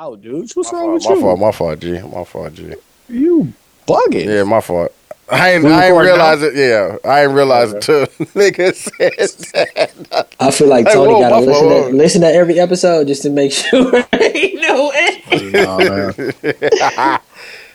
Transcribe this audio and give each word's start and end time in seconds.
Wow, 0.00 0.14
dude, 0.14 0.50
what's 0.54 0.72
My 0.72 0.78
wrong 0.78 0.88
fault, 0.88 0.94
with 0.94 1.04
my 1.04 1.14
you? 1.14 1.20
fault, 1.20 1.38
my 1.40 1.52
fault, 1.52 1.80
G. 1.80 2.00
My 2.00 2.24
fault, 2.24 2.54
G. 2.54 2.74
You 3.10 3.52
bugging? 3.86 4.24
Yeah, 4.24 4.44
my 4.44 4.62
fault. 4.62 4.94
I 5.30 5.50
ain't, 5.52 5.66
I 5.66 5.88
ain't 5.88 5.94
recording 5.94 6.12
realize 6.14 6.42
it. 6.42 6.54
Yeah, 6.56 6.96
I 7.04 7.24
ain't 7.24 7.32
realize 7.32 7.72
it 7.74 7.82
too. 7.82 8.06
Nigga 8.32 8.74
said 8.74 9.92
that. 10.10 10.28
I 10.40 10.50
feel 10.52 10.68
like 10.68 10.86
Hey, 10.86 10.94
Tony 10.94 11.12
whoa, 11.12 11.20
gotta 11.20 11.44
listen 11.44 11.68
to, 11.68 11.88
listen 11.98 12.20
to 12.22 12.28
every 12.32 12.58
episode 12.58 13.08
just 13.08 13.20
to 13.24 13.30
make 13.30 13.52
sure 13.62 13.90
he 14.18 14.54
know 14.54 14.90
it. 14.94 15.52
Nah, 15.52 15.76
man. 15.76 17.20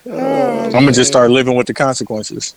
I'm 0.66 0.72
gonna 0.72 0.92
just 0.94 1.12
start 1.12 1.30
living 1.30 1.56
with 1.56 1.68
the 1.68 1.76
consequences. 1.76 2.56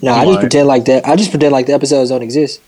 No, 0.00 0.12
I 0.14 0.26
just 0.26 0.38
pretend 0.38 0.68
like 0.68 0.84
that. 0.84 1.08
I 1.08 1.16
just 1.16 1.30
pretend 1.30 1.50
like 1.50 1.66
the 1.66 1.74
episodes 1.74 2.10
don't 2.10 2.22
exist. 2.22 2.60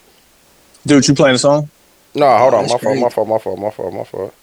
Dude, 0.84 1.06
you 1.06 1.14
playing 1.14 1.36
a 1.36 1.38
song? 1.38 1.70
No, 2.16 2.38
hold 2.38 2.54
on. 2.54 2.66
That's 2.66 2.72
My 2.72 2.78
fault, 2.80 2.98
my 2.98 3.08
fault, 3.08 3.28
my 3.28 3.38
fault, 3.38 3.60
my 3.60 3.70
fault, 3.70 3.94
my 3.94 4.02
fault. 4.04 4.34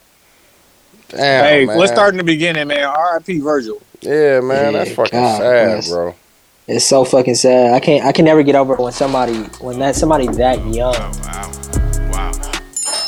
Damn. 1.09 1.45
hey, 1.45 1.65
man. 1.65 1.77
let's 1.77 1.91
start 1.91 2.13
in 2.13 2.17
the 2.17 2.23
beginning, 2.23 2.67
man. 2.67 2.85
R.I.P. 2.85 3.39
Virgil. 3.39 3.81
Yeah, 4.01 4.39
man, 4.41 4.73
that's 4.73 4.91
fucking 4.93 5.19
God 5.19 5.37
sad, 5.39 5.71
bless. 5.73 5.89
bro. 5.89 6.15
It's 6.67 6.85
so 6.85 7.05
fucking 7.05 7.35
sad. 7.35 7.73
I 7.73 7.79
can't. 7.79 8.03
I 8.05 8.11
can 8.11 8.25
never 8.25 8.41
get 8.43 8.55
over 8.55 8.75
when 8.75 8.91
somebody 8.91 9.35
when 9.61 9.79
that 9.79 9.95
somebody 9.95 10.27
that 10.27 10.65
young 10.73 10.93
Wow. 10.95 11.51
Wow. 12.11 12.31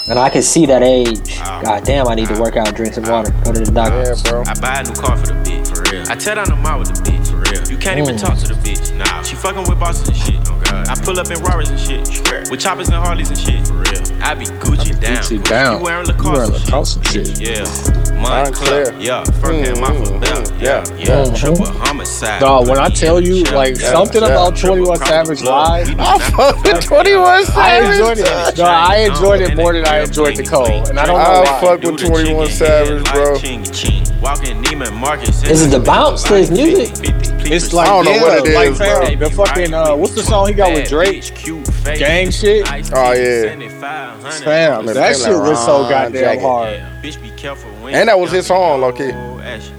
and 0.09 0.19
I 0.19 0.29
can 0.29 0.43
see 0.43 0.65
that 0.67 0.83
age. 0.83 1.37
God 1.39 1.83
damn, 1.83 2.07
I 2.07 2.13
need 2.15 2.27
to 2.29 2.39
work 2.39 2.55
out, 2.55 2.75
drink 2.75 2.93
some 2.93 3.05
water, 3.05 3.31
go 3.43 3.51
to 3.53 3.59
the 3.61 3.71
doctor. 3.71 4.03
Yeah, 4.15 4.29
bro. 4.31 4.43
I 4.45 4.53
buy 4.59 4.81
a 4.81 4.83
new 4.83 4.93
car 4.93 5.17
for 5.17 5.27
the 5.27 5.33
bitch. 5.33 5.67
For 5.75 5.91
real. 5.91 6.03
I 6.07 6.15
tear 6.15 6.35
down 6.35 6.49
the 6.49 6.55
mall 6.55 6.79
with 6.79 6.89
the 6.89 7.01
bitch. 7.11 7.27
For 7.31 7.37
real. 7.37 7.67
You 7.71 7.77
can't 7.77 7.99
even 7.99 8.15
Mm. 8.15 8.21
talk 8.21 8.37
to 8.39 8.47
the 8.47 8.53
bitch. 8.55 8.95
Nah. 8.95 9.23
She 9.23 9.35
fucking 9.35 9.63
with 9.67 9.79
bosses 9.79 10.07
and 10.07 10.17
shit. 10.17 10.36
God. 10.69 10.87
I 10.87 10.95
pull 11.03 11.19
up 11.19 11.29
in 11.31 11.39
Rarers 11.43 11.69
and 11.69 11.79
shit. 11.79 12.07
With 12.49 12.59
choppers 12.59 12.87
and 12.87 12.95
Harleys 12.95 13.29
and 13.29 13.37
shit. 13.39 13.67
For 13.67 13.73
real. 13.73 14.23
I 14.23 14.33
be 14.33 14.45
Gucci 14.45 14.99
down. 14.99 15.17
Gucci 15.17 15.43
down. 15.43 15.77
You 15.77 15.83
wearing 15.83 16.07
You 16.07 16.13
Lacoste 16.13 16.33
wearing 16.33 16.51
and 16.53 16.59
shit. 16.59 16.65
Lacoste 16.67 16.95
and 16.97 17.07
shit. 17.07 17.39
Yeah. 17.41 17.65
Moncler. 18.17 18.51
Moncler. 18.51 19.03
Yeah. 19.03 19.23
First 19.23 19.43
mm. 19.43 19.65
hand 19.65 19.79
off 19.83 20.07
a 20.07 20.19
belt. 20.19 20.51
Mm. 20.51 20.61
Yeah. 20.61 20.67
yeah. 20.67 20.83
Yeah. 20.97 21.05
Mm-hmm. 21.07 21.35
Triple 21.35 21.65
homicide. 21.65 22.39
Dog, 22.39 22.67
when 22.67 22.77
I 22.79 22.89
tell 22.89 23.21
you, 23.21 23.43
like, 23.45 23.79
Yeah, 23.79 23.91
something 23.91 24.21
yeah. 24.21 24.29
about 24.29 24.57
21 24.57 24.97
Savage 24.99 25.41
live, 25.43 25.89
I 25.99 26.17
fuck 26.31 26.63
with 26.63 26.83
21 26.83 27.45
Savage. 27.45 27.57
I 27.57 27.91
enjoyed 27.91 28.17
it. 28.19 28.57
No, 28.57 28.63
I 28.65 28.95
enjoyed 28.97 29.41
it 29.41 29.55
more 29.55 29.73
than 29.73 29.85
I 29.85 29.99
enjoyed 30.01 30.35
the 30.35 30.43
Cole. 30.43 30.65
And 30.87 30.99
I 30.99 31.05
don't 31.05 31.17
know 31.17 31.23
I 31.23 31.41
why. 31.41 31.59
fuck 31.61 31.81
with 31.83 31.97
21 32.05 32.49
Savage, 32.49 33.03
bro. 33.11 33.35
Is 33.35 33.43
it 35.65 35.69
the 35.69 35.79
bounce 35.79 36.23
to 36.23 36.33
his 36.35 36.51
music? 36.51 36.89
It's 37.51 37.73
like, 37.73 37.87
I 37.87 37.91
don't 37.91 38.05
know 38.05 38.11
yeah, 38.11 38.21
what 38.21 38.47
it 38.47 38.55
like, 38.55 38.69
is, 38.69 38.77
fam, 38.77 39.17
bro. 39.17 39.29
the 39.29 39.35
fucking, 39.35 39.73
uh, 39.73 39.95
what's 39.95 40.15
the 40.15 40.23
song 40.23 40.47
he 40.47 40.53
got 40.53 40.73
with 40.73 40.89
Drake? 40.89 41.23
Gang 41.97 42.31
shit? 42.31 42.67
Oh, 42.93 43.13
yeah. 43.13 43.55
Fam, 44.29 44.85
Man, 44.85 44.95
that 44.95 45.13
Pimp 45.13 45.25
shit 45.25 45.39
was 45.39 45.65
so 45.65 45.81
Ron 45.81 45.89
goddamn 45.89 46.21
Jacket. 46.21 46.41
hard. 46.41 47.93
And 47.93 48.09
that 48.09 48.19
was 48.19 48.31
his 48.31 48.47
song, 48.47 48.81
low-key. 48.81 49.11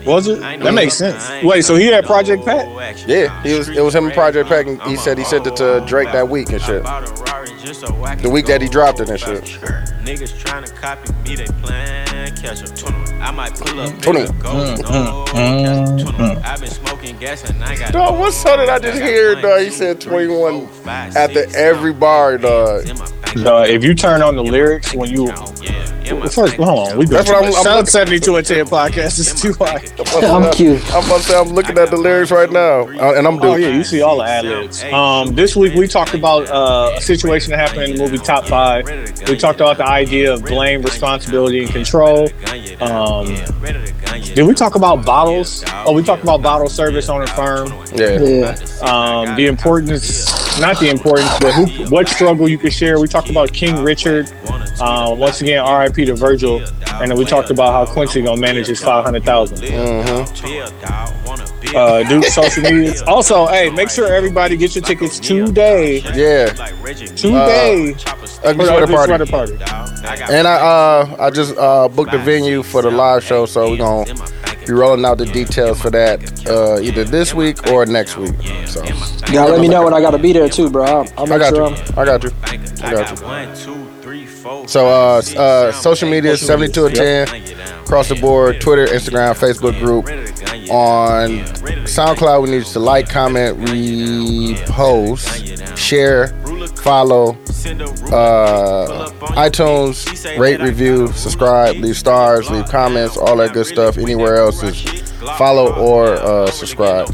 Was 0.06 0.28
it? 0.28 0.40
That 0.40 0.72
makes 0.72 0.94
sense. 0.94 1.44
Wait, 1.44 1.62
so 1.62 1.74
he 1.74 1.86
had 1.86 2.04
Project 2.04 2.44
Pat? 2.44 2.66
Yeah, 3.06 3.42
he 3.42 3.58
was. 3.58 3.68
It 3.68 3.82
was 3.82 3.94
him 3.94 4.06
and 4.06 4.14
Project 4.14 4.48
Pat, 4.48 4.66
and 4.66 4.80
he 4.82 4.96
said 4.96 5.18
he 5.18 5.24
sent 5.24 5.46
it 5.46 5.56
to 5.56 5.84
Drake 5.86 6.10
that 6.12 6.28
week 6.28 6.50
and 6.50 6.62
shit. 6.62 6.82
The 6.84 8.30
week 8.32 8.46
that 8.46 8.62
he 8.62 8.68
dropped 8.68 9.00
it 9.00 9.10
and 9.10 9.20
shit. 9.20 9.44
Niggas 10.04 10.38
trying 10.38 10.64
to 10.64 10.72
copy 10.72 11.12
me, 11.22 11.36
they 11.36 11.44
plan 11.44 12.34
catch 12.36 12.62
up. 12.62 13.07
I 13.20 13.30
might 13.32 13.54
pull 13.54 13.80
up. 13.80 14.00
Twenty. 14.00 14.20
nigga, 14.20 14.42
go, 14.42 14.52
no, 14.76 15.24
catch 15.26 16.00
a 16.00 16.04
twenty. 16.04 16.36
I've 16.42 16.60
been 16.60 16.70
smoking 16.70 17.16
gas 17.18 17.48
and 17.48 17.62
I 17.62 17.76
got. 17.76 17.92
Dog, 17.92 18.18
what 18.18 18.32
song 18.32 18.58
did 18.58 18.68
I 18.68 18.78
just 18.78 19.00
hear, 19.00 19.40
dog? 19.40 19.60
He 19.60 19.70
said 19.70 20.00
21 20.00 20.68
after 20.86 21.44
every 21.56 21.92
bar, 21.92 22.38
dog. 22.38 22.84
If 23.34 23.84
you 23.84 23.94
turn 23.94 24.22
on 24.22 24.36
the 24.36 24.42
lyrics 24.42 24.94
when 24.94 25.10
you 25.10 25.26
first, 26.16 26.56
hold 26.56 26.88
on, 26.92 26.98
we 26.98 27.04
That's 27.06 27.28
what 27.28 27.36
I'm- 27.36 27.44
I'm 27.46 27.52
Sound 27.52 27.66
looking- 27.76 27.86
seventy 27.90 28.20
two 28.20 28.36
and 28.36 28.46
ten 28.46 28.66
podcast 28.66 29.18
is 29.18 29.40
too 29.40 29.52
high. 29.58 29.82
I'm 30.26 30.50
cute. 30.52 30.82
I'm 30.94 31.04
about 31.06 31.18
to 31.18 31.22
say 31.22 31.38
I'm 31.38 31.48
looking 31.48 31.78
at 31.78 31.90
the 31.90 31.96
lyrics 31.96 32.30
right 32.30 32.50
now, 32.50 32.80
uh, 32.88 33.14
and 33.16 33.26
I'm 33.26 33.38
doing. 33.38 33.52
Oh 33.52 33.56
doing. 33.56 33.62
yeah, 33.70 33.76
you 33.76 33.84
see 33.84 34.02
all 34.02 34.18
the 34.18 34.24
ad 34.24 34.44
libs. 34.44 34.84
Um, 34.84 35.34
this 35.34 35.56
week 35.56 35.74
we 35.74 35.86
talked 35.88 36.14
about 36.14 36.48
uh, 36.50 36.92
a 36.96 37.00
situation 37.00 37.50
that 37.50 37.58
happened 37.58 37.84
in 37.84 37.96
the 37.96 38.02
movie 38.02 38.18
Top 38.18 38.46
Five. 38.46 38.86
We 39.28 39.36
talked 39.36 39.60
about 39.60 39.76
the 39.78 39.86
idea 39.86 40.32
of 40.34 40.44
blame, 40.44 40.82
responsibility, 40.82 41.62
and 41.64 41.70
control. 41.72 42.28
Um, 42.80 43.26
did 44.20 44.46
we 44.46 44.54
talk 44.54 44.74
about 44.74 45.04
bottles? 45.04 45.64
Oh, 45.84 45.92
we 45.92 46.02
talked 46.02 46.22
about 46.22 46.42
bottle 46.42 46.68
service 46.68 47.08
on 47.08 47.22
a 47.22 47.26
firm. 47.28 47.68
Yeah. 47.94 48.20
Yeah. 48.20 48.56
Um, 48.82 49.36
the 49.36 49.46
importance, 49.46 50.60
not 50.60 50.78
the 50.80 50.90
importance, 50.90 51.30
but 51.40 51.52
who, 51.54 51.86
what 51.90 52.08
struggle 52.08 52.48
you 52.48 52.58
could 52.58 52.72
share. 52.72 52.98
We 53.00 53.08
talked 53.08 53.30
about 53.30 53.52
King 53.52 53.82
Richard. 53.82 54.30
Uh, 54.80 55.14
once 55.18 55.40
again, 55.40 55.58
R.I.P. 55.58 56.04
to 56.04 56.14
Virgil, 56.14 56.60
and 57.00 57.10
then 57.10 57.18
we 57.18 57.24
talked 57.24 57.50
about 57.50 57.72
how 57.72 57.92
Quincy 57.92 58.22
gonna 58.22 58.40
manage 58.40 58.68
his 58.68 58.80
five 58.82 59.04
hundred 59.04 59.24
thousand. 59.24 59.62
Uh, 61.74 62.02
do 62.08 62.22
social 62.30 62.62
media. 62.62 62.94
Also, 63.06 63.46
hey, 63.46 63.70
make 63.70 63.90
sure 63.90 64.12
everybody 64.12 64.56
get 64.56 64.74
your 64.74 64.84
tickets 64.84 65.18
today. 65.18 66.00
Yeah. 66.14 66.52
Today 67.16 67.94
Ugly 68.44 68.64
Sweater 68.66 68.86
Party. 68.86 69.06
Sweater 69.08 69.26
Party. 69.26 69.52
And 70.32 70.46
I 70.46 70.54
uh 70.54 71.16
I 71.18 71.30
just 71.30 71.56
uh 71.56 71.88
booked 71.88 72.12
the 72.12 72.18
venue 72.18 72.62
for 72.62 72.82
the 72.82 72.90
live 72.90 73.24
show, 73.24 73.46
so 73.46 73.70
we're 73.70 73.76
gonna 73.78 74.14
be 74.66 74.72
rolling 74.72 75.04
out 75.04 75.18
the 75.18 75.26
details 75.26 75.80
for 75.80 75.90
that 75.90 76.46
uh 76.48 76.78
either 76.80 77.04
this 77.04 77.34
week 77.34 77.66
or 77.68 77.84
next 77.86 78.16
week. 78.16 78.34
So 78.66 78.84
You 78.84 78.92
gotta 79.32 79.52
let 79.52 79.60
me 79.60 79.68
know 79.68 79.82
when 79.84 79.94
I 79.94 80.00
gotta 80.00 80.18
be 80.18 80.32
there 80.32 80.48
too, 80.48 80.70
bro. 80.70 80.84
I'll, 80.84 81.08
I'll 81.18 81.32
I 81.32 81.38
got 81.38 81.54
sure 81.54 81.70
you. 81.70 81.76
I'm. 81.76 81.98
I 81.98 82.04
got 82.04 82.22
you. 82.22 82.30
I 82.82 82.92
got 82.92 83.10
you. 83.66 84.66
So 84.68 84.86
uh 84.88 85.20
uh 85.36 85.72
social 85.72 86.08
media 86.08 86.36
72 86.36 86.86
and 86.86 86.94
10 86.94 87.77
across 87.88 88.08
the 88.10 88.14
board, 88.16 88.60
Twitter, 88.60 88.84
Instagram, 88.84 89.34
Facebook 89.34 89.78
group. 89.78 90.04
On 90.70 91.30
SoundCloud, 91.86 92.42
we 92.42 92.50
need 92.50 92.58
you 92.58 92.64
to 92.64 92.78
like, 92.78 93.08
comment, 93.08 93.56
repost, 93.60 95.26
share, 95.74 96.26
follow, 96.82 97.30
uh, 98.12 99.08
iTunes, 99.38 100.38
rate, 100.38 100.60
review, 100.60 101.10
subscribe, 101.12 101.76
leave 101.76 101.96
stars, 101.96 102.50
leave 102.50 102.66
comments, 102.66 103.16
all 103.16 103.38
that 103.38 103.54
good 103.54 103.64
stuff. 103.64 103.96
Anywhere 103.96 104.36
else 104.36 104.62
is 104.62 104.82
follow 105.38 105.74
or 105.74 106.08
uh, 106.08 106.50
subscribe. 106.50 107.08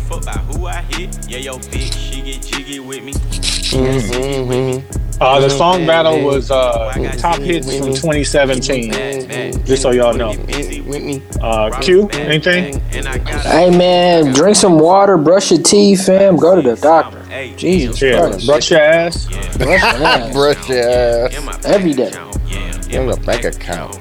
Mm-hmm. 3.77 5.04
Uh, 5.25 5.41
the 5.41 5.49
song 5.49 5.87
battle 5.87 6.23
was 6.23 6.51
uh, 6.51 6.93
top 7.17 7.39
hits 7.39 7.67
from 7.79 7.89
2017. 7.95 9.65
Just 9.65 9.81
so 9.83 9.91
y'all 9.91 10.13
know. 10.15 10.33
Uh, 11.41 11.81
Q, 11.81 12.09
anything? 12.11 12.79
Hey 12.91 13.71
man, 13.71 14.35
drink 14.35 14.55
some 14.57 14.79
water, 14.79 15.17
brush 15.17 15.51
your 15.51 15.63
teeth, 15.63 16.05
fam. 16.07 16.37
Go 16.37 16.55
to 16.61 16.63
the 16.63 16.77
doctor. 16.81 17.23
Jesus 17.57 18.01
Yeah, 18.03 18.29
Christ. 18.29 18.47
brush 18.47 18.71
your 18.71 18.81
ass. 18.81 19.27
Brush 19.57 19.59
your 19.59 19.79
ass 20.07 20.33
Brush 20.35 20.69
your 20.69 20.89
ass. 20.89 21.65
every 21.65 21.95
day. 21.95 22.13
In 22.91 23.07
the 23.09 23.17
bank 23.25 23.45
account. 23.45 23.95
All 23.95 24.01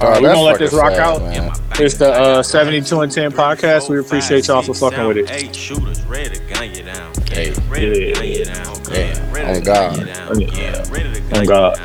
Oh, 0.00 0.10
right, 0.10 0.22
we're 0.22 0.28
gonna 0.32 0.40
let 0.40 0.58
this 0.58 0.72
rock 0.72 0.92
sad, 0.92 1.00
out. 1.00 1.22
man. 1.22 1.52
It's 1.78 1.94
the 1.96 2.10
uh, 2.12 2.42
72 2.42 3.00
and 3.00 3.12
10 3.12 3.32
podcast. 3.32 3.90
We 3.90 3.98
appreciate 3.98 4.46
y'all 4.48 4.62
for 4.62 4.72
fucking 4.74 5.06
with 5.06 5.18
it. 5.18 5.30
Eight 5.30 5.54
shooters 5.54 6.02
ready 6.04 6.30
to 6.38 6.40
gun 6.54 6.74
you 6.74 6.82
down. 6.82 7.12
Hey, 7.30 7.52
Ready 7.68 8.12
to 8.12 8.12
gun 8.14 8.26
you 8.28 8.44
down. 8.44 8.76
yeah, 8.90 9.32
Ready 9.32 9.48
on 9.48 9.54
to 9.54 9.60
God. 9.60 9.96
gun 9.96 10.40
you 10.40 10.46
down. 10.46 10.56
Yeah, 10.56 10.90
ready 10.90 11.12
to 11.14 11.20
gun 11.20 11.34
On 11.36 11.42
you 11.42 11.48
God. 11.48 11.76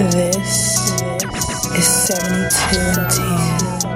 This 0.00 0.80
is 1.76 1.86
72 2.08 3.89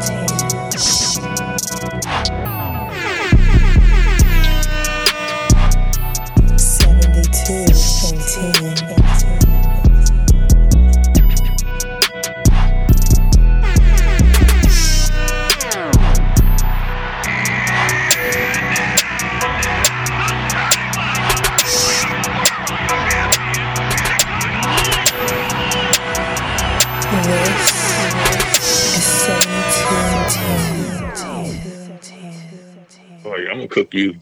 you. 33.95 34.17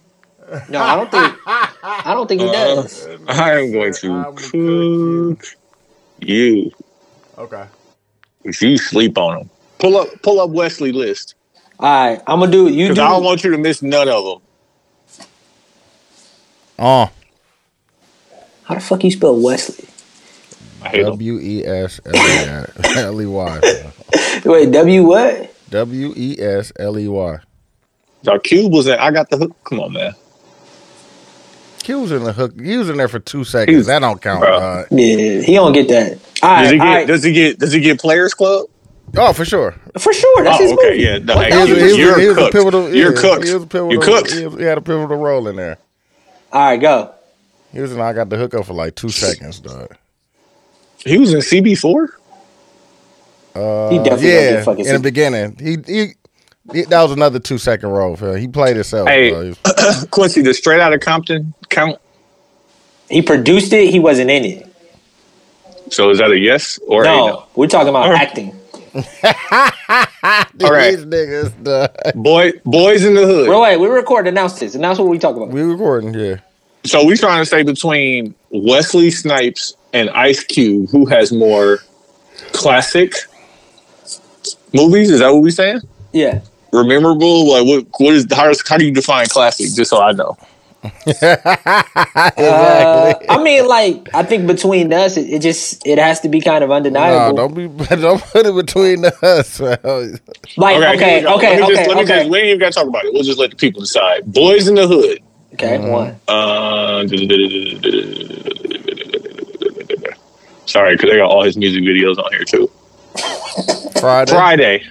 No, 0.68 0.80
I 0.82 0.96
don't 0.96 1.10
think. 1.10 1.36
I 1.46 2.12
don't 2.14 2.26
think 2.28 2.42
he 2.42 2.48
uh, 2.48 2.52
does. 2.52 3.08
I 3.26 3.58
am 3.58 3.72
going 3.72 3.92
to 3.94 4.32
cook 4.36 5.56
you. 6.20 6.70
Okay. 7.38 7.66
If 8.44 8.60
you 8.60 8.76
sleep 8.76 9.16
on 9.18 9.40
him. 9.40 9.50
Pull 9.78 9.96
up, 9.96 10.08
pull 10.22 10.40
up 10.40 10.50
Wesley 10.50 10.92
list 10.92 11.34
All 11.80 12.08
right, 12.08 12.22
I'm 12.26 12.38
gonna 12.38 12.52
do 12.52 12.68
you 12.68 12.84
because 12.84 12.98
do. 12.98 13.02
I 13.02 13.08
don't 13.08 13.24
want 13.24 13.42
you 13.42 13.50
to 13.50 13.58
miss 13.58 13.82
none 13.82 14.08
of 14.08 14.24
them. 14.24 15.26
Oh, 16.78 17.02
uh. 17.02 17.08
how 18.64 18.74
the 18.74 18.80
fuck 18.80 19.02
you 19.02 19.10
spell 19.10 19.40
Wesley? 19.40 19.88
I 20.82 20.88
hate 20.88 21.02
them. 21.02 21.12
W 21.12 21.38
E 21.40 21.64
S 21.64 22.00
L 22.04 23.20
E 23.20 23.26
Y. 23.26 23.60
Wait, 24.44 24.70
W 24.70 25.04
what? 25.04 25.54
W 25.70 26.14
E 26.16 26.36
S 26.40 26.72
L 26.78 26.98
E 26.98 27.08
Y. 27.08 27.38
Our 28.28 28.38
cube 28.38 28.72
was 28.72 28.86
in. 28.86 28.98
I 28.98 29.10
got 29.10 29.30
the 29.30 29.36
hook. 29.36 29.56
Come 29.64 29.80
on, 29.80 29.92
man. 29.92 30.14
He 31.84 31.94
was 31.94 32.12
in 32.12 32.22
the 32.22 32.32
hook. 32.32 32.52
He 32.60 32.76
was 32.76 32.88
in 32.88 32.96
there 32.96 33.08
for 33.08 33.18
two 33.18 33.42
seconds. 33.44 33.76
was- 33.78 33.86
that 33.88 33.98
don't 34.00 34.20
count. 34.22 34.40
Bro. 34.40 34.58
dog. 34.60 34.86
Yeah, 34.92 35.40
he 35.40 35.54
don't 35.54 35.72
get 35.72 35.88
that. 35.88 36.18
All 36.42 36.50
right, 36.50 36.62
Does 36.62 36.70
he 36.72 36.78
get? 36.78 36.84
right. 36.84 37.06
Does 37.06 37.22
he 37.24 37.32
get? 37.32 37.58
Does 37.58 37.72
he 37.72 37.80
get 37.80 38.00
Players 38.00 38.34
Club? 38.34 38.66
Oh, 39.16 39.32
for 39.32 39.44
sure. 39.44 39.72
for 39.98 40.12
sure. 40.12 40.44
That's 40.44 40.58
oh, 40.58 40.62
his 40.62 40.72
okay, 40.72 40.90
movie. 40.90 41.02
yeah. 41.02 41.18
No, 41.18 41.34
What 41.36 41.52
hey, 41.52 41.60
the 41.60 41.66
He 41.66 41.72
was, 41.72 41.76
you- 41.76 41.76
he 41.76 41.82
was- 41.84 41.98
You're 41.98 42.20
he 42.20 42.26
was 42.28 42.36
a 42.36 42.40
cooked. 42.40 42.52
pivotal. 42.54 42.94
You're 42.94 43.14
yeah, 43.14 43.20
cooked. 43.20 43.44
He 43.46 43.52
was 43.54 43.62
a 43.64 43.66
pivotal. 43.66 43.92
You 43.92 44.00
cooked. 44.00 44.32
He, 44.32 44.46
was- 44.46 44.58
he 44.58 44.64
had 44.64 44.78
a 44.78 44.80
pivotal 44.80 45.16
role 45.18 45.48
in 45.48 45.56
there. 45.56 45.78
All 46.52 46.60
right, 46.64 46.76
go. 46.80 47.12
He 47.72 47.80
was 47.80 47.92
in. 47.92 48.00
I 48.00 48.12
got 48.12 48.28
the 48.30 48.36
hookup 48.36 48.64
for 48.66 48.74
like 48.74 48.94
two 48.94 49.08
seconds, 49.10 49.58
dog. 49.60 49.96
He 51.04 51.18
was 51.18 51.34
in 51.34 51.40
CB 51.40 51.78
four. 51.78 52.10
Uh, 53.54 53.90
He 53.90 53.98
definitely 53.98 54.28
yeah, 54.30 54.62
fucking 54.62 54.86
in 54.86 54.92
the 54.94 55.00
beginning, 55.00 55.56
he, 55.58 55.76
he, 55.86 56.06
he 56.06 56.14
that 56.66 57.02
was 57.02 57.12
another 57.12 57.38
two 57.38 57.58
second 57.58 57.88
role 57.90 58.16
for 58.16 58.34
him. 58.34 58.40
He 58.40 58.48
played 58.48 58.76
himself. 58.76 59.08
Hey. 59.08 59.30
dog. 59.30 59.42
He 59.44 59.48
was- 59.50 60.06
Quincy, 60.10 60.42
the 60.42 60.54
Straight 60.54 60.80
Out 60.80 60.92
of 60.92 61.00
Compton 61.00 61.54
count. 61.68 61.98
He 63.10 63.20
produced 63.22 63.72
it. 63.72 63.90
He 63.90 63.98
wasn't 63.98 64.30
in 64.30 64.44
it. 64.44 64.66
So 65.90 66.08
is 66.10 66.18
that 66.18 66.30
a 66.30 66.38
yes 66.38 66.78
or 66.86 67.04
No, 67.04 67.12
a 67.12 67.30
no? 67.32 67.46
we're 67.54 67.66
talking 67.66 67.88
about 67.88 68.04
Alright. 68.06 68.22
acting. 68.22 68.54
All 68.94 69.02
right. 70.72 70.92
These 70.96 71.04
niggas, 71.06 71.62
dog. 71.62 71.90
Boy, 72.14 72.52
boys 72.64 73.04
in 73.04 73.14
the 73.14 73.26
hood. 73.26 73.46
Bro, 73.46 73.60
wait, 73.62 73.76
we 73.78 73.88
record. 73.88 74.26
Announce 74.26 74.58
this. 74.58 74.74
Announce 74.74 74.98
what 74.98 75.08
we 75.08 75.18
talk 75.18 75.36
about. 75.36 75.48
We 75.48 75.62
recording, 75.62 76.14
yeah. 76.14 76.36
So 76.84 77.04
we 77.04 77.16
trying 77.16 77.42
to 77.42 77.46
say 77.46 77.62
between 77.62 78.34
Wesley 78.50 79.10
Snipes 79.10 79.74
and 79.92 80.08
Ice 80.10 80.42
Cube, 80.44 80.88
who 80.90 81.06
has 81.06 81.32
more 81.32 81.78
classic 82.52 83.14
movies? 84.72 85.10
Is 85.10 85.20
that 85.20 85.30
what 85.32 85.42
we 85.42 85.50
saying? 85.50 85.80
Yeah. 86.12 86.40
Rememberable? 86.72 87.50
Like 87.50 87.66
what? 87.66 87.86
What 87.98 88.14
is 88.14 88.26
how, 88.32 88.44
does, 88.48 88.62
how 88.66 88.76
do 88.78 88.84
you 88.84 88.92
define 88.92 89.26
classic? 89.26 89.66
Just 89.74 89.90
so 89.90 90.00
I 90.02 90.12
know. 90.12 90.36
Uh, 92.36 93.14
I 93.28 93.42
mean, 93.42 93.66
like, 93.68 94.08
I 94.14 94.22
think 94.24 94.46
between 94.46 94.92
us, 94.92 95.16
it, 95.16 95.28
it 95.28 95.42
just 95.42 95.86
it 95.86 95.98
has 95.98 96.20
to 96.20 96.28
be 96.28 96.40
kind 96.40 96.64
of 96.64 96.70
Nah, 96.70 96.76
undeniable. 96.76 97.36
don't 97.36 97.54
be, 97.54 97.68
don't 97.96 98.20
put 98.22 98.46
it 98.46 98.54
between 98.54 99.04
us. 99.22 99.60
man. 99.60 99.78
like, 100.56 100.76
here 100.76 100.88
okay, 100.94 101.16
we 101.18 101.22
go. 101.22 101.34
okay, 101.36 101.60
Let 101.60 101.68
me 101.68 101.74
just, 101.76 101.80
okay, 101.82 101.88
let 101.88 101.96
me 101.96 102.02
okay, 102.02 102.18
just, 102.20 102.30
we 102.30 102.38
ain't 102.38 102.46
even 102.48 102.58
got 102.60 102.72
to 102.72 102.78
talk 102.80 102.88
about 102.88 103.04
it. 103.04 103.12
We'll 103.12 103.22
just 103.22 103.38
let 103.38 103.50
the 103.50 103.56
people 103.56 103.80
decide. 103.82 104.32
Boys 104.32 104.66
in 104.68 104.74
the 104.74 104.86
Hood. 104.86 105.20
okay. 105.54 105.78
One. 105.78 106.18
Uh, 106.28 107.06
sorry, 110.66 110.96
because 110.96 111.10
I 111.10 111.16
got 111.16 111.30
all 111.30 111.44
his 111.44 111.56
music 111.56 111.82
videos 111.84 112.18
on 112.18 112.30
here 112.32 112.44
too. 112.44 112.70
Friday. 114.00 114.32
Friday. 114.32 114.84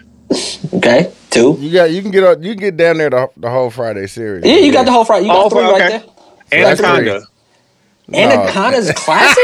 Okay. 0.74 1.12
Two. 1.30 1.57
You 1.60 1.72
got 1.72 1.92
you 1.92 2.01
can 2.01 2.12
get 2.12 2.24
up 2.24 2.44
you 2.44 2.51
can 2.51 2.60
get 2.60 2.78
down 2.78 2.98
there 2.98 3.10
the, 3.10 3.30
the 3.38 3.50
whole 3.50 3.69
Friday 3.69 4.07
series. 4.07 4.45
Yeah, 4.45 4.56
you 4.57 4.72
got 4.72 4.86
the 4.86 4.92
whole 4.92 5.06
Friday. 5.06 5.25
You 5.28 5.31
got 5.31 5.45
Oh, 5.45 5.50
three 5.50 5.62
okay. 5.62 5.98
right 5.98 6.06
there. 6.51 6.66
Anaconda. 6.68 7.28
Anaconda's 8.13 8.92
classic. 8.94 9.44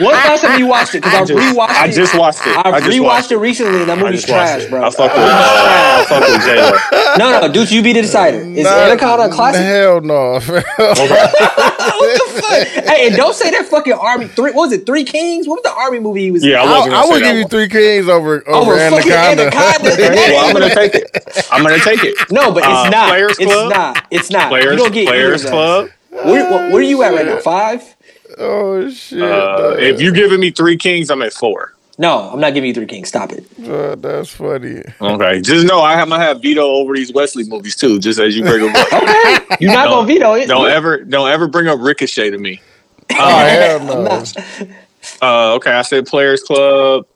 When 0.00 0.10
was 0.10 0.22
the 0.22 0.28
last 0.28 0.40
time 0.42 0.58
you 0.58 0.66
watched 0.66 0.94
it? 0.94 1.02
Because 1.02 1.14
I, 1.14 1.24
just- 1.24 1.32
rewatched 1.56 1.68
I 1.68 1.86
it. 1.86 1.92
just 1.92 2.18
watched 2.18 2.40
it. 2.46 2.56
I, 2.56 2.70
I 2.70 2.80
just 2.80 2.90
rewatched 2.98 3.02
watched 3.02 3.32
it 3.32 3.36
recently, 3.38 3.80
and 3.80 3.88
that 3.88 3.98
I 3.98 4.02
movie's 4.02 4.22
just 4.24 4.32
watched 4.32 4.50
trash, 4.52 4.62
it. 4.64 4.70
bro. 4.70 4.82
I 4.84 4.90
fuck 4.90 5.12
with. 5.12 5.22
Uh, 5.22 5.28
I 6.02 6.04
fuck 6.08 6.20
with 6.28 6.42
J-Lo. 6.44 7.16
No, 7.18 7.40
no, 7.40 7.52
dude, 7.52 7.70
you 7.70 7.82
be 7.82 7.92
the 7.92 8.02
decider. 8.02 8.38
Is 8.38 8.64
Nah, 8.64 8.70
Anaconda 8.70 9.24
a 9.26 9.28
classic? 9.30 9.62
Hell 9.62 10.00
no. 10.00 10.32
what 10.40 10.42
the 10.44 12.42
fuck? 12.42 12.84
Hey, 12.84 13.06
and 13.08 13.16
don't 13.16 13.34
say 13.34 13.50
that 13.50 13.66
fucking 13.66 13.92
army. 13.92 14.26
Three. 14.28 14.52
What 14.52 14.68
was 14.68 14.72
it? 14.72 14.86
Three 14.86 15.04
Kings. 15.04 15.46
What 15.48 15.56
was 15.56 15.72
the 15.72 15.78
army 15.78 16.00
movie 16.00 16.22
he 16.22 16.30
was? 16.30 16.44
Yeah, 16.44 16.60
I 16.62 16.64
in? 16.64 16.70
wasn't 16.70 16.94
I, 16.94 16.96
gonna 16.96 17.06
I 17.06 17.10
would 17.12 17.22
give 17.22 17.34
that 17.34 17.38
you 17.38 17.48
three 17.48 17.68
kings 17.68 18.08
over 18.08 18.48
over, 18.48 18.72
Over 18.72 18.78
Anaconda. 18.78 19.42
Anaconda. 19.44 19.96
well, 19.98 20.46
I'm 20.46 20.52
gonna 20.52 20.74
take 20.74 20.94
it. 20.94 21.46
I'm 21.50 21.62
gonna 21.62 21.78
take 21.78 22.04
it. 22.04 22.14
No, 22.30 22.52
but 22.52 22.58
it's 22.64 22.66
Uh, 22.66 22.88
not. 22.90 23.08
Players 23.08 23.38
it's 23.38 23.52
Club? 23.52 23.70
not. 23.72 24.06
It's 24.10 24.30
not. 24.30 24.48
Players, 24.48 24.72
you 24.72 24.76
don't 24.78 24.92
get 24.92 25.06
Players 25.08 25.42
either. 25.42 25.50
Club. 25.50 25.88
Where, 26.10 26.24
where, 26.50 26.70
where 26.70 26.76
are 26.78 26.82
you 26.82 27.02
at 27.02 27.14
right 27.14 27.24
now? 27.26 27.38
Five? 27.38 27.96
Oh 28.42 28.90
shit. 28.90 29.22
Uh, 29.22 29.76
if 29.78 30.00
you're 30.00 30.12
giving 30.12 30.40
me 30.40 30.50
three 30.50 30.76
kings, 30.76 31.10
I'm 31.10 31.22
at 31.22 31.32
four. 31.32 31.74
No, 31.98 32.30
I'm 32.30 32.40
not 32.40 32.54
giving 32.54 32.68
you 32.68 32.74
three 32.74 32.86
kings. 32.86 33.08
Stop 33.08 33.32
it. 33.32 33.44
Uh, 33.68 33.94
that's 33.96 34.30
funny. 34.30 34.82
Okay, 35.00 35.40
just 35.42 35.66
know 35.66 35.80
I 35.82 35.94
have 35.94 36.08
to 36.08 36.16
have 36.18 36.40
veto 36.42 36.62
over 36.62 36.94
these 36.94 37.12
Wesley 37.12 37.44
movies 37.44 37.76
too. 37.76 37.98
Just 37.98 38.18
as 38.18 38.34
you 38.36 38.42
bring 38.42 38.62
them 38.66 38.74
up. 38.74 38.92
Okay, 39.02 39.56
you're 39.60 39.72
not 39.72 39.84
Don't- 39.84 40.06
gonna 40.06 40.06
veto 40.06 40.34
it. 40.34 40.46
Don't 40.46 40.70
ever, 40.70 41.04
don't 41.04 41.28
ever 41.28 41.46
bring 41.48 41.68
up 41.68 41.78
Ricochet 41.80 42.30
to 42.30 42.38
me. 42.38 42.60
Oh 43.10 43.38
hell 43.46 43.80
no. 43.84 44.24
Uh, 45.20 45.54
okay, 45.54 45.72
I 45.72 45.82
said 45.82 46.06
Players 46.06 46.42
Club. 46.42 47.06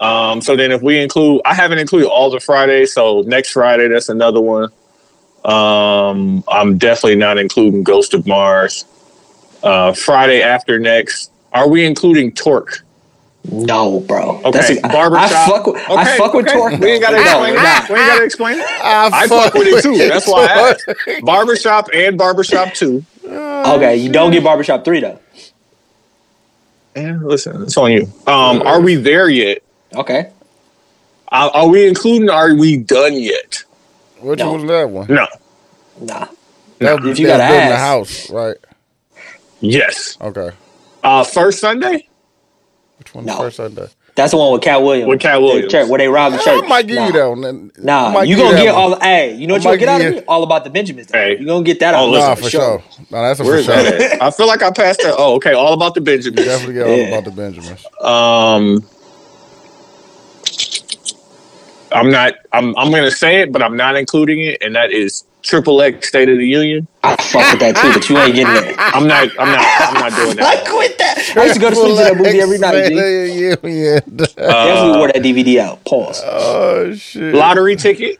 Um, 0.00 0.40
so 0.40 0.56
then 0.56 0.72
if 0.72 0.80
we 0.82 0.98
include, 1.00 1.42
I 1.44 1.54
haven't 1.54 1.78
included 1.78 2.08
all 2.08 2.30
the 2.30 2.40
Fridays. 2.40 2.92
So 2.94 3.22
next 3.26 3.50
Friday, 3.50 3.88
that's 3.88 4.08
another 4.08 4.40
one. 4.40 4.70
Um, 5.44 6.42
I'm 6.48 6.78
definitely 6.78 7.16
not 7.16 7.38
including 7.38 7.82
Ghost 7.82 8.14
of 8.14 8.26
Mars. 8.26 8.84
Uh, 9.62 9.92
Friday 9.92 10.42
after 10.42 10.78
next, 10.78 11.30
are 11.52 11.68
we 11.68 11.84
including 11.84 12.32
Torque? 12.32 12.82
No, 13.50 14.00
bro. 14.00 14.40
Okay, 14.44 14.78
a- 14.78 14.88
barbershop. 14.88 15.32
I 15.32 15.46
fuck 15.48 15.66
with. 15.66 15.76
I 15.88 16.02
Okay, 16.02 16.16
fuck 16.18 16.32
with 16.34 16.46
okay. 16.46 16.54
Torque. 16.56 16.78
We 16.78 16.90
ain't 16.92 17.02
gotta 17.02 17.16
No, 17.16 17.22
explain 17.22 17.54
we're 17.54 17.60
it. 17.60 17.88
We 17.88 17.94
ain't 17.96 18.08
gotta 18.12 18.24
explain 18.24 18.58
it. 18.60 18.66
I, 18.66 19.10
I 19.12 19.26
fuck 19.26 19.54
with 19.54 19.66
it 19.68 19.82
too. 19.82 19.96
That's 19.98 20.28
why 20.28 20.44
I 20.46 20.70
asked. 20.70 21.24
Barbershop 21.24 21.88
and 21.92 22.16
Barbershop 22.16 22.72
two. 22.74 23.04
Okay, 23.24 23.96
you 23.96 24.10
don't 24.12 24.30
get 24.30 24.44
barbershop 24.44 24.84
three 24.84 25.00
though. 25.00 25.18
And 26.94 27.24
listen, 27.24 27.62
it's 27.62 27.76
on 27.76 27.90
you. 27.90 28.02
Um, 28.26 28.62
are 28.62 28.80
we 28.80 28.96
there 28.96 29.28
yet? 29.28 29.62
Okay. 29.94 30.30
Are, 31.28 31.50
are 31.50 31.68
we 31.68 31.86
including? 31.88 32.28
Are 32.30 32.54
we 32.54 32.76
done 32.76 33.14
yet? 33.14 33.64
Which 34.20 34.38
No. 34.38 34.52
one 34.52 34.60
was 34.62 34.70
that 34.70 34.90
one? 34.90 35.06
No. 35.08 35.26
Nah. 36.00 36.26
That, 36.78 37.04
If 37.04 37.18
you 37.18 37.26
that 37.28 37.38
got 37.38 37.48
building 37.48 37.68
the 37.70 37.76
house, 37.76 38.30
right? 38.30 38.56
Yes. 39.62 40.18
Okay. 40.20 40.50
Uh, 41.02 41.24
first 41.24 41.60
Sunday. 41.60 42.06
Which 42.98 43.14
one? 43.14 43.24
No. 43.24 43.36
First 43.38 43.56
Sunday. 43.56 43.86
That's 44.14 44.32
the 44.32 44.36
one 44.36 44.52
with 44.52 44.60
Katt 44.60 44.82
Williams. 44.82 45.08
With 45.08 45.20
Katt 45.20 45.36
The 45.36 45.40
Williams. 45.40 45.72
church, 45.72 45.88
where 45.88 45.96
they 45.98 46.06
robbed 46.08 46.34
the 46.34 46.38
church. 46.38 46.48
I 46.48 46.60
church. 46.60 46.68
might 46.68 46.86
give 46.86 46.96
nah. 46.96 47.06
you 47.06 47.12
that 47.14 47.26
one. 47.30 47.72
Nah, 47.78 48.20
you 48.20 48.36
give 48.36 48.44
gonna 48.44 48.56
that 48.56 48.62
get 48.62 48.74
one. 48.74 48.92
all. 48.92 49.00
Hey, 49.00 49.34
you 49.34 49.46
know 49.46 49.54
what 49.54 49.66
I 49.66 49.72
you 49.72 49.78
gonna 49.78 49.78
get 49.78 49.88
out 49.88 50.00
of 50.02 50.06
give 50.14 50.16
me? 50.16 50.26
All 50.28 50.42
about 50.42 50.64
the 50.64 50.70
Benjamins. 50.70 51.06
though. 51.08 51.18
Hey. 51.18 51.38
You 51.38 51.46
gonna 51.46 51.64
get 51.64 51.80
that 51.80 51.94
Oh, 51.94 51.98
out 51.98 52.04
of 52.04 52.10
me 52.10 52.16
listen, 52.16 52.28
Nah, 52.28 52.34
for 52.34 52.42
for 52.42 52.50
sure. 52.50 52.82
sure. 52.94 53.06
Nah, 53.10 53.22
that's 53.22 53.40
a 53.40 53.44
Where 53.44 53.52
for 53.54 53.58
is 53.60 53.66
that 53.68 54.10
sure. 54.10 54.22
I 54.22 54.30
feel 54.30 54.46
like 54.46 54.62
I 54.62 54.70
passed 54.70 55.00
that. 55.02 55.14
Oh, 55.16 55.34
okay. 55.36 55.54
All 55.54 55.72
about 55.72 55.94
the 55.94 56.02
Benjamins. 56.02 56.44
Definitely 56.46 56.74
get 56.74 56.86
all 56.86 57.06
about 57.08 57.24
the 57.24 57.30
Benjamins. 57.30 57.86
Um, 58.02 58.84
I'm 61.94 62.10
not. 62.10 62.34
I'm. 62.52 62.76
I'm 62.76 62.90
going 62.90 63.04
to 63.04 63.10
say 63.10 63.40
it, 63.40 63.52
but 63.52 63.62
I'm 63.62 63.76
not 63.76 63.96
including 63.96 64.40
it, 64.40 64.62
and 64.62 64.74
that 64.76 64.90
is 64.92 65.24
Triple 65.42 65.80
X 65.82 66.08
State 66.08 66.28
of 66.28 66.38
the 66.38 66.46
Union. 66.46 66.86
I 67.02 67.16
fuck 67.16 67.50
with 67.52 67.60
that 67.60 67.76
too, 67.76 67.92
but 67.92 68.08
you 68.08 68.18
ain't 68.18 68.34
getting 68.34 68.54
that. 68.54 68.74
I'm 68.94 69.06
not. 69.06 69.28
I'm 69.38 69.48
not. 69.48 69.66
I'm 69.80 69.94
not 69.94 70.16
doing 70.16 70.36
that. 70.36 70.64
I 70.64 70.70
quit 70.70 70.98
that. 70.98 71.32
I 71.36 71.42
used 71.44 71.54
to 71.54 71.60
go 71.60 71.70
to 71.70 71.76
sleep 71.76 71.96
to 71.96 72.04
that 72.04 72.16
movie 72.16 72.40
every 72.40 72.58
night. 72.58 72.88
G. 72.88 72.94
Yeah, 72.94 73.54
yeah. 73.62 74.00
Definitely 74.36 74.98
wore 74.98 75.08
that 75.08 75.16
DVD 75.22 75.58
out. 75.58 75.84
Pause. 75.84 76.22
Oh 76.24 76.94
shit. 76.94 77.34
Lottery 77.34 77.76
ticket. 77.76 78.18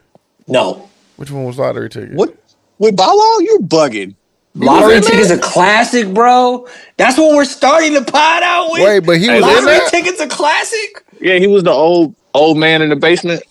No. 0.49 0.89
Which 1.17 1.31
one 1.31 1.45
was 1.45 1.59
lottery 1.59 1.89
ticket? 1.89 2.15
What? 2.15 2.35
With 2.79 2.97
Bow 2.97 3.15
Wow, 3.17 3.39
you're 3.41 3.61
bugging. 3.61 4.15
Lottery 4.55 4.97
in 4.97 5.03
ticket's 5.03 5.29
that? 5.29 5.39
a 5.39 5.43
classic, 5.43 6.09
bro. 6.13 6.69
That's 6.99 7.17
what 7.17 7.35
we're 7.35 7.45
starting 7.47 7.95
the 7.95 8.03
pod 8.03 8.43
out 8.43 8.71
with. 8.73 8.83
Wait, 8.83 9.01
but 9.01 9.19
he 9.19 9.27
Hey, 9.27 9.41
was 9.41 9.49
in 9.49 9.65
Lottery 9.65 9.79
that. 9.79 9.91
ticket's 9.91 10.21
a 10.21 10.27
classic. 10.29 11.05
Yeah, 11.21 11.39
he 11.39 11.47
was 11.47 11.63
the 11.63 11.71
old 11.71 12.15
old 12.35 12.59
man 12.59 12.83
in 12.83 12.89
the 12.91 12.97
basement. 12.97 13.43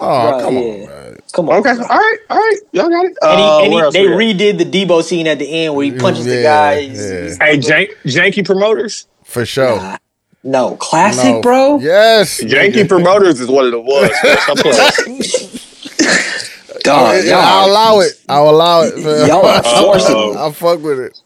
Oh, 0.00 0.04
Bruh, 0.06 0.40
come 0.42 0.54
yeah. 0.54 0.60
on, 0.60 0.86
man. 0.86 1.18
Come 1.32 1.48
on. 1.48 1.56
Okay. 1.58 1.70
All 1.70 1.76
right. 1.76 2.16
All 2.30 2.36
right. 2.36 2.56
Y'all 2.72 2.88
got 2.88 3.04
it. 3.06 3.16
And, 3.22 3.38
he, 3.38 3.44
Uh, 3.46 3.58
and 3.60 3.94
he- 3.94 4.02
they 4.02 4.06
redid 4.06 4.58
the 4.58 4.64
Debo 4.86 5.02
scene 5.02 5.26
at 5.26 5.38
the 5.38 5.46
end 5.64 5.74
where 5.74 5.84
he 5.84 5.92
punches 5.92 6.24
the 6.24 6.36
Yeah, 6.36 6.42
guy. 6.42 6.80
He's- 6.82 6.98
yeah. 7.10 7.20
he's- 7.22 7.38
Hey, 7.38 7.58
Jank, 7.58 7.88
Janky 8.04 8.44
Promoters. 8.44 9.06
For 9.24 9.44
sure. 9.46 9.96
No, 10.42 10.76
classic, 10.76 11.24
No. 11.36 11.40
bro. 11.40 11.78
Yes. 11.80 12.40
Janky 12.42 12.86
Promoters 12.88 13.40
is 13.40 13.48
what 13.48 13.64
it 13.66 13.82
was. 13.82 14.10
ones. 14.20 15.06
man. 15.06 15.22
Stop 15.22 17.06
playing. 17.06 17.22
Dog, 17.24 17.24
Yeah, 17.24 17.38
I'll 17.42 17.70
allow 17.70 18.00
it. 18.00 18.12
I'll 18.28 18.50
allow 18.50 18.82
it. 18.82 18.96
man. 18.98 19.26
y'all 19.28 19.46
are 19.46 19.62
forcing. 19.82 20.36
I'll 20.36 20.52
fuck 20.52 20.82
with 20.82 21.00
it. 21.00 21.18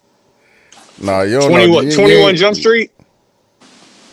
No, 1.00 1.22
you 1.22 1.40
don't 1.40 1.50
21, 1.50 1.84
know. 1.84 1.90
You- 1.90 1.96
21 1.96 2.36
Jump 2.36 2.56
Street. 2.56 2.90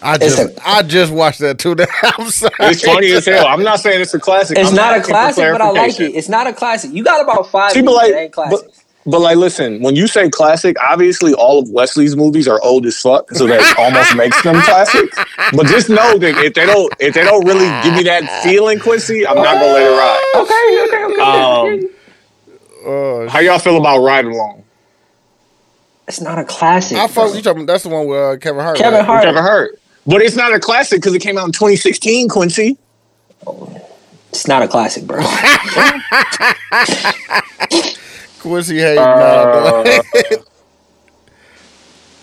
I 0.06 0.18
just, 0.20 0.60
I 0.64 0.84
just 0.84 1.12
watched 1.12 1.40
that 1.40 1.58
too. 1.58 1.72
I'm 2.04 2.30
sorry. 2.30 2.54
It's 2.60 2.84
funny 2.84 3.12
as 3.12 3.26
hell. 3.26 3.48
I'm 3.48 3.64
not 3.64 3.80
saying 3.80 4.02
it's 4.02 4.14
a 4.14 4.20
classic. 4.20 4.58
It's 4.58 4.70
I'm 4.70 4.76
not 4.76 4.98
a 4.98 5.02
classic, 5.02 5.52
but 5.52 5.62
I 5.62 5.72
like 5.72 6.00
it. 6.00 6.14
It's 6.14 6.30
not 6.30 6.46
a 6.46 6.54
classic. 6.54 6.94
You 6.94 7.04
got 7.04 7.24
about 7.24 7.50
five. 7.50 7.72
See, 7.72 7.82
but 7.82 7.94
like, 7.94 8.12
that 8.12 8.20
ain't 8.20 8.32
classics. 8.32 8.86
But 9.08 9.20
like, 9.20 9.38
listen, 9.38 9.82
when 9.82 9.96
you 9.96 10.08
say 10.08 10.30
classic, 10.30 10.78
obviously 10.80 11.34
all 11.34 11.60
of 11.60 11.70
Wesley's 11.70 12.16
movies 12.16 12.48
are 12.48 12.60
old 12.64 12.86
as 12.86 13.00
fuck, 13.00 13.32
so 13.32 13.46
that 13.48 13.76
almost 13.80 14.16
makes 14.16 14.42
them 14.44 14.62
classic. 14.62 15.12
But 15.54 15.68
just 15.68 15.90
know 15.90 16.18
that 16.18 16.38
if 16.44 16.54
they 16.54 16.66
don't, 16.66 16.94
if 17.00 17.14
they 17.14 17.24
don't 17.24 17.46
really 17.46 17.68
give 17.84 17.96
me 17.96 18.04
that 18.04 18.44
feeling, 18.44 18.80
Quincy, 18.80 19.26
I'm 19.26 19.36
not 19.36 19.56
gonna 19.56 19.74
let 19.74 19.84
it 19.84 19.90
ride. 19.90 20.32
Okay, 20.36 20.84
okay, 20.88 21.14
okay. 21.14 21.88
Um, 21.88 21.92
Uh, 22.86 23.30
how 23.30 23.40
y'all 23.40 23.58
feel 23.58 23.78
about 23.78 24.00
Ride 24.00 24.26
Along? 24.26 24.64
it's 26.08 26.22
not 26.22 26.38
a 26.38 26.44
classic. 26.44 26.98
I 26.98 27.08
fuck 27.08 27.34
you 27.36 27.42
talking. 27.42 27.66
That's 27.66 27.84
the 27.84 27.90
one 27.90 28.08
with 28.08 28.20
uh, 28.20 28.38
Kevin 28.38 28.64
Hart. 28.64 28.78
Kevin 28.78 29.00
right? 29.00 29.06
Hart. 29.06 29.26
Never 29.26 29.42
heard. 29.42 29.80
But 30.08 30.22
it's 30.22 30.36
not 30.36 30.54
a 30.54 30.60
classic 30.60 31.02
because 31.02 31.14
it 31.16 31.20
came 31.22 31.38
out 31.38 31.46
in 31.46 31.52
2016, 31.52 32.30
Quincy. 32.30 32.78
It's 34.30 34.48
not 34.48 34.62
a 34.62 34.68
classic, 34.68 35.06
bro. 35.06 35.22
Quincy 38.40 38.78
Hayes. 38.80 38.98
Uh, 39.00 40.02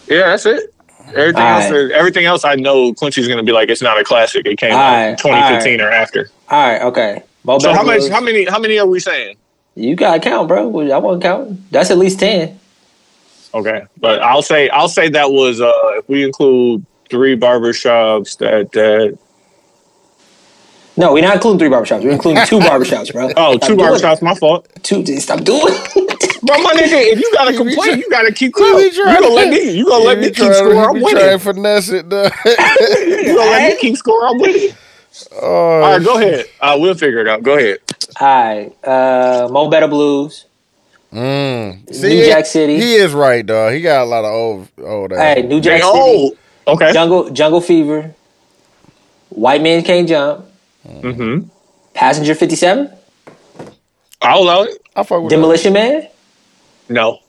Yeah, 0.09 0.29
that's 0.29 0.45
it. 0.45 0.75
Everything 1.15 1.43
All 1.43 1.61
else, 1.61 1.71
right. 1.71 1.91
everything 1.91 2.25
else, 2.27 2.45
I 2.45 2.55
know 2.55 2.93
Quincy's 2.95 3.29
gonna 3.29 3.43
be 3.43 3.53
like, 3.53 3.71
it's 3.71 3.81
not 3.83 3.99
a 3.99 4.05
classic. 4.05 4.47
It 4.47 4.59
came 4.59 4.73
All 4.73 4.79
out 4.79 4.93
right, 4.93 5.09
in 5.09 5.17
2015 5.17 5.81
or 5.81 5.91
after. 5.91 6.31
All 6.51 6.69
right, 6.71 6.83
okay. 6.83 7.23
Mo 7.45 7.59
So 7.59 7.69
Better 7.69 7.79
how 7.79 7.83
much? 7.85 8.09
How 8.09 8.21
many? 8.21 8.45
How 8.45 8.59
many 8.59 8.79
are 8.79 8.87
we 8.87 9.01
saying? 9.01 9.37
You 9.75 9.97
gotta 9.97 10.21
count, 10.21 10.49
bro. 10.49 10.69
I 10.91 10.99
wasn't 10.99 11.23
counting. 11.23 11.65
That's 11.71 11.91
at 11.91 11.99
least 11.99 12.21
ten. 12.21 12.59
Okay, 13.55 13.85
but 14.01 14.23
I'll 14.23 14.43
say 14.43 14.69
I'll 14.69 14.89
say 14.89 15.09
that 15.11 15.31
was 15.31 15.61
uh 15.61 15.73
if 15.97 16.09
we 16.09 16.25
include 16.25 16.85
three 17.13 17.37
barbershops 17.37 18.39
that 18.39 18.73
that 18.73 19.17
No, 20.97 21.13
we're 21.13 21.23
not 21.23 21.35
including 21.37 21.59
three 21.61 21.69
barbershops. 21.69 22.03
We're 22.03 22.11
including 22.13 22.45
two 22.47 22.59
barbershops, 22.69 23.13
bro. 23.13 23.31
oh 23.37 23.57
Stop 23.59 23.69
two 23.69 23.77
doing 23.77 23.89
barbershops 23.93 24.23
my 24.23 24.35
fault. 24.35 24.67
Two. 24.83 25.05
Stop 25.21 25.43
doing. 25.45 25.63
it. 25.69 26.19
But 26.45 26.59
my 26.61 26.73
nigga, 26.73 27.13
if 27.13 27.21
you 27.21 27.31
gotta 27.35 27.57
complain, 27.57 27.99
you 28.01 28.11
gotta 28.11 28.33
keep 28.33 28.49
He 28.57 28.61
cool. 28.61 28.81
You 28.83 28.91
trying 28.93 29.21
gonna 29.23 29.33
let 29.33 29.49
me? 29.49 29.71
You 29.79 29.85
gonna 29.87 30.03
let 30.05 30.19
me 30.19 30.27
keep 30.31 30.53
score? 30.53 30.75
I'm 30.75 30.95
winning. 30.95 31.11
trying 31.11 31.39
to 31.39 31.45
finesse 31.45 31.89
it. 31.91 32.11
though. 32.11 32.25
You 32.25 33.37
gonna 33.37 33.51
let 33.53 33.71
me 33.75 33.79
keep 33.81 33.97
score? 33.97 34.27
I'm 34.27 34.41
winning. 34.41 34.71
oh, 35.41 35.47
All 35.47 35.81
right, 35.83 36.03
go 36.05 36.17
ahead. 36.19 36.47
Uh, 36.61 36.77
we'll 36.81 36.97
figure 36.97 37.21
it 37.21 37.29
out. 37.29 37.45
Go 37.45 37.57
ahead. 37.57 37.79
All 38.21 38.27
right. 38.27 38.85
Uh, 38.85 39.49
Mo 39.53 39.71
Better 39.71 39.87
Blues. 39.87 40.47
Mm. 41.13 41.89
New 42.03 42.25
Jack 42.25 42.47
City. 42.47 42.77
He 42.81 42.95
is 42.95 43.13
right, 43.15 43.47
dog. 43.47 43.75
He 43.75 43.81
got 43.81 44.03
a 44.03 44.07
lot 44.07 44.25
of 44.25 44.33
old, 44.33 44.69
old. 44.83 45.13
ass. 45.13 45.37
Hey, 45.37 45.43
New 45.43 45.61
They 45.61 45.79
Jack 45.79 45.83
City. 45.85 45.97
old. 45.97 46.39
Okay. 46.67 46.93
Jungle 46.93 47.31
Jungle 47.31 47.61
Fever. 47.61 48.15
White 49.31 49.63
Man 49.63 49.83
Can't 49.83 50.09
Jump. 50.09 50.45
Mm-hmm. 50.87 51.49
Passenger 51.95 52.35
57. 52.35 52.91
I'll 54.21 54.39
allow 54.43 54.63
it. 54.63 54.77
I 54.95 55.03
fuck 55.03 55.23
with 55.23 55.33
it. 55.33 55.37
Demolition 55.37 55.73
Man. 55.73 56.09
No. 56.89 57.15
it. 57.15 57.21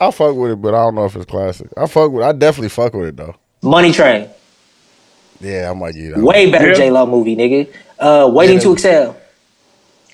I 0.00 0.10
fuck 0.10 0.34
with 0.36 0.52
it, 0.52 0.56
but 0.62 0.74
I 0.74 0.78
don't 0.84 0.94
know 0.94 1.04
if 1.06 1.16
it's 1.16 1.24
classic. 1.26 1.68
I 1.76 1.86
fuck 1.86 2.10
with. 2.12 2.24
I 2.24 2.32
definitely 2.32 2.68
fuck 2.70 2.92
with 2.94 3.08
it 3.08 3.16
though. 3.16 3.34
Money 3.62 3.92
Train. 3.92 4.28
Yeah, 5.40 5.70
I 5.70 5.74
might 5.74 5.92
give 5.92 6.02
you 6.02 6.14
that. 6.14 6.22
Way 6.22 6.50
better 6.50 6.68
Yeah. 6.68 6.74
J 6.74 6.90
Lo 6.90 7.04
movie, 7.06 7.36
nigga. 7.36 7.72
Uh, 7.98 8.28
Waiting 8.32 8.56
Yeah. 8.56 8.62
to 8.62 8.72
Exhale. 8.72 9.16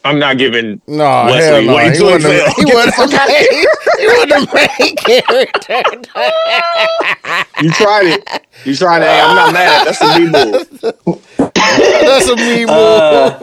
I'm 0.04 0.18
not 0.18 0.36
giving. 0.36 0.80
No, 0.88 1.26
Wesley, 1.26 1.42
hell 1.44 1.62
no. 1.62 1.74
wait 1.76 1.92
He 1.92 1.98
till 1.98 2.10
wasn't. 2.10 2.32
he 2.34 2.38
the- 2.40 2.44
fail. 2.44 2.54
He 2.56 2.64
Get 2.64 2.74
wasn't 2.74 3.10
the 3.10 3.81
main. 4.06 4.28
He 4.28 4.38
wasn't 4.38 4.50
the 4.50 4.70
main 4.80 4.96
character. 4.96 5.82
You 7.58 7.72
tried 7.72 8.06
it. 8.06 8.28
You 8.64 8.76
tried 8.76 9.02
it. 9.02 9.08
Hey, 9.08 9.20
I'm 9.20 9.34
not 9.34 9.50
mad. 9.50 9.84
That's 9.84 10.02
a 10.02 10.08
me 10.08 10.26
move. 10.26 10.62
That's 12.00 12.28
a 12.28 12.36
me 12.36 12.66
move. 12.66 13.04
Uh, 13.06 13.40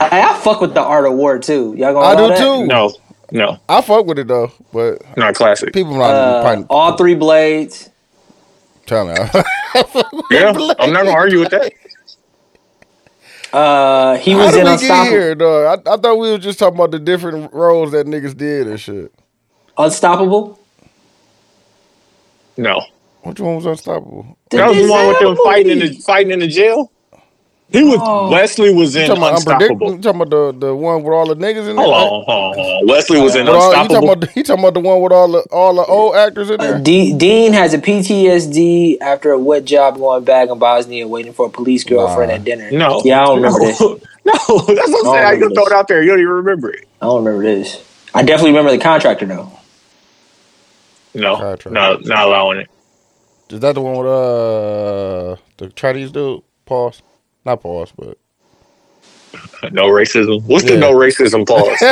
I, 0.00 0.22
I 0.22 0.34
fuck 0.40 0.60
with 0.60 0.74
the 0.74 0.82
Art 0.82 1.06
of 1.06 1.14
War 1.14 1.38
too. 1.38 1.74
Y'all 1.76 1.94
gonna 1.94 2.10
I 2.10 2.16
do 2.16 2.28
that? 2.28 2.36
too. 2.36 2.66
No, 2.66 2.94
no, 3.32 3.58
I 3.68 3.82
fuck 3.82 4.06
with 4.06 4.18
it 4.20 4.28
though, 4.28 4.52
but 4.72 5.02
not 5.16 5.34
classic. 5.34 5.74
people 5.74 5.96
not 5.98 6.14
Uh, 6.14 6.40
probably 6.40 6.68
all 6.70 6.96
three 6.96 7.14
blades. 7.16 7.90
tell 8.86 9.06
me. 9.06 9.14
Yeah, 10.30 10.58
I'm 10.78 10.92
not 10.92 11.04
gonna 11.04 11.16
argue 11.16 11.40
with 11.40 11.50
that. 11.50 11.72
Uh, 13.52 14.18
he 14.18 14.34
How 14.34 14.36
was 14.36 14.54
did 14.54 14.58
in 14.58 14.66
we 14.66 14.76
get 14.76 14.94
Unstoppable. 14.94 14.94
here, 14.94 15.34
dog? 15.34 15.82
I, 15.86 15.94
I 15.94 15.96
thought 15.98 16.18
we 16.18 16.30
were 16.32 16.38
just 16.38 16.58
talking 16.58 16.76
about 16.78 16.92
the 16.92 16.98
different 17.00 17.52
roles 17.52 17.92
that 17.92 18.06
niggas 18.06 18.36
did 18.36 18.68
and 18.68 18.80
shit. 18.80 19.12
Unstoppable. 19.78 20.58
No, 22.56 22.84
Which 23.22 23.38
one 23.40 23.54
was 23.56 23.66
unstoppable? 23.66 24.36
that 24.50 24.68
was 24.68 24.76
the 24.76 24.90
one 24.90 25.06
with 25.08 25.18
them 25.20 25.36
fighting 25.44 25.72
in 25.72 25.78
the 25.78 25.92
fighting 25.98 26.32
in 26.32 26.40
the 26.40 26.48
jail. 26.48 26.90
He 27.70 27.82
was 27.84 27.98
Oh. 28.02 28.30
Wesley 28.32 28.72
was 28.72 28.96
in 28.96 29.06
talking 29.08 29.22
about 29.22 29.34
Unstoppable. 29.34 29.62
unpredictable? 29.66 29.94
You 29.96 30.00
talking 30.00 30.20
about 30.22 30.30
the, 30.60 30.66
the 30.68 30.74
one 30.74 31.02
with 31.02 31.12
all 31.12 31.26
the 31.26 31.36
niggas 31.36 31.68
in 31.68 31.76
there? 31.76 31.84
Hold 31.84 31.94
on, 31.94 32.24
hold 32.24 32.56
on. 32.56 32.86
Wesley 32.88 33.20
was 33.20 33.36
in 33.36 33.44
With 33.44 33.54
all, 33.54 33.68
you 33.68 33.74
talking 33.74 33.82
Unstoppable. 33.96 34.12
about 34.12 34.20
the, 34.22 34.32
you 34.40 34.42
talking 34.42 34.64
about 34.64 34.74
the 34.74 34.80
one 34.80 35.00
with 35.02 35.12
all 35.12 35.28
the 35.30 35.40
all 35.52 35.74
the 35.74 35.84
old 35.84 36.16
actors 36.16 36.48
in 36.50 36.58
Uh, 36.60 36.64
there? 36.64 36.78
D- 36.80 37.12
Dean 37.16 37.52
has 37.52 37.74
a 37.74 37.78
PTSD 37.78 38.96
after 39.02 39.30
a 39.32 39.38
wet 39.38 39.66
job 39.66 39.98
going 39.98 40.24
back 40.24 40.48
in 40.48 40.58
Bosnia, 40.58 41.06
waiting 41.06 41.34
for 41.34 41.46
a 41.46 41.50
police 41.50 41.84
girlfriend 41.84 42.30
Nah. 42.30 42.36
at 42.36 42.44
dinner. 42.44 42.70
No, 42.72 43.02
yeah, 43.04 43.20
I 43.20 43.24
don't 43.26 43.36
remember 43.36 43.60
no. 43.60 43.66
this. 43.66 43.80
No, 44.28 44.34
that's 44.34 44.58
what 44.58 44.66
I'm 44.68 44.76
saying. 44.76 45.04
How 45.04 45.30
you 45.30 45.34
remember 45.36 45.54
throw 45.54 45.66
it 45.66 45.72
out 45.72 45.88
there? 45.88 46.02
You 46.02 46.10
don't 46.10 46.20
even 46.20 46.32
remember 46.32 46.70
it. 46.70 46.86
I 47.00 47.06
don't 47.06 47.24
remember 47.24 47.44
this. 47.44 47.82
I 48.14 48.22
definitely 48.22 48.50
remember 48.50 48.72
the 48.72 48.78
contractor 48.82 49.24
though. 49.26 49.50
No, 51.14 51.36
Contract. 51.36 51.74
no, 51.74 51.96
not 52.02 52.26
allowing 52.28 52.58
it. 52.60 52.68
Is 53.50 53.60
that 53.60 53.74
the 53.74 53.80
one 53.80 53.96
with 53.96 54.06
uh 54.06 55.36
the 55.56 55.70
Chinese 55.74 56.12
dude? 56.12 56.42
Pause. 56.66 57.02
Not 57.44 57.62
pause, 57.62 57.92
but 57.96 58.18
No 59.72 59.86
racism. 59.86 60.42
What's 60.44 60.64
the 60.64 60.76
no 60.76 60.92
racism 60.92 61.46
pause? 61.46 61.80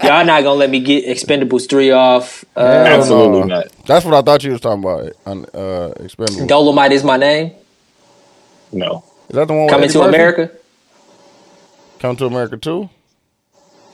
Y'all 0.02 0.24
not 0.24 0.42
gonna 0.42 0.54
let 0.54 0.70
me 0.70 0.80
get 0.80 1.04
Expendables 1.04 1.68
three 1.68 1.90
off. 1.90 2.44
Uh, 2.56 2.60
Absolutely 2.60 3.48
not. 3.48 3.66
That's 3.86 4.04
what 4.04 4.14
I 4.14 4.22
thought 4.22 4.42
you 4.44 4.52
was 4.52 4.60
talking 4.60 4.82
about. 4.82 5.12
On 5.26 5.44
uh, 5.54 5.92
Expendable. 6.00 6.46
Dolemite 6.46 6.92
is 6.92 7.04
my 7.04 7.16
name. 7.18 7.52
No. 8.72 9.04
Is 9.28 9.36
that 9.36 9.46
the 9.46 9.52
one? 9.52 9.64
with 9.64 9.70
Coming 9.70 9.84
Eddie 9.84 9.92
to 9.92 10.02
America. 10.02 10.50
Come 11.98 12.16
to 12.16 12.26
America 12.26 12.56
too. 12.56 12.88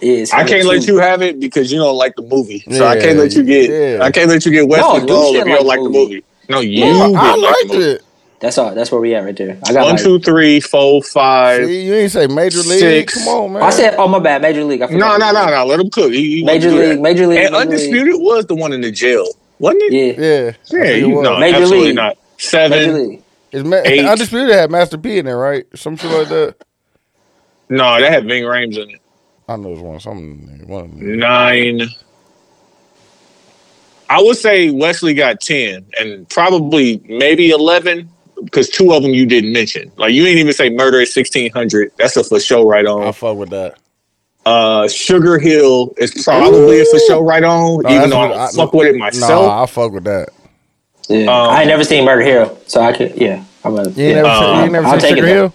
Is 0.00 0.32
I 0.32 0.44
can't 0.44 0.66
let 0.66 0.86
you 0.86 0.98
have 0.98 1.22
it 1.22 1.40
because 1.40 1.72
you 1.72 1.78
don't 1.78 1.96
like 1.96 2.14
the 2.16 2.22
movie. 2.22 2.64
So 2.70 2.86
I 2.86 2.98
can't 3.00 3.18
let 3.18 3.32
you 3.34 3.42
get. 3.44 3.70
yeah. 3.70 4.04
I 4.04 4.10
can't 4.10 4.28
let 4.28 4.44
you 4.44 4.52
get 4.52 4.68
Wesley 4.68 5.00
No, 5.00 5.06
Gold 5.06 5.34
Lucian 5.36 5.40
if 5.42 5.48
you 5.48 5.56
don't 5.56 5.66
like 5.66 5.78
the 5.78 5.84
the 5.84 5.90
movie. 5.90 6.24
No, 6.48 6.60
you. 6.60 6.84
Yeah, 6.84 6.92
didn't 6.92 7.16
I 7.16 7.28
like 7.28 7.34
the 7.34 7.40
liked 7.40 7.68
movie. 7.68 7.84
it. 7.92 8.02
That's 8.40 8.58
all. 8.58 8.74
That's 8.74 8.92
where 8.92 9.00
we 9.00 9.14
at 9.14 9.24
right 9.24 9.34
there. 9.34 9.58
I 9.66 9.72
got 9.72 9.84
One, 9.84 9.94
like, 9.94 10.02
two, 10.02 10.18
three, 10.18 10.60
four, 10.60 11.02
five. 11.02 11.64
See, 11.64 11.86
you 11.86 11.94
ain't 11.94 12.10
say 12.12 12.26
Major 12.26 12.58
League. 12.58 12.78
Six. 12.80 13.14
Come 13.14 13.28
on, 13.28 13.52
man. 13.54 13.62
I 13.62 13.70
said, 13.70 13.94
oh 13.96 14.06
my 14.06 14.18
bad, 14.18 14.42
Major 14.42 14.64
League. 14.64 14.82
I 14.82 14.86
No, 14.88 15.16
no, 15.16 15.32
no, 15.32 15.46
no. 15.46 15.64
Let 15.64 15.80
him 15.80 15.88
cook. 15.88 16.12
He, 16.12 16.36
he 16.40 16.44
Major 16.44 16.70
League. 16.70 17.00
Major 17.00 17.26
League, 17.26 17.38
And 17.38 17.52
Major 17.52 17.64
League. 17.66 17.68
Undisputed 17.68 18.20
was 18.20 18.44
the 18.46 18.54
one 18.54 18.74
in 18.74 18.82
the 18.82 18.90
jail, 18.90 19.24
wasn't 19.58 19.84
it? 19.84 20.18
Yeah, 20.18 20.52
Yeah. 20.76 20.84
Yeah, 20.84 20.92
you 20.96 21.08
was. 21.10 21.24
know, 21.24 21.38
Major 21.38 21.56
absolutely 21.58 21.86
League. 21.86 21.96
not. 21.96 22.16
Major 22.18 22.40
Seven. 22.48 22.94
League. 23.10 23.22
It's 23.52 23.64
ma- 23.66 23.80
Eight. 23.84 24.04
Undisputed 24.04 24.50
had 24.50 24.70
Master 24.70 24.98
P 24.98 25.16
in 25.18 25.24
there, 25.24 25.38
right? 25.38 25.64
Some 25.74 25.96
shit 25.96 26.10
like 26.10 26.28
that. 26.28 26.56
No, 27.70 27.98
that 28.00 28.12
had 28.12 28.26
Ving 28.26 28.42
Rhames 28.44 28.76
in 28.76 28.90
it. 28.90 29.00
I 29.48 29.56
know 29.56 29.72
it's 29.72 29.80
one. 29.82 30.00
Something. 30.00 30.66
One. 30.66 31.18
Nine. 31.18 31.82
I 34.08 34.22
would 34.22 34.36
say 34.36 34.70
Wesley 34.70 35.14
got 35.14 35.40
ten, 35.40 35.84
and 35.98 36.28
probably 36.28 37.02
maybe 37.08 37.50
eleven 37.50 38.08
because 38.44 38.68
two 38.68 38.92
of 38.92 39.02
them 39.02 39.12
you 39.12 39.26
didn't 39.26 39.52
mention. 39.52 39.90
Like 39.96 40.12
you 40.12 40.24
didn't 40.24 40.38
even 40.38 40.52
say 40.52 40.70
Murder 40.70 41.00
at 41.00 41.08
sixteen 41.08 41.50
hundred. 41.52 41.92
That's 41.98 42.16
a 42.16 42.24
for 42.24 42.40
show 42.40 42.66
right 42.68 42.86
on. 42.86 43.02
I 43.02 43.06
on. 43.06 43.12
fuck 43.12 43.36
with 43.36 43.50
that. 43.50 43.78
Uh, 44.46 44.86
Sugar 44.88 45.38
Hill 45.38 45.94
is 45.96 46.22
probably 46.22 46.80
a 46.80 46.84
for 46.84 46.98
show 47.08 47.20
right 47.22 47.42
on, 47.42 47.80
No, 47.82 47.88
even 47.96 48.10
though 48.10 48.18
I 48.20 48.26
what 48.26 48.34
don't 48.34 48.40
I- 48.40 48.50
fuck 48.52 48.72
with 48.74 48.88
it 48.88 48.98
myself. 48.98 49.46
Nah, 49.46 49.62
I 49.62 49.66
fuck 49.66 49.92
with 49.92 50.04
that. 50.04 50.28
Yeah. 51.08 51.24
Um, 51.26 51.50
I 51.50 51.60
ain't 51.60 51.68
never 51.68 51.84
seen 51.84 52.04
Murder 52.04 52.22
Hero, 52.22 52.58
so 52.66 52.80
I 52.82 52.92
could. 52.96 53.14
Yeah, 53.16 53.42
I'm 53.64 53.74
gonna. 53.74 53.90
You 53.90 54.04
yeah. 54.04 54.22
never, 54.22 54.34
seen, 54.56 54.64
you 54.66 54.70
never 54.70 54.86
I'll 54.86 54.92
seen 54.92 55.00
take 55.00 55.12
it 55.12 55.16
Sugar. 55.16 55.26
Hill? 55.26 55.54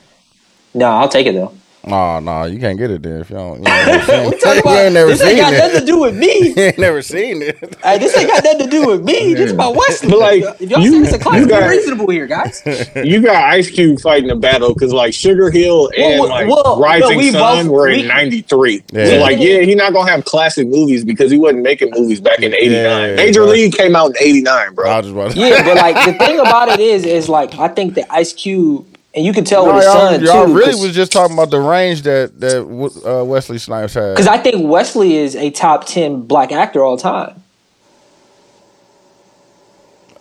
No, 0.73 0.85
I'll 0.87 1.09
take 1.09 1.27
it 1.27 1.33
though. 1.33 1.53
Nah, 1.87 2.19
nah, 2.19 2.43
you 2.43 2.59
can't 2.59 2.77
get 2.77 2.91
it 2.91 3.01
there 3.01 3.21
if 3.21 3.29
you 3.29 3.37
don't. 3.37 3.61
You 3.65 3.67
ain't 3.73 3.87
never 3.87 4.05
seen, 4.05 4.25
What 4.25 4.33
you 4.33 4.39
talking 4.39 4.55
you 4.55 4.61
about? 4.61 4.77
ain't 4.79 4.93
never 4.93 5.09
this 5.09 5.21
ain't 5.21 5.29
seen 5.29 5.37
got 5.39 5.53
nothing 5.53 5.79
to 5.79 5.85
do 5.85 5.99
with 5.99 6.15
me. 6.17 6.39
You 6.49 6.61
ain't 6.63 6.77
never 6.77 7.01
seen 7.01 7.41
it. 7.41 7.57
Hey, 7.83 7.97
this 7.97 8.15
ain't 8.17 8.27
got 8.29 8.43
nothing 8.43 8.59
to 8.65 8.67
do 8.69 8.87
with 8.87 9.03
me. 9.03 9.33
This 9.33 9.45
is 9.47 9.51
about 9.53 9.75
Wesley. 9.75 10.09
But, 10.09 10.19
like, 10.19 10.43
if 10.61 10.69
y'all 10.69 10.81
you- 10.81 11.05
say 11.05 11.15
it's 11.15 11.15
a 11.15 11.19
class, 11.19 11.39
you 11.39 11.45
be 11.45 11.49
got- 11.49 11.69
reasonable 11.69 12.09
here, 12.09 12.27
guys. 12.27 12.61
you 12.95 13.21
got 13.21 13.43
Ice 13.53 13.71
Cube 13.71 13.99
fighting 14.01 14.29
a 14.29 14.35
battle 14.35 14.73
because 14.73 14.91
like 14.93 15.13
Sugar 15.13 15.49
Hill 15.51 15.89
and 15.97 16.19
Well, 16.19 16.29
like 16.29 16.47
well, 16.49 16.79
Rising 16.81 17.11
no, 17.11 17.17
we 17.17 17.31
Sun 17.31 17.65
both- 17.67 17.71
were 17.73 17.87
in 17.87 18.07
'93. 18.07 18.83
Yeah. 18.91 19.05
So 19.05 19.17
like, 19.21 19.39
yeah, 19.39 19.61
he's 19.61 19.75
not 19.77 19.93
gonna 19.93 20.11
have 20.11 20.25
classic 20.25 20.67
movies 20.67 21.05
because 21.05 21.31
he 21.31 21.37
wasn't 21.37 21.63
making 21.63 21.91
movies 21.95 22.19
back 22.19 22.39
in 22.39 22.53
'89. 22.53 23.09
Yeah, 23.09 23.15
Major 23.15 23.41
right. 23.43 23.51
League 23.51 23.73
came 23.73 23.95
out 23.95 24.11
in 24.11 24.15
'89, 24.19 24.73
bro. 24.75 24.91
I 24.91 25.01
just 25.01 25.13
about 25.13 25.31
to 25.31 25.39
Yeah, 25.39 25.63
but 25.63 25.77
like 25.77 25.95
the 26.05 26.13
thing 26.25 26.39
about 26.39 26.67
it 26.69 26.79
is, 26.81 27.05
is 27.05 27.29
like 27.29 27.57
I 27.57 27.69
think 27.69 27.93
that 27.95 28.11
Ice 28.11 28.33
Cube, 28.33 28.85
and 29.19 29.25
you 29.25 29.33
can 29.33 29.43
tell 29.43 29.65
No, 29.65 29.73
with 29.73 29.83
his 29.83 29.85
y'all, 29.93 30.09
son 30.09 30.23
y'all 30.23 30.45
too. 30.47 30.53
really 30.55 30.79
was 30.81 30.95
just 30.95 31.11
talking 31.11 31.33
about 31.35 31.49
the 31.51 31.59
range 31.59 32.03
that 32.03 32.39
that 32.39 32.61
uh, 33.05 33.25
Wesley 33.25 33.57
Snipes 33.57 33.93
had. 33.93 34.13
because 34.15 34.27
I 34.27 34.37
think 34.37 34.65
Wesley 34.69 35.17
is 35.17 35.35
a 35.35 35.49
top 35.51 35.85
ten 35.85 36.21
black 36.21 36.53
actor 36.53 36.83
all 36.85 36.95
time. 36.97 37.43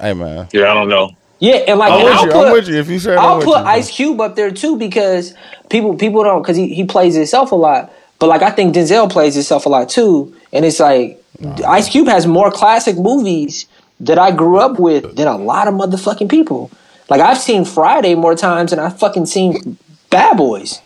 hey 0.00 0.14
man, 0.14 0.48
yeah, 0.52 0.70
I 0.70 0.74
don't 0.74 0.88
know. 0.88 1.10
Yeah, 1.40 1.54
and 1.68 1.78
like 1.78 1.92
I'm 1.92 1.98
and 2.00 2.04
with 2.04 2.12
I'll 2.14 2.26
you. 2.26 2.32
put, 2.32 2.46
I'm 2.48 2.52
with 2.52 2.68
you. 2.68 2.74
If 2.80 2.88
you 2.88 2.98
said 2.98 3.16
I'll 3.16 3.32
I'm 3.32 3.36
with 3.38 3.46
put 3.46 3.58
you. 3.60 3.64
Ice 3.66 3.90
Cube 3.90 4.20
up 4.20 4.34
there 4.34 4.50
too 4.50 4.76
because 4.76 5.34
people 5.70 5.94
people 5.94 6.24
don't 6.24 6.42
because 6.42 6.56
he, 6.56 6.74
he 6.74 6.84
plays 6.84 7.14
himself 7.14 7.52
a 7.52 7.56
lot. 7.56 7.92
But 8.18 8.26
like 8.28 8.42
I 8.42 8.50
think 8.50 8.74
Denzel 8.74 9.10
plays 9.10 9.34
himself 9.34 9.64
a 9.66 9.68
lot 9.68 9.88
too, 9.88 10.34
and 10.52 10.64
it's 10.64 10.80
like 10.80 11.22
Ice 11.64 11.88
Cube 11.88 12.08
has 12.08 12.26
more 12.26 12.50
classic 12.50 12.96
movies 12.96 13.66
that 14.00 14.18
I 14.18 14.32
grew 14.32 14.58
up 14.58 14.80
with 14.80 15.14
than 15.16 15.28
a 15.28 15.36
lot 15.36 15.68
of 15.68 15.74
motherfucking 15.74 16.28
people. 16.28 16.70
Like 17.08 17.20
I've 17.20 17.38
seen 17.38 17.64
Friday 17.64 18.14
more 18.14 18.34
times 18.34 18.70
than 18.70 18.78
I 18.80 18.90
fucking 18.90 19.26
seen 19.26 19.78
Bad 20.10 20.36
Boys. 20.36 20.80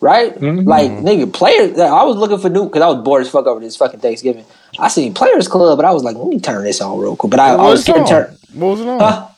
Right? 0.00 0.34
Mm-hmm. 0.34 0.68
Like 0.68 0.90
nigga, 0.90 1.32
players. 1.32 1.78
I 1.78 2.02
was 2.04 2.16
looking 2.16 2.38
for 2.38 2.50
new 2.50 2.64
because 2.66 2.82
I 2.82 2.88
was 2.88 3.02
bored 3.02 3.22
as 3.22 3.30
fuck 3.30 3.46
over 3.46 3.60
this 3.60 3.76
fucking 3.76 4.00
Thanksgiving. 4.00 4.44
I 4.78 4.88
seen 4.88 5.14
Players 5.14 5.48
Club, 5.48 5.78
but 5.78 5.84
I 5.86 5.92
was 5.92 6.04
like, 6.04 6.16
let 6.16 6.28
me 6.28 6.38
turn 6.38 6.64
this 6.64 6.80
on 6.80 6.98
real 6.98 7.16
quick. 7.16 7.30
But 7.30 7.40
I, 7.40 7.50
I 7.52 7.56
was 7.56 7.70
was 7.72 7.82
scared 7.84 8.02
it 8.02 8.06
to 8.08 8.14
on? 8.16 8.24
turn. 8.26 8.38
What 8.54 8.66
was 8.68 8.80
it 8.80 8.88
on? 8.88 9.00
Huh? 9.00 9.28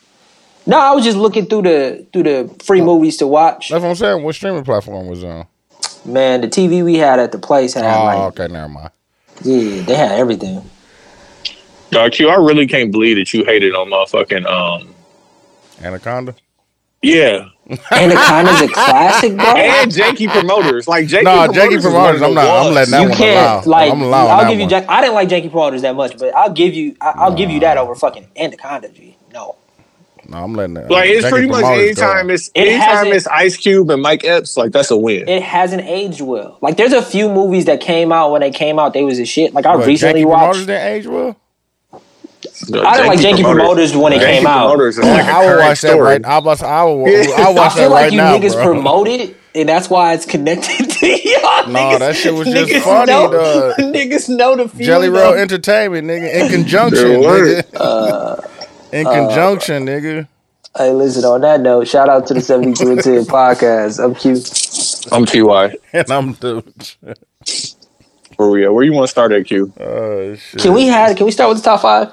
No, 0.67 0.79
I 0.79 0.93
was 0.95 1.05
just 1.05 1.17
looking 1.17 1.47
through 1.47 1.63
the 1.63 2.07
through 2.13 2.25
the 2.25 2.55
free 2.65 2.81
movies 2.83 3.17
to 3.19 3.27
watch. 3.27 3.69
That's 3.71 3.83
what 3.83 3.91
I'm 3.91 3.95
saying. 3.97 4.23
What 4.25 4.35
streaming 4.35 4.65
platform 4.65 5.07
was 5.07 5.23
on? 5.25 5.47
Man, 6.05 6.41
the 6.41 6.49
TV 6.49 6.85
we 6.85 6.97
had 6.97 7.19
at 7.21 7.33
the 7.33 7.39
place 7.39 7.75
had 7.75 7.85
Oh, 7.85 8.05
like 8.05 8.19
okay, 8.41 8.53
never 8.53 8.69
mind. 8.69 8.91
yeah, 9.45 9.83
they 9.83 9.95
had 9.95 10.13
everything. 10.13 10.63
Dog 11.91 12.13
Q, 12.13 12.29
I 12.29 12.35
really 12.35 12.67
can't 12.67 12.91
believe 12.93 13.17
that 13.17 13.33
you 13.33 13.45
hated 13.45 13.75
on 13.75 13.89
motherfucking 13.89 14.45
um 14.47 14.95
Anaconda. 15.83 16.35
yeah. 17.03 17.49
Anaconda's 17.93 18.63
a 18.63 18.69
classic, 18.69 19.37
bro. 19.37 19.45
And 19.57 19.91
janky 19.93 20.27
promoters. 20.31 20.89
Like 20.89 21.07
janky 21.07 21.25
No, 21.25 21.35
promoters. 21.47 21.57
Janky 21.63 21.77
is 21.77 21.83
promoters. 21.85 22.23
I'm 22.23 22.35
the 22.35 22.35
not. 22.43 22.67
I'm 22.67 22.75
letting 22.75 22.91
that 22.93 23.03
you 23.03 23.09
one 23.09 23.19
can't 23.19 23.67
allow. 23.67 23.71
like. 23.79 23.93
I'm 23.93 24.01
allowing 24.03 24.31
I'll 24.31 24.39
that 24.39 24.49
give 24.49 24.59
you. 24.59 24.65
one. 24.65 24.71
Jack, 24.71 24.85
I 24.89 25.01
didn't 25.03 25.15
like 25.15 25.29
Janky 25.29 25.51
Promoters 25.51 25.83
that 25.83 25.95
much, 25.95 26.17
but 26.19 26.35
I'll 26.35 26.53
give 26.53 26.75
you. 26.75 26.97
I, 27.01 27.11
I'll 27.17 27.35
give 27.35 27.51
you 27.51 27.61
that 27.61 27.77
over 27.79 27.95
fucking 27.95 28.27
Anaconda. 28.37 28.89
G. 28.89 29.17
No, 29.35 29.57
No, 30.29 30.39
I'm 30.39 30.55
letting 30.55 30.75
that. 30.75 30.91
Like 30.91 31.11
it's 31.11 31.27
Janky 31.27 31.31
pretty 31.31 31.47
much 31.49 31.61
promoters 31.61 31.97
go. 31.97 32.07
anytime 32.11 32.31
it's 32.31 32.49
It 32.55 32.61
anytime 32.69 32.81
hasn't- 32.89 33.15
it's 33.15 33.27
Ice 33.27 33.57
Cube 33.59 33.91
and 33.91 34.01
Mike 34.01 34.25
Epps, 34.25 34.57
like 34.57 34.73
that's 34.73 34.91
a 34.91 34.97
win. 34.97 35.29
it 35.29 35.43
hasn't 35.43 35.83
aged 35.83 36.23
well. 36.23 36.57
Like 36.63 36.79
there's 36.79 36.95
a 36.95 37.03
few 37.03 37.29
movies 37.29 37.67
that 37.67 37.81
came 37.83 38.13
out 38.13 38.33
when 38.33 38.41
they 38.41 38.51
came 38.51 38.79
out, 38.79 38.95
they 38.95 39.05
was 39.05 39.19
a 39.19 39.27
shit. 39.27 39.53
Like 39.53 39.67
I 39.67 39.77
But 39.77 39.87
recently 39.87 40.23
Janky 40.23 40.31
promoters 40.31 40.57
watched. 40.57 40.67
didn't 40.69 40.87
age 40.87 41.07
well. 41.07 41.37
I 42.63 42.97
didn't 42.97 43.07
like 43.07 43.19
Janky 43.21 43.43
Promoters 43.43 43.97
when 43.97 44.13
it 44.13 44.21
Janky 44.21 44.39
came 44.39 44.47
out. 44.47 44.67
Promoters 44.69 44.99
is 44.99 45.05
like 45.05 45.25
a 45.25 45.29
I 45.31 45.39
will 45.41 45.47
current 45.49 45.61
watch 45.61 45.81
that 45.81 45.89
story. 45.91 46.01
right. 46.01 46.25
I 46.25 46.39
was. 46.39 46.63
I 46.63 46.83
will. 46.85 47.07
I 47.07 47.11
will 47.27 47.35
I 47.35 47.51
watch 47.51 47.75
that 47.75 47.81
feel 47.81 47.91
like 47.91 48.03
right 48.05 48.13
you 48.13 48.19
now, 48.19 48.37
niggas 48.37 48.53
bro. 48.55 48.65
promote 48.65 49.09
and 49.55 49.69
that's 49.69 49.89
why 49.91 50.13
it's 50.15 50.27
connected 50.27 50.91
to 50.91 51.07
y'all. 51.07 51.67
No, 51.69 51.79
niggas, 51.79 51.99
that 52.01 52.17
shit 52.17 52.35
was 52.35 52.47
just 52.49 52.71
niggas 52.71 52.83
funny, 52.83 53.13
Know, 53.13 53.31
dog. 53.33 53.77
niggas 53.79 54.29
know 54.37 54.57
the 54.57 54.69
feeling. 54.69 54.85
Jelly 54.85 55.09
Roll 55.09 55.33
of- 55.33 55.39
Entertainment, 55.39 56.07
nigga, 56.07 56.33
in 56.35 56.49
conjunction, 56.51 57.21
word. 57.23 57.65
nigga. 57.65 57.81
Uh, 57.81 58.37
in 58.93 59.07
uh, 59.07 59.11
conjunction, 59.13 59.87
nigga. 59.87 60.29
Hey, 60.77 60.93
listen. 60.93 61.25
On 61.25 61.41
that 61.41 61.61
note, 61.61 61.89
shout 61.89 62.09
out 62.09 62.27
to 62.29 62.35
the 62.35 62.41
Seventy 62.41 62.73
Two 62.75 62.93
and 62.93 63.03
Ten 63.03 63.25
podcast. 63.25 64.03
I'm 64.05 64.15
cute. 64.15 64.49
I'm 65.13 65.25
Ty. 65.25 65.77
And 65.93 66.11
I'm 66.11 66.35
the. 66.35 66.63
Where 68.37 68.51
we 68.51 68.65
at? 68.65 68.73
Where 68.73 68.85
you 68.85 68.93
want 68.93 69.05
to 69.05 69.11
start 69.11 69.33
at 69.33 69.47
Q? 69.47 69.73
Oh 69.81 70.35
shit. 70.37 70.61
Can 70.61 70.73
we 70.75 70.87
have? 70.87 71.17
Can 71.17 71.27
we 71.27 71.33
start 71.33 71.49
with 71.49 71.59
the 71.59 71.65
top 71.65 71.81
five? 71.83 72.13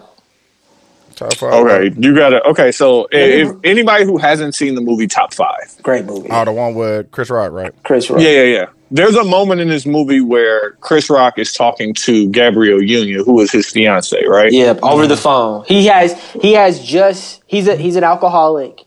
Top 1.16 1.34
five. 1.36 1.54
Okay, 1.54 1.96
you 2.00 2.14
got 2.16 2.34
it. 2.34 2.44
Okay, 2.46 2.72
so 2.72 3.08
if, 3.12 3.48
if 3.50 3.56
anybody 3.64 4.04
who 4.06 4.18
hasn't 4.18 4.54
seen 4.56 4.76
the 4.76 4.82
movie 4.82 5.08
Top 5.08 5.34
Five, 5.34 5.76
Great 5.82 6.06
movie. 6.06 6.30
Oh, 6.32 6.46
the 6.46 6.52
one 6.52 6.76
with 6.76 7.12
Chris 7.12 7.30
Rock, 7.30 7.52
right? 7.52 7.72
Chris 7.84 8.10
Rock. 8.10 8.22
yeah, 8.22 8.30
yeah, 8.30 8.44
yeah. 8.44 8.66
There's 8.92 9.16
a 9.16 9.24
moment 9.24 9.62
in 9.62 9.68
this 9.68 9.86
movie 9.86 10.22
where 10.22 10.74
Chris 10.74 11.10
Rock 11.10 11.40
is 11.40 11.52
talking 11.54 11.94
to 11.96 12.30
Gabrielle 12.30 12.82
Union, 12.84 13.24
who 13.26 13.42
is 13.42 13.52
his 13.52 13.68
fiance, 13.70 14.24
right? 14.26 14.52
Yep, 14.52 14.80
over 14.84 15.08
the 15.08 15.18
phone. 15.18 15.66
He 15.68 15.88
has 15.88 16.14
he 16.34 16.54
has 16.54 16.80
just 16.84 17.42
he's 17.48 17.68
a 17.68 17.76
he's 17.76 17.96
an 17.96 18.04
alcoholic 18.04 18.82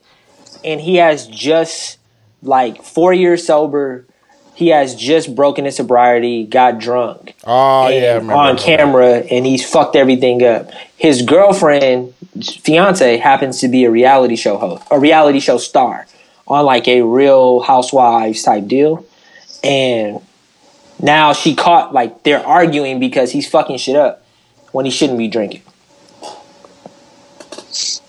and 0.64 0.80
he 0.80 0.97
has 0.97 1.26
just 1.26 1.99
like 2.42 2.82
4 2.85 3.12
years 3.12 3.44
sober. 3.47 4.06
He 4.54 4.68
has 4.68 4.94
just 4.97 5.35
broken 5.37 5.64
his 5.66 5.76
sobriety, 5.76 6.44
got 6.44 6.78
drunk 6.80 7.35
Oh 7.44 7.88
yeah, 7.88 7.97
I 8.12 8.14
remember 8.14 8.32
on 8.35 8.56
that. 8.56 8.64
camera 8.64 9.14
and 9.18 9.44
he's 9.47 9.68
fucked 9.68 9.94
everything 9.97 10.42
up. 10.44 10.70
His 10.97 11.23
girlfriend, 11.23 12.14
fiance 12.42 13.16
happens 13.18 13.61
to 13.61 13.68
be 13.68 13.85
a 13.85 13.90
reality 13.90 14.37
show 14.37 14.59
host, 14.59 14.85
a 14.90 14.99
reality 14.99 15.40
show 15.40 15.59
star 15.59 16.07
on 16.47 16.64
like 16.64 16.88
a 16.88 17.02
real 17.02 17.61
housewives 17.61 18.42
type 18.42 18.66
deal. 18.66 19.04
And 19.62 20.21
now 21.00 21.33
she 21.33 21.54
caught 21.54 21.92
like 21.92 22.23
they're 22.23 22.45
arguing 22.45 23.00
because 23.00 23.33
he's 23.33 23.48
fucking 23.48 23.79
shit 23.79 23.96
up 23.96 24.24
when 24.72 24.85
he 24.85 24.90
shouldn't 24.90 25.18
be 25.18 25.29
drinking. 25.29 25.62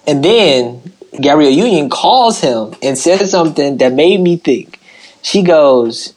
And 0.08 0.24
then 0.24 0.82
Gabrielle 1.20 1.52
Union 1.52 1.90
calls 1.90 2.40
him 2.40 2.74
and 2.82 2.98
says 2.98 3.30
something 3.32 3.78
that 3.78 3.94
made 3.94 4.20
me 4.20 4.38
think. 4.38 4.80
She 5.22 5.44
goes, 5.44 6.14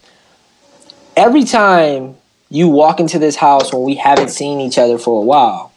Every 1.15 1.43
time 1.43 2.15
you 2.49 2.69
walk 2.69 2.99
into 2.99 3.19
this 3.19 3.35
house 3.35 3.71
when 3.71 3.83
we 3.83 3.95
haven't 3.95 4.29
seen 4.29 4.59
each 4.59 4.77
other 4.77 4.97
for 4.97 5.21
a 5.21 5.25
while, 5.25 5.71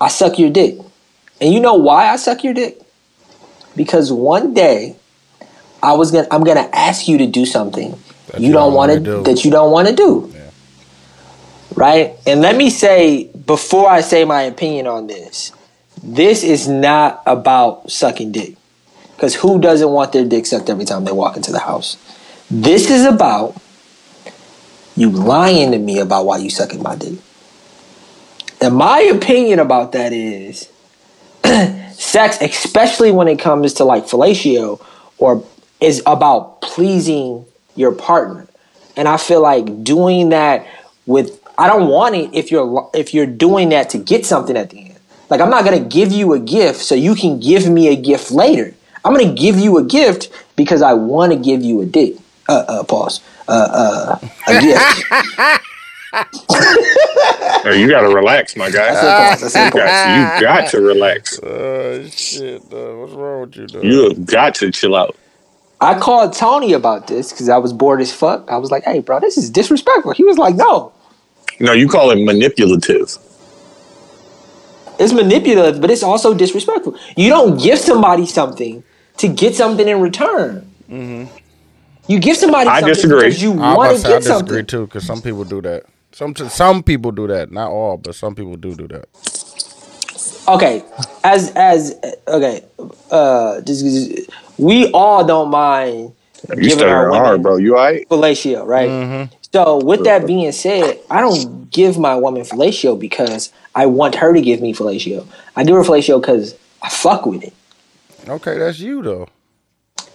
I 0.00 0.08
suck 0.08 0.38
your 0.38 0.50
dick. 0.50 0.78
And 1.40 1.52
you 1.52 1.60
know 1.60 1.74
why 1.74 2.08
I 2.08 2.16
suck 2.16 2.42
your 2.44 2.54
dick? 2.54 2.80
Because 3.76 4.12
one 4.12 4.54
day 4.54 4.96
I 5.82 5.92
was 5.92 6.10
gonna 6.10 6.26
I'm 6.30 6.42
gonna 6.44 6.68
ask 6.72 7.06
you 7.06 7.18
to 7.18 7.26
do 7.26 7.46
something 7.46 7.98
That 8.28 8.40
you 8.40 8.52
don't 8.52 8.74
want 8.74 8.92
to 8.92 8.98
do. 9.00 9.22
that 9.22 9.44
you 9.44 9.50
don't 9.50 9.70
want 9.70 9.88
to 9.88 9.94
do. 9.94 10.34
Right? 11.74 12.16
And 12.26 12.40
let 12.40 12.56
me 12.56 12.70
say 12.70 13.30
before 13.46 13.88
I 13.88 14.00
say 14.00 14.24
my 14.24 14.42
opinion 14.42 14.88
on 14.88 15.06
this, 15.06 15.52
this 16.02 16.42
is 16.42 16.66
not 16.66 17.22
about 17.24 17.90
sucking 17.90 18.32
dick. 18.32 18.56
Cuz 19.18 19.34
who 19.36 19.60
doesn't 19.60 19.90
want 19.90 20.12
their 20.12 20.24
dick 20.24 20.46
sucked 20.46 20.70
every 20.70 20.84
time 20.84 21.04
they 21.04 21.12
walk 21.12 21.36
into 21.36 21.52
the 21.52 21.60
house? 21.60 21.96
This 22.50 22.90
is 22.90 23.04
about 23.04 23.54
you 24.96 25.10
lying 25.10 25.70
to 25.70 25.78
me 25.78 25.98
about 26.00 26.26
why 26.26 26.38
you 26.38 26.50
sucking 26.50 26.82
my 26.82 26.96
dick. 26.96 27.18
And 28.60 28.74
my 28.74 29.00
opinion 29.02 29.60
about 29.60 29.92
that 29.92 30.12
is 30.12 30.68
sex, 31.92 32.38
especially 32.40 33.10
when 33.10 33.28
it 33.28 33.38
comes 33.38 33.74
to 33.74 33.84
like 33.84 34.04
fellatio, 34.04 34.84
or 35.18 35.44
is 35.80 36.02
about 36.06 36.60
pleasing 36.62 37.44
your 37.76 37.92
partner. 37.92 38.46
And 38.96 39.06
I 39.06 39.16
feel 39.16 39.40
like 39.40 39.84
doing 39.84 40.30
that 40.30 40.66
with 41.06 41.40
I 41.56 41.66
don't 41.66 41.88
want 41.88 42.14
it 42.14 42.30
if 42.34 42.50
you're 42.50 42.90
if 42.94 43.14
you're 43.14 43.26
doing 43.26 43.70
that 43.70 43.90
to 43.90 43.98
get 43.98 44.26
something 44.26 44.56
at 44.56 44.70
the 44.70 44.90
end. 44.90 44.98
Like 45.30 45.40
I'm 45.40 45.50
not 45.50 45.64
gonna 45.64 45.80
give 45.80 46.12
you 46.12 46.32
a 46.34 46.38
gift 46.38 46.80
so 46.80 46.94
you 46.94 47.14
can 47.14 47.40
give 47.40 47.68
me 47.68 47.88
a 47.88 47.96
gift 47.96 48.30
later. 48.30 48.74
I'm 49.04 49.12
gonna 49.12 49.34
give 49.34 49.58
you 49.58 49.78
a 49.78 49.84
gift 49.84 50.30
because 50.56 50.82
I 50.82 50.92
want 50.94 51.32
to 51.32 51.38
give 51.38 51.62
you 51.62 51.80
a 51.80 51.86
dick. 51.86 52.16
Uh, 52.48 52.64
uh, 52.66 52.82
pause. 52.84 53.20
Uh, 53.46 54.18
uh, 54.22 54.28
a 54.48 54.60
gift. 54.60 55.60
Hey, 56.12 57.80
you 57.80 57.88
got 57.88 58.00
to 58.02 58.08
relax, 58.14 58.56
my 58.56 58.70
guy. 58.70 58.88
pause. 59.36 59.54
I 59.56 59.66
you, 59.66 59.70
got, 59.72 60.40
you 60.40 60.46
got 60.46 60.70
to 60.70 60.80
relax. 60.80 61.38
Oh 61.42 62.04
shit, 62.08 62.68
dog. 62.70 62.98
What's 62.98 63.12
wrong 63.12 63.40
with 63.42 63.56
you, 63.56 63.66
dog? 63.66 63.84
You 63.84 64.08
have 64.08 64.26
got 64.26 64.54
to 64.56 64.70
chill 64.70 64.94
out. 64.94 65.16
I 65.80 65.98
called 65.98 66.32
Tony 66.32 66.72
about 66.72 67.06
this 67.06 67.30
because 67.32 67.48
I 67.48 67.58
was 67.58 67.72
bored 67.72 68.00
as 68.00 68.12
fuck. 68.12 68.50
I 68.50 68.56
was 68.56 68.70
like, 68.70 68.84
"Hey, 68.84 69.00
bro, 69.00 69.20
this 69.20 69.36
is 69.36 69.50
disrespectful." 69.50 70.12
He 70.12 70.24
was 70.24 70.38
like, 70.38 70.54
"No, 70.56 70.92
No, 71.60 71.72
you 71.72 71.88
call 71.88 72.10
it 72.10 72.24
manipulative. 72.24 73.16
it's 74.98 75.12
manipulative, 75.12 75.80
but 75.80 75.90
it's 75.90 76.02
also 76.02 76.34
disrespectful. 76.34 76.96
You 77.16 77.28
don't 77.30 77.60
give 77.60 77.78
somebody 77.78 78.26
something 78.26 78.82
to 79.18 79.28
get 79.28 79.54
something 79.54 79.86
in 79.86 80.00
return. 80.00 80.68
Mm-hmm. 80.90 81.36
You 82.08 82.18
give 82.18 82.36
somebody 82.36 82.68
I 82.70 82.80
something 82.80 82.94
disagree. 82.94 83.18
because 83.20 83.42
you 83.42 83.52
I, 83.60 83.74
want 83.76 83.90
to 83.90 83.90
about 83.90 83.92
to 83.92 83.98
say, 83.98 84.08
I 84.08 84.18
get 84.18 84.22
disagree 84.24 84.58
something. 84.60 84.66
too, 84.66 84.86
because 84.86 85.04
some 85.06 85.20
people 85.22 85.44
do 85.44 85.60
that. 85.62 85.84
Some 86.12 86.34
some 86.36 86.82
people 86.82 87.12
do 87.12 87.26
that, 87.28 87.52
not 87.52 87.70
all, 87.70 87.96
but 87.98 88.14
some 88.14 88.34
people 88.34 88.56
do 88.56 88.74
do 88.74 88.88
that. 88.88 89.06
Okay, 90.48 90.82
as 91.24 91.52
as 91.54 91.94
okay, 92.26 92.62
uh, 93.10 93.60
this 93.60 93.82
is- 93.82 94.26
we 94.56 94.90
all 94.92 95.24
don't 95.24 95.50
mind 95.50 96.12
You 96.50 96.56
giving 96.56 96.84
our 96.84 97.06
stuttering 97.06 97.10
women 97.10 97.24
hard, 97.26 97.42
bro. 97.42 97.56
You 97.58 97.76
all 97.76 97.84
right? 97.84 98.08
fellatio, 98.08 98.66
right? 98.66 99.28
So 99.52 99.78
with 99.84 100.04
that 100.04 100.26
being 100.26 100.50
said, 100.52 100.98
I 101.10 101.20
don't 101.20 101.70
give 101.70 101.98
my 101.98 102.16
woman 102.16 102.42
fellatio 102.42 102.98
because 102.98 103.52
I 103.74 103.86
want 103.86 104.14
her 104.16 104.32
to 104.32 104.40
give 104.40 104.60
me 104.60 104.74
fellatio. 104.74 105.26
I 105.56 105.64
give 105.64 105.76
her 105.76 105.82
fellatio 105.82 106.20
because 106.20 106.54
I 106.82 106.88
fuck 106.88 107.26
with 107.26 107.42
it. 107.44 107.52
Okay, 108.28 108.58
that's 108.58 108.78
you 108.80 109.02
though. 109.02 109.28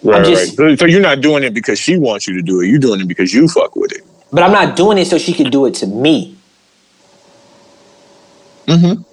Right, 0.03 0.25
just- 0.25 0.59
right. 0.59 0.77
So, 0.79 0.83
so 0.83 0.85
you're 0.85 1.01
not 1.01 1.21
doing 1.21 1.43
it 1.43 1.53
because 1.53 1.79
she 1.79 1.97
wants 1.97 2.27
you 2.27 2.33
to 2.35 2.41
do 2.41 2.59
it. 2.61 2.67
You're 2.67 2.79
doing 2.79 2.99
it 3.01 3.07
because 3.07 3.33
you 3.33 3.47
fuck 3.47 3.75
with 3.75 3.91
it. 3.93 4.02
But 4.33 4.43
I'm 4.43 4.53
not 4.53 4.75
doing 4.77 4.97
it 4.99 5.07
so 5.07 5.19
she 5.19 5.33
could 5.33 5.51
do 5.51 5.65
it 5.67 5.75
to 5.75 5.87
me. 5.87 6.37
Mm-hmm. 8.67 9.03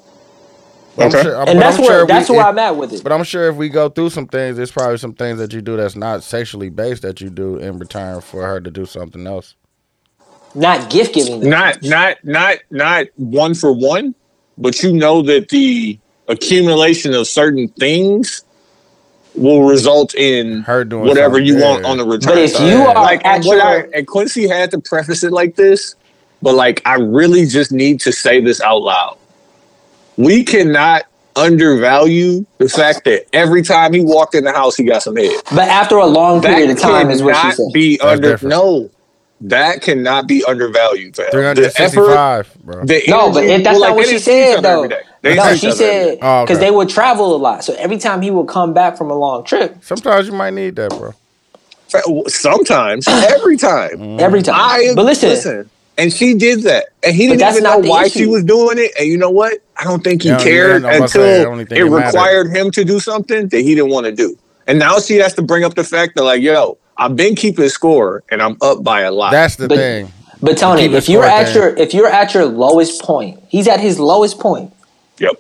But 0.97 1.05
I'm 1.07 1.11
Okay. 1.11 1.23
sure, 1.23 1.35
And 1.47 1.61
that's 1.61 1.79
I'm 1.79 1.83
where 1.85 1.91
sure 2.01 2.07
that's 2.07 2.29
we, 2.31 2.37
where 2.37 2.47
if- 2.47 2.49
I'm 2.49 2.59
at 2.59 2.77
with 2.77 2.93
it. 2.95 3.05
But 3.05 3.13
I'm 3.13 3.25
sure 3.25 3.49
if 3.49 3.57
we 3.57 3.69
go 3.69 3.89
through 3.91 4.11
some 4.11 4.29
things, 4.29 4.57
there's 4.57 4.73
probably 4.73 4.99
some 4.99 5.15
things 5.15 5.39
that 5.39 5.53
you 5.53 5.63
do 5.63 5.77
that's 5.77 5.97
not 5.97 6.23
sexually 6.25 6.71
based 6.71 7.03
that 7.03 7.21
you 7.21 7.31
do 7.31 7.57
in 7.59 7.79
return 7.79 8.21
for 8.23 8.47
her 8.47 8.61
to 8.61 8.71
do 8.71 8.87
something 8.87 9.27
else. 9.27 9.57
Not 10.55 10.91
gift 10.91 11.15
giving. 11.15 11.49
Not, 11.49 11.83
not, 11.83 12.19
not, 12.25 12.59
not 12.71 13.07
one 13.17 13.55
for 13.55 13.73
one, 13.73 14.15
but 14.59 14.83
you 14.83 14.93
know 14.93 15.23
that 15.23 15.49
the 15.51 15.99
accumulation 16.29 17.15
of 17.15 17.27
certain 17.29 17.69
things 17.69 18.45
will 19.35 19.65
result 19.65 20.15
in 20.15 20.63
Her 20.63 20.85
doing 20.85 21.07
whatever 21.07 21.39
you 21.39 21.59
yeah. 21.59 21.71
want 21.71 21.85
on 21.85 21.99
the 21.99 22.05
return. 22.05 22.35
But 22.35 22.39
if 22.39 22.53
side. 22.53 22.71
you 22.71 22.79
are 22.83 22.95
like, 22.95 23.25
and, 23.25 23.45
at 23.45 23.47
what 23.47 23.61
I, 23.61 23.81
and 23.95 24.07
Quincy 24.07 24.49
had 24.49 24.71
to 24.73 24.81
preface 24.81 25.23
it 25.23 25.33
like 25.33 25.57
this, 25.57 25.95
but 26.43 26.55
like 26.55 26.83
I 26.85 26.95
really 26.97 27.47
just 27.47 27.73
need 27.73 28.01
to 28.01 28.13
say 28.13 28.41
this 28.41 28.61
out 28.61 28.83
loud. 28.83 29.17
We 30.17 30.45
cannot 30.45 31.05
undervalue 31.37 32.45
the 32.59 32.69
fact 32.69 33.05
that 33.05 33.27
every 33.33 33.63
time 33.63 33.93
he 33.93 34.01
walked 34.03 34.35
in 34.35 34.45
the 34.45 34.53
house, 34.53 34.77
he 34.77 34.85
got 34.85 35.03
some 35.03 35.17
head. 35.17 35.33
But 35.55 35.69
after 35.69 35.97
a 35.97 36.07
long 36.07 36.41
That 36.41 36.49
period 36.57 36.71
of 36.71 36.79
time, 36.79 37.11
is 37.11 37.23
what 37.23 37.37
she 37.37 37.53
said. 37.53 37.67
be 37.73 37.97
That's 37.97 38.13
under. 38.13 38.31
different. 38.33 38.51
No, 38.51 38.91
that 39.43 39.81
cannot 39.83 40.27
be 40.27 40.45
undervalued. 40.47 41.17
fam. 41.17 41.31
Three 41.31 41.43
The 41.55 41.73
effort, 41.79 42.47
bro. 42.65 42.85
the 42.85 43.03
No, 43.09 43.33
but 43.33 43.39
energy- 43.45 43.53
if 43.55 43.65
that's 43.65 43.75
well, 43.79 43.81
not 43.81 43.87
like, 43.89 43.97
what 43.97 44.07
she 44.07 44.13
didn't 44.13 44.23
see 44.25 44.41
each 44.49 44.55
said, 44.57 44.63
though. 44.65 44.89
They 45.23 45.35
No, 45.35 45.55
she 45.55 45.69
each 45.69 45.73
other 45.73 45.73
every 45.73 45.73
said 45.73 46.05
day. 46.05 46.19
Oh, 46.23 46.45
because 46.45 46.59
okay. 46.59 46.67
they 46.67 46.71
would 46.71 46.89
travel 46.89 47.35
a 47.35 47.39
lot. 47.39 47.65
So 47.65 47.75
every 47.75 47.99
time 47.99 48.23
he 48.23 48.31
would 48.31 48.49
come 48.49 48.73
back 48.75 48.97
from 48.99 49.11
a 49.11 49.15
long 49.17 49.45
trip, 49.45 49.77
Sometimes 49.83 50.27
you 50.27 50.33
might 50.35 50.53
need 50.55 50.77
that, 50.77 50.91
bro. 50.91 51.15
Sometimes, 52.29 53.09
every 53.09 53.57
time. 53.57 53.91
Mm. 53.99 54.21
every 54.21 54.43
time. 54.43 54.55
I 54.57 54.93
but 54.95 55.05
listen, 55.05 55.69
and 55.99 56.13
she 56.13 56.35
did 56.35 56.63
that, 56.63 56.87
and 57.03 57.15
he 57.15 57.27
didn't 57.27 57.43
even 57.51 57.65
know 57.65 57.79
why 57.79 58.05
issue. 58.05 58.21
she 58.21 58.27
was 58.27 58.45
doing 58.45 58.79
it. 58.79 58.93
And 58.99 59.09
you 59.09 59.19
know 59.19 59.31
what? 59.31 59.59
I 59.77 59.85
don't 59.85 60.03
think 60.05 60.23
he 60.23 60.29
Yeah, 60.29 60.39
yeah, 60.39 60.45
cared 60.45 60.83
no, 60.83 60.89
I'm 60.89 60.97
about 60.99 61.07
to 61.09 61.13
say, 61.13 61.45
I 61.45 61.51
until 61.53 61.61
it 61.77 61.79
it 61.81 61.85
required 61.85 62.51
him 62.55 62.71
to 62.73 62.85
do 62.85 63.01
something 63.01 63.49
that 63.49 63.61
he 63.61 63.75
didn't 63.75 63.91
want 63.91 64.07
to 64.07 64.13
do. 64.13 64.37
And 64.67 64.79
now 64.79 65.01
she 65.01 65.17
has 65.17 65.35
to 65.35 65.43
bring 65.43 65.65
up 65.65 65.75
the 65.75 65.83
fact 65.85 66.15
that, 66.15 66.23
like, 66.23 66.41
yo, 66.43 66.79
I've 67.01 67.17
been 67.17 67.35
keeping 67.35 67.69
score, 67.71 68.23
and 68.31 68.41
I'm 68.43 68.57
up 68.61 68.85
by 68.85 69.01
a 69.01 69.11
lot. 69.11 69.33
That's 69.33 69.57
the 69.57 69.67
But- 69.69 69.79
thing. 69.79 70.13
but 70.43 70.57
Tony, 70.59 70.83
Keep 70.83 70.93
if 70.93 71.09
you're 71.09 71.25
at 71.25 71.47
man. 71.47 71.55
your 71.57 71.69
if 71.77 71.95
you're 71.95 72.07
at 72.09 72.35
your 72.35 72.45
lowest 72.47 73.03
point, 73.03 73.43
he's 73.49 73.67
at 73.67 73.81
his 73.81 73.99
lowest 73.99 74.39
point, 74.39 74.73
yep. 75.19 75.33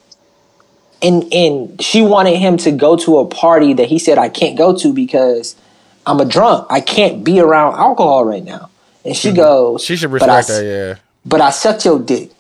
and 1.02 1.32
and 1.32 1.80
she 1.82 2.02
wanted 2.02 2.36
him 2.36 2.56
to 2.58 2.70
go 2.72 2.96
to 2.96 3.18
a 3.18 3.26
party 3.26 3.74
that 3.74 3.86
he 3.88 3.98
said 3.98 4.18
I 4.18 4.28
can't 4.30 4.56
go 4.58 4.74
to 4.76 4.92
because 4.92 5.54
I'm 6.06 6.18
a 6.20 6.24
drunk. 6.24 6.66
I 6.70 6.80
can't 6.80 7.22
be 7.22 7.40
around 7.40 7.74
alcohol 7.74 8.24
right 8.24 8.42
now. 8.44 8.70
And 9.04 9.14
she 9.16 9.32
goes, 9.32 9.82
Mm-hmm. 9.82 9.86
She 9.86 9.96
should 9.96 10.10
"But 10.10 10.22
I 10.28 10.36
respect 10.38 10.50
s- 10.50 10.58
that, 10.58 10.64
yeah. 10.64 10.94
But 11.24 11.40
I 11.42 11.50
sucked 11.50 11.84
your 11.84 11.98
dick. 11.98 12.30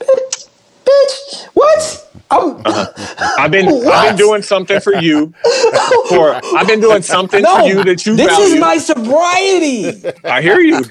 Bitch, 0.00 0.48
bitch, 0.84 1.46
what? 1.54 2.01
I'm 2.32 2.62
I've 3.38 3.50
been 3.50 3.68
I've 3.68 4.08
been 4.08 4.16
doing 4.16 4.42
something 4.42 4.80
for 4.80 4.94
you. 4.94 5.32
For 6.08 6.40
I've 6.56 6.66
been 6.66 6.80
doing 6.80 7.02
something 7.02 7.42
no. 7.42 7.60
for 7.62 7.68
you 7.68 7.84
that 7.84 8.06
you 8.06 8.16
this 8.16 8.26
value. 8.26 8.54
is 8.54 8.60
my 8.60 8.78
sobriety. 8.78 10.04
I 10.24 10.42
hear 10.42 10.60
you. 10.60 10.84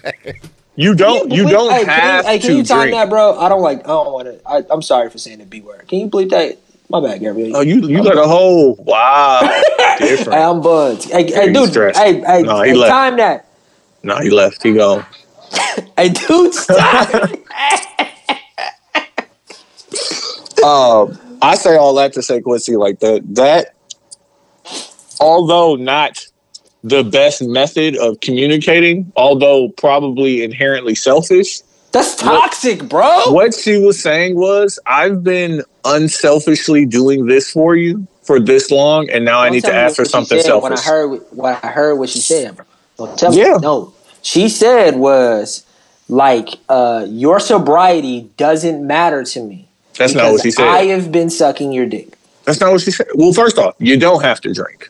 You 0.75 0.95
don't. 0.95 1.31
You 1.31 1.43
Bleep- 1.45 1.51
don't 1.51 1.71
hey, 1.71 1.85
can 1.85 1.89
have 1.89 2.25
you, 2.25 2.31
hey, 2.31 2.39
can 2.39 2.55
you 2.57 2.63
time 2.63 2.79
drink. 2.79 2.91
that, 2.93 3.09
bro? 3.09 3.37
I 3.39 3.49
don't 3.49 3.61
like. 3.61 3.79
I 3.85 3.87
don't 3.87 4.13
want 4.13 4.27
to. 4.27 4.73
I'm 4.73 4.81
sorry 4.81 5.09
for 5.09 5.17
saying 5.17 5.39
the 5.39 5.45
b 5.45 5.61
word. 5.61 5.87
Can 5.87 5.99
you 5.99 6.07
bleep 6.07 6.29
that? 6.29 6.57
My 6.89 6.99
bad, 7.01 7.19
Gabriel. 7.21 7.55
Oh, 7.55 7.61
you 7.61 7.87
you 7.87 8.03
got 8.03 8.17
a 8.17 8.27
whole 8.27 8.75
wow. 8.75 9.39
Hey, 9.99 10.07
Different. 10.09 10.39
I'm 10.39 10.61
buzzed. 10.61 11.11
Hey, 11.11 11.31
hey 11.31 11.53
dude. 11.53 11.69
stressed. 11.69 11.99
Hey, 11.99 12.21
hey, 12.21 12.43
No, 12.43 12.61
he 12.63 12.71
hey 12.71 12.77
left. 12.77 12.91
time 12.91 13.17
that. 13.17 13.47
No, 14.03 14.17
he 14.17 14.29
left. 14.29 14.63
He 14.63 14.73
gone. 14.73 15.05
Hey, 15.97 16.09
dude, 16.09 16.53
stop. 16.53 17.29
Um, 20.63 21.17
I 21.41 21.55
say 21.55 21.75
all 21.75 21.95
that 21.95 22.13
to 22.13 22.21
say 22.21 22.41
Quincy 22.41 22.75
like 22.75 22.99
that. 22.99 23.23
That, 23.35 23.73
although 25.19 25.75
not 25.75 26.25
the 26.83 27.03
best 27.03 27.41
method 27.41 27.95
of 27.97 28.19
communicating, 28.21 29.11
although 29.15 29.69
probably 29.69 30.43
inherently 30.43 30.95
selfish, 30.95 31.61
That's 31.91 32.15
toxic, 32.15 32.87
bro. 32.87 33.31
what 33.31 33.53
she 33.53 33.77
was 33.77 34.01
saying 34.01 34.35
was, 34.37 34.79
"I've 34.85 35.23
been 35.23 35.63
unselfishly 35.85 36.85
doing 36.85 37.25
this 37.25 37.51
for 37.51 37.75
you 37.75 38.07
for 38.23 38.39
this 38.39 38.71
long, 38.71 39.09
and 39.09 39.25
now 39.25 39.39
I 39.39 39.45
Don't 39.47 39.55
need 39.55 39.63
to 39.65 39.73
ask 39.73 39.95
for 39.95 40.05
something 40.05 40.39
selfish." 40.39 40.63
When 40.63 40.77
I 40.77 40.81
heard 40.81 41.21
what 41.31 41.59
I 41.63 41.67
heard 41.67 41.95
what 41.95 42.09
she 42.09 42.19
said, 42.19 42.55
bro. 42.55 42.65
Don't 42.97 43.17
tell 43.17 43.33
Yeah. 43.33 43.53
me. 43.53 43.59
No, 43.61 43.93
she 44.21 44.47
said 44.47 44.97
was 44.97 45.63
like, 46.07 46.49
uh, 46.69 47.05
"Your 47.09 47.39
sobriety 47.39 48.29
doesn't 48.37 48.85
matter 48.85 49.23
to 49.23 49.41
me." 49.41 49.67
That's 50.01 50.13
not 50.15 50.31
what 50.31 50.41
she 50.41 50.51
said. 50.51 50.67
I 50.67 50.85
have 50.85 51.11
been 51.11 51.29
sucking 51.29 51.71
your 51.71 51.85
dick. 51.85 52.17
That's 52.45 52.59
not 52.59 52.71
what 52.71 52.81
she 52.81 52.91
said. 52.91 53.07
Well, 53.15 53.33
first 53.33 53.57
off, 53.57 53.75
you 53.79 53.97
don't 53.97 54.21
have 54.23 54.41
to 54.41 54.53
drink. 54.53 54.89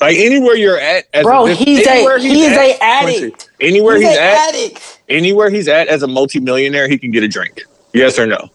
Like 0.00 0.16
anywhere 0.16 0.56
you're 0.56 0.78
at, 0.78 1.04
as 1.14 1.24
Bro, 1.24 1.46
a, 1.46 1.52
he's 1.52 1.86
a- 1.86 1.90
anywhere 1.90 2.18
he 2.18 2.44
is 2.44 2.52
at, 2.56 2.58
a 2.64 2.82
addict. 2.82 3.50
Anywhere 3.60 3.96
he's, 3.96 4.08
He's 4.08 4.16
an 4.16 4.22
at, 4.22 4.48
addict. 4.54 5.00
anywhere 5.08 5.50
he's 5.50 5.68
at 5.68 5.88
as 5.88 6.02
a 6.02 6.06
multimillionaire, 6.08 6.88
he 6.88 6.98
can 6.98 7.10
get 7.10 7.22
a 7.22 7.28
drink. 7.28 7.62
Yes 7.92 8.18
or 8.18 8.26
no? 8.26 8.50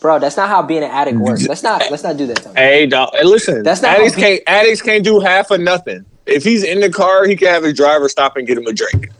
Bro, 0.00 0.18
that's 0.20 0.36
not 0.36 0.48
how 0.48 0.62
being 0.62 0.82
an 0.82 0.90
addict 0.90 1.18
works. 1.18 1.46
Let's 1.46 1.62
not 1.62 1.82
let's 1.90 2.02
not 2.02 2.16
do 2.16 2.26
that. 2.26 2.44
Hey, 2.56 2.86
dog. 2.86 3.10
Hey, 3.14 3.24
listen. 3.24 3.62
That's 3.62 3.82
not 3.82 3.96
addicts 3.98 4.14
pe- 4.14 4.20
can't 4.20 4.42
addicts 4.46 4.82
can't 4.82 5.04
do 5.04 5.20
half 5.20 5.50
of 5.50 5.60
nothing. 5.60 6.04
If 6.26 6.42
he's 6.42 6.64
in 6.64 6.80
the 6.80 6.90
car, 6.90 7.26
he 7.26 7.36
can 7.36 7.48
have 7.48 7.62
his 7.64 7.74
driver 7.74 8.08
stop 8.08 8.36
and 8.36 8.46
get 8.46 8.56
him 8.56 8.66
a 8.66 8.72
drink. 8.72 9.10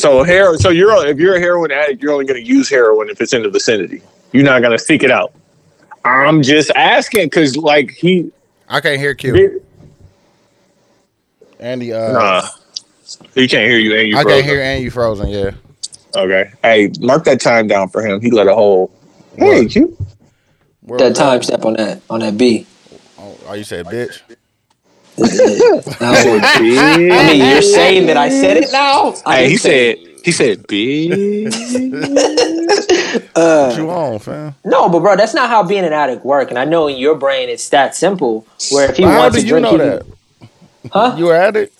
So 0.00 0.22
heroin. 0.22 0.58
So 0.58 0.70
you're 0.70 1.06
if 1.06 1.18
you're 1.18 1.36
a 1.36 1.40
heroin 1.40 1.70
addict, 1.70 2.02
you're 2.02 2.12
only 2.12 2.24
going 2.24 2.42
to 2.42 2.46
use 2.48 2.70
heroin 2.70 3.10
if 3.10 3.20
it's 3.20 3.32
in 3.34 3.42
the 3.42 3.50
vicinity. 3.50 4.02
You're 4.32 4.44
not 4.44 4.60
going 4.62 4.72
to 4.76 4.78
seek 4.82 5.02
it 5.02 5.10
out. 5.10 5.32
I'm 6.04 6.42
just 6.42 6.70
asking 6.74 7.26
because, 7.26 7.56
like, 7.56 7.90
he. 7.90 8.32
I 8.68 8.80
can't 8.80 8.98
hear 8.98 9.14
Q. 9.14 9.60
Andy, 11.58 11.92
uh, 11.92 12.12
Nah, 12.12 12.42
he 13.34 13.46
can't 13.46 13.68
hear 13.68 13.78
you. 13.78 13.94
And 13.98 14.08
you 14.08 14.16
I 14.16 14.22
frozen. 14.22 14.38
can't 14.40 14.50
hear 14.50 14.62
and 14.62 14.82
you 14.82 14.90
frozen. 14.90 15.28
Yeah. 15.28 15.50
Okay. 16.16 16.50
Hey, 16.62 16.90
mark 17.00 17.24
that 17.24 17.40
time 17.40 17.66
down 17.66 17.90
for 17.90 18.04
him. 18.04 18.20
He 18.22 18.30
let 18.30 18.46
a 18.48 18.54
whole. 18.54 18.90
Hey, 19.36 19.64
What? 19.64 19.76
you. 19.76 19.96
Where 20.80 20.98
That 20.98 21.14
time 21.14 21.42
step 21.42 21.64
on 21.66 21.74
that 21.74 22.00
on 22.08 22.20
that 22.20 22.38
B. 22.38 22.66
Oh, 23.18 23.36
oh, 23.46 23.52
you 23.52 23.64
said 23.64 23.84
bitch. 23.86 24.20
I 26.76 27.24
mean, 27.24 27.46
you're 27.48 27.62
saying 27.62 28.06
that 28.06 28.16
I 28.16 28.28
said 28.30 28.56
it 28.56 28.72
now. 28.72 29.20
I 29.26 29.44
Hey, 29.44 29.50
he 29.50 29.56
say 29.56 29.96
said. 29.96 29.96
He 30.24 30.32
said, 30.32 30.66
"Bitch." 30.66 31.20
What 33.60 33.76
you 33.76 33.90
on, 33.90 34.18
fam? 34.20 34.54
No, 34.64 34.88
but 34.88 35.00
bro, 35.00 35.16
that's 35.16 35.34
not 35.34 35.50
how 35.50 35.62
being 35.64 35.84
an 35.84 35.92
addict 35.92 36.24
work. 36.24 36.50
And 36.50 36.58
I 36.58 36.64
know 36.64 36.88
in 36.88 36.96
your 36.98 37.16
brain 37.16 37.48
it's 37.48 37.68
that 37.70 37.96
simple. 37.96 38.46
Where 38.70 38.90
if 38.90 38.96
he 38.96 39.06
But 39.06 39.14
wants 39.16 39.36
do 39.36 39.40
to 39.40 39.46
you 39.46 39.48
drink, 39.48 39.64
know 39.64 39.78
that? 39.78 40.06
huh? 40.92 41.16
You 41.16 41.30
an 41.30 41.36
addict? 41.36 41.76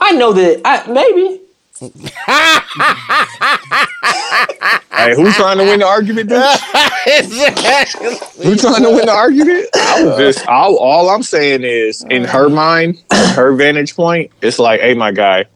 I 0.00 0.12
know 0.12 0.32
that. 0.34 0.62
I, 0.64 0.86
maybe. 0.92 1.42
Hey, 4.92 5.14
who's 5.14 5.34
trying 5.36 5.58
to 5.58 5.64
win 5.64 5.80
the 5.80 5.86
argument? 5.86 6.28
Dude? 6.28 6.38
Who's 8.44 8.60
trying 8.60 8.82
to 8.82 8.90
win 8.90 9.06
the 9.06 9.12
argument? 9.12 9.66
I 9.74 10.04
was 10.04 10.16
just. 10.16 10.46
All, 10.46 10.76
all 10.76 11.10
I'm 11.10 11.22
saying 11.22 11.62
is, 11.62 12.04
in 12.10 12.24
her 12.24 12.48
mind, 12.48 13.02
her 13.10 13.54
vantage 13.54 13.94
point, 13.94 14.30
it's 14.42 14.58
like, 14.58 14.80
"Hey, 14.80 14.94
my 14.94 15.12
guy." 15.12 15.46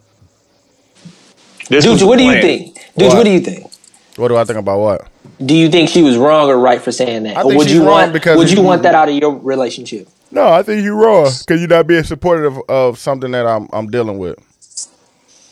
This 1.68 1.84
Dude, 1.84 2.02
what 2.02 2.18
do 2.18 2.24
you 2.24 2.40
think? 2.40 2.74
Dude, 2.96 3.08
What? 3.08 3.16
what 3.18 3.24
do 3.24 3.30
you 3.30 3.40
think? 3.40 3.70
What 4.16 4.28
do 4.28 4.36
I 4.36 4.44
think 4.44 4.58
about 4.58 4.80
what? 4.80 5.08
Do 5.44 5.54
you 5.54 5.70
think 5.70 5.90
she 5.90 6.02
was 6.02 6.16
wrong 6.16 6.48
or 6.48 6.58
right 6.58 6.80
for 6.80 6.90
saying 6.90 7.24
that? 7.24 7.36
I 7.36 7.42
or 7.42 7.56
would 7.56 7.66
she's 7.66 7.74
you 7.74 7.80
wrong 7.80 8.00
want 8.00 8.12
because 8.12 8.38
would 8.38 8.50
you 8.50 8.62
want 8.62 8.82
that 8.82 8.94
out 8.94 9.08
of 9.08 9.14
your 9.14 9.36
relationship? 9.36 10.08
No, 10.30 10.48
I 10.48 10.62
think 10.62 10.82
you're 10.82 10.96
wrong 10.96 11.30
because 11.38 11.60
you're 11.60 11.68
not 11.68 11.86
being 11.86 12.02
supportive 12.02 12.58
of 12.68 12.98
something 12.98 13.30
that 13.32 13.46
I'm 13.46 13.68
I'm 13.72 13.90
dealing 13.90 14.18
with. 14.18 14.38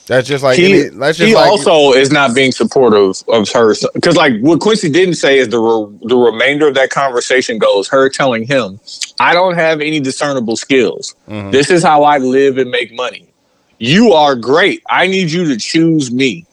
That's 0.06 0.28
just 0.28 0.44
like 0.44 0.56
he, 0.56 0.66
any, 0.82 0.88
that's 0.90 1.18
just 1.18 1.28
he 1.28 1.34
like 1.34 1.50
also 1.50 1.92
is 1.92 2.12
not 2.12 2.32
being 2.34 2.52
supportive 2.52 3.22
of 3.28 3.48
her. 3.50 3.74
Because 3.92 4.14
like 4.16 4.38
what 4.40 4.60
quincy 4.60 4.88
didn't 4.88 5.14
say 5.16 5.38
is 5.38 5.48
the 5.48 5.58
re- 5.58 5.98
the 6.08 6.16
remainder 6.16 6.68
of 6.68 6.74
that 6.74 6.90
conversation 6.90 7.58
goes 7.58 7.88
her 7.88 8.08
telling 8.08 8.46
him 8.46 8.78
i 9.18 9.32
don't 9.34 9.56
have 9.56 9.80
any 9.80 9.98
discernible 9.98 10.56
skills. 10.56 11.14
Mhm. 11.28 11.50
this 11.50 11.70
is 11.70 11.82
how 11.82 12.04
i 12.04 12.18
live 12.18 12.56
and 12.58 12.70
make 12.70 12.94
money. 12.94 13.26
You 13.78 14.12
are 14.12 14.34
great. 14.36 14.82
I 14.88 15.06
need 15.06 15.30
you 15.30 15.44
to 15.48 15.56
choose 15.58 16.10
me. 16.10 16.46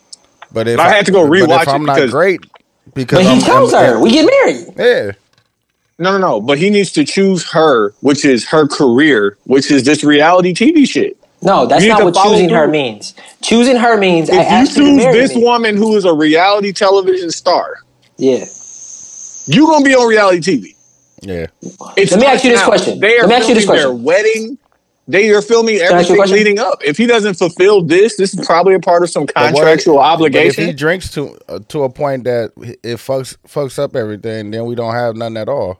But 0.52 0.68
if 0.68 0.78
I 0.80 0.90
had 0.90 1.06
to 1.06 1.12
go 1.12 1.26
but 1.26 1.32
rewatch 1.32 1.62
if 1.62 1.68
I'm 1.70 1.84
it 1.84 1.86
not 1.86 2.10
great 2.10 2.42
because 2.94 3.20
But 3.20 3.26
he 3.26 3.36
I'm, 3.38 3.42
tells 3.42 3.74
I'm- 3.74 3.94
her, 3.94 4.00
"We 4.00 4.12
get 4.12 4.26
married." 4.26 4.66
Yeah, 4.78 5.12
no 6.00 6.12
no 6.14 6.18
no. 6.18 6.42
But 6.42 6.58
he 6.58 6.70
needs 6.72 6.92
to 6.94 7.06
choose 7.06 7.50
her 7.52 7.94
which 8.02 8.26
is 8.26 8.46
her 8.50 8.68
career 8.68 9.38
which 9.46 9.70
is 9.72 9.84
this 9.84 10.04
reality 10.04 10.54
tv 10.54 10.88
shit 10.88 11.18
No, 11.44 11.66
that's 11.66 11.86
not 11.86 12.04
what 12.04 12.14
follow 12.16 12.32
choosing 12.34 12.50
her 12.50 12.68
means. 12.68 13.14
Choosing 13.42 13.76
her 13.76 13.98
means 13.98 14.30
if 14.32 14.78
you 14.78 14.84
you 14.86 15.00
choose 15.02 15.14
this 15.14 15.36
me. 15.36 15.44
woman 15.44 15.78
who 15.78 15.96
is 15.96 16.06
a 16.06 16.14
reality 16.14 16.72
television 16.72 17.30
star 17.32 17.76
Yeah. 18.18 18.46
you 19.46 19.66
gonna 19.68 19.84
be 19.86 19.94
on 19.96 20.08
reality 20.08 20.40
tv 20.40 20.76
yeah. 21.26 21.46
It's 21.96 22.12
Let 22.12 22.20
me 22.20 22.26
ask 22.28 22.44
you 22.44 22.50
this 22.52 22.60
now. 22.60 22.66
question. 22.68 23.00
They 23.00 23.18
are 23.18 23.22
Let 23.22 23.30
me 23.30 23.36
ask 23.36 23.48
you 23.48 23.56
this 23.56 23.64
filming 23.66 23.80
their 23.82 23.88
question. 23.92 24.04
wedding. 24.04 24.58
They 25.08 25.30
are 25.30 25.42
filming 25.42 25.76
I 25.76 25.80
ask 25.80 25.84
you 25.84 25.88
a 25.88 25.98
everything 26.00 26.16
question? 26.18 26.38
leading 26.38 26.60
up. 26.60 26.82
If 26.84 26.98
he 26.98 27.06
doesn't 27.06 27.36
fulfill 27.36 27.82
this, 27.82 28.18
this 28.18 28.34
is 28.38 28.46
probably 28.46 28.74
a 28.74 28.80
part 28.82 29.04
of 29.04 29.10
some 29.10 29.26
But 29.28 29.36
what- 29.36 29.54
contractual 29.56 29.96
But 29.96 30.02
if 30.02 30.14
obligation. 30.14 30.66
he 30.68 30.74
drinks 30.74 31.10
to 31.12 31.38
uh, 31.48 31.60
to 31.70 31.84
a 31.84 31.90
point 31.90 32.26
that 32.26 32.52
it 32.84 32.98
fucks 32.98 33.38
fucks 33.48 33.80
up 33.80 33.96
everything, 33.96 34.52
then 34.52 34.66
we 34.66 34.76
don't 34.76 34.94
have 34.96 35.16
nothing 35.16 35.38
at 35.38 35.48
all. 35.48 35.80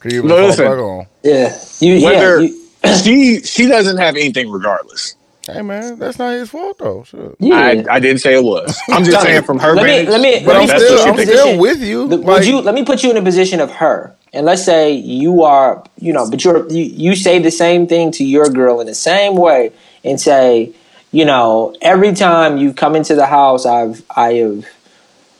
Could 0.00 0.12
you 0.12 0.18
even 0.18 0.28
No, 0.28 0.36
listen. 0.46 1.06
Yeah. 1.22 1.58
You, 1.80 2.04
Whether 2.04 2.42
yeah, 2.42 2.48
you, 2.48 2.61
she 3.02 3.40
she 3.42 3.66
doesn't 3.66 3.98
have 3.98 4.16
anything 4.16 4.50
regardless. 4.50 5.16
Hey 5.46 5.62
man, 5.62 5.98
that's 5.98 6.18
not 6.18 6.32
his 6.34 6.50
fault 6.50 6.78
though. 6.78 7.02
Sure. 7.02 7.34
Yeah. 7.40 7.56
I, 7.56 7.84
I 7.90 8.00
didn't 8.00 8.20
say 8.20 8.34
it 8.34 8.44
was. 8.44 8.78
I'm 8.88 9.02
just 9.04 9.20
saying 9.22 9.42
from 9.42 9.58
her 9.58 9.74
let 9.74 9.84
me 9.84 10.08
let 10.08 10.20
me 10.20 10.44
But 10.44 10.54
let 10.54 10.56
I'm 10.56 10.62
me 10.62 10.84
still, 10.84 11.08
I'm 11.08 11.18
still 11.18 11.58
with 11.58 11.82
you. 11.82 12.08
The- 12.08 12.18
Like, 12.18 12.26
would 12.26 12.46
you 12.46 12.60
let 12.60 12.74
me 12.74 12.84
put 12.84 13.02
you 13.02 13.10
in 13.10 13.16
a 13.16 13.22
position 13.22 13.58
of 13.60 13.70
her, 13.72 14.14
and 14.32 14.46
let's 14.46 14.64
say 14.64 14.92
you 14.92 15.42
are, 15.42 15.84
you 15.98 16.12
know, 16.12 16.30
but 16.30 16.44
you're 16.44 16.68
you, 16.70 16.84
you 16.84 17.16
say 17.16 17.40
the 17.40 17.50
same 17.50 17.88
thing 17.88 18.12
to 18.12 18.24
your 18.24 18.46
girl 18.48 18.80
in 18.80 18.86
the 18.86 18.94
same 18.94 19.34
way, 19.34 19.72
and 20.04 20.20
say, 20.20 20.72
you 21.10 21.24
know, 21.24 21.74
every 21.82 22.12
time 22.12 22.56
you 22.58 22.72
come 22.72 22.94
into 22.94 23.16
the 23.16 23.26
house, 23.26 23.66
I've 23.66 24.04
I 24.14 24.34
have, 24.34 24.64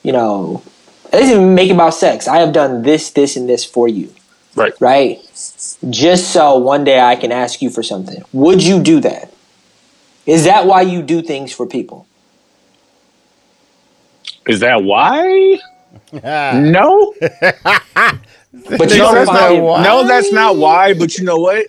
you 0.03 0.11
know, 0.13 0.63
it 1.07 1.13
doesn't 1.13 1.31
even 1.31 1.55
make 1.55 1.71
about 1.71 1.95
sex. 1.95 2.27
I 2.27 2.39
have 2.39 2.53
done 2.53 2.83
this, 2.83 3.11
this, 3.11 3.37
and 3.37 3.49
this 3.49 3.65
for 3.65 3.87
you, 3.87 4.13
right. 4.57 4.73
right? 4.81 5.19
Just 5.91 6.33
so 6.33 6.57
one 6.59 6.85
day 6.85 7.01
I 7.01 7.17
can 7.17 7.33
ask 7.33 7.61
you 7.61 7.71
for 7.71 7.83
something. 7.83 8.23
Would 8.33 8.63
you 8.63 8.81
do 8.83 9.01
that? 9.01 9.33
Is 10.27 10.45
that 10.45 10.67
why 10.67 10.83
you 10.83 11.03
do 11.03 11.23
things 11.23 11.53
for 11.53 11.67
people? 11.67 12.07
Is 14.47 14.61
that 14.61 14.83
why? 14.85 15.59
No. 16.23 17.15
But 18.77 18.91
you 18.93 18.99
no, 18.99 19.13
that's 19.15 19.31
not, 19.31 19.53
it- 19.53 19.61
no, 19.63 20.07
that's 20.07 20.33
not 20.33 20.57
why. 20.57 20.95
But 20.95 21.19
you 21.19 21.25
know 21.25 21.39
what? 21.39 21.67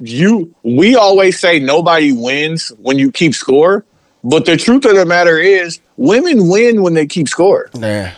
You 0.00 0.54
we 0.62 0.96
always 0.96 1.38
say 1.38 1.58
nobody 1.58 2.12
wins 2.12 2.68
when 2.78 2.98
you 2.98 3.12
keep 3.12 3.34
score. 3.34 3.84
But 4.22 4.46
the 4.46 4.56
truth 4.56 4.84
of 4.86 4.96
the 4.96 5.04
matter 5.06 5.38
is, 5.38 5.80
women 5.96 6.48
win 6.48 6.82
when 6.82 6.94
they 6.94 7.06
keep 7.06 7.28
score. 7.28 7.70
nah. 7.74 8.10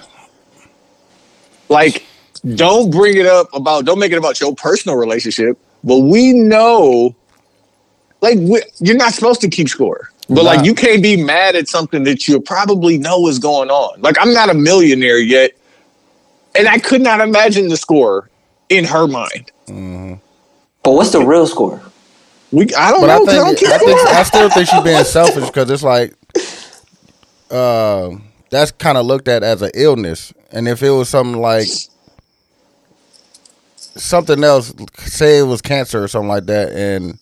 Like, 1.68 2.05
don't 2.54 2.90
bring 2.90 3.16
it 3.16 3.26
up 3.26 3.48
about. 3.54 3.84
Don't 3.84 3.98
make 3.98 4.12
it 4.12 4.18
about 4.18 4.40
your 4.40 4.54
personal 4.54 4.96
relationship. 4.96 5.58
But 5.84 5.98
we 6.00 6.32
know, 6.32 7.14
like, 8.20 8.38
we, 8.38 8.62
you're 8.80 8.96
not 8.96 9.12
supposed 9.14 9.40
to 9.42 9.48
keep 9.48 9.68
score. 9.68 10.10
But 10.28 10.42
Nah. 10.42 10.50
like, 10.50 10.64
you 10.66 10.74
can't 10.74 11.02
be 11.02 11.22
mad 11.22 11.54
at 11.54 11.68
something 11.68 12.02
that 12.04 12.26
you 12.26 12.40
probably 12.40 12.98
know 12.98 13.28
is 13.28 13.38
going 13.38 13.70
on. 13.70 14.00
Like, 14.00 14.16
I'm 14.20 14.32
not 14.32 14.50
a 14.50 14.54
millionaire 14.54 15.18
yet, 15.20 15.52
and 16.56 16.66
I 16.66 16.78
could 16.78 17.00
not 17.00 17.20
imagine 17.20 17.68
the 17.68 17.76
score 17.76 18.28
in 18.68 18.84
her 18.84 19.06
mind. 19.06 19.52
But 20.82 20.92
what's 20.92 21.10
the 21.10 21.20
real 21.24 21.46
score? 21.46 21.80
We, 22.52 22.72
I 22.74 22.90
don't 22.90 23.00
But 23.02 23.10
I 23.10 23.18
know. 23.18 23.24
'cause 23.24 23.34
I, 23.34 23.36
don't 23.38 23.46
think 23.46 23.58
keep 23.58 23.68
I, 23.68 23.78
think. 23.78 24.00
I 24.08 24.22
still 24.24 24.50
think 24.50 24.68
she's 24.68 24.82
being 24.82 25.04
selfish 25.04 25.46
because 25.46 25.70
it's 25.70 25.82
like, 25.84 26.14
uh, 27.50 28.10
that's 28.50 28.70
kind 28.72 28.98
of 28.98 29.06
looked 29.06 29.28
at 29.28 29.42
as 29.42 29.62
an 29.62 29.70
illness, 29.74 30.32
and 30.52 30.66
if 30.68 30.82
it 30.82 30.90
was 30.90 31.08
something 31.08 31.40
like 31.40 31.66
something 33.96 34.42
else, 34.44 34.72
say 34.98 35.38
it 35.38 35.42
was 35.44 35.60
cancer 35.62 36.02
or 36.04 36.08
something 36.08 36.28
like 36.28 36.46
that, 36.46 36.72
and 36.72 37.18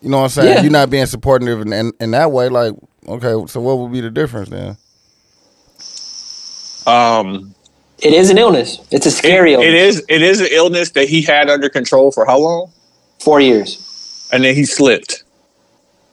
you 0.00 0.08
know 0.10 0.18
what 0.18 0.24
I'm 0.24 0.28
saying, 0.30 0.56
Yeah. 0.56 0.62
you're 0.62 0.72
not 0.72 0.90
being 0.90 1.06
supportive 1.06 1.60
in, 1.60 1.72
in 1.72 1.92
in 2.00 2.10
that 2.12 2.32
way. 2.32 2.48
Like, 2.48 2.74
okay, 3.08 3.46
so 3.46 3.60
what 3.60 3.78
would 3.78 3.92
be 3.92 4.00
the 4.00 4.10
difference 4.10 4.48
then? 4.48 4.76
Um, 6.86 7.54
It 8.00 8.12
is 8.12 8.30
an 8.30 8.38
illness. 8.38 8.78
It's 8.90 9.06
a 9.06 9.10
scary 9.10 9.52
it 9.52 9.60
illness. 9.60 9.96
is. 9.98 10.04
It 10.08 10.22
is 10.22 10.40
an 10.40 10.48
illness 10.50 10.90
that 10.92 11.08
he 11.08 11.22
had 11.22 11.48
under 11.48 11.68
control 11.68 12.10
for 12.10 12.26
how 12.26 12.38
long, 12.38 12.72
Four 13.20 13.40
years. 13.40 14.28
and 14.32 14.42
then 14.44 14.54
he 14.54 14.64
slipped. 14.64 15.22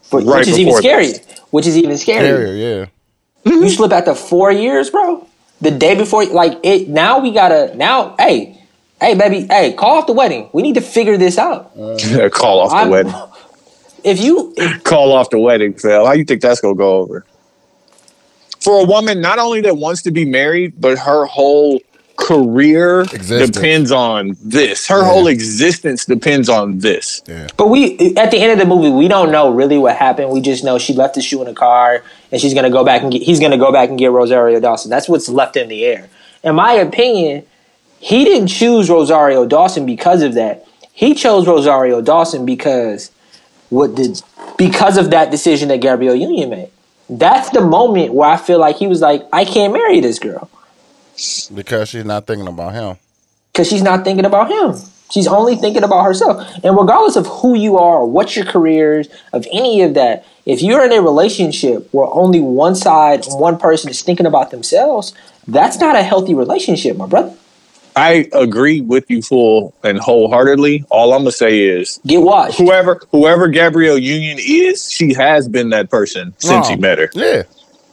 For, 0.03 0.19
Right 0.21 0.39
which 0.39 0.47
is 0.47 0.59
even 0.59 0.67
before 0.73 0.81
scary. 0.81 1.13
Which 1.51 1.65
is 1.67 1.77
even 1.77 1.91
scarier. 1.91 2.37
Carrier, 2.37 2.87
yeah. 3.45 3.51
You 3.51 3.69
slip 3.69 3.91
after 3.91 4.13
four 4.13 4.51
years, 4.51 4.89
bro. 4.91 5.25
The 5.61 5.71
day 5.71 5.95
before, 5.95 6.25
like 6.25 6.59
it. 6.63 6.87
Now 6.89 7.19
we 7.19 7.31
gotta. 7.31 7.75
Now, 7.75 8.15
hey, 8.19 8.58
hey, 9.01 9.15
baby, 9.15 9.45
hey, 9.47 9.73
call 9.73 9.97
off 9.97 10.07
the 10.07 10.13
wedding. 10.13 10.49
We 10.53 10.61
need 10.61 10.75
to 10.75 10.81
figure 10.81 11.17
this 11.17 11.37
out. 11.37 11.73
Call 12.31 12.59
off 12.61 12.71
the 12.71 12.75
I'm- 12.77 12.89
wedding. 12.89 13.13
If 14.01 14.21
you, 14.23 14.53
if, 14.55 14.81
Call 14.85 15.11
off 15.11 15.29
the 15.29 15.39
wedding, 15.39 15.73
Phil. 15.73 16.05
How 16.05 16.13
you 16.13 16.23
think 16.23 16.41
that's 16.41 16.61
gonna 16.61 16.73
go 16.73 16.99
over? 16.99 17.25
For 18.61 18.79
a 18.81 18.85
woman, 18.85 19.19
not 19.19 19.39
only 19.39 19.59
that 19.61 19.75
wants 19.75 20.01
to 20.03 20.11
be 20.11 20.23
married, 20.23 20.79
but 20.79 20.97
her 20.99 21.25
whole 21.25 21.81
career 22.15 23.01
Existence. 23.01 23.49
depends 23.49 23.91
on 23.91 24.37
this. 24.41 24.87
Her 24.87 24.99
Yeah. 25.01 25.05
whole 25.09 25.27
existence 25.27 26.05
depends 26.05 26.47
on 26.47 26.79
this. 26.79 27.21
but 27.57 27.67
we 27.67 28.13
at 28.15 28.31
the 28.31 28.37
end 28.39 28.53
of 28.53 28.57
the 28.59 28.65
movie, 28.65 28.89
we 28.89 29.09
don't 29.09 29.33
know 29.33 29.49
really 29.49 29.77
what 29.77 29.97
happened. 29.97 30.29
We 30.29 30.39
just 30.39 30.63
know 30.63 30.77
she 30.77 30.93
left 30.93 31.15
the 31.15 31.21
shoe 31.21 31.41
in 31.41 31.47
the 31.47 31.53
car, 31.53 32.01
and 32.31 32.39
she's 32.39 32.53
gonna 32.53 32.69
go 32.69 32.85
back 32.85 33.01
and 33.01 33.11
get. 33.11 33.21
He's 33.21 33.41
gonna 33.41 33.57
go 33.57 33.69
back 33.73 33.89
and 33.89 33.99
get 33.99 34.11
Rosario 34.11 34.61
Dawson. 34.61 34.89
That's 34.89 35.09
what's 35.09 35.27
left 35.27 35.57
in 35.57 35.67
the 35.67 35.83
air. 35.83 36.07
In 36.41 36.55
my 36.55 36.71
opinion, 36.71 37.43
he 37.99 38.23
didn't 38.25 38.47
choose 38.47 38.89
Rosario 38.89 39.45
Dawson 39.45 39.85
because 39.85 40.21
of 40.21 40.33
that. 40.35 40.65
He 40.93 41.13
chose 41.13 41.47
Rosario 41.47 42.01
Dawson 42.01 42.45
because 42.45 43.11
what 43.69 43.95
did 43.95 44.21
because 44.57 44.97
of 44.97 45.11
that 45.11 45.31
decision 45.31 45.69
that 45.69 45.77
Gabrielle 45.81 46.15
Union 46.15 46.49
made. 46.49 46.71
That's 47.09 47.49
the 47.49 47.61
moment 47.61 48.13
where 48.13 48.29
I 48.29 48.37
feel 48.37 48.59
like 48.59 48.75
he 48.75 48.87
was 48.87 49.01
like, 49.01 49.23
I 49.33 49.43
can't 49.45 49.73
marry 49.73 49.99
this 49.99 50.19
girl 50.19 50.49
Because 51.49 51.87
she's 51.89 52.05
not 52.05 52.27
thinking 52.27 52.47
about 52.47 52.73
him. 52.73 52.97
because 53.51 53.67
she's 53.67 53.81
not 53.81 54.03
thinking 54.03 54.25
about 54.25 54.49
him. 54.49 54.75
She's 55.11 55.27
only 55.27 55.55
thinking 55.55 55.83
about 55.83 56.03
herself. 56.03 56.45
And 56.63 56.77
regardless 56.77 57.15
of 57.15 57.25
who 57.25 57.55
you 57.57 57.77
are, 57.77 57.97
or 57.99 58.05
what 58.05 58.35
your 58.35 58.45
career 58.45 58.99
is, 58.99 59.09
of 59.33 59.47
any 59.51 59.81
of 59.81 59.95
that, 59.95 60.23
if 60.45 60.61
you're 60.61 60.85
in 60.85 60.91
a 60.91 61.01
relationship 61.01 61.89
where 61.91 62.05
only 62.11 62.39
one 62.41 62.75
side, 62.75 63.25
one 63.25 63.57
person 63.57 63.89
is 63.89 64.03
thinking 64.03 64.27
about 64.27 64.51
themselves, 64.51 65.13
that's 65.47 65.79
not 65.79 65.95
a 65.95 66.03
healthy 66.03 66.35
relationship, 66.35 66.95
my 66.95 67.07
brother. 67.07 67.33
I 67.99 68.29
agree 68.33 68.81
with 68.81 69.09
you 69.11 69.21
full 69.21 69.73
and 69.83 69.99
wholeheartedly. 69.99 70.85
All 70.89 71.13
I'm 71.13 71.21
gonna 71.21 71.31
say 71.31 71.59
is 71.59 71.99
Get 72.07 72.21
washed. 72.21 72.57
whoever 72.57 73.01
whoever 73.11 73.47
Gabrielle 73.47 73.97
Union 73.97 74.37
is, 74.39 74.91
she 74.91 75.13
has 75.13 75.47
been 75.47 75.69
that 75.71 75.89
person 75.89 76.33
since 76.37 76.67
Oh, 76.67 76.69
he 76.69 76.75
met 76.77 76.97
her. 76.97 77.09
Yeah. 77.13 77.43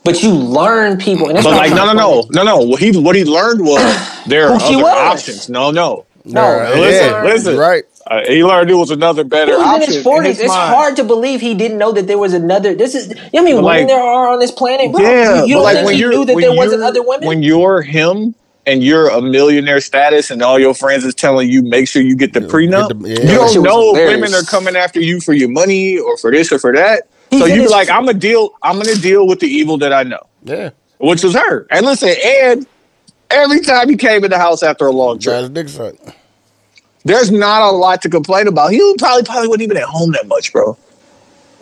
But 0.05 0.23
you 0.23 0.31
learn 0.31 0.99
people. 0.99 1.27
And 1.27 1.37
that's 1.37 1.47
But 1.47 1.57
like, 1.57 1.71
no, 1.73 1.85
no, 1.87 1.93
no, 1.93 2.25
no, 2.31 2.43
no. 2.45 2.59
What 2.59 2.81
he 2.81 2.97
what 2.97 3.17
he 3.17 3.25
learned 3.25 3.61
was 3.63 3.83
there 4.27 4.49
are 4.49 4.55
other 4.55 4.77
was. 4.77 4.85
options. 4.85 5.49
No, 5.49 5.71
no. 5.71 6.07
No, 6.25 6.41
Yeah, 6.43 6.71
listen, 6.81 7.11
yeah, 7.11 7.23
listen. 7.23 7.57
Right. 7.57 7.85
Uh, 8.09 8.21
he 8.29 8.43
learned 8.45 8.71
it 8.71 8.75
was 8.75 8.91
another 8.93 9.25
better 9.25 9.53
He 9.53 9.57
was 9.59 9.67
in 9.67 9.75
option. 9.83 9.95
his 9.95 10.03
forties. 10.05 10.39
It's 10.41 10.49
mind. 10.49 10.75
hard 10.75 10.97
to 10.97 11.05
believe 11.05 11.41
he 11.41 11.55
didn't 11.55 11.79
know 11.79 11.91
that 11.93 12.07
there 12.07 12.19
was 12.19 12.33
another. 12.35 12.75
This 12.75 12.95
is. 12.95 13.09
You 13.09 13.15
know 13.15 13.21
how 13.35 13.43
many 13.43 13.53
But, 13.55 13.57
women 13.57 13.65
like- 13.65 13.87
there 13.89 14.01
are 14.03 14.29
on 14.33 14.39
this 14.39 14.51
planet, 14.53 14.93
bro? 14.93 15.01
Yeah, 15.03 15.43
you, 15.43 15.47
you 15.49 15.55
but 15.55 15.59
don't 15.59 15.63
like 15.65 15.75
think 15.77 15.87
when 15.87 15.95
he 15.97 16.03
knew 16.03 16.25
that 16.25 16.37
there 16.41 16.53
wasn't 16.55 16.83
you're- 16.95 17.01
women? 17.07 17.27
When 17.29 17.43
you're 17.43 17.83
him 17.83 18.35
and 18.67 18.83
you're 18.83 19.09
a 19.09 19.23
millionaire 19.23 19.81
status, 19.81 20.31
and 20.31 20.43
all 20.43 20.59
your 20.59 20.75
friends 20.75 21.05
is 21.05 21.15
telling 21.15 21.49
you 21.49 21.63
make 21.63 21.87
sure 21.89 22.03
you 22.03 22.17
get 22.17 22.33
the 22.33 22.41
prenup, 22.41 23.01
the- 23.01 23.09
yeah. 23.09 23.21
you 23.31 23.37
don't 23.37 23.63
know 23.63 23.93
women 23.93 24.35
are 24.35 24.43
coming 24.43 24.77
after 24.77 25.01
you 25.01 25.21
for 25.21 25.33
your 25.33 25.49
money 25.49 25.99
or 25.99 26.17
for 26.19 26.31
this 26.31 26.51
or 26.53 26.59
for 26.59 26.73
that. 26.75 27.05
He's 27.31 27.41
so 27.41 27.47
you 27.47 27.63
his- 27.63 27.71
like, 27.71 27.89
I'm 27.91 28.05
gonna 28.07 28.19
deal. 28.19 28.51
I'm 28.63 28.77
gonna 28.79 28.95
deal 28.97 29.27
with 29.27 29.41
the 29.41 29.47
evil 29.49 29.79
that 29.79 29.93
I 29.93 30.03
know, 30.03 30.21
Yeah. 30.45 30.71
which 30.99 31.23
was 31.25 31.35
her. 31.35 31.67
And 31.71 31.87
listen, 31.87 32.15
and 32.25 32.67
every 33.31 33.61
time 33.61 33.89
he 33.89 33.97
came 33.97 34.25
in 34.25 34.31
the 34.31 34.39
house 34.39 34.63
after 34.63 34.87
a 34.87 34.93
long 34.93 35.19
trip, 35.19 35.35
Got 35.35 35.41
his 35.41 35.51
dick 35.51 35.69
sucked. 35.69 36.17
there's 37.05 37.31
not 37.31 37.63
a 37.63 37.71
lot 37.71 38.03
to 38.03 38.09
complain 38.09 38.47
about. 38.49 38.73
He 38.73 38.79
probably 38.99 39.23
probably 39.25 39.49
wasn't 39.49 39.63
even 39.63 39.77
at 39.77 39.85
home 39.85 40.13
that 40.13 40.27
much, 40.27 40.53
bro. 40.53 40.77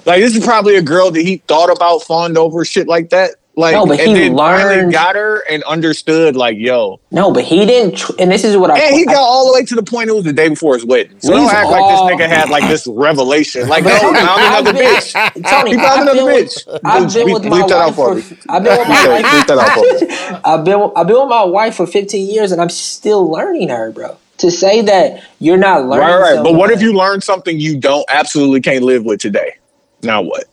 Like 0.06 0.20
this 0.20 0.36
is 0.36 0.44
probably 0.44 0.76
a 0.76 0.82
girl 0.82 1.10
that 1.10 1.20
he 1.22 1.38
thought 1.48 1.70
about, 1.74 2.02
fawned 2.02 2.36
over, 2.36 2.64
shit 2.64 2.86
like 2.88 3.08
that. 3.10 3.36
Like, 3.56 3.74
No, 3.74 3.86
but 3.86 4.00
and 4.00 4.08
he 4.08 4.14
then 4.14 4.36
finally 4.36 4.76
learned- 4.78 4.92
got 4.92 5.14
her 5.14 5.44
and 5.48 5.62
understood, 5.62 6.34
like, 6.34 6.56
yo. 6.58 6.98
no, 7.12 7.30
but 7.30 7.44
he 7.44 7.64
didn't. 7.64 7.94
Tr- 7.96 8.10
and 8.18 8.28
this 8.32 8.42
is 8.42 8.56
what 8.56 8.72
I. 8.72 8.78
And 8.80 8.96
he 8.96 9.02
I- 9.02 9.12
got 9.12 9.20
all 9.22 9.46
the 9.46 9.52
way 9.54 9.64
to 9.64 9.76
the 9.76 9.82
point 9.84 10.08
it 10.10 10.12
was 10.12 10.24
the 10.24 10.32
day 10.32 10.48
before 10.48 10.74
his 10.74 10.84
wedding. 10.84 11.12
So 11.20 11.30
don't 11.34 11.48
act 11.48 11.70
like 11.70 11.88
this 11.88 12.00
nigga 12.00 12.28
had 12.28 12.48
like 12.50 12.68
this 12.68 12.84
revelation. 12.88 13.68
Like, 13.68 13.84
no, 13.84 13.90
But 13.90 14.00
found 14.00 14.16
I've 14.16 14.60
another 14.66 14.72
been- 14.76 14.94
bitch. 14.96 15.48
Tony, 15.50 15.70
He 15.70 15.76
found 15.76 15.86
I've 15.86 16.02
another 16.02 16.24
with- 16.24 16.52
bitch. 16.52 16.80
I've 16.84 17.14
been 17.14 17.32
with 17.32 17.44
my 17.44 17.62
wife 17.64 17.94
for 17.94 18.20
for. 18.20 18.36
I've 18.48 18.64
been 18.64 18.78
with 18.78 18.88
my 18.88 19.06
wife. 19.06 19.74
for. 20.08 20.40
I've 20.44 20.64
been 20.64 20.90
I've 20.96 21.06
been 21.06 21.20
with 21.20 21.28
my 21.28 21.44
wife 21.44 21.76
for 21.76 21.86
15 21.86 22.28
years, 22.28 22.50
and 22.50 22.60
I'm 22.60 22.70
still 22.70 23.30
learning 23.30 23.68
her, 23.68 23.92
bro. 23.92 24.16
To 24.38 24.50
say 24.50 24.80
that 24.82 25.22
you're 25.38 25.56
not 25.56 25.86
learning, 25.86 26.08
Right, 26.08 26.34
right. 26.34 26.42
But 26.42 26.54
what 26.54 26.72
if 26.72 26.82
you 26.82 26.92
learn 26.92 27.20
something 27.20 27.60
you 27.60 27.78
don't 27.78 28.04
absolutely 28.08 28.62
can't 28.62 28.82
live 28.82 29.04
with 29.04 29.20
today? 29.20 29.54
Now 30.02 30.22
what? 30.22 30.46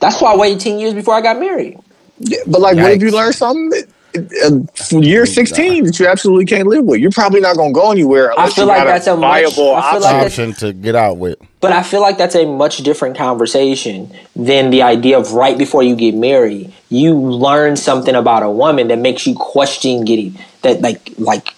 That's 0.00 0.20
why 0.20 0.32
I 0.32 0.36
waited 0.36 0.58
10 0.58 0.80
years 0.80 0.92
before 0.94 1.14
I 1.14 1.20
got 1.20 1.38
married. 1.38 1.78
Yeah, 2.18 2.38
but 2.46 2.60
like, 2.60 2.76
what 2.76 2.92
if 2.92 3.02
you 3.02 3.10
learn 3.10 3.32
something 3.32 3.70
that, 3.70 3.88
uh, 4.92 4.98
year 5.00 5.24
16 5.26 5.84
that 5.84 5.98
you 5.98 6.06
absolutely 6.06 6.44
can't 6.44 6.68
live 6.68 6.84
with? 6.84 7.00
You're 7.00 7.10
probably 7.10 7.40
not 7.40 7.56
going 7.56 7.72
to 7.72 7.80
go 7.80 7.90
anywhere 7.90 8.32
I 8.38 8.50
feel 8.50 8.66
like 8.66 8.84
that's 8.84 9.06
a 9.06 9.14
a 9.14 9.16
much- 9.16 9.44
viable 9.54 9.74
I 9.74 9.80
feel 9.80 9.86
option. 9.86 10.00
like 10.02 10.12
that's- 10.12 10.26
Option 10.38 10.52
to 10.54 10.72
get 10.72 10.94
out 10.94 11.16
with. 11.16 11.38
But 11.60 11.72
I 11.72 11.82
feel 11.82 12.00
like 12.00 12.18
that's 12.18 12.34
a 12.34 12.44
much 12.44 12.78
different 12.78 13.16
conversation 13.16 14.12
than 14.36 14.70
the 14.70 14.82
idea 14.82 15.18
of 15.18 15.32
right 15.32 15.56
before 15.56 15.82
you 15.82 15.94
get 15.96 16.14
married, 16.14 16.72
you 16.90 17.14
learn 17.14 17.76
something 17.76 18.14
about 18.14 18.42
a 18.42 18.50
woman 18.50 18.88
that 18.88 18.98
makes 18.98 19.26
you 19.26 19.34
question 19.34 20.04
getting 20.04 20.36
that 20.62 20.80
like 20.82 21.10
like 21.18 21.54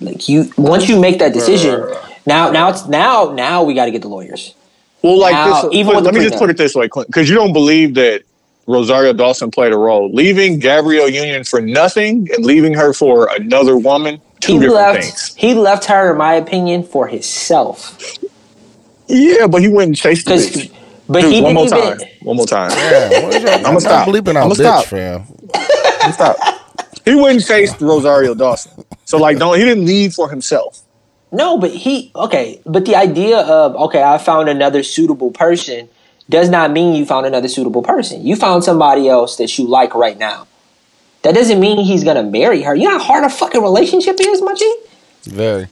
like 0.00 0.28
you 0.28 0.50
once 0.56 0.88
you 0.88 0.98
make 0.98 1.18
that 1.18 1.32
decision, 1.34 1.84
now 2.24 2.50
now 2.50 2.68
it's 2.70 2.86
now 2.86 3.32
now 3.32 3.64
we 3.64 3.74
got 3.74 3.86
to 3.86 3.90
get 3.90 4.02
the 4.02 4.08
lawyers. 4.08 4.54
well, 5.02 5.18
like 5.18 5.32
Now, 5.32 5.62
this, 5.62 5.74
even 5.74 6.02
let 6.04 6.14
me 6.14 6.20
just 6.20 6.38
put 6.38 6.50
it 6.50 6.56
this 6.56 6.74
way, 6.76 6.86
because 6.86 7.28
you 7.28 7.34
don't 7.34 7.52
believe 7.52 7.94
that 7.94 8.22
Rosario 8.68 9.12
Dawson 9.14 9.50
played 9.50 9.72
a 9.72 9.78
role. 9.78 10.10
Leaving 10.12 10.58
Gabrielle 10.60 11.08
Union 11.08 11.44
for 11.44 11.60
nothing 11.60 12.28
and 12.36 12.44
leaving 12.44 12.74
her 12.74 12.92
for 12.92 13.28
another 13.34 13.76
woman, 13.78 14.20
two 14.40 14.54
He 14.54 14.58
different 14.60 14.74
left 14.76 15.02
things. 15.04 15.34
he 15.36 15.54
left 15.54 15.86
her 15.86 16.12
in 16.12 16.18
my 16.18 16.34
opinion 16.34 16.84
for 16.84 17.08
himself. 17.08 17.98
Yeah, 19.08 19.46
but 19.48 19.62
he 19.62 19.68
went 19.68 19.88
and 19.88 19.96
chased 19.96 20.26
the 20.26 20.32
bitch. 20.34 20.70
But 21.08 21.22
Dude, 21.22 21.32
he 21.32 21.40
one 21.40 21.54
didn't 21.54 21.54
more 21.54 21.66
even. 21.66 21.98
time. 21.98 22.08
One 22.22 22.36
more 22.36 22.46
time. 22.46 22.70
Yeah, 22.72 23.22
what 23.24 23.34
is 23.34 23.42
your, 23.42 23.52
I'ma 23.64 23.78
stop. 23.80 24.08
bleeping 24.08 24.36
out 24.36 24.44
I'ma 24.44 24.54
bitch, 24.54 24.56
stop. 24.56 24.84
fam. 24.84 25.24
Stop. 26.12 26.36
He 27.04 27.14
wouldn't 27.14 27.44
chase 27.46 27.80
Rosario 27.80 28.34
Dawson. 28.34 28.84
So 29.06 29.18
like, 29.18 29.38
don't 29.38 29.58
he 29.58 29.64
didn't 29.64 29.86
lead 29.86 30.12
for 30.14 30.28
himself. 30.30 30.82
No, 31.32 31.58
but 31.58 31.70
he 31.72 32.12
okay. 32.14 32.60
But 32.66 32.84
the 32.86 32.96
idea 32.96 33.38
of 33.40 33.74
okay, 33.76 34.02
I 34.02 34.18
found 34.18 34.48
another 34.48 34.82
suitable 34.82 35.30
person 35.30 35.88
does 36.28 36.48
not 36.48 36.70
mean 36.70 36.94
you 36.94 37.06
found 37.06 37.26
another 37.26 37.48
suitable 37.48 37.82
person. 37.82 38.24
You 38.24 38.36
found 38.36 38.64
somebody 38.64 39.08
else 39.08 39.36
that 39.36 39.56
you 39.58 39.66
like 39.66 39.94
right 39.94 40.18
now. 40.18 40.46
That 41.22 41.34
doesn't 41.34 41.58
mean 41.58 41.84
he's 41.84 42.04
gonna 42.04 42.22
marry 42.22 42.62
her. 42.62 42.74
You 42.74 42.84
know 42.84 42.98
how 42.98 43.04
hard 43.04 43.24
a 43.24 43.30
fucking 43.30 43.62
relationship 43.62 44.16
is, 44.20 44.40
my 44.42 44.54
G? 44.54 44.78
Very. 45.24 45.68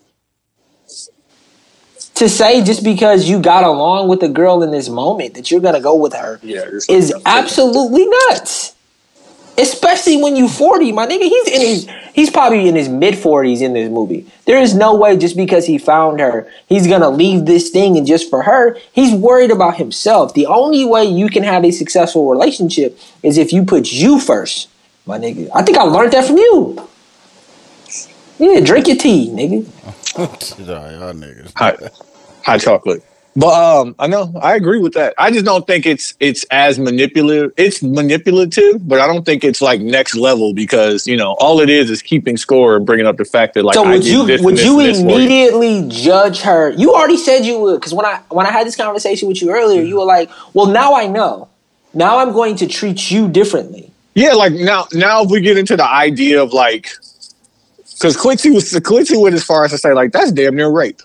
To 2.15 2.29
say 2.29 2.65
just 2.65 2.83
because 2.83 3.29
you 3.29 3.41
got 3.41 3.65
along 3.65 4.09
with 4.09 4.23
a 4.23 4.29
girl 4.29 4.63
in 4.63 4.71
this 4.71 4.89
moment 4.89 5.35
that 5.35 5.51
you're 5.51 5.61
gonna 5.61 5.81
go 5.81 5.95
with 5.95 6.15
her 6.15 6.41
Yeah, 6.43 6.65
is 6.89 7.15
absolutely 7.27 8.07
nuts. 8.07 8.75
Especially 9.59 10.23
when 10.23 10.37
you 10.37 10.49
40, 10.49 10.93
my 10.93 11.07
nigga. 11.07 11.23
He's 11.23 11.49
in 11.49 11.61
his 11.61 11.89
he's 12.13 12.31
probably 12.31 12.69
in 12.69 12.75
his 12.75 12.89
mid 12.89 13.15
40s 13.15 13.63
in 13.63 13.73
this 13.73 13.91
movie. 13.91 14.27
There 14.45 14.61
is 14.61 14.75
no 14.75 14.95
way 14.97 15.17
just 15.17 15.37
because 15.37 15.67
he 15.67 15.79
found 15.79 16.21
her, 16.21 16.49
he's 16.69 16.87
gonna 16.87 17.11
leave 17.11 17.47
this 17.47 17.71
thing 17.71 17.97
and 17.97 18.07
just 18.07 18.29
for 18.29 18.43
her. 18.43 18.79
He's 18.93 19.15
worried 19.15 19.51
about 19.51 19.77
himself. 19.77 20.35
The 20.35 20.47
only 20.47 20.85
way 20.85 21.05
you 21.05 21.29
can 21.29 21.43
have 21.43 21.65
a 21.65 21.71
successful 21.71 22.31
relationship 22.31 22.99
is 23.23 23.39
if 23.39 23.53
you 23.53 23.65
put 23.65 23.93
you 23.93 24.21
first, 24.21 24.69
my 25.07 25.19
nigga. 25.19 25.49
I 25.55 25.63
think 25.63 25.79
I 25.79 25.83
learned 25.83 26.13
that 26.13 26.27
from 26.27 26.37
you. 26.37 26.89
Yeah, 28.39 28.61
drink 28.61 28.87
your 28.89 28.97
tea, 28.97 29.31
nigga. 29.31 29.67
Y'all 30.67 31.13
niggas. 31.13 31.53
hot, 31.57 31.77
hot 32.45 32.61
chocolate. 32.61 33.03
But 33.37 33.53
um, 33.53 33.95
I 33.99 34.07
know 34.07 34.33
I 34.41 34.55
agree 34.55 34.81
with 34.81 34.95
that. 34.95 35.13
I 35.19 35.31
just 35.31 35.45
don't 35.45 35.67
think 35.67 35.85
it's 35.85 36.15
it's 36.21 36.45
as 36.51 36.79
manipulative. 36.79 37.53
It's 37.59 37.83
manipulative, 37.83 38.89
but 38.89 38.99
I 38.99 39.07
don't 39.07 39.27
think 39.27 39.45
it's 39.45 39.61
like 39.61 39.83
next 39.83 40.17
level 40.17 40.55
because 40.55 41.07
you 41.07 41.19
know 41.19 41.33
all 41.39 41.61
it 41.61 41.69
is 41.69 41.91
is 41.91 42.01
keeping 42.01 42.39
score 42.39 42.77
and 42.77 42.87
bringing 42.87 43.07
up 43.07 43.19
the 43.19 43.27
fact 43.27 43.53
that 43.55 43.65
like 43.65 43.75
So 43.75 43.85
I 43.85 43.91
would 43.91 44.07
you 44.07 44.27
this 44.27 44.41
would 44.41 44.57
this 44.57 44.65
you 44.65 44.83
this 44.83 45.01
immediately 45.01 45.87
judge 45.89 46.41
her? 46.41 46.71
You 46.71 46.95
already 46.95 47.19
said 47.19 47.45
you 47.45 47.61
would 47.61 47.79
because 47.79 47.93
when 47.93 48.07
I 48.07 48.23
when 48.31 48.47
I 48.47 48.51
had 48.51 48.67
this 48.67 48.77
conversation 48.77 49.29
with 49.29 49.43
you 49.43 49.51
earlier, 49.51 49.83
you 49.83 49.97
were 49.97 50.07
like, 50.07 50.31
"Well, 50.55 50.67
now 50.67 50.95
I 50.95 51.07
know. 51.07 51.51
Now 51.93 52.19
I'm 52.19 52.33
going 52.33 52.57
to 52.57 52.67
treat 52.67 53.11
you 53.11 53.29
differently." 53.29 53.93
Yeah, 54.15 54.33
like 54.33 54.55
now 54.55 54.87
now 54.95 55.25
if 55.25 55.31
we 55.31 55.43
get 55.43 55.59
into 55.59 55.77
the 55.77 55.87
idea 55.87 56.43
of 56.43 56.55
like, 56.55 56.89
because 57.93 58.17
Quincy 58.17 58.51
was 58.51 58.81
Quincy 58.83 59.19
went 59.19 59.35
as 59.35 59.45
far 59.45 59.67
as 59.67 59.73
to 59.73 59.79
say 59.79 59.93
like 59.93 60.13
that's 60.13 60.33
damn 60.33 60.57
near 60.57 60.71
rape. 60.71 61.03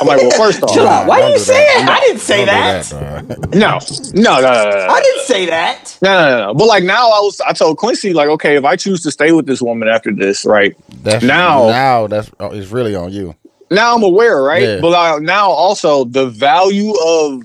I'm 0.00 0.06
like, 0.06 0.18
well, 0.18 0.30
first 0.32 0.62
off, 0.62 0.72
Chill 0.72 0.86
out. 0.88 1.06
Why 1.06 1.20
don't 1.20 1.30
you 1.32 1.36
do 1.38 1.42
say 1.44 1.64
that. 1.64 1.88
I 1.90 2.00
didn't 2.06 2.20
say 2.20 2.44
that. 2.44 2.84
that, 2.86 3.54
no, 3.54 3.78
no, 4.14 4.40
no, 4.40 4.40
no, 4.40 4.70
no, 4.70 4.70
no. 4.70 4.86
I 4.88 5.00
didn't 5.02 5.22
say 5.24 5.46
that. 5.46 5.98
No, 6.02 6.12
no, 6.12 6.30
no, 6.38 6.46
no. 6.46 6.54
But 6.54 6.66
like 6.66 6.84
now, 6.84 7.08
I 7.10 7.20
was 7.20 7.40
I 7.40 7.52
told 7.52 7.78
Quincy 7.78 8.12
like, 8.14 8.28
okay, 8.30 8.56
if 8.56 8.64
I 8.64 8.76
choose 8.76 9.02
to 9.02 9.10
stay 9.10 9.32
with 9.32 9.46
this 9.46 9.60
woman 9.62 9.88
after 9.88 10.12
this, 10.12 10.44
right? 10.44 10.74
That's 11.02 11.24
Now- 11.24 11.68
now 11.68 12.06
that's 12.06 12.30
oh, 12.40 12.50
it's 12.52 12.70
really 12.70 12.94
on 12.94 13.12
you. 13.12 13.34
Now 13.70 13.94
I'm 13.94 14.02
aware, 14.02 14.42
right? 14.42 14.62
Yeah. 14.62 14.80
But 14.80 14.92
uh, 14.92 15.18
now 15.20 15.50
also 15.50 16.04
the 16.04 16.26
value 16.26 16.92
of 17.00 17.42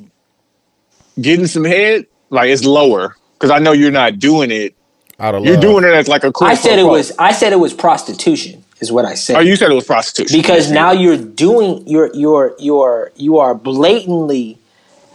getting 1.21 1.47
some 1.47 1.63
head, 1.63 2.06
like 2.30 2.49
it's 2.49 2.63
lower 2.63 3.15
because 3.34 3.52
I 3.52 3.60
know 3.60 3.71
you're 3.71 3.91
not 3.91 4.19
doing 4.19 4.52
it. 4.52 4.75
Out 5.21 5.36
of 5.36 5.43
You're 5.43 5.56
love. 5.56 5.62
doing 5.62 5.84
it 5.84 5.91
as 5.91 6.08
like 6.08 6.23
a. 6.23 6.32
quid 6.32 6.49
I 6.49 6.54
said 6.56 6.80
it 6.80 6.84
quo. 6.84 6.91
was. 6.91 7.12
I 7.19 7.34
said 7.34 7.52
it 7.52 7.58
was 7.58 7.73
prostitution. 7.73 8.63
Is 8.81 8.91
what 8.93 9.03
I 9.03 9.15
said. 9.15 9.35
Oh, 9.35 9.39
you 9.41 9.55
said 9.57 9.71
it 9.71 9.75
was 9.75 9.85
prostitution 9.85 10.37
because 10.39 10.71
now 10.71 10.91
you're 10.91 11.17
doing 11.17 11.85
you're 11.85 12.09
you're 12.15 12.55
you're 12.59 13.11
you 13.15 13.37
are 13.39 13.53
blatantly 13.53 14.57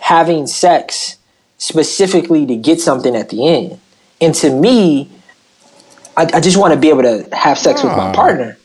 having 0.01 0.47
sex 0.47 1.17
specifically 1.57 2.45
to 2.45 2.57
get 2.57 2.79
something 2.81 3.17
at 3.17 3.31
the 3.31 3.49
end 3.49 3.81
and 4.21 4.35
to 4.35 4.51
me 4.51 5.09
i, 6.15 6.29
I 6.35 6.41
just 6.41 6.59
want 6.59 6.75
to 6.75 6.79
be 6.81 6.91
able 6.91 7.03
to 7.05 7.27
have 7.35 7.57
sex 7.59 7.83
with 7.83 7.93
my 7.93 8.09
Ah. 8.11 8.13
partner 8.13 8.59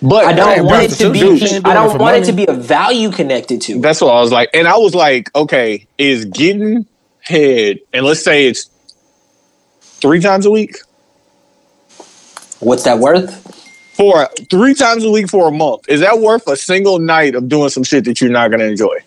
But 0.00 0.26
i 0.26 0.32
don't 0.32 0.64
want 0.64 0.84
it 0.84 0.96
to 0.98 1.10
be. 1.10 1.20
I 1.64 1.74
don't 1.74 1.98
want 1.98 2.18
it 2.18 2.26
to 2.26 2.32
be 2.32 2.46
a 2.46 2.52
value 2.52 3.10
connected 3.10 3.60
to. 3.62 3.80
That's 3.80 4.00
what 4.00 4.14
I 4.14 4.20
was 4.20 4.30
like, 4.30 4.50
and 4.54 4.68
I 4.68 4.76
was 4.76 4.94
like, 4.94 5.34
okay, 5.34 5.86
is 5.98 6.24
getting 6.26 6.86
head, 7.20 7.80
and 7.92 8.06
let's 8.06 8.22
say 8.22 8.46
it's 8.46 8.70
three 9.80 10.20
times 10.20 10.46
a 10.46 10.50
week 10.52 10.76
what's 12.60 12.84
that 12.84 12.98
worth 12.98 13.65
for 13.96 14.28
three 14.50 14.74
times 14.74 15.04
a 15.04 15.10
week 15.10 15.28
for 15.28 15.48
a 15.48 15.50
month. 15.50 15.88
Is 15.88 16.00
that 16.00 16.18
worth 16.18 16.46
a 16.48 16.56
single 16.56 16.98
night 16.98 17.34
of 17.34 17.48
doing 17.48 17.70
some 17.70 17.82
shit 17.82 18.04
that 18.04 18.20
you're 18.20 18.30
not 18.30 18.50
gonna 18.50 18.64
enjoy? 18.64 18.98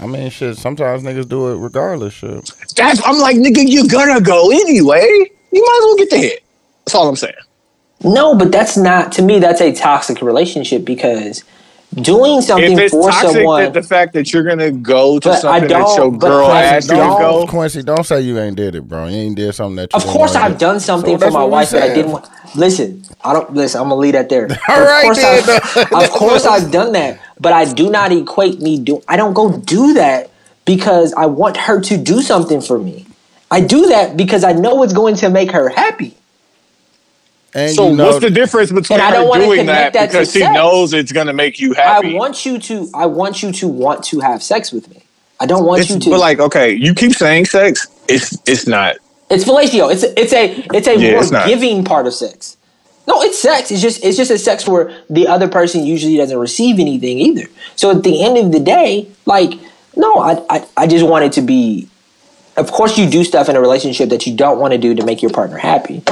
I 0.00 0.06
mean, 0.06 0.30
shit. 0.30 0.56
Sometimes 0.56 1.02
niggas 1.02 1.28
do 1.28 1.52
it 1.52 1.56
regardless. 1.58 2.14
Shit. 2.14 2.50
That's 2.76 3.00
I'm 3.04 3.18
like, 3.18 3.36
nigga, 3.36 3.62
you're 3.66 3.86
gonna 3.86 4.20
go 4.20 4.50
anyway. 4.50 5.06
You 5.52 5.62
might 5.62 5.78
as 5.78 5.84
well 5.84 5.96
get 5.96 6.10
the 6.10 6.16
hit. 6.18 6.44
That's 6.84 6.94
all 6.94 7.08
I'm 7.08 7.16
saying. 7.16 7.34
no 8.02 8.34
but 8.34 8.50
that's 8.50 8.76
not 8.76 9.12
to 9.12 9.22
me 9.22 9.38
that's 9.38 9.60
a 9.60 9.72
toxic 9.72 10.22
relationship 10.22 10.84
because 10.84 11.44
doing 11.94 12.40
something 12.40 12.72
If 12.72 12.78
it's 12.78 12.94
for 12.94 13.10
toxic, 13.10 13.30
someone 13.32 13.62
that 13.64 13.74
the 13.74 13.82
fact 13.82 14.12
that 14.14 14.32
you're 14.32 14.42
gonna 14.44 14.70
go 14.72 15.18
to 15.18 15.28
But 15.28 15.34
I 15.34 15.38
something 15.40 15.68
that 15.68 15.96
your 15.96 16.12
girl 16.12 16.46
Quincy, 16.46 16.64
asked 16.64 16.88
you 16.88 16.94
to 16.96 17.00
don't- 17.02 17.20
go, 17.20 17.46
Quincy, 17.46 17.82
don't 17.82 18.04
say 18.04 18.20
you 18.22 18.38
ain't 18.38 18.56
did 18.56 18.74
it, 18.74 18.88
bro. 18.88 19.06
You 19.06 19.16
ain't 19.16 19.36
did 19.36 19.54
something 19.54 19.76
that. 19.76 19.92
You 19.92 19.96
Of 19.98 20.06
course, 20.06 20.34
I've 20.34 20.58
done 20.58 20.80
something 20.80 21.18
So 21.18 21.26
for 21.26 21.32
my 21.32 21.44
wife 21.44 21.70
that 21.70 21.82
I 21.82 21.94
didn't 21.94 22.12
want. 22.12 22.28
Listen, 22.54 23.02
I 23.24 23.32
don't 23.32 23.52
listen. 23.54 23.80
I'm 23.80 23.88
gonna 23.88 24.00
leave 24.00 24.12
that 24.14 24.28
there. 24.28 24.44
All 24.68 24.80
of 24.80 24.86
right, 24.86 25.02
course, 25.04 25.16
then. 25.18 25.86
I've, 25.94 26.04
of 26.04 26.10
course, 26.18 26.46
I've 26.46 26.70
done 26.70 26.92
that, 26.92 27.18
but 27.40 27.52
I 27.52 27.70
do 27.72 27.90
not 27.90 28.12
equate 28.12 28.60
me 28.60 28.78
do. 28.78 29.02
I 29.08 29.16
don't 29.16 29.32
go 29.34 29.56
do 29.58 29.94
that 29.94 30.30
because 30.64 31.12
I 31.14 31.26
want 31.26 31.56
her 31.56 31.80
to 31.80 31.96
do 31.96 32.20
something 32.22 32.60
for 32.60 32.78
me. 32.78 33.06
I 33.50 33.60
do 33.60 33.86
that 33.88 34.16
because 34.16 34.44
I 34.44 34.52
know 34.52 34.82
it's 34.82 34.92
going 34.94 35.16
to 35.16 35.28
make 35.28 35.50
her 35.50 35.68
happy. 35.68 36.16
And 37.54 37.74
so 37.74 37.90
you 37.90 37.96
know, 37.96 38.06
what's 38.06 38.20
the 38.20 38.30
difference 38.30 38.72
between 38.72 38.98
And 38.98 39.08
I 39.08 39.10
don't 39.10 39.32
her 39.34 39.40
doing 39.44 39.66
that, 39.66 39.92
connect 39.92 39.94
that 39.94 40.00
to 40.06 40.06
because 40.12 40.32
she 40.32 40.40
sex. 40.40 40.54
knows 40.54 40.92
it's 40.94 41.12
gonna 41.12 41.32
make 41.32 41.60
you 41.60 41.74
happy? 41.74 42.14
I 42.14 42.18
want 42.18 42.46
you 42.46 42.58
to. 42.58 42.90
I 42.94 43.06
want 43.06 43.42
you 43.42 43.52
to 43.52 43.68
want 43.68 44.04
to 44.04 44.20
have 44.20 44.42
sex 44.42 44.72
with 44.72 44.88
me. 44.90 45.02
I 45.40 45.46
don't 45.46 45.64
want 45.64 45.80
It's, 45.82 45.90
you 45.90 45.98
to. 46.00 46.10
but 46.10 46.20
like, 46.20 46.38
okay, 46.38 46.72
you 46.72 46.94
keep 46.94 47.12
saying 47.12 47.46
sex. 47.46 47.88
It's 48.08 48.38
it's 48.48 48.66
not. 48.66 48.96
It's 49.28 49.44
fellatio. 49.44 49.92
It's 49.92 50.02
a, 50.04 50.20
it's 50.20 50.32
a 50.32 50.66
it's 50.76 50.86
a 50.88 50.98
Yeah, 50.98 51.12
more 51.12 51.20
it's 51.22 51.30
giving 51.46 51.84
part 51.84 52.06
of 52.06 52.14
sex. 52.14 52.56
No, 53.06 53.20
it's 53.22 53.38
sex. 53.38 53.70
It's 53.70 53.82
just 53.82 54.04
it's 54.04 54.16
just 54.16 54.30
a 54.30 54.38
sex 54.38 54.66
where 54.66 54.96
the 55.10 55.26
other 55.26 55.48
person 55.48 55.84
usually 55.84 56.16
doesn't 56.16 56.38
receive 56.38 56.78
anything 56.78 57.18
either. 57.18 57.48
So 57.76 57.90
at 57.90 58.02
the 58.02 58.22
end 58.24 58.38
of 58.38 58.52
the 58.52 58.60
day, 58.60 59.08
like 59.26 59.54
no, 59.96 60.14
I 60.16 60.42
I, 60.48 60.66
I 60.76 60.86
just 60.86 61.04
want 61.06 61.24
it 61.24 61.32
to 61.32 61.42
be. 61.42 61.88
Of 62.56 62.70
course, 62.70 62.98
you 62.98 63.08
do 63.08 63.24
stuff 63.24 63.48
in 63.48 63.56
a 63.56 63.60
relationship 63.60 64.10
that 64.10 64.26
you 64.26 64.36
don't 64.36 64.58
want 64.58 64.72
to 64.72 64.78
do 64.78 64.94
to 64.94 65.04
make 65.04 65.22
your 65.22 65.30
partner 65.30 65.56
happy, 65.56 66.02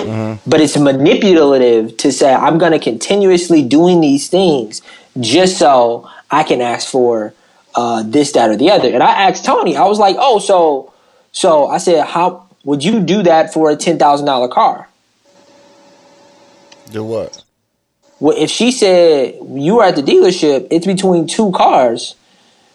but 0.47 0.61
it's 0.61 0.77
manipulative 0.79 1.97
to 1.99 2.11
say 2.11 2.33
I'm 2.33 2.57
going 2.57 2.73
to 2.73 2.79
continuously 2.79 3.63
doing 3.63 4.01
these 4.01 4.29
things 4.29 4.81
just 5.19 5.59
so 5.59 6.09
I 6.31 6.43
can 6.43 6.63
ask 6.63 6.89
for 6.89 7.35
uh, 7.75 8.03
this, 8.05 8.33
that, 8.33 8.49
or 8.49 8.57
the 8.57 8.71
other. 8.71 8.89
And 8.89 9.03
I 9.03 9.29
asked 9.29 9.45
Tony, 9.45 9.77
I 9.77 9.85
was 9.85 9.99
like, 9.99 10.17
oh, 10.19 10.39
so 10.39 10.93
so 11.33 11.67
I 11.69 11.79
said, 11.79 12.07
how 12.07 12.49
would 12.65 12.83
you 12.83 13.01
do 13.01 13.23
that 13.23 13.53
for 13.53 13.71
a 13.71 13.77
ten 13.77 13.99
thousand 13.99 14.27
dollar 14.27 14.49
car? 14.49 14.89
do 16.91 17.05
what? 17.05 17.43
Well, 18.19 18.37
if 18.37 18.51
she 18.51 18.71
said 18.71 19.35
you 19.49 19.77
were 19.77 19.85
at 19.85 19.97
the 19.97 20.03
dealership, 20.03 20.67
it's 20.71 20.87
between 20.87 21.27
two 21.27 21.53
cars, 21.53 22.17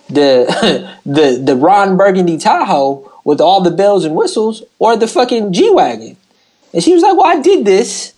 the 0.07 0.95
the 1.05 1.41
the 1.43 1.55
Ron 1.55 1.97
Burgundy 1.97 2.37
Tahoe 2.37 3.11
with 3.25 3.41
all 3.41 3.59
the 3.61 3.71
bells 3.71 4.05
and 4.05 4.15
whistles, 4.15 4.63
or 4.79 4.95
the 4.95 5.07
fucking 5.07 5.51
G 5.51 5.69
wagon. 5.71 6.15
And 6.73 6.81
she 6.83 6.93
was 6.93 7.03
like, 7.03 7.17
"Well, 7.17 7.25
I 7.27 7.41
did 7.41 7.65
this. 7.65 8.13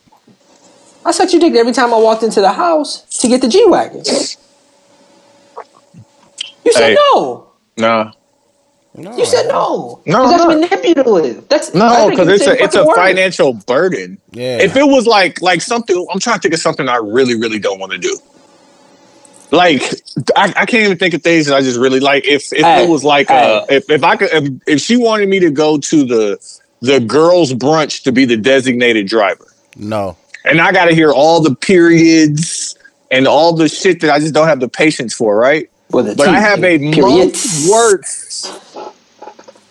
I 1.06 1.12
sucked 1.12 1.32
your 1.34 1.40
dick 1.40 1.56
every 1.56 1.72
time 1.72 1.94
I 1.94 1.98
walked 1.98 2.22
into 2.24 2.42
the 2.42 2.52
house 2.52 3.02
to 3.22 3.28
get 3.28 3.42
the 3.42 3.48
G 3.48 3.66
wagon." 3.66 4.04
You 6.66 6.74
said 6.74 6.90
Hey. 6.90 6.98
no. 7.14 7.48
Nah, 7.78 8.12
No, 8.96 9.16
You 9.16 9.26
said 9.26 9.48
no. 9.48 10.02
No, 10.08 10.18
'Cause 10.24 10.32
that's 10.32 10.44
I'm 10.44 10.60
manipulative. 10.60 11.48
That's 11.50 11.74
no, 11.74 12.10
because 12.10 12.28
it's 12.30 12.48
a 12.48 12.62
it's 12.64 12.76
a 12.76 12.84
word. 12.84 12.96
financial 12.96 13.54
burden. 13.54 14.18
Yeah. 14.32 14.58
If 14.58 14.76
it 14.76 14.84
was 14.88 15.06
like 15.06 15.40
like 15.42 15.62
something, 15.62 15.96
I'm 16.12 16.20
trying 16.20 16.38
to 16.38 16.42
think 16.42 16.54
of 16.56 16.60
something 16.60 16.90
I 16.90 16.96
really 16.98 17.36
really 17.36 17.60
don't 17.60 17.80
want 17.80 17.92
to 17.94 17.98
do. 18.00 18.18
Like 19.52 19.82
I, 20.36 20.54
I 20.56 20.66
can't 20.66 20.84
even 20.86 20.98
think 20.98 21.14
of 21.14 21.24
things 21.24 21.46
that 21.46 21.56
I 21.56 21.62
just 21.62 21.80
really 21.80 22.00
like. 22.00 22.26
If 22.26 22.52
if 22.52 22.62
Hey, 22.64 22.84
it 22.84 22.90
was 22.90 23.04
like 23.04 23.32
uh, 23.32 23.66
if 23.70 23.90
if 23.90 24.04
I 24.04 24.16
could 24.18 24.30
if, 24.34 24.52
if 24.68 24.82
she 24.82 24.98
wanted 24.98 25.30
me 25.30 25.40
to 25.40 25.50
go 25.52 25.78
to 25.78 26.04
the 26.06 26.60
the 26.82 27.00
girls 27.00 27.54
brunch 27.54 28.04
to 28.04 28.12
be 28.12 28.26
the 28.26 28.38
designated 28.38 29.08
driver, 29.08 29.48
No. 29.78 30.16
and 30.46 30.60
I 30.62 30.72
got 30.72 30.86
to 30.86 30.94
hear 30.96 31.12
all 31.12 31.42
the 31.42 31.56
periods 31.56 32.78
and 33.10 33.26
all 33.28 33.54
the 33.54 33.68
shit 33.70 34.02
that 34.02 34.12
I 34.12 34.20
just 34.20 34.34
don't 34.34 34.48
have 34.48 34.60
the 34.60 34.68
patience 34.70 35.14
for, 35.14 35.38
right? 35.38 35.70
With 35.92 36.18
But 36.18 36.28
I 36.28 36.40
have 36.40 36.64
a 36.64 36.78
periods. 36.78 37.02
month's 37.02 37.70
worth 37.72 38.84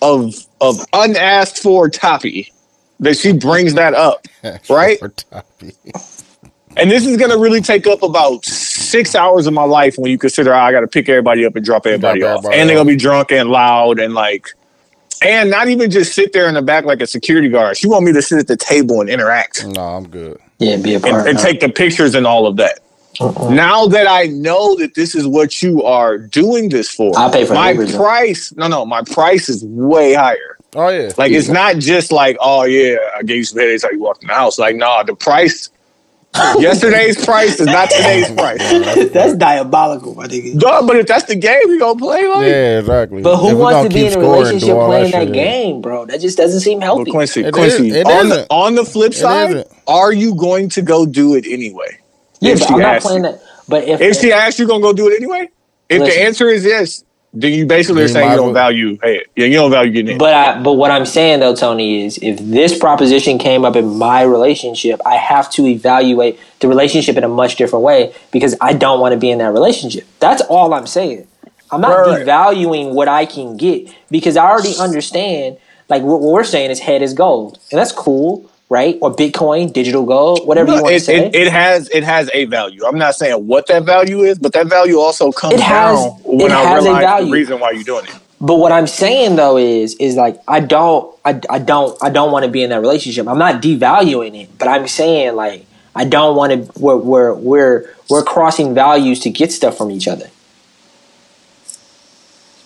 of 0.03 0.34
of 0.61 0.84
unasked 0.94 1.59
for 1.59 1.88
toppy 1.90 2.51
that 3.01 3.18
she 3.18 3.32
brings 3.32 3.74
that 3.74 3.92
up, 3.94 4.26
right? 4.70 4.98
For 6.77 6.83
Toppy. 6.83 6.83
And 6.83 6.91
this 6.91 7.07
is 7.07 7.16
gonna 7.16 7.39
really 7.39 7.61
take 7.61 7.87
up 7.87 8.03
about 8.03 8.45
six 8.45 9.14
hours 9.14 9.47
of 9.47 9.55
my 9.55 9.64
life 9.64 9.97
when 9.99 10.11
you 10.11 10.18
consider 10.18 10.55
I 10.55 10.70
got 10.72 10.81
to 10.81 10.87
pick 10.87 11.09
everybody 11.09 11.45
up 11.45 11.57
and 11.57 11.64
drop 11.64 11.87
everybody 11.87 12.20
Drop 12.20 12.39
off, 12.39 12.45
everybody 12.45 12.61
and 12.61 12.68
they're 12.68 12.77
gonna 12.77 12.89
be 12.89 12.97
drunk 12.97 13.33
and 13.33 13.51
loud 13.51 13.99
and 13.99 14.14
like 14.14 14.49
And 15.22 15.51
not 15.51 15.68
even 15.68 15.91
just 15.91 16.14
sit 16.14 16.33
there 16.33 16.49
in 16.49 16.55
the 16.55 16.62
back 16.62 16.85
like 16.85 17.01
a 17.01 17.07
security 17.07 17.49
guard. 17.49 17.77
She 17.77 17.89
want 17.89 18.05
me 18.05 18.12
to 18.12 18.22
sit 18.22 18.39
at 18.39 18.47
the 18.47 18.57
table 18.57 19.01
and 19.01 19.11
interact 19.11 19.66
No, 19.66 19.81
I'm 19.83 20.09
good. 20.09 20.39
Yeah, 20.59 20.77
be 20.77 20.93
a 20.93 20.97
and, 20.97 21.05
part. 21.05 21.29
and 21.29 21.39
take 21.39 21.61
the 21.61 21.68
pictures 21.68 22.14
and 22.14 22.27
all 22.27 22.47
of 22.47 22.57
that. 22.57 22.81
Uh-uh. 23.18 23.51
Now 23.51 23.87
that 23.87 24.07
I 24.07 24.27
know 24.27 24.77
that 24.77 24.95
this 24.95 25.14
is 25.14 25.27
what 25.27 25.62
you 25.62 25.83
are 25.83 26.18
doing 26.18 26.68
this 26.68 26.91
for, 26.91 27.12
I'll 27.16 27.31
pay 27.31 27.47
for 27.47 27.55
my 27.55 27.72
Ubers, 27.72 27.93
though. 27.93 27.99
price. 27.99 28.53
No, 28.57 28.68
no, 28.68 28.85
my 28.85 29.03
price 29.03 29.49
is 29.49 29.64
way 29.64 30.12
higher. 30.14 30.59
Oh 30.74 30.89
yeah. 30.89 31.11
Like 31.16 31.33
it's 31.33 31.49
not 31.49 31.79
just 31.79 32.12
like, 32.12 32.37
oh 32.41 32.64
yeah, 32.64 32.97
I 33.16 33.22
gave 33.22 33.39
you 33.39 33.45
some 33.45 33.59
headaches 33.59 33.83
how 33.85 33.91
you 33.91 34.01
walked 34.01 34.22
in 34.22 34.29
the 34.29 34.35
house. 34.35 34.59
Like, 34.59 34.77
nah, 34.77 35.03
the 35.03 35.14
price. 35.14 35.70
yesterday's 36.61 37.24
price 37.24 37.59
is 37.61 37.66
not 37.66 37.91
today's 37.91 38.30
price. 38.32 38.59
That's 39.12 39.34
diabolical, 39.34 40.14
my 40.14 40.26
nigga. 40.26 40.59
Duh, 40.59 40.87
but 40.87 40.97
if 40.97 41.07
that's 41.07 41.24
the 41.24 41.37
game 41.37 41.61
we 41.68 41.78
gonna 41.78 41.99
play, 41.99 42.26
like, 42.26 42.47
yeah, 42.47 42.78
exactly. 42.80 43.22
But 43.22 43.34
If 43.34 43.41
who 43.41 43.47
we 43.49 43.55
wants 43.55 43.76
gonna 43.76 43.89
to 43.89 43.95
be 43.95 44.01
keep 44.01 44.03
in 44.03 44.09
a 44.09 44.12
scoring, 44.12 44.30
relationship 44.41 44.68
do 44.68 44.76
all 44.78 44.87
playing 44.89 45.11
that 45.12 45.24
shit, 45.26 45.32
game, 45.34 45.80
bro? 45.80 46.05
That 46.07 46.20
just 46.20 46.37
doesn't 46.37 46.61
seem 46.61 46.78
Well, 46.80 46.97
healthy. 46.97 47.11
Quincy, 47.11 47.45
It 47.45 47.53
Quincy, 47.55 47.89
is- 47.89 47.95
it 47.97 48.07
on 48.07 48.28
the 48.28 48.34
isn't. 48.37 48.47
on 48.51 48.74
the 48.74 48.84
flip 48.84 49.14
side, 49.14 49.51
isn't. 49.51 49.68
are 49.87 50.12
you 50.12 50.34
going 50.34 50.68
to 50.70 50.82
go 50.82 51.07
do 51.07 51.34
it 51.34 51.47
anyway? 51.47 51.99
yeah, 52.41 52.53
if 52.53 52.59
but 52.61 52.68
she 52.68 52.74
I'm 52.74 52.80
not 52.80 52.95
asks 52.97 53.07
playing 53.07 53.24
you. 53.24 53.30
that. 53.32 53.43
But 53.68 53.84
if, 53.84 54.01
If 54.01 54.16
she 54.20 54.32
asks 54.32 54.59
you, 54.61 54.66
gonna 54.68 54.80
go 54.82 54.93
do 54.93 55.09
it 55.09 55.14
anyway. 55.16 55.49
If 55.89 56.01
Listen. 56.01 56.14
the 56.18 56.24
answer 56.26 56.49
is 56.49 56.64
yes, 56.64 57.05
then 57.41 57.53
you 57.53 57.66
basically 57.66 58.03
are 58.03 58.09
saying 58.09 58.30
you 58.30 58.37
don't 58.37 58.47
well- 58.47 58.55
value. 58.55 58.99
Hey, 59.03 59.22
yeah, 59.37 59.47
you 59.47 59.55
don't 59.55 59.70
value 59.70 59.93
getting 59.93 60.12
in. 60.12 60.18
But 60.18 60.34
I, 60.34 60.62
but 60.62 60.74
what 60.74 60.91
I'm 60.91 61.05
saying 61.07 61.41
though, 61.41 61.55
Tony, 61.55 62.05
is 62.05 62.18
if 62.22 62.39
this 62.39 62.78
proposition 62.78 63.39
came 63.39 63.64
up 63.64 63.76
in 63.76 63.97
my 63.99 64.22
relationship, 64.22 65.01
I 65.05 65.16
have 65.16 65.51
to 65.53 65.66
evaluate 65.66 66.39
the 66.61 66.68
relationship 66.68 67.16
in 67.16 67.24
a 67.24 67.28
much 67.28 67.57
different 67.57 67.84
way 67.84 68.14
because 68.32 68.57
I 68.61 68.72
don't 68.72 69.01
want 69.01 69.12
to 69.12 69.18
be 69.18 69.30
in 69.30 69.39
that 69.39 69.53
relationship. 69.53 70.05
That's 70.20 70.43
all 70.43 70.72
I'm 70.74 70.87
saying. 70.87 71.26
I'm 71.70 71.80
not 71.80 71.89
Right, 72.07 72.07
right. 72.09 72.26
devaluing 72.26 72.93
what 72.95 73.09
I 73.09 73.26
can 73.26 73.57
get 73.57 73.93
because 74.11 74.37
I 74.37 74.45
already 74.47 74.74
understand. 74.78 75.59
Like 75.89 76.03
what 76.03 76.20
what 76.20 76.32
we're 76.32 76.45
saying 76.45 76.70
is 76.70 76.80
head 76.80 77.03
is 77.03 77.14
gold, 77.14 77.59
and 77.70 77.78
that's 77.78 77.93
cool, 77.93 78.51
right? 78.68 78.98
Or 79.00 79.14
Bitcoin, 79.14 79.72
digital 79.72 80.04
gold, 80.04 80.46
whatever 80.46 80.70
you 80.70 80.76
No, 80.76 80.82
want 80.82 80.94
to 80.94 81.00
say. 81.00 81.26
it, 81.26 81.34
it 81.34 81.48
has 81.52 81.88
it 81.90 82.02
has 82.04 82.30
a 82.34 82.44
value. 82.46 82.84
I'm 82.84 82.98
not 82.98 83.14
saying 83.14 83.46
what 83.46 83.66
that 83.68 83.84
value 83.84 84.22
is, 84.22 84.38
but 84.38 84.52
that 84.54 84.66
value 84.66 84.98
also 84.98 85.30
comes 85.32 85.54
It 85.54 85.60
has- 85.60 85.98
down 85.98 86.10
when 86.24 86.50
it 86.50 86.54
I 86.54 86.62
has 86.62 86.84
a 86.84 86.88
realize 86.88 87.02
value. 87.02 87.26
the 87.26 87.32
reason 87.32 87.60
why 87.60 87.70
you're 87.72 87.84
doing 87.84 88.04
it. 88.06 88.14
But 88.40 88.56
what 88.56 88.70
I'm 88.72 88.86
saying 88.86 89.36
though 89.36 89.56
is 89.56 89.94
is 89.94 90.16
like 90.16 90.38
I 90.46 90.60
don't 90.60 91.14
I, 91.24 91.40
I 91.48 91.58
don't 91.58 91.96
I 92.02 92.10
don't 92.10 92.32
want 92.32 92.44
to 92.44 92.50
be 92.50 92.62
in 92.62 92.70
that 92.70 92.80
relationship. 92.80 93.26
I'm 93.28 93.38
not 93.38 93.62
devaluing 93.62 94.42
it, 94.42 94.50
but 94.58 94.68
I'm 94.68 94.86
saying 94.88 95.36
like 95.36 95.64
I 95.94 96.04
don't 96.04 96.36
want 96.36 96.52
to 96.52 96.80
we're 96.80 96.96
we're 96.96 97.32
we're 97.34 97.94
we're 98.10 98.22
crossing 98.22 98.74
values 98.74 99.20
to 99.20 99.30
get 99.30 99.52
stuff 99.52 99.78
from 99.78 99.90
each 99.90 100.06
other. 100.06 100.28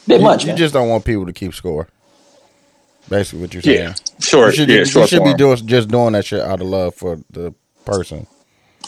Bit 0.08 0.18
You, 0.20 0.24
much, 0.24 0.42
you 0.42 0.48
man. 0.48 0.56
just 0.56 0.74
don't 0.74 0.88
want 0.88 1.04
people 1.04 1.26
to 1.26 1.32
keep 1.32 1.54
score. 1.54 1.86
Basically, 3.08 3.40
what 3.40 3.54
you're 3.54 3.62
saying. 3.62 3.78
Yeah, 3.78 3.94
sure. 4.20 4.46
You 4.46 4.52
should, 4.52 4.68
yeah, 4.68 4.76
you 4.76 4.84
short 4.84 5.08
should 5.08 5.24
be 5.24 5.34
doing 5.34 5.56
just 5.66 5.88
doing 5.88 6.12
that 6.12 6.24
shit 6.24 6.40
out 6.40 6.60
of 6.60 6.66
love 6.66 6.94
for 6.94 7.18
the 7.30 7.54
person. 7.84 8.26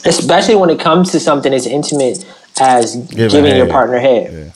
Especially 0.04 0.54
when 0.54 0.70
it 0.70 0.80
comes 0.80 1.12
to 1.12 1.20
something 1.20 1.52
as 1.52 1.66
intimate 1.66 2.24
as 2.60 2.96
Giving 2.96 3.44
giving, 3.44 3.56
your 3.56 3.68
partner 3.68 3.98
head. 3.98 4.32
Yeah. 4.32 4.52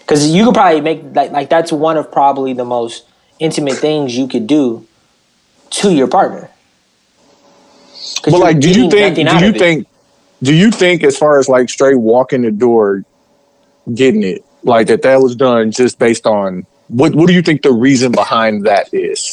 Because 0.00 0.30
you 0.30 0.44
could 0.44 0.54
probably 0.54 0.80
make 0.80 1.02
like 1.14 1.30
like 1.30 1.50
that's 1.50 1.72
one 1.72 1.96
of 1.96 2.10
probably 2.10 2.52
the 2.52 2.64
most 2.64 3.06
intimate 3.38 3.76
things 3.76 4.16
you 4.16 4.28
could 4.28 4.46
do 4.46 4.86
to 5.70 5.92
your 5.92 6.08
partner. 6.08 6.50
But 8.24 8.38
like, 8.38 8.60
do 8.60 8.70
you 8.70 8.90
think? 8.90 9.16
Do 9.16 9.44
you 9.44 9.52
think? 9.52 9.86
Do 10.42 10.52
you 10.52 10.70
think, 10.72 11.04
as 11.04 11.16
far 11.16 11.38
as 11.38 11.48
like 11.48 11.70
straight 11.70 11.96
walking 11.96 12.42
the 12.42 12.50
door, 12.50 13.04
getting 13.94 14.24
it 14.24 14.44
like 14.64 14.88
that, 14.88 15.02
that 15.02 15.20
was 15.20 15.36
done 15.36 15.70
just 15.70 15.98
based 15.98 16.26
on 16.26 16.66
what? 16.88 17.14
What 17.14 17.28
do 17.28 17.32
you 17.32 17.42
think 17.42 17.62
the 17.62 17.72
reason 17.72 18.12
behind 18.12 18.66
that 18.66 18.92
is? 18.92 19.31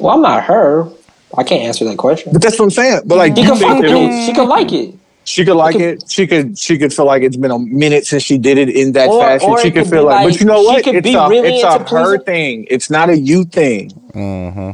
Well, 0.00 0.14
I'm 0.14 0.22
not 0.22 0.44
her. 0.44 0.88
I 1.36 1.42
can't 1.44 1.62
answer 1.62 1.84
that 1.84 1.96
question. 1.98 2.32
But 2.32 2.42
that's 2.42 2.58
what 2.58 2.64
I'm 2.66 2.70
saying. 2.70 3.02
But 3.06 3.18
like, 3.18 3.36
She 3.36 3.44
could 3.44 3.58
think 3.58 3.70
fuck 3.70 3.84
it 3.84 3.90
it. 3.90 3.94
was- 3.94 4.26
She 4.26 4.32
could 4.34 4.48
like 4.48 4.72
it. 4.72 4.94
she 5.24 5.44
could 5.44 5.54
like 5.56 5.72
could- 5.74 5.82
it. 5.82 6.04
She 6.08 6.26
could. 6.26 6.58
She 6.58 6.78
could 6.78 6.92
feel 6.92 7.04
like 7.06 7.22
it's 7.22 7.36
been 7.36 7.50
a 7.52 7.58
minute 7.58 8.06
since 8.06 8.22
she 8.22 8.36
did 8.38 8.58
it 8.58 8.68
in 8.68 8.92
that 8.92 9.08
Or- 9.08 9.22
fashion. 9.22 9.48
or 9.50 9.58
she 9.60 9.70
could 9.70 9.84
could 9.84 9.90
feel 9.92 10.04
like, 10.04 10.24
like- 10.24 10.32
but 10.32 10.40
you 10.40 10.46
know 10.46 10.60
she 10.62 10.66
what? 10.66 10.84
could 10.84 10.94
It's 10.96 11.04
be 11.04 11.14
a, 11.14 11.28
really 11.28 11.54
it's 11.56 11.64
a 11.64 11.76
into 11.76 11.94
her 11.94 12.04
pleasing- 12.18 12.24
thing. 12.24 12.66
It's 12.70 12.90
not 12.90 13.10
a 13.10 13.16
you 13.18 13.44
thing. 13.44 13.90
Mm-hmm. 14.14 14.70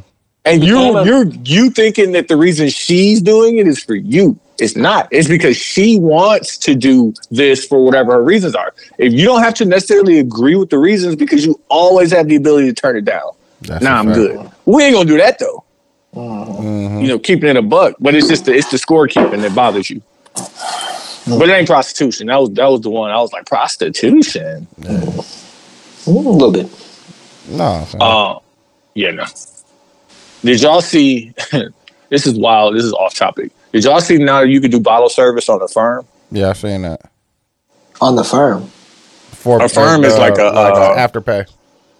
And 0.46 0.64
you're 0.64 0.98
a- 1.00 1.04
you're 1.04 1.24
you 1.44 1.70
thinking 1.70 2.12
that 2.12 2.28
the 2.28 2.36
reason 2.36 2.68
she's 2.68 3.20
doing 3.20 3.58
it 3.58 3.66
is 3.66 3.82
for 3.82 3.94
you. 3.96 4.38
It's 4.58 4.76
not. 4.76 5.08
It's 5.10 5.28
because 5.28 5.56
she 5.58 5.98
wants 5.98 6.56
to 6.58 6.74
do 6.74 7.12
this 7.30 7.66
for 7.66 7.84
whatever 7.84 8.12
her 8.12 8.22
reasons 8.22 8.54
are. 8.54 8.72
If 8.96 9.12
you 9.12 9.26
don't 9.26 9.42
have 9.42 9.52
to 9.54 9.66
necessarily 9.66 10.18
agree 10.18 10.56
with 10.56 10.70
the 10.70 10.78
reasons, 10.78 11.16
because 11.16 11.44
you 11.44 11.60
always 11.68 12.10
have 12.12 12.28
the 12.28 12.36
ability 12.36 12.68
to 12.68 12.72
turn 12.72 12.96
it 12.96 13.04
down. 13.04 13.28
That's 13.62 13.84
nah, 13.84 13.96
a 13.96 13.98
I'm 13.98 14.06
fact. 14.06 14.16
good. 14.16 14.50
We 14.66 14.82
ain't 14.82 14.94
gonna 14.94 15.08
do 15.08 15.16
that 15.16 15.38
though. 15.38 15.64
Mm-hmm. 16.14 17.00
You 17.00 17.08
know, 17.08 17.18
keeping 17.18 17.48
it 17.48 17.56
a 17.56 17.62
buck, 17.62 17.96
but 18.00 18.14
it's 18.14 18.28
just 18.28 18.46
the, 18.46 18.54
it's 18.54 18.70
the 18.70 18.76
scorekeeping 18.76 19.42
that 19.42 19.54
bothers 19.54 19.90
you. 19.90 20.02
But 21.28 21.48
it 21.48 21.52
ain't 21.52 21.68
prostitution. 21.68 22.28
That 22.28 22.36
was 22.36 22.50
that 22.50 22.66
was 22.66 22.82
the 22.82 22.90
one. 22.90 23.10
I 23.10 23.16
was 23.16 23.32
like 23.32 23.46
prostitution. 23.46 24.66
Mm, 24.80 26.06
a 26.06 26.10
little 26.10 26.52
bit. 26.52 26.66
No, 27.48 27.84
son. 27.88 28.00
Uh, 28.00 28.38
yeah, 28.94 29.10
no. 29.10 29.24
Did 30.42 30.62
y'all 30.62 30.80
see? 30.80 31.32
this 32.10 32.26
is 32.26 32.38
wild. 32.38 32.76
This 32.76 32.84
is 32.84 32.92
off 32.92 33.14
topic. 33.14 33.50
Did 33.72 33.84
y'all 33.84 34.00
see 34.00 34.18
now 34.18 34.40
you 34.40 34.60
can 34.60 34.70
do 34.70 34.80
bottle 34.80 35.08
service 35.08 35.48
on 35.48 35.60
Affirm? 35.60 36.06
yeah, 36.30 36.50
I've 36.50 36.58
seen 36.58 36.82
that. 36.82 37.10
On 38.00 38.14
the 38.14 38.24
firm. 38.24 38.68
For 39.32 39.62
Affirm 39.62 40.04
is 40.04 40.16
like 40.16 40.38
a, 40.38 40.44
like 40.44 40.74
uh, 40.74 40.94
a 40.94 40.96
afterpay. 40.96 41.50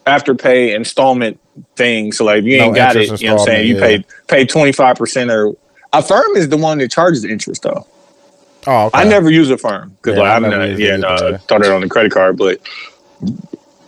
Afterpay 0.06 0.74
installment 0.74 1.40
thing. 1.76 2.12
So 2.12 2.24
like 2.24 2.38
if 2.40 2.44
you 2.44 2.59
No 2.59 2.64
ain't 2.64 2.74
got 2.74 2.96
it, 2.96 3.20
you 3.20 3.28
know 3.28 3.34
what 3.34 3.40
I'm 3.42 3.46
saying? 3.46 3.66
You 3.68 3.74
installment, 3.74 4.09
pay 4.28 4.36
pay 4.44 4.46
twenty 4.46 4.72
five 4.72 4.96
percent 4.96 5.30
or 5.30 5.54
Affirm 5.92 6.36
is 6.36 6.48
the 6.48 6.57
one 6.57 6.78
that 6.78 6.90
charges 6.90 7.24
interest 7.24 7.62
though. 7.62 7.86
Oh, 8.66 8.86
okay. 8.86 8.98
I 8.98 9.04
never 9.04 9.30
use 9.30 9.50
Affirm 9.50 9.96
because 10.02 10.16
Yeah, 10.16 10.22
like, 10.22 10.32
I 10.32 10.36
I'm 10.36 10.42
never 10.42 10.57
not, 10.57 10.78
yeah, 10.78 10.86
either, 10.94 10.98
no, 10.98 11.09
I 11.09 11.36
thought 11.36 11.62
it 11.62 11.70
on 11.70 11.80
the 11.80 11.88
credit 11.88 12.12
card, 12.12 12.36
but 12.36 12.61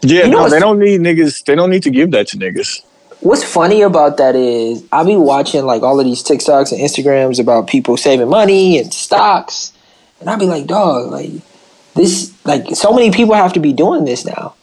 yeah, 0.02 0.24
You 0.24 0.30
no, 0.30 0.38
what's- 0.42 0.52
they 0.52 0.60
don't 0.60 0.78
need 0.78 1.00
niggas. 1.00 1.44
They 1.44 1.54
don't 1.54 1.70
need 1.70 1.82
to 1.82 1.90
give 1.90 2.12
that 2.12 2.28
to 2.28 2.36
niggas. 2.36 2.82
What's 3.20 3.42
funny 3.42 3.82
about 3.82 4.16
that 4.18 4.36
is 4.36 4.84
I 4.92 5.02
be 5.02 5.16
watching 5.16 5.64
like 5.66 5.82
all 5.82 5.98
of 5.98 6.06
these 6.06 6.22
TikToks 6.22 6.70
and 6.70 6.80
Instagrams 6.80 7.40
about 7.40 7.66
people 7.66 7.96
saving 7.96 8.28
money 8.28 8.78
and 8.78 8.94
stocks, 8.94 9.72
and 10.20 10.30
I 10.30 10.36
be 10.36 10.46
like, 10.46 10.66
dog, 10.68 11.10
like 11.10 11.32
this, 11.94 12.32
like 12.46 12.76
so 12.76 12.92
many 12.92 13.10
people 13.10 13.34
have 13.34 13.52
to 13.54 13.60
be 13.60 13.72
doing 13.72 14.04
this 14.04 14.24
now. 14.24 14.54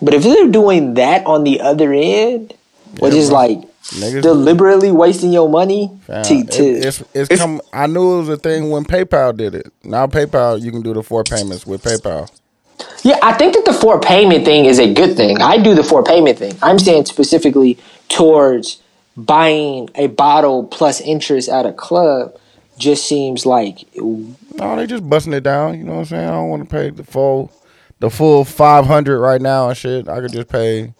But 0.00 0.14
if 0.14 0.22
they're 0.22 0.48
doing 0.48 0.94
that 0.94 1.26
on 1.26 1.44
the 1.44 1.60
other 1.60 1.92
end, 1.92 2.54
which 3.00 3.14
Yeah, 3.14 3.20
is 3.20 3.30
like 3.32 3.60
Niggas- 3.90 4.22
deliberately 4.22 4.92
wasting 4.92 5.32
your 5.32 5.48
money 5.48 5.90
Fam, 6.06 6.24
to, 6.24 6.34
it- 6.34 6.50
to 6.52 6.62
it's, 6.64 7.00
it's, 7.00 7.30
It's- 7.30 7.38
come. 7.38 7.60
I 7.72 7.86
knew 7.86 8.14
it 8.16 8.18
was 8.20 8.28
a 8.28 8.36
thing 8.36 8.70
when 8.70 8.84
PayPal 8.84 9.36
did 9.36 9.54
it. 9.54 9.66
Now 9.82 10.06
PayPal, 10.06 10.60
you 10.60 10.70
can 10.70 10.82
do 10.82 10.94
the 10.94 11.02
four 11.02 11.24
payments 11.24 11.66
with 11.66 11.82
PayPal. 11.82 12.30
Yeah, 13.02 13.18
I 13.22 13.32
think 13.32 13.54
that 13.54 13.64
the 13.64 13.72
four 13.72 13.98
payment 14.00 14.44
thing 14.44 14.64
is 14.66 14.78
a 14.78 14.92
good 14.92 15.16
thing. 15.16 15.40
I 15.40 15.58
do 15.58 15.74
the 15.74 15.82
four 15.82 16.04
payment 16.04 16.38
thing. 16.38 16.54
I'm 16.62 16.78
saying 16.78 17.06
specifically 17.06 17.76
towards 18.08 18.80
buying 19.16 19.88
a 19.96 20.06
bottle 20.08 20.64
plus 20.64 21.00
interest 21.00 21.48
at 21.48 21.66
a 21.66 21.72
club 21.72 22.36
just 22.78 23.06
seems 23.06 23.44
like 23.44 23.84
No, 23.96 24.76
they 24.76 24.86
just 24.86 25.08
busting 25.08 25.32
it 25.32 25.40
down. 25.42 25.76
You 25.78 25.84
know 25.84 25.94
what 25.94 25.98
I'm 26.00 26.04
saying? 26.04 26.28
I 26.28 26.32
don't 26.32 26.48
want 26.50 26.68
to 26.68 26.70
pay 26.70 26.90
the 26.90 27.02
full, 27.04 27.50
the 28.00 28.10
full 28.10 28.44
five 28.44 28.86
hundred 28.86 29.20
right 29.20 29.40
now 29.40 29.68
and 29.68 29.76
shit. 29.76 30.08
I 30.08 30.20
could 30.20 30.32
just 30.32 30.48
pay 30.48 30.92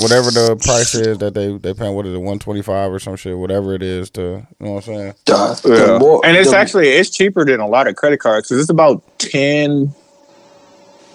whatever 0.00 0.30
the 0.30 0.56
price 0.64 0.94
is 0.94 1.18
that 1.18 1.34
they 1.34 1.56
they 1.58 1.74
paying. 1.74 1.94
What 1.94 2.06
is 2.06 2.14
it, 2.14 2.18
one 2.18 2.38
twenty 2.38 2.62
five 2.62 2.92
or 2.92 2.98
some 2.98 3.16
shit? 3.16 3.36
Whatever 3.36 3.74
it 3.74 3.82
is 3.82 4.10
to, 4.10 4.20
you 4.20 4.46
know 4.60 4.72
what 4.72 4.88
I'm 4.88 4.94
saying? 4.94 5.14
the, 5.26 5.60
the 5.64 5.86
Yeah. 5.92 5.98
more- 5.98 6.20
and 6.24 6.36
it's 6.36 6.50
the- 6.50 6.56
actually 6.56 6.88
it's 6.88 7.10
cheaper 7.10 7.44
than 7.44 7.60
a 7.60 7.66
lot 7.68 7.86
of 7.88 7.96
credit 7.96 8.20
cards 8.20 8.48
because 8.48 8.60
it's 8.62 8.70
about 8.70 9.02
10 9.18 9.92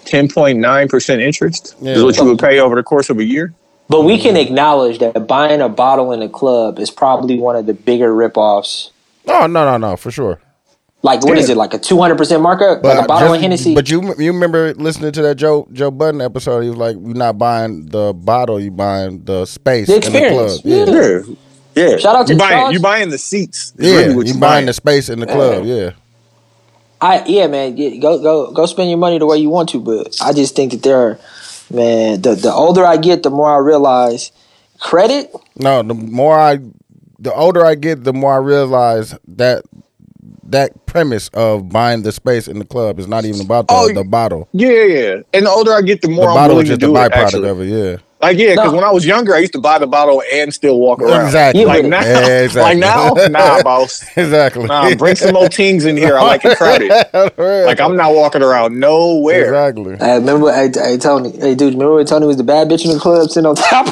10.9 0.04 0.88
percent 0.88 1.20
interest 1.20 1.74
Yeah. 1.80 1.94
is 1.94 2.04
what 2.04 2.16
you 2.16 2.24
would 2.24 2.38
pay 2.38 2.60
over 2.60 2.76
the 2.76 2.82
course 2.82 3.10
of 3.10 3.18
a 3.18 3.24
year. 3.24 3.52
but 3.88 4.02
we 4.02 4.18
can 4.18 4.36
acknowledge 4.36 4.98
that 4.98 5.26
buying 5.26 5.60
a 5.60 5.68
bottle 5.68 6.12
in 6.12 6.20
a 6.22 6.28
club 6.28 6.78
is 6.78 6.90
probably 6.90 7.38
one 7.38 7.56
of 7.56 7.66
the 7.66 7.74
bigger 7.74 8.12
ripoffs. 8.12 8.90
Oh 9.28 9.46
no 9.46 9.64
no 9.64 9.76
no 9.78 9.96
for 9.96 10.10
sure. 10.10 10.38
Like 11.06 11.24
what 11.24 11.38
is 11.38 11.48
Yeah. 11.48 11.54
it? 11.54 11.58
Like 11.58 11.72
a 11.72 11.78
two 11.78 11.98
hundred 12.00 12.18
percent 12.18 12.42
markup? 12.42 12.82
like 12.82 13.04
a 13.04 13.06
bottle 13.06 13.28
just- 13.28 13.36
of 13.36 13.42
Hennessy? 13.42 13.74
But 13.74 13.88
you 13.88 14.02
you 14.18 14.32
remember 14.32 14.74
listening 14.74 15.12
to 15.12 15.22
that 15.22 15.36
Joe 15.36 15.66
Joe 15.72 15.90
Budden 15.92 16.20
episode? 16.20 16.62
He 16.62 16.68
was 16.68 16.78
like, 16.78 16.96
"You're 16.96 17.14
not 17.14 17.38
buying 17.38 17.86
the 17.86 18.12
bottle, 18.12 18.58
you 18.58 18.72
buying 18.72 19.22
the 19.24 19.46
space, 19.46 19.86
The 19.86 19.94
in 19.96 20.12
the 20.12 20.28
club." 20.30 20.60
Yeah, 20.64 20.84
Yeah. 20.84 21.20
Yeah, 21.76 21.90
yeah. 21.90 21.96
Shout 21.98 22.16
out 22.16 22.26
to 22.26 22.32
you 22.32 22.38
buying 22.38 22.58
Charles. 22.58 22.72
you 22.74 22.80
buying 22.80 23.10
the 23.10 23.18
seats. 23.18 23.72
yeah, 23.78 23.92
really 23.98 24.14
you 24.26 24.34
you 24.34 24.40
buying 24.40 24.66
the 24.66 24.72
space 24.72 25.08
in 25.08 25.20
the 25.20 25.26
club. 25.26 25.64
Yeah, 25.64 25.90
I 27.00 27.22
yeah, 27.26 27.46
man, 27.46 27.76
yeah, 27.76 27.90
go 28.00 28.18
go 28.20 28.50
go 28.52 28.66
spend 28.66 28.88
your 28.88 28.98
money 28.98 29.18
the 29.18 29.26
way 29.26 29.36
you 29.38 29.50
want 29.50 29.68
to, 29.70 29.80
but 29.80 30.16
I 30.20 30.32
just 30.32 30.56
think 30.56 30.72
that 30.72 30.82
there 30.82 30.98
are 30.98 31.18
man, 31.70 32.22
the 32.22 32.34
the 32.34 32.52
older 32.52 32.84
I 32.84 32.96
get, 32.96 33.22
the 33.22 33.30
more 33.30 33.50
I 33.54 33.58
realize 33.58 34.32
credit 34.80 35.32
no. 35.58 35.82
The 35.82 35.94
more 35.94 36.38
I, 36.38 36.58
the 37.18 37.32
older 37.32 37.64
I 37.64 37.74
get, 37.76 38.04
the 38.04 38.12
more 38.12 38.34
I 38.34 38.38
realize 38.38 39.14
that 39.28 39.64
that 40.52 40.86
premise 40.86 41.28
of 41.30 41.70
buying 41.70 42.02
the 42.02 42.12
space 42.12 42.48
in 42.48 42.58
the 42.58 42.64
club 42.66 42.98
is 42.98 43.08
not 43.08 43.24
even 43.24 43.40
about 43.42 43.68
the, 43.68 43.74
Oh, 43.74 43.88
the 43.92 44.04
bottle. 44.04 44.48
Yeah, 44.52 44.70
yeah, 44.70 44.84
yeah. 44.84 45.16
And 45.34 45.46
the 45.46 45.50
older 45.50 45.72
I 45.74 45.82
get, 45.82 46.02
the 46.02 46.08
The 46.14 46.14
more 46.14 46.30
I'm 46.30 46.34
bottle 46.34 46.58
willing 46.58 46.62
is 46.62 46.68
to 46.68 46.76
just 46.76 46.82
a 46.82 46.88
do 46.88 46.96
it. 46.98 47.10
byproduct 47.10 47.12
Actually, 47.12 47.48
of 47.48 47.60
it. 47.60 47.66
Yeah, 47.68 47.96
Like 48.20 48.38
yeah, 48.38 48.52
because 48.54 48.70
No. 48.72 48.76
when 48.76 48.84
I 48.84 48.90
was 48.90 49.04
younger, 49.04 49.34
I 49.34 49.38
used 49.40 49.52
to 49.52 49.60
buy 49.60 49.78
the 49.78 49.86
bottle 49.86 50.22
and 50.32 50.52
still 50.52 50.78
walk 50.80 51.00
around. 51.02 51.26
Exactly. 51.26 51.60
Yeah, 51.62 51.66
Like 51.72 51.82
but- 51.82 51.88
now, 51.90 52.00
Exactly. 52.00 52.62
like 52.62 52.78
now, 52.78 53.10
nah, 53.28 53.62
boss. 53.62 54.02
exactly. 54.16 54.64
Nah, 54.64 54.94
bring 54.94 55.16
some 55.16 55.34
more 55.34 55.48
tings 55.50 55.84
in 55.84 55.98
here. 55.98 56.16
I 56.18 56.22
like 56.22 56.44
it 56.44 56.56
crowded. 56.56 56.90
Like 57.66 57.78
I'm 57.80 57.94
not 57.96 58.14
walking 58.14 58.42
around 58.42 58.78
nowhere. 58.80 59.44
Exactly. 59.44 59.96
Hey, 59.98 60.14
remember, 60.18 60.50
hey, 60.52 60.70
hey, 60.74 60.96
Tony, 60.96 61.30
hey, 61.38 61.54
dude, 61.54 61.74
remember 61.74 61.96
when 61.96 62.06
Tony 62.06 62.26
was 62.26 62.36
the 62.38 62.44
bad 62.44 62.68
bitch 62.68 62.84
in 62.86 62.92
the 62.92 62.98
club 62.98 63.28
sitting 63.28 63.46
on 63.46 63.54
top? 63.54 63.86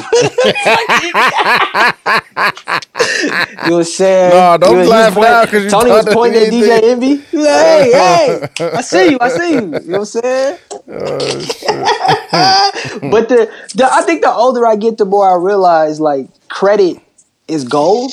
you 3.67 3.75
was 3.75 3.93
saying? 3.95 4.31
Nah, 4.33 4.57
don't 4.57 4.71
you 4.73 4.77
was- 4.79 4.89
laugh 4.89 5.13
you 5.13 5.19
was 5.19 5.29
now 5.29 5.45
'cause 5.45 5.63
you 5.63 5.69
Tony 5.69 5.91
was 5.91 6.05
pointing 6.11 6.41
at 6.43 6.49
DJ 6.51 6.83
Envy. 6.83 7.15
Like, 7.33 7.45
hey, 7.93 8.47
hey, 8.57 8.69
I 8.73 8.81
see 8.81 9.11
you, 9.11 9.17
I 9.21 9.29
see 9.29 9.49
you. 9.53 9.55
You 9.55 9.61
know 9.67 9.77
what 9.77 9.99
I'm 9.99 10.05
saying? 10.05 10.57
Oh, 10.71 10.79
but 13.11 13.29
the, 13.29 13.49
the, 13.75 13.89
I 13.91 14.01
think 14.01 14.24
the 14.25 14.33
older 14.33 14.65
I 14.65 14.75
get, 14.75 14.97
the 14.97 15.05
more 15.05 15.29
I 15.29 15.35
realize 15.41 15.99
like 15.99 16.27
credit 16.49 16.97
is 17.47 17.63
gold. 17.63 18.11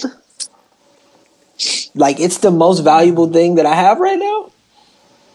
Like 1.95 2.21
it's 2.21 2.39
the 2.39 2.51
most 2.51 2.81
valuable 2.81 3.33
thing 3.33 3.55
that 3.57 3.67
I 3.67 3.75
have 3.75 3.99
right 3.99 4.19
now. 4.19 4.51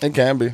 It 0.02 0.14
can 0.14 0.38
be. 0.38 0.54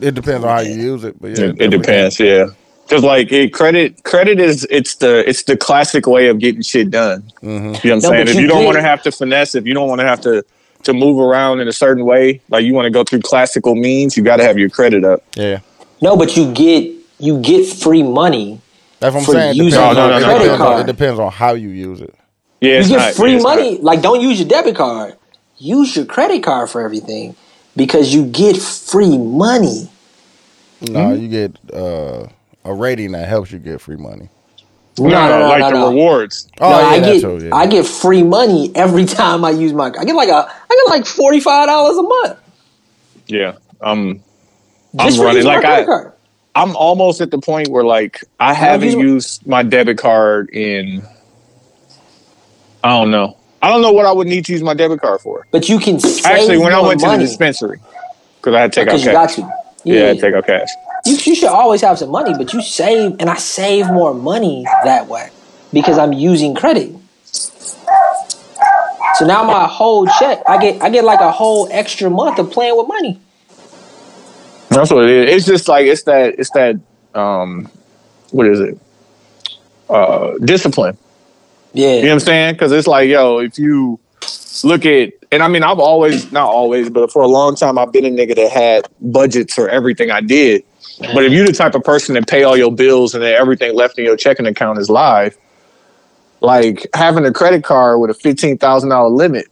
It 0.00 0.14
depends 0.14 0.44
on 0.44 0.50
how 0.50 0.60
you 0.60 0.74
use 0.76 1.04
it, 1.04 1.20
but 1.20 1.38
yeah, 1.38 1.46
It, 1.46 1.60
it 1.60 1.68
depends, 1.68 2.18
yeah. 2.20 2.46
Because 2.86 3.02
like 3.04 3.30
it, 3.32 3.52
credit, 3.52 4.02
credit 4.04 4.40
is 4.40 4.66
it's 4.70 4.94
the 4.96 5.28
it's 5.28 5.42
the 5.42 5.56
classic 5.56 6.06
way 6.06 6.28
of 6.28 6.38
getting 6.38 6.62
shit 6.62 6.90
done. 6.90 7.22
Mm-hmm. 7.42 7.42
You 7.42 7.50
know 7.50 7.68
what 7.68 7.84
I'm 7.84 7.98
No, 7.98 8.08
saying? 8.08 8.28
If 8.28 8.34
you 8.36 8.40
you 8.42 8.46
don't 8.46 8.64
want 8.64 8.76
to 8.76 8.82
have 8.82 9.02
to 9.02 9.12
finesse, 9.12 9.54
if 9.54 9.66
you 9.66 9.74
don't 9.74 9.88
want 9.88 10.00
to 10.00 10.06
have 10.06 10.20
to 10.22 10.42
to 10.84 10.92
move 10.94 11.18
around 11.18 11.60
in 11.60 11.68
a 11.68 11.72
certain 11.72 12.04
way, 12.06 12.40
like 12.48 12.64
you 12.64 12.72
want 12.72 12.86
to 12.86 12.90
go 12.90 13.04
through 13.04 13.20
classical 13.20 13.74
means, 13.74 14.16
you 14.16 14.22
got 14.22 14.36
to 14.36 14.44
have 14.44 14.56
your 14.56 14.70
credit 14.70 15.04
up. 15.04 15.22
Yeah, 15.34 15.58
No, 16.00 16.16
but 16.16 16.36
you 16.36 16.50
get 16.54 16.90
you 17.18 17.40
get 17.42 17.66
free 17.66 18.02
money. 18.02 18.60
That's 19.00 19.14
what 19.14 19.20
I'm 19.20 19.24
For 19.26 19.32
saying. 19.32 19.50
It 19.50 19.56
using 19.56 19.80
depends, 19.80 19.98
a 19.98 20.02
on, 20.02 20.10
it, 20.12 20.24
credit 20.24 20.38
depends 20.38 20.50
on, 20.52 20.58
card. 20.58 20.80
it 20.80 20.86
depends 20.92 21.20
on 21.20 21.32
how 21.32 21.54
you 21.54 21.68
use 21.68 22.00
it. 22.00 22.14
Yeah, 22.60 22.72
You 22.72 22.78
it's 22.80 22.88
get 22.88 22.96
not- 22.96 23.14
free 23.14 23.36
yeah, 23.36 23.42
money. 23.42 23.74
not- 23.74 23.82
Like 23.84 24.02
don't 24.02 24.20
use 24.20 24.38
your 24.40 24.48
debit 24.48 24.76
card. 24.76 25.16
Use 25.58 25.94
your 25.96 26.04
credit 26.04 26.42
card 26.42 26.70
for 26.70 26.80
everything 26.82 27.34
because 27.76 28.12
you 28.14 28.24
get 28.26 28.56
free 28.56 29.16
money. 29.18 29.88
No, 30.80 31.12
you 31.12 31.28
get 31.28 31.56
uh, 31.72 32.26
a 32.64 32.72
rating 32.74 33.12
that 33.12 33.28
helps 33.28 33.50
you 33.50 33.58
get 33.58 33.80
free 33.80 33.96
money. 33.96 34.28
No, 35.00 35.08
no, 35.08 35.38
no, 35.40 35.48
like 35.48 35.72
the 35.72 35.80
rewards. 35.80 36.48
Oh, 36.60 36.70
no, 36.70 36.78
yeah, 36.80 36.86
I 36.86 37.00
get 37.00 37.20
too, 37.20 37.46
yeah. 37.46 37.54
I 37.54 37.66
get 37.68 37.86
free 37.86 38.22
money 38.24 38.72
every 38.74 39.04
time 39.20 39.44
I 39.44 39.50
use 39.50 39.72
my. 39.72 39.90
Card. 39.90 40.02
I 40.02 40.04
get 40.04 40.14
like 40.16 40.28
a 40.28 40.34
I 40.34 40.68
get 40.86 40.88
like 40.88 41.06
forty 41.06 41.38
five 41.40 41.66
dollars 41.68 41.96
a 41.98 42.02
month 42.02 42.38
Yeah, 43.26 43.54
um, 43.80 44.22
just 44.96 45.18
I'm 45.18 45.22
for 45.22 45.24
running 45.26 45.44
like 45.44 45.64
I. 45.64 45.84
card. 45.84 46.12
I'm 46.58 46.74
almost 46.74 47.20
at 47.20 47.30
the 47.30 47.38
point 47.38 47.68
where 47.68 47.84
like 47.84 48.24
I 48.40 48.52
haven't 48.52 48.88
use 48.88 48.94
used 48.96 49.46
my 49.46 49.62
debit 49.62 49.98
card 49.98 50.50
in. 50.50 51.02
I 52.82 52.90
don't 52.98 53.10
know. 53.10 53.36
I 53.62 53.68
don't 53.68 53.80
know 53.80 53.92
what 53.92 54.06
I 54.06 54.12
would 54.12 54.26
need 54.26 54.44
to 54.46 54.52
use 54.52 54.62
my 54.62 54.74
debit 54.74 55.00
card 55.00 55.20
for. 55.20 55.46
But 55.52 55.68
you 55.68 55.78
can 55.78 56.00
save 56.00 56.26
Actually, 56.26 56.58
when 56.58 56.72
I 56.72 56.80
went 56.80 57.00
to 57.00 57.06
the 57.06 57.18
dispensary, 57.18 57.80
because 58.40 58.54
I 58.54 58.60
had 58.60 58.72
to 58.72 58.80
take 58.80 58.88
out 58.88 58.92
because 58.92 59.04
you 59.04 59.12
got 59.12 59.28
cash. 59.28 59.36
to. 59.36 59.52
Yeah, 59.84 60.10
I 60.10 60.16
take 60.16 60.34
out 60.34 60.46
cash. 60.46 60.68
you, 61.06 61.16
you 61.24 61.34
should 61.34 61.48
always 61.48 61.80
have 61.80 61.98
some 61.98 62.10
money, 62.10 62.34
but 62.36 62.52
you 62.52 62.60
save, 62.60 63.16
and 63.20 63.30
I 63.30 63.36
save 63.36 63.86
more 63.86 64.12
money 64.12 64.64
that 64.84 65.06
way 65.06 65.30
because 65.72 65.96
I'm 65.96 66.12
using 66.12 66.54
credit. 66.54 66.92
So 69.14 69.26
now 69.26 69.44
my 69.44 69.66
whole 69.66 70.06
check, 70.06 70.42
I 70.46 70.58
get, 70.60 70.82
I 70.82 70.90
get 70.90 71.04
like 71.04 71.20
a 71.20 71.30
whole 71.30 71.68
extra 71.70 72.10
month 72.10 72.38
of 72.38 72.50
playing 72.50 72.76
with 72.76 72.88
money. 72.88 73.20
That's 74.78 74.92
what 74.92 75.06
it 75.06 75.10
is. 75.10 75.34
It's 75.34 75.46
just 75.46 75.66
like 75.66 75.86
it's 75.86 76.04
that 76.04 76.38
it's 76.38 76.50
that 76.50 76.78
um, 77.12 77.68
what 78.30 78.46
is 78.46 78.60
it? 78.60 78.78
Uh, 79.90 80.34
discipline. 80.38 80.96
Yeah, 81.72 81.96
You 81.96 82.02
know 82.02 82.08
what 82.08 82.12
I'm 82.12 82.20
saying? 82.20 82.54
Because 82.54 82.70
it's 82.70 82.86
like, 82.86 83.08
yo, 83.08 83.38
if 83.38 83.58
you 83.58 83.98
look 84.62 84.86
at, 84.86 85.12
and 85.32 85.42
I 85.42 85.48
mean, 85.48 85.64
I've 85.64 85.80
always, 85.80 86.30
not 86.30 86.48
always, 86.48 86.90
but 86.90 87.10
for 87.10 87.22
a 87.22 87.26
long 87.26 87.56
time, 87.56 87.76
I've 87.76 87.92
been 87.92 88.04
a 88.04 88.10
nigga 88.10 88.36
that 88.36 88.52
had 88.52 88.88
budgets 89.00 89.54
for 89.54 89.68
everything 89.68 90.12
I 90.12 90.20
did. 90.20 90.62
But 91.00 91.24
if 91.24 91.32
you're 91.32 91.46
the 91.46 91.52
type 91.52 91.74
of 91.74 91.82
person 91.82 92.14
that 92.14 92.28
pay 92.28 92.44
all 92.44 92.56
your 92.56 92.72
bills 92.72 93.14
and 93.14 93.22
then 93.22 93.34
everything 93.34 93.74
left 93.74 93.98
in 93.98 94.04
your 94.04 94.16
checking 94.16 94.46
account 94.46 94.78
is 94.78 94.88
live, 94.88 95.36
like 96.40 96.86
having 96.94 97.26
a 97.26 97.32
credit 97.32 97.64
card 97.64 98.00
with 98.00 98.10
a 98.10 98.14
fifteen 98.14 98.58
thousand 98.58 98.90
dollar 98.90 99.08
limit, 99.08 99.46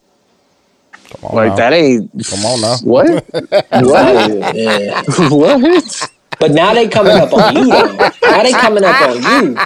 Come 1.10 1.30
on 1.30 1.36
like 1.36 1.50
now. 1.50 1.56
that 1.56 1.72
ain't. 1.72 2.10
Come 2.26 2.44
on 2.44 2.60
now. 2.60 2.76
What? 2.82 3.08
what? 3.30 4.56
yeah. 4.56 5.02
what? 5.30 6.10
But 6.38 6.50
now 6.52 6.74
they 6.74 6.88
coming 6.88 7.12
up 7.12 7.32
on 7.32 7.56
you 7.56 7.66
though. 7.66 8.10
Now 8.22 8.42
they 8.42 8.52
coming 8.52 8.84
up 8.84 9.00
on 9.02 9.16
you. 9.16 9.56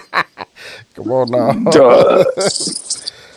Come 0.95 1.13
on 1.13 1.31
now. 1.31 1.53
Duh. 1.71 2.25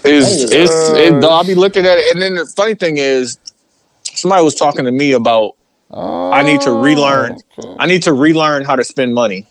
It's, 0.06 0.52
it's, 0.52 0.90
it, 0.90 1.24
I'll 1.24 1.46
be 1.46 1.56
looking 1.56 1.86
at 1.86 1.98
it. 1.98 2.14
And 2.14 2.22
then 2.22 2.36
the 2.36 2.46
funny 2.46 2.76
thing 2.76 2.98
is, 2.98 3.38
somebody 4.04 4.44
was 4.44 4.54
talking 4.54 4.84
to 4.84 4.92
me 4.92 5.14
about 5.14 5.56
I 5.92 6.44
need 6.44 6.62
to 6.62 6.72
relearn. 6.72 7.38
Oh, 7.58 7.76
I 7.80 7.86
need 7.86 8.04
to 8.04 8.14
relearn 8.14 8.66
how 8.66 8.76
to 8.76 8.84
spend 8.84 9.14
money. 9.14 9.46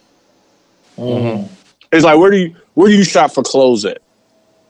Mm-hmm. 0.99 1.53
It's 1.93 2.05
like 2.05 2.19
where 2.19 2.31
do 2.31 2.39
you 2.39 2.57
where 2.75 2.89
do 2.89 2.95
you 2.95 3.05
shop 3.05 3.33
for 3.33 3.43
clothes 3.43 3.85
at? 3.85 3.99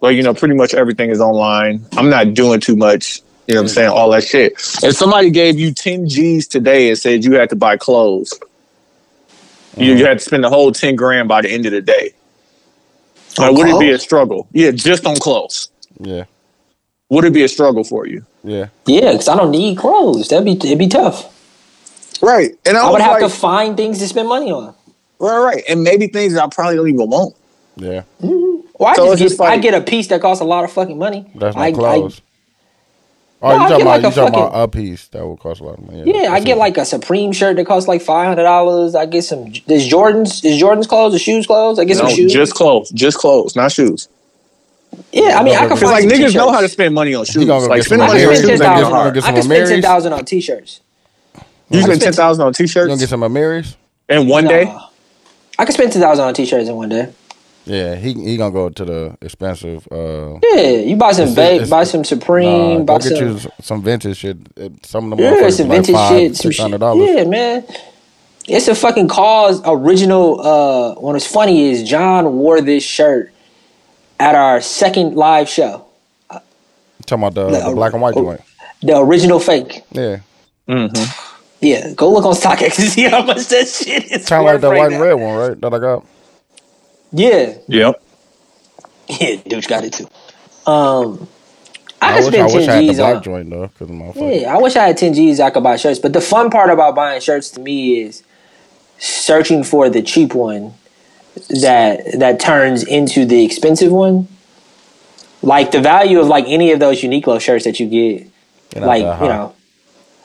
Like 0.00 0.16
you 0.16 0.22
know, 0.22 0.34
pretty 0.34 0.54
much 0.54 0.74
everything 0.74 1.10
is 1.10 1.20
online. 1.20 1.84
I'm 1.96 2.10
not 2.10 2.34
doing 2.34 2.60
too 2.60 2.76
much. 2.76 3.22
You 3.46 3.54
know 3.54 3.60
what 3.60 3.64
I'm 3.64 3.68
saying? 3.68 3.88
All 3.88 4.10
that 4.10 4.24
shit. 4.24 4.52
If 4.82 4.94
somebody 4.94 5.30
gave 5.30 5.58
you 5.58 5.72
10 5.72 6.08
G's 6.08 6.46
today 6.46 6.88
and 6.88 6.98
said 6.98 7.24
you 7.24 7.34
had 7.34 7.50
to 7.50 7.56
buy 7.56 7.76
clothes, 7.76 8.38
you, 9.76 9.94
you 9.94 10.04
mm. 10.04 10.08
had 10.08 10.18
to 10.18 10.24
spend 10.24 10.44
the 10.44 10.48
whole 10.48 10.70
10 10.70 10.94
grand 10.96 11.28
by 11.28 11.42
the 11.42 11.50
end 11.50 11.66
of 11.66 11.72
the 11.72 11.80
day. 11.82 12.12
Like, 13.38 13.50
On 13.50 13.54
would 13.56 13.68
it 13.68 13.80
be 13.80 13.90
a 13.90 13.98
struggle? 13.98 14.46
Yeah, 14.52 14.70
just 14.70 15.06
on 15.06 15.16
clothes. 15.16 15.70
Yeah, 15.98 16.24
Would 17.08 17.24
it 17.24 17.32
be 17.32 17.42
a 17.42 17.48
struggle 17.48 17.84
for 17.84 18.06
you? 18.06 18.24
yeah. 18.44 18.68
Yeah, 18.86 19.12
because 19.12 19.28
I 19.28 19.36
don't 19.36 19.50
need 19.50 19.78
clothes. 19.78 20.28
That'd 20.28 20.44
be 20.44 20.52
it'd 20.52 20.78
be 20.78 20.88
tough. 20.88 21.28
Right. 22.22 22.56
And 22.66 22.76
I, 22.76 22.86
I 22.86 22.90
would 22.90 23.00
have 23.00 23.20
like, 23.20 23.22
to 23.22 23.28
find 23.28 23.76
things 23.76 23.98
to 23.98 24.08
spend 24.08 24.28
money 24.28 24.50
on. 24.52 24.74
right, 25.18 25.38
right. 25.38 25.64
And 25.68 25.82
maybe 25.82 26.06
things 26.08 26.34
that 26.34 26.44
I 26.44 26.48
probably 26.48 26.76
don't 26.76 26.88
even 26.88 27.08
want. 27.10 27.34
Yeah, 27.76 28.02
mm-hmm. 28.20 28.66
Or 28.74 28.88
I 28.88 28.94
So 28.94 29.06
just 29.06 29.18
get, 29.18 29.28
just 29.28 29.40
like- 29.40 29.52
I 29.52 29.58
get 29.58 29.74
a 29.74 29.80
piece 29.80 30.08
that 30.08 30.20
costs 30.20 30.42
a 30.42 30.44
lot 30.44 30.64
of 30.64 30.72
fucking 30.72 30.98
money. 30.98 31.30
that's 31.34 31.56
I, 31.56 31.70
not 31.70 31.78
clothes. 31.78 32.20
No, 32.20 32.31
oh, 33.42 33.48
I 33.48 33.52
you 33.54 33.58
talking 33.58 33.76
get 33.78 33.82
about 33.82 33.90
like 33.90 34.02
you 34.02 34.08
a 34.08 34.12
talking 34.12 34.34
about 34.34 34.62
a 34.62 34.68
piece 34.68 35.08
that 35.08 35.26
would 35.26 35.38
cost 35.38 35.60
a 35.60 35.64
lot 35.64 35.78
of 35.78 35.86
money. 35.86 36.02
I, 36.02 36.04
yeah, 36.22 36.32
I 36.32 36.40
get 36.40 36.56
it. 36.56 36.60
like 36.60 36.76
a 36.78 36.84
Supreme 36.84 37.32
shirt 37.32 37.56
that 37.56 37.66
costs 37.66 37.88
like 37.88 38.00
five 38.02 38.26
hundred 38.28 38.44
dollars. 38.44 38.94
I 38.94 39.06
get 39.06 39.22
some. 39.22 39.52
Is 39.66 39.86
Jordan's 39.86 40.44
is 40.44 40.58
Jordan's 40.58 40.86
clothes? 40.86 41.14
Is 41.14 41.20
shoes 41.22 41.46
clothes? 41.46 41.78
I 41.78 41.84
get 41.84 41.96
No, 41.98 42.06
some 42.06 42.16
shoes. 42.16 42.32
just 42.32 42.54
clothes. 42.54 42.90
Just 42.90 43.18
clothes, 43.18 43.54
not 43.56 43.72
shoes. 43.72 44.08
yeah, 45.12 45.38
I 45.38 45.42
mean, 45.42 45.54
I 45.54 45.60
can 45.66 45.68
Because, 45.70 45.80
Because 45.80 45.80
find 45.80 45.92
like 45.92 46.02
some 46.02 46.10
niggas 46.10 46.34
know 46.34 46.52
how 46.52 46.60
to 46.60 46.68
spend 46.68 46.94
money 46.94 47.14
on 47.14 47.24
shoes. 47.24 47.44
gonna 47.46 47.66
Like 47.66 47.78
get 47.80 47.88
some 47.88 47.98
spending 47.98 48.06
money 48.08 48.24
on 48.24 48.36
spend 48.36 48.36
shoes 48.36 48.44
ten 48.44 48.50
ain't 48.50 48.58
You're 48.60 48.68
thousand. 48.68 48.82
gonna 48.90 48.94
hard. 49.02 49.14
get 49.14 49.22
I 49.22 49.26
some 49.26 49.34
can 49.34 49.42
spend 49.42 49.58
Marys? 49.58 49.70
ten 49.70 49.82
thousand 49.82 50.12
on 50.12 50.24
t-shirts. 50.24 50.80
You 51.34 51.40
I 51.78 51.82
spend 51.82 51.84
spend- 51.84 52.00
ten 52.02 52.12
thousand 52.12 52.46
on 52.46 52.52
t-shirts. 52.52 52.74
You 52.76 52.80
gonna 52.82 52.96
t-shirts 52.96 53.00
get 53.00 53.08
some 53.08 53.20
Amiris? 53.22 53.76
in 54.08 54.28
one 54.28 54.44
day. 54.46 54.76
I 55.58 55.64
can 55.64 55.74
spend 55.74 55.92
ten 55.92 56.02
thousand 56.02 56.24
on 56.26 56.34
t-shirts 56.34 56.68
in 56.68 56.76
one 56.76 56.88
day. 56.90 57.08
Yeah, 57.64 57.94
he 57.94 58.12
he 58.14 58.36
gonna 58.36 58.50
go 58.52 58.68
to 58.70 58.84
the 58.84 59.16
expensive. 59.22 59.86
Uh, 59.90 60.38
Yeah, 60.54 60.62
you 60.70 60.96
buy 60.96 61.12
some 61.12 61.28
It's- 61.28 61.36
vape, 61.38 61.54
it's- 61.54 61.70
buy 61.70 61.84
some 61.84 62.04
Supreme, 62.04 62.78
nah, 62.78 62.84
buy 62.84 62.98
go 62.98 63.08
get 63.08 63.18
some. 63.18 63.28
you 63.28 63.38
some 63.62 63.82
vintage 63.82 64.16
shit. 64.16 64.36
Some 64.84 65.12
of 65.12 65.18
them 65.18 65.24
Yeah, 65.24 65.34
motherfuckers 65.40 65.56
some 65.58 65.68
like 65.68 65.76
vintage 65.76 65.94
five, 65.94 66.18
shit, 66.18 66.36
some 66.36 66.50
shit. 66.50 66.80
dollars. 66.80 67.08
Yeah, 67.08 67.24
man. 67.24 67.64
It's 68.48 68.66
a 68.66 68.74
fucking 68.74 69.06
cause. 69.08 69.62
Original. 69.64 70.40
Uh, 70.40 70.94
what 71.00 71.14
was 71.14 71.24
funny 71.26 71.70
is 71.70 71.84
John 71.88 72.38
wore 72.38 72.60
this 72.60 72.82
shirt 72.82 73.32
at 74.18 74.34
our 74.34 74.60
second 74.60 75.14
live 75.14 75.48
show. 75.48 75.84
Talking 77.06 77.24
about 77.24 77.34
the, 77.34 77.50
No, 77.58 77.70
the 77.70 77.76
black 77.76 77.92
and 77.92 78.02
white 78.02 78.14
oh. 78.16 78.22
joint. 78.24 78.40
The 78.82 78.96
original 78.98 79.38
fake. 79.38 79.82
Yeah, 79.92 80.18
Mm-hmm. 80.68 81.28
Yeah, 81.60 81.92
go 81.94 82.10
look 82.12 82.24
on 82.24 82.34
StockX 82.42 82.78
and 82.80 82.88
see 82.88 83.02
how 83.02 83.22
much 83.22 83.46
that 83.48 83.68
shit 83.68 84.10
is. 84.10 84.26
kind 84.28 84.40
of 84.40 84.46
like 84.46 84.54
worth 84.54 84.60
that 84.62 84.68
right 84.68 84.78
white 84.78 84.90
now. 84.90 84.94
and 84.96 85.02
red 85.04 85.12
one, 85.14 85.36
right? 85.36 85.60
That 85.60 85.74
I 85.74 85.78
got. 85.78 86.04
Yeah, 87.12 87.54
Yep. 87.68 88.02
yeah, 89.08 89.36
dude 89.46 89.66
got 89.68 89.84
it 89.84 89.92
too. 89.92 90.08
Um, 90.70 91.28
I, 92.00 92.18
I, 92.18 92.20
could 92.22 92.32
wish 92.32 92.40
I 92.40 92.48
spend 92.48 92.54
wish 92.54 92.68
I 92.68 92.72
had 92.72 92.72
ten 92.72 92.86
the 92.86 92.88
G's 92.92 92.96
black 92.98 93.16
on. 93.16 93.22
joint 93.22 93.50
though, 93.50 93.66
because 93.68 93.88
my 93.90 94.12
Yeah, 94.16 94.54
I 94.54 94.58
wish 94.58 94.76
I 94.76 94.86
had 94.86 94.96
ten 94.96 95.14
G's. 95.14 95.40
I 95.40 95.50
could 95.50 95.62
buy 95.62 95.76
shirts. 95.76 95.98
But 95.98 96.12
the 96.12 96.20
fun 96.20 96.50
part 96.50 96.70
about 96.70 96.94
buying 96.94 97.20
shirts 97.20 97.50
to 97.52 97.60
me 97.60 98.00
is 98.00 98.22
searching 98.98 99.62
for 99.64 99.88
the 99.90 100.02
cheap 100.02 100.34
one 100.34 100.74
that 101.48 102.18
that 102.18 102.40
turns 102.40 102.82
into 102.84 103.24
the 103.24 103.44
expensive 103.44 103.92
one. 103.92 104.28
Like 105.42 105.72
the 105.72 105.80
value 105.80 106.20
of 106.20 106.28
like 106.28 106.44
any 106.46 106.70
of 106.72 106.78
those 106.80 107.00
Uniqlo 107.02 107.40
shirts 107.40 107.64
that 107.64 107.80
you 107.80 107.86
get, 107.88 108.28
They're 108.70 108.86
like 108.86 109.00
you 109.00 109.28
know, 109.28 109.54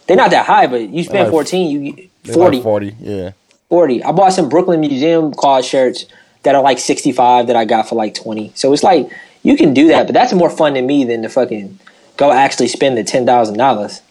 they're 0.05 0.17
not 0.17 0.29
that 0.31 0.45
high, 0.45 0.67
but 0.67 0.81
you 0.89 1.03
spend 1.03 1.23
like- 1.25 1.31
fourteen, 1.31 1.69
you 1.71 1.91
get 1.93 2.33
40, 2.33 2.57
like 2.57 2.63
forty. 2.63 2.95
Yeah, 2.99 3.31
40. 3.69 4.03
I 4.03 4.11
bought 4.11 4.33
some 4.33 4.47
Brooklyn 4.49 4.79
Museum 4.79 5.33
cause 5.33 5.65
shirts 5.65 6.05
that 6.47 6.55
are 6.55 6.63
like 6.63 6.79
sixty 6.79 7.11
five 7.11 7.47
that 7.47 7.57
I 7.57 7.65
got 7.65 7.89
for 7.89 7.95
like 7.95 8.13
twenty. 8.15 8.53
So 8.55 8.71
it's 8.71 8.83
like 8.83 9.11
you 9.43 9.57
can 9.57 9.73
do 9.73 9.89
that, 9.89 10.07
but 10.07 10.13
that's 10.13 10.31
more 10.31 10.49
fun 10.49 10.75
to 10.75 10.81
me 10.81 11.03
than 11.03 11.21
to 11.23 11.29
fucking 11.29 11.77
go 12.15 12.31
actually 12.31 12.69
spend 12.69 12.97
the 12.97 13.03
ten 13.03 13.25
thousand 13.25 13.57
dollars. 13.57 14.01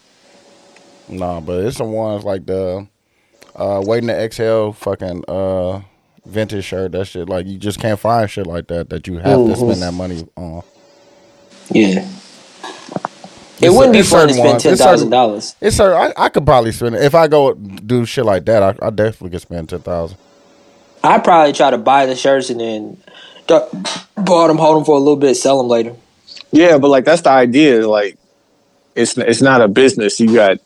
nah, 1.09 1.41
but 1.41 1.64
it's 1.64 1.78
some 1.78 1.93
ones 1.93 2.24
like 2.24 2.45
the 2.45 2.87
uh, 3.55 3.82
waiting 3.87 4.09
to 4.09 4.14
exhale, 4.14 4.72
fucking 4.74 5.24
uh, 5.28 5.80
vintage 6.26 6.64
shirt. 6.66 6.93
That 6.93 7.07
shit 7.07 7.28
like 7.28 7.47
you 7.47 7.57
just 7.57 7.80
can't 7.80 7.99
find 7.99 8.30
shit 8.30 8.47
like 8.47 8.66
that 8.68 8.91
that 8.91 9.07
you 9.07 9.14
have 9.14 9.24
to 9.24 9.30
Mm-hmm. 9.30 9.55
spend 9.70 9.82
that 9.82 9.93
money 9.95 10.28
on. 10.37 10.62
Yeah. 11.70 12.07
It 13.59 13.68
It's 13.68 13.74
wouldn't 13.74 13.97
a- 13.97 13.99
be 14.01 14.03
fun 14.03 14.28
to 14.28 14.34
spend 14.34 14.61
ten 14.61 14.72
It's 14.74 14.80
certain- 14.82 14.93
thousand 14.99 15.11
dollars. 15.11 15.57
It's 15.62 15.76
sir, 15.76 15.95
I, 15.97 16.12
I 16.16 16.28
could 16.28 16.45
probably 16.45 16.72
spend 16.72 16.95
it 16.97 17.03
if 17.03 17.14
I 17.14 17.26
go 17.26 17.55
do 17.55 18.05
shit 18.05 18.26
like 18.26 18.45
that. 18.45 18.62
I, 18.62 18.87
I 18.87 18.91
definitely 18.91 19.30
could 19.30 19.41
spend 19.41 19.68
ten 19.70 19.80
thousand. 19.80 20.18
I'd 21.07 21.24
probably 21.24 21.52
try 21.52 21.70
to 21.70 21.78
buy 21.78 22.07
the 22.07 22.16
shirts 22.16 22.50
and 22.50 22.61
then 22.61 22.96
d- 23.46 23.59
bought 24.16 24.48
them, 24.48 24.59
hold 24.59 24.76
them 24.78 24.84
for 24.84 24.96
a 24.96 24.98
little 24.98 25.16
bit, 25.16 25.34
sell 25.36 25.59
them 25.59 25.68
later. 25.68 25.94
Yeah, 26.52 26.78
but 26.78 26.88
like 26.88 27.04
that's 27.04 27.22
the 27.22 27.30
idea. 27.30 27.88
Like, 27.88 28.16
it's 28.94 29.16
it's 29.18 29.42
not 29.42 29.61
a 29.61 29.68
business. 29.68 30.18
You 30.20 30.34
got 30.34 30.59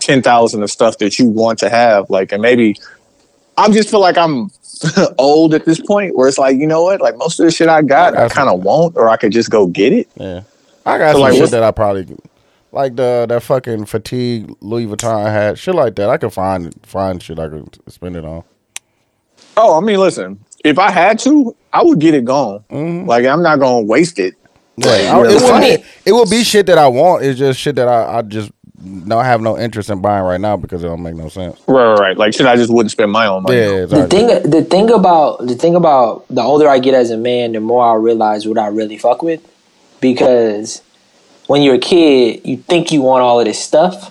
ten 0.00 0.22
thousand 0.22 0.62
of 0.62 0.70
stuff 0.70 0.98
that 0.98 1.18
you 1.18 1.26
want 1.26 1.58
to 1.60 1.70
have. 1.70 2.10
Like, 2.10 2.32
and 2.32 2.42
maybe 2.42 2.76
I 3.56 3.70
just 3.70 3.90
feel 3.90 4.00
like 4.00 4.16
I'm 4.18 4.50
old 5.18 5.54
at 5.54 5.64
this 5.64 5.80
point, 5.80 6.16
where 6.16 6.28
it's 6.28 6.38
like, 6.38 6.56
you 6.56 6.66
know 6.66 6.82
what? 6.82 7.00
Like 7.00 7.16
most 7.18 7.38
of 7.38 7.44
the 7.46 7.50
shit 7.52 7.68
I 7.68 7.82
got, 7.82 8.14
I 8.14 8.22
That's- 8.22 8.32
kind 8.32 8.48
of 8.48 8.62
want, 8.64 8.96
or 8.96 9.08
I 9.08 9.16
could 9.16 9.32
just 9.32 9.50
go 9.50 9.66
get 9.66 9.92
it. 9.92 10.08
Yeah, 10.16 10.42
I 10.86 10.98
got 10.98 11.08
So, 11.12 11.12
some 11.14 11.20
like, 11.20 11.34
shit 11.34 11.50
that 11.50 11.62
I 11.62 11.70
probably 11.70 12.16
like 12.72 12.96
the 12.96 13.26
that 13.28 13.42
fucking 13.42 13.84
fatigue 13.86 14.54
Louis 14.60 14.86
Vuitton 14.86 15.24
hat, 15.26 15.58
shit 15.58 15.74
like 15.74 15.94
that. 15.96 16.08
I 16.08 16.16
could 16.16 16.32
find 16.32 16.74
find 16.86 17.22
shit 17.22 17.38
I 17.38 17.48
could 17.48 17.78
spend 17.88 18.16
it 18.16 18.24
on. 18.24 18.42
Oh, 19.56 19.76
I 19.76 19.80
mean, 19.80 19.98
listen, 19.98 20.42
if 20.64 20.78
I 20.78 20.90
had 20.90 21.18
to, 21.20 21.54
I 21.72 21.82
would 21.82 21.98
get 21.98 22.14
it 22.14 22.24
gone. 22.24 22.64
Mm-hmm. 22.70 23.08
Like, 23.08 23.24
I'm 23.26 23.42
not 23.42 23.58
gonna 23.58 23.82
waste 23.82 24.18
it. 24.18 24.34
Yeah, 24.76 24.86
Like, 24.86 25.00
I- 25.00 25.04
you 25.04 25.12
know, 25.12 25.24
it, 25.24 25.32
it's 25.34 25.42
would 25.42 25.60
be, 25.60 25.84
it 26.06 26.12
would 26.12 26.30
be 26.30 26.44
shit 26.44 26.66
that 26.66 26.78
I 26.78 26.88
want. 26.88 27.24
It's 27.24 27.38
just 27.38 27.60
shit 27.60 27.76
that 27.76 27.88
I, 27.88 28.18
I 28.18 28.22
just 28.22 28.50
don't 28.82 29.24
have 29.24 29.42
no 29.42 29.58
interest 29.58 29.90
in 29.90 30.00
buying 30.00 30.24
right 30.24 30.40
now 30.40 30.56
because 30.56 30.82
it 30.82 30.86
don't 30.86 31.02
make 31.02 31.14
no 31.14 31.28
sense. 31.28 31.60
Right, 31.68 31.84
right, 31.90 31.98
right. 31.98 32.16
Like, 32.16 32.32
shit, 32.32 32.46
I 32.46 32.56
just 32.56 32.72
wouldn't 32.72 32.90
spend 32.90 33.12
my 33.12 33.26
own 33.26 33.42
money. 33.42 33.58
Yeah, 33.58 33.66
on. 33.66 33.72
The 33.72 33.82
exactly. 34.04 34.18
thing, 34.18 34.50
the 34.50 34.64
thing 34.64 34.90
about 34.90 35.46
the 35.46 35.54
thing 35.54 35.74
about 35.76 36.24
the 36.28 36.40
older 36.42 36.68
I 36.68 36.78
get 36.78 36.94
as 36.94 37.10
a 37.10 37.18
man, 37.18 37.52
the 37.52 37.60
more 37.60 37.84
I 37.84 37.94
realize 37.96 38.46
what 38.48 38.56
I 38.58 38.68
really 38.68 38.96
fuck 38.96 39.22
with. 39.22 39.46
Because 40.00 40.80
when 41.46 41.60
you're 41.60 41.74
a 41.74 41.78
kid, 41.78 42.40
you 42.44 42.56
think 42.56 42.90
you 42.90 43.02
want 43.02 43.22
all 43.22 43.38
of 43.38 43.44
this 43.44 43.62
stuff, 43.62 44.10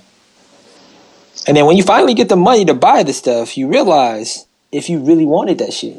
and 1.47 1.57
then 1.57 1.65
when 1.65 1.77
you 1.77 1.83
finally 1.83 2.13
get 2.13 2.29
the 2.29 2.35
money 2.35 2.63
to 2.65 2.75
buy 2.75 3.01
the 3.01 3.13
stuff, 3.13 3.57
you 3.57 3.67
realize 3.67 4.45
if 4.71 4.89
you 4.89 4.99
really 4.99 5.25
wanted 5.25 5.57
that 5.59 5.73
shit. 5.73 5.95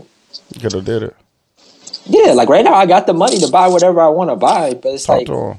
You 0.54 0.60
could 0.60 0.72
have 0.72 0.84
did 0.84 1.02
it. 1.02 1.16
Yeah, 2.06 2.32
like 2.32 2.48
right 2.48 2.64
now, 2.64 2.74
I 2.74 2.86
got 2.86 3.06
the 3.06 3.14
money 3.14 3.38
to 3.38 3.48
buy 3.48 3.68
whatever 3.68 4.00
I 4.00 4.08
want 4.08 4.30
to 4.30 4.36
buy, 4.36 4.74
but 4.74 4.94
it's 4.94 5.06
Talk 5.06 5.28
like, 5.28 5.58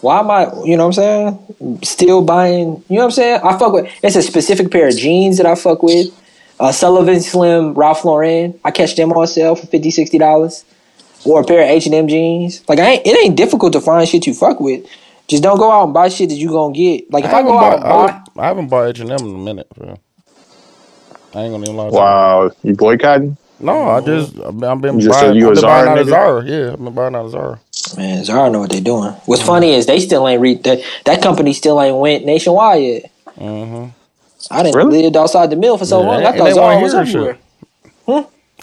why 0.00 0.20
am 0.20 0.30
I? 0.30 0.52
You 0.64 0.76
know 0.76 0.86
what 0.86 0.98
I'm 0.98 1.38
saying? 1.58 1.78
Still 1.82 2.22
buying. 2.22 2.84
You 2.88 2.96
know 2.96 2.98
what 2.98 3.04
I'm 3.04 3.10
saying? 3.12 3.40
I 3.42 3.58
fuck 3.58 3.72
with. 3.72 3.90
It's 4.02 4.16
a 4.16 4.22
specific 4.22 4.70
pair 4.70 4.88
of 4.88 4.96
jeans 4.96 5.38
that 5.38 5.46
I 5.46 5.54
fuck 5.54 5.82
with. 5.82 6.08
Uh, 6.60 6.70
Sullivan 6.70 7.20
Slim, 7.20 7.74
Ralph 7.74 8.04
Lauren. 8.04 8.58
I 8.64 8.70
catch 8.70 8.94
them 8.96 9.12
on 9.12 9.26
sale 9.26 9.56
for 9.56 9.66
50 9.66 10.18
dollars, 10.18 10.64
or 11.24 11.40
a 11.40 11.44
pair 11.44 11.62
of 11.62 11.68
H 11.70 11.86
and 11.86 11.94
M 11.94 12.06
jeans. 12.06 12.62
Like 12.68 12.78
I 12.78 12.90
ain't, 12.92 13.06
it 13.06 13.18
ain't 13.24 13.36
difficult 13.36 13.72
to 13.72 13.80
find 13.80 14.06
shit 14.06 14.26
you 14.26 14.34
fuck 14.34 14.60
with. 14.60 14.86
Just 15.26 15.42
don't 15.42 15.58
go 15.58 15.70
out 15.72 15.84
and 15.84 15.94
buy 15.94 16.10
shit 16.10 16.28
that 16.28 16.36
you 16.36 16.50
gonna 16.50 16.74
get. 16.74 17.10
Like 17.10 17.24
if 17.24 17.32
I, 17.32 17.36
haven't 17.38 17.52
go 17.52 17.58
out 17.58 17.82
bought, 17.82 18.10
and 18.10 18.34
buy, 18.34 18.42
I, 18.42 18.44
I 18.44 18.48
haven't 18.48 18.68
bought 18.68 18.88
H 18.88 19.00
and 19.00 19.10
M 19.10 19.20
in 19.20 19.34
a 19.34 19.38
minute. 19.38 19.68
Bro. 19.74 19.98
I 21.34 21.42
ain't 21.42 21.52
gonna 21.52 21.64
even 21.64 21.76
lie. 21.76 21.90
to 21.92 22.02
you. 22.02 22.18
Wow, 22.18 22.50
you 22.62 22.74
boycotting? 22.74 23.38
No, 23.60 23.88
I 23.90 24.00
just 24.02 24.38
I've 24.40 24.58
been, 24.60 24.64
I've 24.70 24.80
been 24.82 25.00
You 25.00 25.06
just 25.06 25.18
buying, 25.18 25.20
said 25.20 25.36
you 25.36 25.50
a 25.50 25.54
I've 25.54 25.56
been 25.56 25.64
Zara 25.64 25.66
buying 25.66 25.88
out 25.88 26.00
of 26.00 26.06
nigga? 26.06 26.08
Zara. 26.08 26.44
Yeah, 26.44 26.72
I've 26.74 26.84
been 26.84 26.94
buying 26.94 27.14
out 27.16 27.26
of 27.26 27.32
Zara. 27.32 27.60
man, 27.96 28.24
Zara 28.24 28.50
know 28.50 28.60
what 28.60 28.70
they're 28.70 28.80
doing. 28.80 29.12
What's 29.26 29.42
funny 29.42 29.74
is 29.74 29.86
they 29.86 30.00
still 30.00 30.28
ain't 30.28 30.40
read 30.42 30.64
that. 30.64 30.80
That 31.06 31.22
company 31.22 31.52
still 31.54 31.80
ain't 31.82 31.96
went 31.98 32.24
nationwide 32.26 32.82
yet. 32.82 33.12
Mm-hmm. 33.38 33.90
I 34.50 34.62
didn't 34.64 34.78
Really? 34.78 34.90
lived 34.90 35.16
outside 35.16 35.50
the 35.50 35.56
mill 35.56 35.78
for 35.78 35.86
so 35.86 36.02
Yeah, 36.02 36.04
long. 36.04 36.24
I 36.26 36.32
thought 36.32 36.44
they 36.44 36.54
Zara 36.54 36.78
was 36.78 36.94
here 36.94 36.98
and 36.98 37.08
shit. 37.08 37.28
everywhere. 37.28 37.38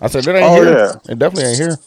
I 0.01 0.07
said 0.07 0.25
that 0.25 0.35
ain't 0.35 0.53
Oh, 0.53 0.55
here. 0.55 0.77
yeah. 0.77 0.93
It 1.09 1.19
definitely 1.19 1.45
ain't 1.51 1.59
here. 1.59 1.79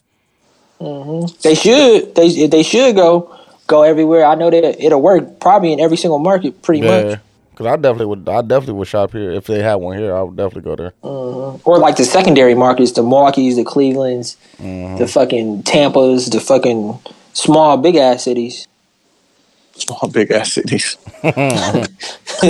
They 1.42 1.54
should. 1.54 2.14
They 2.14 2.46
they 2.48 2.62
should 2.62 2.96
go 2.96 3.34
go 3.66 3.82
everywhere. 3.82 4.24
I 4.26 4.34
know 4.36 4.50
that 4.50 4.84
it'll 4.84 5.02
work 5.02 5.40
probably 5.40 5.72
in 5.72 5.80
every 5.80 5.96
single 5.96 6.18
market, 6.20 6.62
pretty 6.62 6.82
Yeah, 6.82 6.82
much. 6.82 7.18
Because 7.54 7.66
I 7.66 7.76
definitely 7.76 8.06
would. 8.06 8.28
I 8.28 8.42
definitely 8.42 8.74
would 8.74 8.88
shop 8.88 9.12
here 9.12 9.30
if 9.30 9.46
they 9.46 9.62
had 9.62 9.76
one 9.76 9.96
here. 9.96 10.14
I 10.14 10.22
would 10.22 10.36
definitely 10.36 10.62
go 10.62 10.76
there. 10.76 10.92
Or 11.02 11.78
like 11.78 11.96
the 11.96 12.04
secondary 12.04 12.54
markets, 12.54 12.92
the 12.92 13.02
Milwaukee's, 13.02 13.56
the 13.56 13.64
Cleveland's, 13.64 14.36
Mm-hmm. 14.58 14.96
the 14.98 15.06
fucking 15.08 15.62
Tampa's, 15.64 16.26
the 16.30 16.40
fucking 16.40 16.98
small 17.32 17.76
big 17.76 17.96
ass 17.96 18.24
cities. 18.24 18.66
Small 19.76 20.08
big 20.12 20.30
ass 20.30 20.52
cities. 20.52 20.96
You 21.22 21.30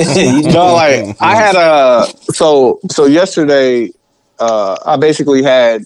no, 0.53 0.75
like 0.75 1.17
I 1.21 1.35
had 1.37 1.55
a 1.57 2.07
so 2.33 2.81
so 2.91 3.07
yesterday. 3.07 3.91
Uh, 4.39 4.77
I 4.85 4.97
basically 4.97 5.43
had 5.43 5.83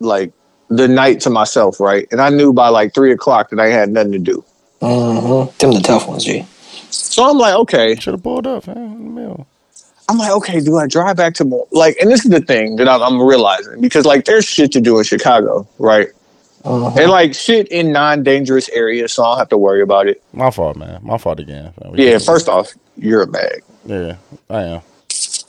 like 0.00 0.32
the 0.68 0.88
night 0.88 1.20
to 1.20 1.30
myself, 1.30 1.78
right? 1.80 2.06
And 2.10 2.20
I 2.20 2.28
knew 2.30 2.52
by 2.52 2.68
like 2.68 2.92
three 2.94 3.12
o'clock 3.12 3.50
that 3.50 3.60
I 3.60 3.68
had 3.68 3.90
nothing 3.90 4.12
to 4.12 4.18
do. 4.18 4.44
Mhm. 4.80 5.56
Them 5.58 5.72
the 5.72 5.80
tough 5.80 6.08
ones, 6.08 6.24
G. 6.24 6.44
So 6.92 7.28
I'm 7.28 7.38
like, 7.38 7.54
okay. 7.54 7.94
Should 7.96 8.14
have 8.14 8.22
pulled 8.22 8.46
up 8.46 8.66
man, 8.66 8.76
in 8.76 9.04
the 9.04 9.20
middle. 9.20 9.46
I'm 10.08 10.18
like, 10.18 10.30
okay, 10.32 10.60
do 10.60 10.76
I 10.76 10.86
drive 10.86 11.16
back 11.16 11.34
to 11.34 11.44
more? 11.44 11.66
Like, 11.70 11.96
and 12.00 12.10
this 12.10 12.24
is 12.24 12.30
the 12.30 12.40
thing 12.40 12.76
that 12.76 12.88
I'm, 12.88 13.02
I'm 13.02 13.22
realizing 13.22 13.80
because 13.80 14.04
like 14.04 14.24
there's 14.26 14.44
shit 14.44 14.72
to 14.72 14.80
do 14.80 14.98
in 14.98 15.04
Chicago, 15.04 15.66
right? 15.78 16.08
Uh-huh. 16.64 17.00
And 17.00 17.10
like 17.10 17.34
shit 17.34 17.66
in 17.68 17.92
non-dangerous 17.92 18.68
areas, 18.70 19.12
so 19.12 19.24
I 19.24 19.30
don't 19.30 19.38
have 19.38 19.48
to 19.48 19.58
worry 19.58 19.80
about 19.82 20.06
it. 20.06 20.22
My 20.32 20.50
fault, 20.50 20.76
man. 20.76 21.00
My 21.02 21.18
fault 21.18 21.40
again. 21.40 21.72
We 21.90 22.04
Yeah, 22.04 22.10
can't- 22.12 22.24
first 22.24 22.48
off, 22.48 22.72
you're 22.96 23.22
a 23.22 23.26
bag. 23.26 23.62
Yeah, 23.84 24.16
I 24.50 24.62
am. 24.62 24.80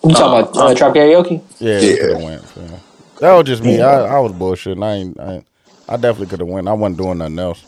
You 0.04 0.14
talking 0.16 0.40
about 0.50 0.56
uh, 0.58 0.60
uh, 0.68 0.72
uh 0.72 0.76
trap 0.76 0.94
karaoke? 0.94 1.42
Yeah, 1.60 1.80
Yeah. 1.80 1.98
could 1.98 2.12
have 2.14 2.22
went. 2.22 2.44
Yeah. 2.56 2.80
That 3.20 3.34
was 3.36 3.46
just 3.46 3.64
me. 3.64 3.80
I, 3.82 4.06
I 4.16 4.20
was 4.20 4.32
bullshitting. 4.32 4.84
I 4.84 4.94
ain't. 4.94 5.20
I, 5.20 5.34
ain't- 5.36 5.48
I 5.88 5.98
definitely 5.98 6.28
could 6.28 6.40
have 6.40 6.48
went. 6.48 6.68
I 6.68 6.74
wasn't 6.74 6.98
doing 6.98 7.18
nothing 7.20 7.38
else. 7.40 7.64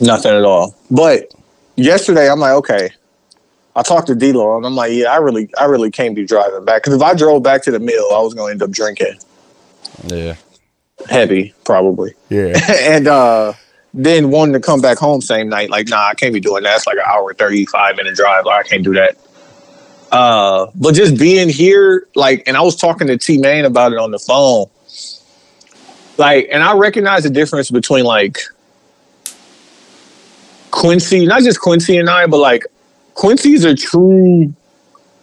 Nothing 0.00 0.32
at 0.32 0.44
all. 0.44 0.76
But 0.90 1.32
yesterday, 1.76 2.30
I'm 2.30 2.40
like, 2.40 2.52
okay. 2.52 2.90
I 3.76 3.82
talked 3.82 4.08
to 4.08 4.14
D-Lo 4.14 4.56
and 4.56 4.66
I'm 4.66 4.74
like, 4.74 4.92
yeah, 4.92 5.12
I 5.12 5.18
really, 5.18 5.48
I 5.58 5.64
really 5.66 5.90
can't 5.90 6.14
be 6.14 6.26
driving 6.26 6.64
back 6.64 6.82
because 6.82 6.94
if 6.94 7.02
I 7.02 7.14
drove 7.14 7.42
back 7.42 7.62
to 7.62 7.70
the 7.70 7.78
mill, 7.78 8.12
I 8.12 8.20
was 8.20 8.34
gonna 8.34 8.50
end 8.50 8.62
up 8.62 8.70
drinking 8.70 9.14
Yeah, 10.04 10.34
heavy, 11.08 11.54
probably, 11.64 12.14
yeah. 12.28 12.58
and 12.80 13.06
uh 13.06 13.52
then 13.94 14.30
wanting 14.30 14.52
to 14.52 14.60
come 14.60 14.80
back 14.80 14.98
home 14.98 15.20
same 15.20 15.48
night. 15.48 15.70
Like, 15.70 15.88
nah, 15.88 16.08
I 16.08 16.14
can't 16.14 16.32
be 16.32 16.40
doing 16.40 16.62
that. 16.62 16.76
It's 16.76 16.86
like 16.86 16.96
an 16.96 17.04
hour, 17.06 17.32
thirty 17.34 17.66
five 17.66 17.96
minute 17.96 18.14
drive. 18.14 18.44
Like, 18.44 18.66
I 18.66 18.68
can't 18.68 18.84
do 18.84 18.94
that. 18.94 19.16
Uh, 20.12 20.66
but 20.74 20.94
just 20.94 21.18
being 21.18 21.48
here, 21.48 22.08
like, 22.16 22.42
and 22.46 22.56
I 22.56 22.62
was 22.62 22.74
talking 22.74 23.06
to 23.06 23.16
T 23.16 23.38
Main 23.38 23.64
about 23.64 23.92
it 23.92 23.98
on 23.98 24.10
the 24.10 24.18
phone. 24.18 24.66
Like, 26.18 26.48
and 26.52 26.62
I 26.62 26.74
recognize 26.74 27.22
the 27.22 27.30
difference 27.30 27.70
between 27.70 28.04
like 28.04 28.40
Quincy, 30.70 31.26
not 31.26 31.42
just 31.42 31.60
Quincy 31.60 31.96
and 31.96 32.08
I, 32.08 32.26
but 32.26 32.38
like 32.38 32.64
Quincy's 33.14 33.64
a 33.64 33.74
true 33.74 34.54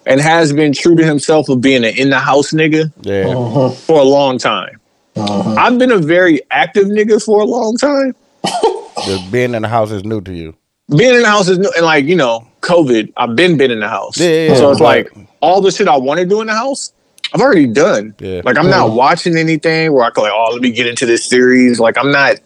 and 0.06 0.22
has 0.22 0.54
been 0.54 0.74
true 0.74 0.96
to 0.96 1.06
himself 1.06 1.50
of 1.50 1.62
being 1.62 1.84
an 1.84 1.96
in 1.98 2.10
the 2.10 2.20
house 2.20 2.52
nigga 2.52 2.92
Yeah, 3.02 3.28
uh-huh. 3.36 3.70
for 3.72 4.00
a 4.00 4.04
long 4.04 4.38
time. 4.38 4.80
Uh-huh. 5.16 5.56
I've 5.58 5.78
been 5.78 5.92
a 5.92 5.98
very 5.98 6.42
active 6.52 6.86
nigga 6.86 7.24
for 7.24 7.42
a 7.42 7.46
long 7.46 7.78
time. 7.78 8.16
just 9.06 9.32
being 9.32 9.54
in 9.54 9.64
the 9.64 9.68
house 9.68 9.92
is 9.92 10.04
new 10.04 10.22
to 10.22 10.34
you. 10.34 10.56
Being 10.96 11.16
in 11.16 11.22
the 11.22 11.30
house 11.30 11.50
is 11.50 11.58
new, 11.58 11.72
and 11.76 11.86
like 11.86 12.06
you 12.06 12.16
know, 12.16 12.48
COVID. 12.62 13.12
I've 13.18 13.36
been 13.36 13.58
been 13.58 13.72
in 13.72 13.80
the 13.80 13.90
house, 13.90 14.18
Yeah, 14.18 14.48
yeah, 14.48 14.56
so 14.56 14.72
it's 14.72 14.80
yeah. 14.80 14.86
like 14.86 15.14
all 15.42 15.62
the 15.62 15.72
shit 15.72 15.88
I 15.88 15.98
want 15.98 16.20
to 16.20 16.26
do 16.26 16.42
in 16.42 16.48
the 16.48 16.54
house. 16.54 16.94
I've 17.34 17.42
already 17.42 17.68
done. 17.68 18.16
Yeah. 18.20 18.42
Like 18.46 18.58
I'm 18.58 18.70
not 18.70 18.88
uh-huh. 18.88 18.96
watching 18.96 19.38
anything 19.38 19.92
where 19.92 20.06
I 20.06 20.12
can 20.12 20.24
like, 20.24 20.34
oh, 20.34 20.50
let 20.54 20.62
me 20.62 20.72
get 20.72 20.88
into 20.88 21.06
this 21.06 21.26
series. 21.26 21.80
Like 21.80 21.98
I'm 21.98 22.12
not. 22.12 22.38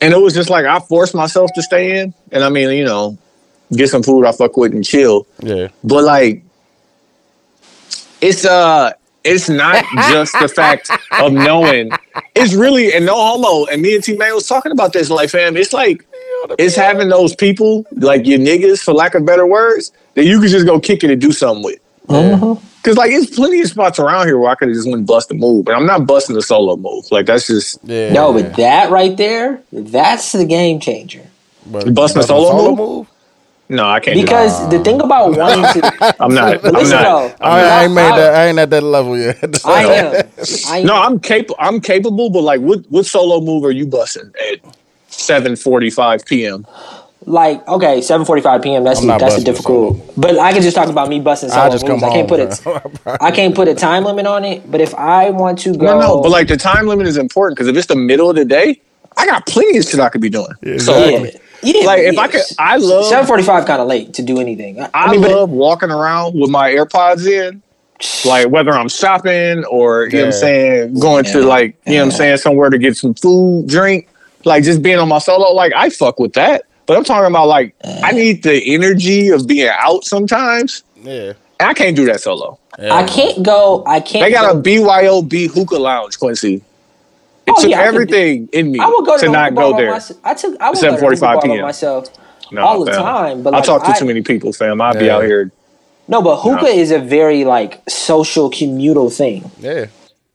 And 0.00 0.12
it 0.12 0.20
was 0.20 0.34
just 0.34 0.50
like 0.50 0.66
I 0.66 0.78
forced 0.80 1.14
myself 1.14 1.50
to 1.54 1.62
stay 1.62 2.00
in, 2.00 2.14
and 2.32 2.44
I 2.44 2.48
mean, 2.48 2.70
you 2.70 2.84
know, 2.84 3.16
get 3.72 3.88
some 3.88 4.02
food 4.02 4.24
I 4.24 4.32
fuck 4.32 4.56
with 4.56 4.72
and 4.72 4.84
chill. 4.84 5.26
Yeah, 5.40 5.68
But 5.82 6.04
like, 6.04 6.42
it's 8.20 8.44
uh, 8.44 8.92
it's 9.24 9.48
not 9.48 9.84
just 10.10 10.38
the 10.40 10.48
fact 10.48 10.90
of 11.20 11.32
knowing. 11.32 11.90
It's 12.34 12.54
really 12.54 12.92
and 12.92 13.06
no 13.06 13.14
homo. 13.14 13.66
And 13.66 13.82
me 13.82 13.94
and 13.94 14.04
T 14.04 14.16
Man 14.16 14.34
was 14.34 14.46
talking 14.46 14.72
about 14.72 14.92
this. 14.92 15.10
Like, 15.10 15.30
fam, 15.30 15.56
it's 15.56 15.72
like 15.72 16.06
it's 16.58 16.76
having 16.76 17.08
those 17.08 17.34
people 17.34 17.86
like 17.92 18.26
your 18.26 18.38
niggas, 18.38 18.82
for 18.82 18.92
lack 18.94 19.14
of 19.14 19.24
better 19.26 19.46
words, 19.46 19.92
that 20.14 20.24
you 20.24 20.40
can 20.40 20.48
just 20.48 20.66
go 20.66 20.78
kick 20.78 21.04
it 21.04 21.10
and 21.10 21.20
do 21.20 21.32
something 21.32 21.64
with. 21.64 21.80
Uh-huh. 22.08 22.56
Cause 22.82 22.96
like 22.96 23.10
it's 23.10 23.34
plenty 23.34 23.60
of 23.62 23.68
spots 23.68 23.98
around 23.98 24.28
here 24.28 24.38
where 24.38 24.48
I 24.48 24.54
could 24.54 24.68
have 24.68 24.76
just 24.76 24.86
went 24.86 24.98
and 24.98 25.06
bust 25.06 25.28
a 25.32 25.34
move, 25.34 25.64
but 25.64 25.74
I'm 25.74 25.86
not 25.86 26.06
busting 26.06 26.36
a 26.36 26.42
solo 26.42 26.76
move. 26.76 27.10
Like 27.10 27.26
that's 27.26 27.48
just 27.48 27.80
yeah. 27.82 28.12
No, 28.12 28.32
but 28.32 28.54
that 28.56 28.90
right 28.90 29.16
there, 29.16 29.60
that's 29.72 30.30
the 30.30 30.44
game 30.44 30.78
changer. 30.78 31.26
but 31.66 31.92
busting 31.92 32.22
a 32.22 32.24
solo 32.24 32.76
move? 32.76 33.08
no, 33.68 33.88
I 33.88 33.98
can't. 33.98 34.14
do 34.14 34.20
that. 34.20 34.26
Because 34.26 34.70
the 34.70 34.78
thing 34.84 35.00
about 35.00 35.30
wanting 35.36 35.82
to, 35.82 36.16
I'm 36.20 36.32
not. 36.32 36.62
but 36.62 36.68
I'm 36.68 36.82
listen 36.82 36.96
not. 36.96 37.38
though, 37.38 37.44
I, 37.44 37.60
I 37.62 37.84
ain't 37.84 37.92
made 37.92 38.12
that. 38.12 38.34
I 38.34 38.46
ain't 38.46 38.58
at 38.60 38.70
that 38.70 38.82
level 38.84 39.18
yet. 39.18 39.42
I 39.66 39.82
am. 39.82 40.28
I 40.68 40.78
am. 40.78 40.86
No, 40.86 40.94
I'm 40.94 41.18
capable. 41.18 41.56
I'm 41.58 41.80
capable, 41.80 42.30
but 42.30 42.42
like, 42.42 42.60
what 42.60 42.84
what 42.88 43.04
solo 43.04 43.40
move 43.40 43.64
are 43.64 43.72
you 43.72 43.84
busting 43.86 44.32
at 44.52 44.62
7:45 45.10 46.24
p.m.? 46.24 46.66
Like 47.26 47.66
okay, 47.68 48.00
seven 48.00 48.24
forty 48.24 48.40
five 48.40 48.62
p.m. 48.62 48.84
That's 48.84 49.00
I'm 49.00 49.08
not 49.08 49.20
that's 49.20 49.34
a 49.34 49.36
busting 49.38 49.52
difficult. 49.52 50.12
But 50.16 50.38
I 50.38 50.52
can 50.52 50.62
just 50.62 50.76
talk 50.76 50.88
about 50.88 51.08
me 51.08 51.20
busting 51.20 51.50
solo 51.50 51.62
I 51.62 51.68
just 51.68 51.86
come. 51.86 51.96
I 52.02 52.12
can't 52.12 52.30
home, 52.30 52.48
put 52.48 52.62
bro. 52.62 52.76
it. 52.76 53.18
I 53.20 53.30
can't 53.30 53.54
put 53.54 53.68
a 53.68 53.74
time 53.74 54.04
limit 54.04 54.26
on 54.26 54.44
it. 54.44 54.70
But 54.70 54.80
if 54.80 54.94
I 54.94 55.30
want 55.30 55.58
to 55.60 55.76
go, 55.76 55.86
No, 55.86 56.00
no, 56.00 56.22
but 56.22 56.30
like 56.30 56.48
the 56.48 56.56
time 56.56 56.86
limit 56.86 57.06
is 57.06 57.16
important 57.16 57.56
because 57.56 57.68
if 57.68 57.76
it's 57.76 57.86
the 57.86 57.96
middle 57.96 58.30
of 58.30 58.36
the 58.36 58.44
day, 58.44 58.80
I 59.16 59.26
got 59.26 59.46
plenty 59.46 59.76
of 59.78 59.84
shit 59.84 60.00
I 60.00 60.08
could 60.08 60.20
be 60.20 60.30
doing. 60.30 60.54
So, 60.78 61.04
yeah, 61.04 61.30
yeah, 61.62 61.86
like 61.86 62.00
if 62.00 62.18
I 62.18 62.28
could, 62.28 62.42
I 62.58 62.76
love, 62.76 63.06
seven 63.06 63.26
forty 63.26 63.42
five 63.42 63.66
kind 63.66 63.80
of 63.80 63.88
late 63.88 64.14
to 64.14 64.22
do 64.22 64.40
anything. 64.40 64.80
I, 64.80 64.90
I, 64.94 65.10
mean, 65.12 65.22
but 65.22 65.30
love 65.32 65.50
walking 65.50 65.90
around 65.90 66.38
with 66.38 66.50
my 66.50 66.70
AirPods 66.70 67.26
in, 67.26 67.62
like 68.24 68.48
whether 68.50 68.72
I'm 68.72 68.88
shopping 68.88 69.64
or 69.64 70.04
you 70.04 70.12
know 70.12 70.18
what 70.18 70.26
I'm 70.26 70.32
saying, 70.32 70.98
going 71.00 71.24
to 71.24 71.42
like 71.42 71.76
you 71.86 71.94
know 71.94 71.98
what 71.98 72.04
I'm 72.04 72.10
saying 72.12 72.36
somewhere 72.38 72.70
to 72.70 72.78
get 72.78 72.96
some 72.96 73.14
food, 73.14 73.68
drink, 73.68 74.08
like 74.44 74.64
just 74.64 74.82
being 74.82 74.98
on 74.98 75.08
my 75.08 75.18
solo. 75.18 75.52
Like 75.52 75.72
I 75.74 75.90
fuck 75.90 76.20
with 76.20 76.34
that, 76.34 76.66
but 76.86 76.96
I'm 76.96 77.04
talking 77.04 77.26
about 77.30 77.48
like 77.48 77.74
I 78.02 78.12
need 78.12 78.42
the 78.42 78.74
energy 78.74 79.28
of 79.30 79.46
being 79.46 79.68
out 79.70 80.04
sometimes. 80.04 80.82
Yeah. 81.02 81.32
And 81.58 81.68
I 81.70 81.74
can't 81.74 81.96
do 81.96 82.04
that 82.06 82.20
solo. 82.20 82.58
I 82.78 83.04
can't 83.04 83.42
go. 83.42 83.82
I 83.86 84.00
can't. 84.00 84.22
They 84.24 84.30
got 84.30 84.54
a 84.54 84.58
BYOB 84.58 85.48
hookah 85.50 85.76
lounge, 85.78 86.18
Quincy. 86.18 86.56
It 86.56 86.62
Oh, 87.56 87.60
took 87.62 87.70
yeah, 87.70 87.78
I 87.80 87.84
could 87.86 87.94
everything 87.94 88.48
in 88.52 88.72
me 88.72 88.78
I 88.80 88.86
would 88.88 89.06
go 89.06 89.16
to, 89.16 89.26
to 89.26 89.30
not 89.32 89.54
go 89.54 89.76
there. 89.76 89.92
myself. 89.92 90.18
I 90.24 90.34
took. 90.34 90.60
I 90.60 90.70
would 90.70 90.80
go 90.80 90.90
to 90.96 91.00
the 91.00 91.06
7:45 91.06 91.10
hookah 91.16 91.20
bar 91.20 91.36
by 91.36 91.46
PM. 91.48 91.62
myself 91.62 92.08
No, 92.52 92.60
all 92.62 92.84
the 92.84 92.92
fam. 92.92 93.02
time. 93.02 93.42
But 93.42 93.54
I 93.54 93.58
like, 93.58 93.66
talk 93.66 93.84
to 93.84 93.90
I- 93.90 93.98
too 93.98 94.04
many 94.04 94.22
people, 94.22 94.52
fam. 94.52 94.80
I'd 94.82 94.98
be 94.98 95.08
out 95.08 95.24
here. 95.24 95.50
No, 96.08 96.20
but 96.22 96.36
hookah 96.38 96.62
No. 96.62 96.68
is 96.68 96.90
a 96.90 96.98
very 96.98 97.44
like 97.44 97.80
social 97.88 98.50
communal 98.50 99.10
thing. 99.10 99.50
Yeah. 99.60 99.86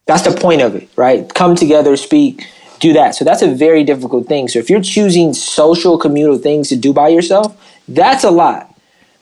That's 0.07 0.23
the 0.23 0.31
point 0.31 0.61
of 0.61 0.75
it, 0.75 0.89
right? 0.95 1.31
Come 1.33 1.55
together, 1.55 1.95
speak, 1.95 2.47
do 2.81 2.93
that. 2.93 3.15
So 3.15 3.23
that's 3.23 3.41
a 3.41 3.47
very 3.47 3.83
difficult 3.83 4.27
thing. 4.27 4.49
So 4.49 4.59
if 4.59 4.69
you're 4.69 4.81
choosing 4.81 5.33
social 5.33 5.97
communal 5.97 6.37
things 6.37 6.67
to 6.69 6.75
do 6.75 6.91
by 6.91 7.07
yourself, 7.07 7.55
that's 7.87 8.23
a 8.25 8.31
lot. 8.31 8.67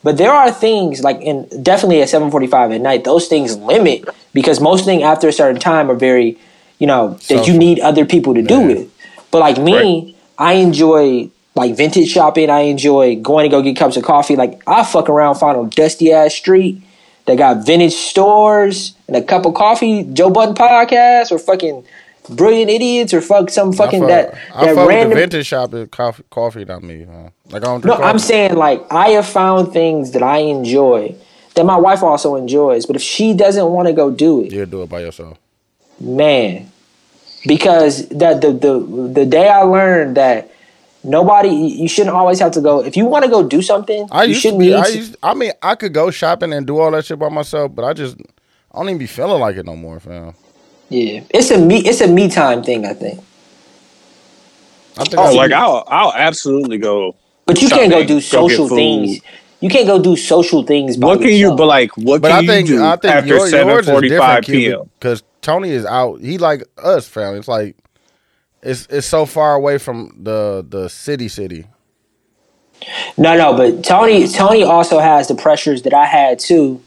But 0.02 0.18
there 0.18 0.32
are 0.32 0.50
things 0.50 1.04
like 1.04 1.20
in 1.22 1.48
definitely 1.62 2.02
at 2.02 2.08
7:45 2.08 2.74
at 2.74 2.82
night, 2.82 3.04
those 3.04 3.28
things 3.28 3.58
limit 3.58 4.06
because 4.34 4.60
most 4.62 4.86
things 4.86 5.04
after 5.04 5.28
a 5.28 5.34
certain 5.34 5.60
time 5.60 5.92
are 5.92 5.96
very, 5.96 6.38
you 6.80 6.88
know, 6.88 7.20
that 7.28 7.48
you 7.48 7.58
need 7.58 7.80
other 7.82 8.06
people 8.06 8.34
to 8.34 8.42
do 8.42 8.70
it. 8.70 8.90
But 9.30 9.40
like 9.40 9.58
me, 9.58 10.16
I 10.38 10.54
enjoy 10.54 11.30
like 11.56 11.76
vintage 11.76 12.10
shopping. 12.10 12.50
I 12.50 12.62
enjoy 12.62 13.18
going 13.18 13.44
to 13.44 13.50
go 13.50 13.62
get 13.62 13.76
cups 13.76 13.98
of 13.98 14.04
coffee. 14.04 14.38
Like 14.38 14.62
I 14.66 14.86
fuck 14.86 15.10
around, 15.10 15.36
find 15.36 15.60
a 15.60 15.70
dusty 15.70 16.14
ass 16.14 16.34
street 16.34 16.82
that 17.26 17.38
got 17.38 17.66
vintage 17.66 17.94
stores 17.94 18.96
and 19.08 19.18
a 19.18 19.22
cup 19.22 19.46
of 19.46 19.54
coffee, 19.54 20.04
Joe 20.14 20.30
Budden 20.30 20.56
podcast, 20.56 21.32
or 21.32 21.40
fucking 21.40 21.84
Brilliant 22.30 22.70
Idiots, 22.72 23.14
or 23.14 23.22
fuck 23.22 23.50
some 23.50 23.74
fucking 23.74 24.02
fuck, 24.02 24.10
that 24.10 24.34
I 24.54 24.66
that 24.66 24.76
fuck 24.76 24.88
with 24.88 24.96
random. 24.96 25.10
the 25.10 25.16
vintage 25.16 25.46
shop 25.48 25.74
at 25.74 25.92
coffee, 25.92 26.24
coffee 26.30 26.66
not 26.66 26.84
me. 26.84 27.06
Man. 27.06 27.32
Like 27.50 27.64
I 27.64 27.66
don't 27.66 27.84
No, 27.86 27.96
drink 27.96 28.08
I'm 28.10 28.20
saying 28.20 28.56
like 28.56 28.86
I 28.92 29.10
have 29.10 29.26
found 29.26 29.74
things 29.74 30.12
that 30.12 30.22
I 30.24 30.38
enjoy 30.40 31.16
that 31.56 31.66
my 31.66 31.78
wife 31.78 32.04
also 32.04 32.36
enjoys. 32.36 32.86
But 32.86 32.96
if 32.96 33.02
she 33.02 33.34
doesn't 33.34 33.66
want 33.66 33.88
to 33.88 33.94
go 33.94 34.12
do 34.12 34.44
it, 34.44 34.52
You'll 34.52 34.66
do 34.68 34.84
it 34.84 34.90
by 34.90 35.02
yourself. 35.02 35.38
man, 36.00 36.72
because 37.46 38.08
that 38.10 38.42
the 38.42 38.52
the 38.54 38.80
the 39.14 39.26
day 39.26 39.48
I 39.50 39.62
learned 39.64 40.16
that 40.18 40.52
nobody 41.04 41.50
you 41.50 41.88
shouldn't 41.88 42.16
always 42.16 42.40
have 42.40 42.52
to 42.54 42.62
go. 42.62 42.84
If 42.84 42.96
you 42.96 43.06
want 43.06 43.26
to 43.26 43.32
go 43.32 43.42
do 43.48 43.62
something, 43.62 44.08
I 44.12 44.26
you 44.26 44.36
shouldn't 44.36 44.60
be. 44.60 44.74
I 44.74 44.88
used. 44.88 45.16
I 45.24 45.34
mean, 45.34 45.52
I 45.64 45.76
could 45.76 45.94
go 45.94 46.12
shopping 46.12 46.54
and 46.54 46.68
do 46.68 46.78
all 46.80 46.92
that 46.92 47.06
shit 47.06 47.18
by 47.20 47.30
myself, 47.30 47.74
but 47.74 47.86
I 47.86 47.94
just 47.94 48.18
I 48.72 48.78
don't 48.78 48.90
even 48.90 49.00
be 49.00 49.08
feeling 49.08 49.40
like 49.40 49.56
it 49.56 49.66
no 49.66 49.76
more, 49.76 50.00
fam. 50.00 50.34
Yeah, 50.90 51.22
it's 51.30 51.52
a 51.52 51.58
me 51.58 51.80
it's 51.80 52.02
a 52.02 52.08
me 52.08 52.30
time 52.30 52.64
thing. 52.64 52.86
I 52.86 52.94
think. 52.94 53.20
I 54.98 55.04
think 55.04 55.18
Oh, 55.20 55.24
I- 55.26 55.32
like 55.34 55.52
I'll 55.52 55.84
I'll 55.88 56.14
absolutely 56.14 56.78
go. 56.78 57.16
But 57.46 57.62
you 57.62 57.70
can't 57.70 57.90
go 57.92 58.04
do 58.06 58.22
social 58.22 58.66
get 58.66 58.70
food. 58.70 58.76
things. 58.76 59.20
You 59.62 59.70
can't 59.70 59.88
go 59.88 60.02
do 60.02 60.16
social 60.16 60.64
things. 60.64 60.98
By 60.98 61.08
What 61.08 61.20
can 61.20 61.30
you? 61.30 61.36
yourself. 61.36 61.58
But 61.58 61.66
like, 61.68 61.98
what 61.98 62.22
But 62.22 62.30
can 62.30 62.44
I 62.44 62.48
think 62.48 62.70
you 62.70 62.78
do 62.78 62.86
I 62.86 62.96
think 62.96 63.14
after 63.14 63.28
your, 63.28 63.48
seven 63.48 63.80
is 63.80 63.86
different, 64.10 64.46
p.m.? 64.46 64.90
because 65.00 65.24
Tony 65.42 65.72
is 65.72 65.86
out. 65.86 66.22
He 66.22 66.38
like 66.38 66.64
us, 66.78 67.08
fam. 67.08 67.36
It's 67.36 67.48
like 67.48 67.76
it's 68.62 68.88
it's 68.90 69.08
so 69.08 69.26
far 69.26 69.56
away 69.56 69.78
from 69.78 70.16
the 70.22 70.66
the 70.68 70.90
city 70.90 71.28
city. 71.28 71.66
No, 73.18 73.36
no, 73.38 73.56
but 73.58 73.84
Tony 73.84 74.28
Tony 74.28 74.64
also 74.64 75.00
has 75.00 75.28
the 75.28 75.36
pressures 75.36 75.82
that 75.84 75.94
I 75.94 76.06
had 76.06 76.40
too 76.40 76.82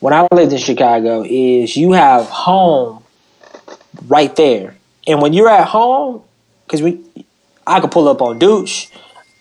when 0.00 0.12
I 0.14 0.26
lived 0.32 0.52
in 0.52 0.58
Chicago 0.58 1.24
is 1.26 1.76
you 1.76 1.92
have 1.92 2.26
home 2.26 3.02
right 4.06 4.34
there. 4.36 4.76
And 5.06 5.20
when 5.20 5.32
you're 5.32 5.50
at 5.50 5.68
home, 5.68 6.22
because 6.66 6.82
we 6.82 7.00
I 7.66 7.80
could 7.80 7.90
pull 7.90 8.08
up 8.08 8.20
on 8.20 8.38
Dooch, 8.38 8.90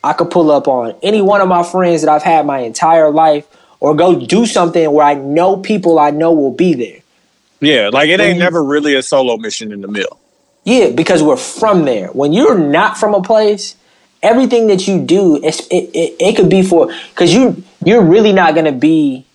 I 0.03 0.13
could 0.13 0.29
pull 0.31 0.51
up 0.51 0.67
on 0.67 0.95
any 1.01 1.21
one 1.21 1.41
of 1.41 1.47
my 1.47 1.63
friends 1.63 2.01
that 2.01 2.09
I've 2.09 2.23
had 2.23 2.45
my 2.45 2.59
entire 2.59 3.09
life, 3.09 3.47
or 3.79 3.95
go 3.95 4.19
do 4.19 4.45
something 4.45 4.91
where 4.91 5.05
I 5.05 5.13
know 5.13 5.57
people 5.57 5.99
I 5.99 6.11
know 6.11 6.33
will 6.33 6.53
be 6.53 6.73
there. 6.73 6.99
Yeah, 7.59 7.89
like 7.93 8.09
it 8.09 8.19
ain't 8.19 8.39
never 8.39 8.63
really 8.63 8.95
a 8.95 9.01
solo 9.01 9.37
mission 9.37 9.71
in 9.71 9.81
the 9.81 9.87
mill. 9.87 10.19
Yeah, 10.65 10.91
because 10.91 11.23
we're 11.23 11.37
from 11.37 11.85
there. 11.85 12.07
When 12.07 12.33
you're 12.33 12.57
not 12.57 12.97
from 12.97 13.13
a 13.13 13.21
place, 13.21 13.75
everything 14.21 14.67
that 14.67 14.87
you 14.87 15.01
do, 15.01 15.41
it's, 15.43 15.59
it, 15.67 15.89
it 15.93 16.15
it 16.19 16.35
could 16.35 16.49
be 16.49 16.63
for 16.63 16.93
because 17.09 17.33
you 17.33 17.63
you're 17.85 18.03
really 18.03 18.33
not 18.33 18.55
gonna 18.55 18.71
be 18.71 19.25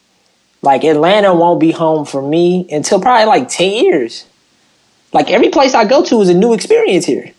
like 0.62 0.84
Atlanta 0.84 1.34
won't 1.34 1.60
be 1.60 1.70
home 1.70 2.04
for 2.04 2.20
me 2.20 2.66
until 2.70 3.00
probably 3.00 3.26
like 3.26 3.48
ten 3.48 3.72
years. 3.72 4.26
Like 5.12 5.30
every 5.30 5.48
place 5.48 5.74
I 5.74 5.84
go 5.84 6.04
to 6.04 6.20
is 6.20 6.28
a 6.28 6.34
new 6.34 6.52
experience 6.52 7.06
here, 7.06 7.32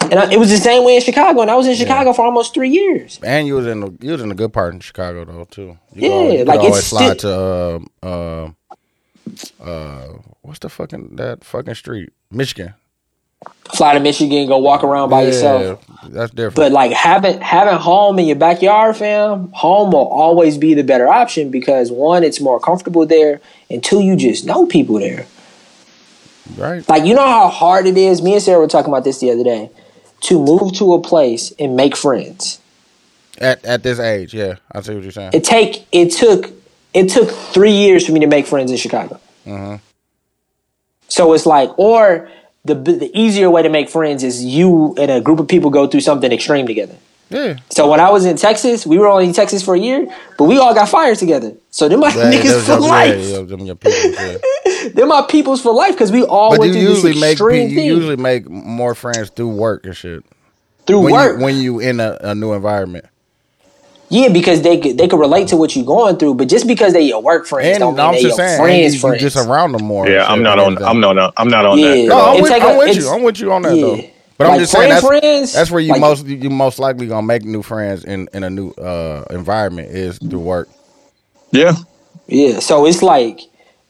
and 0.00 0.14
I, 0.14 0.32
it 0.32 0.38
was 0.38 0.48
the 0.50 0.56
same 0.56 0.84
way 0.84 0.96
in 0.96 1.02
Chicago. 1.02 1.42
And 1.42 1.50
I 1.50 1.56
was 1.56 1.66
in 1.66 1.74
Chicago 1.76 2.12
for 2.12 2.24
almost 2.24 2.54
three 2.54 2.70
years. 2.70 3.20
And 3.22 3.46
you 3.46 3.54
was 3.54 3.66
in 3.66 3.80
the 3.80 3.94
you 4.00 4.12
was 4.12 4.22
in 4.22 4.30
a 4.30 4.34
good 4.34 4.52
part 4.52 4.72
in 4.74 4.80
Chicago 4.80 5.24
though 5.24 5.44
too. 5.44 5.78
You 5.94 6.08
Yeah, 6.08 6.14
always, 6.14 6.46
like, 6.46 6.60
it's 6.62 6.92
always 6.94 7.16
still- 7.16 7.16
to 7.16 7.84
uh, 8.02 8.50
uh, 9.60 9.62
uh, 9.62 10.06
what's 10.42 10.58
the 10.60 10.68
fucking 10.68 11.16
that 11.16 11.44
fucking 11.44 11.74
street, 11.74 12.10
Michigan. 12.30 12.74
Fly 13.74 13.94
to 13.94 14.00
Michigan, 14.00 14.48
go 14.48 14.58
walk 14.58 14.84
around 14.84 15.08
by 15.08 15.22
yourself. 15.22 15.80
That's 16.08 16.30
different. 16.30 16.56
But 16.56 16.72
like 16.72 16.92
having 16.92 17.40
having 17.40 17.76
home 17.78 18.18
in 18.18 18.26
your 18.26 18.36
backyard, 18.36 18.96
fam, 18.96 19.50
home 19.52 19.92
will 19.92 20.08
always 20.08 20.58
be 20.58 20.74
the 20.74 20.82
better 20.84 21.08
option 21.08 21.50
because 21.50 21.90
one, 21.90 22.22
it's 22.24 22.40
more 22.40 22.60
comfortable 22.60 23.06
there, 23.06 23.40
and 23.70 23.82
two, 23.82 24.00
you 24.02 24.16
just 24.16 24.44
know 24.44 24.66
people 24.66 24.98
there. 24.98 25.26
Right? 26.56 26.88
Like 26.88 27.04
you 27.04 27.14
know 27.14 27.26
how 27.26 27.48
hard 27.48 27.86
it 27.86 27.96
is. 27.96 28.22
Me 28.22 28.34
and 28.34 28.42
Sarah 28.42 28.58
were 28.60 28.68
talking 28.68 28.92
about 28.92 29.04
this 29.04 29.18
the 29.20 29.30
other 29.30 29.44
day 29.44 29.70
to 30.22 30.38
move 30.38 30.74
to 30.74 30.94
a 30.94 31.00
place 31.00 31.52
and 31.58 31.76
make 31.76 31.96
friends. 31.96 32.60
At 33.38 33.64
at 33.64 33.82
this 33.82 33.98
age, 33.98 34.34
yeah, 34.34 34.56
I 34.72 34.80
see 34.82 34.94
what 34.94 35.02
you're 35.02 35.12
saying. 35.12 35.30
It 35.32 35.44
take 35.44 35.86
it 35.92 36.12
took 36.12 36.50
it 36.92 37.08
took 37.08 37.30
three 37.30 37.72
years 37.72 38.06
for 38.06 38.12
me 38.12 38.20
to 38.20 38.26
make 38.26 38.46
friends 38.46 38.70
in 38.70 38.76
Chicago. 38.76 39.20
Mm-hmm. 39.46 39.76
So 41.08 41.32
it's 41.32 41.46
like, 41.46 41.76
or 41.78 42.28
the 42.64 42.74
the 42.74 43.10
easier 43.18 43.50
way 43.50 43.62
to 43.62 43.68
make 43.68 43.88
friends 43.88 44.22
is 44.22 44.44
you 44.44 44.94
and 44.98 45.10
a 45.10 45.20
group 45.20 45.40
of 45.40 45.48
people 45.48 45.70
go 45.70 45.86
through 45.86 46.00
something 46.00 46.30
extreme 46.30 46.66
together. 46.66 46.96
yeah, 47.30 47.56
So 47.70 47.88
when 47.88 48.00
I 48.00 48.10
was 48.10 48.24
in 48.26 48.36
Texas, 48.36 48.86
we 48.86 48.98
were 48.98 49.08
only 49.08 49.26
in 49.26 49.32
Texas 49.32 49.62
for 49.62 49.74
a 49.74 49.78
year, 49.78 50.06
but 50.36 50.44
we 50.44 50.58
all 50.58 50.74
got 50.74 50.88
fired 50.88 51.16
together. 51.18 51.54
So 51.70 51.88
them 51.88 52.00
my 52.00 52.08
Yeah, 52.08 52.30
niggas 52.32 52.66
for 52.66 52.78
life. 52.78 53.18
Yeah, 53.18 53.38
yeah, 53.38 53.42
them 54.82 54.88
your 54.88 54.88
people, 54.88 54.88
yeah. 54.88 54.90
They're 54.94 55.06
my 55.06 55.22
peoples 55.28 55.60
for 55.62 55.72
life 55.72 55.92
because 55.92 56.12
we 56.12 56.22
all 56.24 56.50
But 56.50 56.60
went 56.60 56.74
you 56.74 56.80
through 56.80 56.88
this 56.94 57.04
usually 57.04 57.20
make 57.20 57.22
pe- 57.22 57.32
extreme 57.32 57.68
you 57.70 57.80
usually 57.82 58.16
make 58.16 58.48
more 58.50 58.94
friends 58.94 59.30
through 59.30 59.50
work 59.50 59.86
and 59.86 59.96
shit. 59.96 60.24
through 60.86 61.00
When 61.02 61.12
work. 61.12 61.38
you 61.38 61.44
when 61.44 61.56
you 61.56 61.80
in 61.80 62.00
a, 62.00 62.16
a 62.20 62.34
new 62.34 62.52
environment. 62.52 63.06
yeah, 64.08 64.28
because 64.28 64.62
they 64.62 64.78
could 64.78 64.98
they 64.98 65.06
could 65.08 65.20
relate 65.20 65.48
to 65.48 65.56
what 65.56 65.76
you're 65.76 65.84
going 65.84 66.16
through, 66.16 66.34
but 66.34 66.48
just 66.48 66.66
because 66.66 66.92
they 66.92 67.02
your 67.02 67.22
work 67.22 67.46
friends 67.46 67.68
And 67.68 67.78
don't 67.80 67.94
mean 67.96 68.06
I'm 68.06 68.14
they 68.14 68.22
just 68.22 68.38
your 68.38 68.46
saying, 68.48 68.60
friends 68.60 68.94
you, 68.94 68.98
you 68.98 68.98
friends. 69.00 69.22
just 69.22 69.36
around 69.36 69.72
them 69.72 69.84
more. 69.84 70.08
Yeah, 70.08 70.26
I'm 70.26 70.42
not 70.42 70.58
on. 70.58 70.72
everything. 70.72 70.86
I'm 70.86 71.00
not. 71.00 71.32
I'm 71.36 71.48
not 71.48 71.66
on 71.66 71.78
Yeah. 71.78 71.88
that. 71.94 72.04
No, 72.06 72.20
I'm 72.20 72.32
It's 72.34 72.42
with, 72.42 72.50
like 72.50 72.62
I'm 72.62 72.74
a- 72.74 72.78
with 72.78 72.96
you. 72.96 73.08
I'm 73.08 73.22
with 73.22 73.40
you 73.40 73.52
on 73.52 73.62
that 73.62 73.76
yeah. 73.76 73.82
though. 73.82 74.00
But 74.38 74.46
I'm 74.46 74.50
Like 74.52 74.60
just 74.60 74.72
saying 74.72 74.88
that's, 74.88 75.06
friends, 75.06 75.52
that's 75.52 75.70
where 75.70 75.80
you 75.80 75.92
like- 75.92 76.00
most 76.00 76.26
you 76.26 76.48
most 76.50 76.78
likely 76.78 77.06
gonna 77.06 77.26
make 77.26 77.44
new 77.44 77.62
friends 77.62 78.04
in 78.04 78.28
in 78.32 78.42
a 78.42 78.50
new 78.50 78.70
uh 78.72 79.24
environment 79.30 79.90
is 79.90 80.18
through 80.18 80.40
work. 80.40 80.68
Yeah, 81.52 81.74
Yeah, 82.26 82.58
so 82.60 82.86
it's 82.86 83.02
like, 83.02 83.40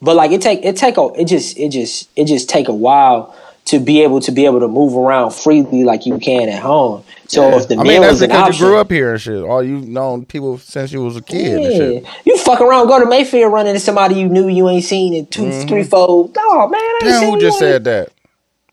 but 0.00 0.16
like 0.16 0.30
it 0.30 0.42
take 0.42 0.64
it 0.64 0.76
take 0.76 0.96
a 0.96 1.10
it 1.16 1.26
just 1.26 1.58
it 1.58 1.70
just 1.70 2.10
it 2.16 2.26
just 2.26 2.48
take 2.48 2.68
a 2.68 2.74
while 2.74 3.34
to 3.66 3.78
be 3.78 4.02
able 4.02 4.20
to 4.20 4.32
be 4.32 4.46
able 4.46 4.58
to 4.60 4.68
move 4.68 4.96
around 4.96 5.30
freely 5.30 5.84
like 5.84 6.04
you 6.06 6.18
can 6.18 6.48
at 6.48 6.60
home. 6.60 7.04
So 7.28 7.56
if 7.56 7.68
the 7.68 7.74
I 7.76 7.82
meal 7.84 7.92
mean, 7.92 8.00
that's 8.02 8.14
is 8.14 8.22
an 8.22 8.30
because 8.30 8.48
option, 8.48 8.64
you 8.64 8.70
grew 8.70 8.78
up 8.78 8.90
here 8.90 9.12
and 9.12 9.20
shit. 9.20 9.44
All 9.44 9.62
you've 9.62 9.86
known 9.86 10.24
people 10.24 10.58
since 10.58 10.92
you 10.92 11.04
was 11.04 11.16
a 11.16 11.22
kid 11.22 11.58
and 11.58 11.76
shit. 11.76 12.02
Yeah. 12.02 12.14
You 12.24 12.38
fuck 12.38 12.60
around, 12.60 12.88
go 12.88 12.98
to 12.98 13.06
Mayfair, 13.06 13.48
run 13.48 13.68
into 13.68 13.78
somebody 13.78 14.16
you 14.16 14.28
knew 14.28 14.48
you 14.48 14.68
ain't 14.68 14.84
seen 14.84 15.14
in 15.14 15.26
2 15.26 15.66
three, 15.66 15.84
four. 15.84 16.30
Oh 16.36 16.68
man, 16.68 16.80
I 16.80 16.98
Mm-hmm. 17.00 17.08
Damn, 17.08 17.20
seen 17.20 17.34
who 17.34 17.40
just 17.40 17.58
said 17.58 17.84
that? 17.84 18.10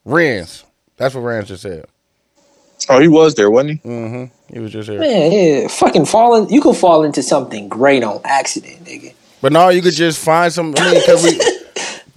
Renz. 0.05 0.63
That's 0.95 1.13
what 1.13 1.23
Renz 1.23 1.45
just 1.45 1.61
said. 1.61 1.85
Oh, 2.89 2.99
he 2.99 3.07
was 3.07 3.35
there, 3.35 3.51
wasn't 3.51 3.81
he? 3.81 3.89
Mm-hmm. 3.89 4.53
He 4.53 4.59
was 4.59 4.71
just 4.71 4.89
here. 4.89 4.99
Man, 4.99 5.31
yeah, 5.31 5.67
fucking 5.67 6.05
falling. 6.05 6.49
You 6.49 6.61
could 6.61 6.75
fall 6.75 7.03
into 7.03 7.21
something 7.21 7.67
great 7.67 8.03
on 8.03 8.21
accident, 8.23 8.83
nigga. 8.85 9.13
But 9.41 9.51
no, 9.53 9.69
you 9.69 9.81
could 9.81 9.93
just 9.93 10.23
find 10.23 10.51
some. 10.51 10.73
I 10.77 10.91
mean, 10.91 11.01
because 11.01 11.23
we. 11.23 11.39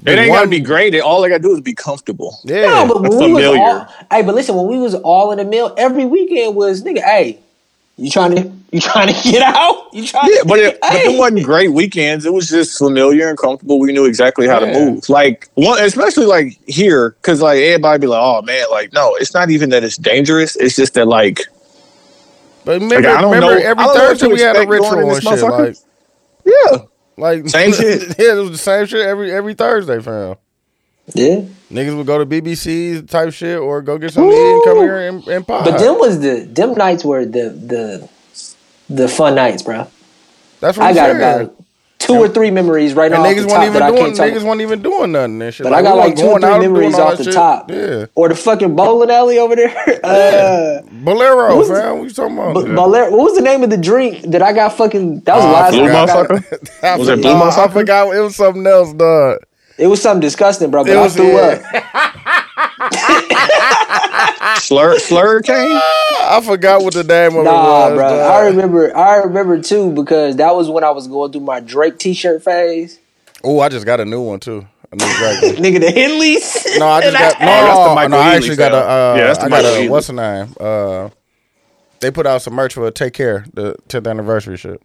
It 0.07 0.19
ain't 0.19 0.31
one- 0.31 0.39
gotta 0.39 0.49
be 0.49 0.61
great. 0.61 0.95
It- 0.95 1.01
All 1.01 1.23
I 1.23 1.29
gotta 1.29 1.43
do 1.43 1.53
is 1.53 1.61
be 1.61 1.75
comfortable. 1.75 2.39
Yeah. 2.43 2.63
No, 2.63 2.87
but 2.89 3.03
when 3.03 3.19
we 3.19 3.33
was 3.35 3.45
all, 3.45 3.87
hey, 4.11 4.23
but 4.23 4.35
listen, 4.35 4.55
when 4.57 4.67
we 4.67 4.79
was 4.79 4.95
all 4.95 5.31
in 5.31 5.37
the 5.37 5.45
mill, 5.45 5.75
every 5.77 6.07
weekend 6.07 6.57
was 6.57 6.83
nigga, 6.83 7.03
hey, 7.03 7.39
You 7.99 8.11
trying 8.11 8.35
to 8.37 8.51
you 8.73 8.81
trying 8.81 9.09
to 9.15 9.31
get 9.31 9.43
out? 9.43 9.93
You 9.93 10.07
trying? 10.07 10.31
Yeah, 10.33 10.41
but 10.47 10.59
it, 10.59 10.79
but 10.81 10.95
it 10.95 11.19
wasn't 11.19 11.45
great 11.45 11.73
weekends. 11.75 12.25
It 12.25 12.33
was 12.33 12.49
just 12.49 12.79
familiar 12.79 13.29
and 13.29 13.37
comfortable. 13.37 13.79
We 13.79 13.93
knew 13.93 14.07
exactly 14.07 14.47
how 14.47 14.61
Yeah. 14.61 14.73
to 14.73 14.81
move. 14.87 15.07
Like 15.11 15.51
one, 15.57 15.79
especially 15.85 16.25
like 16.25 16.59
here, 16.67 17.11
because 17.21 17.43
like 17.43 17.59
everybody 17.59 18.01
be 18.01 18.07
like, 18.07 18.23
"Oh 18.23 18.41
man, 18.41 18.65
like 18.71 18.95
no, 18.95 19.17
it's 19.17 19.35
not 19.35 19.51
even 19.51 19.69
that 19.69 19.85
it's 19.85 19.99
dangerous. 19.99 20.57
It's 20.57 20.77
just 20.77 20.95
that 20.95 21.09
like 21.09 21.41
But 22.65 22.81
remember, 22.81 23.07
I 23.11 23.21
don't 23.21 23.33
remember 23.35 23.59
know- 23.61 23.67
every 23.67 23.85
I 23.85 23.87
don't 23.87 23.97
Thursday 23.99 24.29
to 24.29 24.33
we 24.35 24.41
had 24.41 24.57
a 24.57 24.63
expect 24.63 24.71
going 24.81 24.93
in 25.03 25.09
ritual 25.09 25.33
this 25.33 25.43
and 25.43 25.75
shit. 25.75 25.85
Like, 26.47 26.57
yeah, 26.73 26.79
like 27.21 27.49
Same 27.49 27.73
shit. 27.75 28.19
yeah, 28.19 28.33
it 28.35 28.41
was 28.41 28.51
the 28.53 28.59
same 28.59 28.87
shit 28.87 29.07
every 29.07 29.31
every 29.33 29.55
Thursday, 29.55 30.01
fam. 30.01 30.37
Yeah. 31.15 31.43
Niggas 31.71 31.97
would 31.97 32.07
go 32.07 32.23
to 32.23 32.27
BBC 32.27 33.09
type 33.09 33.33
shit 33.33 33.59
or 33.59 33.83
go 33.83 33.99
get 33.99 34.13
something 34.13 34.31
to 34.31 34.53
and 34.55 34.65
come 34.65 34.79
here 34.79 35.09
and, 35.09 35.27
and 35.29 35.47
pop. 35.47 35.65
But 35.65 35.79
them 35.79 35.99
was 35.99 36.21
the 36.21 36.41
them 36.51 36.75
nights 36.75 37.05
were 37.05 37.25
the 37.25 37.49
the 37.51 38.09
the 38.89 39.09
fun 39.09 39.35
nights, 39.35 39.63
bro. 39.63 39.87
That's 40.61 40.77
what 40.79 40.87
I 40.87 40.89
I'm 40.91 40.95
got 40.95 41.07
saying. 41.07 41.17
about 41.47 41.57
two 42.01 42.15
or 42.15 42.29
three 42.29 42.51
memories 42.51 42.95
right 42.95 43.13
and 43.13 43.23
now 43.23 43.29
off 43.29 43.35
niggas 43.37 43.41
the 43.43 43.47
wasn't 43.47 43.61
top 43.61 43.63
even 43.67 43.73
that 43.75 43.83
I 43.83 43.91
doing 43.91 44.03
can't 44.05 44.17
talk. 44.17 44.27
niggas 44.27 44.43
wasn't 44.43 44.61
even 44.63 44.83
doing 44.83 45.13
nothing 45.13 45.43
and 45.43 45.55
shit. 45.55 45.65
But 45.65 45.73
I 45.75 45.83
got 45.83 45.97
like 45.97 46.17
two 46.17 46.23
or 46.27 46.41
three 46.41 46.41
going 46.41 46.45
out 46.45 46.63
and 46.65 46.73
memories 46.73 46.99
off 46.99 47.19
the 47.19 47.25
shit. 47.25 47.35
top. 47.35 47.71
Yeah. 47.71 48.07
Or 48.15 48.29
the 48.29 48.35
fucking 48.35 48.75
bowling 48.75 49.11
alley 49.11 49.39
over 49.39 49.55
there. 49.55 49.71
Uh, 50.03 50.81
Bolero, 50.91 51.57
was- 51.57 51.69
fam. 51.69 51.99
What 51.99 52.05
you 52.05 52.11
talking 52.11 52.37
about? 52.39 52.55
but 52.55 52.75
Bolero, 52.75 53.11
what 53.11 53.21
was 53.21 53.37
the 53.37 53.43
name 53.43 53.63
of 53.63 53.71
the 53.71 53.77
drink 53.77 54.23
that 54.31 54.43
I 54.43 54.53
got 54.53 54.71
fucking? 54.77 55.21
That 55.21 55.37
was 55.37 55.45
the 55.45 55.49
I 55.49 55.53
last 55.53 55.73
blue 55.73 55.87
time 55.89 56.07
motherfucker. 56.09 56.99
Was 56.99 57.09
it 57.09 57.17
forgot- 57.17 57.55
Blue 57.55 57.63
I 57.65 57.69
forgot. 57.69 58.17
It 58.17 58.21
was 58.21 58.37
something 58.37 58.67
else, 58.67 58.93
dog. 58.95 59.39
It 59.79 59.87
was 59.87 60.03
something 60.03 60.21
disgusting, 60.21 60.71
bro. 60.71 60.85
But 60.85 60.93
It 60.93 60.97
I 60.99 61.09
threw 61.09 61.27
yeah. 61.33 61.63
up. 61.73 62.15
slur 64.61 64.99
slur 64.99 65.41
cane. 65.43 65.57
I 66.23 66.41
forgot 66.45 66.83
what 66.83 66.95
the 66.95 67.05
name 67.05 67.37
of 67.37 67.45
Nah, 67.45 67.89
it 67.89 67.91
was. 67.91 67.99
bro. 67.99 68.09
dog. 68.09 68.21
I 68.33 68.41
remember. 68.47 68.97
I 68.97 69.17
remember 69.17 69.61
too 69.61 69.93
because 69.93 70.37
that 70.37 70.55
was 70.55 70.69
when 70.69 70.85
I 70.85 70.91
was 70.91 71.09
going 71.09 71.33
through 71.33 71.43
my 71.43 71.61
Drake 71.61 71.99
T-shirt 71.99 72.43
phase. 72.43 72.99
Oh, 73.43 73.61
I 73.61 73.69
just 73.69 73.87
got 73.87 74.01
a 74.01 74.05
new 74.05 74.21
one 74.23 74.41
too. 74.41 74.67
A 74.93 74.97
new 74.97 75.05
Drake. 75.17 75.57
Nigga, 75.59 75.81
the 75.81 75.87
Henleys. 75.93 76.79
No, 76.79 76.87
I 76.89 77.01
just 77.03 77.13
got 77.19 77.41
no. 77.41 77.47
that's 77.47 77.79
the 77.79 78.09
no, 78.09 78.17
I 78.19 78.35
actually 78.35 78.57
got 78.57 78.73
a. 78.73 78.77
Uh, 78.77 79.15
Yeah, 79.17 79.27
that's 79.27 79.39
the 79.39 79.45
I 79.47 79.49
got 79.49 79.65
a. 79.65 79.89
What's 79.89 80.07
the 80.09 80.13
name? 80.15 80.55
Uh, 80.59 81.11
they 82.01 82.11
put 82.11 82.27
out 82.27 82.43
some 82.43 82.55
merch 82.55 82.75
for 82.75 82.91
Take 82.91 83.13
Care, 83.13 83.45
the 83.53 83.77
10th 83.89 84.09
anniversary 84.09 84.57
shit. 84.57 84.81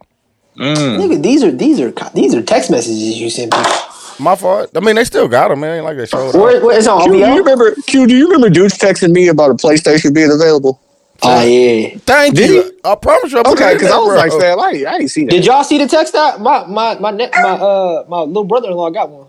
Nigga, 0.56 1.22
these 1.22 1.42
are 1.44 1.50
these 1.50 1.80
are 1.80 1.90
these 2.14 2.34
are 2.34 2.42
text 2.42 2.70
messages 2.70 3.18
you 3.18 3.28
send 3.30 3.52
people. 3.52 3.70
My 4.18 4.36
fault. 4.36 4.70
I 4.76 4.80
mean, 4.80 4.96
they 4.96 5.04
still 5.04 5.28
got 5.28 5.48
them, 5.48 5.60
man. 5.60 5.84
Like 5.84 5.96
they 5.96 6.06
showed 6.06 6.30
up. 6.30 6.34
Where, 6.34 6.64
where, 6.64 6.78
it's 6.78 6.86
on 6.88 7.02
Q, 7.02 7.12
do 7.12 7.18
you 7.18 7.38
remember? 7.38 7.74
Q, 7.86 8.06
do 8.06 8.16
you 8.16 8.26
remember 8.26 8.50
dudes 8.50 8.78
texting 8.78 9.12
me 9.12 9.28
about 9.28 9.50
a 9.50 9.54
PlayStation 9.54 10.14
being 10.14 10.30
available? 10.32 10.80
Oh 11.22 11.44
yeah. 11.44 11.96
Thank 12.06 12.34
Did 12.34 12.50
you. 12.50 12.62
he? 12.62 12.70
I 12.84 12.94
promise 12.94 13.32
you. 13.32 13.38
I 13.38 13.50
Okay, 13.52 13.74
because 13.74 13.90
I 13.90 13.96
there, 13.96 14.00
was 14.00 14.16
like, 14.16 14.30
bro. 14.30 14.40
Sam, 14.40 14.60
I, 14.60 14.84
I 14.88 14.96
ain't 14.98 15.10
see 15.10 15.24
that. 15.24 15.30
Did 15.32 15.46
y'all 15.46 15.64
see 15.64 15.78
the 15.78 15.86
text 15.86 16.12
that 16.14 16.40
my 16.40 16.66
my 16.66 16.98
my 16.98 17.10
ne- 17.10 17.30
my 17.34 17.50
uh 17.52 18.04
my 18.08 18.20
little 18.20 18.44
brother 18.44 18.68
in 18.70 18.74
law 18.76 18.90
got 18.90 19.10
one 19.10 19.28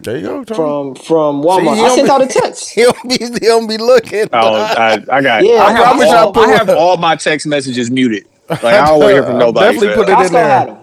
There 0.00 0.16
you 0.16 0.22
go. 0.26 0.44
Tony. 0.44 0.56
from 0.56 0.94
from 0.94 1.42
Walmart? 1.42 1.76
he 1.76 1.82
I 1.82 1.88
sent 1.88 2.06
be- 2.06 2.10
out 2.10 2.22
a 2.22 2.26
text. 2.26 2.70
He 2.70 2.82
don't 2.82 3.02
be. 3.08 3.16
He 3.18 3.46
don't 3.46 3.66
be 3.68 3.78
looking. 3.78 4.28
Oh, 4.32 4.54
I, 4.56 5.04
I 5.10 5.22
got. 5.22 5.44
Yeah, 5.44 5.64
I, 5.64 5.66
I 5.66 5.72
have 5.72 5.82
promise 5.84 6.10
y'all 6.10 6.16
all, 6.26 6.32
put 6.32 6.48
I 6.48 6.52
have 6.52 6.68
one- 6.68 6.76
all 6.76 6.96
my 6.96 7.16
text 7.16 7.46
messages 7.46 7.90
muted. 7.90 8.26
Like 8.50 8.64
I 8.64 8.86
don't 8.86 9.00
want 9.00 9.10
to 9.10 9.14
hear 9.14 9.22
from 9.24 9.38
nobody. 9.38 9.74
definitely 9.74 9.94
put 9.94 10.08
fam. 10.08 10.18
it 10.20 10.20
in 10.20 10.32
Costco 10.32 10.32
there. 10.32 10.48
had 10.48 10.68
them. 10.68 10.78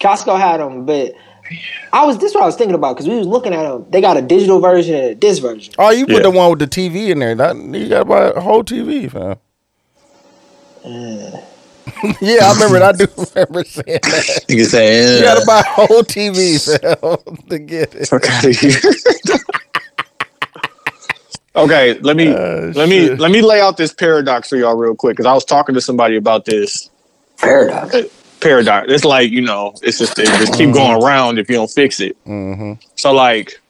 Costco 0.00 0.38
had 0.40 0.60
them, 0.60 0.86
but 0.86 1.14
I 1.92 2.04
was 2.04 2.18
this 2.18 2.30
is 2.30 2.34
what 2.34 2.42
I 2.44 2.46
was 2.46 2.56
thinking 2.56 2.74
about 2.74 2.94
because 2.96 3.08
we 3.08 3.16
was 3.16 3.26
looking 3.26 3.52
at 3.52 3.62
them. 3.64 3.86
They 3.90 4.00
got 4.00 4.16
a 4.16 4.22
digital 4.22 4.60
version 4.60 4.94
and 4.94 5.04
a 5.06 5.14
disc 5.14 5.42
version. 5.42 5.74
Oh, 5.78 5.90
you 5.90 6.06
put 6.06 6.16
Yeah. 6.16 6.22
the 6.22 6.30
one 6.30 6.50
with 6.50 6.58
the 6.60 6.66
TV 6.66 7.10
in 7.10 7.18
there. 7.18 7.34
That, 7.34 7.56
you 7.56 7.88
got 7.88 7.98
to 8.00 8.04
buy 8.04 8.24
a 8.30 8.40
whole 8.40 8.64
TV, 8.64 9.10
fam. 9.10 9.36
Uh. 10.84 11.40
yeah, 12.20 12.46
I 12.46 12.52
remember. 12.54 12.82
I 12.82 12.92
do 12.92 13.06
remember 13.34 13.64
saying 13.64 14.00
that. 14.02 14.44
You 14.48 14.56
can 14.56 14.66
say, 14.66 15.16
You 15.18 15.22
got 15.22 15.40
to 15.40 15.46
buy 15.46 15.60
a 15.60 15.62
whole 15.64 16.02
TV, 16.02 16.58
fam, 16.80 17.26
to 17.48 17.58
get 17.58 17.94
it. 17.94 18.08
fuck 18.08 18.28
out 18.30 18.44
of 18.44 18.56
here. 18.56 18.78
okay, 21.56 21.98
let 22.00 22.16
me 22.16 22.28
uh, 22.32 22.72
let 22.74 22.88
me 22.88 23.10
let 23.10 23.30
me 23.30 23.42
lay 23.42 23.60
out 23.60 23.76
this 23.76 23.92
paradox 23.92 24.48
for 24.48 24.56
y'all 24.56 24.76
real 24.76 24.94
quick 24.94 25.16
because 25.16 25.26
I 25.26 25.34
was 25.34 25.44
talking 25.44 25.74
to 25.74 25.80
somebody 25.80 26.16
about 26.16 26.44
this 26.44 26.90
Paradox. 27.38 27.94
Uh, 27.94 28.02
paradox. 28.42 28.90
It's 28.90 29.04
like 29.04 29.30
you 29.30 29.40
know, 29.40 29.74
it's 29.82 29.98
just 29.98 30.18
it 30.18 30.26
just 30.26 30.54
keep 30.54 30.72
going 30.72 31.02
around 31.02 31.38
if 31.38 31.48
you 31.48 31.56
don't 31.56 31.70
fix 31.70 32.00
it. 32.00 32.16
So 32.96 33.12
like, 33.12 33.60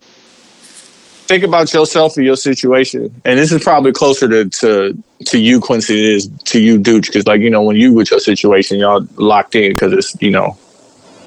think 0.00 1.44
about 1.44 1.72
yourself 1.72 2.16
and 2.16 2.24
your 2.24 2.36
situation, 2.36 3.14
and 3.24 3.38
this 3.38 3.52
is 3.52 3.62
probably 3.62 3.92
closer 3.92 4.28
to 4.28 4.48
to 4.48 5.02
to 5.26 5.38
you, 5.38 5.60
Quincy, 5.60 5.98
it 5.98 6.14
is 6.14 6.28
to 6.44 6.60
you, 6.60 6.78
Dooch, 6.78 7.06
because 7.06 7.26
like 7.26 7.40
you 7.40 7.50
know, 7.50 7.62
when 7.62 7.76
you 7.76 7.92
with 7.92 8.10
your 8.10 8.20
situation, 8.20 8.78
y'all 8.78 9.06
locked 9.16 9.54
in 9.54 9.72
because 9.72 9.92
it's 9.92 10.20
you 10.22 10.30
know, 10.30 10.56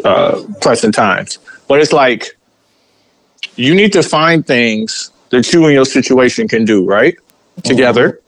uh, 0.04 0.42
pressing 0.62 0.92
times. 0.92 1.40
But 1.68 1.80
it's 1.80 1.94
like 1.94 2.38
you 3.56 3.76
need 3.76 3.94
to 3.94 4.04
find 4.04 4.46
things 4.46 5.12
that 5.30 5.52
you 5.54 5.66
and 5.66 5.74
your 5.74 5.86
situation 5.86 6.48
can 6.48 6.66
do 6.66 6.86
right 6.86 7.16
together, 7.64 8.22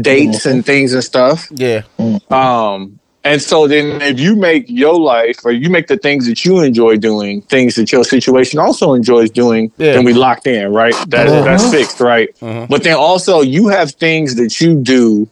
dates 0.00 0.46
and 0.46 0.64
things 0.64 0.92
and 0.92 1.02
stuff. 1.02 1.48
Yeah. 1.50 1.82
Um, 2.30 2.98
and 3.24 3.40
so 3.40 3.66
then 3.66 4.02
if 4.02 4.20
you 4.20 4.36
make 4.36 4.66
your 4.68 4.98
life 4.98 5.38
or 5.44 5.50
you 5.52 5.70
make 5.70 5.86
the 5.86 5.96
things 5.96 6.26
that 6.26 6.44
you 6.44 6.60
enjoy 6.60 6.96
doing, 6.96 7.40
things 7.42 7.74
that 7.76 7.90
your 7.90 8.04
situation 8.04 8.58
also 8.58 8.92
enjoys 8.94 9.30
doing, 9.30 9.72
Yeah. 9.78 9.94
then 9.94 10.04
we 10.04 10.12
locked 10.12 10.46
in, 10.46 10.72
right? 10.72 10.94
That, 11.08 11.26
That's 11.44 11.70
fixed, 11.70 12.00
right? 12.00 12.28
But 12.40 12.82
then 12.82 12.96
also 12.96 13.40
you 13.40 13.68
have 13.68 13.92
things 13.92 14.34
that 14.36 14.60
you 14.60 14.74
do 14.74 15.26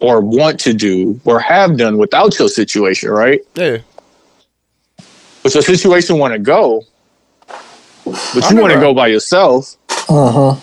or 0.00 0.20
want 0.20 0.60
to 0.60 0.72
do 0.74 1.20
or 1.24 1.40
have 1.40 1.76
done 1.76 1.96
without 1.98 2.38
your 2.38 2.48
situation, 2.48 3.10
right? 3.10 3.40
Yeah. 3.54 3.78
But 5.42 5.54
your 5.54 5.62
situation 5.62 6.18
want 6.18 6.34
to 6.34 6.38
go, 6.38 6.84
but 8.04 8.44
I 8.44 8.50
you 8.50 8.60
want 8.60 8.72
to 8.74 8.80
go 8.80 8.92
by 8.92 9.06
yourself. 9.08 9.76
Uh-huh. 10.08 10.56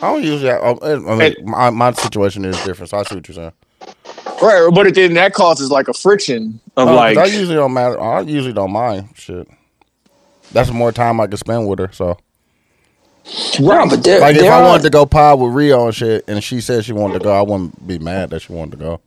I 0.00 0.12
don't 0.12 0.22
usually. 0.22 0.50
I, 0.50 0.70
I 0.72 1.14
mean, 1.16 1.34
my, 1.44 1.70
my 1.70 1.92
situation 1.92 2.44
is 2.44 2.56
different, 2.64 2.90
so 2.90 2.98
I 2.98 3.02
see 3.02 3.14
what 3.16 3.28
you're 3.28 3.34
saying. 3.34 3.52
Right, 4.40 4.68
but 4.72 4.94
then 4.94 5.14
that 5.14 5.32
causes 5.34 5.70
like 5.70 5.88
a 5.88 5.92
friction 5.94 6.60
of 6.76 6.86
Oh, 6.88 6.90
'cause 6.92 6.96
like 6.96 7.18
I 7.18 7.24
usually 7.26 7.56
don't 7.56 7.72
matter. 7.72 8.00
I 8.00 8.20
usually 8.20 8.52
don't 8.52 8.70
mind 8.70 9.08
shit. 9.14 9.48
That's 10.52 10.70
more 10.70 10.92
time 10.92 11.20
I 11.20 11.26
can 11.26 11.36
spend 11.36 11.66
with 11.68 11.78
her. 11.80 11.90
So, 11.92 12.16
No, 13.60 13.86
but 13.88 14.02
there, 14.04 14.20
like, 14.20 14.36
if 14.36 14.42
there 14.42 14.52
I 14.52 14.60
are- 14.60 14.64
wanted 14.68 14.84
to 14.84 14.90
go 14.90 15.04
pod 15.06 15.40
with 15.40 15.52
Rio 15.52 15.86
and 15.86 15.94
shit, 15.94 16.24
and 16.28 16.42
she 16.42 16.60
said 16.60 16.84
she 16.84 16.92
wanted 16.92 17.14
to 17.18 17.24
go, 17.24 17.32
I 17.32 17.42
wouldn't 17.42 17.86
be 17.86 17.98
mad 17.98 18.30
that 18.30 18.40
she 18.42 18.52
wanted 18.52 18.78
to 18.78 18.84
go. 18.84 19.00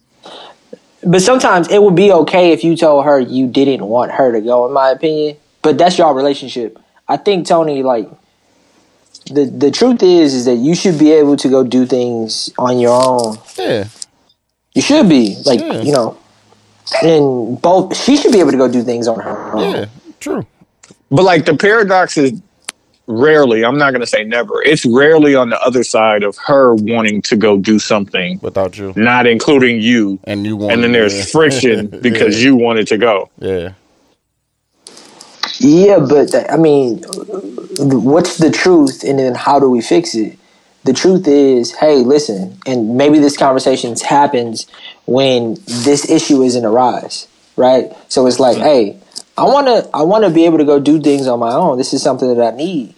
But 1.04 1.22
sometimes 1.24 1.68
it 1.70 1.82
would 1.82 1.96
be 1.96 2.12
okay 2.12 2.52
if 2.52 2.64
you 2.64 2.76
told 2.78 3.06
her 3.06 3.20
you 3.20 3.48
didn't 3.48 3.84
want 3.86 4.12
her 4.12 4.32
to 4.34 4.42
go, 4.42 4.68
in 4.68 4.74
my 4.74 4.92
opinion. 4.92 5.38
But 5.64 5.78
that's 5.78 5.98
your 5.98 6.14
relationship. 6.14 6.78
I 7.08 7.18
think 7.18 7.48
Tony, 7.48 7.82
like 7.82 8.08
the 9.32 9.46
the 9.46 9.72
truth 9.72 10.04
is, 10.04 10.34
is 10.36 10.46
that 10.46 10.56
you 10.56 10.76
should 10.76 11.00
be 11.00 11.12
able 11.12 11.38
to 11.38 11.50
go 11.50 11.64
do 11.64 11.86
things 11.88 12.52
on 12.60 12.80
your 12.80 12.92
own. 13.02 13.38
Yeah, 13.58 13.86
You 14.74 14.82
should 14.82 15.10
be 15.10 15.38
like 15.46 15.60
Yeah. 15.60 15.82
you 15.82 15.92
know, 15.92 16.18
and 17.04 17.62
both 17.62 17.96
she 17.98 18.18
should 18.18 18.32
be 18.32 18.40
able 18.40 18.52
to 18.52 18.58
go 18.58 18.68
do 18.72 18.84
things 18.84 19.08
on 19.08 19.20
her 19.20 19.54
own. 19.54 19.72
yeah, 19.76 19.86
true. 20.20 20.46
But 21.10 21.24
like 21.24 21.46
the 21.46 21.56
paradox 21.58 22.18
is 22.18 22.40
rarely, 23.08 23.66
I'm 23.66 23.78
not 23.78 23.92
going 23.92 24.00
to 24.02 24.08
say 24.08 24.24
never, 24.24 24.62
it's 24.64 24.86
rarely 24.86 25.36
on 25.36 25.50
the 25.50 25.60
other 25.62 25.84
side 25.84 26.24
of 26.24 26.38
her 26.46 26.74
wanting 26.76 27.22
to 27.24 27.36
go 27.36 27.58
do 27.58 27.80
something, 27.80 28.40
Without 28.42 28.78
you, 28.78 28.94
not 28.96 29.28
including 29.28 29.82
you. 29.82 30.20
and 30.24 30.46
you 30.46 30.56
want, 30.56 30.72
And 30.74 30.84
then 30.84 30.94
there's 30.94 31.18
yeah. 31.18 31.24
friction 31.26 31.88
because 32.02 32.38
Yeah. 32.42 32.46
you 32.50 32.56
wanted 32.56 32.88
to 32.88 32.98
go. 32.98 33.30
Yeah, 33.40 33.74
Yeah, 35.60 36.00
but 36.00 36.34
I 36.50 36.56
mean, 36.56 37.04
what's 37.80 38.38
the 38.38 38.50
truth, 38.52 39.04
and 39.04 39.20
then 39.20 39.36
how 39.36 39.60
do 39.60 39.70
we 39.70 39.82
fix 39.82 40.16
it? 40.16 40.38
The 40.84 40.94
truth 40.94 41.28
is, 41.28 41.72
hey, 41.76 41.98
listen, 41.98 42.58
and 42.66 42.98
maybe 42.98 43.20
this 43.20 43.38
conversation 43.38 43.96
happens 43.98 44.66
when 45.06 45.56
this 45.66 46.10
issue 46.10 46.42
isn't 46.42 46.66
arise, 46.66 47.28
right? 47.56 47.92
So 48.10 48.26
it's 48.26 48.40
like, 48.40 48.58
hey, 48.58 48.98
I 49.38 49.44
want 49.44 49.68
to, 49.68 49.88
I 49.94 50.02
want 50.02 50.24
to 50.24 50.32
be 50.32 50.46
able 50.46 50.58
to 50.58 50.66
go 50.66 50.80
do 50.80 51.00
things 51.00 51.28
on 51.28 51.40
my 51.40 51.52
own. 51.54 51.78
This 51.78 51.94
is 51.94 52.02
something 52.02 52.36
that 52.36 52.54
I 52.54 52.56
need. 52.58 52.96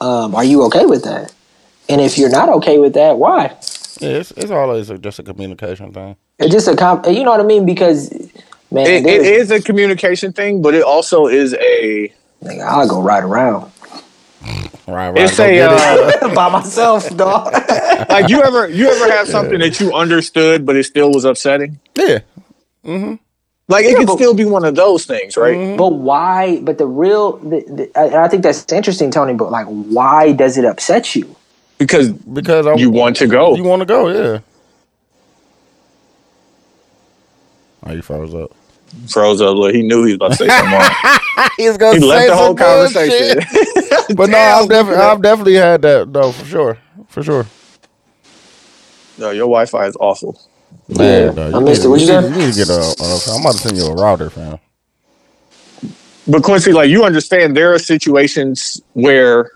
Um, 0.00 0.34
are 0.34 0.44
you 0.44 0.62
okay 0.66 0.86
with 0.86 1.04
that? 1.04 1.32
And 1.88 2.00
if 2.00 2.18
you're 2.18 2.30
not 2.30 2.48
okay 2.48 2.78
with 2.78 2.94
that, 2.94 3.18
why? 3.18 3.46
yeah. 4.00 4.08
It's, 4.20 4.30
it's 4.32 4.50
always 4.50 4.90
a, 4.90 4.98
just 4.98 5.18
a 5.18 5.22
communication 5.24 5.92
thing. 5.92 6.16
It's 6.38 6.52
just 6.52 6.68
a 6.68 6.76
comp. 6.76 7.06
You 7.06 7.24
know 7.24 7.30
what 7.32 7.40
I 7.40 7.44
mean? 7.44 7.66
Because 7.66 8.10
man, 8.70 8.86
It, 8.86 8.90
it 9.00 9.04
there's- 9.04 9.26
is 9.26 9.50
a 9.50 9.60
communication 9.60 10.32
thing, 10.32 10.62
but 10.62 10.74
it 10.74 10.82
also 10.82 11.26
is 11.26 11.54
a. 11.54 12.12
nigga, 12.42 12.64
I'll 12.66 12.88
go 12.88 13.02
right 13.02 13.22
around 13.22 13.70
Right, 14.86 15.10
right. 15.10 15.24
It's 15.24 15.36
go 15.36 15.44
a 15.44 15.60
uh, 15.62 16.34
by 16.34 16.50
myself, 16.50 17.08
dog. 17.16 17.52
like 18.10 18.28
you 18.28 18.42
ever 18.42 18.68
you 18.68 18.88
ever 18.88 19.10
have 19.12 19.28
something 19.28 19.58
that 19.60 19.80
you 19.80 19.92
understood 19.94 20.66
but 20.66 20.76
it 20.76 20.84
still 20.84 21.12
was 21.12 21.24
upsetting. 21.24 21.80
yeah, 21.96 22.20
Like 23.68 23.86
it 23.86 23.92
Yeah, 23.92 23.98
could 23.98 24.06
but- 24.08 24.16
still 24.16 24.34
be 24.34 24.44
one 24.44 24.64
of 24.64 24.76
those 24.76 25.06
things, 25.06 25.36
right? 25.36 25.62
But 25.76 25.94
why? 25.94 26.60
But 26.62 26.78
the 26.78 26.86
real, 26.86 27.38
the, 27.38 27.64
the, 27.68 27.92
and 27.98 28.14
I 28.16 28.28
think 28.28 28.42
that's 28.44 28.70
interesting, 28.72 29.10
Tony. 29.10 29.34
But 29.34 29.50
like, 29.50 29.66
why 29.66 30.32
does 30.32 30.58
it 30.58 30.64
upset 30.64 31.14
you? 31.16 31.36
Because 31.78 32.10
because 32.12 32.66
I, 32.66 32.74
you 32.74 32.90
want 32.90 33.16
to 33.16 33.26
go. 33.26 33.56
You 33.56 33.64
want 33.64 33.80
to 33.80 33.86
go, 33.86 34.08
yeah. 34.08 34.40
Oh, 37.84 37.92
you 37.92 38.02
froze 38.02 38.34
up. 38.34 38.52
Froze 39.08 39.40
up. 39.42 39.56
Look, 39.56 39.74
he 39.74 39.82
knew 39.82 40.04
he 40.04 40.12
was 40.12 40.16
about 40.16 40.30
to 40.32 40.36
say 40.36 40.48
something 40.48 40.72
wrong. 40.72 40.90
He's 41.56 41.76
gonna 41.76 41.94
He 41.94 42.00
say 42.00 42.06
left 42.06 42.28
the 42.28 42.36
whole 42.36 42.54
conversation. 42.54 43.40
But 44.16 44.30
no, 44.30 44.38
I've 44.38 44.68
definitely, 44.68 45.02
I've 45.02 45.22
definitely 45.22 45.54
had 45.54 45.82
that 45.82 46.12
though, 46.12 46.32
for 46.32 46.44
sure, 46.44 46.78
for 47.08 47.22
sure. 47.22 47.46
No, 49.18 49.30
your 49.30 49.46
Wi-Fi 49.46 49.86
is 49.86 49.96
awful. 50.00 50.40
Man, 50.88 51.26
Yeah, 51.26 51.30
though, 51.32 51.52
I 51.54 51.60
missed 51.60 51.82
need, 51.82 51.86
it. 51.86 51.90
What 51.90 52.00
you 52.00 52.06
need, 52.06 52.22
said? 52.22 52.32
need 52.32 52.52
to 52.52 52.58
get 52.58 52.68
a. 52.68 52.94
I'm 53.30 53.40
about 53.40 53.52
to 53.52 53.58
send 53.58 53.76
you 53.76 53.86
a 53.86 53.94
router, 53.94 54.30
fam. 54.30 54.58
But 56.26 56.42
Quincy, 56.42 56.72
like 56.72 56.90
you 56.90 57.04
understand, 57.04 57.56
there 57.56 57.74
are 57.74 57.78
situations 57.78 58.82
where 58.94 59.52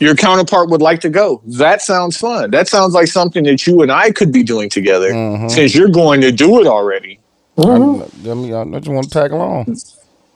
your 0.00 0.14
counterpart 0.16 0.70
would 0.70 0.82
like 0.82 1.00
to 1.02 1.10
go. 1.10 1.42
That 1.46 1.82
sounds 1.82 2.16
fun. 2.16 2.50
That 2.50 2.68
sounds 2.68 2.94
like 2.94 3.08
something 3.08 3.44
that 3.44 3.66
you 3.66 3.82
and 3.82 3.92
I 3.92 4.10
could 4.10 4.32
be 4.32 4.42
doing 4.42 4.68
together. 4.70 5.12
Mhm. 5.12 5.50
Since 5.50 5.74
you're 5.74 5.88
going 5.90 6.20
to 6.22 6.32
do 6.32 6.60
it 6.60 6.66
already. 6.66 7.21
I, 7.58 7.62
I, 7.62 8.34
mean, 8.34 8.54
I 8.54 8.78
just 8.78 8.88
want 8.88 9.04
to 9.04 9.10
tag 9.10 9.32
along. 9.32 9.76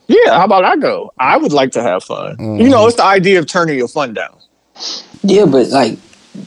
Yeah, 0.09 0.39
how 0.39 0.45
about 0.45 0.65
I 0.65 0.77
go? 0.77 1.13
I 1.19 1.37
would 1.37 1.53
like 1.53 1.73
to 1.73 1.83
have 1.83 2.05
fun. 2.05 2.37
Mm-hmm. 2.37 2.63
You 2.63 2.69
know, 2.69 2.87
it's 2.87 2.97
the 2.97 3.05
idea 3.05 3.39
of 3.39 3.47
turning 3.47 3.77
your 3.77 3.89
fun 3.89 4.15
down. 4.15 4.39
Yeah, 5.23 5.47
but 5.47 5.69
like 5.69 5.99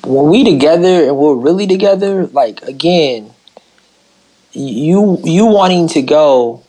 when 0.03 0.29
we 0.29 0.43
together 0.43 1.07
and 1.07 1.17
we're 1.17 1.35
really 1.35 1.67
together, 1.67 2.27
like 2.27 2.61
again, 2.61 3.33
you 4.51 5.19
you 5.23 5.45
wanting 5.45 5.87
to 5.89 6.01
go, 6.01 6.63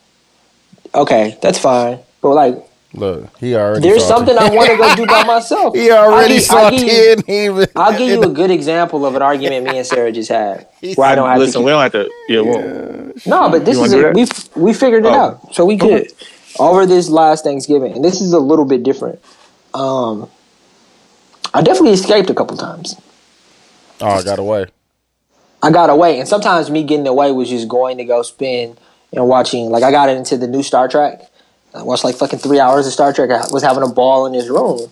okay, 0.94 1.38
that's 1.42 1.58
fine. 1.58 2.00
But 2.20 2.30
like, 2.30 2.69
Look, 2.92 3.36
he 3.38 3.54
already. 3.54 3.80
there's 3.88 4.04
salty. 4.04 4.32
something 4.34 4.38
I 4.38 4.54
want 4.54 4.70
to 4.70 4.76
go 4.76 4.94
do 4.96 5.06
by 5.06 5.22
myself. 5.26 5.76
He 5.76 5.90
already 5.92 6.34
I'll 6.34 6.40
saw 6.40 6.70
give, 6.70 6.80
I'll 6.80 6.86
give 6.86 6.88
you, 6.88 7.12
it. 7.12 7.28
Even- 7.28 7.68
I'll 7.76 7.98
give 7.98 8.08
you 8.08 8.22
a 8.22 8.28
good 8.40 8.50
example 8.50 9.06
of 9.06 9.14
an 9.14 9.22
argument 9.22 9.64
me 9.64 9.78
and 9.78 9.86
Sarah 9.86 10.10
just 10.10 10.28
had. 10.28 10.66
Where 10.96 11.08
I 11.08 11.14
don't 11.14 11.28
have 11.28 11.38
Listen, 11.38 11.60
to. 11.60 11.66
we 11.66 11.70
don't 11.70 11.82
have 11.82 11.92
to. 11.92 12.10
Yeah, 12.28 12.40
well, 12.40 13.12
No, 13.26 13.48
but 13.50 13.64
this 13.64 13.78
is 13.78 13.92
a, 13.92 14.10
we 14.10 14.26
we 14.56 14.72
figured 14.74 15.04
it 15.04 15.08
Oh. 15.08 15.14
out, 15.14 15.54
so 15.54 15.64
we 15.64 15.76
good 15.76 16.08
over 16.58 16.84
this 16.84 17.08
last 17.08 17.44
Thanksgiving, 17.44 17.92
and 17.92 18.04
this 18.04 18.20
is 18.20 18.32
a 18.32 18.40
little 18.40 18.64
bit 18.64 18.82
different. 18.82 19.20
Um, 19.72 20.28
I 21.54 21.62
definitely 21.62 21.92
escaped 21.92 22.28
a 22.28 22.34
couple 22.34 22.56
times. 22.56 22.96
Oh, 24.00 24.06
I 24.06 24.22
got 24.24 24.38
away. 24.40 24.66
I 25.62 25.70
got 25.70 25.90
away, 25.90 26.18
and 26.18 26.28
sometimes 26.28 26.70
me 26.70 26.82
getting 26.82 27.06
away 27.06 27.30
was 27.32 27.48
just 27.50 27.68
going 27.68 27.98
to 27.98 28.04
go 28.04 28.22
spend 28.22 28.78
and 29.12 29.28
watching. 29.28 29.70
Like 29.70 29.84
I 29.84 29.92
got 29.92 30.08
into 30.08 30.36
the 30.36 30.48
new 30.48 30.62
Star 30.64 30.88
Trek. 30.88 31.29
I 31.74 31.82
watched 31.82 32.04
like 32.04 32.16
fucking 32.16 32.40
three 32.40 32.58
hours 32.58 32.86
of 32.86 32.92
Star 32.92 33.12
Trek. 33.12 33.30
I 33.30 33.46
was 33.52 33.62
having 33.62 33.82
a 33.82 33.88
ball 33.88 34.26
in 34.26 34.34
his 34.34 34.48
room, 34.48 34.88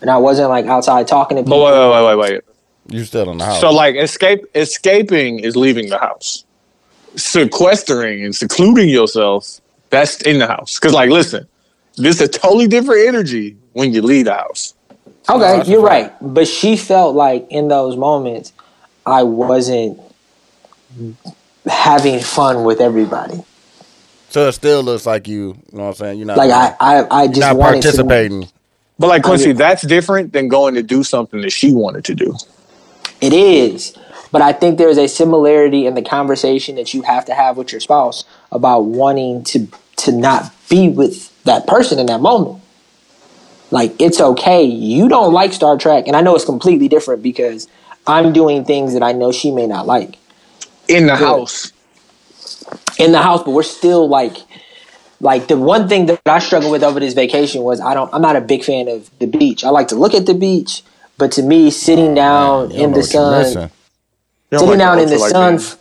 and 0.00 0.10
I 0.10 0.16
wasn't 0.16 0.48
like 0.48 0.66
outside 0.66 1.06
talking 1.06 1.36
to 1.36 1.42
but 1.42 1.46
people. 1.46 1.64
wait, 1.64 1.72
wait, 1.72 2.04
wait, 2.04 2.16
wait, 2.16 2.32
wait. 2.32 2.42
You 2.88 3.04
still 3.04 3.30
in 3.30 3.38
the 3.38 3.44
house? 3.44 3.60
So, 3.60 3.70
like, 3.72 3.96
escape, 3.96 4.44
escaping 4.54 5.40
is 5.40 5.56
leaving 5.56 5.88
the 5.88 5.98
house. 5.98 6.44
Sequestering 7.16 8.24
and 8.24 8.34
secluding 8.34 8.88
yourself, 8.88 9.60
that's 9.90 10.22
in 10.22 10.38
the 10.38 10.46
house. 10.46 10.78
Because, 10.78 10.92
like, 10.92 11.10
listen, 11.10 11.48
this 11.96 12.20
is 12.20 12.28
a 12.28 12.28
totally 12.28 12.68
different 12.68 13.08
energy 13.08 13.56
when 13.72 13.92
you 13.92 14.02
leave 14.02 14.26
the 14.26 14.34
house. 14.34 14.74
Okay, 15.28 15.40
that's 15.40 15.68
you're 15.68 15.86
fact. 15.86 16.20
right. 16.22 16.34
But 16.34 16.46
she 16.46 16.76
felt 16.76 17.16
like 17.16 17.46
in 17.50 17.68
those 17.68 17.96
moments, 17.96 18.52
I 19.04 19.24
wasn't 19.24 20.00
having 21.66 22.20
fun 22.20 22.62
with 22.64 22.80
everybody. 22.80 23.42
So 24.30 24.48
it 24.48 24.52
still 24.52 24.82
looks 24.82 25.06
like 25.06 25.28
you. 25.28 25.56
You 25.72 25.78
know 25.78 25.84
what 25.84 25.88
I'm 25.88 25.94
saying? 25.94 26.18
You're 26.18 26.26
not 26.26 26.36
Like 26.38 26.50
I, 26.50 26.74
I, 26.80 27.22
I 27.22 27.26
just 27.28 27.40
not 27.40 27.56
wanted 27.56 27.82
to. 27.82 27.88
participating. 27.88 28.48
But, 28.98 29.08
like, 29.08 29.22
Quincy, 29.22 29.50
I- 29.50 29.54
that's 29.54 29.82
different 29.86 30.32
than 30.32 30.48
going 30.48 30.74
to 30.74 30.82
do 30.82 31.02
something 31.04 31.40
that 31.42 31.50
she 31.50 31.72
wanted 31.72 32.04
to 32.06 32.14
do. 32.14 32.34
It 33.20 33.32
is. 33.32 33.96
But 34.32 34.42
I 34.42 34.52
think 34.52 34.78
there's 34.78 34.98
a 34.98 35.06
similarity 35.08 35.86
in 35.86 35.94
the 35.94 36.02
conversation 36.02 36.76
that 36.76 36.92
you 36.94 37.02
have 37.02 37.24
to 37.26 37.34
have 37.34 37.56
with 37.56 37.72
your 37.72 37.80
spouse 37.80 38.24
about 38.50 38.80
wanting 38.80 39.44
to 39.44 39.68
to 39.98 40.12
not 40.12 40.52
be 40.68 40.88
with 40.90 41.32
that 41.44 41.66
person 41.66 41.98
in 41.98 42.06
that 42.06 42.20
moment. 42.20 42.62
Like 43.70 43.98
it's 44.00 44.20
okay. 44.20 44.62
You 44.64 45.08
don't 45.08 45.32
like 45.32 45.52
Star 45.52 45.76
Trek, 45.78 46.06
and 46.06 46.16
I 46.16 46.20
know 46.20 46.34
it's 46.34 46.44
completely 46.44 46.88
different 46.88 47.22
because 47.22 47.66
I'm 48.06 48.32
doing 48.32 48.64
things 48.64 48.92
that 48.94 49.02
I 49.02 49.12
know 49.12 49.32
she 49.32 49.50
may 49.50 49.66
not 49.66 49.86
like 49.86 50.18
In 50.88 51.06
the 51.06 51.16
Good. 51.16 51.24
house. 51.26 51.72
In 52.98 53.12
the 53.12 53.22
house, 53.22 53.42
but 53.42 53.50
we're 53.50 53.62
still 53.62 54.08
like 54.08 54.36
like 55.20 55.48
the 55.48 55.56
one 55.56 55.88
thing 55.88 56.06
that 56.06 56.20
I 56.26 56.38
struggled 56.38 56.72
with 56.72 56.82
over 56.82 57.00
this 57.00 57.14
vacation 57.14 57.62
was 57.62 57.80
I 57.80 57.94
don't 57.94 58.12
I'm 58.12 58.22
not 58.22 58.36
a 58.36 58.40
big 58.40 58.64
fan 58.64 58.88
of 58.88 59.10
the 59.18 59.26
beach. 59.26 59.64
I 59.64 59.70
like 59.70 59.88
to 59.88 59.96
look 59.96 60.14
at 60.14 60.26
the 60.26 60.34
beach, 60.34 60.82
but 61.18 61.32
to 61.32 61.42
me 61.42 61.70
sitting 61.70 62.14
down 62.14 62.70
You 62.70 62.84
in 62.84 62.92
the 62.92 63.02
sun 63.02 63.40
missing. 63.44 63.62
You 64.50 64.58
don't 64.58 64.60
sitting 64.60 64.78
like 64.78 64.78
down 64.78 64.98
in 65.00 65.08
the 65.08 65.16
ultralight 65.16 65.30
sun, 65.30 65.54
f- 65.54 65.78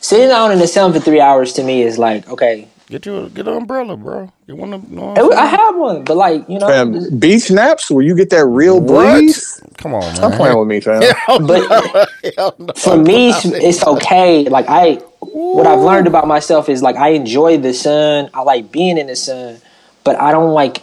sitting 0.00 0.28
down 0.28 0.52
in 0.52 0.58
the 0.58 0.66
sun 0.66 0.92
for 0.92 1.00
three 1.00 1.20
hours 1.20 1.52
to 1.54 1.62
me 1.64 1.82
is 1.82 1.98
like 1.98 2.28
okay. 2.28 2.68
Get 2.92 3.06
you 3.06 3.16
a, 3.24 3.30
get 3.30 3.48
an 3.48 3.56
umbrella, 3.56 3.96
bro. 3.96 4.30
You 4.46 4.54
want 4.54 4.72
to? 4.86 4.94
know 4.94 5.14
I 5.32 5.46
have 5.46 5.76
one, 5.76 6.04
but 6.04 6.14
like 6.14 6.46
you 6.46 6.58
know, 6.58 6.68
Fam, 6.68 7.18
beach 7.18 7.50
naps 7.50 7.90
where 7.90 8.04
you 8.04 8.14
get 8.14 8.28
that 8.30 8.44
real 8.44 8.80
What? 8.80 9.14
breeze. 9.14 9.62
Come 9.78 9.94
on, 9.94 10.02
man. 10.02 10.14
Stop 10.16 10.30
man. 10.32 10.38
playing 10.38 10.58
with 10.58 10.68
me, 10.68 10.80
fam. 10.80 11.00
but 11.46 12.78
for 12.78 12.98
me, 12.98 13.30
it's- 13.30 13.46
it's 13.46 13.82
okay. 13.86 14.44
Like 14.44 14.66
I, 14.68 14.96
what 15.20 15.66
I've 15.66 15.80
learned 15.80 16.06
about 16.06 16.28
myself 16.28 16.68
is 16.68 16.82
like 16.82 16.96
I 16.96 17.08
enjoy 17.10 17.56
the 17.56 17.72
sun. 17.72 18.28
I 18.34 18.42
like 18.42 18.70
being 18.70 18.98
in 18.98 19.06
the 19.06 19.16
sun, 19.16 19.56
but 20.04 20.16
I 20.20 20.30
don't 20.30 20.52
like 20.52 20.82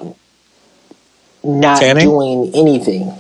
not 1.44 1.80
Tanning? 1.80 2.06
doing 2.08 2.52
anything 2.56 3.14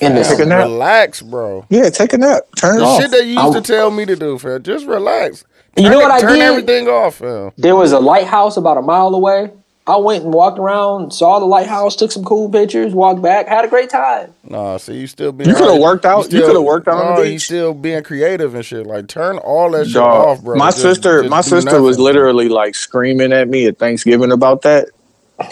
in 0.00 0.14
the 0.14 0.22
Take 0.22 0.32
a 0.32 0.36
sun. 0.38 0.48
nap. 0.48 0.64
Relax, 0.64 1.20
bro. 1.20 1.66
Yeah, 1.68 1.90
take 1.90 2.14
a 2.14 2.18
nap. 2.18 2.42
Turn 2.56 2.76
it 2.76 2.78
The 2.80 2.84
off. 2.86 3.00
shit 3.02 3.10
that 3.10 3.24
you 3.24 3.32
used 3.32 3.38
I'll- 3.38 3.52
to 3.52 3.60
tell 3.60 3.90
me 3.90 4.06
to 4.06 4.16
do, 4.16 4.38
fam. 4.38 4.62
Just 4.62 4.86
relax. 4.86 5.44
You 5.76 5.90
know 5.90 6.00
it- 6.00 6.02
what 6.02 6.10
I 6.10 6.20
did? 6.20 6.26
Turn 6.26 6.34
did? 6.38 6.42
everything 6.42 6.88
off, 6.88 7.16
fam. 7.16 7.52
There 7.58 7.76
was 7.76 7.92
a 7.92 7.98
lighthouse 8.00 8.56
about 8.56 8.78
a 8.78 8.82
mile 8.82 9.14
away. 9.14 9.50
I 9.88 9.96
went 9.98 10.24
and 10.24 10.34
walked 10.34 10.58
around, 10.58 11.12
saw 11.12 11.38
the 11.38 11.44
lighthouse, 11.44 11.94
took 11.94 12.10
some 12.10 12.24
cool 12.24 12.50
pictures, 12.50 12.92
walked 12.92 13.22
back, 13.22 13.46
had 13.46 13.64
a 13.64 13.68
great 13.68 13.88
time. 13.88 14.32
Nah, 14.42 14.78
see, 14.78 14.94
you 14.96 15.06
still 15.06 15.30
being. 15.30 15.48
You 15.48 15.54
coulda 15.54 15.80
worked 15.80 16.04
out- 16.04 16.32
you 16.32 16.40
coulda 16.40 16.60
worked 16.60 16.88
out 16.88 16.96
on 17.04 17.14
the 17.16 17.22
beach. 17.22 17.32
You 17.34 17.38
still 17.38 17.72
being 17.74 18.02
creative 18.02 18.56
and 18.56 18.64
shit. 18.64 18.84
Like 18.84 19.06
turn 19.06 19.38
all 19.38 19.70
that 19.72 19.84
shit 19.86 19.94
Dog, 19.94 20.26
off, 20.28 20.42
bro. 20.42 20.56
My 20.56 20.70
Just- 20.70 20.82
sister, 20.82 21.20
just 21.22 21.30
my 21.30 21.40
do 21.40 21.48
sister 21.50 21.80
was 21.80 22.00
literally 22.00 22.48
like 22.48 22.74
screaming 22.74 23.32
at 23.32 23.46
me 23.48 23.66
at 23.66 23.78
Thanksgiving 23.78 24.32
about 24.32 24.62
that. 24.62 24.88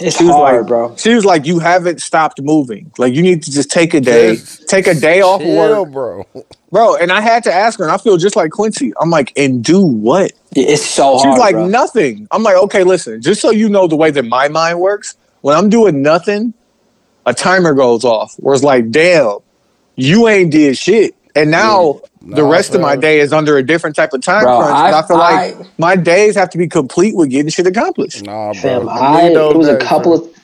It's 0.00 0.16
She 0.16 0.24
was 0.24 0.32
hard, 0.34 0.60
like, 0.62 0.66
bro. 0.68 0.96
She 0.96 1.14
was 1.14 1.24
like, 1.26 1.44
"You 1.46 1.58
haven't 1.58 2.00
stopped 2.00 2.40
moving. 2.40 2.90
Like 2.96 3.12
you 3.14 3.22
need 3.22 3.42
to 3.42 3.50
just 3.52 3.70
take 3.70 3.92
a 3.92 4.00
day, 4.00 4.36
Just 4.36 4.66
take 4.66 4.86
a 4.86 4.94
day 4.94 5.20
off 5.20 5.42
Chill, 5.42 5.84
work, 5.84 5.92
bro. 5.92 6.26
bro." 6.72 6.96
And 6.96 7.12
I 7.12 7.20
had 7.20 7.44
to 7.44 7.52
ask 7.52 7.78
her, 7.78 7.84
and 7.84 7.92
I 7.92 7.98
feel 7.98 8.16
just 8.16 8.34
like 8.34 8.50
Quincy. 8.50 8.92
I'm 9.00 9.10
like, 9.10 9.32
"And 9.36 9.62
do 9.62 9.82
what?" 9.84 10.32
It's 10.56 10.82
so 10.84 11.04
hard. 11.04 11.20
She's 11.20 11.26
hard. 11.26 11.38
like, 11.38 11.54
bro. 11.54 11.66
"Nothing." 11.66 12.26
I'm 12.30 12.42
like, 12.42 12.56
"Okay, 12.56 12.82
listen. 12.82 13.20
Just 13.20 13.42
so 13.42 13.50
you 13.50 13.68
know 13.68 13.86
the 13.86 13.96
way 13.96 14.10
that 14.10 14.24
my 14.24 14.48
mind 14.48 14.80
works, 14.80 15.16
when 15.42 15.54
I'm 15.54 15.68
doing 15.68 16.00
nothing, 16.00 16.54
a 17.26 17.34
timer 17.34 17.74
goes 17.74 18.04
off. 18.04 18.34
Where 18.38 18.54
it's 18.54 18.64
like, 18.64 18.90
damn, 18.90 19.38
you 19.96 20.28
ain't 20.28 20.50
did 20.50 20.78
shit, 20.78 21.14
and 21.36 21.50
now." 21.50 22.00
The 22.26 22.42
Nah, 22.42 22.48
rest 22.50 22.74
of 22.74 22.80
my 22.80 22.96
day 22.96 23.20
is 23.20 23.32
under 23.32 23.56
a 23.58 23.62
different 23.62 23.96
type 23.96 24.12
of 24.14 24.22
time 24.22 24.44
Bro, 24.44 24.58
crunch. 24.60 24.74
I- 24.74 24.98
I 24.98 25.02
feel 25.06 25.18
like 25.18 25.34
I- 25.34 25.66
my 25.78 25.94
days 25.96 26.34
have 26.36 26.48
to 26.50 26.58
be 26.58 26.66
complete 26.68 27.14
with 27.16 27.30
getting 27.30 27.50
shit 27.50 27.66
accomplished. 27.66 28.24
Nah, 28.24 28.52
bro. 28.52 28.60
Fam, 28.62 28.88
I 28.88 28.92
I, 28.92 29.22
it 29.30 29.56
was 29.56 29.68
a 29.68 29.76
couple 29.76 30.18
fam. 30.18 30.28
of 30.28 30.34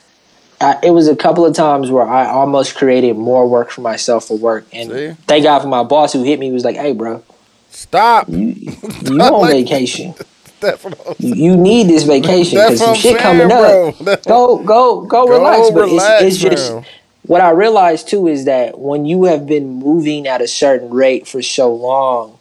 I, 0.63 0.77
it 0.83 0.91
was 0.91 1.09
a 1.09 1.17
couple 1.17 1.47
of 1.47 1.55
times 1.55 1.91
where 1.91 2.07
I 2.07 2.27
almost 2.29 2.75
created 2.77 3.17
more 3.17 3.49
work 3.49 3.71
for 3.71 3.81
myself 3.81 4.27
for 4.29 4.37
work, 4.37 4.67
and 4.75 4.91
See? 4.91 5.13
thank 5.27 5.45
God 5.45 5.61
for 5.61 5.69
my 5.69 5.83
boss 5.83 6.13
who 6.13 6.23
hit 6.23 6.39
me 6.39 6.47
He 6.49 6.53
was 6.53 6.65
like, 6.67 6.77
"Hey, 6.77 6.93
bro, 6.93 7.23
Stop. 7.71 8.29
you 8.29 8.55
on 9.07 9.17
Like- 9.17 9.53
vacation? 9.53 10.15
That's 10.61 10.85
what 10.85 10.99
I'm 11.09 11.15
You, 11.19 11.35
you 11.53 11.57
need 11.57 11.89
this 11.89 12.03
vacation 12.03 12.59
That's 12.59 12.73
because 12.75 12.85
some 12.85 12.95
shit 12.95 13.17
coming 13.19 13.49
saying, 13.49 13.89
up. 13.89 13.97
bro. 13.99 14.05
That's- 14.05 14.27
Go, 14.27 14.59
go, 14.59 15.01
go, 15.01 15.27
Go 15.27 15.33
relax." 15.33 15.71
But 15.71 15.89
it's, 15.89 16.05
it's 16.25 16.37
just 16.37 16.73
fam. 16.73 16.85
What 17.31 17.41
I 17.41 17.51
realized 17.51 18.09
too 18.09 18.27
is 18.27 18.45
that 18.47 18.81
when 18.81 19.07
you 19.07 19.23
have 19.27 19.47
been 19.47 19.69
moving 19.75 20.27
at 20.27 20.41
a 20.43 20.49
certain 20.49 20.91
rate 20.91 21.29
for 21.29 21.41
so 21.43 21.73
long, 21.73 22.37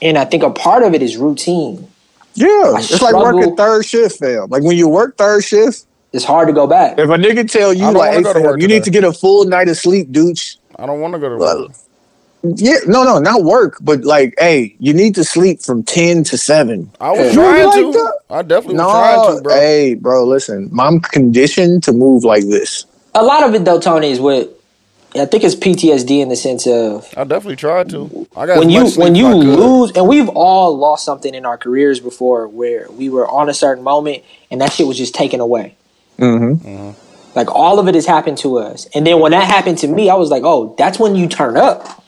and 0.00 0.16
I 0.16 0.24
think 0.24 0.42
a 0.42 0.48
part 0.48 0.82
of 0.82 0.94
it 0.94 1.02
is 1.02 1.18
routine. 1.18 1.86
Yeah, 2.32 2.46
I 2.48 2.78
it's 2.78 3.02
like 3.02 3.14
working 3.14 3.54
third 3.54 3.84
shift, 3.84 4.18
fam. 4.18 4.48
Like 4.48 4.62
when 4.62 4.78
you 4.78 4.88
work 4.88 5.18
third 5.18 5.44
shift, 5.44 5.84
It's 6.14 6.24
hard 6.24 6.48
to 6.48 6.54
go 6.54 6.66
back. 6.66 6.98
if 6.98 7.10
a 7.10 7.18
nigga 7.18 7.50
tell 7.50 7.74
you 7.74 7.90
like, 7.92 8.14
hey, 8.14 8.22
fam, 8.22 8.42
work 8.42 8.60
you 8.62 8.66
need 8.66 8.82
to 8.84 8.90
get 8.90 9.04
a 9.04 9.12
full 9.12 9.44
night 9.44 9.68
of 9.68 9.76
sleep, 9.76 10.10
dude. 10.10 10.40
I 10.76 10.86
don't 10.86 11.00
want 11.02 11.12
to 11.12 11.20
go 11.20 11.28
to 11.28 11.36
Well, 11.36 11.62
work. 11.68 11.72
Yeah, 12.56 12.78
no, 12.86 13.04
no, 13.04 13.18
not 13.18 13.42
work, 13.44 13.76
but 13.82 14.04
like, 14.04 14.32
hey, 14.38 14.74
you 14.78 14.94
need 14.94 15.14
to 15.16 15.24
sleep 15.24 15.60
from 15.60 15.82
ten 15.82 16.24
to 16.24 16.38
seven. 16.38 16.90
I 16.98 17.10
was 17.10 17.34
You 17.34 17.42
trying 17.42 17.66
like 17.66 17.74
to. 17.74 17.92
that? 17.92 18.18
I 18.30 18.40
definitely 18.40 18.76
no, 18.76 18.86
was 18.86 18.92
trying 18.94 19.36
to, 19.36 19.42
bro. 19.42 19.54
hey, 19.54 19.94
bro, 19.96 20.24
listen, 20.24 20.70
I'm 20.80 21.00
conditioned 21.00 21.82
to 21.82 21.92
move 21.92 22.24
like 22.24 22.44
this. 22.44 22.86
A 23.14 23.22
lot 23.22 23.42
of 23.44 23.54
it 23.54 23.64
though, 23.64 23.80
Tony, 23.80 24.10
is 24.10 24.20
what 24.20 24.56
I 25.16 25.24
think 25.26 25.42
it's 25.42 25.56
PTSD 25.56 26.20
in 26.20 26.28
the 26.28 26.36
sense 26.36 26.66
of 26.66 27.12
I 27.16 27.24
definitely 27.24 27.56
tried 27.56 27.88
to. 27.90 28.28
I 28.36 28.46
got 28.46 28.58
when 28.58 28.70
you 28.70 28.88
when 28.92 29.14
you 29.16 29.28
lose 29.34 29.90
and 29.92 30.06
we've 30.06 30.28
all 30.28 30.76
lost 30.76 31.04
something 31.04 31.34
in 31.34 31.44
our 31.44 31.58
careers 31.58 31.98
before 32.00 32.46
where 32.46 32.86
we 32.90 33.08
were 33.08 33.28
on 33.28 33.48
a 33.48 33.54
certain 33.54 33.82
moment 33.82 34.22
and 34.50 34.60
that 34.60 34.72
shit 34.72 34.86
was 34.86 34.96
just 34.98 35.14
taken 35.14 35.40
away 35.40 35.76
Mm-hmm. 36.18 36.90
like 37.34 37.50
all 37.50 37.78
of 37.78 37.88
it 37.88 37.94
has 37.94 38.04
happened 38.04 38.36
to 38.38 38.58
us 38.58 38.86
and 38.94 39.06
then 39.06 39.20
when 39.20 39.32
that 39.32 39.44
happened 39.44 39.78
to 39.78 39.88
me 39.88 40.10
i 40.10 40.14
was 40.14 40.28
like 40.28 40.42
oh 40.44 40.74
that's 40.76 40.98
when 40.98 41.16
you 41.16 41.26
turn 41.28 41.56
up 41.56 42.04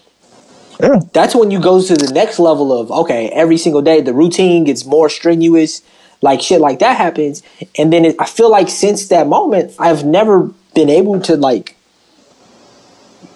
Yeah. 0.78 1.00
That's 1.14 1.34
when 1.34 1.50
you 1.50 1.58
go 1.60 1.80
to 1.82 1.94
the 1.94 2.12
next 2.12 2.38
level 2.38 2.78
of 2.78 2.90
okay, 2.90 3.28
every 3.30 3.56
single 3.56 3.80
day 3.82 4.00
the 4.02 4.12
routine 4.12 4.64
gets 4.64 4.84
more 4.84 5.08
strenuous, 5.08 5.80
like 6.20 6.40
shit 6.42 6.60
like 6.60 6.78
that 6.80 6.96
happens, 6.98 7.42
and 7.78 7.92
then 7.92 8.04
it, 8.04 8.16
I 8.18 8.26
feel 8.26 8.50
like 8.50 8.68
since 8.68 9.08
that 9.08 9.26
moment 9.28 9.72
I've 9.78 10.04
never 10.04 10.50
been 10.74 10.88
able 10.88 11.20
to 11.20 11.36
like 11.36 11.76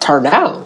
turn 0.01 0.25
down. 0.25 0.65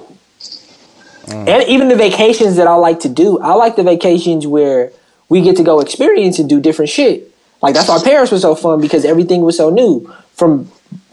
Mm. 1.27 1.49
And 1.49 1.69
even 1.69 1.89
the 1.89 1.97
vacations 1.97 2.57
that 2.57 2.67
I 2.67 2.75
like 2.75 3.01
to 3.01 3.09
do, 3.09 3.39
I 3.41 3.55
like 3.55 3.77
the 3.77 3.83
vacations 3.83 4.47
where 4.47 4.93
we 5.29 5.41
get 5.43 5.57
to 5.57 5.63
go 5.63 5.81
experience 5.81 6.39
and 6.39 6.49
do 6.49 6.61
different 6.61 6.91
shit. 6.91 7.33
Like 7.63 7.75
that's 7.75 7.89
why 7.89 8.01
Paris 8.03 8.31
was 8.31 8.43
so 8.43 8.55
fun 8.55 8.81
because 8.81 9.05
everything 9.05 9.43
was 9.43 9.57
so 9.57 9.71
new. 9.71 10.13
From 10.35 10.71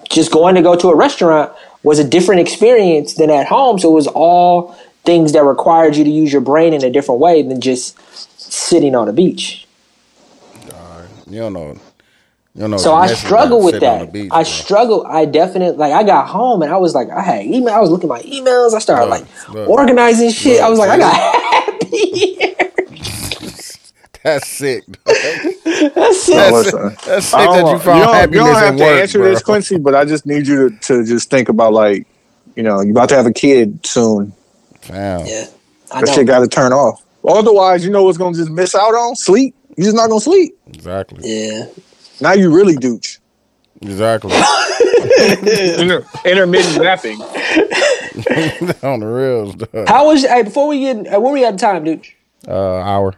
just 0.09 0.31
going 0.31 0.55
to 0.55 0.61
go 0.61 0.75
to 0.75 0.89
a 0.89 0.95
restaurant 0.95 1.51
was 1.83 1.99
a 1.99 2.03
different 2.03 2.41
experience 2.41 3.15
than 3.15 3.29
at 3.29 3.47
home. 3.47 3.79
So 3.79 3.89
it 3.89 3.93
was 3.93 4.07
all 4.07 4.75
things 5.03 5.33
that 5.33 5.43
required 5.43 5.95
you 5.95 6.03
to 6.03 6.09
use 6.09 6.31
your 6.31 6.41
brain 6.41 6.73
in 6.73 6.83
a 6.83 6.89
different 6.89 7.21
way 7.21 7.41
than 7.41 7.61
just 7.61 7.97
sitting 8.39 8.95
on 8.95 9.07
a 9.07 9.13
beach. 9.13 9.67
You 11.29 11.39
don't 11.39 11.53
know. 11.53 11.77
You 12.57 12.67
know. 12.67 12.77
So 12.77 12.93
I 12.95 13.07
struggle 13.07 13.63
with 13.63 13.79
that. 13.81 14.11
beach, 14.11 14.29
I 14.31 14.37
bro. 14.41 14.43
struggle. 14.43 15.05
I 15.07 15.25
definitely 15.25 15.77
like. 15.77 15.93
I 15.93 16.03
got 16.03 16.27
home 16.27 16.63
and 16.63 16.71
I 16.73 16.77
was 16.77 16.95
like, 16.95 17.09
I 17.09 17.21
had 17.21 17.45
email. 17.45 17.73
I 17.73 17.79
was 17.79 17.89
looking 17.91 18.09
at 18.09 18.15
my 18.15 18.21
emails. 18.23 18.73
I 18.73 18.79
started 18.79 19.09
Look, 19.09 19.21
like 19.21 19.49
look. 19.53 19.69
organizing 19.69 20.31
shit. 20.31 20.59
I 20.61 20.67
was 20.69 20.79
like, 20.79 20.89
I 20.89 20.97
got 20.97 21.13
happy. 21.15 22.55
That's 24.23 24.47
sick. 24.47 24.83
That's 25.05 26.27
it. 26.29 26.35
Oh, 26.35 26.63
That's, 26.63 27.05
that's 27.05 27.25
sick 27.27 27.39
I 27.39 27.61
that 27.61 27.71
you 27.71 27.79
found 27.79 27.99
you 27.99 28.03
don't, 28.05 28.13
happiness 28.13 28.33
you 28.33 28.39
don't 28.39 28.55
have 28.55 28.73
in 28.73 28.77
to 28.79 28.83
work, 28.83 29.01
answer 29.01 29.19
bro. 29.19 29.29
this, 29.29 29.43
Quincy, 29.43 29.77
but 29.77 29.95
I 29.95 30.03
just 30.03 30.25
need 30.25 30.47
you 30.47 30.69
to, 30.69 30.77
to 30.79 31.05
just 31.05 31.29
think 31.29 31.47
about 31.47 31.71
like, 31.71 32.05
you 32.55 32.63
know, 32.63 32.81
you're 32.81 32.91
about 32.91 33.07
to 33.09 33.15
have 33.15 33.25
a 33.25 33.31
kid 33.31 33.85
soon. 33.85 34.33
Damn. 34.81 35.25
Yeah, 35.25 35.45
I 35.93 36.01
That 36.01 36.07
know. 36.07 36.13
shit 36.13 36.27
got 36.27 36.39
to 36.39 36.47
turn 36.49 36.73
off. 36.73 37.05
Otherwise, 37.25 37.85
you 37.85 37.91
know 37.91 38.03
what's 38.03 38.17
gonna 38.17 38.35
just 38.35 38.49
miss 38.51 38.75
out 38.75 38.93
on 38.93 39.15
sleep. 39.15 39.55
You're 39.77 39.85
just 39.85 39.95
not 39.95 40.09
gonna 40.09 40.19
sleep. 40.19 40.57
Exactly. 40.67 41.19
Yeah. 41.23 41.67
Now 42.21 42.33
you 42.33 42.53
really 42.53 42.75
douche. 42.75 43.17
Exactly. 43.81 44.31
Inter- 45.79 46.05
intermittent 46.25 46.81
napping. 46.83 47.21
on 48.83 48.99
the 48.99 49.05
reals, 49.05 49.55
dog. 49.55 49.87
How 49.87 50.07
was? 50.07 50.25
Hey, 50.25 50.41
before 50.43 50.67
we 50.67 50.79
get, 50.79 51.13
uh, 51.13 51.19
where 51.19 51.31
we 51.31 51.45
at 51.45 51.59
time, 51.59 51.83
dude? 51.83 52.05
Uh, 52.47 52.77
hour. 52.79 53.13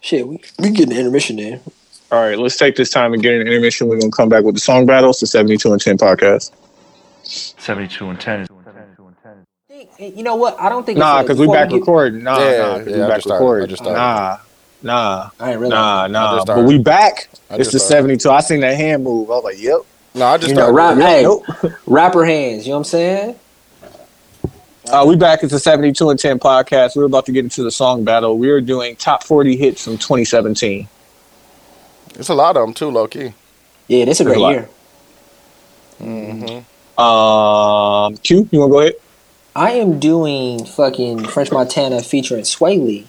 Shit, 0.00 0.26
we 0.26 0.40
we 0.58 0.70
getting 0.70 0.96
intermission 0.96 1.36
there. 1.36 1.60
All 2.10 2.20
right, 2.22 2.38
let's 2.38 2.56
take 2.56 2.76
this 2.76 2.90
time 2.90 3.12
and 3.12 3.22
get 3.22 3.34
an 3.34 3.42
intermission. 3.42 3.88
We're 3.88 3.98
gonna 4.00 4.10
come 4.10 4.28
back 4.28 4.44
with 4.44 4.54
the 4.54 4.60
song 4.60 4.86
battles, 4.86 5.20
the 5.20 5.26
72 5.26 5.72
and 5.72 5.80
10 5.80 5.98
podcast. 5.98 6.50
72 7.24 8.08
and 8.08 8.20
10 8.20 8.40
is 8.40 8.48
You 10.16 10.22
know 10.22 10.34
what? 10.36 10.58
I 10.60 10.68
don't 10.68 10.84
think. 10.84 10.98
Nah, 10.98 11.20
it's, 11.20 11.28
because 11.28 11.38
we 11.38 11.46
back 11.46 11.68
get- 11.68 11.76
recording. 11.76 12.22
Nah, 12.24 12.38
Yeah, 12.38 12.56
nah, 12.58 12.78
'cause 12.78 12.86
yeah, 12.88 12.96
we 12.96 13.02
I 13.02 13.08
back 13.08 13.20
started. 13.20 13.34
Recording. 13.70 13.76
Nah, 13.94 14.38
nah, 14.82 15.30
I 15.38 15.52
ain't 15.52 15.60
realize. 15.60 15.76
nah, 15.76 16.06
nah. 16.08 16.36
But 16.36 16.42
started. 16.42 16.66
we 16.66 16.78
back. 16.78 17.28
I 17.50 17.56
It's 17.56 17.72
the 17.72 17.78
72. 17.78 18.30
I 18.30 18.40
seen 18.40 18.60
that 18.60 18.76
hand 18.76 19.04
move. 19.04 19.30
I 19.30 19.34
was 19.34 19.44
like, 19.44 19.60
yep. 19.62 19.80
No, 20.14 20.26
I 20.26 20.36
just 20.36 20.50
You 20.50 20.54
know, 20.56 20.72
rap, 20.72 20.96
Yep, 20.98 21.06
hey, 21.08 21.22
nope. 21.22 21.44
rapper 21.86 22.24
hands. 22.24 22.66
You 22.66 22.72
know 22.72 22.76
what 22.78 22.80
I'm 22.80 22.84
saying? 22.84 23.36
Uh, 24.90 25.04
we 25.06 25.16
back. 25.16 25.42
It's 25.42 25.52
the 25.52 25.60
72 25.60 26.10
and 26.10 26.18
10 26.18 26.38
podcast. 26.38 26.96
We're 26.96 27.04
about 27.04 27.24
to 27.26 27.32
get 27.32 27.44
into 27.44 27.62
the 27.62 27.70
song 27.70 28.04
battle. 28.04 28.36
We're 28.36 28.60
doing 28.60 28.96
top 28.96 29.22
40 29.24 29.56
hits 29.56 29.84
from 29.84 29.96
2017. 29.96 30.88
It's 32.16 32.28
a 32.28 32.34
lot 32.34 32.56
of 32.56 32.62
them 32.66 32.74
too, 32.74 32.90
low 32.90 33.06
key. 33.06 33.32
Yeah, 33.88 34.04
this 34.04 34.20
is 34.20 34.26
a 34.26 34.28
There's 34.28 34.36
great 34.36 34.38
a 34.38 34.40
lot. 34.40 34.50
year. 34.50 34.68
Um, 36.98 38.16
Q, 38.18 38.48
you 38.50 38.60
want 38.60 38.70
to 38.70 38.72
go 38.72 38.80
ahead? 38.80 38.94
I 39.54 39.72
am 39.72 39.98
doing 39.98 40.64
fucking 40.64 41.26
French 41.26 41.52
Montana 41.52 42.02
featuring 42.02 42.42
Swae 42.42 42.78
Lee. 42.84 43.06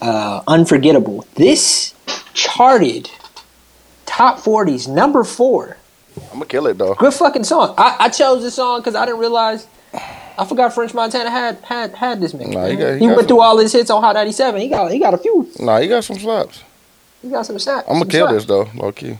Uh, 0.00 0.42
Unforgettable. 0.46 1.26
This 1.34 1.94
charted 2.34 3.10
top 4.06 4.38
40s, 4.38 4.88
number 4.88 5.24
four. 5.24 5.76
I'm 6.16 6.34
gonna 6.34 6.46
kill 6.46 6.66
it 6.66 6.78
though. 6.78 6.94
Good 6.94 7.14
fucking 7.14 7.44
song. 7.44 7.74
I, 7.78 7.96
I 8.00 8.08
chose 8.08 8.42
this 8.42 8.54
song 8.54 8.80
because 8.80 8.94
I 8.94 9.04
didn't 9.06 9.20
realize. 9.20 9.66
I 9.92 10.44
forgot 10.44 10.72
French 10.72 10.94
Montana 10.94 11.30
had 11.30 11.58
had 11.62 11.94
had 11.94 12.20
this 12.20 12.32
nigga. 12.32 12.52
Nah, 12.54 12.66
he 12.66 12.76
man. 12.76 12.78
got- 12.78 12.92
he 12.94 12.98
he 13.00 13.06
went 13.06 13.18
some- 13.20 13.26
through 13.28 13.40
all 13.40 13.58
his 13.58 13.72
hits 13.72 13.90
on 13.90 14.02
Hot 14.02 14.14
97. 14.14 14.60
He 14.60 14.68
got 14.68 14.90
he 14.92 14.98
got 14.98 15.14
a 15.14 15.18
few. 15.18 15.48
Nah, 15.60 15.78
you 15.78 15.88
got 15.88 16.02
some 16.04 16.18
slaps. 16.18 16.62
He 17.22 17.28
got 17.30 17.46
some 17.46 17.58
snaps. 17.58 17.86
I'm 17.88 17.94
gonna 17.98 18.06
kill 18.10 18.26
slaps. 18.28 18.44
this 18.44 18.46
though, 18.46 18.68
low 18.74 18.92
key. 18.92 19.18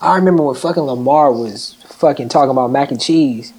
I 0.00 0.16
remember 0.16 0.42
when 0.42 0.54
fucking 0.54 0.82
Lamar 0.82 1.32
was 1.32 1.76
fucking 1.88 2.28
talking 2.28 2.50
about 2.50 2.70
mac 2.70 2.90
and 2.90 3.00
cheese. 3.00 3.52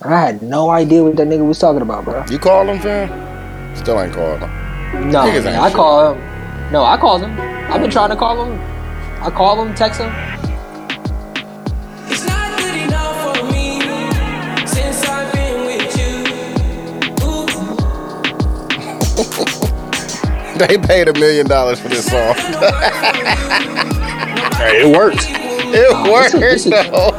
I 0.00 0.20
had 0.20 0.42
no 0.42 0.70
idea 0.70 1.02
what 1.02 1.16
that 1.16 1.26
nigga 1.28 1.46
was 1.46 1.58
talking 1.58 1.82
about, 1.82 2.04
bro. 2.04 2.24
You 2.30 2.38
call 2.38 2.68
him, 2.68 2.80
fam? 2.80 3.76
Still 3.76 4.00
ain't 4.00 4.12
called 4.14 4.40
him. 4.40 4.50
No, 4.94 5.24
man, 5.26 5.46
I 5.46 5.68
shit. 5.68 5.76
call 5.76 6.12
him. 6.14 6.72
No, 6.72 6.84
I 6.84 6.96
called 6.96 7.22
him. 7.22 7.38
I've 7.40 7.80
been 7.80 7.90
trying 7.90 8.10
to 8.10 8.16
call 8.16 8.44
him. 8.44 8.60
I 9.22 9.30
call 9.30 9.62
him, 9.64 9.74
text 9.74 10.00
him. 10.00 10.10
It's 12.10 12.24
not 12.26 12.58
good 12.58 12.74
enough 12.74 13.36
for 13.36 13.44
me 13.52 13.80
since 14.66 15.04
I've 15.08 15.32
been 15.32 15.64
with 15.66 15.96
you. 15.96 16.24
Ooh, 17.26 17.46
They 20.66 20.78
paid 20.78 21.08
a 21.08 21.12
million 21.14 21.46
dollars 21.48 21.80
for 21.80 21.88
this 21.88 22.06
song. 22.10 22.34
Hey, 24.56 24.82
it 24.82 24.96
works. 24.96 25.26
It 25.28 26.10
worked 26.12 26.32
this 26.32 26.66
is- 26.66 26.70
though. 26.70 27.10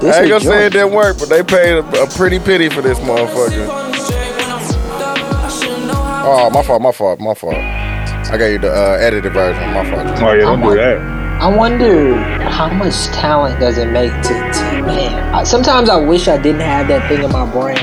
This 0.00 0.16
I 0.16 0.20
ain't 0.22 0.28
gonna 0.28 0.40
say 0.44 0.66
it 0.66 0.72
didn't 0.72 0.92
work, 0.92 1.18
but 1.18 1.28
they 1.30 1.42
paid 1.42 1.72
a, 1.76 2.02
a 2.02 2.06
pretty 2.08 2.38
pity 2.38 2.68
for 2.68 2.82
this 2.82 2.98
motherfucker. 2.98 3.83
Oh, 6.26 6.50
my 6.50 6.62
fault, 6.62 6.80
my 6.82 6.92
fault, 6.92 7.20
my 7.20 7.34
fault. 7.34 7.54
I 7.54 8.36
got 8.38 8.46
you 8.46 8.58
the 8.58 8.72
uh, 8.72 8.96
edited 8.98 9.32
version. 9.32 9.62
My 9.74 9.84
fault. 9.90 10.06
Oh, 10.22 10.32
yeah, 10.32 10.40
don't 10.40 10.60
do 10.62 10.74
that. 10.74 10.98
I 11.42 11.54
wonder 11.54 12.14
how 12.16 12.72
much 12.72 12.94
talent 13.08 13.60
does 13.60 13.76
it 13.76 13.90
make 13.90 14.10
to, 14.22 14.28
to 14.28 14.82
man. 14.86 15.34
I, 15.34 15.44
sometimes 15.44 15.90
I 15.90 15.96
wish 15.96 16.26
I 16.28 16.38
didn't 16.40 16.62
have 16.62 16.88
that 16.88 17.08
thing 17.08 17.22
in 17.22 17.30
my 17.30 17.44
brain 17.50 17.76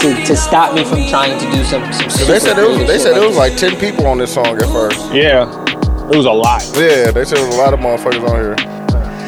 to, 0.00 0.24
to 0.24 0.36
stop 0.36 0.74
me 0.74 0.84
from 0.84 1.06
trying 1.08 1.38
to 1.38 1.50
do 1.50 1.62
some. 1.64 1.82
some 1.92 2.04
Cause 2.04 2.26
they 2.26 2.38
said 2.38 2.58
it 2.58 2.66
was 2.66 2.78
they 2.86 2.98
said 2.98 3.14
shit 3.14 3.22
it 3.22 3.26
was 3.26 3.36
like 3.36 3.56
ten 3.58 3.76
people 3.78 4.06
on 4.06 4.16
this 4.18 4.32
song 4.32 4.46
at 4.56 4.62
first. 4.70 4.98
Yeah, 5.12 5.44
it 6.10 6.16
was 6.16 6.24
a 6.26 6.32
lot. 6.32 6.62
Yeah, 6.74 7.10
they 7.10 7.24
said 7.26 7.36
there 7.38 7.46
was 7.46 7.56
a 7.56 7.58
lot 7.58 7.74
of 7.74 7.80
motherfuckers 7.80 8.26
on 8.26 8.40
here. 8.40 8.54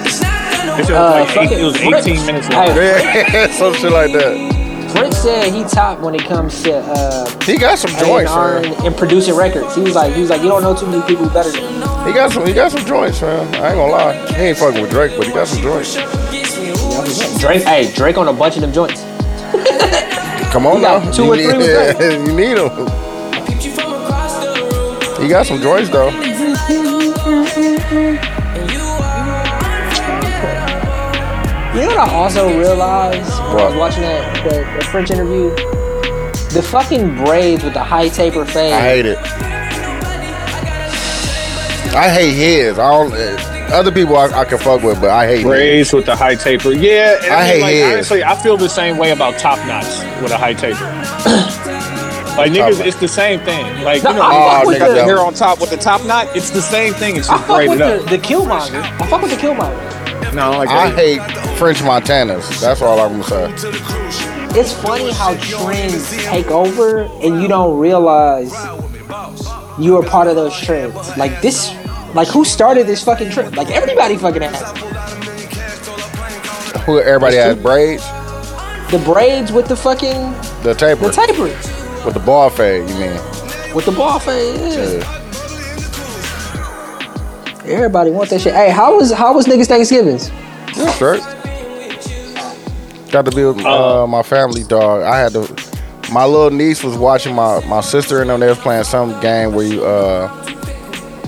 It's 0.07 0.20
not 0.22 0.78
It 0.78 0.80
was, 0.80 0.90
Uh, 0.90 1.26
like 1.28 1.36
eight, 1.53 1.59
it 1.61 1.64
was 1.64 1.76
18 1.76 2.26
minutes 2.26 2.46
Hey, 2.46 2.55
long. 2.68 2.76
Yeah, 2.76 3.50
some 3.53 3.74
shit 3.74 3.92
like 3.92 4.12
that. 4.12 4.51
Prince 4.95 5.16
said 5.18 5.53
he 5.53 5.64
top 5.64 6.01
when 6.01 6.14
it 6.14 6.22
comes 6.24 6.62
to 6.64 6.74
uh, 6.76 7.26
He 7.45 7.57
got 7.57 7.78
some 7.78 7.90
joints, 7.99 8.30
man. 8.30 8.64
and, 8.64 8.74
and 8.86 8.97
producing 8.97 9.34
records. 9.34 9.74
He 9.74 9.80
was 9.82 9.95
like, 9.95 10.12
he 10.14 10.20
was 10.20 10.30
like, 10.30 10.43
you 10.43 10.49
don't 10.49 10.62
know 10.62 10.74
too 10.76 10.86
many 10.86 11.03
people 11.07 11.28
better 11.30 11.51
than 11.51 11.62
him. 11.62 12.07
He 12.07 12.12
got 12.12 12.30
some 12.32 12.47
he 12.47 12.53
got 12.53 12.70
some 12.72 12.84
joints, 12.84 13.20
man. 13.22 13.47
I 13.55 13.68
ain't 13.68 13.76
gonna 13.76 13.93
lie. 13.93 14.26
He 14.34 14.43
ain't 14.43 14.59
fucking 14.59 14.80
with 14.82 14.90
Drake, 14.90 15.12
but 15.16 15.26
he 15.26 15.32
got 15.32 15.49
some 15.49 15.62
joints. 15.62 15.97
gets 15.97 16.59
me. 16.59 16.70
Ooh, 16.70 17.38
Drake, 17.38 17.62
hey, 17.64 17.90
Drake 17.95 18.18
on 18.18 18.28
a 18.28 18.32
bunch 18.32 18.57
of 18.57 18.61
them 18.62 18.72
joints. 18.72 19.01
Come 20.53 20.66
on 20.66 20.82
now. 20.82 21.01
two 21.11 21.24
you 21.24 21.32
or 21.32 21.36
need, 21.36 21.51
three 21.51 21.64
Drake. 21.64 21.99
you 22.28 22.32
need 22.34 22.59
him. 22.59 22.70
I 22.70 23.45
peeped 23.47 23.64
you 23.64 23.70
from 23.72 23.93
across 23.95 24.45
the 24.45 25.16
room, 25.16 25.22
He 25.22 25.28
got 25.28 25.47
some 25.47 25.61
joints 25.61 25.88
though. 25.90 26.11
What 31.97 32.09
I 32.09 32.14
also 32.14 32.48
realized 32.59 33.31
when 33.55 33.59
I 33.59 33.66
was 33.66 33.77
watching 33.77 34.02
that, 34.02 34.35
that, 34.44 34.51
that 34.64 34.85
French 34.85 35.10
interview? 35.10 35.51
The 36.55 36.62
fucking 36.62 37.16
braids 37.24 37.64
with 37.64 37.74
the 37.74 37.82
high 37.82 38.09
taper 38.09 38.44
fade. 38.44 38.73
I 38.74 38.81
hate 38.81 39.06
it. 39.06 39.19
I 41.94 42.09
hate 42.09 42.32
his. 42.35 42.78
I 42.78 42.90
don't. 42.90 43.12
uh, 43.12 43.74
Other 43.77 43.93
people 43.93 44.16
I, 44.16 44.27
I 44.28 44.44
can 44.44 44.59
fuck 44.59 44.82
with, 44.82 45.01
but 45.01 45.10
I 45.10 45.27
hate 45.27 45.36
his. 45.39 45.44
Braids 45.47 45.93
with 45.93 46.06
the 46.06 46.16
high 46.16 46.35
taper. 46.35 46.73
Yeah, 46.73 47.19
and 47.23 47.32
I 47.32 47.47
hate 47.47 47.60
like, 47.62 47.74
his. 47.74 47.93
honestly, 47.93 48.24
I 48.24 48.35
feel 48.36 48.56
the 48.56 48.69
same 48.69 48.97
way 48.98 49.10
about 49.10 49.39
top 49.39 49.59
knots 49.66 49.98
with 50.23 50.32
a 50.32 50.39
high 50.39 50.55
taper. 50.55 50.85
like 52.36 52.52
niggas, 52.52 52.78
Top- 52.78 52.86
it's 52.86 52.97
the 53.01 53.09
same 53.09 53.40
thing. 53.40 53.64
Like 53.82 54.02
No, 54.02 54.10
you 54.10 54.16
know, 54.16 54.23
I 54.23 54.59
fuck 54.59 54.66
with 54.66 54.78
the- 54.78 55.05
hair 55.05 55.20
on 55.20 55.35
top 55.35 55.60
with 55.60 55.70
the 55.70 55.77
top 55.77 56.05
knot. 56.06 56.35
It's 56.36 56.51
the 56.51 56.62
same 56.62 56.93
thing. 56.94 57.16
It's 57.16 57.28
I 57.28 57.36
just 57.36 57.47
fuck 57.47 57.69
with 57.69 57.78
braided 57.78 58.02
the, 58.09 58.16
the 58.16 58.23
Killmonger. 58.23 58.82
I 58.82 59.06
fuck 59.06 59.23
with 59.23 59.31
the 59.31 59.36
Killmonger. 59.39 60.02
No, 60.34 60.50
like 60.52 60.68
I 60.70 60.90
hate 60.90 61.20
French 61.59 61.78
Montanas. 61.78 62.60
That's 62.60 62.80
all 62.80 62.98
I'm 63.00 63.20
gonna 63.20 63.24
say. 63.24 64.59
It's 64.59 64.72
funny 64.72 65.12
how 65.12 65.34
trends 65.36 66.10
take 66.24 66.46
over 66.50 67.02
and 67.22 67.40
you 67.42 67.48
don't 67.48 67.78
realize 67.78 68.52
you 69.78 69.96
are 69.98 70.02
part 70.02 70.28
of 70.28 70.36
those 70.36 70.59
trends. 70.59 70.94
Like 71.16 71.40
this, 71.42 71.74
like 72.14 72.28
who 72.28 72.44
started 72.44 72.86
this 72.86 73.02
fucking 73.04 73.30
trend? 73.30 73.56
Like 73.56 73.70
everybody 73.70 74.16
fucking 74.16 74.42
has. 74.42 74.60
Who 76.86 76.98
everybody 77.00 77.36
has 77.36 77.56
braids, 77.59 78.02
the 78.90 79.00
braids 79.04 79.52
with 79.52 79.68
the 79.68 79.76
fucking 79.76 80.32
the 80.62 80.74
taper, 80.74 81.09
the 81.09 81.12
tapers 81.12 82.04
with 82.04 82.14
the 82.14 82.20
ball 82.20 82.50
fade. 82.50 82.88
You 82.88 82.96
mean? 82.96 83.20
with 83.74 83.84
the 83.86 83.92
ball 83.92 84.18
fade. 84.18 84.59
Yeah. 84.59 84.98
Yeah. 84.98 85.22
Everybody 87.64 88.10
want 88.10 88.30
that 88.30 88.40
shit. 88.40 88.55
Hey, 88.55 88.70
how 88.70 88.97
was 88.97 89.12
how 89.12 89.34
was 89.34 89.47
niggas 89.47 89.66
Thanksgivings? 89.68 90.30
Yeah, 90.76 90.90
straight. 90.94 91.22
Got 93.12 93.26
to 93.26 93.30
be 93.30 93.44
with 93.44 93.64
uh, 93.64 94.06
my 94.06 94.22
family, 94.22 94.64
dog. 94.64 95.02
I 95.02 95.18
had 95.18 95.32
to. 95.32 95.47
my 96.12 96.24
little 96.24 96.51
niece 96.51 96.82
was 96.82 96.97
watching 96.97 97.34
my 97.34 97.64
my 97.66 97.80
sister 97.82 98.20
and 98.20 98.30
them. 98.30 98.40
They 98.40 98.48
was 98.48 98.59
playing 98.59 98.84
some 98.84 99.18
game 99.20 99.52
where 99.55 99.66
you 99.66 99.84
uh 99.84 100.28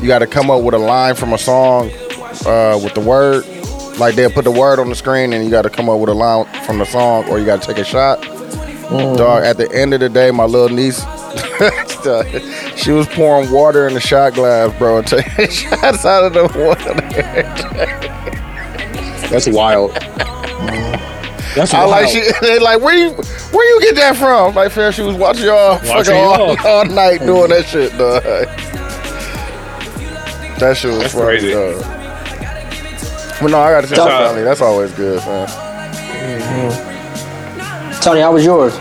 you 0.01 0.09
got 0.09 0.21
to 0.21 0.27
come 0.27 0.51
up 0.51 0.63
with 0.63 0.75
a 0.75 0.79
line 0.79 1.15
from 1.15 1.33
a 1.33 1.39
song 1.39 1.91
uh 2.47 2.79
with 2.83 2.95
the 2.95 3.01
word. 3.05 3.45
Like 3.99 4.17
they'll 4.17 4.31
put 4.31 4.45
the 4.45 4.51
word 4.51 4.79
on 4.81 4.89
the 4.89 4.97
screen 4.97 5.33
and 5.33 5.45
you 5.45 5.51
got 5.51 5.63
to 5.63 5.71
come 5.71 5.89
up 5.89 6.01
with 6.01 6.09
a 6.11 6.15
line 6.15 6.47
from 6.65 6.79
the 6.79 6.85
song 6.85 7.29
or 7.29 7.39
you 7.39 7.45
got 7.47 7.63
to 7.63 7.69
take 7.69 7.79
a 7.79 7.85
shot. 7.85 8.21
Dog. 8.91 9.45
At 9.45 9.57
the 9.57 9.71
end 9.73 9.95
of 9.95 10.01
the 10.01 10.09
day, 10.09 10.31
my 10.31 10.45
little 10.45 10.75
niece. 10.75 11.03
she 12.77 12.91
was 12.93 13.07
pouring 13.09 13.51
water 13.51 13.87
in 13.89 13.95
the 13.95 14.01
shot 14.01 14.35
glass, 14.35 14.77
bro, 14.79 14.99
and 14.99 15.07
taking 15.07 15.49
shots 15.51 16.05
out 16.05 16.25
of 16.25 16.33
the 16.35 16.45
water. 16.59 16.95
That's 19.29 19.49
wild. 19.49 19.93
That's 21.55 21.73
wild. 21.73 21.93
I 21.93 22.01
like 22.03 22.09
she 22.09 22.23
they 22.41 22.59
like 22.59 22.81
where 22.81 22.95
you 22.97 23.11
where 23.53 23.75
you 23.75 23.81
get 23.81 23.95
that 23.97 24.17
from? 24.17 24.55
Like 24.55 24.73
fair 24.73 24.93
she 24.93 25.03
was 25.03 25.17
watching 25.17 25.45
y'all 25.47 25.75
Watching 25.85 25.89
fucking 25.89 26.15
all, 26.15 26.55
y'all. 26.57 26.85
night 26.95 27.21
doing 27.21 27.49
that 27.51 27.65
shit, 27.67 27.93
dog. 27.97 28.23
That 30.59 30.77
shit 30.77 30.91
was 30.91 31.01
That's 31.01 31.15
funny, 31.15 31.27
crazy. 31.27 31.53
dog. 31.53 31.81
But 33.41 33.51
no, 33.51 33.59
I 33.61 33.71
gotta 33.73 33.87
tell 33.89 34.07
That's 34.07 34.27
family. 34.29 34.43
That's 34.45 34.61
always 34.61 34.93
good, 34.93 35.19
man. 35.25 35.49
Tony, 38.01 38.21
how 38.21 38.33
was 38.33 38.45
yours? 38.45 38.75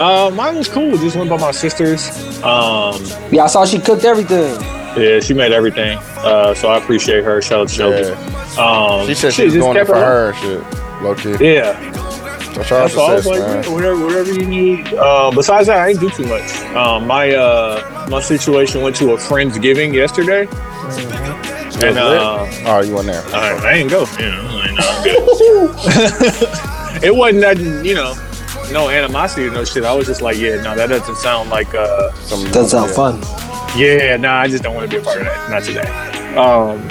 Uh, 0.00 0.30
mine 0.34 0.56
was 0.56 0.68
cool. 0.68 0.96
Just 0.96 1.14
went 1.16 1.28
by 1.28 1.36
my 1.36 1.50
sister's. 1.50 2.08
Um, 2.42 2.94
Yeah, 3.30 3.44
I 3.44 3.46
saw 3.48 3.64
she 3.66 3.78
cooked 3.78 4.04
everything. 4.04 4.58
yeah, 5.00 5.20
she 5.20 5.34
made 5.34 5.52
everything. 5.52 5.98
Uh, 6.18 6.54
so 6.54 6.68
I 6.70 6.78
appreciate 6.78 7.22
her. 7.24 7.40
Shout 7.42 7.60
out 7.60 7.68
to 7.68 7.74
Shelby. 7.74 8.08
Um, 8.58 9.06
She 9.06 9.14
said 9.14 9.32
she 9.32 9.42
shit, 9.42 9.44
was 9.46 9.54
just 9.54 9.64
doing 9.66 9.76
it 9.76 9.86
for 9.86 9.94
her- 9.96 10.00
her 10.00 10.30
and 10.30 10.38
shit. 10.38 11.02
Low 11.02 11.14
key. 11.14 11.52
Yeah, 11.54 11.92
So 12.54 12.62
shout 12.62 12.72
out 12.72 12.90
that's 12.90 12.96
all. 12.96 13.06
I 13.06 13.08
to 13.10 13.14
was 13.16 13.24
sis, 13.24 13.26
like, 13.26 13.40
man. 13.40 13.62
yeah, 13.64 13.70
whatever, 13.70 14.04
whatever 14.06 14.32
you 14.32 14.46
need. 14.46 14.94
Uh, 14.94 15.30
besides 15.34 15.66
that, 15.68 15.78
I 15.78 15.88
ain't 15.90 16.00
do 16.00 16.08
too 16.10 16.24
much. 16.26 16.60
Um, 16.74 17.06
my 17.06 17.34
uh, 17.34 18.06
my 18.10 18.20
situation 18.20 18.80
went 18.82 18.96
to 18.96 19.12
a 19.12 19.18
friend's 19.18 19.58
giving 19.58 19.92
yesterday, 19.94 20.42
It 20.42 20.48
and 21.84 21.96
was 21.96 21.96
uh, 21.96 22.46
oh, 22.66 22.80
you 22.80 22.94
went 22.94 23.06
there. 23.06 23.22
I, 23.34 23.52
I 23.64 23.72
ain't 23.74 23.90
go. 23.90 24.00
You 24.18 24.26
know, 24.26 24.48
I 24.64 24.70
know, 24.74 25.74
it 27.06 27.14
wasn't 27.14 27.40
that 27.42 27.58
you 27.58 27.94
know, 27.94 28.14
no 28.70 28.88
animosity 28.88 29.46
or 29.46 29.50
no 29.50 29.64
shit. 29.64 29.84
I 29.84 29.94
was 29.94 30.06
just 30.06 30.22
like, 30.22 30.36
yeah, 30.38 30.62
no, 30.62 30.74
that 30.74 30.88
doesn't 30.88 31.16
sound 31.16 31.50
like. 31.50 31.74
uh 31.74 32.12
Some, 32.14 32.44
Doesn't 32.52 32.68
sound 32.68 32.90
yeah. 32.90 32.96
fun. 32.96 33.78
Yeah, 33.78 34.16
no, 34.16 34.30
I 34.32 34.48
just 34.48 34.62
don't 34.64 34.74
want 34.74 34.90
to 34.90 34.96
be 34.96 35.00
a 35.00 35.04
part 35.04 35.18
of 35.18 35.24
that. 35.24 35.50
Not 35.50 35.62
today. 35.62 35.86
Um, 36.36 36.86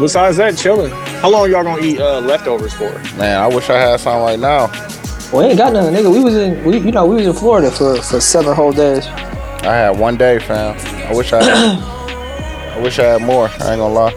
besides 0.00 0.36
that, 0.38 0.56
chilling. 0.56 0.90
How 1.20 1.30
long 1.30 1.50
y'all 1.50 1.62
gonna 1.64 1.82
eat 1.82 2.00
uh, 2.00 2.20
leftovers 2.20 2.72
for? 2.74 2.90
Man, 3.16 3.40
I 3.40 3.46
wish 3.46 3.70
I 3.70 3.78
had 3.78 4.00
something 4.00 4.22
right 4.22 4.38
now. 4.38 4.66
We 5.32 5.44
ain't 5.44 5.58
got 5.58 5.72
nothing, 5.72 5.94
nigga. 5.94 6.12
We 6.12 6.20
was 6.24 6.34
in, 6.36 6.64
we, 6.64 6.78
you 6.78 6.90
know, 6.92 7.06
we 7.06 7.16
was 7.16 7.26
in 7.26 7.32
Florida 7.34 7.70
for, 7.70 8.00
for 8.02 8.20
seven 8.20 8.54
whole 8.54 8.72
days. 8.72 9.06
I 9.06 9.74
had 9.74 9.98
one 9.98 10.16
day, 10.16 10.38
fam. 10.38 10.76
I 11.08 11.14
wish 11.14 11.32
I 11.32 11.42
had. 11.42 11.78
I 12.78 12.80
wish 12.80 12.98
I 12.98 13.04
had 13.04 13.22
more. 13.22 13.48
I 13.48 13.72
ain't 13.72 13.80
gonna 13.80 13.88
lie. 13.88 14.12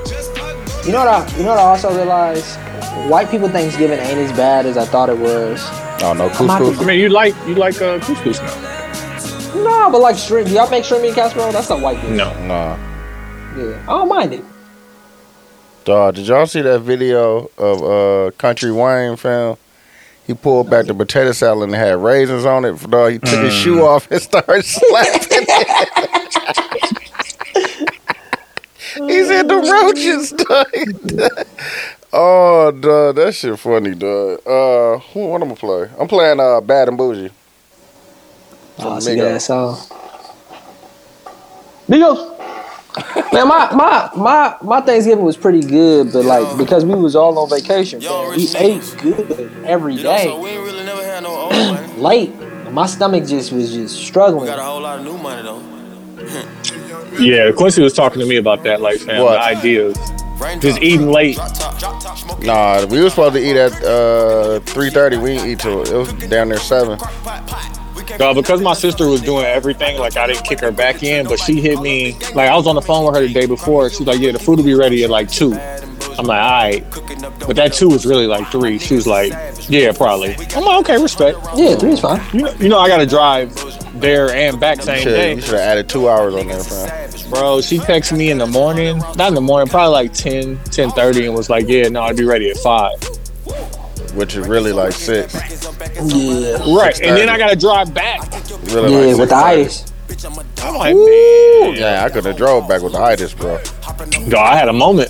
You 0.85 0.91
know 0.91 0.99
what 0.99 1.07
I, 1.07 1.37
you 1.37 1.43
know 1.43 1.49
what 1.49 1.59
I 1.59 1.63
also 1.63 1.93
realized? 1.95 2.57
White 3.09 3.29
people 3.29 3.49
Thanksgiving 3.49 3.99
ain't 3.99 4.19
as 4.19 4.31
bad 4.33 4.65
as 4.65 4.77
I 4.77 4.85
thought 4.85 5.09
it 5.09 5.17
was. 5.17 5.59
Oh 6.03 6.13
no, 6.13 6.25
I'm 6.25 6.31
couscous. 6.31 6.47
happy 6.75 6.83
I 6.83 6.85
mean, 6.87 6.99
you 6.99 7.09
like 7.09 7.35
you 7.47 7.55
like 7.55 7.81
uh, 7.81 7.99
couscous 7.99 8.39
now? 8.41 9.63
No, 9.63 9.89
but 9.91 9.99
like 10.01 10.17
shrimp. 10.17 10.47
Do 10.47 10.53
y'all 10.55 10.69
make 10.69 10.83
shrimp 10.83 11.03
and 11.05 11.13
casserole? 11.15 11.51
That's 11.51 11.69
not 11.69 11.81
white 11.81 12.01
dish. 12.01 12.09
No. 12.11 12.33
Nah. 12.45 12.75
Yeah, 13.57 13.77
I 13.83 13.85
don't 13.87 14.07
mind 14.09 14.33
it. 14.33 14.43
Dog, 15.83 16.15
did 16.15 16.27
y'all 16.27 16.45
see 16.47 16.61
that 16.61 16.79
video 16.81 17.49
of 17.57 17.83
uh 17.83 18.31
Country 18.37 18.71
Wayne 18.71 19.15
fam? 19.17 19.57
He 20.25 20.33
pulled 20.35 20.69
back 20.69 20.85
the 20.85 20.93
potato 20.93 21.31
salad 21.33 21.69
and 21.69 21.75
had 21.75 21.97
raisins 21.97 22.45
on 22.45 22.63
it. 22.65 22.79
Dog, 22.89 23.11
he 23.13 23.19
took 23.19 23.39
his 23.43 23.53
Mm. 23.53 23.63
shoe 23.63 23.85
off 23.85 24.09
and 24.11 24.21
started 24.29 24.63
slapping 24.63 25.45
it. 25.49 26.09
he 29.07 29.23
said 29.25 29.47
the 29.47 29.55
roaches, 29.57 30.31
dog. 30.31 30.67
oh, 32.13 32.71
dog, 32.71 33.15
that 33.15 33.33
shit 33.33 33.57
funny, 33.59 33.95
dog. 33.95 34.39
Uh, 34.47 34.97
who, 34.99 35.27
what 35.27 35.41
I'm 35.41 35.49
gonna 35.49 35.55
play? 35.55 35.89
I'm 35.99 36.07
playing 36.07 36.39
uh 36.39 36.61
Bad 36.61 36.89
and 36.89 36.97
Boujee. 36.99 37.31
Oh, 38.79 38.83
From 38.83 39.01
see 39.01 39.11
Migos. 39.11 39.17
that 39.33 39.41
song. 39.41 39.77
Migos. 41.87 42.27
Man, 43.31 43.47
my, 43.47 43.73
my 43.73 44.09
my 44.17 44.55
my 44.61 44.81
Thanksgiving 44.81 45.23
was 45.23 45.37
pretty 45.37 45.61
good, 45.61 46.11
but 46.11 46.25
like 46.25 46.57
because 46.57 46.83
we 46.83 46.95
was 46.95 47.15
all 47.15 47.37
on 47.39 47.49
vacation, 47.49 48.01
man, 48.01 48.35
we 48.35 48.49
ate 48.57 48.95
good 49.01 49.63
every 49.65 49.95
day. 49.95 50.25
So 50.25 50.39
we 50.41 50.57
really 50.57 50.83
never 50.83 51.01
had 51.03 51.23
no 51.23 51.29
old. 51.29 51.97
Late, 51.97 52.33
my 52.71 52.85
stomach 52.87 53.25
just 53.25 53.53
was 53.53 53.71
just 53.73 53.97
We 53.97 54.05
struggling. 54.05 54.45
got 54.47 54.59
a 54.59 54.63
whole 54.63 54.81
lot 54.81 54.99
of 54.99 55.05
new 55.05 55.17
money 55.17 55.41
though. 55.43 55.63
Yeah, 57.19 57.51
Quincy 57.51 57.81
was 57.83 57.93
talking 57.93 58.21
to 58.21 58.25
me 58.25 58.37
about 58.37 58.63
that, 58.63 58.79
like, 58.79 58.97
fam, 58.99 59.19
the 59.19 59.27
ideas. 59.39 59.97
Raindrop, 60.41 60.61
Just 60.61 60.81
eating 60.81 61.09
late. 61.11 61.35
Drop 61.35 61.53
top, 61.53 61.79
drop 61.79 62.01
top, 62.01 62.17
smoke 62.17 62.43
Nah, 62.43 62.85
we 62.85 63.01
was 63.01 63.13
supposed 63.13 63.35
to 63.35 63.41
eat 63.41 63.55
at 63.55 63.71
uh 63.83 64.59
3:30. 64.65 65.21
We 65.21 65.35
didn't 65.35 65.49
eat 65.49 65.59
till 65.59 65.81
it 65.83 65.93
was 65.93 66.11
down 66.29 66.49
there 66.49 66.59
seven. 66.59 66.99
Uh, 68.19 68.33
because 68.33 68.61
my 68.61 68.73
sister 68.73 69.07
was 69.07 69.21
doing 69.21 69.45
everything, 69.45 69.97
like 69.97 70.17
I 70.17 70.27
didn't 70.27 70.43
kick 70.43 70.59
her 70.59 70.71
back 70.71 71.01
in, 71.01 71.25
but 71.27 71.39
she 71.39 71.61
hit 71.61 71.79
me. 71.79 72.13
Like 72.35 72.49
I 72.49 72.55
was 72.55 72.67
on 72.67 72.75
the 72.75 72.81
phone 72.81 73.05
with 73.05 73.15
her 73.15 73.25
the 73.25 73.33
day 73.33 73.45
before. 73.45 73.89
She's 73.89 74.01
like, 74.07 74.19
"Yeah, 74.19 74.31
the 74.31 74.39
food 74.39 74.57
will 74.57 74.65
be 74.65 74.73
ready 74.73 75.03
at 75.03 75.09
like 75.09 75.31
2. 75.31 75.53
I'm 76.17 76.25
like, 76.25 76.41
"All 76.43 76.51
right," 76.51 76.85
but 77.47 77.55
that 77.55 77.73
two 77.73 77.87
was 77.89 78.05
really 78.05 78.27
like 78.27 78.47
three. 78.51 78.77
She 78.79 78.95
was 78.95 79.07
like, 79.07 79.31
"Yeah, 79.69 79.91
probably." 79.93 80.35
I'm 80.55 80.63
like, 80.65 80.79
"Okay, 80.81 81.01
respect." 81.01 81.37
Yeah, 81.55 81.75
three 81.75 81.93
is 81.93 82.01
fine. 82.01 82.21
You 82.33 82.41
know, 82.41 82.51
you 82.59 82.69
know, 82.69 82.79
I 82.79 82.87
got 82.89 82.97
to 82.97 83.05
drive 83.05 83.55
there 84.01 84.29
and 84.31 84.59
back 84.59 84.81
same 84.81 85.03
Shit, 85.03 85.05
day, 85.15 85.35
you 85.35 85.41
should 85.41 85.51
have 85.51 85.59
added 85.59 85.87
two 85.89 86.09
hours 86.09 86.33
on 86.35 86.47
there, 86.47 86.63
fam. 86.63 87.29
bro. 87.29 87.61
She 87.61 87.77
texted 87.79 88.17
me 88.17 88.31
in 88.31 88.37
the 88.37 88.47
morning, 88.47 88.97
not 89.15 89.29
in 89.29 89.35
the 89.35 89.41
morning, 89.41 89.69
probably 89.69 89.93
like 89.93 90.13
10, 90.13 90.57
10:30, 90.65 91.25
and 91.27 91.35
was 91.35 91.49
like, 91.49 91.67
"Yeah, 91.67 91.87
no, 91.89 92.01
I'd 92.01 92.17
be 92.17 92.25
ready 92.25 92.49
at 92.49 92.57
5. 92.57 92.91
Which 94.15 94.35
is 94.35 94.45
really 94.47 94.73
like 94.73 94.91
six. 94.91 95.33
Yeah, 96.03 96.57
Right, 96.75 96.99
and 97.01 97.15
then 97.15 97.29
I 97.29 97.37
got 97.37 97.49
to 97.49 97.55
drive 97.55 97.93
back. 97.93 98.29
Really 98.65 98.91
yeah, 98.91 99.13
like 99.13 99.17
with 99.19 99.29
the 99.29 99.35
6:30. 99.35 99.43
itis. 99.61 99.85
I'm 100.63 100.75
like, 100.75 100.95
man, 100.95 101.73
Yeah, 101.75 102.03
I 102.05 102.09
could 102.09 102.25
have 102.25 102.35
drove 102.35 102.67
back 102.67 102.81
with 102.81 102.91
the 102.91 102.99
itis, 102.99 103.33
bro. 103.33 103.57
Dog, 104.29 104.33
I 104.35 104.55
had 104.57 104.67
a 104.67 104.73
moment. 104.73 105.09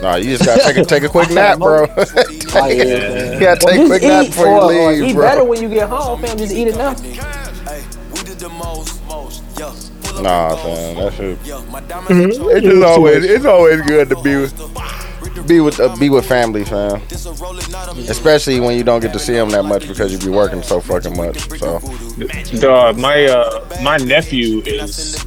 Nah, 0.00 0.14
you 0.16 0.36
just 0.36 0.44
gotta 0.44 0.62
take 0.62 0.76
a 0.76 0.84
take 0.84 1.02
a 1.02 1.08
quick 1.08 1.30
nap, 1.32 1.58
bro. 1.58 1.86
Oh, 1.88 2.66
yeah, 2.68 2.84
man. 2.84 3.32
you 3.34 3.40
gotta 3.40 3.60
take 3.60 3.74
a 3.74 3.78
Well, 3.78 3.86
quick 3.88 4.02
nap 4.02 4.26
before 4.26 4.46
you 4.46 4.52
or 4.80 4.92
leave, 4.92 5.02
eat 5.10 5.12
bro. 5.14 5.22
better 5.26 5.44
when 5.44 5.60
you 5.62 5.68
get 5.68 5.88
home, 5.88 6.22
fam. 6.22 6.38
Just 6.38 6.52
eat 6.54 6.68
enough. 6.68 7.02
We 7.02 7.14
Nah, 10.22 10.54
the 10.54 10.64
man, 10.64 10.94
most, 10.94 11.18
that 11.18 11.38
shit. 11.38 11.38
yeah. 11.44 11.64
My 11.70 11.80
It's 12.50 12.66
just 12.66 12.82
always 12.82 13.24
it's 13.24 13.44
always 13.44 13.80
good 13.82 14.08
to 14.10 14.22
be 14.22 14.36
with 14.36 15.46
be 15.46 15.60
with 15.60 15.80
uh, 15.80 15.94
be 15.96 16.10
with 16.10 16.26
family, 16.26 16.64
fam. 16.64 17.00
This 17.08 17.26
a 17.26 17.32
rolling 17.32 17.74
out 17.74 17.88
of 17.88 17.98
Especially 18.10 18.60
when 18.60 18.76
you 18.76 18.84
don't 18.84 19.00
get 19.00 19.12
to 19.12 19.18
see 19.18 19.34
them 19.34 19.50
that 19.50 19.64
much 19.64 19.86
because 19.86 20.12
you 20.12 20.18
be 20.18 20.34
working 20.34 20.62
so 20.62 20.80
fucking 20.80 21.16
much. 21.16 21.48
So 21.58 21.80
Dog, 22.58 22.98
my 22.98 23.24
uh, 23.24 23.66
my 23.82 23.96
nephew 23.98 24.62
is 24.64 25.22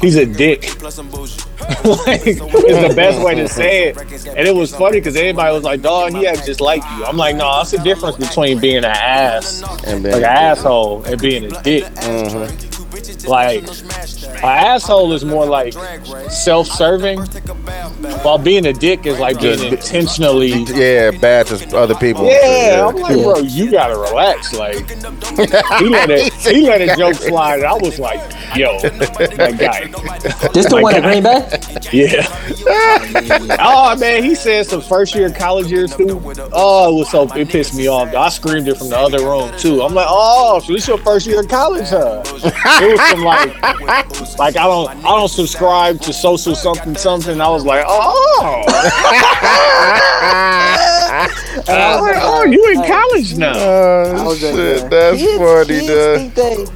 he's 0.00 0.16
a 0.16 0.26
dick. 0.26 0.80
like 1.84 2.26
is 2.26 2.38
the 2.38 2.92
best 2.96 3.24
way 3.24 3.34
to 3.34 3.48
say 3.48 3.88
it. 3.88 3.98
And 4.28 4.46
it 4.46 4.54
was 4.54 4.74
funny 4.74 5.00
because 5.00 5.16
everybody 5.16 5.54
was 5.54 5.64
like, 5.64 5.82
"Dog, 5.82 6.12
he 6.12 6.26
acts 6.26 6.46
just 6.46 6.60
like 6.60 6.82
you." 6.82 7.04
I'm 7.04 7.16
like, 7.16 7.36
"No, 7.36 7.58
that's 7.58 7.72
the 7.72 7.78
difference 7.78 8.16
between 8.16 8.58
being 8.60 8.78
an 8.78 8.84
ass, 8.86 9.62
and 9.84 10.04
like 10.04 10.14
an 10.14 10.24
asshole, 10.24 11.04
and 11.04 11.20
being 11.20 11.44
a 11.44 11.62
dick. 11.62 11.84
Like, 13.26 13.62
an 13.64 14.44
asshole 14.44 15.12
is 15.12 15.24
more 15.24 15.46
like 15.46 15.72
self-serving, 16.30 17.20
while 18.22 18.38
being 18.38 18.66
a 18.66 18.72
dick 18.72 19.06
is 19.06 19.18
like 19.18 19.40
being 19.40 19.62
intentionally." 19.72 20.64
yeah, 20.74 21.10
bad 21.10 21.46
to 21.46 21.76
other 21.76 21.94
people. 21.94 22.22
and 22.22 22.30
Yeah, 22.30 22.86
I'm 22.86 22.96
like, 22.96 23.22
bro, 23.22 23.38
you 23.38 23.70
gotta 23.70 23.96
relax. 23.96 24.54
Like, 24.54 24.88
he 25.78 25.88
let 25.88 26.10
it, 26.10 26.32
he 26.34 26.66
let 26.66 26.80
a 26.80 26.96
joke 26.96 27.14
slide, 27.16 27.60
and 27.60 27.66
I 27.66 27.74
was 27.74 27.98
like, 27.98 28.20
yo, 28.56 28.78
my 29.36 29.52
guy, 29.52 29.86
This 30.52 30.66
the 30.66 30.76
My 30.76 30.82
one 30.82 30.94
at. 30.94 31.02
Green 31.02 31.22
Bay? 31.22 31.48
yeah. 31.92 32.26
oh 33.60 33.96
man, 33.98 34.22
he 34.22 34.34
said 34.34 34.66
some 34.66 34.80
first 34.80 35.14
year 35.14 35.30
college 35.30 35.70
year 35.70 35.86
student. 35.88 36.22
Oh, 36.52 36.94
it 36.94 36.98
was 36.98 37.10
so 37.10 37.22
it 37.34 37.48
pissed 37.48 37.74
me 37.74 37.88
off. 37.88 38.14
I 38.14 38.28
screamed 38.28 38.68
it 38.68 38.76
from 38.76 38.88
the 38.90 38.98
other 38.98 39.20
room 39.20 39.52
too. 39.58 39.82
I'm 39.82 39.94
like, 39.94 40.06
oh, 40.08 40.60
so 40.60 40.72
this 40.72 40.88
your 40.88 40.98
first 40.98 41.26
year 41.26 41.40
of 41.40 41.48
college, 41.48 41.88
huh? 41.88 42.22
It 42.88 42.92
was 42.92 43.00
some 43.10 43.22
like, 43.22 43.62
like 44.38 44.56
I 44.56 44.64
don't, 44.64 44.88
I 45.04 45.10
don't 45.10 45.28
subscribe 45.28 46.00
to 46.02 46.12
social 46.12 46.54
something 46.54 46.94
something. 46.96 47.40
I 47.40 47.48
was 47.48 47.64
like, 47.64 47.84
oh. 47.86 48.64
And 51.68 51.76
I 51.76 52.00
was 52.00 52.10
like, 52.10 52.22
oh, 52.22 52.44
you 52.44 52.64
in 52.70 52.76
college 52.84 53.36
now? 53.36 53.52
Oh 53.56 54.34
shit, 54.36 54.88
that's 54.90 55.18
kids, 55.18 55.38
funny, 55.38 55.66
kids 55.66 55.86
dude. 55.86 56.16
think 56.16 56.34
they 56.34 56.66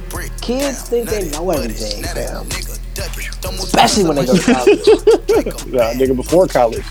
kids 0.41 0.81
think 0.89 1.09
they 1.09 1.29
know 1.31 1.49
everything, 1.51 2.03
fam. 2.03 2.47
Especially 2.95 4.03
when 4.05 4.15
they 4.17 4.25
go 4.25 4.35
to 4.37 4.53
college. 4.53 4.79
Yeah, 5.73 5.93
nigga 5.95 6.15
before 6.15 6.47
college. 6.47 6.83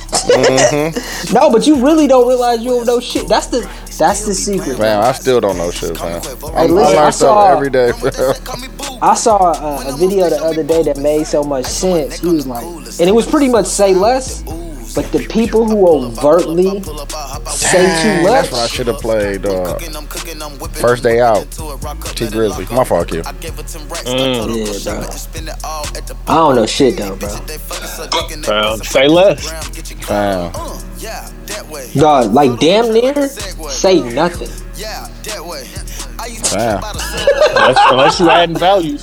no, 1.33 1.51
but 1.51 1.67
you 1.67 1.85
really 1.85 2.07
don't 2.09 2.27
realize 2.27 2.61
you 2.61 2.71
don't 2.71 2.87
know 2.87 2.99
shit. 3.01 3.29
That's 3.29 3.47
the 3.47 3.61
that's 3.99 4.27
the 4.27 4.35
secret. 4.35 4.79
Man, 4.79 4.99
I 5.01 5.13
still 5.13 5.41
don't 5.41 5.57
know 5.57 5.71
shit, 5.71 5.95
man. 6.01 6.21
I, 6.21 6.63
I 6.63 6.67
listen, 6.67 6.99
I 6.99 7.03
learn 7.03 7.13
saw- 7.13 7.13
stuff 7.13 7.57
every 7.57 7.71
day. 7.71 7.93
I 9.01 9.15
saw 9.15 9.37
uh, 9.53 9.85
a 9.95 9.97
video 9.97 10.29
the 10.29 10.43
other 10.43 10.65
day 10.65 10.83
that 10.83 10.99
made 10.99 11.27
so 11.27 11.45
much 11.45 11.67
sense. 11.67 12.19
He 12.21 12.27
was 12.29 12.47
like, 12.47 12.65
and 12.65 13.09
it 13.09 13.15
was 13.15 13.27
pretty 13.27 13.49
much 13.49 13.67
say 13.67 13.95
less, 13.95 14.43
but 14.95 15.11
the 15.13 15.27
people 15.29 15.67
who 15.67 15.87
overtly 15.89 16.65
say 17.51 17.87
too 18.03 18.25
That's 18.25 18.51
what 18.51 18.59
I 18.59 18.63
much. 18.63 18.71
should 18.71 18.87
have 18.89 19.01
played. 19.01 19.47
Uh, 19.47 19.79
first 20.75 21.03
day 21.03 21.21
out. 21.21 21.43
Tee 21.51 22.27
Grizzley. 22.27 22.71
My 22.71 22.85
fault, 22.85 23.09
Q. 23.09 23.19
Yeah, 23.19 23.23
bro. 24.85 25.09
I 26.29 26.35
don't 26.35 26.57
know 26.57 26.67
shit 26.67 26.97
though, 26.97 27.17
bro. 27.17 27.29
Um, 28.55 28.79
say 28.83 29.09
less. 29.09 29.51
Damn. 30.07 30.53
Dog, 31.95 32.33
like 32.33 32.59
damn 32.61 32.93
near 32.93 33.29
say 33.71 34.01
nothing. 34.13 34.49
Damn. 36.51 36.83
Unless, 36.85 37.79
unless 37.91 38.21
you 38.21 38.31
adding 38.31 38.57
value. 38.59 38.99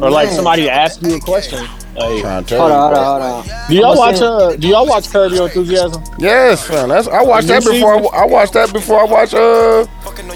Or 0.00 0.10
like 0.10 0.28
somebody 0.30 0.68
ask 0.68 1.00
you 1.02 1.16
a 1.16 1.20
question. 1.20 1.66
Like, 1.96 2.20
Trying 2.20 2.44
to 2.44 2.48
tell 2.48 2.60
Hold 2.60 2.70
you, 2.70 2.76
on, 2.76 2.82
hold 2.82 2.92
bro. 2.94 3.00
on, 3.00 3.42
hold 3.42 3.50
on. 3.52 3.68
do 3.70 3.74
y'all 3.76 3.92
I'ma 3.92 3.98
watch 3.98 4.20
uh 4.20 4.56
do 4.56 4.68
y'all 4.68 4.86
watch 4.86 5.10
Curb 5.10 5.32
Your 5.32 5.46
Enthusiasm? 5.46 6.02
Yes, 6.18 6.68
man. 6.68 6.88
That's 6.90 7.08
I 7.08 7.22
watched 7.22 7.48
that 7.48 7.64
before. 7.64 8.14
I, 8.14 8.22
I 8.22 8.24
watched 8.26 8.52
that 8.52 8.72
before 8.72 9.00
I 9.00 9.04
watched 9.04 9.34
uh 9.34 9.86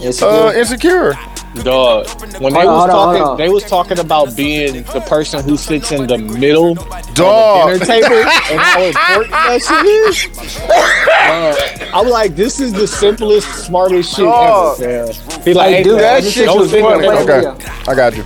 It's 0.03 0.23
uh. 0.23 0.53
Insecure. 0.57 1.15
Dog. 1.65 2.07
When 2.41 2.53
they 2.53 2.61
Hold 2.61 2.73
was 2.75 2.83
on, 2.85 2.89
talking 2.89 3.23
on. 3.23 3.37
they 3.37 3.49
was 3.49 3.65
talking 3.65 3.99
about 3.99 4.37
being 4.37 4.85
the 4.85 5.01
person 5.09 5.43
who 5.43 5.57
sits 5.57 5.91
in 5.91 6.07
the 6.07 6.17
middle 6.17 6.75
Dog. 7.15 7.73
dinner 7.73 7.85
table 7.85 8.15
and 8.15 8.29
how 8.61 8.83
important 8.83 9.31
that 9.33 9.61
shit 9.61 9.87
is. 9.87 10.61
Uh, 10.71 11.91
I'm 11.93 12.09
like, 12.09 12.37
this 12.37 12.61
is 12.61 12.73
the 12.73 12.87
simplest, 12.87 13.67
smartest 13.67 14.11
shit 14.15 14.25
Dog. 14.25 14.81
ever. 14.81 15.07
Man. 15.13 15.43
He 15.43 15.53
like, 15.55 15.69
Hey, 15.71 15.77
hey, 15.79 15.83
dude, 15.83 15.99
That 15.99 16.23
just 16.23 16.35
shit 16.37 16.47
don't 16.47 16.61
was 16.61 16.71
sit 16.71 16.79
in 16.79 16.85
the 16.85 16.91
funny. 16.91 17.27
middle. 17.27 17.49
Okay, 17.53 17.69
I 17.89 17.95
got 17.95 18.17
you. 18.17 18.25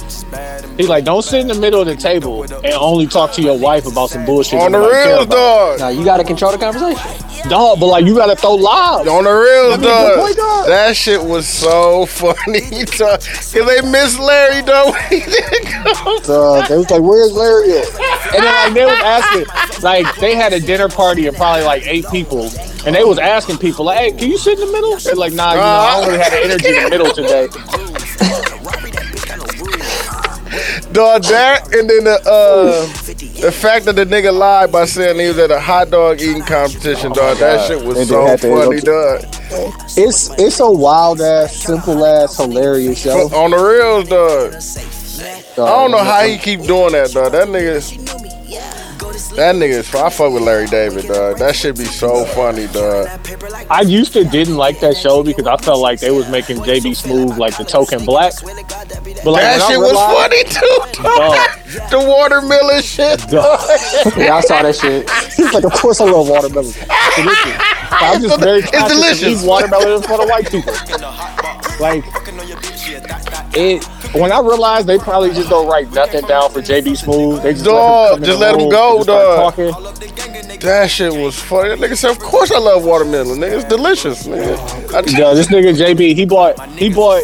He 0.76 0.86
like, 0.88 1.05
don't 1.05 1.22
sit 1.22 1.40
in 1.40 1.46
the 1.46 1.55
middle 1.55 1.80
of 1.80 1.86
the 1.86 1.94
table 1.96 2.42
and 2.42 2.66
only 2.74 3.06
talk 3.06 3.32
to 3.34 3.42
your 3.42 3.56
wife 3.56 3.86
about 3.86 4.10
some 4.10 4.24
bullshit. 4.26 4.59
On 4.60 4.72
the 4.72 4.78
nobody 4.78 4.94
care 4.96 5.06
reels, 5.14 5.24
about. 5.26 5.34
dog. 5.36 5.78
Nah, 5.80 5.88
you 5.88 6.05
gotta 6.05 6.24
control 6.24 6.51
the 6.52 6.59
conversation. 6.59 7.48
Dog, 7.48 7.78
but 7.78 7.86
like, 7.86 8.05
you 8.05 8.14
gotta 8.16 8.34
throw 8.34 8.55
live. 8.55 9.06
On 9.06 9.22
the 9.24 9.30
real, 9.30 9.70
That 9.70 9.80
be 9.80 9.86
a 9.86 9.90
good 9.90 10.16
boy, 10.16 10.28
dog. 10.28 10.36
dog. 10.36 10.66
That 10.66 10.96
shit 10.96 11.22
was 11.22 11.46
so 11.46 12.06
funny, 12.06 12.84
dog. 12.86 13.14
Cause 13.19 13.53
they 13.53 13.81
miss 13.82 14.19
Larry, 14.19 14.62
dog. 14.62 14.93
when 14.95 15.03
he 15.11 15.20
didn't 15.20 15.66
come. 15.66 16.19
Uh, 16.28 16.66
they 16.69 16.77
was 16.77 16.91
like, 16.91 17.03
"Where's 17.03 17.32
Larry?" 17.32 17.78
At? 17.78 17.86
And 18.35 18.43
then 18.43 18.55
like 18.55 18.74
they 18.74 18.85
was 18.85 19.01
asking, 19.03 19.82
like 19.82 20.16
they 20.16 20.35
had 20.35 20.53
a 20.53 20.61
dinner 20.61 20.89
party 20.89 21.27
of 21.27 21.35
probably 21.36 21.65
like 21.65 21.86
eight 21.86 22.07
people, 22.11 22.51
and 22.86 22.95
they 22.95 23.05
was 23.05 23.19
asking 23.19 23.59
people, 23.59 23.85
like, 23.86 23.99
"Hey, 23.99 24.11
can 24.12 24.31
you 24.31 24.39
sit 24.39 24.59
in 24.59 24.66
the 24.66 24.73
middle?" 24.73 24.97
They're 24.97 25.15
like, 25.15 25.32
"Nah, 25.32 25.53
you 25.53 25.57
know, 25.59 25.62
I 25.62 26.01
don't 26.01 26.09
really 26.09 26.23
have 26.23 26.32
the 26.32 26.45
energy 26.45 26.69
in 26.69 26.85
the 26.85 26.91
middle 26.91 27.12
today." 27.12 27.49
Dog, 30.93 31.24
that 31.24 31.74
and 31.74 31.91
then 31.91 32.05
the 32.05 32.20
uh 32.24 32.86
the 33.41 33.51
fact 33.51 33.85
that 33.86 33.97
the 33.97 34.05
nigga 34.05 34.32
lied 34.32 34.70
by 34.70 34.85
saying 34.85 35.19
he 35.19 35.27
was 35.27 35.39
at 35.39 35.51
a 35.51 35.59
hot 35.59 35.91
dog 35.91 36.20
eating 36.20 36.45
competition, 36.45 37.12
dog. 37.12 37.39
That 37.39 37.66
shit 37.66 37.85
was 37.85 38.09
so 38.09 38.24
they 38.24 38.31
had 38.31 38.41
to 38.41 38.55
funny, 38.55 38.81
dog. 38.81 39.24
It's 39.97 40.31
it's 40.39 40.60
a 40.60 40.70
wild 40.70 41.20
ass, 41.20 41.56
simple 41.56 42.05
ass, 42.05 42.36
hilarious 42.36 43.01
show. 43.01 43.28
On 43.35 43.51
the 43.51 43.59
reels, 43.59 44.09
dog. 44.09 44.55
I 45.55 45.56
don't 45.56 45.90
know 45.93 46.02
how 46.02 46.22
he 46.24 46.36
keep 46.39 46.62
doing 46.62 46.93
that, 46.93 47.12
dog. 47.12 47.32
That 47.32 47.48
nigga. 47.48 47.81
That 49.36 49.55
nigga. 49.56 49.94
I 49.94 50.10
fuck 50.10 50.32
with 50.32 50.43
Larry 50.43 50.66
David, 50.66 51.06
dog. 51.06 51.39
That 51.39 51.55
should 51.55 51.76
be 51.76 51.85
so 51.85 52.24
funny, 52.24 52.66
dog. 52.68 53.09
I 53.70 53.82
used 53.82 54.12
to 54.14 54.24
didn't 54.24 54.56
like 54.56 54.81
that 54.81 54.97
show 54.97 55.22
because 55.22 55.47
I 55.47 55.56
felt 55.56 55.81
like 55.81 56.01
they 56.01 56.10
was 56.10 56.28
making 56.28 56.59
JB 56.59 56.90
Smoove 57.01 57.39
like 57.39 57.56
the 57.56 57.64
token 57.64 58.05
black. 58.05 58.32
But 58.43 59.26
like 59.26 59.43
That 59.43 59.59
when 59.59 59.62
I 59.62 59.68
shit 59.68 59.78
was 59.78 59.93
funny 59.93 60.44
too, 60.44 61.02
dog. 61.02 61.90
The 61.90 61.98
watermelon 61.98 62.82
shit. 62.82 63.20
Dog. 63.28 63.60
Yeah, 64.16 64.36
I 64.36 64.40
saw 64.40 64.62
that 64.62 64.76
shit. 64.76 65.09
He's 65.36 65.52
like, 65.52 65.64
of 65.64 65.72
course 65.72 66.01
I 66.01 66.05
love 66.05 66.28
watermelon. 66.28 66.72
I'm 67.90 68.23
just 68.23 68.40
very 68.40 68.61
It's 68.61 68.89
delicious. 68.89 69.23
eating 69.23 69.47
watermelon 69.47 70.02
for 70.02 70.19
the 70.19 70.27
white 70.27 70.51
people. 70.51 70.73
Like 71.81 72.05
it. 73.56 73.85
When 74.15 74.31
I 74.32 74.40
realized 74.40 74.86
they 74.86 74.98
probably 74.98 75.31
just 75.32 75.48
don't 75.51 75.66
write 75.66 75.90
nothing 75.93 76.24
down 76.27 76.51
for 76.51 76.61
JB 76.61 77.02
Smoove, 77.02 77.43
they 77.43 77.52
just 77.52 77.65
Dog, 77.65 78.11
let 78.11 78.19
him, 78.19 78.24
just 78.24 78.40
let 78.40 78.61
him 78.61 78.69
go, 78.69 79.02
dog. 79.05 79.55
That 80.61 80.89
shit 80.90 81.12
was 81.12 81.39
funny. 81.39 81.70
That 81.70 81.78
nigga 81.78 81.97
said, 81.97 82.11
"Of 82.11 82.19
course 82.20 82.51
I 82.51 82.59
love 82.59 82.85
watermelon, 82.85 83.39
nigga. 83.39 83.56
It's 83.61 83.65
delicious, 83.65 84.27
nigga." 84.27 84.94
I 84.94 85.19
Yo, 85.19 85.35
this 85.35 85.48
nigga 85.48 85.77
JB, 85.77 86.15
he 86.15 86.24
bought, 86.24 86.59
he 86.70 86.93
bought, 86.93 87.23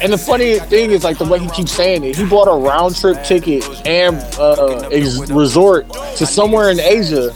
and 0.00 0.12
the 0.12 0.18
funny 0.18 0.58
thing 0.58 0.90
is 0.90 1.04
like 1.04 1.18
the 1.18 1.24
way 1.24 1.38
he 1.38 1.48
keeps 1.50 1.72
saying 1.72 2.04
it. 2.04 2.16
He 2.16 2.24
bought 2.24 2.48
a 2.48 2.54
round 2.54 2.96
trip 2.96 3.22
ticket 3.24 3.64
and 3.86 4.16
uh, 4.38 4.88
resort 5.34 5.86
to 6.16 6.24
somewhere 6.24 6.70
in 6.70 6.80
Asia 6.80 7.30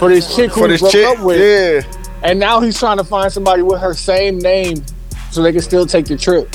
for 0.00 0.08
this 0.08 0.34
chick 0.34 0.50
who 0.52 0.62
for 0.62 0.66
he 0.66 0.72
this 0.72 0.80
broke 0.80 0.92
chick, 0.92 1.06
up 1.06 1.18
with. 1.24 1.38
yeah. 1.38 1.82
And 2.22 2.40
now 2.40 2.60
he's 2.60 2.78
trying 2.78 2.96
to 2.96 3.04
find 3.04 3.30
somebody 3.30 3.60
with 3.62 3.80
her 3.82 3.92
same 3.92 4.38
name 4.38 4.82
so 5.30 5.42
they 5.42 5.52
can 5.52 5.60
still 5.60 5.84
take 5.84 6.06
the 6.06 6.16
trip. 6.16 6.48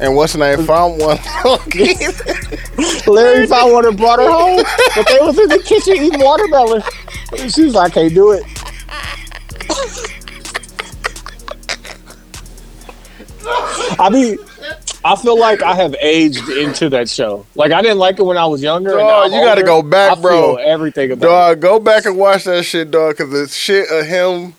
And 0.00 0.16
what's 0.16 0.32
the 0.32 0.40
name? 0.40 0.64
Found 0.66 1.00
one. 1.00 1.18
Larry 3.06 3.46
found 3.46 3.72
one 3.72 3.86
and 3.86 3.96
brought 3.96 4.18
her 4.18 4.28
home, 4.30 4.64
but 4.96 5.06
they 5.06 5.18
was 5.20 5.38
in 5.38 5.48
the 5.48 5.62
kitchen 5.64 5.96
eating 6.04 6.20
watermelon. 6.20 6.82
And 7.38 7.52
she 7.52 7.62
was 7.64 7.74
like, 7.74 7.92
I 7.92 7.94
can't 7.94 8.14
do 8.14 8.32
it. 8.32 8.42
I 14.00 14.10
mean, 14.10 14.36
I 15.10 15.16
feel 15.16 15.38
like 15.38 15.62
I 15.62 15.74
have 15.74 15.94
aged 16.02 16.48
into 16.50 16.90
that 16.90 17.08
show. 17.08 17.46
Like 17.54 17.72
I 17.72 17.80
didn't 17.80 17.98
like 17.98 18.18
it 18.18 18.24
when 18.24 18.36
I 18.36 18.44
was 18.44 18.62
younger. 18.62 18.90
Dog, 18.90 19.32
you 19.32 19.40
gotta 19.40 19.62
go 19.62 19.80
back, 19.82 20.18
I 20.18 20.20
bro. 20.20 20.56
Feel 20.56 20.66
everything 20.66 21.12
about 21.12 21.26
dog, 21.26 21.60
go 21.60 21.80
back 21.80 22.04
and 22.04 22.16
watch 22.18 22.44
that 22.44 22.64
shit, 22.64 22.90
dog. 22.90 23.16
Cause 23.16 23.30
the 23.30 23.48
shit 23.48 23.88
of 23.90 24.04
him, 24.06 24.52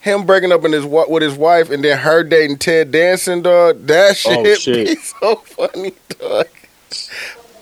him 0.00 0.24
breaking 0.24 0.52
up 0.52 0.64
in 0.64 0.70
his 0.70 0.84
with 0.84 1.22
his 1.22 1.34
wife, 1.34 1.70
and 1.70 1.82
then 1.82 1.98
her 1.98 2.22
dating 2.22 2.58
Ted 2.58 2.92
Danson, 2.92 3.42
dog. 3.42 3.84
That 3.86 4.16
shit, 4.16 4.38
Oh, 4.38 4.54
shit. 4.54 4.86
be 4.88 4.94
so 4.94 5.36
funny, 5.36 5.92
dog. 6.20 6.46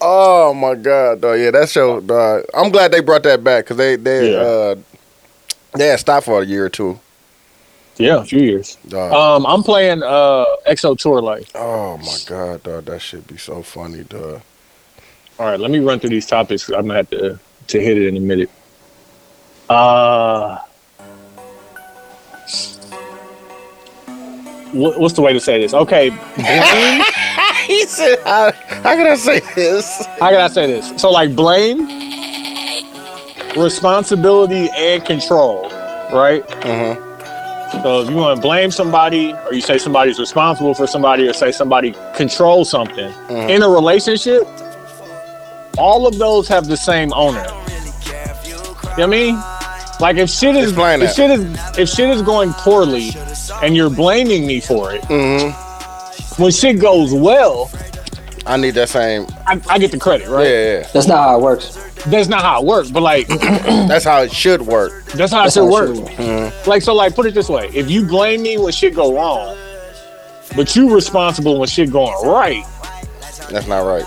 Oh 0.00 0.52
my 0.52 0.74
god, 0.74 1.22
dog. 1.22 1.38
Yeah, 1.40 1.52
that 1.52 1.70
show, 1.70 2.00
dog. 2.00 2.44
I'm 2.52 2.70
glad 2.70 2.92
they 2.92 3.00
brought 3.00 3.22
that 3.22 3.42
back 3.42 3.64
because 3.64 3.78
they 3.78 3.96
they 3.96 4.32
Yeah. 4.32 4.38
uh 4.38 4.74
they 5.74 5.88
had 5.88 6.00
stopped 6.00 6.26
for 6.26 6.42
a 6.42 6.44
year 6.44 6.66
or 6.66 6.68
two, 6.68 6.90
it. 6.90 6.98
Yeah, 7.98 8.20
a 8.20 8.24
few 8.24 8.40
years. 8.40 8.77
dog. 8.89 9.12
Um, 9.12 9.47
I'm 9.47 9.62
playing 9.62 10.02
uh 10.02 10.44
XO 10.68 10.98
Tour 10.98 11.20
Life. 11.23 11.51
oh 11.55 11.97
my 11.98 12.16
god, 12.27 12.62
dog. 12.62 12.85
That 12.86 13.01
should 13.01 13.27
be 13.27 13.39
so 13.39 13.62
funny, 13.62 14.05
dog. 14.05 14.43
All 15.39 15.47
right, 15.47 15.59
let 15.60 15.70
me 15.70 15.78
run 15.81 15.98
through 16.01 16.10
these 16.10 16.27
topics. 16.27 16.68
I'm 16.68 16.86
gonna 16.86 16.94
have 16.94 17.10
to 17.10 17.39
to 17.68 17.81
hit 17.81 17.97
it 17.97 18.06
in 18.09 18.16
a 18.16 18.20
minute. 18.20 18.51
Uh, 19.68 20.59
what, 24.73 24.98
what's 25.01 25.14
the 25.14 25.23
way 25.23 25.32
to 25.32 25.40
say 25.40 25.60
this? 25.60 25.73
Okay, 25.74 26.10
blame. 26.10 27.02
he 27.66 27.85
said, 27.86 28.18
how, 28.24 28.52
"How 28.52 28.94
can 28.94 29.06
I 29.06 29.16
say 29.16 29.40
this?" 29.55 30.05
how 30.20 30.31
can 30.31 30.40
I 30.40 30.48
say 30.48 30.66
this? 30.66 31.01
So 31.01 31.10
like 31.10 31.35
blame, 31.35 31.86
responsibility, 33.56 34.68
and 34.77 35.05
control. 35.05 35.62
Right. 36.12 36.47
Mhm. 36.62 37.02
So 37.82 38.00
if 38.02 38.10
you 38.10 38.16
want 38.16 38.36
to 38.36 38.42
blame 38.42 38.70
somebody, 38.70 39.32
or 39.32 39.52
you 39.54 39.60
say 39.60 39.78
somebody's 39.78 40.18
responsible 40.18 40.74
for 40.74 40.86
somebody, 40.86 41.28
or 41.28 41.32
say 41.32 41.52
somebody 41.52 41.94
controls 42.16 42.68
something 42.70 43.12
Mhm. 43.28 43.48
in 43.50 43.62
a 43.62 43.68
relationship, 43.68 44.46
all 45.78 46.06
of 46.06 46.18
those 46.18 46.48
have 46.48 46.66
the 46.66 46.76
same 46.76 47.12
owner. 47.14 47.44
You 47.44 48.52
know 48.52 48.86
what 48.96 48.98
I 49.02 49.06
mean? 49.06 49.42
Like 50.00 50.16
if 50.16 50.30
shit 50.30 50.56
is 50.56 50.70
Explain 50.72 51.02
if 51.02 51.08
that. 51.08 51.16
shit 51.16 51.30
is 51.30 51.78
if 51.78 51.88
shit 51.88 52.10
is 52.10 52.22
going 52.22 52.52
poorly 52.54 53.14
and 53.62 53.76
you're 53.76 53.90
blaming 53.90 54.46
me 54.46 54.60
for 54.60 54.92
it, 54.94 55.04
hmm 55.04 55.50
when 56.42 56.50
shit 56.52 56.78
goes 56.80 57.14
well, 57.14 57.70
I 58.47 58.56
need 58.56 58.73
that 58.73 58.89
same. 58.89 59.27
I, 59.47 59.60
I 59.68 59.78
get 59.78 59.90
the 59.90 59.98
credit, 59.98 60.28
right? 60.28 60.47
Yeah, 60.47 60.78
yeah. 60.81 60.89
That's 60.93 61.09
not 61.09 61.18
how 61.18 61.39
it 61.39 61.43
works. 61.43 61.74
That's 62.06 62.28
not 62.28 62.43
how 62.43 62.60
it 62.60 62.66
works, 62.66 62.90
but 62.90 63.02
like 63.02 63.27
That's 63.28 64.05
how 64.05 64.23
it 64.23 64.32
should 64.32 64.62
work. 64.62 65.05
that's 65.06 65.32
how 65.32 65.40
it 65.40 65.44
That's 65.44 65.55
should 65.55 65.64
how 65.64 65.70
work. 65.73 65.90
it 65.90 65.97
should 65.97 66.05
work. 66.05 66.12
Mm-hmm. 66.12 66.70
Like 66.70 66.82
so, 66.82 66.94
like 66.94 67.14
put 67.16 67.27
it 67.27 67.35
this 67.35 67.48
way: 67.48 67.68
if 67.74 67.90
you 67.90 68.06
blame 68.06 68.43
me 68.43 68.56
when 68.59 68.73
shit 68.73 68.94
go 68.94 69.16
wrong, 69.16 69.56
but 70.55 70.77
you 70.77 70.94
responsible 70.94 71.59
when 71.59 71.68
shit 71.68 71.90
going 71.90 72.14
right, 72.28 72.64
That's 73.51 73.66
not 73.66 73.81
right. 73.81 74.05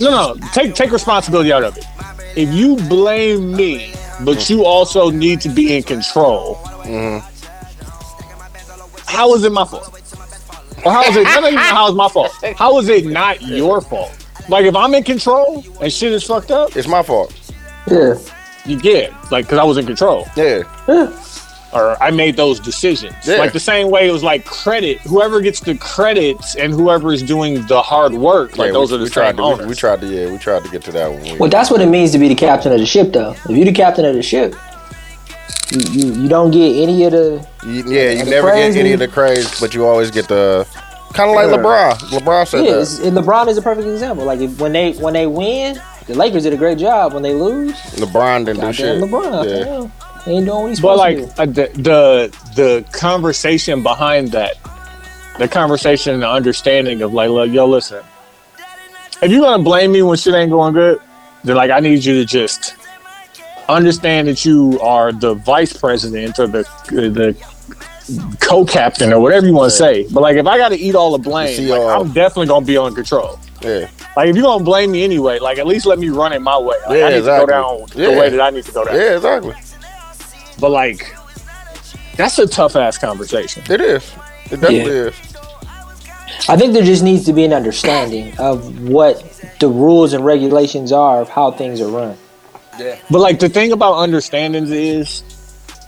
no, 0.00 0.32
no, 0.34 0.48
take 0.52 0.74
take 0.74 0.90
responsibility 0.90 1.52
out 1.52 1.62
of 1.64 1.76
it. 1.76 1.84
If 2.34 2.52
you 2.54 2.76
blame 2.88 3.54
me, 3.54 3.92
but 4.24 4.48
you 4.48 4.64
also 4.64 5.10
need 5.10 5.40
to 5.42 5.50
be 5.50 5.76
in 5.76 5.82
control, 5.82 6.54
Mhm. 6.84 7.22
how 9.06 9.34
is 9.34 9.44
it 9.44 9.52
my 9.52 9.64
fault? 9.66 9.92
Or 10.86 10.92
how 10.92 11.02
is 11.04 11.16
it? 11.16 11.26
I 11.26 11.34
don't 11.34 11.44
even 11.44 11.54
know 11.56 11.60
how 11.60 11.86
it's 11.88 11.96
my 11.96 12.08
fault. 12.08 12.32
How 12.56 12.78
is 12.78 12.88
it 12.88 13.06
not 13.06 13.42
your 13.42 13.80
fault? 13.80 14.12
Like 14.48 14.64
if 14.64 14.76
I'm 14.76 14.94
in 14.94 15.02
control 15.02 15.64
and 15.80 15.92
shit 15.92 16.12
is 16.12 16.22
fucked 16.24 16.50
up, 16.52 16.76
It's 16.76 16.86
my 16.88 17.02
fault. 17.02 17.34
Yeah. 17.90 18.14
you 18.64 18.78
get 18.78 19.12
like 19.32 19.44
because 19.46 19.58
I 19.58 19.64
was 19.64 19.76
in 19.78 19.86
control 19.86 20.26
Yeah. 20.36 20.62
or 21.72 22.00
I 22.02 22.10
made 22.10 22.36
those 22.36 22.60
decisions. 22.60 23.14
Yeah. 23.26 23.36
Like 23.38 23.52
the 23.52 23.60
same 23.60 23.90
way 23.90 24.08
it 24.08 24.12
was 24.12 24.22
like 24.22 24.44
credit. 24.44 25.00
Whoever 25.00 25.40
gets 25.40 25.60
the 25.60 25.76
credits 25.76 26.54
and 26.54 26.72
whoever 26.72 27.12
is 27.12 27.22
doing 27.22 27.66
the 27.66 27.82
hard 27.82 28.12
work, 28.14 28.56
like 28.56 28.68
Yeah, 28.68 28.72
those 28.72 28.90
we, 28.90 28.96
are 28.96 28.98
the 28.98 29.04
we 29.04 29.08
same 29.10 29.12
tried 29.14 29.36
to, 29.38 29.42
owners. 29.42 29.66
we 29.66 29.74
tried 29.74 30.00
to 30.02 30.06
yeah 30.06 30.30
we 30.30 30.38
tried 30.38 30.62
to 30.64 30.70
get 30.70 30.82
to 30.84 30.92
that 30.92 31.10
one. 31.12 31.38
Well, 31.38 31.50
that's 31.50 31.70
what 31.70 31.80
it 31.80 31.86
means 31.88 32.12
to 32.12 32.18
be 32.18 32.28
the 32.28 32.34
captain 32.36 32.72
of 32.72 32.78
the 32.78 32.86
ship, 32.86 33.12
though. 33.12 33.32
If 33.32 33.50
you're 33.50 33.64
the 33.64 33.72
captain 33.72 34.04
of 34.04 34.14
the 34.14 34.22
ship, 34.22 34.54
you 35.72 35.80
you, 35.92 36.22
you 36.22 36.28
don't 36.28 36.50
get 36.50 36.74
any 36.82 37.04
of 37.04 37.12
the. 37.12 37.46
You- 37.66 37.84
yeah, 37.88 38.10
you 38.10 38.24
the 38.24 38.30
never 38.30 38.50
praise 38.50 38.74
get 38.74 38.80
any 38.80 38.92
of 38.92 38.98
the 39.00 39.08
craze, 39.08 39.58
but 39.60 39.74
you 39.74 39.84
always 39.86 40.10
get 40.10 40.28
the 40.28 40.66
kind 41.12 41.30
of 41.30 41.36
like 41.36 41.50
Yeah. 41.50 41.56
LeBron. 41.56 41.92
LeBron 42.18 42.46
said 42.46 42.64
Yeah, 42.64 42.72
that. 42.76 43.00
and 43.04 43.16
LeBron 43.16 43.48
is 43.48 43.56
a 43.58 43.62
perfect 43.62 43.86
example. 43.88 44.24
Like 44.24 44.40
if, 44.40 44.60
when 44.60 44.72
they 44.72 44.92
when 44.92 45.12
they 45.14 45.26
win, 45.26 45.80
the 46.06 46.14
Lakers 46.14 46.44
did 46.44 46.52
a 46.52 46.56
great 46.56 46.78
job. 46.78 47.12
When 47.14 47.22
they 47.22 47.34
lose, 47.34 47.74
LeBron 47.96 48.44
didn't 48.46 48.60
do 48.60 48.72
shit. 48.72 49.00
LeBron, 49.02 49.44
Yeah. 49.48 49.56
yeah. 49.64 49.88
he 50.24 50.30
ain't 50.32 50.46
doing 50.46 50.62
what 50.62 50.68
he's 50.68 50.80
But 50.80 50.96
supposed 50.96 51.38
like 51.38 51.56
to 51.56 51.62
do. 51.62 51.62
uh, 51.62 51.66
the, 51.74 51.82
the 51.82 52.52
the 52.54 52.84
conversation 52.92 53.82
behind 53.82 54.32
that, 54.32 54.54
the 55.38 55.48
conversation 55.48 56.14
and 56.14 56.22
the 56.22 56.28
understanding 56.30 57.02
of 57.02 57.12
like, 57.12 57.30
look, 57.30 57.50
yo, 57.50 57.66
listen, 57.66 58.04
if 59.22 59.30
you're 59.30 59.40
gonna 59.40 59.62
blame 59.62 59.92
me 59.92 60.02
when 60.02 60.16
shit 60.16 60.34
ain't 60.34 60.50
going 60.50 60.74
good, 60.74 61.00
then 61.44 61.56
like 61.56 61.70
I 61.70 61.80
need 61.80 62.04
you 62.04 62.14
to 62.20 62.24
just 62.24 62.74
understand 63.68 64.28
that 64.28 64.44
you 64.44 64.78
are 64.80 65.12
the 65.12 65.34
vice 65.34 65.72
president 65.72 66.38
or 66.38 66.46
the 66.46 66.62
the 66.90 67.36
co-captain 68.40 69.12
or 69.12 69.18
whatever 69.20 69.46
you 69.46 69.52
want 69.52 69.70
to 69.70 69.76
say. 69.76 70.06
But 70.12 70.20
like 70.22 70.36
if 70.36 70.46
I 70.46 70.56
got 70.58 70.68
to 70.68 70.76
eat 70.78 70.94
all 70.94 71.10
the 71.12 71.18
blame, 71.18 71.56
The 71.56 71.68
like, 71.70 71.80
CEO. 71.80 72.00
I'm 72.00 72.12
definitely 72.12 72.46
gonna 72.46 72.64
be 72.64 72.76
on 72.76 72.94
control. 72.94 73.38
Yeah, 73.62 73.88
Like 74.16 74.28
if 74.28 74.36
you're 74.36 74.44
gonna 74.44 74.62
blame 74.62 74.92
me 74.92 75.02
anyway, 75.02 75.38
like 75.40 75.58
at 75.58 75.66
least 75.66 75.86
let 75.86 75.98
me 75.98 76.08
run 76.10 76.32
it 76.32 76.40
my 76.40 76.56
way. 76.58 76.76
Like, 76.86 76.98
Yeah, 76.98 77.06
I 77.06 77.10
need 77.10 77.16
exactly. 77.16 77.46
to 77.46 77.52
go 77.52 77.78
down 77.78 77.86
Yeah. 77.96 78.10
the 78.14 78.20
way 78.20 78.28
that 78.28 78.40
I 78.40 78.50
need 78.50 78.64
to 78.64 78.72
go 78.72 78.84
down. 78.84 78.94
yeah, 78.94 79.16
exactly. 79.16 79.54
But 80.60 80.70
like, 80.70 81.16
that's 82.16 82.38
a 82.38 82.46
tough 82.46 82.76
ass 82.76 82.98
conversation. 82.98 83.62
It 83.68 83.80
is. 83.80 84.04
It 84.50 84.60
definitely 84.60 84.76
Yeah. 84.78 85.08
is. 85.08 85.14
I 86.48 86.56
think 86.56 86.74
there 86.74 86.84
just 86.84 87.02
needs 87.02 87.24
to 87.24 87.32
be 87.32 87.44
an 87.44 87.52
understanding 87.52 88.32
of 88.38 88.88
what 88.88 89.24
the 89.58 89.68
rules 89.68 90.12
and 90.12 90.24
regulations 90.24 90.92
are 90.92 91.20
of 91.20 91.28
how 91.28 91.50
things 91.50 91.80
are 91.80 91.88
run. 91.88 92.16
But 93.10 93.18
like 93.18 93.38
the 93.38 93.48
thing 93.48 93.72
about 93.72 93.94
understandings 93.94 94.70
is, 94.70 95.22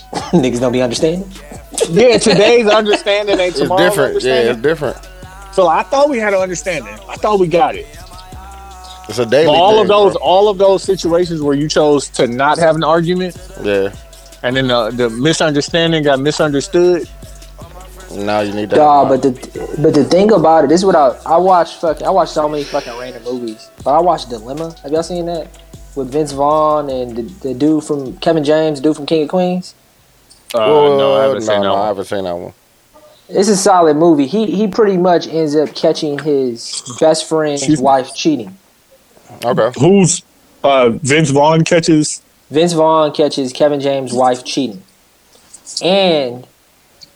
Niggas 0.32 0.60
don't 0.60 0.72
be 0.72 0.82
understanding. 0.82 1.30
yeah, 1.90 2.16
today's 2.18 2.66
understanding 2.80 3.38
ain't 3.38 3.56
tomorrow's 3.56 3.86
It's 3.86 3.94
tomorrow's 3.96 4.22
different. 4.22 4.24
Yeah, 4.24 4.52
it's 4.52 4.60
different. 4.62 5.08
So 5.52 5.68
I 5.68 5.82
thought 5.82 6.08
we 6.08 6.18
had 6.18 6.32
an 6.34 6.40
understanding. 6.40 6.92
I 7.08 7.16
thought 7.16 7.38
we 7.40 7.46
got 7.48 7.74
it. 7.74 7.86
It's 9.08 9.18
a 9.18 9.26
daily. 9.26 9.46
But 9.46 9.52
all 9.56 9.72
thing, 9.72 9.82
of 9.82 9.88
those, 9.88 10.12
bro. 10.14 10.22
all 10.22 10.48
of 10.48 10.58
those 10.58 10.82
situations 10.82 11.42
where 11.42 11.54
you 11.54 11.68
chose 11.68 12.08
to 12.10 12.26
not 12.26 12.58
have 12.58 12.76
an 12.76 12.84
argument, 12.84 13.36
Yeah. 13.62 13.94
and 14.42 14.54
then 14.56 14.68
the, 14.68 14.90
the 14.90 15.10
misunderstanding 15.10 16.04
got 16.04 16.20
misunderstood. 16.20 17.08
Now 18.14 18.40
you 18.40 18.54
need 18.54 18.70
that. 18.70 18.76
Dog, 18.76 19.08
but 19.08 19.22
the 19.22 19.76
but 19.82 19.92
the 19.94 20.04
thing 20.04 20.32
about 20.32 20.64
it, 20.64 20.68
this 20.68 20.80
is 20.80 20.84
what 20.86 20.96
I 20.96 21.08
I 21.26 21.36
watch 21.36 21.74
fucking 21.76 22.06
I 22.06 22.10
watch 22.10 22.30
so 22.30 22.48
many 22.48 22.64
fucking 22.64 22.98
random 22.98 23.22
movies. 23.24 23.70
But 23.84 23.94
I 23.94 24.00
watched 24.00 24.30
Dilemma. 24.30 24.74
Have 24.82 24.92
y'all 24.92 25.02
seen 25.02 25.26
that? 25.26 25.48
With 25.98 26.12
Vince 26.12 26.30
Vaughn 26.30 26.88
and 26.90 27.16
the, 27.16 27.22
the 27.48 27.54
dude 27.54 27.82
from 27.82 28.16
Kevin 28.18 28.44
James, 28.44 28.78
dude 28.78 28.94
from 28.94 29.04
King 29.04 29.24
of 29.24 29.30
Queens. 29.30 29.74
Uh, 30.54 30.58
Whoa, 30.58 30.96
no, 30.96 31.16
I 31.16 31.22
haven't 31.22 31.40
no, 31.40 31.46
seen 31.46 31.62
no, 31.62 31.74
that 31.74 31.82
I 31.82 31.86
haven't 31.88 32.04
seen 32.04 32.22
that 32.22 32.36
one. 32.36 32.52
It's 33.28 33.48
a 33.48 33.56
solid 33.56 33.96
movie. 33.96 34.28
He 34.28 34.46
he 34.46 34.68
pretty 34.68 34.96
much 34.96 35.26
ends 35.26 35.56
up 35.56 35.74
catching 35.74 36.20
his 36.20 36.84
best 37.00 37.28
friend's 37.28 37.62
Excuse 37.62 37.80
me? 37.80 37.84
wife 37.84 38.14
cheating. 38.14 38.56
Okay. 39.44 39.72
Who's 39.80 40.22
uh, 40.62 40.90
Vince 40.90 41.30
Vaughn 41.30 41.64
catches? 41.64 42.22
Vince 42.48 42.74
Vaughn 42.74 43.12
catches 43.12 43.52
Kevin 43.52 43.80
James' 43.80 44.12
wife 44.12 44.44
cheating, 44.44 44.84
and 45.82 46.46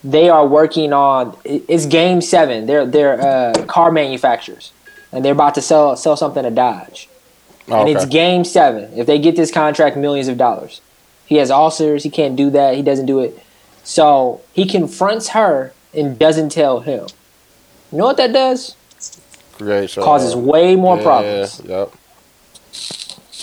they 0.02 0.28
are 0.28 0.44
working 0.44 0.92
on. 0.92 1.36
It's 1.44 1.86
Game 1.86 2.20
Seven. 2.20 2.66
They're 2.66 2.84
they're 2.84 3.20
uh, 3.20 3.64
car 3.66 3.92
manufacturers, 3.92 4.72
and 5.12 5.24
they're 5.24 5.34
about 5.34 5.54
to 5.54 5.62
sell 5.62 5.94
sell 5.94 6.16
something 6.16 6.42
to 6.42 6.50
Dodge. 6.50 7.08
Oh, 7.68 7.80
and 7.80 7.88
it's 7.88 8.04
game 8.06 8.44
seven. 8.44 8.92
If 8.98 9.06
they 9.06 9.18
get 9.18 9.36
this 9.36 9.50
contract, 9.50 9.96
millions 9.96 10.28
of 10.28 10.36
dollars. 10.36 10.80
He 11.26 11.36
has 11.36 11.50
ulcers. 11.50 12.02
He 12.02 12.10
can't 12.10 12.36
do 12.36 12.50
that. 12.50 12.74
He 12.74 12.82
doesn't 12.82 13.06
do 13.06 13.20
it. 13.20 13.38
So 13.84 14.40
he 14.52 14.66
confronts 14.66 15.28
her 15.30 15.72
and 15.94 16.18
doesn't 16.18 16.50
tell 16.50 16.80
him. 16.80 17.06
You 17.90 17.98
know 17.98 18.04
what 18.04 18.16
that 18.16 18.32
does? 18.32 18.76
Create 19.54 19.90
so, 19.90 20.02
Causes 20.02 20.34
way 20.34 20.76
more 20.76 20.96
yeah, 20.96 21.02
problems. 21.02 21.62
Yep. 21.64 21.92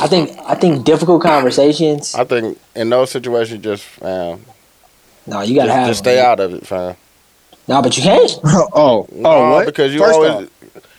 I 0.01 0.07
think. 0.07 0.37
I 0.39 0.55
think 0.55 0.85
difficult 0.85 1.21
conversations. 1.21 2.15
I 2.15 2.23
think 2.23 2.57
in 2.75 2.89
those 2.89 3.11
situations, 3.11 3.63
just 3.63 3.83
fam, 3.83 4.43
No, 5.27 5.41
you 5.41 5.55
gotta 5.55 5.67
just, 5.67 5.77
have. 5.77 5.87
just 5.87 6.03
them. 6.03 6.13
stay 6.13 6.21
out 6.21 6.39
of 6.39 6.53
it, 6.53 6.65
fam. 6.65 6.95
No, 7.67 7.81
but 7.81 7.95
you 7.95 8.03
can't. 8.03 8.31
Oh, 8.43 9.07
No, 9.11 9.29
oh, 9.29 9.51
what? 9.51 9.65
Because 9.67 9.93
you 9.93 9.99
First 9.99 10.15
always 10.15 10.31
off, 10.31 10.49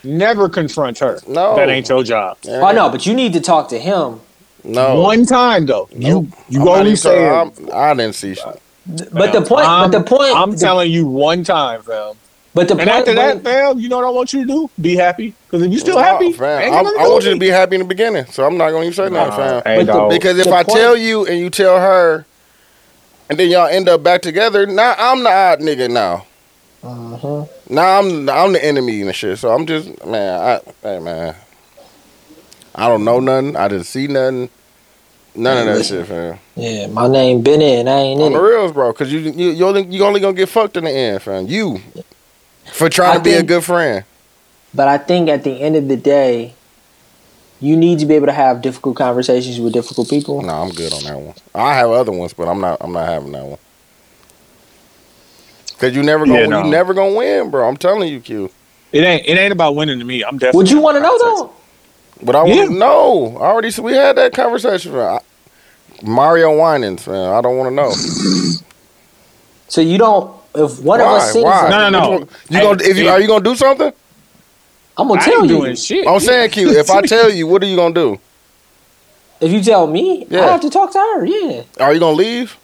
never 0.05 0.49
confront 0.49 0.99
her. 0.99 1.19
no. 1.29 1.57
That 1.57 1.69
ain't 1.69 1.89
your 1.89 2.03
job. 2.03 2.39
Yeah. 2.43 2.61
Oh 2.69 2.73
no, 2.73 2.89
but 2.91 3.07
you 3.07 3.15
need 3.15 3.33
to 3.35 3.41
talk 3.41 3.69
to 3.71 3.79
him. 3.79 4.21
no. 4.65 5.01
One 5.01 5.25
time 5.27 5.67
though, 5.67 5.89
Nope. 5.93 6.27
you 6.49 6.61
you 6.61 6.63
I'm 6.63 6.69
only 6.81 6.97
say. 6.97 7.29
I'm- 7.29 7.97
didn't 7.97 8.15
see 8.15 8.35
shit. 8.35 8.61
But 9.13 9.33
the 9.33 9.43
point. 9.43 9.67
I'm, 9.67 9.91
but 9.91 9.99
the 9.99 10.05
point. 10.05 10.35
I'm 10.35 10.53
the- 10.53 10.57
telling 10.59 10.91
you 10.91 11.07
one 11.07 11.45
time, 11.45 11.83
fam. 11.83 12.15
But 12.53 12.67
the 12.67 12.75
And 12.75 12.81
point. 12.89 12.91
after 12.91 13.15
that, 13.15 13.45
fam, 13.45 13.79
you 13.79 13.89
know 13.89 13.99
what 13.99 14.07
I 14.07 14.11
want 14.11 14.33
you 14.33 14.41
to 14.41 14.47
do? 14.47 14.71
Be 14.81 14.97
happy. 14.97 15.35
Because 15.47 15.63
if 15.63 15.71
you're 15.71 15.79
still 15.79 15.95
No, 15.97 16.03
happy, 16.03 16.33
fam. 16.33 16.73
I, 16.75 16.79
I 16.79 17.07
want 17.09 17.23
you 17.25 17.31
to 17.35 17.39
be 17.39 17.47
happy 17.49 17.77
in 17.77 17.83
the 17.83 17.87
beginning, 17.87 18.25
so 18.27 18.45
I'm 18.45 18.57
not 18.57 18.71
going 18.71 18.83
to 18.83 18.87
even 18.89 18.97
say 18.97 19.09
nothing, 19.15 19.39
Nah, 19.39 19.61
fam. 19.61 19.63
hey, 19.65 19.85
But 19.85 19.93
the- 19.93 20.09
Because 20.17 20.39
if 20.39 20.47
The 20.47 20.53
I 20.55 20.65
point- 20.65 20.77
tell 20.79 20.97
you 20.97 21.27
and 21.27 21.39
you 21.39 21.49
tell 21.49 21.79
her, 21.79 22.25
and 23.29 23.39
then 23.39 23.51
y'all 23.51 23.69
end 23.69 23.89
up 23.89 24.03
back 24.03 24.23
together, 24.23 24.67
now 24.67 24.97
I'm 24.99 25.23
the 25.23 25.31
odd 25.31 25.61
nigga 25.61 25.89
now. 25.89 26.27
Mhm. 26.83 27.49
Now 27.69 27.99
I'm 27.99 28.29
I'm 28.29 28.53
the 28.53 28.65
enemy 28.65 29.03
and 29.03 29.15
shit. 29.15 29.39
So 29.39 29.51
I'm 29.53 29.67
just 29.67 30.05
man, 30.07 30.41
I 30.41 30.61
hey 30.83 30.99
man. 30.99 31.35
I 32.75 32.89
don't 32.89 33.05
know 33.05 33.21
nothing. 33.21 33.57
I 33.57 33.69
didn't 33.69 33.85
see 33.87 34.07
nothing. 34.07 34.49
None 35.35 35.59
of 35.59 35.67
that 35.67 35.75
Listen. 35.79 35.99
shit, 36.01 36.07
fam. 36.09 36.39
Yeah, 36.57 36.87
my 36.89 37.07
name 37.07 37.43
Bennett, 37.43 37.81
and 37.81 37.89
I 37.91 37.99
ain't 37.99 38.21
in. 38.21 38.27
On 38.27 38.33
in 38.33 38.39
the 38.39 38.45
it. 38.45 38.49
reals, 38.49 38.73
bro. 38.73 38.93
Cause 38.93 39.13
you 39.13 39.21
you 39.21 39.51
you 39.51 39.67
only, 39.67 39.85
you 39.87 40.05
only 40.05 40.21
gonna 40.21 40.33
get 40.33 40.49
fucked 40.49 40.77
in 40.77 40.85
the 40.85 40.91
end, 40.91 41.23
fam. 41.23 41.47
You 41.47 41.81
for 42.73 42.89
trying 42.89 43.13
I 43.13 43.19
to 43.19 43.23
be 43.23 43.35
a 43.35 43.43
good 43.43 43.63
friend. 43.65 44.05
But 44.75 44.89
I 44.89 44.99
think 44.99 45.29
at 45.29 45.45
the 45.45 45.53
end 45.61 45.77
of 45.77 45.89
the 45.89 45.97
day, 45.97 46.55
you 47.61 47.77
need 47.77 47.99
to 47.99 48.07
be 48.07 48.15
able 48.15 48.27
to 48.27 48.33
have 48.33 48.63
difficult 48.63 48.97
conversations 48.97 49.61
with 49.61 49.73
difficult 49.73 50.09
people. 50.09 50.43
No, 50.43 50.55
I'm 50.55 50.71
good 50.71 50.93
on 50.93 51.03
that 51.05 51.19
one. 51.21 51.35
I 51.55 51.75
have 51.75 51.91
other 51.91 52.13
ones, 52.13 52.33
but 52.33 52.49
I'm 52.49 52.61
not. 52.61 52.79
I'm 52.81 52.93
not 52.93 53.07
having 53.09 53.33
that 53.33 53.45
one. 53.45 53.59
Cause 55.81 55.95
you 55.95 56.03
never 56.03 56.27
gonna 56.27 56.41
Yeah, 56.41 56.47
no. 56.47 56.65
you 56.65 56.71
never 56.71 56.93
gonna 56.95 57.15
win, 57.15 57.51
bro. 57.51 57.67
I'm 57.67 57.77
telling 57.79 58.13
you, 58.13 58.21
Q. 58.21 58.51
It 58.93 59.01
ain't 59.03 59.27
it 59.27 59.39
ain't 59.39 59.53
about 59.53 59.75
winning 59.77 59.99
to 59.99 60.05
me. 60.05 60.23
I'm 60.23 60.37
definitely. 60.37 60.59
Would 60.59 60.71
you 60.71 60.81
want 60.81 60.97
to 60.97 61.01
know 61.01 61.19
though? 61.19 61.53
But 62.23 62.37
I 62.37 62.45
Yeah. 62.45 62.55
want 62.57 62.71
to 62.73 62.77
know. 62.77 63.39
I 63.41 63.45
already 63.47 63.71
said 63.71 63.85
we 63.85 63.95
had 63.95 64.17
that 64.17 64.35
conversation. 64.35 64.95
I, 64.99 65.21
Mario 66.03 66.55
Winans, 66.59 67.07
man. 67.07 67.33
I 67.33 67.41
don't 67.41 67.57
want 67.57 67.71
to 67.71 67.75
know. 67.75 67.93
So 69.69 69.81
you 69.81 69.97
don't. 69.99 70.35
If 70.55 70.81
one 70.81 71.01
of 71.01 71.07
us 71.07 71.33
sings, 71.33 71.45
Why? 71.45 71.69
No, 71.71 71.89
no, 71.89 71.91
no. 71.91 72.11
Which 72.11 72.21
one- 72.21 72.29
You 72.51 72.61
gonna 72.61 72.83
if 72.91 72.97
you 72.99 73.09
are 73.09 73.21
you 73.21 73.27
gonna 73.29 73.45
do 73.45 73.55
something? 73.57 73.93
I'm 74.99 75.09
gonna 75.09 75.21
I 75.21 75.25
tell 75.25 75.41
ain't 75.43 75.51
you. 75.51 75.57
doing 75.61 75.77
shit. 75.77 76.07
I'm 76.07 76.21
saying, 76.21 76.51
Q. 76.51 76.71
If 76.79 76.91
I 76.91 77.01
tell 77.07 77.31
you, 77.31 77.47
what 77.47 77.63
are 77.63 77.67
you 77.67 77.77
gonna 77.77 77.95
do? 77.95 78.21
If 79.41 79.51
you 79.51 79.63
tell 79.63 79.87
me, 79.87 80.27
Yeah. 80.29 80.45
I 80.45 80.49
have 80.49 80.61
to 80.61 80.69
talk 80.69 80.93
to 80.93 80.99
her. 80.99 81.25
Yeah, 81.25 81.63
Are 81.79 81.95
you 81.95 82.01
gonna 82.01 82.17
leave? 82.17 82.59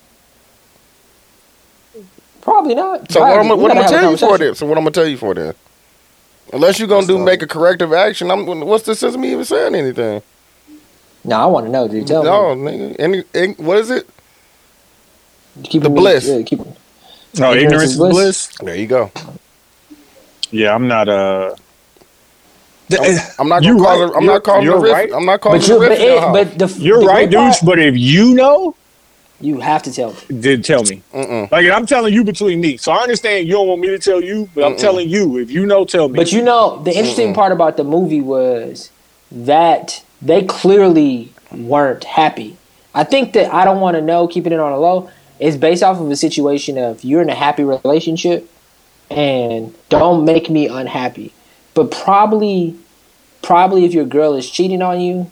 Probably 2.47 2.75
not. 2.75 3.11
So 3.13 3.21
I 3.23 3.31
what 3.33 3.41
I'm, 3.41 3.61
what 3.61 3.71
I'm 3.73 3.77
gonna 3.77 3.89
tell 3.89 4.11
you 4.11 4.17
for 4.17 4.29
conversation. 4.29 4.47
then? 4.47 4.55
So 4.55 4.67
what 4.67 4.79
I'm 4.79 4.85
gonna 4.85 4.91
tell 4.93 5.07
you 5.07 5.17
for 5.19 5.35
then? 5.35 5.55
Unless 6.53 6.79
you're 6.79 6.89
gonna 6.89 7.07
do 7.07 7.19
make 7.19 7.43
a 7.43 7.47
corrective 7.47 7.93
action, 7.93 8.31
I'm. 8.31 8.47
What's 8.47 8.85
the 8.85 8.95
sense 8.95 9.15
of 9.15 9.21
me 9.21 9.33
even 9.33 9.45
saying 9.45 9.75
anything? 9.75 10.23
No, 11.25 11.37
I 11.37 11.47
want 11.47 11.67
to 11.67 11.73
know. 11.73 11.89
Dude, 11.89 12.07
tell 12.07 12.23
no, 12.23 12.55
me. 12.55 12.71
nigga. 12.73 12.97
Any, 13.01 13.25
any, 13.35 13.53
what 13.55 13.79
is 13.79 13.91
it? 13.91 14.09
Keep 15.65 15.83
the 15.83 15.91
me- 15.91 15.97
bliss. 15.97 16.29
Yeah, 16.29 16.43
keep, 16.43 16.61
No, 17.39 17.53
ignorance 17.53 17.91
is 17.93 17.97
bliss. 17.99 18.47
There 18.61 18.77
you 18.77 18.87
go. 18.87 19.11
Yeah, 20.53 20.73
I'm 20.75 20.87
not. 20.87 21.09
Uh, 21.09 21.57
I'm, 22.93 23.19
I'm 23.41 23.49
not 23.49 23.63
gonna 23.65 23.79
cause. 23.79 23.83
right. 23.83 24.01
a- 24.11 24.15
I'm 24.15 24.23
You're- 24.23 24.35
not 24.35 24.43
causing 24.45 24.63
a 24.63 24.71
you're 24.71 24.81
rift. 24.81 24.95
right. 24.95 25.13
I'm 25.13 25.27
not 25.27 25.41
but 25.43 25.51
causing 25.51 25.69
you, 25.75 25.77
a 25.77 25.81
but, 25.81 25.89
rift. 25.91 26.01
in 26.03 26.07
your 26.07 26.17
it, 26.17 26.21
house. 26.21 26.33
but 26.33 26.59
the 26.59 26.81
you're 26.81 27.01
the 27.01 27.07
right, 27.07 27.15
great 27.29 27.31
dude. 27.31 27.39
part- 27.41 27.57
But 27.65 27.79
if 27.81 27.97
you 27.97 28.35
know, 28.35 28.77
you 29.41 29.61
have 29.61 29.83
to 29.83 29.93
tell 29.93 30.13
me. 30.13 30.19
then 30.29 30.63
tell 30.63 30.83
me. 30.85 31.03
Mm-mm. 31.13 31.51
Like 31.51 31.67
I'm 31.71 31.87
telling 31.87 32.15
you 32.15 32.25
between 32.25 32.61
me. 32.61 32.77
So 32.77 32.93
I 32.93 32.99
understand 32.99 33.47
you 33.47 33.55
don't 33.55 33.69
want 33.69 33.81
me 33.81 33.89
to 33.89 33.99
tell 33.99 34.23
you, 34.23 34.49
but 34.55 34.65
I'm 34.65 34.77
telling 34.77 35.09
you. 35.09 35.39
If 35.39 35.51
you 35.51 35.67
know, 35.67 35.85
tell 35.85 36.09
me. 36.09 36.17
But 36.17 36.33
you 36.33 36.43
know, 36.43 36.83
the 36.83 36.91
interesting 36.91 37.35
part 37.35 37.53
about 37.53 37.77
the 37.77 37.85
movie 37.85 38.21
was 38.21 38.91
that 39.31 40.03
they 40.23 40.45
clearly 40.45 41.33
weren't 41.53 42.05
happy. 42.05 42.57
I 42.95 43.05
think 43.05 43.35
that 43.35 43.53
I 43.53 43.65
don't 43.65 43.81
want 43.81 43.97
to 43.97 44.03
know, 44.03 44.27
keeping 44.27 44.53
it 44.53 44.61
on 44.61 44.73
a 44.73 44.79
low, 44.79 45.11
is 45.39 45.57
based 45.57 45.83
off 45.83 46.01
of 46.01 46.11
a 46.11 46.17
situation 46.17 46.79
of 46.79 47.05
you're 47.05 47.21
in 47.21 47.29
a 47.29 47.35
happy 47.35 47.63
relationship 47.63 48.51
and 49.11 49.75
don't 49.91 50.25
make 50.25 50.49
me 50.49 50.67
unhappy. 50.67 51.35
But 51.75 51.91
probably, 51.91 52.77
probably 53.43 53.85
if 53.85 53.93
your 53.93 54.07
girl 54.07 54.35
is 54.35 54.51
cheating 54.51 54.81
on 54.81 55.01
you. 55.01 55.31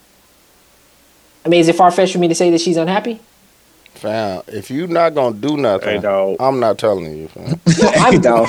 I 1.44 1.48
mean, 1.48 1.60
is 1.60 1.68
it 1.68 1.76
far 1.76 1.90
fetched 1.90 2.12
for 2.12 2.18
me 2.18 2.28
to 2.28 2.34
say 2.34 2.50
that 2.50 2.60
she's 2.60 2.76
unhappy? 2.76 3.20
Fam, 3.94 4.42
if 4.48 4.70
you 4.70 4.86
not 4.86 5.14
gonna 5.14 5.36
do 5.36 5.56
nothing, 5.56 6.04
I'm 6.40 6.60
not 6.60 6.78
telling 6.78 7.16
you. 7.16 7.28
Fam. 7.28 7.60
I'm, 7.96 8.20
no, 8.20 8.46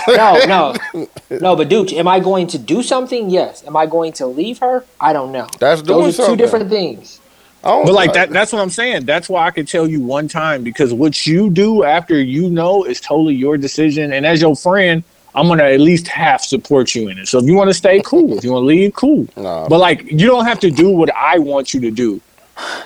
no, 0.47 0.75
no. 1.29 1.55
But 1.55 1.69
dude, 1.69 1.93
am 1.93 2.07
I 2.07 2.19
going 2.19 2.47
to 2.47 2.57
do 2.57 2.83
something? 2.83 3.29
Yes. 3.29 3.65
Am 3.65 3.75
I 3.75 3.85
going 3.85 4.13
to 4.13 4.27
leave 4.27 4.59
her? 4.59 4.83
I 4.99 5.13
don't 5.13 5.31
know. 5.31 5.47
That's 5.59 5.81
doing 5.81 6.01
Those 6.01 6.19
are 6.19 6.23
something. 6.23 6.37
two 6.37 6.43
different 6.43 6.69
things. 6.69 7.19
Oh, 7.63 7.83
But 7.83 7.93
like 7.93 8.13
that 8.13 8.29
that's 8.29 8.53
what 8.53 8.61
I'm 8.61 8.69
saying. 8.69 9.05
That's 9.05 9.27
why 9.27 9.47
I 9.47 9.51
could 9.51 9.67
tell 9.67 9.87
you 9.87 10.01
one 10.01 10.27
time 10.27 10.63
because 10.63 10.93
what 10.93 11.25
you 11.25 11.49
do 11.49 11.83
after 11.83 12.19
you 12.21 12.49
know 12.49 12.83
is 12.83 13.01
totally 13.01 13.33
your 13.35 13.57
decision. 13.57 14.13
And 14.13 14.25
as 14.25 14.41
your 14.41 14.55
friend, 14.55 15.03
I'm 15.33 15.47
gonna 15.47 15.63
at 15.63 15.79
least 15.79 16.07
half 16.07 16.41
support 16.41 16.93
you 16.95 17.09
in 17.09 17.17
it. 17.17 17.27
So 17.27 17.39
if 17.39 17.45
you 17.45 17.55
want 17.55 17.69
to 17.69 17.73
stay, 17.73 18.01
cool. 18.05 18.37
If 18.37 18.43
you 18.43 18.51
want 18.51 18.63
to 18.63 18.67
leave, 18.67 18.93
cool. 18.93 19.27
Nah. 19.35 19.67
But 19.67 19.79
like 19.79 20.03
you 20.11 20.27
don't 20.27 20.45
have 20.45 20.59
to 20.61 20.69
do 20.71 20.89
what 20.91 21.09
I 21.15 21.39
want 21.39 21.73
you 21.73 21.79
to 21.81 21.91
do. 21.91 22.21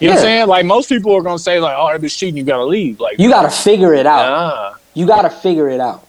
You 0.02 0.08
know 0.08 0.16
what 0.16 0.20
I'm 0.20 0.24
saying? 0.26 0.48
Like 0.48 0.66
most 0.66 0.90
people 0.90 1.14
are 1.16 1.22
gonna 1.22 1.38
say, 1.40 1.60
like, 1.60 1.76
oh, 1.78 1.92
that 1.92 2.02
bitch 2.02 2.18
cheating, 2.18 2.38
you 2.38 2.44
gotta 2.44 2.66
leave. 2.66 3.00
Like 3.00 3.20
You 3.20 3.30
got 3.30 3.44
to 3.44 3.50
figure 3.50 3.94
it 3.94 4.06
out. 4.06 4.22
nah. 4.30 4.74
You 4.96 5.06
got 5.06 5.22
to 5.24 5.30
figure 5.30 5.70
it 5.70 5.80
out. 5.80 6.06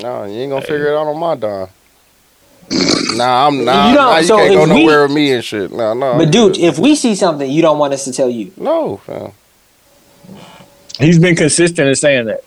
No, 0.00 0.24
you 0.24 0.32
ain't 0.40 0.50
gonna 0.50 0.62
figure 0.62 0.86
it 0.92 0.96
out 0.96 1.06
on 1.06 1.18
my 1.18 1.34
dime. 1.34 1.68
nah, 3.16 3.46
I'm 3.46 3.64
not. 3.64 3.84
You 3.86 3.90
You, 3.90 3.96
don't- 3.96 4.04
nah, 4.10 4.16
you 4.18 4.24
so 4.26 4.36
can't 4.38 4.54
go 4.54 4.62
if 4.64 4.68
we- 4.70 4.80
nowhere 4.82 5.02
with 5.02 5.12
me 5.12 5.32
and 5.32 5.44
shit. 5.44 5.72
No, 5.72 5.94
no. 5.94 6.16
But 6.18 6.30
dude, 6.30 6.56
if 6.58 6.78
we 6.78 6.94
see 6.96 7.14
something, 7.14 7.48
you 7.50 7.62
don't 7.62 7.78
want 7.78 7.92
us 7.92 8.04
to 8.04 8.12
tell 8.12 8.28
you. 8.30 8.52
no, 8.56 8.96
fam. 8.98 9.32
He's 10.98 11.18
been 11.18 11.36
consistent 11.36 11.88
in 11.88 11.94
saying 11.94 12.26
that. 12.26 12.40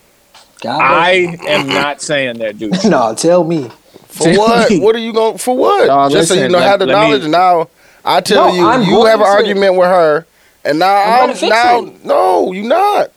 God 0.62 0.82
I 0.82 1.38
am 1.48 1.68
not 1.68 2.02
saying 2.02 2.40
that, 2.40 2.58
dude. 2.58 2.74
no, 2.86 3.14
tell 3.16 3.44
me. 3.44 3.70
For 4.08 4.34
what? 4.36 4.72
what 4.82 4.96
are 4.96 5.00
you 5.00 5.14
going 5.14 5.38
for? 5.38 5.56
What? 5.56 5.86
Dawg, 5.88 6.12
Just 6.12 6.30
so 6.30 6.34
you 6.34 6.50
know, 6.50 6.58
let- 6.58 6.68
have 6.68 6.80
the 6.80 6.88
let 6.88 6.96
me- 7.04 7.10
knowledge. 7.10 7.28
now, 7.30 7.70
I 8.04 8.22
tell 8.22 8.48
No, 8.48 8.54
you, 8.56 8.66
I'm 8.66 8.82
you 8.84 9.06
have 9.06 9.20
an 9.20 9.28
argument 9.28 9.76
with 9.76 9.88
her, 9.88 10.26
and 10.66 10.80
now 10.80 10.96
I'm 10.96 11.14
I'm, 11.14 11.20
gonna 11.22 11.36
fix 11.36 11.50
now. 11.50 11.84
it. 11.86 12.06
No, 12.06 12.52
you 12.52 12.64
not. 12.64 13.12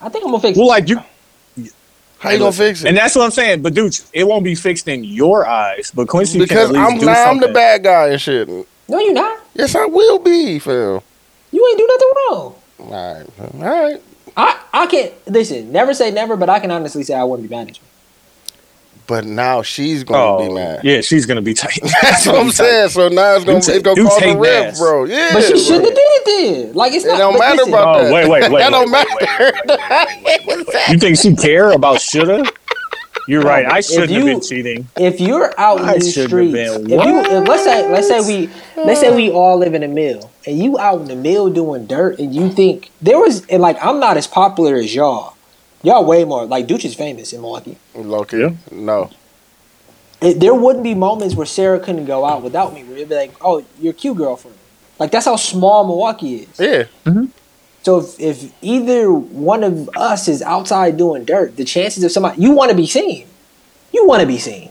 I 0.00 0.08
think 0.08 0.24
I'm 0.24 0.30
gonna 0.30 0.40
fix 0.42 0.56
Well, 0.58 0.66
it. 0.66 0.70
like 0.70 0.88
you 0.88 1.00
How 2.18 2.30
you 2.30 2.38
gonna 2.38 2.52
fix 2.52 2.82
it? 2.84 2.88
and 2.88 2.96
that's 2.96 3.14
what 3.16 3.24
I'm 3.24 3.30
saying. 3.30 3.62
But 3.62 3.74
dude, 3.74 3.98
it 4.12 4.24
won't 4.24 4.44
be 4.44 4.54
fixed 4.54 4.88
in 4.88 5.04
your 5.04 5.46
eyes. 5.46 5.90
But 5.94 6.08
Quincy 6.08 6.38
because 6.38 6.68
can 6.68 6.76
at 6.76 6.82
least 6.82 6.92
I'm 6.92 6.98
do 6.98 7.06
now 7.06 7.30
I'm 7.30 7.36
the 7.36 7.42
something. 7.42 7.52
bad 7.54 7.82
guy 7.84 8.08
and 8.08 8.20
shit. 8.20 8.48
No, 8.48 8.98
you're 9.00 9.12
not. 9.12 9.40
Yes, 9.54 9.74
I 9.74 9.86
will 9.86 10.18
be, 10.18 10.58
Phil. 10.58 11.02
You 11.52 11.66
ain't 11.68 11.78
do 11.78 11.86
nothing 11.86 12.08
wrong. 12.16 12.54
All 12.78 13.14
right, 13.14 13.26
all 13.64 13.82
right. 13.84 14.02
I, 14.36 14.60
I 14.74 14.86
can't 14.86 15.12
listen. 15.28 15.72
Never 15.72 15.94
say 15.94 16.10
never, 16.10 16.36
but 16.36 16.50
I 16.50 16.58
can 16.60 16.70
honestly 16.70 17.02
say 17.04 17.14
I 17.14 17.24
wouldn't 17.24 17.48
be 17.48 17.54
mad 17.54 17.68
at 17.68 17.78
you. 17.78 17.82
But 19.06 19.24
now 19.24 19.62
she's 19.62 20.02
gonna 20.02 20.42
be 20.44 20.50
Oh, 20.50 20.54
mad. 20.54 20.80
yeah, 20.82 21.00
she's 21.00 21.26
gonna 21.26 21.42
be 21.42 21.54
tight. 21.54 21.78
That's 22.02 22.26
what 22.26 22.36
I'm 22.36 22.50
saying. 22.50 22.88
So 22.88 23.08
now 23.08 23.36
it's 23.36 23.44
gonna 23.44 23.58
Dude's- 23.60 23.68
it's 23.68 23.82
gonna 23.84 24.02
cause 24.02 24.22
a 24.22 24.36
rift, 24.36 24.78
bro. 24.78 25.04
Yeah, 25.04 25.30
But 25.34 25.44
she 25.44 25.58
shouldn't 25.58 25.84
have 25.84 25.94
did 25.94 25.98
it 26.00 26.24
then. 26.64 26.74
Like 26.74 26.92
it's 26.92 27.04
It 27.04 27.08
not. 27.08 27.18
don't 27.18 27.38
matter 27.38 27.56
listen, 27.58 27.72
about 27.72 27.96
Oh, 27.96 28.04
that. 28.04 28.12
wait, 28.12 28.28
wait, 28.28 28.50
wait, 28.50 28.58
that 28.58 28.70
don't 28.70 28.90
wait, 28.90 29.06
matter. 29.22 29.52
You 30.92 30.98
think 30.98 31.18
she 31.18 31.34
care 31.36 31.70
about 31.70 32.00
shoulda? 32.00 32.44
You're 33.28 33.42
right. 33.42 33.66
I 33.66 33.80
shouldn't 33.80 34.10
you- 34.10 34.18
have 34.18 34.26
been 34.26 34.40
cheating. 34.40 34.88
If 34.96 35.20
you're 35.20 35.52
out 35.58 35.80
I 35.80 35.94
in 35.94 36.00
these 36.00 36.12
shouldn't 36.12 36.30
streets, 36.30 36.56
have 36.72 36.82
if 36.82 36.88
you 36.90 36.96
What? 37.14 37.32
if, 37.32 37.48
let's 37.48 37.64
say 37.64 37.90
let's 37.90 38.08
say 38.08 38.20
we 38.20 38.50
let's 38.84 39.00
say 39.00 39.14
we 39.14 39.30
all 39.30 39.58
live 39.58 39.74
in 39.74 39.82
a 39.82 39.88
mill 39.88 40.30
and 40.46 40.58
you 40.58 40.78
out 40.78 41.00
in 41.00 41.06
the 41.08 41.16
mill 41.16 41.50
doing 41.50 41.86
dirt 41.86 42.18
and 42.20 42.32
you 42.34 42.50
think 42.50 42.90
there 43.02 43.18
was 43.18 43.44
and 43.46 43.60
like 43.62 43.84
I'm 43.84 43.98
not 44.00 44.16
as 44.16 44.26
popular 44.26 44.76
as 44.76 44.94
y'all. 44.94 45.34
Y'all 45.86 46.04
way 46.04 46.24
more 46.24 46.46
like 46.46 46.66
Dooch 46.66 46.84
is 46.84 46.96
famous 46.96 47.32
in 47.32 47.40
Milwaukee. 47.40 47.78
Loki, 47.94 48.38
Yeah. 48.38 48.50
no. 48.72 49.08
It, 50.20 50.40
there 50.40 50.52
wouldn't 50.52 50.82
be 50.82 50.94
moments 50.94 51.36
where 51.36 51.46
Sarah 51.46 51.78
couldn't 51.78 52.06
go 52.06 52.24
out 52.24 52.42
without 52.42 52.74
me. 52.74 52.82
Where 52.82 52.96
it'd 52.96 53.08
be 53.08 53.14
like, 53.14 53.34
"Oh, 53.40 53.64
you're 53.80 53.92
cute, 53.92 54.16
girlfriend." 54.16 54.56
Like 54.98 55.12
that's 55.12 55.26
how 55.26 55.36
small 55.36 55.84
Milwaukee 55.84 56.34
is. 56.38 56.58
Yeah, 56.58 56.84
mm-hmm. 57.04 57.26
So 57.84 57.98
if, 58.00 58.18
if 58.18 58.52
either 58.62 59.12
one 59.12 59.62
of 59.62 59.88
us 59.96 60.26
is 60.26 60.42
outside 60.42 60.96
doing 60.96 61.24
dirt, 61.24 61.56
the 61.56 61.64
chances 61.64 62.02
of 62.02 62.10
somebody 62.10 62.42
you 62.42 62.50
want 62.50 62.72
to 62.72 62.76
be 62.76 62.88
seen, 62.88 63.28
you 63.92 64.08
want 64.08 64.22
to 64.22 64.26
be 64.26 64.38
seen. 64.38 64.70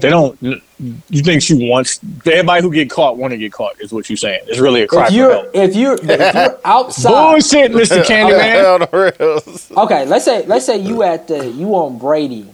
They 0.00 0.10
don't. 0.10 0.40
You 0.40 1.22
think 1.22 1.42
she 1.42 1.54
wants 1.68 2.00
everybody 2.24 2.62
who 2.62 2.72
get 2.72 2.88
caught 2.90 3.16
want 3.16 3.32
to 3.32 3.36
get 3.36 3.52
caught? 3.52 3.80
Is 3.80 3.92
what 3.92 4.08
you're 4.08 4.16
saying? 4.16 4.40
It's 4.46 4.58
really 4.60 4.82
a 4.82 4.86
cry 4.86 5.06
If 5.06 5.12
you're 5.12 5.32
help. 5.32 5.50
if 5.54 5.74
you're 5.76 5.94
if 5.94 6.34
you're 6.34 6.58
outside, 6.64 7.10
Bullshit, 7.32 7.74
Mister 7.74 7.96
Candyman. 8.02 8.74
on 8.74 8.80
the 8.90 9.12
rails. 9.18 9.72
okay. 9.76 10.04
Let's 10.06 10.24
say 10.24 10.46
let's 10.46 10.64
say 10.66 10.78
you 10.78 11.02
at 11.02 11.26
the 11.28 11.48
you 11.48 11.74
on 11.74 11.98
Brady 11.98 12.48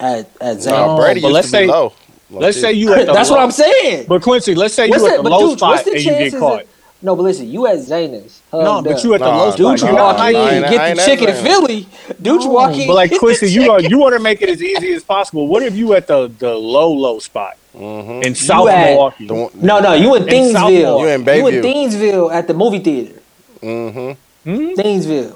at 0.00 0.30
at 0.40 0.60
Zane. 0.62 0.72
Nah, 0.74 0.96
Brady 0.96 1.20
but 1.20 1.28
used 1.28 1.34
let's 1.34 1.50
to 1.50 1.52
be 1.52 1.58
say- 1.58 1.66
low. 1.66 1.92
Let's 2.30 2.58
say 2.58 2.72
you 2.72 2.94
at 2.94 3.06
the 3.06 3.12
That's 3.12 3.28
low, 3.28 3.36
what 3.36 3.42
I'm 3.44 3.50
saying. 3.50 4.06
But 4.08 4.22
Quincy, 4.22 4.54
let's 4.54 4.72
say 4.72 4.88
What's 4.88 5.02
you 5.02 5.10
at 5.10 5.16
the, 5.18 5.22
the 5.24 5.28
low 5.28 5.48
dude, 5.50 5.58
spot 5.58 5.84
the 5.84 5.90
and 5.92 6.00
you 6.02 6.10
get 6.12 6.32
caught. 6.38 6.62
Of, 6.62 6.68
no, 7.02 7.16
but 7.16 7.22
listen, 7.22 7.50
you 7.50 7.66
at 7.66 7.80
Zane's. 7.80 8.40
No, 8.52 8.74
hugged 8.74 8.86
but 8.88 9.02
you 9.04 9.14
at 9.14 9.20
the 9.20 9.26
Nah, 9.26 9.44
low 9.44 9.56
dude, 9.56 9.80
you 9.80 9.86
You 9.88 9.92
Nah, 9.92 10.04
walk 10.04 10.14
in, 10.30 10.36
I 10.36 10.50
ain't- 10.56 10.70
get 10.70 10.96
the 10.96 11.02
chicken 11.02 11.26
that 11.26 11.42
Philly. 11.42 11.86
Dude, 12.20 12.42
you 12.42 12.48
walk 12.48 12.76
in, 12.76 12.86
But 12.86 12.94
like 12.94 13.10
get 13.16 13.18
Quincy, 13.20 13.46
you 13.50 13.62
chicken. 13.62 13.66
got 13.82 13.90
you 13.90 13.98
want 13.98 14.14
to 14.14 14.20
make 14.20 14.40
it 14.42 14.48
as 14.48 14.62
easy 14.62 14.92
as 14.92 15.02
possible. 15.02 15.46
What 15.48 15.62
if 15.62 15.74
you 15.74 15.94
at 15.94 16.06
the 16.06 16.30
the 16.38 16.54
low 16.54 16.90
low 16.92 17.18
spot 17.18 17.56
Mhm. 17.76 18.24
in 18.24 18.34
South 18.34 18.68
at- 18.68 18.90
Milwaukee? 18.90 19.26
The 19.26 19.50
No, 19.54 19.80
no, 19.80 19.92
you 19.94 20.14
in 20.14 20.22
In 20.28 20.54
Thiensville. 20.54 21.00
You 21.00 21.06
in 21.08 21.24
Bayview. 21.24 21.38
You 21.40 21.46
in 21.48 21.62
Thiensville 21.62 22.32
at 22.32 22.46
the 22.46 22.54
movie 22.54 22.78
theater. 22.78 23.20
Mhm. 23.62 24.16
Thiensville. 24.46 25.34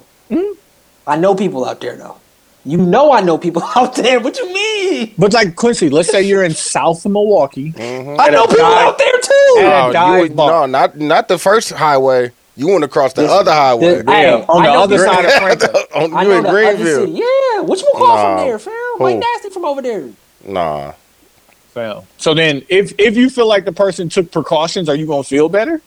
I 1.06 1.16
know 1.16 1.34
people 1.34 1.64
out 1.64 1.80
there 1.80 1.96
though. 1.96 2.16
You 2.66 2.78
know 2.78 3.12
I 3.12 3.20
know 3.20 3.38
people 3.38 3.62
out 3.76 3.94
there. 3.94 4.18
What 4.20 4.36
you 4.38 4.52
mean? 4.52 5.14
But 5.16 5.32
like 5.32 5.54
Quincy, 5.56 5.88
let's 5.88 6.10
say 6.10 6.22
you're 6.22 6.42
in 6.42 6.52
South 6.52 7.06
Milwaukee. 7.06 7.72
Mm-hmm. 7.72 8.20
I 8.20 8.26
At 8.26 8.32
know 8.32 8.46
people 8.46 8.64
dive- 8.64 8.86
out 8.88 8.98
there 8.98 9.20
too. 9.20 9.54
at 9.58 9.90
a 9.90 9.92
No, 9.92 10.14
you 10.16 10.20
would- 10.22 10.36
no, 10.36 10.66
not 10.66 10.98
not 10.98 11.28
the 11.28 11.38
first 11.38 11.70
highway. 11.72 12.32
You 12.58 12.68
went 12.68 12.84
across 12.84 13.12
the 13.12 13.22
Listen, 13.22 13.38
other 13.38 13.52
highway. 13.52 14.02
the- 14.02 14.10
Yeah, 14.10 14.38
Hey, 14.38 14.44
on 14.48 14.62
the 14.64 14.72
know 14.72 14.82
other 14.82 14.98
people- 14.98 15.14
side 15.14 15.24
of 15.26 15.32
Franklin. 15.42 15.84
On- 15.94 16.14
I 16.14 16.22
you 16.22 16.28
know 16.28 16.36
in 16.38 16.42
the 16.42 16.48
other 16.48 16.74
Greenville. 16.74 17.06
Yeah, 17.08 17.60
what 17.60 17.78
you 17.80 17.90
call 17.94 18.16
Nah. 18.16 18.36
from 18.38 18.46
there, 18.46 18.58
fam? 18.58 18.72
White 18.98 19.12
Who? 19.14 19.20
nasty 19.20 19.50
from 19.50 19.64
over 19.64 19.82
there. 19.82 20.08
Nah. 20.44 20.92
Fam. 21.74 22.02
So 22.18 22.34
then, 22.34 22.62
if 22.68 22.94
if 22.98 23.16
you 23.16 23.28
feel 23.30 23.46
like 23.46 23.64
the 23.66 23.72
person 23.72 24.08
took 24.08 24.32
precautions, 24.32 24.88
are 24.88 24.94
you 24.96 25.06
gonna 25.06 25.22
feel 25.22 25.48
better? 25.48 25.80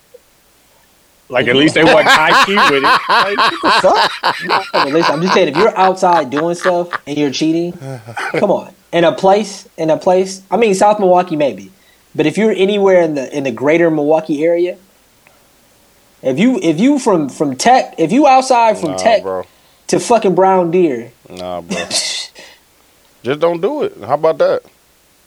Like 1.30 1.48
at 1.48 1.56
least 1.56 1.76
they 1.76 1.84
wasn't 1.84 2.08
high 2.08 2.44
key 2.46 2.56
with 2.56 2.84
it. 2.84 2.84
Like, 2.84 3.38
what 3.38 3.82
the 3.84 3.88
fuck? 4.48 4.72
But 4.74 4.88
listen, 4.94 5.14
I'm 5.14 5.22
just 5.22 5.34
saying, 5.36 5.50
if 5.50 5.56
you're 5.58 5.78
outside 5.78 6.30
doing 6.32 6.56
stuff 6.56 6.90
and 7.06 7.18
you're 7.18 7.32
cheating, 7.32 7.74
come 8.34 8.50
on. 8.52 8.74
In 8.92 9.04
a 9.04 9.12
place, 9.12 9.68
in 9.78 9.92
a 9.92 9.98
place, 9.98 10.42
I 10.50 10.58
mean 10.58 10.74
South 10.74 11.00
Milwaukee 11.00 11.36
maybe, 11.36 11.72
but 12.16 12.26
if 12.26 12.38
you're 12.40 12.52
anywhere 12.52 13.02
in 13.02 13.14
the 13.14 13.36
in 13.38 13.44
the 13.44 13.52
greater 13.52 13.92
Milwaukee 13.92 14.44
area, 14.44 14.78
if 16.24 16.40
you 16.40 16.60
if 16.64 16.80
you 16.80 16.98
from 16.98 17.30
from 17.30 17.56
Tech, 17.56 17.94
if 18.00 18.12
you 18.12 18.26
outside 18.26 18.80
from 18.80 18.92
Nah, 18.92 18.98
Tech 18.98 19.22
bro. 19.22 19.46
to 19.88 20.00
fucking 20.00 20.34
Brown 20.34 20.72
Deer, 20.72 21.12
Nah, 21.30 21.62
bro. 21.62 21.78
Just 23.24 23.40
don't 23.40 23.62
do 23.62 23.84
it. 23.84 23.96
How 24.02 24.16
about 24.16 24.38
that? 24.40 24.64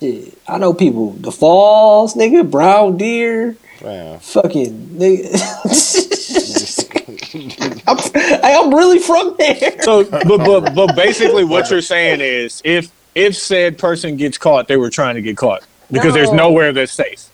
shit, 0.01 0.37
I 0.49 0.59
know 0.59 0.75
people. 0.75 1.13
The 1.13 1.31
Falls, 1.31 2.15
nigga, 2.15 2.51
Brown 2.51 2.97
Deer, 2.97 3.57
Man. 3.83 4.19
fucking 4.21 4.89
nigga. 4.97 5.33
I'm, 7.87 7.99
hey, 8.43 8.55
I'm 8.57 8.75
really 8.75 8.99
from 8.99 9.35
there. 9.39 9.83
So, 9.83 10.05
but, 10.05 10.27
but 10.39 10.71
but 10.75 10.97
basically, 10.97 11.45
what 11.45 11.71
you're 11.71 11.83
saying 11.83 12.21
is, 12.21 12.61
if 12.65 12.91
if 13.15 13.37
said 13.37 13.79
person 13.79 14.17
gets 14.17 14.39
caught, 14.39 14.69
they 14.69 14.77
were 14.77 14.91
trying 14.91 15.17
to 15.17 15.23
get 15.23 15.37
caught 15.37 15.63
because 15.91 16.15
there's 16.15 16.33
nowhere 16.33 16.73
that's 16.73 16.93
safe. 16.93 17.29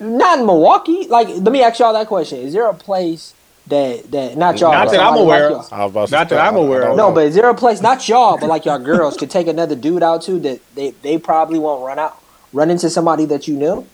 Not 0.00 0.40
in 0.40 0.46
Milwaukee. 0.46 1.06
Like, 1.08 1.28
let 1.28 1.52
me 1.52 1.62
ask 1.62 1.78
y'all 1.80 1.92
that 1.92 2.06
question: 2.06 2.40
Is 2.40 2.52
there 2.52 2.68
a 2.68 2.74
place 2.74 3.34
that 3.68 4.10
that 4.10 4.36
not 4.36 4.60
y'all? 4.60 4.72
Not 4.72 4.90
that 4.90 5.00
I'm 5.00 5.06
somebody 5.16 5.22
aware 5.22 5.50
like 5.50 5.64
of. 5.64 5.70
y'all- 5.70 5.80
I 5.80 5.84
was 5.84 5.90
about 5.92 6.08
to 6.08 6.14
Not 6.14 6.28
that 6.28 6.46
I'm 6.46 6.54
I- 6.54 6.58
I 6.58 6.62
aware 6.62 6.82
of. 6.90 6.96
No, 6.96 7.12
but 7.12 7.26
is 7.26 7.34
there 7.34 7.48
a 7.48 7.54
place 7.54 7.80
not 7.80 8.08
y'all, 8.08 8.38
but 8.38 8.48
like 8.48 8.64
y'all 8.64 8.78
girls 8.78 9.16
could 9.16 9.30
take 9.30 9.46
another 9.48 9.74
dude 9.74 10.02
out 10.02 10.22
to 10.22 10.38
that 10.40 10.60
they 10.74 10.90
they 11.02 11.18
probably 11.18 11.58
won't 11.58 11.84
run 11.84 11.98
out, 11.98 12.20
run 12.52 12.70
into 12.70 12.90
somebody 12.90 13.24
that 13.26 13.48
you 13.48 13.56
knew? 13.56 13.86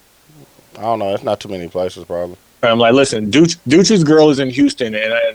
I 0.79 0.83
don't 0.83 0.99
know. 0.99 1.15
It's 1.15 1.23
not 1.25 1.41
too 1.41 1.49
many 1.49 1.69
places, 1.69 2.05
probably. 2.05 2.37
I'm 2.63 2.79
like, 2.79 2.95
listen, 2.95 3.31
Dooch, 3.31 3.57
Dooch's 3.69 4.05
girl 4.05 4.31
is 4.31 4.39
in 4.39 4.49
Houston, 4.51 4.95
and 4.95 5.13
I, 5.13 5.35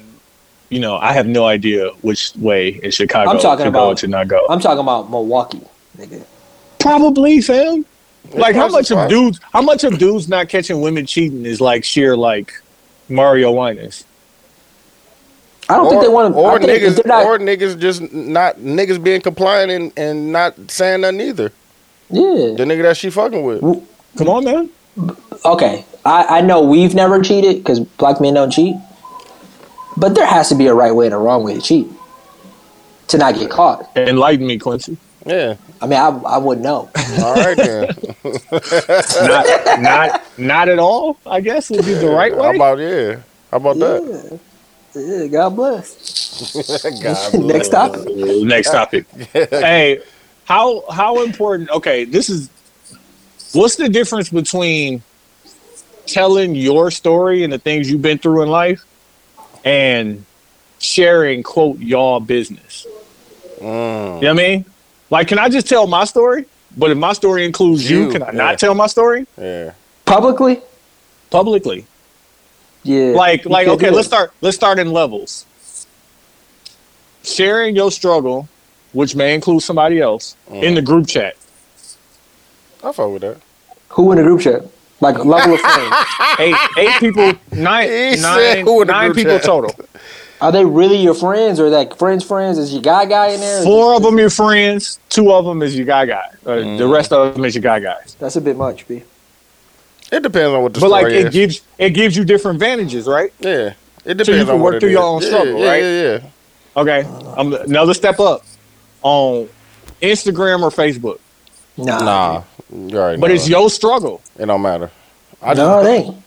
you 0.69 0.79
know, 0.79 0.97
I 0.97 1.13
have 1.13 1.27
no 1.27 1.45
idea 1.45 1.89
which 2.01 2.33
way 2.35 2.69
in 2.69 2.91
Chicago 2.91 3.29
I'm 3.31 3.39
talking 3.39 3.65
to 3.65 3.71
go 3.71 3.79
about- 3.83 3.89
and 3.91 3.97
to 3.99 4.07
not 4.07 4.27
go. 4.27 4.45
I'm 4.49 4.59
talking 4.59 4.79
about 4.79 5.09
Milwaukee, 5.09 5.61
nigga. 5.97 6.23
Probably, 6.79 7.41
fam. 7.41 7.85
Like 8.33 8.55
how 8.55 8.67
much 8.67 8.91
of 8.91 9.09
dudes, 9.09 9.39
how 9.53 9.61
much 9.61 9.83
of 9.83 9.97
dudes 9.97 10.27
not 10.27 10.49
catching 10.49 10.81
women 10.81 11.05
cheating 11.05 11.45
is 11.45 11.61
like 11.61 11.83
sheer 11.83 12.15
like 12.17 12.53
Mario 13.07 13.51
Winans. 13.51 14.05
I 15.69 15.75
don't 15.75 15.89
think 15.89 16.01
they 16.01 16.09
want 16.09 16.33
to. 16.33 16.39
Or 16.39 16.51
I 16.53 16.59
think 16.59 16.83
if 16.83 16.95
niggas, 16.97 17.05
not, 17.05 17.25
or 17.25 17.37
niggas 17.39 17.79
just 17.79 18.01
not 18.11 18.57
niggas 18.57 19.01
being 19.01 19.21
compliant 19.21 19.71
and, 19.71 19.93
and 19.97 20.31
not 20.31 20.55
saying 20.69 21.01
nothing 21.01 21.21
either. 21.21 21.51
yeah. 22.09 22.21
The 22.57 22.65
nigga 22.65 22.83
that 22.83 22.97
she 22.97 23.09
fucking 23.09 23.43
with. 23.43 23.61
Come 24.17 24.29
on, 24.29 24.43
man. 24.43 24.69
Okay, 25.45 25.85
I 26.05 26.39
I 26.39 26.41
know 26.41 26.61
we've 26.61 26.95
never 26.95 27.21
cheated 27.21 27.57
because 27.57 27.79
black 27.79 28.19
men 28.19 28.33
don't 28.33 28.51
cheat, 28.51 28.75
but 29.97 30.15
there 30.15 30.25
has 30.25 30.49
to 30.49 30.55
be 30.55 30.67
a 30.67 30.73
right 30.73 30.93
way 30.93 31.05
and 31.05 31.15
a 31.15 31.17
wrong 31.17 31.43
way 31.43 31.55
to 31.55 31.61
cheat 31.61 31.87
to 33.09 33.17
not 33.17 33.35
get 33.35 33.49
caught. 33.49 33.89
Enlighten 33.95 34.47
me, 34.47 34.57
Quincy. 34.57 34.97
Yeah. 35.25 35.55
I 35.81 35.87
mean, 35.87 35.99
I 35.99 36.07
I 36.07 36.37
wouldn't 36.37 36.63
know. 36.63 36.89
All 37.23 37.35
right 37.35 37.57
then. 37.57 37.89
not, 39.27 39.81
not, 39.81 40.23
not 40.37 40.69
at 40.69 40.79
all. 40.79 41.17
I 41.25 41.41
guess 41.41 41.69
would 41.69 41.85
be 41.85 41.93
the 41.93 42.09
right 42.09 42.35
way. 42.35 42.43
How 42.43 42.55
about 42.55 42.79
yeah? 42.79 43.21
How 43.51 43.57
about 43.57 43.79
that? 43.79 44.39
Yeah. 44.95 45.01
yeah, 45.01 45.27
God 45.27 45.55
bless. 45.55 46.19
God 47.03 47.33
Next 47.45 47.69
topic. 47.69 48.15
Next 48.15 48.71
topic. 48.71 49.05
hey, 49.33 50.01
how 50.45 50.83
how 50.91 51.23
important? 51.23 51.69
Okay, 51.69 52.05
this 52.05 52.29
is. 52.29 52.49
What's 53.53 53.75
the 53.75 53.89
difference 53.89 54.29
between 54.29 55.01
telling 56.05 56.55
your 56.55 56.91
story 56.91 57.43
and 57.43 57.51
the 57.51 57.59
things 57.59 57.89
you've 57.89 58.01
been 58.01 58.17
through 58.17 58.43
in 58.43 58.49
life, 58.49 58.83
and 59.65 60.25
sharing 60.79 61.43
quote 61.43 61.79
y'all 61.79 62.19
business? 62.19 62.85
Mm. 63.59 63.61
You 63.61 63.67
know 63.67 64.13
what 64.15 64.27
I 64.27 64.33
mean? 64.33 64.65
Like, 65.09 65.27
can 65.27 65.39
I 65.39 65.49
just 65.49 65.67
tell 65.67 65.87
my 65.87 66.05
story? 66.05 66.45
But 66.77 66.91
if 66.91 66.97
my 66.97 67.13
story 67.13 67.45
includes 67.45 67.89
you, 67.89 68.05
You, 68.05 68.11
can 68.11 68.21
I 68.21 68.27
yeah. 68.27 68.31
not 68.31 68.59
tell 68.59 68.75
my 68.75 68.87
story 68.87 69.25
Yeah. 69.37 69.73
Publicly? 70.05 70.61
publicly? 71.31 71.85
Yeah. 72.83 73.13
Like, 73.15 73.45
like, 73.45 73.67
okay, 73.67 73.89
let's 73.89 74.07
start. 74.07 74.31
Let's 74.41 74.55
start 74.55 74.79
in 74.79 74.91
levels. 74.93 75.45
Sharing 77.23 77.75
your 77.75 77.91
struggle, 77.91 78.47
which 78.93 79.15
may 79.15 79.33
include 79.35 79.61
somebody 79.63 79.99
else, 79.99 80.35
in 80.51 80.75
the 80.75 80.81
group 80.81 81.07
chat. 81.07 81.35
I 82.83 82.91
fuck 82.91 83.11
with 83.11 83.21
that. 83.21 83.37
Who 83.89 84.11
in 84.11 84.17
the 84.17 84.23
group 84.23 84.41
chat? 84.41 84.63
Like 85.01 85.17
level 85.25 85.53
of 85.55 85.61
fame. 85.61 85.93
Eight, 86.39 86.55
eight 86.77 86.99
people, 86.99 87.33
nine, 87.51 87.87
He 87.89 88.17
said 88.17 88.55
nine, 88.57 88.65
who 88.65 88.81
in 88.81 88.87
the 88.87 88.93
nine 88.93 89.07
group 89.11 89.17
people 89.17 89.37
chat? 89.37 89.43
total. 89.45 89.75
Are 90.41 90.51
they 90.53 90.63
really 90.63 90.97
your 90.97 91.13
friends 91.15 91.59
or 91.59 91.69
like 91.69 91.97
friends 91.97 92.23
friends? 92.23 92.57
Is 92.57 92.71
your 92.73 92.81
guy 92.81 93.05
guy 93.05 93.27
in 93.31 93.39
there? 93.41 93.63
Four 93.63 93.95
of 93.95 94.03
them 94.03 94.17
your 94.17 94.29
friends. 94.29 94.99
Two 95.09 95.31
of 95.33 95.43
them 95.45 95.61
is 95.61 95.75
your 95.75 95.85
guy 95.85 96.05
guy. 96.05 96.29
Uh, 96.45 96.77
The 96.77 96.87
rest 96.87 97.11
of 97.11 97.33
them 97.33 97.43
is 97.43 97.55
your 97.55 97.61
guy 97.61 97.79
guys. 97.79 98.15
That's 98.19 98.37
a 98.37 98.41
bit 98.41 98.55
much, 98.55 98.87
B. 98.87 99.03
It 100.11 100.23
depends 100.23 100.53
on 100.55 100.63
what 100.63 100.73
the 100.73 100.79
But 100.79 100.87
story 100.87 101.03
like, 101.03 101.13
is. 101.13 101.25
it 101.25 101.31
gives 101.33 101.61
it 101.77 101.89
gives 101.91 102.15
you 102.15 102.23
different 102.23 102.55
advantages, 102.55 103.05
right? 103.07 103.31
yeah. 103.39 103.73
It 104.05 104.15
depends 104.17 104.27
So 104.27 104.31
you 104.33 104.45
can 104.45 104.55
on 104.55 104.61
work 104.61 104.63
what 104.63 104.75
it 104.75 104.79
through 104.79 104.89
your 104.91 105.03
own 105.03 105.21
Yeah, 105.21 105.27
struggle, 105.27 105.59
yeah, 105.59 105.67
right? 105.69 105.83
Yeah, 105.83 106.19
yeah. 106.23 106.29
Okay, 106.81 107.01
um, 107.37 107.53
another 107.53 107.93
step 107.93 108.19
up 108.21 108.43
on 109.03 109.49
Instagram 110.01 110.61
or 110.63 110.69
Facebook, 110.71 111.19
Nah. 111.85 111.99
Nah. 112.03 112.43
You 112.71 112.97
already 112.97 113.19
but 113.19 113.27
know 113.29 113.33
it's 113.33 113.47
it. 113.47 113.49
your 113.51 113.69
struggle. 113.69 114.21
It 114.37 114.45
don't 114.45 114.61
matter. 114.61 114.91
I 115.41 115.53
No, 115.53 115.81
just, 115.81 115.87
it 115.87 115.91
ain't. 115.91 116.23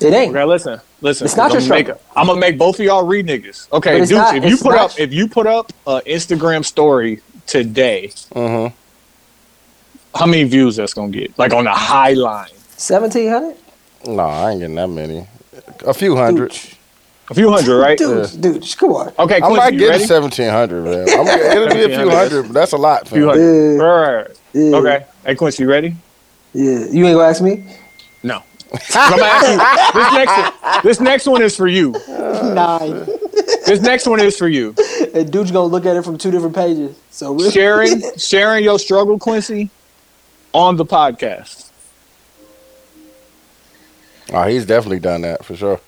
It 0.00 0.12
ain't. 0.12 0.30
Okay, 0.36 0.44
listen, 0.44 0.80
listen. 1.00 1.24
It's 1.26 1.36
not 1.36 1.46
I'm 1.52 1.52
your 1.52 1.60
gonna 1.60 1.70
make 1.70 1.86
struggle. 1.86 2.02
I'm 2.16 2.26
gonna 2.26 2.40
make 2.40 2.58
both 2.58 2.80
of 2.80 2.84
y'all 2.84 3.06
read 3.06 3.26
niggas. 3.26 3.70
Okay, 3.72 4.00
it's 4.00 4.08
dudes, 4.08 4.18
not- 4.20 4.36
if 4.36 4.44
you 4.44 4.56
put 4.56 4.74
not- 4.74 4.90
up 4.92 4.98
if 4.98 5.12
you 5.12 5.28
put 5.28 5.46
up 5.46 5.72
an 5.86 6.00
Instagram 6.06 6.64
story 6.64 7.20
today, 7.46 8.10
hmm 8.32 8.66
how 10.14 10.26
many 10.26 10.44
views 10.44 10.76
that's 10.76 10.94
gonna 10.94 11.10
get? 11.12 11.36
Like 11.38 11.52
on 11.52 11.64
the 11.64 11.70
high 11.72 12.12
line, 12.14 12.48
Seventeen 12.76 13.28
hundred? 13.30 13.56
Nah, 14.06 14.46
I 14.46 14.50
ain't 14.50 14.60
getting 14.60 14.76
that 14.76 14.88
many. 14.88 15.26
A 15.86 15.94
few 15.94 16.16
hundred. 16.16 16.52
a 17.30 17.34
few 17.34 17.50
hundred, 17.50 17.78
right? 17.78 17.96
Dude, 17.98 18.40
dude, 18.40 18.62
just 18.62 18.78
come 18.78 18.92
on. 18.92 19.12
Okay, 19.18 19.40
I 19.42 19.48
might 19.48 19.76
get 19.78 20.00
seventeen 20.02 20.50
hundred, 20.50 20.84
man. 20.84 21.08
I'm, 21.08 21.26
it'll 21.28 21.68
be 21.74 21.92
a 21.92 21.98
few 21.98 22.10
hundred, 22.10 22.42
but 22.44 22.52
that's 22.52 22.72
a 22.72 22.76
lot. 22.76 23.08
few 23.08 23.20
fam. 23.20 23.28
hundred. 23.30 23.76
Yeah, 23.76 23.82
Right, 23.82 24.14
right, 24.16 24.26
right. 24.28 24.36
Yeah, 24.54 24.76
Okay, 24.76 25.06
hey 25.26 25.34
Quincy, 25.34 25.62
you 25.64 25.70
ready? 25.70 25.96
Yeah. 26.52 26.86
You 26.90 27.06
ain't 27.06 27.16
gonna 27.16 27.28
ask 27.28 27.42
me? 27.42 27.64
No. 28.22 28.42
I'm 28.94 29.18
gonna 29.18 29.22
ask 29.24 29.94
you. 29.94 30.00
This 30.00 30.12
next 30.12 30.36
one, 30.36 30.82
this 30.84 31.00
next 31.00 31.26
one 31.26 31.42
is 31.42 31.56
for 31.56 31.66
you. 31.68 31.92
Nine. 32.08 33.06
This 33.66 33.80
next 33.80 34.06
one 34.06 34.20
is 34.20 34.36
for 34.36 34.48
you. 34.48 34.74
And 35.14 35.30
dude's 35.32 35.50
gonna 35.50 35.66
look 35.66 35.86
at 35.86 35.96
it 35.96 36.04
from 36.04 36.18
two 36.18 36.30
different 36.30 36.54
pages. 36.54 36.96
So 37.10 37.34
really, 37.34 37.50
Sharing 37.50 38.02
sharing 38.16 38.64
your 38.64 38.78
struggle, 38.78 39.18
Quincy, 39.18 39.70
on 40.52 40.76
the 40.76 40.84
podcast. 40.84 41.70
Oh, 44.32 44.42
he's 44.44 44.64
definitely 44.66 45.00
done 45.00 45.20
that 45.22 45.44
for 45.44 45.54
sure. 45.56 45.80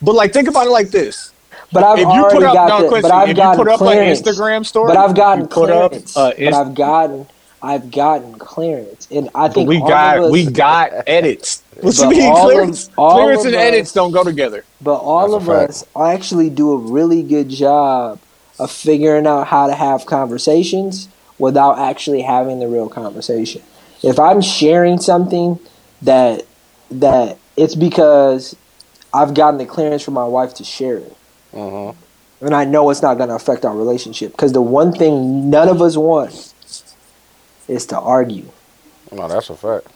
But 0.00 0.14
like, 0.14 0.32
think 0.32 0.48
about 0.48 0.66
it 0.66 0.70
like 0.70 0.90
this: 0.90 1.32
But 1.72 1.84
I've 1.84 1.98
if 1.98 2.02
you 2.04 2.08
already 2.08 2.36
put 2.38 2.44
up, 2.44 2.54
got 2.54 2.68
no, 2.68 2.82
the, 2.82 2.88
Quincy, 2.88 3.02
but 3.08 3.12
I've 3.14 3.22
if 3.24 3.28
you 3.28 3.34
gotten 3.34 3.64
put 3.64 3.72
up 3.72 3.80
an. 3.82 3.86
Instagram 3.98 4.66
story, 4.66 4.88
But 4.88 4.96
I've 4.96 5.14
gotten 5.14 5.42
you 5.42 5.46
put 5.48 5.70
up, 5.70 5.90
clearance. 5.92 6.16
uh, 6.16 6.32
but 6.38 6.54
I've 6.54 6.74
gotten, 6.74 7.26
I've 7.62 7.90
gotten 7.92 8.34
clearance, 8.38 9.06
and 9.10 9.28
I 9.34 9.46
but 9.46 9.54
think 9.54 9.68
we 9.68 9.78
all 9.78 9.88
got 9.88 10.18
of 10.18 10.24
us, 10.24 10.32
we 10.32 10.46
got 10.46 10.90
edits. 11.06 11.62
What 11.80 11.96
you 11.98 12.08
mean 12.10 12.22
all 12.24 12.36
of- 12.48 12.52
clearance? 12.52 12.90
all 12.98 13.12
clearance 13.22 13.44
and 13.44 13.54
us- 13.54 13.60
edits 13.62 13.92
don't 13.92 14.10
go 14.12 14.24
together. 14.24 14.64
But 14.80 14.96
all 14.96 15.38
That's 15.38 15.44
of 15.44 15.48
us 15.48 15.84
actually 15.96 16.50
do 16.50 16.72
a 16.72 16.76
really 16.78 17.22
good 17.22 17.48
job 17.48 18.18
of 18.58 18.70
figuring 18.70 19.26
out 19.26 19.46
how 19.46 19.68
to 19.68 19.74
have 19.74 20.06
conversations 20.06 21.08
without 21.38 21.78
actually 21.78 22.22
having 22.22 22.58
the 22.60 22.68
real 22.68 22.88
conversation. 22.88 23.62
If 24.02 24.18
I'm 24.18 24.40
sharing 24.40 24.98
something 24.98 25.58
that 26.02 26.42
that 26.90 27.38
it's 27.56 27.74
because 27.76 28.56
I've 29.14 29.34
gotten 29.34 29.58
the 29.58 29.66
clearance 29.66 30.02
from 30.02 30.14
my 30.14 30.24
wife 30.24 30.54
to 30.54 30.64
share 30.64 30.96
it. 30.98 31.16
hmm 31.52 31.90
And 32.44 32.54
I 32.54 32.64
know 32.64 32.90
it's 32.90 33.02
not 33.02 33.18
going 33.18 33.28
to 33.28 33.34
affect 33.36 33.64
our 33.64 33.76
relationship 33.76 34.32
because 34.32 34.52
the 34.52 34.60
one 34.62 34.92
thing 34.92 35.48
none 35.50 35.68
of 35.68 35.80
us 35.80 35.96
want 35.96 36.51
is 37.68 37.86
to 37.86 37.98
argue. 37.98 38.46
Oh, 39.10 39.16
no, 39.16 39.28
that's 39.28 39.50
a 39.50 39.56
fact. 39.56 39.86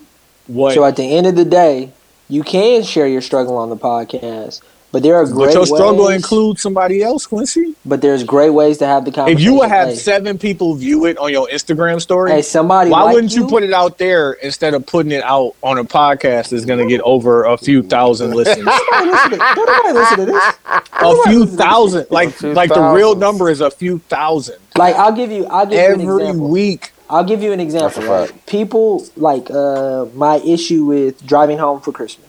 What? 0.47 0.74
So 0.74 0.84
at 0.84 0.97
the 0.97 1.16
end 1.16 1.26
of 1.26 1.34
the 1.36 1.44
day, 1.44 1.90
you 2.28 2.43
can 2.43 2.82
share 2.82 3.06
your 3.06 3.20
struggle 3.22 3.56
on 3.56 3.70
the 3.70 3.76
podcast, 3.76 4.60
but 4.93 5.02
there 5.02 5.16
are 5.16 5.26
great 5.26 5.47
but 5.48 5.55
your 5.55 5.66
struggle 5.66 6.06
ways, 6.06 6.16
includes 6.16 6.62
somebody 6.62 7.02
else, 7.02 7.26
Quincy. 7.26 7.74
But 7.84 8.01
there's 8.01 8.24
great 8.24 8.51
ways 8.51 8.78
to 8.78 8.86
have 8.86 9.05
the 9.05 9.10
conversation. 9.10 9.38
If 9.38 9.44
you 9.44 9.55
would 9.59 9.68
have 9.68 9.88
hey, 9.88 9.94
seven 9.97 10.38
people 10.38 10.74
view 10.74 11.06
it 11.06 11.18
on 11.18 11.32
your 11.32 11.48
Instagram 11.48 12.01
story, 12.01 12.30
hey, 12.30 12.43
somebody 12.43 12.90
why 12.90 13.02
like 13.02 13.14
wouldn't 13.14 13.34
you 13.34 13.47
put 13.47 13.62
it 13.62 13.72
out 13.72 13.98
there 13.98 14.32
instead 14.34 14.74
of 14.74 14.86
putting 14.86 15.12
it 15.12 15.22
out 15.22 15.55
on 15.62 15.78
a 15.78 15.84
podcast 15.84 16.51
that's 16.51 16.64
going 16.64 16.78
to 16.78 16.86
get 16.86 17.01
over 17.02 17.44
a 17.44 17.59
few 17.59 17.82
thousand 17.82 18.30
listens? 18.34 18.64
Don't 18.64 19.06
listen 19.09 19.30
to- 19.32 19.55
nobody 19.56 19.93
listen 19.93 20.18
to 20.18 20.26
this. 20.26 20.55
a 21.02 21.22
few 21.28 21.47
thousand. 21.47 22.06
Like 22.10 22.30
few 22.30 22.55
like 22.55 22.70
the 22.70 22.90
real 22.90 23.14
number 23.14 23.51
is 23.51 23.60
a 23.60 23.70
few 23.70 23.98
thousand 23.98 24.56
Like 24.76 24.94
I'll 24.94 25.12
give 25.12 25.30
you, 25.30 25.47
I'll 25.47 25.66
give 25.66 26.01
you 26.01 26.20
every 26.20 26.40
week. 26.40 26.93
I'll 27.08 27.24
give 27.24 27.42
you 27.42 27.52
an 27.52 27.60
example. 27.60 28.02
That's 28.02 28.30
a 28.30 28.32
Right? 28.32 28.46
People 28.46 29.06
like 29.16 29.50
uh, 29.50 30.06
my 30.14 30.36
issue 30.38 30.84
with 30.84 31.24
driving 31.26 31.58
home 31.58 31.80
for 31.80 31.92
Christmas. 31.92 32.26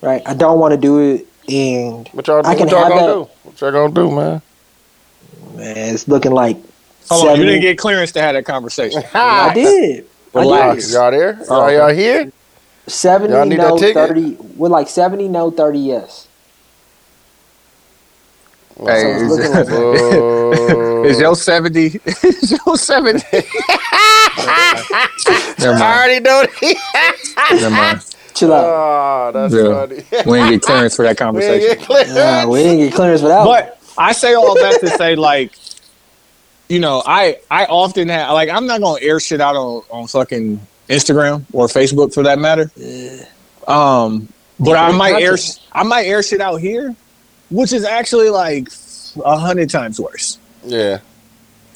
Right, 0.00 0.22
I 0.26 0.34
don't 0.34 0.58
want 0.58 0.72
to 0.72 0.76
do 0.78 0.98
it, 1.00 1.26
and 1.48 2.06
What 2.08 2.26
y'all, 2.26 2.46
I 2.46 2.54
what 2.54 2.70
y'all 2.70 2.78
have 2.80 2.88
gonna 2.88 3.00
that- 3.00 3.06
do? 3.06 3.28
What 3.44 3.60
y'all 3.60 3.72
gonna 3.72 3.92
do, 3.94 4.10
man? 4.10 4.42
man, 5.56 5.94
it's 5.94 6.06
looking 6.08 6.32
like. 6.32 6.58
Hold 7.10 7.28
on, 7.28 7.38
you 7.38 7.44
didn't 7.44 7.60
get 7.62 7.78
clearance 7.78 8.12
to 8.12 8.20
have 8.20 8.34
that 8.34 8.44
conversation. 8.44 9.02
I 9.14 9.52
did. 9.54 10.06
I 10.34 10.40
Relax. 10.40 10.86
did. 10.88 10.92
Y'all 10.94 11.10
there? 11.10 11.38
Are 11.50 11.72
Y'all, 11.72 11.88
here? 11.94 12.32
Seventy 12.86 13.32
Y'all 13.32 13.46
need 13.46 13.56
no, 13.58 13.78
ticket? 13.78 13.94
thirty. 13.94 14.32
With 14.56 14.70
like 14.72 14.88
seventy 14.88 15.28
no, 15.28 15.50
thirty 15.50 15.78
yes. 15.78 16.28
Hey, 18.76 19.00
So 19.02 19.08
it's 19.10 19.20
is, 19.22 19.30
looking 19.30 19.50
like 19.52 21.10
is 21.10 21.20
your 21.20 21.36
seventy? 21.36 21.86
Is 22.06 22.50
your 22.66 22.76
seventy? 22.76 23.24
Never 25.58 25.78
I 25.78 25.96
already 25.98 26.20
know 26.20 26.42
that. 26.44 27.16
Never 27.60 27.70
mind. 27.70 28.04
Chill 28.34 28.52
out. 28.52 28.64
Oh, 28.64 29.30
that's 29.32 29.54
Yeah. 29.54 29.62
funny. 29.62 29.96
We 30.30 30.38
didn't 30.38 30.50
get 30.50 30.62
clearance 30.66 30.96
for 30.96 31.02
that 31.04 31.08
we 31.08 31.14
ain't 31.14 31.18
conversation. 31.18 31.78
get 31.78 31.86
clear. 31.86 32.14
Nah, 32.14 32.48
we 32.50 32.62
didn't 32.62 32.78
get 32.78 32.94
clearance 32.94 33.20
for 33.22 33.28
that. 33.28 33.46
one. 33.46 33.46
But 33.46 33.78
I 33.96 34.12
say 34.12 34.34
all 34.34 34.54
that 34.56 34.80
to 34.80 34.90
say, 34.90 35.14
like, 35.14 35.52
you 36.68 36.80
know, 36.80 37.02
I 37.06 37.38
I 37.50 37.66
often 37.66 38.08
have 38.08 38.32
like 38.32 38.48
I'm 38.48 38.66
not 38.66 38.80
gonna 38.80 39.00
air 39.00 39.20
shit 39.20 39.40
out 39.40 39.54
on 39.54 39.82
on 39.90 40.06
fucking 40.08 40.60
Instagram 40.88 41.44
or 41.52 41.66
Facebook 41.68 42.12
for 42.12 42.24
that 42.24 42.38
matter. 42.40 42.70
Um, 43.68 44.28
but 44.58 44.76
I 44.76 44.90
might 44.92 45.22
air. 45.22 45.36
I 45.72 45.82
might 45.84 46.06
air 46.06 46.22
shit 46.22 46.40
out 46.40 46.56
here, 46.56 46.94
which 47.50 47.72
is 47.72 47.84
actually 47.84 48.30
like 48.30 48.68
a 49.24 49.36
hundred 49.38 49.70
times 49.70 50.00
worse. 50.00 50.38
Yeah. 50.64 50.98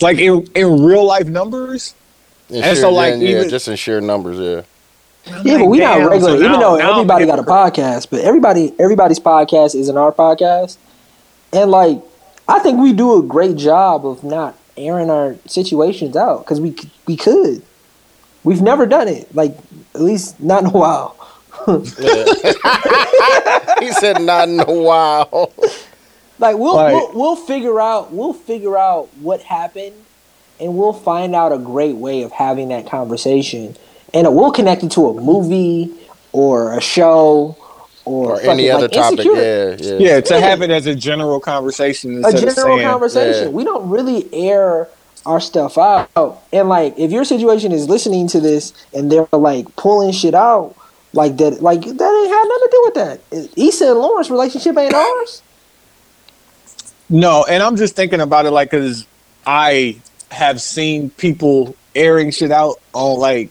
Like 0.01 0.19
in 0.19 0.47
in 0.55 0.82
real 0.82 1.05
life 1.05 1.27
numbers. 1.27 1.95
In 2.51 2.57
And 2.57 2.65
sheer- 2.65 2.77
so, 2.77 2.90
like, 2.93 3.15
yeah, 3.15 3.28
even- 3.28 3.49
just 3.51 3.69
in 3.69 3.77
sheer 3.77 4.01
numbers, 4.01 4.39
yeah. 4.39 4.62
yeah, 5.45 5.59
but 5.59 5.66
we 5.66 5.78
Damn, 5.81 6.01
not 6.03 6.11
regular. 6.11 6.31
so 6.31 6.36
even 6.39 6.53
now- 6.53 6.61
though 6.61 6.77
now 6.78 6.93
everybody 6.93 7.27
got 7.27 7.39
a 7.39 7.43
podcast, 7.43 8.09
but 8.11 8.20
everybody 8.20 8.73
everybody's 8.78 9.20
podcast 9.20 9.74
isn't 9.74 9.97
our 9.97 10.12
podcast. 10.12 10.77
And 11.53 11.70
like, 11.70 12.01
I 12.49 12.59
think 12.61 12.78
we 12.81 12.93
do 12.93 13.19
a 13.19 13.23
great 13.23 13.57
job 13.57 14.07
of 14.07 14.24
not 14.24 14.55
airing 14.77 15.11
our 15.11 15.36
situations 15.47 16.16
out 16.16 16.45
because 16.45 16.61
we 16.61 16.74
we 17.07 17.16
could. 17.16 17.62
We've 18.45 18.62
never 18.62 18.86
done 18.86 19.09
it. 19.09 19.35
Like 19.35 19.57
at 19.95 20.01
least 20.01 20.40
not 20.40 20.61
in 20.62 20.66
a 20.69 20.70
while. 20.85 21.16
he 23.81 23.93
said 23.93 24.20
not 24.23 24.49
in 24.49 24.61
a 24.61 24.65
while. 24.73 25.53
Like 26.39 26.57
we'll, 26.57 26.77
Like- 26.77 26.93
we'll 26.93 27.12
we'll 27.15 27.36
figure 27.36 27.81
out 27.81 28.12
we'll 28.12 28.32
figure 28.32 28.78
out 28.78 29.09
what 29.19 29.40
happened, 29.43 29.95
and 30.61 30.77
we'll 30.77 30.93
find 30.93 31.35
out 31.35 31.53
a 31.53 31.59
great 31.59 31.97
way 31.97 32.23
of 32.23 32.32
having 32.32 32.69
that 32.69 32.86
conversation, 32.86 33.77
and 34.15 34.35
we'll 34.35 34.53
connect 34.53 34.82
it 34.85 34.93
to 34.93 35.09
a 35.09 35.15
movie 35.20 35.93
or 36.32 36.77
a 36.77 36.81
show 36.81 37.57
or, 38.05 38.32
or 38.32 38.36
fucking, 38.36 38.51
any 38.51 38.70
other 38.70 38.82
like, 38.82 38.93
topic, 38.93 39.24
yeah, 39.24 39.77
yeah. 39.78 39.97
Yeah, 39.99 40.20
to 40.20 40.40
have 40.40 40.62
it 40.62 40.70
as 40.70 40.86
a 40.86 40.95
general 40.95 41.40
conversation 41.40 42.24
a 42.24 42.28
instead 42.28 42.49
of 42.49 42.55
general 42.55 42.77
saying, 42.78 42.89
conversation. 42.89 43.45
yeah. 43.49 43.51
We 43.51 43.65
don't 43.65 43.90
really 43.90 44.28
air 44.32 44.89
our 45.27 45.40
stuff 45.40 45.77
out. 45.77 46.09
And 46.53 46.69
like, 46.69 46.97
if 46.99 47.11
your 47.11 47.24
situation 47.24 47.73
is 47.73 47.89
listening 47.89 48.28
to 48.28 48.40
this 48.40 48.73
and 48.95 49.11
they're 49.12 49.27
like 49.32 49.74
pulling 49.77 50.12
shit 50.12 50.35
out, 50.35 50.74
like 51.19 51.36
that, 51.39 51.61
like 51.61 51.81
that 51.81 51.89
ain't 51.90 51.99
had 51.99 52.45
nothing 52.49 52.69
to 52.69 52.70
do 52.70 52.82
with 52.85 52.95
that. 52.95 53.59
Issa 53.59 53.90
and 53.90 53.99
Lawrence 53.99 54.31
relationship 54.31 54.78
ain't 54.78 54.95
ours. 54.95 55.43
No, 57.11 57.45
and 57.45 57.61
I'm 57.61 57.77
just 57.77 57.97
thinking 57.97 58.20
about 58.20 58.47
it 58.47 58.53
like 58.53 58.70
because 58.70 59.05
I 59.45 60.01
have 60.31 60.62
seen 60.62 61.11
people 61.11 61.74
airing 61.95 62.31
shit 62.31 62.53
out 62.53 62.77
on 62.93 63.19
like 63.19 63.51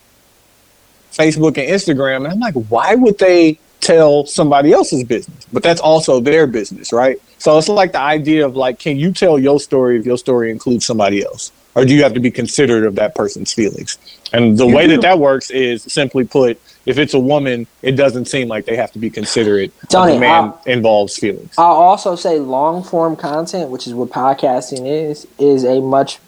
Facebook 1.12 1.58
and 1.58 1.70
Instagram, 1.70 2.24
and 2.24 2.28
I'm 2.28 2.40
like, 2.40 2.56
why 2.70 2.96
would 2.96 3.20
they 3.20 3.60
tell 3.82 4.26
somebody 4.26 4.72
else's 4.72 5.04
business? 5.04 5.46
But 5.52 5.62
that's 5.62 5.82
also 5.82 6.22
their 6.22 6.48
business, 6.48 6.94
right? 6.94 7.22
So 7.38 7.58
it's 7.58 7.68
like 7.68 7.92
the 7.92 8.00
idea 8.00 8.46
of 8.46 8.56
like, 8.56 8.80
can 8.80 8.96
you 8.96 9.12
tell 9.12 9.38
your 9.38 9.60
story 9.60 10.00
if 10.00 10.06
your 10.06 10.18
story 10.18 10.52
includes 10.52 10.86
somebody 10.86 11.26
else, 11.26 11.52
or 11.76 11.84
do 11.84 11.94
you 11.94 12.02
have 12.04 12.14
to 12.14 12.22
be 12.22 12.32
considerate 12.32 12.86
of 12.86 12.96
that 12.96 13.14
person's 13.14 13.52
feelings? 13.54 13.98
And 14.32 14.58
the 14.58 14.68
way 14.68 14.88
that 14.88 15.02
that 15.02 15.20
works 15.20 15.50
is 15.50 15.84
simply 15.84 16.24
put, 16.24 16.62
if 16.88 16.98
it's 16.98 17.14
a 17.14 17.20
woman, 17.20 17.68
it 17.82 17.92
doesn't 17.92 18.26
seem 18.26 18.48
like 18.48 18.66
they 18.66 18.78
have 18.78 18.94
to 18.94 19.00
be 19.00 19.10
considerate 19.10 19.74
Tony, 19.90 20.18
man 20.18 20.54
involves 20.66 21.18
feelings. 21.18 21.54
I'll 21.58 21.66
also 21.74 22.16
say 22.16 22.40
long 22.40 22.82
form 22.82 23.18
content, 23.18 23.70
which 23.70 23.88
is 23.88 23.94
what 23.94 24.10
podcasting 24.10 24.88
is, 24.88 25.28
is 25.38 25.66
a 25.66 25.82
much 25.82 26.20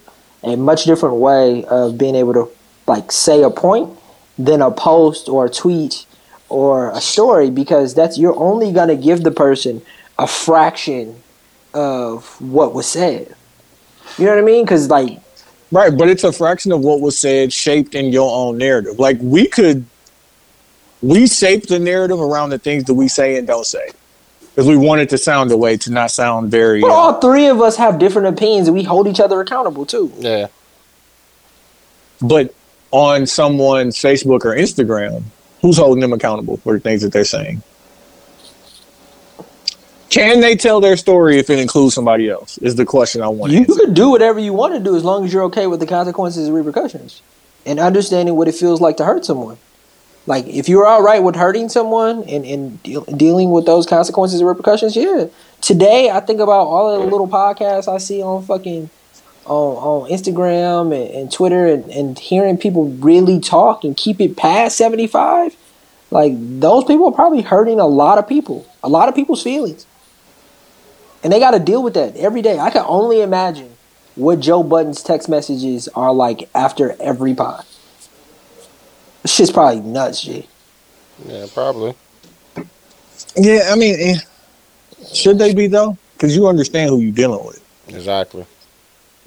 a 0.42 0.56
much 0.56 0.84
different 0.84 1.16
way 1.16 1.64
of 1.64 1.96
being 1.96 2.14
able 2.14 2.34
to 2.34 2.48
like 2.86 3.10
say 3.10 3.42
a 3.42 3.50
point 3.50 3.98
than 4.38 4.60
a 4.60 4.70
post 4.70 5.30
or 5.30 5.46
a 5.46 5.50
tweet 5.50 6.04
or 6.50 6.90
a 6.90 7.00
story 7.00 7.50
because 7.50 7.94
that's 7.94 8.18
you're 8.18 8.36
only 8.36 8.70
gonna 8.70 8.96
give 8.96 9.22
the 9.22 9.30
person 9.30 9.80
a 10.18 10.26
fraction 10.26 11.22
of 11.72 12.38
what 12.40 12.74
was 12.74 12.86
said. 12.86 13.34
You 14.18 14.26
know 14.26 14.32
what 14.32 14.42
I 14.42 14.44
mean? 14.44 14.64
Because 14.64 14.90
like 14.90 15.20
Right, 15.72 15.96
but 15.96 16.08
it's 16.08 16.24
a 16.24 16.32
fraction 16.32 16.72
of 16.72 16.80
what 16.80 17.00
was 17.00 17.16
said 17.16 17.52
shaped 17.52 17.94
in 17.94 18.12
your 18.12 18.30
own 18.34 18.58
narrative. 18.58 18.98
Like 18.98 19.18
we 19.20 19.46
could 19.46 19.86
we 21.02 21.26
shape 21.26 21.66
the 21.66 21.78
narrative 21.78 22.20
around 22.20 22.50
the 22.50 22.58
things 22.58 22.84
that 22.84 22.94
we 22.94 23.08
say 23.08 23.36
and 23.38 23.46
don't 23.46 23.66
say. 23.66 23.90
Because 24.50 24.66
we 24.66 24.76
want 24.76 25.00
it 25.00 25.08
to 25.10 25.18
sound 25.18 25.50
the 25.50 25.56
way 25.56 25.76
to 25.78 25.90
not 25.92 26.10
sound 26.10 26.50
very 26.50 26.80
but 26.80 26.90
uh, 26.90 26.92
all 26.94 27.20
three 27.20 27.46
of 27.46 27.60
us 27.62 27.76
have 27.76 27.98
different 27.98 28.28
opinions 28.28 28.68
and 28.68 28.76
we 28.76 28.82
hold 28.82 29.06
each 29.06 29.20
other 29.20 29.40
accountable 29.40 29.86
too. 29.86 30.12
Yeah. 30.18 30.48
but 32.20 32.52
on 32.90 33.24
someone's 33.26 33.96
Facebook 33.96 34.44
or 34.44 34.54
Instagram, 34.56 35.22
who's 35.62 35.76
holding 35.76 36.00
them 36.00 36.12
accountable 36.12 36.56
for 36.58 36.72
the 36.74 36.80
things 36.80 37.02
that 37.02 37.12
they're 37.12 37.24
saying? 37.24 37.62
Can 40.10 40.40
they 40.40 40.56
tell 40.56 40.80
their 40.80 40.96
story 40.96 41.38
if 41.38 41.48
it 41.50 41.60
includes 41.60 41.94
somebody 41.94 42.28
else? 42.28 42.58
Is 42.58 42.74
the 42.74 42.84
question 42.84 43.22
I 43.22 43.28
want 43.28 43.52
You 43.52 43.60
answer. 43.60 43.74
could 43.74 43.94
do 43.94 44.10
whatever 44.10 44.40
you 44.40 44.52
want 44.52 44.74
to 44.74 44.80
do 44.80 44.96
as 44.96 45.04
long 45.04 45.24
as 45.24 45.32
you're 45.32 45.44
okay 45.44 45.68
with 45.68 45.78
the 45.78 45.86
consequences 45.86 46.48
and 46.48 46.56
repercussions 46.56 47.22
and 47.64 47.78
understanding 47.78 48.34
what 48.34 48.48
it 48.48 48.54
feels 48.56 48.80
like 48.80 48.96
to 48.96 49.04
hurt 49.04 49.24
someone. 49.24 49.58
Like, 50.30 50.46
if 50.46 50.68
you're 50.68 50.86
all 50.86 51.02
right 51.02 51.20
with 51.20 51.34
hurting 51.34 51.68
someone 51.68 52.22
and, 52.22 52.44
and 52.44 52.80
deal, 52.84 53.00
dealing 53.02 53.50
with 53.50 53.66
those 53.66 53.84
consequences 53.84 54.38
and 54.38 54.48
repercussions, 54.48 54.94
yeah. 54.94 55.26
Today, 55.60 56.08
I 56.08 56.20
think 56.20 56.38
about 56.38 56.68
all 56.68 56.96
the 56.96 57.04
little 57.04 57.26
podcasts 57.26 57.92
I 57.92 57.98
see 57.98 58.22
on 58.22 58.44
fucking 58.44 58.88
on, 59.46 59.76
on 59.76 60.08
Instagram 60.08 60.94
and, 60.94 61.12
and 61.12 61.32
Twitter 61.32 61.66
and, 61.66 61.90
and 61.90 62.16
hearing 62.16 62.58
people 62.58 62.90
really 62.90 63.40
talk 63.40 63.82
and 63.82 63.96
keep 63.96 64.20
it 64.20 64.36
past 64.36 64.76
75. 64.76 65.56
Like, 66.12 66.34
those 66.36 66.84
people 66.84 67.06
are 67.08 67.12
probably 67.12 67.42
hurting 67.42 67.80
a 67.80 67.88
lot 67.88 68.16
of 68.16 68.28
people, 68.28 68.72
a 68.84 68.88
lot 68.88 69.08
of 69.08 69.16
people's 69.16 69.42
feelings. 69.42 69.84
And 71.24 71.32
they 71.32 71.40
got 71.40 71.50
to 71.50 71.58
deal 71.58 71.82
with 71.82 71.94
that 71.94 72.14
every 72.14 72.40
day. 72.40 72.60
I 72.60 72.70
can 72.70 72.84
only 72.86 73.20
imagine 73.20 73.72
what 74.14 74.38
Joe 74.38 74.62
Budden's 74.62 75.02
text 75.02 75.28
messages 75.28 75.88
are 75.88 76.14
like 76.14 76.48
after 76.54 76.94
every 77.00 77.34
pod. 77.34 77.64
This 79.22 79.34
shit's 79.34 79.50
probably 79.50 79.80
nuts, 79.80 80.22
G. 80.22 80.48
Yeah, 81.26 81.46
probably. 81.52 81.94
Yeah, 83.36 83.68
I 83.70 83.76
mean, 83.76 83.96
eh, 83.98 84.18
should 85.12 85.38
they 85.38 85.54
be 85.54 85.66
though? 85.66 85.96
Because 86.14 86.34
you 86.34 86.46
understand 86.48 86.90
who 86.90 87.00
you're 87.00 87.12
dealing 87.12 87.44
with. 87.46 87.62
Exactly. 87.88 88.44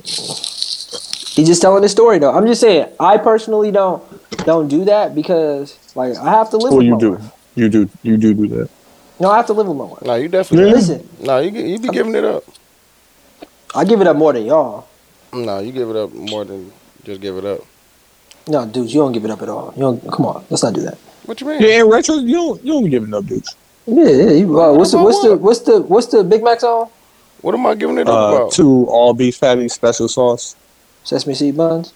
He's 0.03 1.47
just 1.47 1.61
telling 1.61 1.81
the 1.81 1.89
story 1.89 2.19
though. 2.19 2.31
I'm 2.31 2.45
just 2.45 2.61
saying, 2.61 2.89
I 2.99 3.17
personally 3.17 3.71
don't 3.71 4.03
don't 4.45 4.67
do 4.67 4.85
that 4.85 5.15
because 5.15 5.77
like 5.95 6.15
I 6.17 6.31
have 6.31 6.49
to 6.51 6.57
live 6.57 6.71
Well, 6.71 6.77
with 6.79 6.85
you 6.87 6.93
my 6.93 6.99
do. 6.99 7.11
wife. 7.13 7.31
You 7.55 7.69
do. 7.69 7.89
You 8.01 8.17
do 8.17 8.33
do 8.33 8.47
that. 8.47 8.69
No, 9.19 9.29
I 9.29 9.37
have 9.37 9.45
to 9.47 9.53
live 9.53 9.67
with 9.67 9.77
my 9.77 9.85
wife. 9.85 10.01
No, 10.01 10.15
you 10.15 10.27
definitely. 10.27 10.69
Yeah. 10.69 10.75
Listen, 10.75 11.09
No, 11.19 11.39
you 11.39 11.51
you 11.51 11.79
be 11.79 11.89
giving 11.89 12.15
it 12.15 12.23
up. 12.23 12.43
I 13.75 13.85
give 13.85 14.01
it 14.01 14.07
up 14.07 14.15
more 14.17 14.33
than 14.33 14.45
y'all. 14.45 14.87
No, 15.31 15.59
you 15.59 15.71
give 15.71 15.89
it 15.89 15.95
up 15.95 16.11
more 16.13 16.45
than 16.45 16.71
just 17.03 17.21
give 17.21 17.37
it 17.37 17.45
up. 17.45 17.61
No, 18.47 18.65
dudes, 18.65 18.93
you 18.93 18.99
don't 19.01 19.11
give 19.13 19.23
it 19.25 19.31
up 19.31 19.41
at 19.41 19.49
all. 19.49 19.73
You 19.75 19.81
don't. 19.83 20.11
Come 20.11 20.25
on, 20.25 20.43
let's 20.49 20.63
not 20.63 20.73
do 20.73 20.81
that. 20.81 20.97
What 21.25 21.39
you 21.39 21.47
mean? 21.47 21.61
Yeah, 21.61 21.81
in 21.81 21.89
retro, 21.89 22.15
you 22.15 22.33
don't. 22.33 22.63
You 22.63 22.73
don't 22.73 22.83
be 22.83 22.89
giving 22.89 23.13
up, 23.13 23.25
dudes. 23.25 23.55
Yeah, 23.85 24.03
yeah. 24.09 24.31
You, 24.31 24.61
uh, 24.61 24.73
what's 24.73 24.91
the 24.91 24.97
About 24.97 25.05
what's 25.05 25.21
the 25.23 25.35
what's 25.37 25.59
the 25.61 25.81
what's 25.81 26.07
the 26.07 26.23
Big 26.23 26.43
Mac 26.43 26.59
song? 26.59 26.89
What 27.41 27.53
am 27.55 27.65
I 27.65 27.75
giving 27.75 27.97
it 27.97 28.07
up 28.07 28.13
Uh, 28.13 28.35
about? 28.35 28.51
two 28.51 28.85
all 28.89 29.13
beef 29.13 29.39
patty 29.39 29.67
special 29.69 30.07
sauce. 30.07 30.55
Sesame 31.03 31.33
seed 31.35 31.55
buns. 31.57 31.93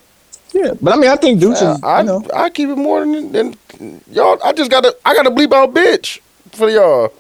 Yeah, 0.54 0.74
but 0.82 0.94
I 0.94 0.98
mean, 0.98 1.10
I 1.10 1.16
think 1.18 1.40
dudes 1.42 1.62
Uh, 1.62 1.74
is. 1.74 1.84
I 1.84 2.02
know, 2.04 2.24
I 2.34 2.50
keep 2.50 2.70
it 2.70 2.78
more 2.78 3.02
than, 3.02 3.32
than 3.34 3.56
y'all. 4.12 4.38
I 4.44 4.54
just 4.54 4.72
gotta 4.72 4.96
I 5.06 5.14
gotta 5.14 5.32
bleep 5.32 5.52
out 5.54 5.74
bitch 5.74 6.20
for 6.52 6.70
y'all. 6.70 7.12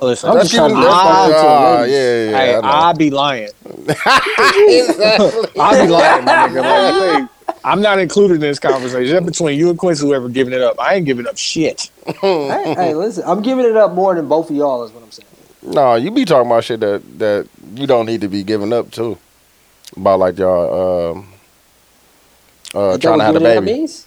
listen, 0.00 0.30
I'm 0.30 0.38
just 0.40 0.54
trying 0.54 0.70
to 0.70 0.76
even- 0.76 0.82
that's 0.84 0.94
respond 0.94 1.32
like- 1.32 1.40
to 1.42 1.48
ah, 1.48 1.82
yeah, 1.84 2.30
yeah, 2.30 2.38
Hey, 2.38 2.54
I. 2.56 2.88
I 2.90 2.92
be 2.94 3.10
lying. 3.10 3.48
exactly. 3.88 5.48
I 5.60 5.84
be 5.84 5.88
lying, 5.92 6.24
my 6.24 6.32
nigga. 6.48 6.62
Like, 6.62 6.94
you 6.94 7.04
ain't- 7.18 7.30
I'm 7.66 7.82
not 7.82 7.98
included 7.98 8.34
in 8.34 8.40
this 8.40 8.60
conversation. 8.60 9.12
That's 9.12 9.26
between 9.26 9.58
you 9.58 9.70
and 9.70 9.78
Quincy, 9.78 10.06
whoever 10.06 10.28
giving 10.28 10.52
it 10.54 10.62
up. 10.62 10.78
I 10.78 10.94
ain't 10.94 11.04
giving 11.04 11.26
up 11.26 11.36
shit. 11.36 11.90
hey, 12.20 12.74
hey, 12.74 12.94
listen, 12.94 13.24
I'm 13.26 13.42
giving 13.42 13.64
it 13.64 13.76
up 13.76 13.92
more 13.92 14.14
than 14.14 14.28
both 14.28 14.50
of 14.50 14.56
y'all. 14.56 14.84
Is 14.84 14.92
what 14.92 15.02
I'm 15.02 15.10
saying. 15.10 15.26
No, 15.62 15.96
you 15.96 16.12
be 16.12 16.24
talking 16.24 16.46
about 16.46 16.62
shit 16.62 16.78
that 16.78 17.02
that 17.18 17.48
you 17.74 17.88
don't 17.88 18.06
need 18.06 18.20
to 18.20 18.28
be 18.28 18.44
giving 18.44 18.72
up 18.72 18.92
to. 18.92 19.18
About 19.96 20.20
like 20.20 20.38
y'all 20.38 21.10
um 21.10 21.32
uh 22.72 22.98
trying 22.98 23.18
to 23.18 23.24
have 23.24 23.34
a 23.34 23.40
giving 23.40 23.64
baby. 23.64 23.78
means? 23.78 24.06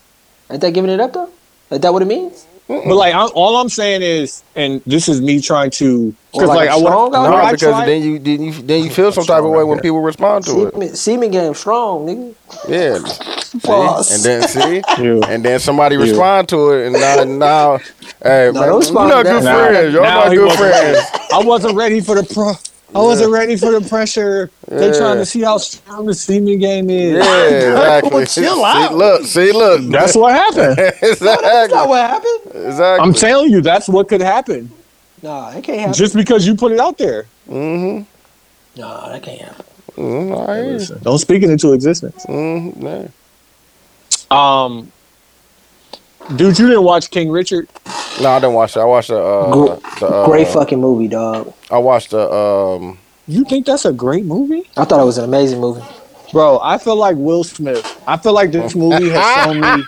Ain't 0.49 0.61
that 0.61 0.71
giving 0.71 0.89
it 0.89 1.01
up 1.01 1.11
though? 1.11 1.29
Ain't 1.69 1.81
that 1.81 1.91
what 1.91 2.01
it 2.01 2.05
means? 2.05 2.47
But 2.69 2.85
like, 2.95 3.15
I'm, 3.15 3.29
all 3.33 3.57
I'm 3.57 3.67
saying 3.67 4.03
is, 4.03 4.43
and 4.55 4.79
this 4.85 5.09
is 5.09 5.21
me 5.21 5.41
trying 5.41 5.71
to, 5.71 6.15
Or 6.33 6.41
because 6.43 6.47
like 6.49 6.55
like, 6.57 6.69
a 6.69 6.73
I 6.73 6.77
strong 6.79 7.11
want 7.11 7.13
No. 7.13 7.35
I 7.35 7.51
because 7.53 7.61
tried- 7.71 7.87
then 7.87 8.03
you 8.03 8.19
then 8.19 8.41
you 8.43 8.51
then 8.53 8.83
you 8.83 8.91
feel 8.91 9.11
some 9.11 9.23
type 9.25 9.43
of 9.43 9.49
way 9.49 9.63
when 9.63 9.79
people 9.79 10.01
respond 10.01 10.45
to 10.45 10.67
it. 10.67 10.71
Semen, 10.73 10.95
semen 10.95 11.31
game 11.31 11.53
strong, 11.55 12.05
nigga. 12.05 12.35
Yeah. 12.69 13.59
Pause. 13.63 14.07
See? 14.09 14.13
And 14.13 14.23
then 14.23 14.47
see, 14.47 15.03
Yeah. 15.03 15.19
and 15.33 15.43
then 15.43 15.59
somebody 15.59 15.95
Yeah. 15.95 16.03
respond 16.03 16.47
to 16.49 16.71
it, 16.73 16.85
and 16.85 16.93
now 16.93 17.23
now, 17.23 17.77
hey, 18.21 18.51
No, 18.53 18.59
man, 18.59 18.69
don't 18.69 18.93
we're 18.93 19.07
not 19.07 19.25
good 19.25 19.25
that. 19.25 19.43
Now- 19.43 19.65
friends. 19.67 19.93
Y'all 19.95 20.03
now 20.03 20.23
not 20.25 20.35
good 20.35 20.51
friends. 20.59 20.99
I 21.33 21.39
wasn't 21.43 21.75
ready 21.75 22.01
for 22.01 22.21
the 22.21 22.23
pro. 22.31 22.53
I 22.95 22.99
wasn't 22.99 23.31
ready 23.31 23.55
for 23.55 23.71
the 23.77 23.87
pressure. 23.87 24.49
They 24.67 24.91
trying 24.97 25.17
to 25.17 25.25
see 25.25 25.41
how 25.41 25.57
strong 25.57 26.07
the 26.07 26.13
semen 26.13 26.57
game 26.57 26.89
is. 26.89 27.23
Yeah, 27.23 27.45
exactly. 27.45 28.09
Well, 28.09 28.25
chill 28.25 28.55
see, 28.55 28.63
out. 28.63 28.95
look, 28.95 29.25
see, 29.25 29.51
look. 29.51 29.81
That's 29.91 30.15
what 30.15 30.33
happened. 30.33 30.77
That's 31.01 31.21
not 31.21 31.87
what 31.87 32.09
happened. 32.09 32.65
Exactly. 32.65 33.07
I'm 33.07 33.13
telling 33.13 33.51
you, 33.51 33.61
that's 33.61 33.87
what 33.87 34.07
could 34.07 34.21
happen. 34.21 34.71
Nah, 35.21 35.51
that 35.51 35.63
can't 35.63 35.79
happen. 35.79 35.93
Just 35.93 36.15
because 36.15 36.47
you 36.47 36.55
put 36.55 36.71
it 36.71 36.79
out 36.79 36.97
there. 36.97 37.27
mm-hmm. 37.47 38.03
nah, 38.79 39.09
that 39.09 39.21
can't 39.21 39.41
happen. 39.41 39.65
I 39.97 40.01
hear 40.01 40.65
you. 40.65 40.71
Listen, 40.71 40.99
Don't 41.03 41.19
speak 41.19 41.43
it 41.43 41.49
into 41.49 41.73
existence. 41.73 42.25
Mm-hmm. 42.25 43.07
Um, 44.33 44.91
dude, 46.35 46.57
you 46.59 46.67
didn't 46.67 46.83
watch 46.83 47.09
King 47.09 47.29
Richard? 47.31 47.67
No, 48.21 48.29
I 48.29 48.39
didn't 48.39 48.53
watch 48.55 48.75
it. 48.75 48.79
I 48.79 48.85
watched 48.85 49.09
the. 49.09 49.17
Uh, 49.21 49.51
Gr- 49.51 49.89
the 49.99 50.05
uh, 50.07 50.25
Great 50.25 50.47
fucking 50.47 50.79
movie, 50.79 51.07
dog. 51.07 51.53
I 51.71 51.77
watched 51.77 52.11
the. 52.11 52.29
Um, 52.31 52.97
You 53.27 53.43
think 53.45 53.65
that's 53.65 53.85
a 53.85 53.93
great 53.93 54.25
movie? 54.25 54.69
I 54.77 54.85
thought 54.85 55.01
it 55.01 55.05
was 55.05 55.17
an 55.17 55.23
amazing 55.25 55.59
movie. 55.61 55.83
Bro, 56.31 56.59
I 56.61 56.77
feel 56.77 56.95
like 56.95 57.15
Will 57.17 57.43
Smith. 57.43 58.03
I 58.05 58.15
feel 58.17 58.33
like 58.33 58.51
this 58.51 58.75
movie 58.75 59.09
has 59.09 59.45
shown 59.45 59.61
me. 59.61 59.83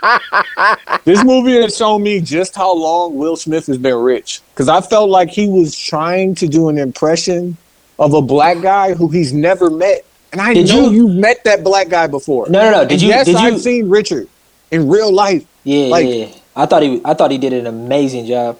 this 1.05 1.23
movie 1.23 1.61
has 1.61 1.77
shown 1.77 2.01
me 2.01 2.19
just 2.19 2.55
how 2.55 2.73
long 2.73 3.15
Will 3.15 3.35
Smith 3.35 3.67
has 3.67 3.77
been 3.77 3.95
rich. 3.97 4.41
Because 4.53 4.67
I 4.67 4.81
felt 4.81 5.09
like 5.11 5.29
he 5.29 5.47
was 5.47 5.75
trying 5.77 6.33
to 6.35 6.47
do 6.47 6.69
an 6.69 6.79
impression 6.79 7.57
of 7.99 8.13
a 8.15 8.21
black 8.23 8.59
guy 8.61 8.93
who 8.95 9.07
he's 9.07 9.33
never 9.33 9.69
met. 9.69 10.03
And 10.31 10.41
I 10.41 10.55
Did 10.55 10.69
know 10.69 10.89
you- 10.89 10.91
you 10.91 11.07
met 11.09 11.43
that 11.43 11.63
black 11.63 11.89
guy 11.89 12.07
before. 12.07 12.47
No, 12.49 12.59
no, 12.63 12.71
no. 12.71 12.81
Did 12.83 12.93
And 12.93 13.01
you? 13.03 13.09
Yes, 13.09 13.25
did 13.27 13.35
I've 13.35 13.53
you? 13.53 13.59
seen 13.59 13.89
Richard 13.89 14.27
in 14.71 14.87
real 14.89 15.13
life. 15.13 15.45
Yeah, 15.63 15.87
like- 15.87 16.07
yeah. 16.07 16.27
I 16.55 16.65
thought 16.65 16.83
he. 16.83 17.01
I 17.05 17.13
thought 17.13 17.31
he 17.31 17.37
did 17.37 17.53
an 17.53 17.65
amazing 17.65 18.25
job. 18.25 18.57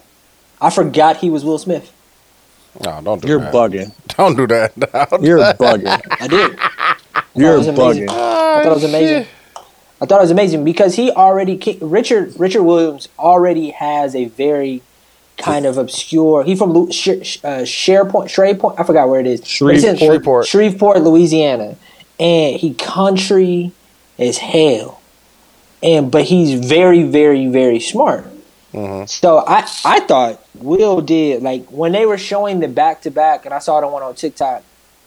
I 0.61 0.69
forgot 0.69 1.18
he 1.18 1.30
was 1.30 1.44
Will 1.44 1.57
Smith. 1.57 1.91
no, 2.86 3.02
don't 3.03 3.22
do 3.22 3.28
You're 3.28 3.40
that. 3.40 3.53
bugging. 3.53 3.91
Don't 4.15 4.38
do 4.38 4.48
that. 4.48 4.78
Don't 5.10 5.23
You're 5.23 5.40
that. 5.40 5.57
bugging. 5.57 6.02
I 6.22 6.28
did. 6.28 6.57
You're 7.36 7.57
was 7.57 7.68
amazing. 7.68 8.07
bugging. 8.07 8.10
I 8.10 8.64
thought 8.64 8.72
it 8.72 8.76
was 8.76 8.84
amazing. 8.86 9.28
I 9.99 10.06
thought 10.06 10.19
it 10.19 10.22
was 10.22 10.32
amazing 10.32 10.64
because 10.64 10.95
he 10.95 11.11
already 11.11 11.57
Richard 11.82 12.40
Richard 12.40 12.64
Williams 12.64 13.10
already 13.19 13.72
has 13.72 14.15
a 14.15 14.26
very 14.26 14.82
kind 15.38 15.65
of 15.65 15.78
obscure. 15.78 16.44
He 16.44 16.56
from 16.56 16.72
Lu- 16.72 16.91
Sh- 16.91 17.23
Sh- 17.23 17.40
uh, 17.44 17.64
SharePoint, 17.64 18.30
Shreveport. 18.30 18.76
I 18.80 18.84
forgot 18.84 19.10
where 19.10 19.19
it 19.19 19.28
is. 19.28 19.41
But 19.41 19.48
Shreveport. 19.49 20.45
Shreveport, 20.48 21.02
Louisiana, 21.02 21.76
and 22.19 22.56
he 22.56 22.73
country 22.76 23.72
as 24.18 24.38
hell, 24.38 25.01
and 25.84 26.12
but 26.12 26.26
he's 26.26 26.53
very, 26.66 27.03
very, 27.03 27.48
very 27.48 27.80
smart. 27.80 28.26
Mm-hmm. 28.74 29.06
So 29.08 29.40
I 29.40 29.68
I 29.84 29.99
thought 30.02 30.45
Will 30.56 31.02
did 31.02 31.44
like 31.44 31.66
when 31.72 31.91
they 31.91 32.06
were 32.06 32.18
showing 32.18 32.60
the 32.60 32.68
back 32.68 33.02
to 33.02 33.12
back, 33.12 33.45
and 33.45 33.53
I 33.53 33.60
saw 33.60 33.82
the 33.82 33.88
one 33.88 34.03
on 34.03 34.16
TikTok 34.16 34.64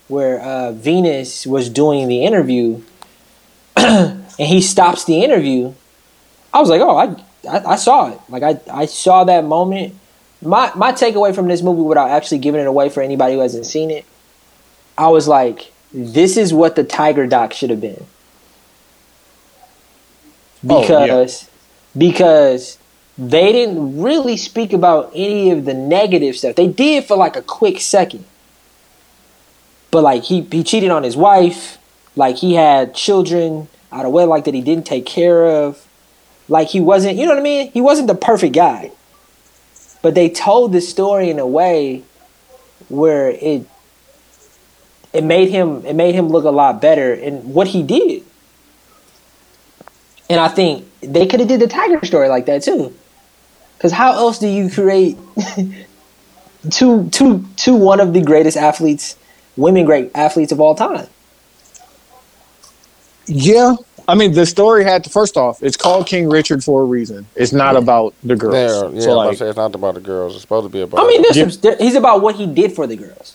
where 0.09 0.41
uh, 0.41 0.73
Venus 0.73 1.47
was 1.47 1.71
doing 1.71 2.09
the 2.09 2.25
interview, 2.25 2.83
and 3.77 4.27
he 4.39 4.61
stops 4.61 5.05
the 5.05 5.23
interview. 5.25 5.73
I 6.53 6.61
was 6.61 6.69
like, 6.69 6.83
oh, 6.83 6.97
I, 6.97 7.17
I 7.51 7.73
I 7.73 7.77
saw 7.77 8.13
it. 8.13 8.21
Like 8.29 8.43
I 8.43 8.61
I 8.71 8.87
saw 8.87 9.25
that 9.25 9.45
moment. 9.45 9.95
My 10.43 10.71
my 10.75 10.93
takeaway 10.93 11.35
from 11.35 11.49
this 11.49 11.63
movie, 11.63 11.83
without 11.83 12.11
actually 12.11 12.39
giving 12.39 12.61
it 12.61 12.67
away 12.67 12.91
for 12.91 13.03
anybody 13.03 13.35
who 13.35 13.41
hasn't 13.41 13.65
seen 13.65 13.91
it, 13.91 14.05
I 14.99 15.09
was 15.09 15.27
like, 15.27 15.73
this 15.93 16.37
is 16.37 16.53
what 16.53 16.77
the 16.77 16.85
Tiger 16.85 17.27
Doc 17.27 17.55
should 17.55 17.71
have 17.71 17.81
been. 17.81 18.05
Oh, 20.69 20.83
yeah. 20.83 21.07
Because 21.07 21.51
because 21.97 22.79
they 23.17 23.53
didn't 23.53 24.01
really 24.01 24.37
speak 24.37 24.73
about 24.73 25.13
any 25.15 25.51
of 25.51 25.65
the 25.65 25.75
negative 25.75 26.37
stuff. 26.37 26.57
They 26.57 26.67
did 26.67 27.05
for 27.05 27.17
like 27.17 27.37
a 27.37 27.43
quick 27.43 27.81
second. 27.81 28.25
But 29.91 30.03
like 30.03 30.25
he 30.25 30.43
he 30.43 30.65
cheated 30.65 30.91
on 30.91 31.05
his 31.05 31.17
wife, 31.17 31.79
like 32.17 32.37
he 32.37 32.55
had 32.55 32.95
children 32.95 33.69
out 33.93 34.05
of 34.05 34.13
wedlock 34.13 34.45
that 34.45 34.55
he 34.55 34.61
didn't 34.61 34.87
take 34.87 35.07
care 35.07 35.47
of. 35.47 35.87
Like 36.49 36.69
he 36.69 36.81
wasn't, 36.81 37.17
you 37.17 37.25
know 37.25 37.31
what 37.31 37.39
I 37.39 37.43
mean? 37.43 37.71
He 37.71 37.81
wasn't 37.81 38.09
the 38.09 38.15
perfect 38.15 38.55
guy. 38.55 38.91
But 40.03 40.15
they 40.15 40.29
told 40.29 40.73
the 40.73 40.81
story 40.81 41.31
in 41.31 41.39
a 41.39 41.47
way 41.47 42.03
where 42.89 43.31
it 43.31 43.67
it 45.13 45.25
made 45.25 45.49
him 45.49 45.87
it 45.87 45.95
made 45.95 46.15
him 46.15 46.29
look 46.29 46.45
a 46.45 46.51
lot 46.51 46.83
better 46.83 47.15
in 47.15 47.55
what 47.55 47.69
he 47.69 47.83
did. 47.83 48.25
And 50.31 50.41
I 50.41 50.49
think 50.49 50.87
they 51.01 51.27
could 51.27 51.41
have 51.41 51.49
did 51.49 51.61
the 51.61 51.67
Tiger 51.69 52.05
story 52.05 52.29
like 52.29 52.47
that 52.47 52.63
too. 52.63 52.95
Cause 53.79 53.93
how 53.93 54.13
else 54.13 54.39
do 54.39 54.49
you 54.49 54.71
create 54.71 55.19
two 56.71 57.09
two 57.11 57.45
two 57.57 57.75
one 57.75 58.01
of 58.01 58.15
the 58.15 58.23
greatest 58.23 58.57
athletes, 58.57 59.17
women 59.57 59.85
great 59.85 60.11
athletes 60.15 60.53
of 60.53 60.61
all 60.61 60.75
time? 60.75 61.07
Yeah. 63.27 63.75
I 64.07 64.15
mean, 64.15 64.33
the 64.33 64.45
story 64.45 64.85
had 64.85 65.03
to, 65.05 65.11
first 65.11 65.37
off, 65.39 65.63
it's 65.63 65.79
called 65.79 66.07
King 66.07 66.29
Richard 66.29 66.63
for 66.63 66.83
a 66.83 66.85
reason. 66.85 67.27
It's 67.35 67.53
not 67.55 67.75
about 67.75 68.15
the 68.23 68.37
girls. 68.37 68.53
There, 68.53 68.91
yeah, 68.93 69.01
so, 69.01 69.13
I'm 69.13 69.17
about 69.17 69.23
to 69.23 69.29
like, 69.29 69.39
say 69.39 69.49
it's 69.49 69.57
not 69.57 69.75
about 69.75 69.95
the 69.95 70.01
girls. 70.01 70.35
It's 70.35 70.43
supposed 70.43 70.67
to 70.67 70.69
be 70.71 70.83
about. 70.83 71.01
I 71.01 71.07
mean, 71.09 71.23
there's 71.23 71.37
Yeah. 71.37 71.71
some, 71.73 71.79
he's 71.79 71.95
about 71.95 72.21
what 72.21 72.35
he 72.35 72.47
did 72.47 72.73
for 72.73 72.87
the 72.87 72.97
girls. 72.97 73.35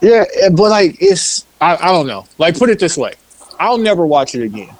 yeah, 0.00 0.24
eh, 0.42 0.48
but 0.50 0.70
like, 0.70 0.96
it's, 1.00 1.44
I, 1.60 1.76
I 1.76 1.92
don't 1.92 2.08
know. 2.08 2.26
Like, 2.38 2.58
put 2.58 2.68
it 2.70 2.80
this 2.80 2.96
way 2.96 3.14
I'll 3.60 3.78
never 3.78 4.04
watch 4.06 4.34
it 4.34 4.42
again. 4.42 4.74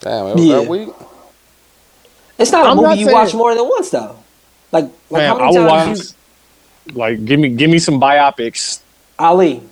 Damn, 0.00 0.26
it 0.28 0.34
was 0.36 0.44
Yeah. 0.44 0.56
that 0.60 0.68
week. 0.68 0.88
It's 2.38 2.52
not 2.52 2.66
a 2.66 2.70
I'm 2.70 2.76
movie 2.76 2.88
not 2.88 2.98
you 2.98 3.12
watch 3.12 3.34
more 3.34 3.54
than 3.54 3.68
once 3.68 3.90
though. 3.90 4.16
Like, 4.70 4.84
like 5.10 5.22
Man, 5.22 5.28
how 5.28 5.36
I 5.36 5.38
many 5.46 5.58
will 5.58 5.66
times 5.68 5.98
watch, 5.98 6.94
you, 6.94 6.98
like, 6.98 7.24
give 7.24 7.40
me, 7.40 7.48
give 7.50 7.70
me 7.70 7.78
some 7.78 8.00
biopics. 8.00 8.80
Ali? 9.18 9.62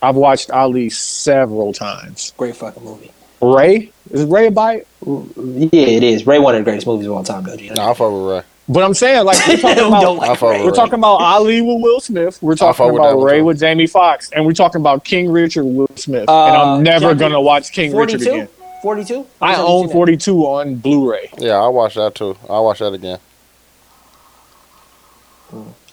I've 0.00 0.14
watched 0.16 0.50
Ali 0.50 0.90
several 0.90 1.72
times. 1.72 2.32
Great 2.36 2.54
fucking 2.56 2.84
movie. 2.84 3.10
Ray? 3.40 3.90
Is 4.10 4.24
Ray 4.24 4.46
a 4.46 4.50
bite? 4.50 4.86
Yeah, 5.04 5.68
it 5.72 6.02
is. 6.02 6.26
Ray, 6.26 6.38
one 6.38 6.54
of 6.54 6.60
the 6.60 6.64
greatest 6.64 6.86
movies 6.86 7.06
of 7.06 7.12
all 7.14 7.24
time, 7.24 7.44
though. 7.44 7.56
G. 7.56 7.68
No, 7.70 7.90
I 7.90 7.94
fuck 7.94 8.12
with 8.12 8.22
Ray. 8.30 8.42
But 8.68 8.84
I'm 8.84 8.94
saying, 8.94 9.24
like, 9.24 9.38
we're 9.48 9.56
talking 9.60 9.86
about, 9.86 10.16
like 10.18 10.30
I 10.30 10.34
fuck 10.36 10.50
Ray. 10.50 10.64
we're 10.64 10.70
talking 10.72 10.94
about 10.94 11.16
Ali 11.20 11.62
with 11.62 11.82
Will 11.82 12.00
Smith. 12.00 12.38
We're 12.42 12.54
talking 12.54 12.90
about 12.90 13.16
one, 13.16 13.24
Ray 13.26 13.42
with 13.42 13.58
Jamie 13.58 13.86
Foxx. 13.86 14.30
And 14.30 14.44
we're 14.46 14.52
talking 14.52 14.80
about 14.80 15.04
King 15.04 15.30
Richard 15.32 15.64
with 15.64 15.74
Will 15.74 15.96
Smith. 15.96 16.20
and 16.22 16.30
Uh, 16.30 16.74
I'm 16.76 16.82
never 16.82 17.06
Jackie, 17.08 17.18
going 17.18 17.32
to 17.32 17.40
watch 17.40 17.72
King 17.72 17.96
Richard 17.96 18.20
again. 18.22 18.48
42? 18.82 19.26
I 19.40 19.56
own 19.56 19.88
42 19.88 20.42
on 20.44 20.76
Blu-ray. 20.76 21.30
Yeah, 21.38 21.54
I 21.56 21.68
watched 21.68 21.96
that 21.96 22.14
too. 22.14 22.36
I'll 22.48 22.64
watch 22.64 22.78
that 22.78 22.92
again. 22.92 23.18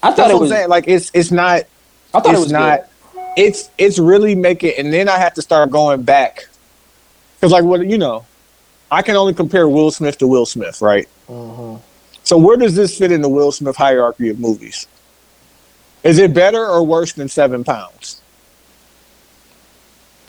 I 0.03 0.11
thought 0.11 0.15
That's 0.17 0.31
it 0.31 0.39
was. 0.39 0.49
saying. 0.49 0.69
Like 0.69 0.87
it's 0.87 1.09
it's 1.13 1.31
not 1.31 1.63
I 2.13 2.19
thought 2.19 2.27
it's 2.27 2.37
it 2.37 2.39
was 2.39 2.51
not 2.51 2.81
it's 3.37 3.69
it's 3.77 3.97
really 3.99 4.35
making 4.35 4.73
and 4.77 4.93
then 4.93 5.09
I 5.09 5.17
have 5.17 5.33
to 5.35 5.41
start 5.41 5.71
going 5.71 6.03
back. 6.03 6.47
Cuz 7.41 7.51
like 7.51 7.63
what 7.63 7.85
you 7.87 7.97
know, 7.97 8.25
I 8.91 9.01
can 9.01 9.15
only 9.15 9.33
compare 9.33 9.67
Will 9.67 9.91
Smith 9.91 10.17
to 10.19 10.27
Will 10.27 10.45
Smith, 10.45 10.81
right? 10.81 11.07
Mhm. 11.29 11.79
So 12.23 12.37
where 12.37 12.57
does 12.57 12.75
this 12.75 12.97
fit 12.97 13.11
in 13.11 13.21
the 13.21 13.29
Will 13.29 13.51
Smith 13.51 13.75
hierarchy 13.75 14.29
of 14.29 14.39
movies? 14.39 14.87
Is 16.03 16.17
it 16.19 16.33
better 16.33 16.63
or 16.67 16.83
worse 16.83 17.13
than 17.13 17.29
7 17.29 17.63
pounds? 17.63 18.21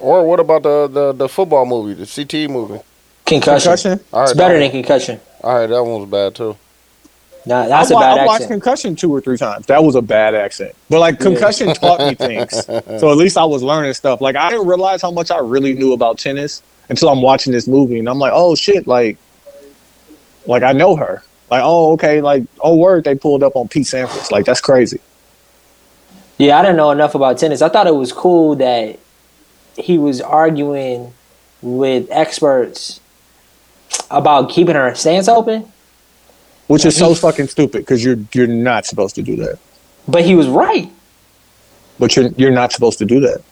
Or 0.00 0.26
what 0.26 0.40
about 0.40 0.62
the 0.62 0.88
the, 0.88 1.12
the 1.12 1.28
football 1.28 1.66
movie, 1.66 1.94
the 1.94 2.04
CTE 2.04 2.50
movie? 2.50 2.80
Concussion. 3.26 3.78
Concussion? 3.78 4.00
I 4.12 4.28
It's 4.30 4.34
better 4.34 4.54
that 4.54 4.60
than 4.60 4.70
concussion. 4.70 5.20
one. 5.40 5.52
I 5.52 5.58
heard 5.60 5.70
that 5.70 5.82
one 5.84 6.00
was 6.02 6.10
bad 6.10 6.34
too. 6.34 6.56
Nah, 7.46 7.66
that's 7.68 7.90
I, 7.90 7.94
a 7.94 7.94
wa- 7.94 8.00
bad 8.00 8.18
I 8.18 8.26
watched. 8.26 8.48
Concussion 8.48 8.96
two 8.96 9.14
or 9.14 9.20
three 9.20 9.36
times. 9.36 9.66
That 9.66 9.82
was 9.84 9.94
a 9.94 10.02
bad 10.02 10.34
accent. 10.34 10.74
But 10.90 11.00
like 11.00 11.20
Concussion 11.20 11.72
taught 11.74 12.00
me 12.00 12.14
things. 12.14 12.66
So 13.00 13.10
at 13.10 13.16
least 13.16 13.36
I 13.38 13.44
was 13.44 13.62
learning 13.62 13.94
stuff. 13.94 14.20
Like 14.20 14.36
I 14.36 14.50
didn't 14.50 14.66
realize 14.66 15.02
how 15.02 15.10
much 15.10 15.30
I 15.30 15.38
really 15.38 15.74
knew 15.74 15.92
about 15.92 16.18
tennis 16.18 16.62
until 16.88 17.08
I'm 17.08 17.22
watching 17.22 17.52
this 17.52 17.66
movie 17.68 17.98
and 17.98 18.08
I'm 18.08 18.18
like, 18.18 18.32
oh 18.34 18.54
shit, 18.54 18.86
like 18.86 19.18
like 20.46 20.62
I 20.62 20.72
know 20.72 20.96
her. 20.96 21.22
Like, 21.50 21.62
oh 21.64 21.92
okay, 21.92 22.20
like 22.20 22.44
oh 22.60 22.76
word, 22.76 23.04
they 23.04 23.14
pulled 23.14 23.42
up 23.42 23.54
on 23.56 23.68
Pete 23.68 23.86
Sampras. 23.86 24.30
Like 24.30 24.44
that's 24.46 24.60
crazy. 24.60 25.00
Yeah, 26.38 26.58
I 26.58 26.62
didn't 26.62 26.76
know 26.76 26.90
enough 26.90 27.14
about 27.14 27.38
tennis. 27.38 27.62
I 27.62 27.68
thought 27.68 27.86
it 27.86 27.94
was 27.94 28.12
cool 28.12 28.56
that 28.56 28.98
he 29.76 29.98
was 29.98 30.20
arguing 30.20 31.12
with 31.62 32.08
experts 32.10 33.00
about 34.10 34.50
keeping 34.50 34.74
her 34.74 34.94
stance 34.94 35.28
open, 35.28 35.70
Which 36.66 36.84
is 36.84 36.96
so 36.96 37.14
fucking 37.14 37.48
stupid 37.48 37.80
because 37.80 38.04
you're 38.04 38.18
you're 38.32 38.46
not 38.46 38.86
supposed 38.86 39.14
to 39.16 39.22
do 39.22 39.36
that. 39.36 39.58
but 40.08 40.24
he 40.24 40.34
was 40.34 40.48
right. 40.48 40.90
But 41.98 42.14
you're 42.16 42.28
you're 42.36 42.50
not 42.50 42.72
supposed 42.72 42.98
to 42.98 43.04
do 43.04 43.20
that. 43.20 43.42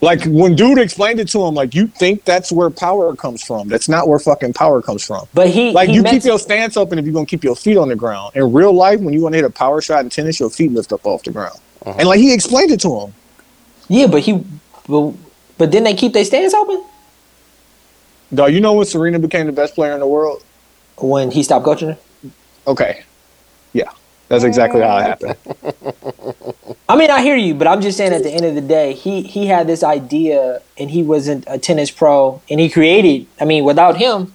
Like 0.00 0.24
when 0.24 0.54
dude 0.54 0.78
explained 0.78 1.20
it 1.20 1.28
to 1.28 1.42
him, 1.44 1.54
like 1.54 1.74
you 1.74 1.86
think 1.86 2.24
that's 2.24 2.50
where 2.52 2.68
power 2.68 3.14
comes 3.16 3.42
from. 3.42 3.68
That's 3.68 3.88
not 3.88 4.08
where 4.08 4.18
fucking 4.18 4.52
power 4.52 4.82
comes 4.82 5.04
from. 5.06 5.26
But 5.32 5.48
he 5.48 5.70
Like 5.72 5.88
he 5.88 5.94
you 5.96 6.02
meant 6.02 6.14
keep 6.16 6.24
your 6.24 6.38
stance 6.38 6.76
open 6.76 6.98
if 6.98 7.04
you're 7.04 7.14
gonna 7.14 7.24
keep 7.26 7.44
your 7.44 7.56
feet 7.56 7.78
on 7.78 7.88
the 7.88 7.96
ground. 7.96 8.34
In 8.34 8.52
real 8.52 8.72
life, 8.72 9.00
when 9.00 9.14
you 9.14 9.22
want 9.22 9.32
to 9.34 9.36
hit 9.36 9.44
a 9.44 9.50
power 9.50 9.80
shot 9.80 10.02
in 10.04 10.10
tennis, 10.10 10.40
your 10.40 10.50
feet 10.50 10.72
lift 10.72 10.92
up 10.92 11.06
off 11.06 11.22
the 11.22 11.30
ground. 11.30 11.58
Uh-huh. 11.86 11.96
And 11.98 12.08
like 12.08 12.18
he 12.18 12.34
explained 12.34 12.70
it 12.72 12.80
to 12.80 13.00
him. 13.00 13.14
yeah, 13.88 14.06
but 14.06 14.20
he 14.22 14.44
but, 14.88 15.14
but 15.58 15.70
then 15.72 15.84
they 15.84 15.94
keep 15.94 16.12
their 16.12 16.24
stance 16.24 16.54
open 16.54 16.82
Dog, 18.32 18.52
you 18.52 18.60
know 18.60 18.72
when 18.72 18.86
Serena 18.86 19.18
became 19.18 19.46
the 19.46 19.52
best 19.52 19.74
player 19.74 19.92
in 19.92 20.00
the 20.00 20.06
world? 20.06 20.42
when 20.96 21.30
he 21.30 21.42
stopped 21.42 21.64
coaching 21.64 21.88
her. 21.88 21.98
Okay. 22.66 23.02
Yeah. 23.72 23.90
That's 24.28 24.44
exactly 24.44 24.80
how 24.80 24.98
it 24.98 25.02
happened. 25.22 25.36
I 26.88 26.96
mean, 26.96 27.10
I 27.10 27.20
hear 27.20 27.36
you, 27.36 27.54
but 27.54 27.66
I'm 27.66 27.80
just 27.80 27.96
saying 27.98 28.12
at 28.12 28.22
the 28.22 28.30
end 28.30 28.44
of 28.44 28.54
the 28.54 28.60
day, 28.60 28.92
he 28.94 29.22
he 29.22 29.46
had 29.46 29.66
this 29.66 29.82
idea 29.82 30.62
and 30.78 30.90
he 30.90 31.02
wasn't 31.02 31.44
a 31.46 31.58
tennis 31.58 31.90
pro 31.90 32.40
and 32.48 32.60
he 32.60 32.70
created, 32.70 33.26
I 33.40 33.44
mean, 33.44 33.64
without 33.64 33.96
him, 33.96 34.32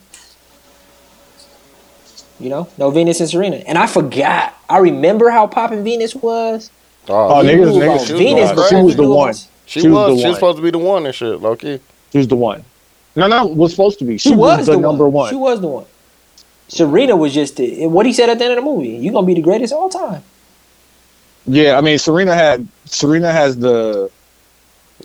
you 2.39 2.49
know, 2.49 2.67
no 2.77 2.91
Venus 2.91 3.19
and 3.19 3.29
Serena. 3.29 3.57
And 3.57 3.77
I 3.77 3.87
forgot. 3.87 4.53
I 4.69 4.77
remember 4.79 5.29
how 5.29 5.47
popping 5.47 5.83
Venus 5.83 6.13
was. 6.13 6.69
Oh, 7.07 7.39
oh 7.39 7.41
He 7.41 7.49
niggas, 7.49 7.73
knew 7.73 7.79
niggas, 7.81 7.83
about 7.83 8.01
she 8.07 8.13
was 8.13 8.21
Venus 8.21 8.49
the 8.51 8.55
one. 8.55 8.55
before 8.55 8.69
she 8.69 8.83
was 8.83 8.95
the 8.95 9.09
one. 9.09 9.33
About- 9.69 9.81
She, 9.81 9.81
She 9.81 9.87
was 9.87 10.11
was. 10.11 10.21
She 10.21 10.27
was 10.27 10.35
supposed 10.37 10.57
to 10.57 10.63
be 10.63 10.71
the 10.71 10.77
one 10.79 11.05
and 11.05 11.13
shit, 11.15 11.39
low 11.41 11.55
key. 11.55 11.79
She 12.11 12.17
was 12.17 12.27
the 12.27 12.35
one. 12.35 12.63
No, 13.15 13.27
no, 13.27 13.45
was 13.45 13.71
supposed 13.71 13.99
to 13.99 14.05
be. 14.05 14.17
She, 14.17 14.29
She 14.29 14.35
was, 14.35 14.59
was 14.59 14.67
the, 14.67 14.73
the 14.73 14.79
number 14.79 15.05
one. 15.05 15.13
one. 15.13 15.29
She 15.29 15.35
was 15.35 15.61
the 15.61 15.67
one. 15.67 15.85
Serena 16.67 17.15
was 17.15 17.33
just 17.33 17.55
the, 17.57 17.87
what 17.87 18.05
he 18.05 18.13
said 18.13 18.29
at 18.29 18.37
the 18.37 18.45
end 18.45 18.53
of 18.57 18.63
the 18.63 18.69
movie. 18.69 18.89
You're 18.89 19.13
gonna 19.13 19.25
be 19.27 19.33
the 19.33 19.41
greatest 19.41 19.73
of 19.73 19.79
all 19.79 19.89
time. 19.89 20.23
Yeah, 21.45 21.77
I 21.77 21.81
mean 21.81 21.97
Serena 21.97 22.35
had 22.35 22.67
Serena 22.85 23.31
has 23.31 23.57
the 23.57 24.11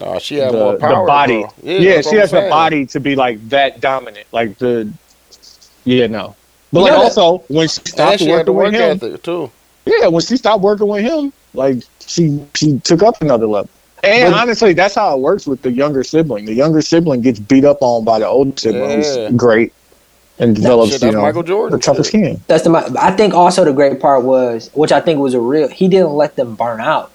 Nah, 0.00 0.18
she 0.18 0.36
had 0.36 0.52
the, 0.52 0.58
more 0.58 0.76
power. 0.76 1.02
the 1.04 1.06
body. 1.06 1.40
bro. 1.40 1.52
Yeah, 1.62 2.00
she 2.02 2.16
has 2.16 2.34
I'm 2.34 2.44
the 2.44 2.50
body 2.50 2.84
to 2.86 3.00
be 3.00 3.14
like 3.16 3.48
that 3.48 3.80
dominant. 3.80 4.26
Like 4.32 4.58
the 4.58 4.92
Yeah, 5.84 6.06
no. 6.08 6.34
But 6.72 6.80
You 6.80 6.84
like 6.84 6.92
know 6.92 6.98
that- 6.98 7.04
also 7.18 7.44
when 7.48 7.68
she 7.68 7.80
stopped 7.86 8.18
she 8.18 8.28
had 8.28 8.46
the 8.46 8.52
working 8.52 8.72
with 8.80 9.02
him, 9.02 9.18
too. 9.18 9.50
yeah, 9.86 10.08
when 10.08 10.20
she 10.22 10.36
stopped 10.36 10.62
working 10.62 10.88
with 10.88 11.02
him, 11.02 11.32
like 11.54 11.78
she 12.06 12.44
she 12.54 12.78
took 12.80 13.02
up 13.02 13.22
another 13.22 13.46
level. 13.46 13.70
And 14.04 14.32
But- 14.32 14.40
honestly, 14.40 14.72
that's 14.74 14.94
how 14.94 15.14
it 15.14 15.20
works 15.20 15.46
with 15.46 15.62
the 15.62 15.70
younger 15.70 16.04
sibling. 16.04 16.44
The 16.44 16.54
younger 16.54 16.82
sibling 16.82 17.20
gets 17.22 17.38
beat 17.38 17.64
up 17.64 17.78
on 17.80 18.04
by 18.04 18.18
the 18.18 18.26
older 18.26 18.52
sibling 18.56 18.90
Yeah. 19.02 19.28
who's 19.28 19.36
great 19.36 19.72
and 20.38 20.54
develops, 20.56 20.92
shit, 20.92 21.02
you 21.02 21.12
know, 21.12 21.22
Michael 21.22 21.42
Jordan 21.42 21.78
the 21.78 21.82
toughest 21.82 22.10
shit. 22.12 22.20
skin. 22.24 22.40
That's 22.48 22.64
the. 22.64 22.96
I 23.00 23.12
think 23.12 23.34
also 23.34 23.64
the 23.64 23.72
great 23.72 24.00
part 24.00 24.24
was, 24.24 24.70
which 24.74 24.92
I 24.92 25.00
think 25.00 25.20
was 25.20 25.34
a 25.34 25.40
real. 25.40 25.68
He 25.68 25.88
didn't 25.88 26.12
let 26.14 26.36
them 26.36 26.54
burn 26.54 26.80
out. 26.80 27.10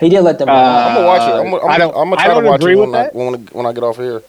He 0.00 0.08
didn't 0.08 0.24
let 0.24 0.38
them 0.38 0.46
burn 0.46 0.54
Uh, 0.56 0.58
out. 0.60 0.88
I'm 0.88 0.94
gonna 0.94 1.06
watch 1.06 1.20
it. 1.22 1.34
I'm, 1.34 1.50
gonna- 1.50 1.66
I 1.72 1.78
don't- 1.78 1.96
I'm 1.96 2.04
gonna 2.10 2.16
try 2.16 2.28
to 2.28 2.34
don't 2.34 2.44
watch 2.44 2.60
agree 2.60 2.72
it 2.74 2.76
with 2.76 2.90
when 2.90 3.00
I, 3.00 3.02
that. 3.04 3.14
when, 3.14 3.34
I- 3.34 3.38
when 3.56 3.66
I 3.66 3.72
get 3.72 3.82
off 3.82 3.96
here. 3.96 4.22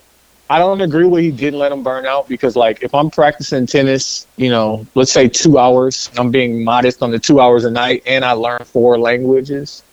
I 0.51 0.57
don't 0.57 0.81
agree 0.81 1.05
with 1.05 1.21
he 1.21 1.29
didn't 1.29 1.59
let 1.59 1.71
him 1.71 1.83
burn 1.83 2.07
out 2.07 2.27
because 2.27 2.55
like 2.55 2.81
if 2.81 2.95
I'm 2.95 3.11
practicing 3.11 3.67
tennis, 3.67 4.25
you 4.37 4.49
know, 4.49 4.87
let's 4.95 5.11
say 5.11 5.27
two 5.27 5.59
hours, 5.59 6.09
I'm 6.17 6.31
being 6.31 6.63
modest 6.63 7.03
on 7.03 7.11
the 7.11 7.19
two 7.19 7.39
hours 7.39 7.65
a 7.65 7.69
night 7.71 8.01
and 8.07 8.25
I 8.25 8.31
learn 8.31 8.61
four 8.65 8.97
languages, 8.97 9.83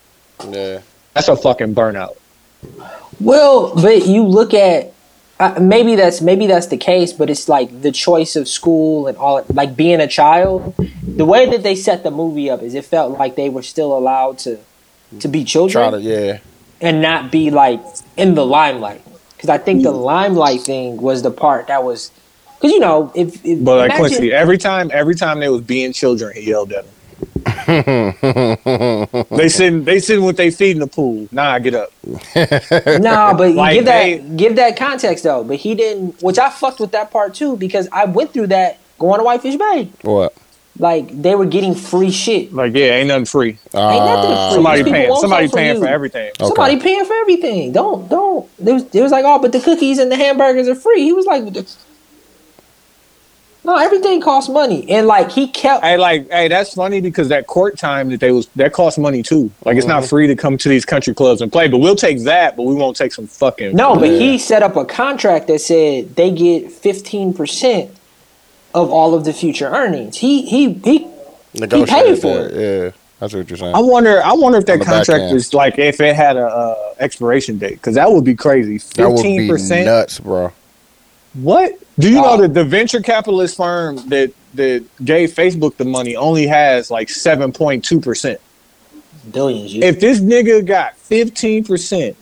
Yeah. 0.48 0.80
that's 1.14 1.28
a 1.28 1.36
fucking 1.36 1.74
burnout. 1.74 2.16
Well, 3.20 3.74
but 3.74 4.06
you 4.06 4.22
look 4.24 4.54
at 4.54 4.92
uh, 5.38 5.58
maybe 5.60 5.96
that's 5.96 6.20
maybe 6.20 6.46
that's 6.46 6.68
the 6.68 6.76
case, 6.76 7.12
but 7.12 7.28
it's 7.28 7.48
like 7.48 7.82
the 7.82 7.92
choice 7.92 8.36
of 8.36 8.48
school 8.48 9.06
and 9.06 9.16
all 9.18 9.44
like 9.52 9.76
being 9.76 10.00
a 10.00 10.06
child. 10.08 10.74
The 11.02 11.24
way 11.24 11.48
that 11.50 11.62
they 11.62 11.74
set 11.74 12.02
the 12.02 12.10
movie 12.10 12.48
up 12.48 12.62
is 12.62 12.74
it 12.74 12.84
felt 12.84 13.18
like 13.18 13.36
they 13.36 13.48
were 13.48 13.62
still 13.62 13.96
allowed 13.96 14.38
to 14.40 14.58
to 15.20 15.28
be 15.28 15.44
children 15.44 15.92
to 15.92 16.00
yeah. 16.00 16.38
and 16.80 17.00
not 17.00 17.30
be 17.30 17.50
like 17.50 17.80
in 18.16 18.34
the 18.34 18.46
limelight. 18.46 19.02
Because 19.36 19.50
I 19.50 19.58
think 19.58 19.82
the 19.82 19.92
limelight 19.92 20.62
thing 20.62 20.96
was 20.96 21.22
the 21.22 21.30
part 21.30 21.66
that 21.66 21.84
was 21.84 22.10
because 22.54 22.72
you 22.72 22.80
know 22.80 23.12
if, 23.14 23.44
if 23.44 23.62
But 23.62 23.76
like 23.76 23.90
imagine- 23.90 24.06
Quincy, 24.06 24.32
every 24.32 24.56
time 24.58 24.90
every 24.92 25.14
time 25.14 25.40
they 25.40 25.50
was 25.50 25.60
being 25.62 25.92
children, 25.92 26.34
he 26.34 26.48
yelled 26.48 26.72
at 26.72 26.84
them. 26.84 26.92
they 29.30 29.48
sitting 29.48 29.84
they 29.84 29.98
sitting 30.00 30.24
with 30.24 30.36
their 30.36 30.50
feet 30.50 30.72
in 30.72 30.80
the 30.80 30.86
pool. 30.86 31.28
Nah, 31.30 31.58
get 31.58 31.74
up. 31.74 31.92
No, 33.00 33.34
but 33.36 33.52
Like, 33.54 33.74
give 33.74 33.84
that 33.86 34.02
they- 34.04 34.18
give 34.36 34.56
that 34.56 34.76
context 34.76 35.24
though. 35.24 35.44
But 35.44 35.56
he 35.56 35.74
didn't, 35.74 36.22
which 36.22 36.38
I 36.38 36.50
fucked 36.50 36.80
with 36.80 36.92
that 36.92 37.10
part 37.10 37.34
too 37.34 37.56
because 37.56 37.88
I 37.92 38.04
went 38.06 38.32
through 38.32 38.48
that 38.48 38.78
going 38.98 39.18
to 39.20 39.24
Whitefish 39.24 39.56
Bay. 39.56 39.90
What? 40.02 40.34
Like 40.78 41.22
they 41.22 41.34
were 41.34 41.46
getting 41.46 41.74
free 41.74 42.10
shit. 42.10 42.52
Like 42.52 42.74
yeah, 42.74 42.96
ain't 42.96 43.08
nothing 43.08 43.24
free. 43.24 43.50
Ain't 43.50 43.72
nothing 43.72 44.32
Uh, 44.32 44.48
free. 44.50 44.54
Somebody 44.56 44.84
paying 44.84 45.16
somebody 45.16 45.46
something 45.46 45.58
paying 45.64 45.74
from 45.76 45.82
for 45.84 45.88
everything. 45.88 46.28
Okay. 46.28 46.44
Somebody 46.46 46.80
paying 46.80 47.04
for 47.04 47.14
everything. 47.14 47.72
Don't 47.72 48.08
don't. 48.10 48.48
There 48.58 48.74
was, 48.74 48.84
there 48.88 49.02
was 49.02 49.12
like, 49.12 49.24
oh, 49.24 49.38
but 49.38 49.52
the 49.52 49.60
cookies 49.60 49.98
and 49.98 50.10
the 50.12 50.16
hamburgers 50.16 50.68
are 50.68 50.74
free. 50.74 51.02
He 51.02 51.12
was 51.14 51.24
like, 51.26 51.44
no, 53.66 53.76
everything 53.76 54.20
costs 54.20 54.48
money, 54.48 54.88
and 54.88 55.08
like 55.08 55.30
he 55.32 55.48
kept. 55.48 55.84
Hey, 55.84 55.96
like, 55.96 56.30
hey, 56.30 56.46
that's 56.46 56.74
funny 56.74 57.00
because 57.00 57.28
that 57.30 57.48
court 57.48 57.76
time 57.76 58.08
that 58.10 58.20
they 58.20 58.30
was 58.30 58.46
that 58.54 58.72
cost 58.72 58.96
money 58.96 59.22
too. 59.24 59.50
Like, 59.64 59.76
it's 59.76 59.88
not 59.88 60.04
free 60.04 60.28
to 60.28 60.36
come 60.36 60.56
to 60.58 60.68
these 60.68 60.84
country 60.84 61.12
clubs 61.14 61.40
and 61.40 61.50
play, 61.50 61.66
but 61.66 61.78
we'll 61.78 61.96
take 61.96 62.22
that, 62.24 62.56
but 62.56 62.62
we 62.62 62.74
won't 62.74 62.96
take 62.96 63.12
some 63.12 63.26
fucking. 63.26 63.74
No, 63.74 63.96
but 63.96 64.08
Yeah. 64.08 64.18
he 64.18 64.38
set 64.38 64.62
up 64.62 64.76
a 64.76 64.84
contract 64.84 65.48
that 65.48 65.60
said 65.60 66.14
they 66.14 66.30
get 66.30 66.70
fifteen 66.70 67.34
percent 67.34 67.90
of 68.72 68.90
all 68.92 69.14
of 69.14 69.24
the 69.24 69.32
future 69.32 69.66
earnings. 69.66 70.16
He 70.18 70.42
he 70.42 70.72
he. 70.74 71.08
Negotiated 71.54 72.20
for 72.20 72.44
that. 72.48 72.52
Yeah, 72.54 72.90
that's 73.18 73.34
what 73.34 73.50
you're 73.50 73.56
saying. 73.56 73.74
I 73.74 73.80
wonder. 73.80 74.22
I 74.22 74.32
wonder 74.34 74.58
if 74.58 74.66
that 74.66 74.80
contract 74.82 75.22
end. 75.22 75.36
is 75.36 75.52
like 75.52 75.76
if 75.78 76.00
it 76.00 76.14
had 76.14 76.36
a 76.36 76.46
uh, 76.46 76.94
expiration 77.00 77.58
date 77.58 77.74
because 77.74 77.96
that 77.96 78.12
would 78.12 78.24
be 78.24 78.36
crazy. 78.36 78.78
that 78.94 79.08
would 79.08 79.16
Fifteen 79.16 79.40
be 79.40 79.48
percent. 79.48 79.86
nuts, 79.86 80.20
bro. 80.20 80.52
What? 81.34 81.72
Do 81.98 82.10
you 82.10 82.20
Uh, 82.20 82.22
know 82.36 82.42
that 82.42 82.54
the 82.54 82.64
venture 82.64 83.00
capitalist 83.00 83.56
firm 83.56 83.96
that 84.08 84.32
that 84.54 84.84
gave 85.04 85.32
Facebook 85.32 85.76
the 85.76 85.84
money 85.84 86.16
only 86.16 86.46
has 86.46 86.90
like 86.90 87.08
seven 87.10 87.52
point 87.52 87.84
two 87.84 88.00
percent? 88.00 88.40
Billions. 89.30 89.74
You. 89.74 89.82
If 89.82 90.00
this 90.00 90.20
nigga 90.20 90.64
got 90.64 90.96
fifteen 90.96 91.64
percent, 91.64 92.16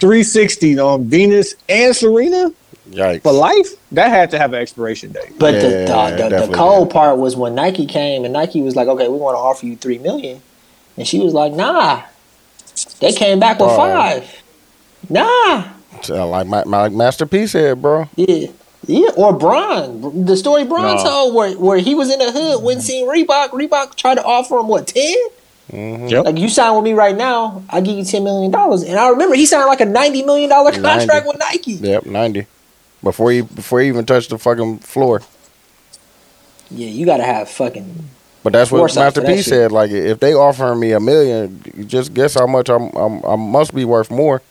three 0.00 0.22
sixty 0.22 0.78
on 0.78 1.04
Venus 1.04 1.54
and 1.68 1.94
Serena 1.94 2.52
Yikes. 2.90 3.22
for 3.22 3.32
life, 3.32 3.68
that 3.92 4.08
had 4.10 4.30
to 4.32 4.38
have 4.38 4.52
an 4.52 4.60
expiration 4.60 5.12
date. 5.12 5.32
But 5.38 5.54
Yeah, 5.54 5.60
the, 5.60 6.28
the, 6.28 6.40
the, 6.40 6.46
the 6.48 6.52
cold 6.54 6.88
did. 6.88 6.92
part 6.94 7.18
was 7.18 7.36
when 7.36 7.54
Nike 7.54 7.86
came 7.86 8.24
and 8.24 8.32
Nike 8.32 8.60
was 8.60 8.74
like, 8.76 8.88
okay, 8.88 9.08
we 9.08 9.16
want 9.16 9.34
to 9.34 9.38
offer 9.38 9.66
you 9.66 9.76
three 9.76 9.98
million. 9.98 10.42
And 10.96 11.06
she 11.06 11.20
was 11.20 11.32
like, 11.32 11.52
nah. 11.52 12.02
They 13.00 13.12
came 13.12 13.38
back 13.40 13.58
with 13.60 13.70
Oh. 13.70 13.76
five. 13.76 14.42
Nah. 15.08 15.64
Like 16.08 16.46
my, 16.46 16.64
my 16.64 16.88
Master 16.88 17.26
P 17.26 17.46
said, 17.46 17.80
bro. 17.80 18.08
Yeah. 18.16 18.48
Yeah. 18.90 19.10
Or 19.16 19.32
Bron. 19.32 20.24
The 20.24 20.36
story 20.36 20.64
Bron 20.64 20.96
No. 20.96 21.02
told 21.02 21.34
where, 21.34 21.52
where 21.56 21.78
he 21.78 21.94
was 21.94 22.10
in 22.10 22.18
the 22.18 22.32
hood, 22.32 22.62
went 22.62 22.78
and 22.78 22.86
mm-hmm. 22.86 23.06
seen 23.06 23.08
Reebok. 23.08 23.50
Reebok 23.50 23.94
tried 23.94 24.16
to 24.16 24.24
offer 24.24 24.58
him, 24.58 24.68
what, 24.68 24.88
10? 24.88 25.16
Mm-hmm. 25.70 26.06
Yep. 26.08 26.24
Like, 26.24 26.38
you 26.38 26.48
sign 26.48 26.74
with 26.74 26.84
me 26.84 26.92
right 26.92 27.16
now, 27.16 27.62
I 27.70 27.80
give 27.80 27.96
you 27.96 28.02
$10 28.02 28.24
million. 28.24 28.52
And 28.52 28.98
I 28.98 29.08
remember 29.08 29.36
he 29.36 29.46
signed 29.46 29.66
like 29.66 29.80
a 29.80 29.86
$90 29.86 30.26
million 30.26 30.50
contract 30.50 31.08
90. 31.08 31.28
with 31.28 31.38
Nike. 31.38 31.72
Yep, 31.72 32.06
ninety. 32.06 32.46
Before 33.02 33.30
he 33.30 33.40
before 33.40 33.80
he 33.80 33.88
even 33.88 34.04
touched 34.04 34.28
the 34.28 34.38
fucking 34.38 34.80
floor. 34.80 35.22
Yeah, 36.70 36.88
you 36.88 37.06
got 37.06 37.16
to 37.16 37.24
have 37.24 37.48
fucking. 37.48 38.10
But 38.42 38.52
that's 38.52 38.70
what 38.70 38.78
Foresight 38.78 39.04
Master 39.04 39.20
for 39.22 39.26
that 39.26 39.36
P 39.36 39.42
said. 39.42 39.72
Like, 39.72 39.90
if 39.90 40.20
they 40.20 40.34
offering 40.34 40.80
me 40.80 40.92
a 40.92 41.00
million, 41.00 41.62
just 41.86 42.12
guess 42.12 42.34
how 42.34 42.46
much 42.46 42.68
I'm, 42.68 42.90
I'm 42.90 43.24
I 43.24 43.36
must 43.36 43.74
be 43.74 43.84
worth 43.84 44.10
more 44.10 44.42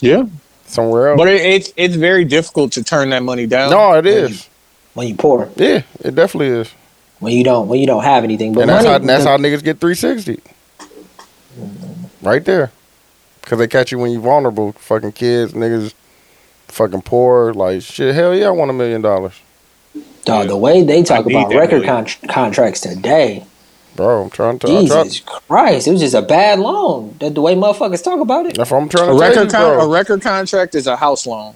Yeah, 0.00 0.24
somewhere 0.70 1.08
else. 1.10 1.18
but 1.18 1.28
it, 1.28 1.40
it's 1.42 1.72
it's 1.76 1.94
very 1.96 2.24
difficult 2.24 2.72
to 2.72 2.84
turn 2.84 3.10
that 3.10 3.22
money 3.22 3.46
down. 3.46 3.70
no, 3.70 3.94
it 3.94 4.06
is. 4.06 4.48
When 4.94 5.06
you 5.08 5.14
poor, 5.14 5.48
Yeah, 5.56 5.82
it 6.00 6.14
definitely 6.14 6.48
is. 6.48 6.68
when 7.20 7.32
you 7.32 7.44
don't, 7.44 7.68
when 7.68 7.78
you 7.80 7.86
don't 7.86 8.02
have 8.04 8.24
anything, 8.24 8.52
but 8.54 8.62
and 8.62 8.70
that's 8.70 8.84
money, 8.84 8.92
how 8.92 9.06
that's 9.06 9.24
the- 9.24 9.30
how 9.30 9.36
niggas 9.36 9.62
get 9.62 9.78
three 9.80 9.94
sixty. 9.94 10.40
Right 12.22 12.44
there, 12.44 12.70
because 13.40 13.58
they 13.58 13.66
catch 13.68 13.92
you 13.92 13.98
when 13.98 14.10
you 14.12 14.20
vulnerable. 14.20 14.72
Fucking 14.72 15.12
kids, 15.12 15.52
niggas, 15.52 15.94
fucking 16.68 17.02
poor. 17.02 17.52
Like 17.54 17.82
shit. 17.82 18.14
Hell 18.14 18.34
yeah, 18.34 18.48
I 18.48 18.50
want 18.50 18.70
a 18.70 18.74
million 18.74 19.00
dollars, 19.00 19.34
Dog, 20.24 20.48
the 20.48 20.56
way 20.56 20.82
they 20.82 21.02
talk 21.02 21.24
about 21.26 21.54
record 21.54 21.84
con- 21.84 22.06
contracts 22.28 22.80
today, 22.82 23.44
bro. 24.00 24.22
I'm 24.24 24.30
trying 24.30 24.58
to. 24.60 24.68
I'm 24.68 24.86
trying, 24.86 25.04
Jesus 25.04 25.20
Christ, 25.20 25.86
it 25.88 25.92
was 25.92 26.00
just 26.00 26.14
a 26.14 26.22
bad 26.22 26.58
loan. 26.58 27.16
The, 27.20 27.30
the 27.30 27.40
way 27.40 27.54
motherfuckers 27.54 28.02
talk 28.02 28.20
about 28.20 28.46
it, 28.46 28.56
that's 28.56 28.70
what 28.70 28.78
I'm 28.82 28.88
trying 28.88 29.08
to 29.08 29.12
A 29.14 29.18
tell 29.18 29.28
record 29.28 29.44
you, 29.44 29.50
con- 29.50 29.76
bro. 29.76 29.84
a 29.84 29.88
record 29.88 30.22
contract 30.22 30.74
is 30.74 30.86
a 30.86 30.96
house 30.96 31.26
loan. 31.26 31.54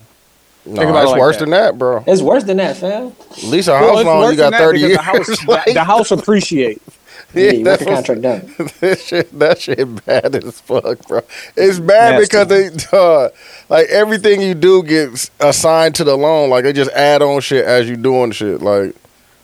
no, 0.67 0.83
about 0.83 1.01
it 1.01 1.03
it's 1.03 1.11
like 1.13 1.21
worse 1.21 1.37
that. 1.37 1.41
than 1.41 1.51
that, 1.51 1.79
bro. 1.79 2.05
it's 2.07 2.23
worse 2.23 2.45
than 2.45 2.57
that, 2.59 2.77
fam. 2.77 3.13
At 3.33 3.43
least 3.45 3.69
a 3.69 3.73
Well, 3.73 3.89
house 3.91 3.99
it's 4.01 4.07
loan, 4.07 4.31
you 4.33 4.37
got 4.37 4.53
thirty 4.55 4.79
because 4.83 4.89
years. 4.89 4.99
The 4.99 5.03
house, 5.03 5.47
Like, 5.47 5.65
the, 5.67 5.73
the 5.75 5.85
house 5.95 6.11
appreciate. 6.11 6.83
Yeah, 7.35 7.51
Yeah, 7.51 7.51
record 7.51 7.65
that's 7.65 7.85
contract 7.85 8.23
done. 8.23 8.55
that 8.81 8.99
shit, 9.01 9.39
that 9.39 9.61
shit 9.61 10.05
bad 10.07 10.37
as 10.37 10.61
fuck, 10.61 11.07
bro. 11.09 11.21
It's 11.57 11.81
bad 11.81 12.21
Nasty. 12.21 12.25
because 12.27 12.47
they, 12.49 12.97
uh, 12.97 13.29
like 13.69 13.89
everything 13.89 14.41
you 14.41 14.55
do 14.55 14.83
gets 14.85 15.31
assigned 15.41 15.97
to 15.97 16.05
the 16.05 16.17
loan. 16.17 16.49
Like 16.51 16.63
they 16.65 16.73
just 16.73 16.93
add 16.93 17.23
on 17.23 17.41
shit 17.41 17.65
as 17.65 17.89
you 17.89 17.97
doing 17.97 18.31
shit. 18.31 18.63
Like, 18.63 18.95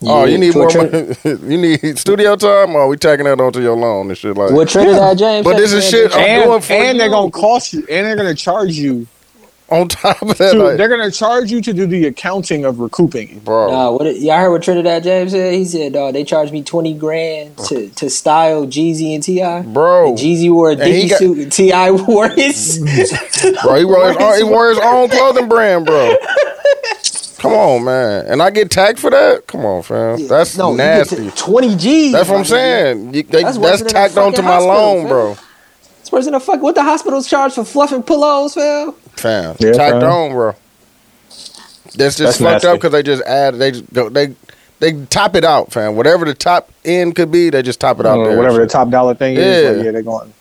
oh, 0.03 0.23
Yeah, 0.25 0.31
you 0.31 0.37
need 0.37 0.55
more 0.55 0.69
Trin- 0.69 0.91
money. 0.91 1.15
you 1.53 1.57
need 1.57 1.97
studio 1.99 2.35
time. 2.35 2.75
Oh, 2.75 2.87
we 2.87 2.97
taking 2.97 3.25
that 3.25 3.39
onto 3.39 3.61
your 3.61 3.75
loan 3.75 4.09
and 4.09 4.17
shit. 4.17 4.35
Like, 4.37 4.51
What 4.51 4.69
Trinidad 4.69 5.17
James? 5.17 5.43
But 5.43 5.57
this 5.57 5.73
is 5.73 5.87
shit 5.89 6.11
they- 6.11 6.17
I'm 6.17 6.23
and 6.41 6.43
doing 6.49 6.61
for 6.61 6.73
and 6.73 6.99
they're 6.99 7.09
gonna 7.09 7.31
cost 7.31 7.73
you, 7.73 7.79
and 7.89 8.05
they're 8.05 8.15
gonna 8.15 8.35
charge 8.35 8.73
you. 8.73 9.07
on 9.69 9.87
top 9.87 10.21
of 10.21 10.37
that, 10.37 10.51
To, 10.51 10.61
like, 10.63 10.75
they're 10.77 10.89
gonna 10.89 11.09
charge 11.09 11.49
you 11.49 11.61
to 11.61 11.71
do 11.71 11.87
the 11.87 12.05
accounting 12.07 12.65
of 12.65 12.79
recouping. 12.81 13.29
it. 13.29 13.45
bro. 13.45 13.71
Nah, 13.71 13.91
what 13.91 14.05
it, 14.05 14.17
y'all 14.17 14.37
heard 14.37 14.49
what 14.51 14.63
Trinidad 14.63 15.01
James 15.03 15.31
said? 15.31 15.53
He 15.53 15.63
said, 15.63 15.93
"Dog, 15.93 16.13
they 16.13 16.25
charged 16.25 16.51
me 16.51 16.61
twenty 16.61 16.93
grand 16.93 17.57
to, 17.69 17.87
to 17.87 18.09
style 18.09 18.65
Jeezy 18.67 19.13
and 19.15 19.23
Ti. 19.23 19.71
Bro, 19.71 20.15
Jeezy 20.15 20.51
wore 20.51 20.71
a 20.71 20.73
And 20.73 20.81
Dickie 20.81 21.07
got- 21.07 21.19
suit, 21.19 21.37
and 21.37 21.51
T.I. 21.53 21.91
wore 21.91 22.27
his. 22.27 22.79
bro, 23.63 23.75
he 23.75 23.85
wore 23.85 24.09
his, 24.09 24.17
own, 24.17 24.37
he 24.39 24.43
wore 24.43 24.69
his 24.71 24.79
own 24.79 25.07
clothing 25.07 25.47
brand, 25.47 25.85
bro. 25.85 26.15
Come 27.41 27.53
on, 27.53 27.83
man. 27.85 28.25
And 28.27 28.39
I 28.41 28.51
get 28.51 28.69
tagged 28.69 28.99
for 28.99 29.09
that? 29.09 29.47
Come 29.47 29.65
on, 29.65 29.81
fam. 29.81 30.27
That's 30.27 30.55
no, 30.57 30.71
you 30.71 30.77
get 30.77 31.07
to 31.07 31.21
nasty. 31.23 31.31
Twenty 31.41 31.75
G's. 31.75 32.11
That's 32.13 32.29
what 32.29 32.37
I'm 32.37 32.43
nigga. 32.43 32.47
saying. 32.47 33.13
You, 33.15 33.23
they, 33.23 33.43
That's 33.43 33.57
that's 33.57 33.57
worse 33.57 33.79
than 33.79 33.87
a 33.87 33.89
tacked 33.89 34.17
onto 34.17 34.43
fucking 34.43 34.45
my 34.45 34.51
hospital, 34.51 34.75
loan, 34.75 34.97
fam. 34.99 35.07
bro. 35.07 35.35
It's 36.01 36.11
worse 36.11 36.25
than 36.25 36.35
a 36.35 36.39
fuck. 36.39 36.61
What 36.61 36.75
the 36.75 36.83
hospitals 36.83 37.27
charge 37.27 37.53
for 37.53 37.65
fluffing 37.65 38.03
pillows, 38.03 38.53
fam? 38.53 38.91
Fam, 39.15 39.55
Yeah, 39.59 39.71
tacked 39.71 40.01
fam. 40.01 40.03
on, 40.03 40.31
bro. 40.33 40.55
That's 41.95 42.15
just 42.15 42.19
That's 42.19 42.37
fucked 42.37 42.63
up 42.63 42.63
nasty. 42.63 42.77
because 42.77 42.91
they 42.91 43.03
just 43.03 43.23
add. 43.23 43.55
They 43.55 43.71
just 43.71 43.91
go. 43.91 44.09
They 44.09 44.35
they 44.79 45.05
top 45.07 45.35
it 45.35 45.43
out, 45.43 45.71
fam. 45.71 45.95
Whatever 45.95 46.25
the 46.25 46.33
top 46.35 46.69
end 46.85 47.15
could 47.15 47.31
be, 47.31 47.49
they 47.49 47.63
just 47.63 47.79
top 47.79 47.99
it 47.99 48.05
out 48.05 48.19
or 48.19 48.27
there. 48.29 48.37
whatever 48.37 48.59
the 48.59 48.67
top 48.67 48.89
dollar 48.89 49.15
thing 49.15 49.35
is. 49.35 49.63
Yeah. 49.63 49.69
Like, 49.71 49.85
yeah, 49.85 49.91
they're 49.91 50.01
going. 50.03 50.33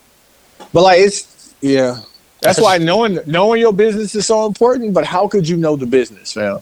But 0.73 0.83
like 0.83 1.01
it's 1.01 1.55
yeah. 1.63 2.01
That's 2.43 2.61
why 2.61 2.79
knowing 2.79 3.19
knowing 3.27 3.61
your 3.61 3.73
business 3.73 4.15
is 4.15 4.27
so 4.27 4.47
important. 4.47 4.93
But 4.95 5.05
how 5.07 5.29
could 5.29 5.49
you 5.49 5.57
know 5.57 5.77
the 5.77 5.87
business, 5.87 6.33
fam? 6.33 6.61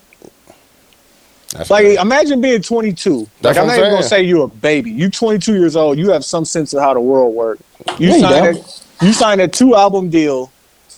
That's 1.52 1.70
Like 1.70 1.84
right. 1.84 1.98
imagine 1.98 2.40
being 2.40 2.60
22. 2.62 3.28
That's 3.40 3.56
like 3.56 3.62
I'm 3.62 3.66
not 3.66 3.72
I'm 3.74 3.78
even 3.80 3.90
gonna 3.92 4.02
say 4.02 4.22
you're 4.22 4.44
a 4.44 4.48
baby. 4.48 4.90
You 4.90 5.10
22 5.10 5.54
years 5.54 5.76
old. 5.76 5.98
You 5.98 6.10
have 6.10 6.24
some 6.24 6.44
sense 6.44 6.74
of 6.74 6.80
how 6.80 6.94
the 6.94 7.00
world 7.00 7.34
works. 7.34 7.62
You 7.98 8.18
sign 8.20 8.54
you 8.54 8.60
a, 8.60 9.04
you 9.06 9.12
signed 9.12 9.40
a 9.40 9.48
two 9.48 9.74
album 9.74 10.10
deal. 10.10 10.52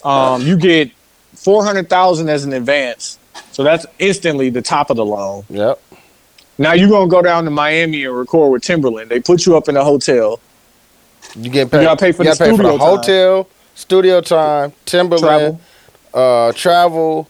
Um, 0.04 0.42
you 0.42 0.56
get 0.56 0.90
four 1.34 1.64
hundred 1.64 1.88
thousand 1.88 2.28
as 2.28 2.44
an 2.44 2.52
advance. 2.52 3.18
So 3.52 3.62
that's 3.62 3.86
instantly 3.98 4.50
the 4.50 4.62
top 4.62 4.90
of 4.90 4.96
the 4.96 5.04
loan. 5.04 5.44
Yep. 5.50 5.80
Now 6.58 6.72
you're 6.72 6.88
gonna 6.90 7.08
go 7.10 7.22
down 7.22 7.44
to 7.44 7.50
Miami 7.50 8.04
and 8.04 8.16
record 8.16 8.50
with 8.52 8.62
Timbaland. 8.62 9.08
They 9.08 9.20
put 9.20 9.46
you 9.46 9.56
up 9.56 9.68
in 9.68 9.76
a 9.76 9.84
hotel. 9.84 10.40
You 11.36 11.50
get 11.50 11.70
paid. 11.70 11.78
You 11.78 11.84
gotta 11.84 12.00
pay 12.00 12.12
for 12.12 12.24
the 12.24 12.30
gotta 12.30 12.44
pay 12.44 12.56
for 12.56 12.62
the 12.64 12.76
hotel, 12.76 13.48
studio 13.74 14.20
time, 14.20 14.72
Timbaland, 14.84 15.20
Travel. 15.20 15.60
uh, 16.12 16.52
travel. 16.52 17.28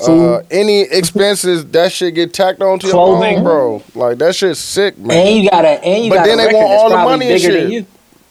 Uh, 0.00 0.42
any 0.50 0.82
expenses 0.82 1.66
that 1.66 1.90
shit 1.90 2.14
get 2.14 2.32
tacked 2.32 2.60
onto 2.62 2.86
your 2.86 2.94
Clothing. 2.94 3.42
loan, 3.42 3.44
bro. 3.44 3.82
Like 3.94 4.18
that 4.18 4.34
shit's 4.36 4.60
sick, 4.60 4.96
man. 4.98 5.26
And 5.26 5.42
you 5.44 5.50
got 5.50 5.64
a 5.64 5.68
and 5.84 6.04
you 6.04 6.10
But 6.10 6.16
got 6.16 6.26
then 6.26 6.38
a 6.38 6.42
they 6.42 6.46
record 6.48 6.58
want 6.60 6.68
that's 6.70 6.82
all 6.82 6.90
the 6.90 6.96
money 6.96 7.26
and 7.26 7.34
bigger 7.40 7.52
shit. 7.52 7.62
than 7.64 7.72
you. 7.72 7.86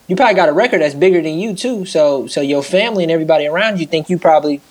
You 0.08 0.16
probably 0.16 0.36
got 0.36 0.48
a 0.48 0.54
record 0.54 0.80
that's 0.82 0.96
bigger 0.96 1.22
than 1.22 1.38
you 1.38 1.54
too. 1.54 1.84
So 1.86 2.28
so 2.28 2.40
your 2.42 2.64
family 2.64 3.04
and 3.04 3.12
everybody 3.12 3.46
around 3.48 3.80
you 3.82 3.86
think 3.86 4.10
you 4.10 4.18
probably 4.18 4.62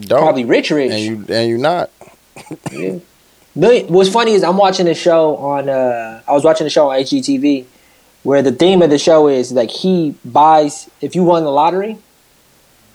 Don't. 0.00 0.18
probably 0.20 0.44
rich 0.44 0.70
rich. 0.70 0.90
and 0.90 1.00
you 1.00 1.24
and 1.34 1.48
you 1.48 1.58
not. 1.58 1.90
Yeah. 2.72 2.98
Million, 3.54 3.92
what's 3.92 4.08
funny 4.08 4.32
is 4.32 4.42
I'm 4.42 4.56
watching 4.56 4.88
a 4.88 4.94
show 4.94 5.36
on. 5.36 5.68
Uh, 5.68 6.22
I 6.26 6.32
was 6.32 6.42
watching 6.42 6.66
a 6.66 6.70
show 6.70 6.90
on 6.90 6.98
HGTV 7.00 7.66
where 8.22 8.40
the 8.40 8.50
theme 8.52 8.80
of 8.80 8.88
the 8.88 8.96
show 8.98 9.28
is 9.28 9.52
like 9.52 9.70
he 9.70 10.14
buys 10.24 10.88
if 11.02 11.14
you 11.14 11.22
won 11.22 11.44
the 11.44 11.50
lottery 11.50 11.98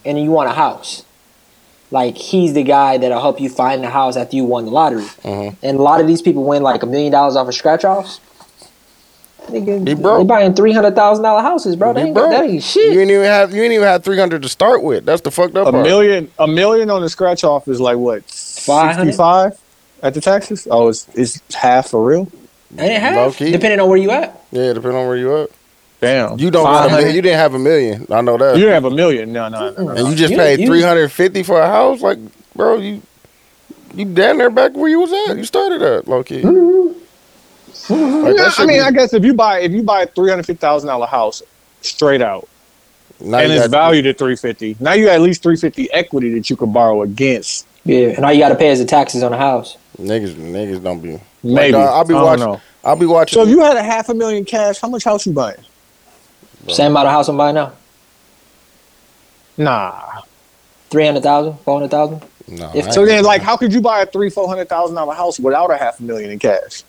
and 0.03 0.19
you 0.19 0.31
want 0.31 0.49
a 0.49 0.53
house, 0.53 1.05
like 1.91 2.17
he's 2.17 2.53
the 2.53 2.63
guy 2.63 2.97
that'll 2.97 3.21
help 3.21 3.39
you 3.39 3.49
find 3.49 3.83
the 3.83 3.89
house 3.89 4.17
after 4.17 4.35
you 4.35 4.43
won 4.43 4.65
the 4.65 4.71
lottery. 4.71 5.05
Mhm. 5.23 5.55
And 5.63 5.77
a 5.77 5.81
lot 5.81 6.01
of 6.01 6.07
these 6.07 6.21
people 6.21 6.43
win 6.43 6.61
like 6.63 6.83
a 6.83 6.85
million 6.85 7.11
dollars 7.11 7.35
off 7.35 7.47
of 7.47 7.55
scratch 7.55 7.85
offs. 7.85 8.19
Nigga, 9.49 9.85
Be 9.85 9.93
broke. 9.93 10.19
they 10.19 10.23
buying 10.25 10.53
three 10.53 10.73
hundred 10.73 10.93
thousand 10.95 11.23
dollar 11.23 11.41
houses, 11.41 11.77
bro. 11.77 11.93
They 11.93 12.01
Be 12.01 12.05
ain't, 12.07 12.15
broke. 12.15 12.31
that 12.31 12.43
ain't 12.43 12.75
You 12.75 12.99
ain't 12.99 13.09
even 13.11 13.23
have 13.23 13.53
you 13.53 13.63
ain't 13.63 13.71
even 13.73 13.87
have 13.87 14.03
three 14.03 14.17
hundred 14.19 14.41
to 14.41 14.49
start 14.49 14.83
with. 14.83 15.05
That's 15.05 15.21
the 15.21 15.31
fucked 15.31 15.55
up 15.55 15.67
A 15.67 15.71
part. 15.71 15.85
million, 15.85 16.29
a 16.37 16.47
million 16.47 16.89
on 16.89 17.01
the 17.01 17.07
scratch 17.09 17.45
off 17.45 17.67
is 17.69 17.79
like 17.79 17.97
what? 17.97 18.23
500? 18.25 19.05
Sixty-five 19.05 19.57
at 20.03 20.13
the 20.13 20.19
taxes. 20.21 20.67
Oh, 20.69 20.89
it's 20.89 21.07
it's 21.13 21.41
half 21.55 21.89
for 21.91 22.03
real. 22.03 22.29
Ain't 22.77 22.91
it 22.91 22.99
half? 22.99 23.37
Depending 23.37 23.79
on 23.79 23.87
where 23.87 23.97
you 23.97 24.11
at. 24.11 24.37
Yeah, 24.51 24.73
depending 24.73 24.99
on 24.99 25.07
where 25.07 25.15
you 25.15 25.43
at. 25.43 25.49
Damn, 25.99 26.37
You 26.39 26.51
don't 26.51 26.63
got 26.63 26.87
a 26.89 26.91
million. 26.91 27.15
You 27.15 27.21
didn't 27.23 27.39
have 27.39 27.53
a 27.55 27.59
million. 27.59 28.05
I 28.11 28.21
know 28.21 28.37
that. 28.37 28.55
You 28.55 28.61
didn't 28.61 28.75
have 28.75 28.85
a 28.85 28.95
million. 28.95 29.33
No, 29.33 29.49
no, 29.49 29.71
no. 29.71 29.83
no. 29.83 29.89
and 29.93 30.07
you 30.09 30.15
just 30.15 30.31
You- 30.31 30.37
paid 30.37 30.59
you- 30.59 30.67
three 30.67 30.81
hundred 30.83 31.11
fifty 31.11 31.41
for 31.43 31.59
a 31.59 31.67
house. 31.67 32.01
Like, 32.01 32.19
bro, 32.55 32.77
you 32.77 33.01
you 33.95 34.05
down 34.05 34.37
there 34.37 34.51
back 34.51 34.73
where 34.75 34.89
you 34.89 34.99
was 34.99 35.11
at. 35.29 35.37
You 35.37 35.43
started 35.43 35.81
at 35.81 36.07
low 36.07 36.23
key. 36.23 36.43
Like, 36.43 38.35
Yeah, 38.37 38.51
I 38.57 38.65
mean, 38.65 38.77
be- 38.77 38.79
I 38.81 38.91
guess 38.91 39.13
if 39.13 39.23
you 39.23 39.33
buy 39.33 39.59
if 39.61 39.71
you 39.71 39.81
buy 39.83 40.03
a 40.03 40.07
three 40.07 40.29
hundred 40.29 40.45
fifty 40.45 40.59
thousand 40.59 40.87
dollar 40.87 41.07
house 41.07 41.41
straight 41.81 42.21
out, 42.21 42.47
now 43.19 43.39
and 43.39 43.49
you 43.51 43.57
it's 43.57 43.67
got- 43.67 43.71
valued 43.71 44.05
at 44.07 44.17
three 44.17 44.35
fifty, 44.35 44.75
now 44.79 44.93
you 44.93 45.05
got 45.05 45.15
at 45.15 45.21
least 45.21 45.41
three 45.41 45.55
fifty 45.57 45.91
equity 45.91 46.33
that 46.35 46.49
you 46.49 46.55
could 46.55 46.71
borrow 46.73 47.01
against. 47.01 47.65
Yeah, 47.85 48.09
and 48.09 48.25
all 48.25 48.33
you 48.33 48.39
got 48.39 48.49
to 48.49 48.55
pay 48.55 48.67
is 48.69 48.79
the 48.79 48.85
taxes 48.85 49.23
on 49.23 49.31
the 49.31 49.37
house. 49.37 49.77
Niggas, 49.97 50.33
niggas 50.35 50.83
don't 50.83 50.99
be. 50.99 51.19
Maybe 51.41 51.71
Like, 51.71 51.87
uh, 51.87 51.93
I'll 51.93 52.03
be 52.05 52.13
I 52.13 52.17
don't 52.17 52.25
watching. 52.25 52.45
know. 52.45 52.61
I'll 52.83 52.95
be 52.97 53.05
watching. 53.05 53.35
So 53.37 53.43
if 53.43 53.49
you 53.49 53.61
had 53.61 53.77
a 53.77 53.83
half 53.83 54.09
a 54.09 54.13
million 54.13 54.43
cash, 54.43 54.79
how 54.81 54.89
much 54.89 55.05
house 55.05 55.25
you 55.25 55.31
buying? 55.31 55.55
Same 56.69 56.91
amount 56.91 57.07
of 57.07 57.13
house 57.13 57.27
I'm 57.29 57.37
buying 57.37 57.55
now. 57.55 57.71
Nah. 59.57 60.21
300,000, 60.89 61.57
400,000. 61.59 62.21
no, 62.49 62.71
if- 62.73 62.91
So 62.93 63.05
then, 63.05 63.23
like, 63.23 63.41
how 63.41 63.57
could 63.57 63.73
you 63.73 63.81
buy 63.81 64.01
a 64.01 64.05
three 64.05 64.29
four 64.29 64.47
hundred 64.47 64.69
thousand 64.69 64.95
dollar 64.95 65.13
house 65.13 65.39
without 65.39 65.71
a 65.71 65.77
half 65.77 65.99
a 65.99 66.03
million 66.03 66.31
in 66.31 66.39
cash? 66.39 66.83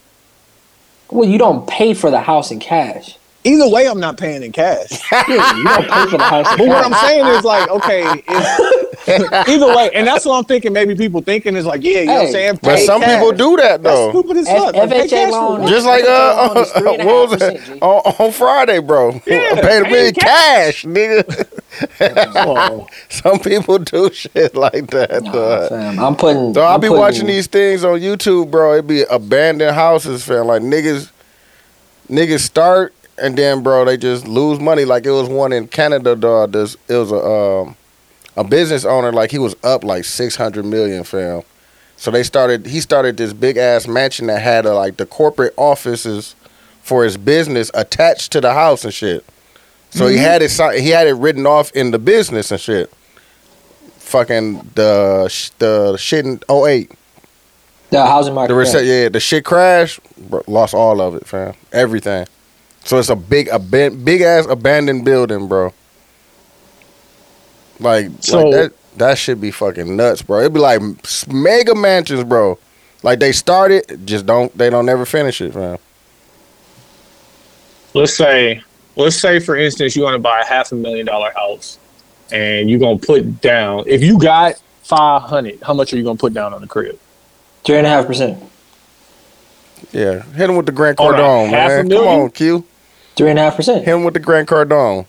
Well, 1.10 1.28
you 1.28 1.38
don't 1.38 1.66
pay 1.66 1.94
for 1.94 2.10
the 2.10 2.20
house 2.20 2.50
in 2.50 2.60
cash. 2.60 3.16
Either 3.44 3.68
way, 3.68 3.86
I'm 3.88 4.00
not 4.00 4.18
paying 4.18 4.42
in 4.42 4.52
cash. 4.52 4.90
Yeah, 5.28 5.56
you 5.56 5.64
don't 5.64 5.88
pay 5.88 6.06
for 6.10 6.18
the 6.18 6.24
house 6.24 6.50
in 6.52 6.58
But 6.58 6.68
what. 6.68 6.84
I'm 6.84 6.94
saying 7.08 7.26
is 7.26 7.44
like, 7.44 7.68
okay, 7.70 8.04
if, 8.26 8.87
either 9.48 9.66
way, 9.76 9.90
and 9.94 10.06
that's 10.06 10.24
what 10.24 10.38
I'm 10.38 10.44
thinking. 10.44 10.72
Maybe 10.72 10.94
people 10.94 11.20
thinking 11.22 11.56
is 11.56 11.64
like, 11.66 11.82
yeah, 11.82 12.00
you 12.00 12.06
know 12.06 12.14
what 12.14 12.26
I'm 12.26 12.32
saying. 12.32 12.58
but 12.62 12.78
some 12.80 13.00
cash. 13.00 13.14
people 13.16 13.32
do 13.32 13.56
that 13.56 13.82
That's 13.82 13.96
though. 13.96 14.10
stupid 14.10 14.36
as 14.38 14.48
F- 14.48 14.74
Like, 14.74 14.90
FHA 14.90 15.30
loan 15.30 15.66
Just 15.68 15.86
like 15.86 16.04
uh, 16.04 16.54
FHA 16.54 16.84
what 17.04 17.30
was 17.30 17.40
3.5%, 17.40 17.76
it 17.76 17.82
on, 17.82 18.14
on 18.26 18.32
Friday, 18.32 18.78
bro? 18.80 19.08
I 19.16 19.18
paid 19.20 19.52
a 19.52 19.56
pay 19.62 19.90
million 19.90 20.14
cash, 20.14 20.84
nigga. 20.84 21.48
Some 23.10 23.38
people 23.40 23.78
do 23.78 24.10
shit 24.12 24.54
like 24.54 24.88
that. 24.90 25.24
dog. 25.24 25.68
Fam, 25.68 25.98
I'm 25.98 26.16
putting. 26.16 26.54
So 26.54 26.62
I'll 26.62 26.74
I'm 26.74 26.80
be 26.80 26.88
putting- 26.88 27.00
watching 27.00 27.26
these 27.26 27.46
things 27.46 27.84
on 27.84 28.00
YouTube, 28.00 28.50
bro. 28.50 28.74
It 28.74 28.86
be 28.86 29.02
abandoned 29.10 29.74
houses, 29.74 30.24
fam. 30.24 30.46
Like 30.46 30.62
niggas, 30.62 31.10
niggas 32.08 32.40
start 32.40 32.94
and 33.20 33.36
then, 33.36 33.62
bro, 33.62 33.84
they 33.84 33.96
just 33.96 34.28
lose 34.28 34.60
money. 34.60 34.84
Like 34.84 35.04
it 35.04 35.10
was 35.10 35.28
one 35.28 35.52
in 35.52 35.66
Canada, 35.68 36.14
dog. 36.14 36.52
This 36.52 36.76
it 36.88 36.94
was 36.94 37.10
a 37.12 37.16
um, 37.24 37.76
a 38.38 38.44
business 38.44 38.84
owner. 38.84 39.12
Like 39.12 39.30
he 39.30 39.38
was 39.38 39.56
up 39.64 39.84
like 39.84 40.04
six 40.04 40.36
hundred 40.36 40.64
million, 40.64 41.04
fam. 41.04 41.42
So 41.96 42.10
they 42.12 42.22
started. 42.22 42.66
He 42.66 42.80
started 42.80 43.16
this 43.16 43.32
big 43.32 43.56
ass 43.56 43.88
mansion 43.88 44.28
that 44.28 44.40
had 44.40 44.64
uh, 44.64 44.74
like 44.76 44.96
the 44.96 45.06
corporate 45.06 45.52
offices 45.56 46.36
for 46.80 47.04
his 47.04 47.16
business 47.16 47.70
attached 47.74 48.32
to 48.32 48.40
the 48.40 48.54
house 48.54 48.84
and 48.84 48.94
shit. 48.94 49.24
So 49.90 50.06
he 50.06 50.16
had 50.16 50.40
it. 50.42 50.52
He 50.80 50.90
had 50.90 51.06
it 51.08 51.14
written 51.14 51.46
off 51.46 51.72
in 51.72 51.90
the 51.90 51.98
business 51.98 52.50
and 52.52 52.60
shit. 52.60 52.90
Fucking 53.98 54.70
the 54.74 55.52
the 55.58 55.96
shit 55.96 56.24
in 56.24 56.40
08. 56.48 56.92
the 57.90 58.06
housing 58.06 58.34
market. 58.34 58.54
The 58.54 58.64
crash. 58.64 58.84
yeah, 58.84 59.08
the 59.08 59.20
shit 59.20 59.44
crashed, 59.44 60.00
bro, 60.30 60.42
lost 60.46 60.74
all 60.74 61.00
of 61.00 61.14
it, 61.14 61.26
fam. 61.26 61.54
Everything. 61.72 62.26
So 62.84 62.98
it's 62.98 63.10
a 63.10 63.16
big, 63.16 63.48
a 63.48 63.58
big 63.58 64.22
ass 64.22 64.46
abandoned 64.46 65.04
building, 65.04 65.46
bro. 65.48 65.74
Like, 67.80 68.10
So- 68.20 68.48
like 68.48 68.52
that, 68.54 68.72
that 68.98 69.18
should 69.18 69.40
be 69.40 69.50
fucking 69.50 69.96
nuts, 69.96 70.22
bro. 70.22 70.40
It'd 70.40 70.52
be 70.54 70.60
like 70.60 70.80
mega 71.28 71.74
mansions, 71.74 72.24
bro. 72.24 72.58
Like 73.02 73.20
they 73.20 73.30
started, 73.32 74.06
just 74.06 74.26
don't, 74.26 74.56
they 74.58 74.70
don't 74.70 74.86
never 74.86 75.06
finish 75.06 75.40
it, 75.40 75.52
fam. 75.54 75.78
let's 77.94 78.14
say, 78.16 78.60
let's 78.96 79.16
say 79.16 79.38
for 79.38 79.56
instance, 79.56 79.94
you 79.96 80.02
want 80.02 80.14
to 80.14 80.18
buy 80.18 80.40
a 80.40 80.44
half 80.44 80.72
a 80.72 80.74
million 80.74 81.06
dollar 81.06 81.30
house, 81.36 81.78
and 82.32 82.68
you're 82.68 82.80
gonna 82.80 82.98
put 82.98 83.40
down. 83.40 83.84
If 83.86 84.02
you 84.02 84.18
got 84.18 84.54
five 84.82 85.22
hundred, 85.22 85.60
how 85.62 85.74
much 85.74 85.92
are 85.92 85.96
you 85.96 86.02
gonna 86.04 86.18
put 86.18 86.34
down 86.34 86.52
on 86.54 86.60
the 86.60 86.66
crib? 86.66 86.98
Three 87.64 87.76
and 87.78 87.86
a 87.86 87.90
half 87.90 88.06
percent. 88.06 88.42
Yeah, 89.92 90.22
hit 90.32 90.50
him 90.50 90.56
with 90.56 90.66
the 90.66 90.72
Grand 90.72 90.98
On 90.98 91.14
a 91.14 91.18
Cardone, 91.18 91.48
half 91.50 91.70
a 91.70 91.74
man. 91.84 91.90
Come 91.90 92.06
on, 92.08 92.30
Q. 92.30 92.64
Three 93.16 93.30
and 93.30 93.38
a 93.38 93.42
half 93.42 93.56
percent. 93.56 93.84
Hit 93.84 93.94
him 93.94 94.04
with 94.04 94.14
the 94.14 94.20
Grant 94.20 94.48
Cardone. 94.48 95.06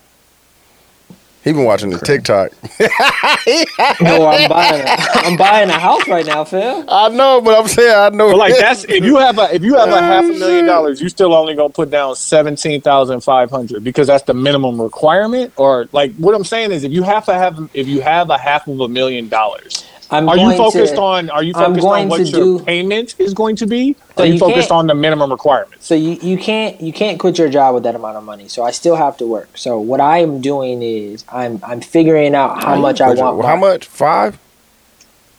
He 1.43 1.53
been 1.53 1.63
watching 1.63 1.89
the 1.89 1.99
TikTok. 1.99 2.51
No, 4.01 4.27
I'm 4.27 4.49
buying. 4.49 4.81
A, 4.81 4.85
I'm 4.87 5.37
buying 5.37 5.69
a 5.69 5.79
house 5.79 6.07
right 6.07 6.25
now, 6.25 6.43
Phil. 6.43 6.85
I 6.87 7.09
know, 7.09 7.41
but 7.41 7.57
I'm 7.57 7.67
saying 7.67 7.93
I 7.93 8.09
know. 8.09 8.31
But 8.31 8.37
like 8.37 8.57
that's 8.57 8.83
if 8.85 9.03
you 9.03 9.17
have 9.17 9.37
a 9.37 9.53
if 9.53 9.63
you 9.63 9.75
have 9.75 9.89
a 9.89 9.97
oh, 9.97 10.01
half 10.01 10.23
a 10.23 10.27
million 10.27 10.65
dollars, 10.65 11.01
you 11.01 11.09
still 11.09 11.33
only 11.33 11.55
gonna 11.55 11.69
put 11.69 11.89
down 11.89 12.15
seventeen 12.15 12.81
thousand 12.81 13.21
five 13.21 13.49
hundred 13.49 13.83
because 13.83 14.07
that's 14.07 14.23
the 14.23 14.33
minimum 14.33 14.81
requirement. 14.81 15.53
Or 15.57 15.89
like 15.91 16.15
what 16.15 16.35
I'm 16.35 16.43
saying 16.43 16.71
is 16.71 16.83
if 16.83 16.91
you 16.91 17.03
have 17.03 17.25
to 17.25 17.33
have 17.33 17.69
if 17.73 17.87
you 17.87 18.01
have 18.01 18.29
a 18.29 18.37
half 18.37 18.67
of 18.67 18.79
a 18.79 18.87
million 18.87 19.27
dollars, 19.29 19.85
I'm 20.11 20.27
are 20.27 20.37
you 20.37 20.55
focused 20.57 20.95
to, 20.95 21.01
on 21.01 21.29
are 21.29 21.43
you 21.43 21.53
I'm 21.55 21.75
focused 21.75 21.81
going 21.81 22.03
on 22.03 22.09
what 22.09 22.17
to 22.17 22.23
your 22.25 22.39
do- 22.41 22.59
payment 22.63 23.15
is 23.19 23.33
going 23.33 23.55
to 23.57 23.67
be? 23.67 23.95
So 24.17 24.23
are 24.23 24.25
you 24.25 24.33
you 24.33 24.39
focused 24.39 24.71
on 24.71 24.87
the 24.87 24.95
minimum 24.95 25.31
requirements? 25.31 25.85
So 25.85 25.93
you, 25.95 26.17
you 26.21 26.37
can't 26.37 26.79
you 26.81 26.91
can't 26.91 27.19
quit 27.19 27.37
your 27.37 27.49
job 27.49 27.75
with 27.75 27.83
that 27.83 27.95
amount 27.95 28.17
of 28.17 28.23
money. 28.23 28.47
So 28.47 28.63
I 28.63 28.71
still 28.71 28.95
have 28.95 29.17
to 29.17 29.27
work. 29.27 29.55
So 29.57 29.79
what 29.79 29.99
I 29.99 30.19
am 30.19 30.41
doing 30.41 30.81
is 30.81 31.23
I'm 31.29 31.59
I'm 31.63 31.81
figuring 31.81 32.33
out 32.33 32.63
how 32.63 32.75
much 32.75 33.01
I 33.01 33.13
want. 33.13 33.45
How 33.45 33.55
much? 33.55 33.85
Five. 33.85 34.39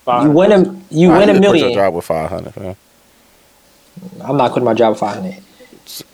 Fine. 0.05 0.27
You 0.27 0.31
win 0.33 0.53
a 0.53 0.81
you 0.91 1.11
I 1.13 1.19
win 1.19 1.31
a 1.31 1.33
million. 1.35 1.41
quit 1.41 1.43
your 1.43 1.53
million. 1.69 1.75
job 1.75 1.95
with 1.95 2.05
five 2.05 2.31
hundred. 2.31 2.57
man. 2.57 2.77
I'm 4.23 4.37
not 4.37 4.53
quitting 4.53 4.65
my 4.65 4.75
job 4.75 4.91
with 4.93 5.01
five 5.01 5.17
hundred. 5.17 5.43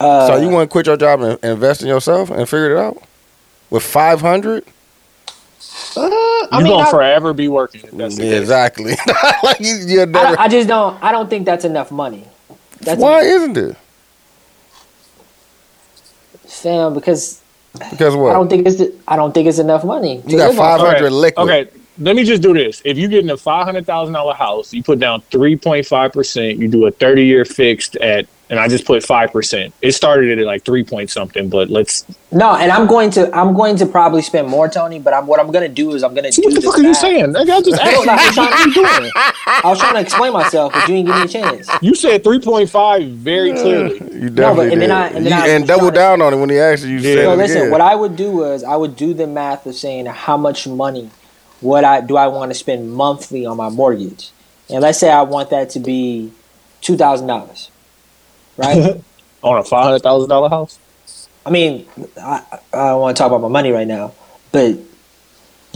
Uh, 0.01 0.27
so 0.29 0.37
you 0.37 0.49
want 0.49 0.69
to 0.69 0.73
quit 0.73 0.87
your 0.87 0.97
job 0.97 1.21
and 1.21 1.39
invest 1.45 1.83
in 1.83 1.89
yourself 1.89 2.31
and 2.31 2.49
figure 2.49 2.75
it 2.75 2.79
out 2.79 3.03
with 3.71 3.83
five 3.83 4.23
hundred? 4.23 4.65
Uh, 5.97 6.03
I 6.03 6.49
You're 6.53 6.63
mean, 6.63 6.73
gonna 6.73 6.89
I- 6.89 6.91
forever 6.91 7.33
be 7.33 7.49
working. 7.49 7.83
If 7.85 7.91
that's 7.93 8.17
the 8.17 8.27
Yeah, 8.27 8.37
exactly. 8.39 8.95
like 9.43 9.61
you, 9.61 9.77
you're 9.87 10.03
I, 10.03 10.05
never. 10.07 10.41
I 10.41 10.49
just 10.49 10.69
don't 10.69 11.03
I 11.03 11.13
don't 11.13 11.29
think 11.31 11.47
that's 11.47 11.65
enough 11.65 11.91
money. 11.91 12.25
That's 12.81 13.01
Why 13.01 13.21
isn't 13.23 13.57
it? 13.57 13.77
Fam, 16.47 16.95
because 16.95 17.43
Because 17.91 18.15
what? 18.15 18.31
I 18.31 18.33
don't 18.35 18.49
think 18.49 18.67
it's 18.67 18.81
I 19.09 19.17
don't 19.17 19.33
think 19.33 19.49
it's 19.49 19.59
enough 19.59 19.85
money. 19.85 20.23
You 20.27 20.37
got 20.39 20.55
five 20.55 20.81
hundred 20.81 20.97
Alright, 20.97 21.13
liquid. 21.13 21.49
Okay, 21.49 21.71
let 21.99 22.17
me 22.17 22.25
just 22.25 22.43
do 22.43 22.53
this. 22.55 22.83
If 22.85 22.97
you 22.99 23.09
get 23.09 23.25
in 23.25 23.31
a 23.31 23.37
five 23.37 23.65
hundred 23.65 23.87
thousand 23.87 24.15
dollar 24.15 24.35
house, 24.35 24.73
you 24.73 24.83
put 24.83 24.99
down 24.99 25.23
three 25.31 25.57
point 25.57 25.87
five 25.87 26.13
percent. 26.13 26.59
You 26.59 26.69
do 26.69 26.87
a 26.87 26.91
thirty 26.91 27.25
year 27.25 27.45
fixed 27.45 27.97
at, 27.97 28.27
and 28.49 28.61
I 28.61 28.69
just 28.69 28.85
put 28.85 29.03
five 29.03 29.33
percent. 29.33 29.75
It 29.83 29.93
started 29.93 30.39
at 30.39 30.45
like 30.47 30.65
three 30.65 30.85
point 30.85 31.11
something, 31.11 31.49
but 31.49 31.69
let's. 31.71 32.05
No, 32.31 32.55
and 32.55 32.71
I'm 32.71 32.87
going 32.87 33.11
to 33.13 33.35
I'm 33.37 33.55
going 33.55 33.77
to 33.79 33.87
probably 33.87 34.23
spend 34.23 34.49
more, 34.49 34.69
Tony. 34.69 34.99
But 34.99 35.15
I'm 35.15 35.27
what 35.27 35.41
I'm 35.41 35.51
gonna 35.51 35.69
do 35.69 35.93
is 35.95 36.03
I'm 36.05 36.15
gonna 36.15 36.29
what 36.37 36.55
the 36.55 36.61
fuck 36.61 36.75
are 36.75 36.83
you 36.83 36.89
math. 36.89 36.97
saying? 36.99 37.27
Nigga, 37.33 37.51
I 37.51 37.61
just 37.61 37.81
asked 37.83 38.01
you. 38.01 38.07
like, 38.07 38.37
What 38.37 38.67
you 38.67 38.75
doing? 38.75 39.11
I 39.17 39.61
was 39.65 39.79
trying 39.81 39.95
to 39.95 40.01
explain 40.01 40.33
myself, 40.33 40.73
but 40.73 40.89
you 40.89 40.95
didn't 40.97 41.07
give 41.07 41.17
me 41.17 41.23
a 41.23 41.29
chance. 41.29 41.69
You 41.83 41.95
said 41.95 42.23
three 42.23 42.41
point 42.41 42.71
five 42.71 43.09
very 43.11 43.53
clearly. 43.53 43.95
You 43.95 44.31
definitely 44.31 44.31
No, 44.31 44.55
but- 44.55 44.61
and 44.63 44.71
did. 44.73 44.81
then 44.81 44.91
I- 44.93 45.07
and 45.09 45.27
then 45.27 45.33
You- 45.33 45.39
I 45.45 45.49
and 45.49 45.67
double 45.67 45.81
trying 45.83 45.93
to- 45.93 45.99
down 45.99 46.23
on 46.23 46.35
it 46.35 46.37
when 46.39 46.51
he 46.51 46.59
asked 46.59 46.85
you. 46.85 46.91
You 46.91 46.99
Yeah. 46.99 47.15
said 47.15 47.25
So 47.25 47.35
listen, 47.35 47.57
again. 47.59 47.71
what 47.73 47.81
I 47.81 47.95
would 47.95 48.17
do 48.17 48.45
is 48.45 48.63
I 48.65 48.77
would 48.77 48.97
do 48.97 49.13
the 49.15 49.27
math 49.27 49.67
of 49.67 49.75
saying 49.75 50.07
how 50.07 50.37
much 50.37 50.67
money 50.69 51.11
would 51.63 51.85
I 51.85 52.01
do 52.01 52.17
I 52.17 52.27
want 52.29 52.51
to 52.51 52.55
spend 52.55 52.93
monthly 52.93 53.47
on 53.47 53.57
my 53.57 53.71
mortgage, 53.71 54.31
and 54.71 54.83
let's 54.83 54.99
say 54.99 55.11
I 55.11 55.23
want 55.23 55.51
that 55.51 55.71
to 55.71 55.81
be 55.81 56.33
two 56.83 56.97
thousand 56.97 57.27
dollars, 57.29 57.71
right? 58.57 59.03
On 59.43 59.59
a 59.59 59.65
five 59.65 59.85
hundred 59.85 60.01
thousand 60.01 60.29
dollar 60.29 60.49
house. 60.49 60.79
I 61.45 61.51
mean, 61.51 61.87
I, 62.21 62.43
I 62.73 62.89
don't 62.89 63.01
want 63.01 63.17
to 63.17 63.23
talk 63.23 63.31
about 63.31 63.41
my 63.41 63.49
money 63.49 63.71
right 63.71 63.87
now, 63.87 64.13
but 64.51 64.77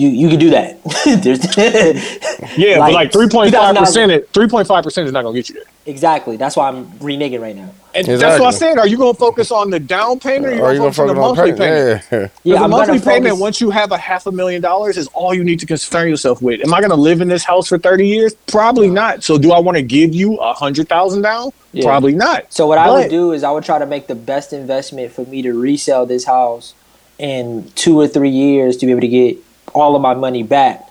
you 0.00 0.08
you 0.08 0.28
can 0.28 0.38
do 0.38 0.50
that. 0.50 0.82
There's- 1.22 2.58
Yeah, 2.58 2.78
but 2.78 2.92
Like, 2.92 3.12
three 3.12 3.28
point 3.28 3.52
five 3.52 3.76
percent, 3.76 4.28
Three 4.32 4.48
point 4.48 4.66
five 4.66 4.82
percent 4.84 5.06
is 5.06 5.12
not 5.12 5.22
gonna 5.22 5.36
get 5.36 5.48
you 5.48 5.54
there. 5.56 5.64
exactly. 5.86 6.36
That's 6.36 6.56
why 6.56 6.68
I'm 6.68 6.86
reneging 6.98 7.40
right 7.40 7.54
now. 7.54 7.70
And 7.94 8.06
that's 8.06 8.38
what 8.38 8.54
I 8.54 8.56
said. 8.56 8.78
Are 8.78 8.86
you 8.86 8.96
gonna 8.96 9.14
focus 9.14 9.50
on 9.50 9.70
the 9.70 9.80
down 9.80 10.20
payment, 10.20 10.60
or 10.60 10.66
Are 10.66 10.72
you 10.74 10.82
you 10.84 10.90
gonna 10.90 10.90
gonna 10.90 10.92
focus 10.92 10.98
on 11.00 11.06
the 11.08 11.14
monthly 11.14 11.52
payment? 11.52 12.04
Yeah. 12.10 12.28
Yeah, 12.54 12.62
the 12.62 12.68
monthly 12.68 12.98
gonna 12.98 13.04
payment, 13.10 13.30
focus- 13.32 13.40
once 13.40 13.60
you 13.60 13.70
have 13.70 13.90
a 13.92 13.98
half 13.98 14.26
a 14.26 14.32
million 14.32 14.62
dollars, 14.62 14.96
is 14.96 15.08
all 15.08 15.34
you 15.34 15.42
need 15.44 15.58
to 15.60 15.66
concern 15.66 16.08
yourself 16.08 16.40
with. 16.40 16.60
Am 16.64 16.72
I 16.72 16.80
going 16.80 16.90
to 16.90 16.96
live 16.96 17.20
in 17.20 17.28
this 17.28 17.42
house 17.44 17.66
for 17.68 17.78
30 17.78 18.06
years? 18.06 18.34
Probably 18.46 18.88
not. 18.88 19.24
So, 19.24 19.38
do 19.38 19.50
I 19.52 19.58
want 19.58 19.76
to 19.76 19.82
give 19.82 20.14
you 20.14 20.36
a 20.36 20.52
hundred 20.54 20.88
thousand 20.88 21.22
down? 21.22 21.50
Yeah. 21.72 21.84
Probably 21.84 22.14
not. 22.14 22.52
So 22.52 22.66
what 22.66 22.78
I 22.78 22.90
would 22.90 23.10
do 23.10 23.32
is 23.32 23.42
I 23.44 23.50
would 23.50 23.64
try 23.64 23.78
to 23.78 23.86
make 23.86 24.06
the 24.08 24.14
best 24.16 24.52
investment 24.52 25.12
for 25.12 25.24
me 25.24 25.42
to 25.42 25.52
resell 25.52 26.04
this 26.06 26.24
house 26.24 26.74
in 27.18 27.70
two 27.74 27.98
or 28.00 28.08
three 28.08 28.30
years 28.30 28.76
to 28.78 28.86
be 28.86 28.92
able 28.92 29.02
to 29.02 29.08
get 29.08 29.36
all 29.74 29.96
of 29.96 30.02
my 30.02 30.14
money 30.14 30.42
back. 30.42 30.86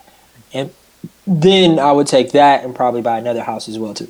And 0.53 0.71
then 1.27 1.79
I 1.79 1.91
would 1.91 2.07
take 2.07 2.31
that 2.31 2.63
and 2.63 2.75
probably 2.75 3.01
buy 3.01 3.19
another 3.19 3.43
house 3.43 3.69
as 3.69 3.77
well 3.77 3.93
too. 3.93 4.09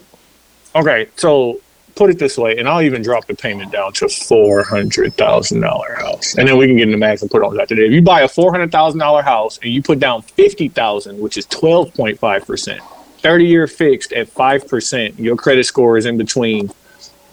Okay, 0.75 1.07
so 1.15 1.59
put 1.95 2.09
it 2.09 2.17
this 2.17 2.37
way, 2.37 2.57
and 2.57 2.69
I'll 2.69 2.81
even 2.81 3.01
drop 3.01 3.25
the 3.25 3.35
payment 3.35 3.71
down 3.71 3.91
to 3.93 4.07
four 4.07 4.63
hundred 4.63 5.15
thousand 5.15 5.59
dollar 5.59 5.95
house, 5.95 6.35
and 6.37 6.47
then 6.47 6.57
we 6.57 6.67
can 6.67 6.77
get 6.77 6.83
in 6.83 6.91
the 6.91 6.97
max 6.97 7.21
and 7.21 7.29
put 7.29 7.43
on 7.43 7.55
that 7.57 7.67
today. 7.67 7.87
If 7.87 7.91
you 7.91 8.01
buy 8.01 8.21
a 8.21 8.27
four 8.27 8.51
hundred 8.51 8.71
thousand 8.71 8.99
dollar 8.99 9.21
house 9.21 9.59
and 9.61 9.73
you 9.73 9.81
put 9.81 9.99
down 9.99 10.21
fifty 10.21 10.69
thousand, 10.69 11.19
which 11.19 11.37
is 11.37 11.45
twelve 11.47 11.93
point 11.93 12.19
five 12.19 12.45
percent, 12.45 12.81
thirty 13.17 13.45
year 13.45 13.67
fixed 13.67 14.13
at 14.13 14.29
five 14.29 14.67
percent, 14.67 15.19
your 15.19 15.35
credit 15.35 15.65
score 15.65 15.97
is 15.97 16.05
in 16.05 16.17
between 16.17 16.71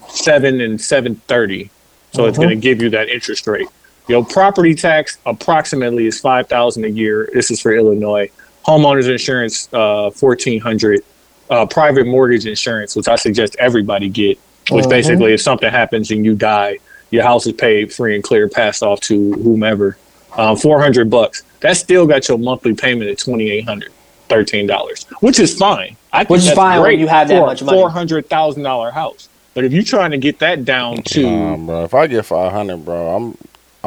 seven 0.09 0.59
and 0.59 0.81
seven 0.81 1.15
thirty, 1.27 1.69
so 2.11 2.25
it's 2.25 2.33
mm-hmm. 2.37 2.47
going 2.47 2.57
to 2.57 2.61
give 2.61 2.81
you 2.81 2.89
that 2.89 3.07
interest 3.07 3.47
rate. 3.47 3.67
Your 4.07 4.23
property 4.25 4.73
tax 4.73 5.17
approximately 5.25 6.05
is 6.07 6.19
five 6.19 6.47
thousand 6.47 6.85
a 6.85 6.89
year. 6.89 7.29
This 7.33 7.51
is 7.51 7.59
for 7.61 7.75
Illinois. 7.75 8.29
Homeowners 8.65 9.09
insurance, 9.09 9.67
uh, 9.73 10.09
fourteen 10.11 10.59
hundred. 10.59 11.01
Uh, 11.49 11.65
private 11.65 12.05
mortgage 12.05 12.45
insurance, 12.45 12.93
which 12.93 13.07
I 13.07 13.15
suggest 13.15 13.55
everybody 13.57 14.09
get, 14.09 14.37
which 14.69 14.83
Mhm. 14.83 14.89
basically 14.89 15.33
if 15.33 15.41
something 15.41 15.69
happens 15.71 16.11
and 16.11 16.25
you 16.25 16.35
die, 16.35 16.77
your 17.09 17.23
house 17.23 17.47
is 17.47 17.53
paid 17.53 17.93
free 17.93 18.15
and 18.15 18.21
clear, 18.23 18.49
passed 18.49 18.83
off 18.83 18.99
to 19.01 19.31
whomever. 19.31 19.95
Um, 20.37 20.57
four 20.57 20.81
hundred 20.81 21.09
bucks. 21.09 21.43
That 21.61 21.77
still 21.77 22.05
got 22.05 22.27
your 22.27 22.37
monthly 22.37 22.73
payment 22.73 23.09
at 23.09 23.17
twenty 23.17 23.49
eight 23.49 23.63
hundred. 23.65 23.91
Thirteen 24.27 24.67
dollars, 24.67 25.05
which 25.21 25.39
is 25.39 25.57
fine. 25.57 25.95
I 26.11 26.19
think 26.19 26.29
Which 26.31 26.41
is 26.41 26.51
fine 26.51 26.81
when 26.81 26.99
you 26.99 27.07
have 27.07 27.29
that 27.29 27.39
much 27.39 27.63
money. 27.63 27.77
Four 27.77 27.89
hundred 27.91 28.29
thousand 28.29 28.63
dollar 28.63 28.91
house, 28.91 29.29
but 29.53 29.63
if 29.63 29.71
you're 29.71 29.83
trying 29.83 30.11
to 30.11 30.17
get 30.17 30.39
that 30.39 30.65
down 30.65 31.01
to 31.03 31.23
Nah, 31.29 31.55
bro. 31.57 31.83
If 31.85 31.93
I 31.93 32.07
get 32.07 32.25
five 32.25 32.51
hundred, 32.51 32.83
bro, 32.83 33.15
I'm 33.15 33.37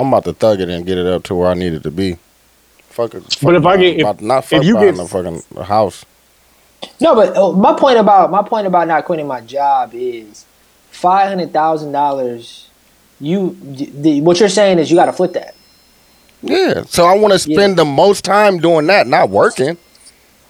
I'm 0.00 0.08
about 0.08 0.24
to 0.24 0.32
thug 0.32 0.60
it 0.60 0.68
and 0.68 0.84
get 0.86 0.98
it 0.98 1.06
up 1.06 1.22
to 1.24 1.34
where 1.34 1.48
I 1.48 1.54
need 1.54 1.72
it 1.74 1.82
to 1.84 1.90
be. 1.90 2.16
Fuck 2.88 3.14
it. 3.14 3.36
But 3.42 3.54
if 3.54 3.64
I 3.66 3.76
get- 3.76 3.98
if- 4.00 4.20
not 4.20 4.44
fuck 4.44 4.60
if 4.60 4.66
you 4.66 4.74
buying 4.74 4.94
get- 4.94 5.04
a 5.04 5.08
fucking 5.08 5.42
house. 5.64 6.04
No, 6.98 7.14
but 7.14 7.36
uh, 7.36 7.52
my 7.52 7.74
point 7.78 7.98
about 7.98 8.30
my 8.30 8.42
point 8.42 8.66
about 8.66 8.88
not 8.88 9.04
quitting 9.04 9.26
my 9.26 9.42
job 9.42 9.90
is 9.92 10.46
five 10.90 11.28
hundred 11.28 11.52
thousand 11.52 11.92
dollars. 11.92 12.68
You, 13.20 13.54
the, 13.60 14.22
what 14.22 14.40
you're 14.40 14.48
saying 14.48 14.78
is 14.78 14.90
you 14.90 14.96
got 14.96 15.04
to 15.04 15.12
flip 15.12 15.34
that. 15.34 15.54
Yeah. 16.42 16.84
So 16.84 17.04
I 17.04 17.14
want 17.18 17.32
to 17.34 17.38
spend 17.38 17.76
the 17.76 17.84
most 17.84 18.24
time 18.24 18.58
doing 18.58 18.86
that, 18.86 19.06
not 19.06 19.28
working. 19.28 19.76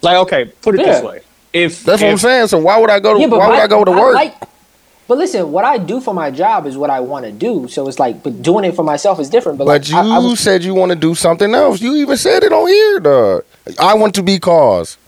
like 0.03 0.17
okay, 0.19 0.45
put 0.63 0.77
it 0.77 0.85
this 0.85 1.03
way. 1.03 1.23
If 1.53 1.83
That's 1.83 2.01
what 2.01 2.13
I'm 2.13 2.19
saying. 2.19 2.47
So 2.47 2.59
why 2.59 2.79
would 2.79 2.91
I 2.91 3.01
go 3.01 3.15
to 3.15 3.21
yeah, 3.21 3.27
why 3.27 3.49
would 3.49 3.59
I 3.59 3.67
go 3.67 3.85
to 3.85 3.91
I 3.91 4.01
work? 4.01 4.15
like- 4.15 4.50
but 5.11 5.19
listen, 5.19 5.51
what 5.51 5.65
I 5.65 5.77
do 5.77 6.01
for 6.01 6.15
my 6.15 6.31
job 6.31 6.67
is 6.67 6.77
what 6.79 6.89
I 6.89 7.01
want 7.01 7.25
to 7.25 7.33
do. 7.33 7.67
So 7.67 7.89
it's 7.89 7.99
like, 7.99 8.23
but 8.23 8.43
doing 8.43 8.65
it 8.65 8.77
for 8.77 8.85
myself 8.85 9.19
is 9.19 9.29
different. 9.29 9.59
But, 9.59 9.65
but 9.65 9.81
like, 9.81 9.89
you 9.89 9.97
I, 9.97 10.17
I 10.17 10.19
was, 10.21 10.39
said 10.39 10.63
you 10.63 10.73
want 10.73 10.91
to 10.91 10.97
do 10.97 11.17
something 11.17 11.53
else. 11.53 11.81
You 11.81 11.97
even 11.97 12.17
said 12.17 12.45
it 12.45 12.53
on 12.53 12.69
here, 12.69 13.01
dog. 13.01 13.45
I 13.81 13.95
want 13.95 14.15
to 14.15 14.23
be 14.23 14.39
cause. 14.39 14.99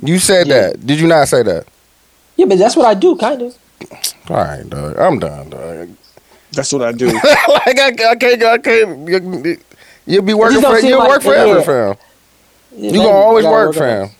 You 0.00 0.20
said 0.20 0.46
Yeah. 0.46 0.68
that. 0.68 0.86
Did 0.86 1.00
you 1.00 1.08
not 1.08 1.26
say 1.26 1.42
that? 1.42 1.66
yeah, 2.36 2.46
but 2.46 2.58
that's 2.58 2.76
what 2.76 2.86
I 2.86 2.94
do, 2.94 3.16
kind 3.16 3.42
of. 3.42 3.58
All 4.30 4.36
right, 4.36 4.70
dog. 4.70 4.96
I'm 4.96 5.18
done, 5.18 5.50
dog. 5.50 5.88
that's 6.52 6.72
what 6.72 6.82
I 6.82 6.92
do. 6.92 7.06
like 7.12 7.76
I, 7.76 7.88
I 8.10 8.14
can't, 8.14 8.42
I 8.44 8.58
can't. 8.58 9.08
You, 9.08 9.56
you'll 10.06 10.22
be 10.22 10.34
working 10.34 10.60
for. 10.62 10.78
You'll 10.78 11.00
like- 11.00 11.08
work 11.08 11.22
forever, 11.22 11.58
yeah. 11.58 11.62
fam. 11.64 11.96
Yeah, 12.70 12.76
You 12.76 12.82
maybe. 12.92 12.98
gonna 12.98 13.08
always 13.08 13.42
Gotta 13.44 13.52
work, 13.56 13.66
on 13.68 13.72
fam. 13.74 14.04
it. 14.04 14.10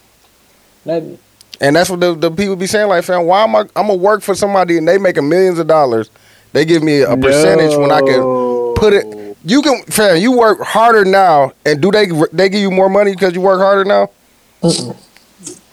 Maybe. 0.84 1.18
And 1.60 1.74
that's 1.74 1.90
what 1.90 2.00
the, 2.00 2.14
the 2.14 2.30
people 2.30 2.56
be 2.56 2.66
saying, 2.66 2.88
like, 2.88 3.04
fam, 3.04 3.24
why 3.26 3.42
am 3.42 3.56
I? 3.56 3.60
I'm 3.74 3.88
gonna 3.88 3.94
work 3.94 4.22
for 4.22 4.34
somebody 4.34 4.78
and 4.78 4.86
they 4.86 4.98
making 4.98 5.28
millions 5.28 5.58
of 5.58 5.66
dollars. 5.66 6.10
They 6.52 6.64
give 6.64 6.82
me 6.82 7.02
a 7.02 7.16
percentage 7.16 7.76
when 7.76 7.90
I 7.90 8.00
can 8.00 8.74
put 8.74 8.92
it. 8.92 9.36
You 9.44 9.62
can, 9.62 9.82
fam. 9.84 10.18
You 10.18 10.32
work 10.32 10.60
harder 10.60 11.04
now, 11.04 11.52
and 11.66 11.80
do 11.80 11.90
they 11.90 12.06
they 12.32 12.48
give 12.48 12.60
you 12.60 12.70
more 12.70 12.88
money 12.88 13.12
because 13.12 13.34
you 13.34 13.40
work 13.40 13.60
harder 13.60 13.84
now? 13.84 14.10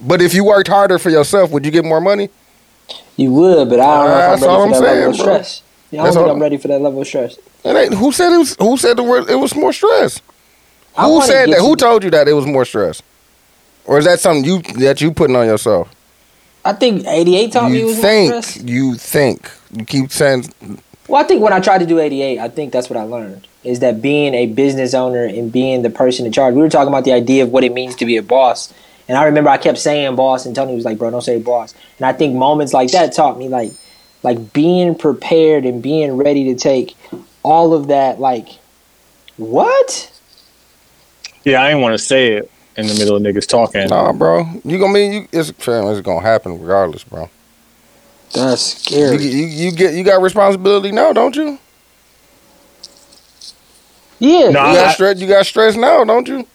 But 0.01 0.21
if 0.21 0.33
you 0.33 0.43
worked 0.43 0.67
harder 0.67 0.99
for 0.99 1.09
yourself, 1.09 1.51
would 1.51 1.65
you 1.65 1.71
get 1.71 1.85
more 1.85 2.01
money? 2.01 2.29
You 3.17 3.31
would, 3.31 3.69
but 3.69 3.79
I 3.79 3.97
don't 3.97 4.09
know 4.09 4.33
if 4.33 4.43
all 4.43 4.61
I'm 4.63 4.73
I'm 4.73 4.73
ready 4.73 4.73
for 4.73 4.81
that 4.81 4.87
saying, 4.87 4.99
level 4.99 5.11
of 5.11 5.17
bro. 5.17 5.23
stress. 5.25 5.61
Yeah, 5.91 6.01
I 6.01 6.03
don't 6.03 6.13
That's 6.13 6.17
think 6.17 6.35
I'm 6.35 6.41
ready 6.41 6.57
for 6.57 6.67
that 6.67 6.81
level 6.81 7.01
of 7.01 7.07
stress. 7.07 7.37
It 7.63 7.75
ain't, 7.75 7.93
who 7.93 8.11
said 8.11 8.33
it 8.33 8.37
was? 8.37 8.55
Who 8.59 8.77
said 8.77 8.97
the 8.97 9.03
word? 9.03 9.29
It 9.29 9.35
was 9.35 9.55
more 9.55 9.73
stress. 9.73 10.21
I 10.97 11.05
Who 11.05 11.21
said 11.21 11.49
that? 11.49 11.59
Who 11.59 11.75
told 11.75 12.03
you 12.03 12.11
that 12.11 12.27
it 12.27 12.33
was 12.33 12.45
more 12.45 12.65
stress? 12.65 13.01
Or 13.85 13.99
is 13.99 14.05
that 14.05 14.19
something 14.19 14.43
you 14.43 14.61
that 14.79 15.01
you 15.01 15.11
putting 15.11 15.35
on 15.35 15.45
yourself? 15.45 15.91
I 16.63 16.73
think 16.73 17.05
88 17.05 17.51
taught 17.51 17.71
me 17.71 17.79
You 17.79 17.85
was 17.87 17.99
think? 17.99 18.27
stress. 18.43 18.63
You 18.63 18.95
think? 18.95 19.51
You 19.71 19.85
keep 19.85 20.11
saying 20.11 20.45
Well, 21.07 21.23
I 21.23 21.27
think 21.27 21.41
when 21.43 21.53
I 21.53 21.59
tried 21.59 21.77
to 21.79 21.85
do 21.85 21.99
88, 21.99 22.39
I 22.39 22.49
think 22.49 22.73
that's 22.73 22.89
what 22.89 22.97
I 22.97 23.03
learned 23.03 23.47
is 23.63 23.79
that 23.79 24.01
being 24.01 24.33
a 24.35 24.45
business 24.47 24.93
owner 24.93 25.23
and 25.25 25.51
being 25.51 25.81
the 25.81 25.89
person 25.89 26.25
in 26.25 26.31
charge. 26.31 26.53
We 26.53 26.61
were 26.61 26.69
talking 26.69 26.87
about 26.89 27.03
the 27.03 27.13
idea 27.13 27.43
of 27.43 27.51
what 27.51 27.63
it 27.63 27.73
means 27.73 27.95
to 27.95 28.05
be 28.05 28.15
a 28.17 28.23
boss. 28.23 28.71
And 29.07 29.17
I 29.17 29.25
remember 29.25 29.49
I 29.49 29.57
kept 29.57 29.79
saying 29.79 30.15
boss 30.15 30.45
and 30.45 30.55
Tony 30.55 30.75
was 30.75 30.85
like, 30.85 30.97
bro, 30.99 31.09
don't 31.11 31.21
say 31.23 31.39
boss. 31.39 31.73
And 31.97 32.05
I 32.05 32.13
think 32.13 32.35
moments 32.35 32.73
like 32.73 32.91
that 32.91 33.13
taught 33.13 33.37
me 33.37 33.49
like 33.49 33.71
like 34.23 34.53
being 34.53 34.95
prepared 34.95 35.65
and 35.65 35.81
being 35.81 36.17
ready 36.17 36.45
to 36.45 36.55
take 36.55 36.95
all 37.43 37.73
of 37.73 37.87
that 37.87 38.19
like 38.19 38.47
what? 39.37 40.11
yeah, 41.43 41.61
I 41.61 41.69
didn't 41.69 41.81
want 41.81 41.93
to 41.93 42.03
say 42.03 42.33
it 42.33 42.51
in 42.77 42.87
the 42.87 42.93
middle 42.95 43.15
of 43.15 43.21
niggas 43.21 43.47
talking. 43.47 43.87
Nah, 43.87 44.11
bro. 44.13 44.45
You 44.63 44.77
gonna 44.79 44.93
mean 44.93 45.13
you? 45.13 45.27
It's. 45.31 45.49
It's 45.49 46.01
gonna 46.01 46.21
happen 46.21 46.59
regardless, 46.59 47.03
bro. 47.03 47.29
That's 48.33 48.61
scary. 48.83 49.23
you, 49.23 49.45
you 49.47 49.71
get 49.71 49.93
you 49.93 50.03
got 50.03 50.21
responsibility 50.21 50.91
now, 50.91 51.13
don't 51.13 51.35
you? 51.35 51.57
Yeah. 54.19 54.49
No, 54.49 54.61
You 54.61 54.67
I- 54.67 54.73
got 54.75 54.93
stress. 54.93 55.19
You 55.19 55.27
got 55.27 55.45
stress 55.45 55.75
now, 55.75 56.03
don't 56.03 56.27
you? 56.27 56.47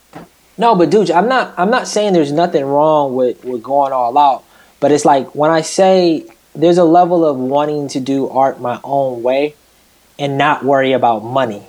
No, 0.58 0.74
but 0.74 0.90
dude, 0.90 1.10
I'm 1.10 1.28
not. 1.28 1.54
I'm 1.56 1.70
not 1.70 1.88
saying 1.88 2.12
there's 2.12 2.32
nothing 2.32 2.64
wrong 2.64 3.14
with 3.14 3.44
with 3.44 3.62
going 3.62 3.92
all 3.92 4.16
out. 4.18 4.44
But 4.78 4.92
it's 4.92 5.04
like 5.04 5.34
when 5.34 5.50
I 5.50 5.60
say 5.62 6.24
there's 6.54 6.78
a 6.78 6.84
level 6.84 7.24
of 7.24 7.36
wanting 7.38 7.88
to 7.88 8.00
do 8.00 8.28
art 8.28 8.60
my 8.60 8.80
own 8.84 9.22
way 9.22 9.54
and 10.18 10.36
not 10.36 10.64
worry 10.64 10.92
about 10.92 11.22
money 11.24 11.62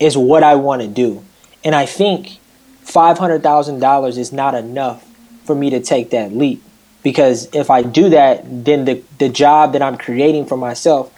is 0.00 0.16
what 0.16 0.42
I 0.42 0.54
want 0.56 0.82
to 0.82 0.88
do. 0.88 1.24
And 1.64 1.74
I 1.74 1.86
think 1.86 2.38
five 2.88 3.18
hundred 3.18 3.42
thousand 3.42 3.80
dollars 3.80 4.16
is 4.18 4.32
not 4.32 4.54
enough 4.54 5.04
for 5.44 5.54
me 5.54 5.70
to 5.70 5.80
take 5.80 6.10
that 6.10 6.32
leap. 6.32 6.62
Because 7.02 7.48
if 7.54 7.70
I 7.70 7.82
do 7.82 8.10
that, 8.10 8.42
then 8.64 8.84
the 8.84 9.02
the 9.18 9.28
job 9.28 9.72
that 9.74 9.82
I'm 9.82 9.96
creating 9.96 10.46
for 10.46 10.56
myself 10.56 11.12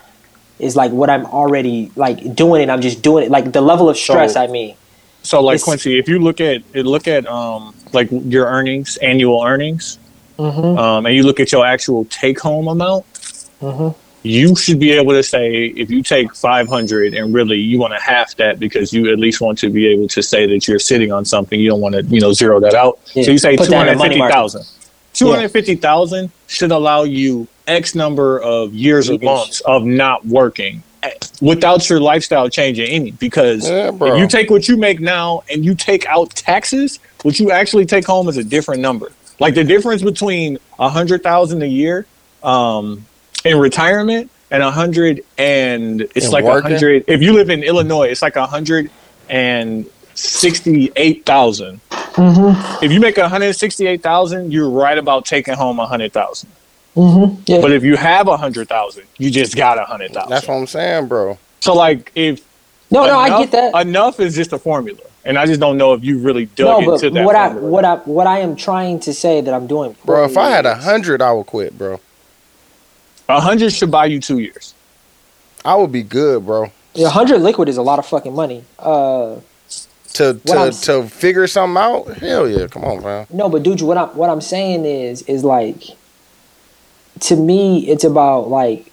is 0.59 0.76
like 0.76 0.92
what 0.92 1.09
I'm 1.09 1.24
already 1.26 1.90
like 1.97 2.34
doing 2.34 2.62
and 2.62 2.70
I'm 2.70 2.82
just 2.82 3.01
doing 3.02 3.24
it. 3.24 3.30
Like 3.30 3.52
the 3.52 3.60
level 3.62 3.88
of 3.88 3.97
stress. 3.97 4.34
So- 4.34 4.42
I 4.42 4.47
mean, 4.47 4.74
So 5.22 5.40
like 5.42 5.60
Quincy, 5.62 5.98
if 5.98 6.09
you 6.09 6.18
look 6.18 6.40
at 6.40 6.62
look 6.74 7.06
at 7.09 7.26
um 7.26 7.74
like 7.92 8.09
your 8.10 8.47
earnings, 8.47 8.97
annual 8.98 9.42
earnings, 9.42 9.98
Mhm. 10.38 10.78
um, 10.78 11.06
and 11.06 11.14
you 11.14 11.22
look 11.22 11.40
at 11.40 11.51
your 11.52 11.64
actual 11.66 12.05
take 12.06 12.38
home 12.40 12.68
amount, 12.68 13.05
Mhm. 13.62 13.94
You 14.22 14.55
should 14.55 14.78
be 14.78 14.92
able 14.92 15.12
to 15.12 15.22
say 15.22 15.66
if 15.66 15.90
you 15.90 16.02
take 16.02 16.34
five 16.34 16.68
hundred 16.68 17.14
and 17.14 17.32
really 17.32 17.56
you 17.56 17.78
want 17.78 17.94
to 17.94 18.01
half 18.01 18.34
that 18.36 18.59
because 18.59 18.92
you 18.92 19.10
at 19.10 19.18
least 19.18 19.40
want 19.40 19.59
to 19.59 19.70
be 19.70 19.86
able 19.88 20.09
to 20.09 20.22
say 20.22 20.47
that 20.47 20.68
you're 20.68 20.78
sitting 20.78 21.12
on 21.12 21.24
something. 21.24 21.59
You 21.59 21.70
don't 21.70 21.80
want 21.80 21.94
to 21.94 22.02
you 22.05 22.20
know 22.20 22.32
zero 22.32 22.60
that 22.60 22.74
out. 22.74 22.98
Yeah. 23.14 23.24
So 23.24 23.30
you 23.30 23.38
say 23.38 23.56
Put 23.56 23.66
two 23.66 23.70
that 23.70 23.88
in 23.88 23.88
a 23.88 23.90
hundred 23.90 23.98
money 23.98 24.09
fifty 24.10 24.18
market. 24.18 24.34
thousand. 24.34 24.64
Two 25.12 25.30
hundred 25.30 25.48
fifty 25.51 25.74
thousand 25.74 26.30
should 26.47 26.70
allow 26.70 27.02
you 27.02 27.48
X 27.66 27.94
number 27.94 28.40
of 28.40 28.74
years 28.74 29.09
or 29.09 29.18
months 29.18 29.60
of 29.62 29.84
not 29.84 30.24
working 30.26 30.82
eh, 31.02 31.10
without 31.40 31.88
your 31.88 32.01
lifestyle 32.01 32.48
changing 32.48 32.88
any. 32.88 33.12
Because 33.12 33.68
Yeah, 33.68 33.90
if 33.92 34.18
you 34.18 34.28
take 34.28 34.51
what 34.51 34.68
you 34.68 34.76
make 34.76 35.01
now 35.01 35.42
and 35.51 35.64
you 35.64 35.74
take 35.74 36.06
out 36.06 36.30
taxes, 36.30 37.01
what 37.22 37.38
you 37.40 37.51
actually 37.51 37.86
take 37.86 38.06
home 38.06 38.28
is 38.28 38.36
a 38.36 38.44
different 38.44 38.82
number. 38.82 39.12
Like 39.38 39.55
the 39.55 39.64
difference 39.64 40.02
between 40.02 40.59
a 40.78 40.90
hundred 40.90 41.22
thousand 41.22 41.62
a 41.62 41.66
year 41.66 42.06
um, 42.42 43.06
in 43.44 43.58
retirement 43.58 44.30
and 44.50 44.62
a 44.62 44.70
hundred 44.70 45.24
and 45.38 46.02
it's 46.02 46.26
In 46.26 46.32
like 46.32 46.44
a 46.44 46.48
working? 46.48 46.72
hundred. 46.72 47.04
If 47.06 47.22
you 47.22 47.32
live 47.32 47.50
in 47.50 47.62
Illinois, 47.62 48.08
it's 48.08 48.22
like 48.22 48.36
a 48.36 48.46
hundred 48.46 48.90
and 49.28 49.86
sixty-eight 50.14 51.24
thousand. 51.24 51.80
Mm-hmm. 51.90 52.84
If 52.84 52.92
you 52.92 53.00
make 53.00 53.18
a 53.18 53.28
hundred 53.28 53.52
sixty-eight 53.54 54.02
thousand, 54.02 54.52
you're 54.52 54.68
right 54.68 54.98
about 54.98 55.24
taking 55.24 55.54
home 55.54 55.78
a 55.78 55.86
hundred 55.86 56.12
thousand. 56.12 56.50
Mm-hmm. 56.96 57.42
Yeah. 57.46 57.60
But 57.60 57.72
if 57.72 57.84
you 57.84 57.96
have 57.96 58.28
a 58.28 58.36
hundred 58.36 58.68
thousand, 58.68 59.04
you 59.18 59.30
just 59.30 59.56
got 59.56 59.78
a 59.78 59.84
hundred 59.84 60.12
That's 60.12 60.46
what 60.46 60.54
I'm 60.54 60.66
saying, 60.66 61.06
bro. 61.06 61.38
So 61.60 61.74
like 61.74 62.10
if 62.14 62.44
no, 62.90 63.06
no, 63.06 63.18
I 63.18 63.44
get 63.44 63.52
that. 63.52 63.86
Enough 63.86 64.18
is 64.18 64.34
just 64.34 64.52
a 64.52 64.58
formula, 64.58 64.98
and 65.24 65.38
I 65.38 65.46
just 65.46 65.60
don't 65.60 65.78
know 65.78 65.92
if 65.94 66.02
you 66.02 66.18
really 66.18 66.46
no, 66.58 66.80
dug 66.80 66.84
but 66.86 66.92
into 66.94 67.10
that. 67.10 67.24
what 67.24 67.36
I 67.36 67.48
what 67.54 67.84
I 67.84 67.94
what 67.96 68.26
I 68.26 68.40
am 68.40 68.56
trying 68.56 68.98
to 69.00 69.14
say 69.14 69.40
that 69.40 69.54
I'm 69.54 69.68
doing. 69.68 69.96
Bro, 70.04 70.24
if 70.24 70.36
I 70.36 70.50
had 70.50 70.66
a 70.66 70.74
hundred, 70.74 71.22
I 71.22 71.32
would 71.32 71.46
quit, 71.46 71.78
bro. 71.78 72.00
A 73.31 73.40
hundred 73.40 73.73
should 73.73 73.90
buy 73.90 74.07
you 74.07 74.20
two 74.20 74.39
years. 74.39 74.74
I 75.65 75.74
would 75.77 75.93
be 75.93 76.02
good, 76.02 76.44
bro. 76.47 76.70
is- 76.94 77.05
a 77.05 77.11
hundred 77.11 77.40
liquid 77.43 77.69
is 77.69 77.77
a 77.77 77.82
lot 77.82 77.98
of 77.98 78.07
fucking 78.07 78.35
money. 78.35 78.65
Uh, 78.78 79.36
To 80.15 80.40
What 80.44 80.59
I'm 80.59 80.73
to 80.73 80.81
to 81.02 81.09
figure 81.09 81.47
something 81.47 81.77
out. 81.81 82.09
Hell 82.19 82.48
yeah, 82.48 82.66
come 82.66 82.85
on, 82.85 83.02
man. 83.02 83.27
no, 83.31 83.48
but 83.48 83.62
dude, 83.62 83.81
what 83.82 83.97
I'm 83.97 84.09
what 84.16 84.28
I'm 84.28 84.40
saying 84.40 84.85
is 84.85 85.23
is 85.23 85.44
like, 85.44 85.82
to 87.20 87.36
me, 87.36 87.86
it's 87.89 88.02
about 88.05 88.48
like 88.48 88.90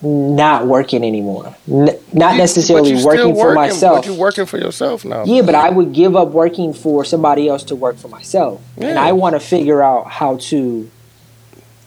not 0.00 0.66
working 0.66 1.04
anymore. 1.04 1.54
N- 1.70 1.98
not 2.12 2.32
You- 2.32 2.38
necessarily 2.38 2.92
but 2.92 2.98
you 3.00 3.06
working 3.06 3.34
for 3.34 3.52
myself. 3.52 3.98
But 4.04 4.06
you 4.06 4.14
working 4.18 4.46
for 4.46 4.58
yourself 4.58 5.04
now. 5.04 5.24
Yeah, 5.24 5.42
but 5.42 5.54
I 5.54 5.70
would 5.70 5.92
give 5.92 6.14
up 6.16 6.28
working 6.28 6.72
for 6.72 7.04
somebody 7.04 7.48
else 7.48 7.64
to 7.64 7.76
work 7.76 7.96
for 7.98 8.08
myself, 8.08 8.60
and 8.76 8.98
I 8.98 9.12
want 9.12 9.34
to 9.34 9.40
figure 9.40 9.82
out 9.82 10.06
how 10.08 10.36
to 10.50 10.88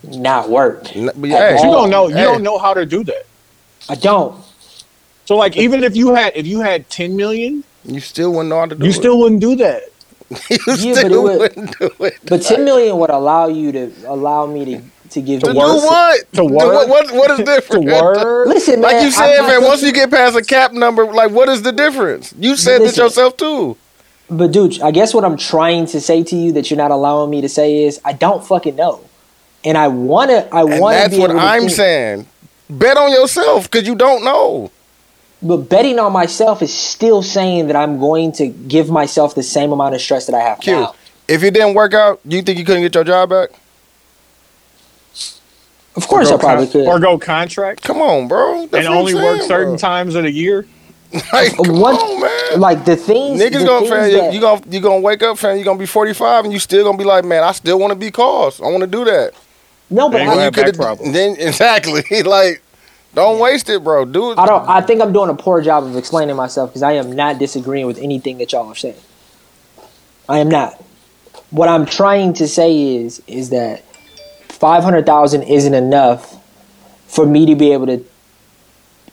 not 0.04 0.48
work. 0.48 0.94
N- 0.96 1.10
but 1.16 1.30
At 1.30 1.56
hey, 1.58 1.64
You 1.66 1.70
don't 1.72 1.90
know. 1.90 2.08
You 2.08 2.14
Hey. 2.16 2.22
don't 2.24 2.42
know 2.42 2.58
how 2.58 2.74
to 2.74 2.84
do 2.86 3.04
that. 3.04 3.26
I 3.88 3.94
don't. 3.94 4.36
So 5.24 5.36
like, 5.36 5.56
even 5.56 5.84
if 5.84 5.96
you 5.96 6.14
had 6.14 6.32
if 6.36 6.46
you 6.46 6.60
had 6.60 6.88
ten 6.90 7.16
million, 7.16 7.64
You 7.84 8.00
still 8.00 8.30
wouldn't 8.32 8.48
know 8.50 8.60
how 8.60 8.66
to 8.66 8.74
do 8.74 8.84
you 8.84 8.90
it. 8.90 8.94
still 8.94 9.18
wouldn't 9.18 9.40
do 9.40 9.56
that. 9.56 9.82
you 10.50 10.58
but 10.66 10.76
still 10.78 10.96
it 10.96 11.22
would- 11.22 11.38
wouldn't 11.38 11.78
do 11.78 11.90
it. 12.04 12.18
But 12.26 12.42
ten 12.42 12.64
million 12.64 12.98
would 12.98 13.10
allow 13.10 13.48
you 13.48 13.72
to 13.72 13.92
allow 14.06 14.46
me 14.46 14.64
to 14.66 14.80
to 15.10 15.20
give 15.20 15.42
To 15.42 15.48
you 15.48 15.52
do 15.52 15.58
work. 15.58 15.82
what? 15.84 16.20
To 16.32 16.36
Do 16.36 16.44
work. 16.46 16.72
What, 16.72 16.88
what, 16.88 17.10
what 17.12 17.30
is 17.32 17.38
to 17.38 17.44
different? 17.44 17.84
work. 17.84 18.46
Listen, 18.48 18.80
man. 18.80 18.92
Like 18.94 19.02
you 19.04 19.10
said, 19.10 19.36
I'm 19.40 19.46
not 19.46 19.60
man, 19.60 19.68
once 19.68 19.82
you 19.82 19.92
get 19.92 20.10
past 20.10 20.34
a 20.36 20.42
cap 20.42 20.72
number, 20.72 21.04
like 21.12 21.30
what 21.32 21.48
is 21.50 21.60
the 21.62 21.72
difference? 21.72 22.32
You 22.38 22.56
said 22.56 22.80
this 22.80 22.96
yourself 22.96 23.36
too. 23.36 23.76
But 24.30 24.52
dude, 24.52 24.80
I 24.80 24.90
guess 24.90 25.12
what 25.12 25.24
I'm 25.26 25.36
trying 25.36 25.84
to 25.86 26.00
say 26.00 26.22
to 26.24 26.34
you 26.36 26.52
that 26.52 26.70
you're 26.70 26.78
not 26.78 26.90
allowing 26.90 27.28
me 27.30 27.42
to 27.42 27.48
say 27.48 27.84
is 27.84 28.00
I 28.06 28.14
don't 28.14 28.42
fucking 28.42 28.74
know, 28.76 29.00
and 29.64 29.76
I 29.78 29.88
wanna 29.88 30.48
I 30.52 30.64
wanna 30.64 30.96
that's 30.96 31.14
be 31.14 31.20
what 31.20 31.30
able 31.30 31.40
to 31.40 31.46
I'm 31.46 31.60
think- 31.62 31.70
saying. 31.72 32.26
Bet 32.70 32.96
on 32.96 33.10
yourself 33.12 33.70
because 33.70 33.86
you 33.86 33.94
don't 33.94 34.24
know. 34.24 34.70
But 35.42 35.56
betting 35.68 35.98
on 35.98 36.12
myself 36.12 36.62
is 36.62 36.72
still 36.72 37.22
saying 37.22 37.66
that 37.66 37.76
I'm 37.76 37.98
going 37.98 38.32
to 38.32 38.46
give 38.46 38.88
myself 38.90 39.34
the 39.34 39.42
same 39.42 39.72
amount 39.72 39.94
of 39.94 40.00
stress 40.00 40.26
that 40.26 40.34
I 40.34 40.40
have 40.40 40.60
Q. 40.60 40.72
now. 40.74 40.94
If 41.28 41.42
it 41.42 41.52
didn't 41.52 41.74
work 41.74 41.92
out, 41.94 42.20
you 42.24 42.40
think 42.42 42.58
you 42.58 42.64
couldn't 42.64 42.82
get 42.82 42.94
your 42.94 43.04
job 43.04 43.28
back? 43.30 43.50
Of 45.96 46.08
course, 46.08 46.30
Or 46.30 46.34
I 46.34 46.40
probably 46.40 46.66
con- 46.66 46.72
could. 46.72 46.86
Or 46.86 46.98
go 46.98 47.18
contract 47.18 47.82
Come 47.82 48.00
on, 48.00 48.26
bro. 48.28 48.66
That's 48.66 48.86
and 48.86 48.86
what 48.86 48.92
I'm 48.92 48.96
only 48.98 49.14
work 49.14 49.38
saying, 49.38 49.48
certain 49.48 49.72
bro. 49.72 49.78
times 49.78 50.14
of 50.14 50.22
the 50.24 50.30
year. 50.32 50.66
Like, 51.30 51.54
come 51.56 51.78
One- 51.78 51.94
on, 51.94 52.20
man. 52.22 52.60
like 52.60 52.86
the 52.86 52.96
things, 52.96 53.38
Niggas 53.38 53.58
the 53.60 53.64
gonna 53.66 53.78
things 53.80 53.90
fam, 53.90 54.12
that- 54.12 54.32
you 54.32 54.40
gonna 54.40 54.62
you 54.70 54.80
gonna 54.80 55.00
wake 55.00 55.22
up, 55.22 55.36
fam. 55.36 55.58
You 55.58 55.64
gonna 55.64 55.78
be 55.78 55.84
45, 55.84 56.44
and 56.44 56.52
you 56.54 56.58
still 56.58 56.84
gonna 56.84 56.96
be 56.96 57.04
like, 57.04 57.22
man, 57.26 57.42
I 57.44 57.52
still 57.52 57.78
want 57.78 57.90
to 57.90 57.96
be 57.96 58.10
cause. 58.10 58.62
I 58.62 58.64
want 58.68 58.80
to 58.80 58.86
do 58.86 59.04
that. 59.04 59.34
No, 59.92 60.08
but 60.08 60.18
They 60.18 60.22
I, 60.22 60.26
gonna 60.26 60.36
you 60.36 60.40
have 60.44 60.52
back 60.54 60.64
coulda- 60.64 60.78
problems. 60.78 61.12
Then 61.12 61.36
exactly, 61.38 62.22
like, 62.22 62.62
don't 63.14 63.38
waste 63.38 63.68
it, 63.68 63.84
bro. 63.84 64.04
Do 64.04 64.32
it. 64.32 64.38
I 64.38 64.46
don't. 64.46 64.68
I 64.68 64.80
think 64.80 65.00
I'm 65.02 65.12
doing 65.12 65.28
a 65.30 65.34
poor 65.34 65.60
job 65.62 65.84
of 65.84 65.96
explaining 65.96 66.34
myself 66.36 66.70
because 66.70 66.82
I 66.82 66.92
am 66.92 67.12
not 67.12 67.38
disagreeing 67.38 67.86
with 67.86 67.98
anything 67.98 68.38
that 68.38 68.52
y'all 68.52 68.68
are 68.68 68.74
saying. 68.74 68.96
I 70.28 70.38
am 70.38 70.48
not. 70.48 70.74
What 71.50 71.68
I'm 71.68 71.84
trying 71.86 72.32
to 72.34 72.48
say 72.48 72.96
is 72.96 73.22
is 73.26 73.50
that 73.50 73.84
five 74.48 74.82
hundred 74.82 75.04
thousand 75.06 75.42
isn't 75.42 75.74
enough 75.74 76.38
for 77.06 77.26
me 77.26 77.44
to 77.46 77.54
be 77.54 77.72
able 77.72 77.86
to 77.86 78.04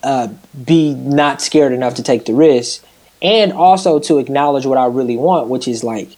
uh, 0.04 0.28
be 0.66 0.94
not 0.94 1.42
scared 1.42 1.74
enough 1.74 1.96
to 1.96 2.04
take 2.04 2.26
the 2.26 2.34
risk, 2.34 2.86
and 3.22 3.52
also 3.52 4.00
to 4.00 4.20
acknowledge 4.20 4.66
what 4.66 4.78
I 4.78 4.86
really 4.86 5.18
want, 5.18 5.50
which 5.50 5.68
is 5.68 5.84
like. 5.84 6.16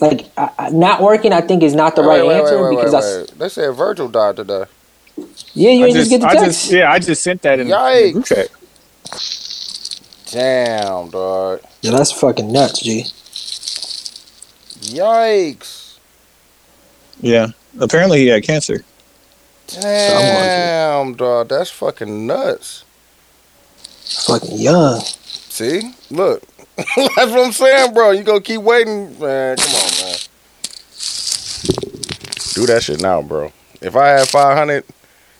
Like 0.00 0.32
I, 0.36 0.50
I- 0.58 0.70
not 0.70 1.02
working, 1.02 1.32
I 1.32 1.42
think 1.42 1.62
is 1.62 1.74
not 1.74 1.96
the 1.96 2.02
right 2.04 2.22
Wait, 2.22 2.26
wait, 2.26 2.42
answer 2.42 2.58
wait, 2.58 2.62
wait, 2.62 2.74
because 2.76 2.94
wait, 2.94 2.94
I 2.94 2.98
s 3.00 3.24
wait. 3.30 3.38
They 3.38 3.48
said 3.50 3.72
Virgil 3.74 4.08
died 4.08 4.36
today. 4.36 4.64
yeah, 5.54 5.70
you 5.72 5.84
I 5.84 5.88
ain't 5.88 5.96
just, 5.96 6.10
get 6.10 6.20
the 6.22 6.28
I 6.28 6.36
text. 6.36 6.36
just, 6.36 6.70
yeah, 6.72 6.90
I 6.90 6.98
just 7.00 7.22
sent 7.22 7.42
that 7.42 7.60
in 7.60 7.70
the, 7.70 7.78
in 7.94 8.02
Yikes. 8.02 8.02
the 8.02 8.10
group 8.10 8.26
chat. 8.26 8.48
Damn, 10.32 11.10
dog. 11.10 11.60
yeah, 11.82 11.92
that's 11.92 12.12
fucking 12.12 12.52
nuts, 12.52 12.80
G. 12.82 13.06
Yikes. 14.80 15.98
Yeah, 17.20 17.48
apparently 17.80 18.20
he 18.20 18.28
had 18.28 18.44
cancer. 18.44 18.84
Damn, 19.68 21.14
dog. 21.16 21.48
That's 21.50 21.70
fucking 21.70 22.26
nuts. 22.26 22.84
Fucking 24.26 24.58
young. 24.58 25.02
See? 25.48 25.94
Look. 26.10 26.44
That's 26.96 27.32
what 27.32 27.46
I'm 27.46 27.52
saying, 27.52 27.94
bro. 27.94 28.12
You 28.12 28.24
gonna 28.24 28.40
keep 28.40 28.62
waiting, 28.62 29.18
man. 29.20 29.56
Come 29.56 29.74
on, 29.74 29.90
man. 30.06 30.16
Do 32.54 32.66
that 32.66 32.82
shit 32.84 33.00
now, 33.02 33.22
bro. 33.22 33.52
If 33.82 33.96
I 33.96 34.08
had 34.08 34.28
500, 34.28 34.84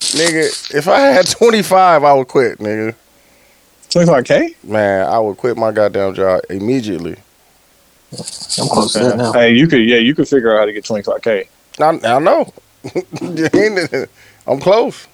nigga, 0.00 0.74
if 0.74 0.88
I 0.88 1.00
had 1.00 1.28
25, 1.28 2.04
I 2.04 2.14
would 2.14 2.28
quit, 2.28 2.58
nigga. 2.58 2.94
Twenty 3.90 4.06
five 4.06 4.24
k. 4.24 4.54
Man, 4.64 5.06
I 5.06 5.18
would 5.18 5.36
quit 5.38 5.56
my 5.56 5.72
goddamn 5.72 6.14
job 6.14 6.42
immediately. 6.50 7.16
I'm 8.58 8.68
close 8.68 8.94
to 8.94 9.00
that 9.00 9.16
now. 9.16 9.32
Hey, 9.32 9.54
you 9.54 9.68
could, 9.68 9.82
yeah, 9.88 9.98
you 9.98 10.14
could 10.14 10.28
figure 10.28 10.54
out 10.54 10.60
how 10.60 10.64
to 10.66 10.72
get 10.72 10.84
twenty 10.84 11.02
five 11.04 11.22
k. 11.22 11.48
I, 11.80 11.88
I 12.04 12.18
know. 12.20 12.52
I'm 14.46 14.60
close. 14.60 15.08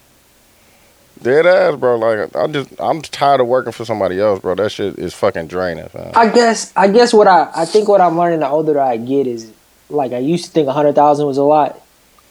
Dead 1.21 1.45
ass, 1.45 1.75
bro. 1.77 1.97
Like 1.97 2.35
I'm 2.35 2.53
just, 2.53 2.69
I'm 2.79 3.01
tired 3.01 3.41
of 3.41 3.47
working 3.47 3.71
for 3.71 3.85
somebody 3.85 4.19
else, 4.19 4.39
bro. 4.39 4.55
That 4.55 4.71
shit 4.71 4.97
is 4.99 5.13
fucking 5.13 5.47
draining, 5.47 5.89
man. 5.93 6.11
I 6.15 6.29
guess 6.29 6.73
I 6.75 6.87
guess 6.87 7.13
what 7.13 7.27
I 7.27 7.49
I 7.55 7.65
think 7.65 7.87
what 7.87 8.01
I'm 8.01 8.17
learning 8.17 8.39
the 8.39 8.47
older 8.47 8.79
I 8.79 8.97
get 8.97 9.27
is 9.27 9.51
like 9.89 10.11
I 10.11 10.19
used 10.19 10.45
to 10.45 10.51
think 10.51 10.67
a 10.67 10.73
hundred 10.73 10.95
thousand 10.95 11.25
was 11.25 11.37
a 11.37 11.43
lot, 11.43 11.81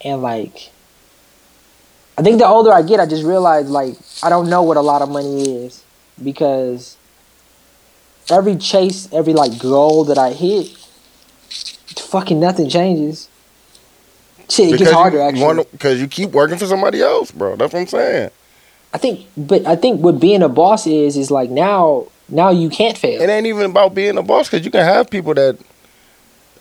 and 0.04 0.22
like 0.22 0.70
I 2.18 2.22
think 2.22 2.38
the 2.38 2.46
older 2.46 2.72
I 2.72 2.82
get, 2.82 3.00
I 3.00 3.06
just 3.06 3.24
realize 3.24 3.68
like 3.68 3.94
I 4.22 4.28
don't 4.30 4.48
know 4.48 4.62
what 4.62 4.76
a 4.76 4.82
lot 4.82 5.02
of 5.02 5.08
money 5.08 5.64
is 5.64 5.84
because 6.22 6.96
every 8.30 8.56
chase, 8.56 9.12
every 9.12 9.32
like 9.32 9.58
goal 9.58 10.04
that 10.04 10.18
I 10.18 10.32
hit, 10.32 10.68
fucking 11.96 12.40
nothing 12.40 12.68
changes. 12.68 13.28
Shit, 14.48 14.74
it 14.74 14.78
gets 14.78 14.92
harder 14.92 15.20
actually. 15.20 15.64
Because 15.72 16.00
you 16.00 16.06
keep 16.06 16.30
working 16.30 16.56
for 16.56 16.66
somebody 16.66 17.02
else, 17.02 17.30
bro. 17.30 17.56
That's 17.56 17.72
what 17.72 17.80
I'm 17.80 17.86
saying. 17.86 18.30
I 18.92 18.98
think, 18.98 19.26
but 19.36 19.66
I 19.66 19.76
think 19.76 20.00
what 20.00 20.20
being 20.20 20.42
a 20.42 20.48
boss 20.48 20.86
is 20.86 21.16
is 21.16 21.30
like 21.30 21.50
now 21.50 22.06
now 22.28 22.50
you 22.50 22.68
can't 22.70 22.96
fail. 22.96 23.20
It 23.20 23.28
ain't 23.28 23.46
even 23.46 23.70
about 23.70 23.94
being 23.94 24.16
a 24.18 24.22
boss 24.22 24.48
because 24.48 24.64
you 24.64 24.70
can 24.70 24.84
have 24.84 25.10
people 25.10 25.34
that 25.34 25.58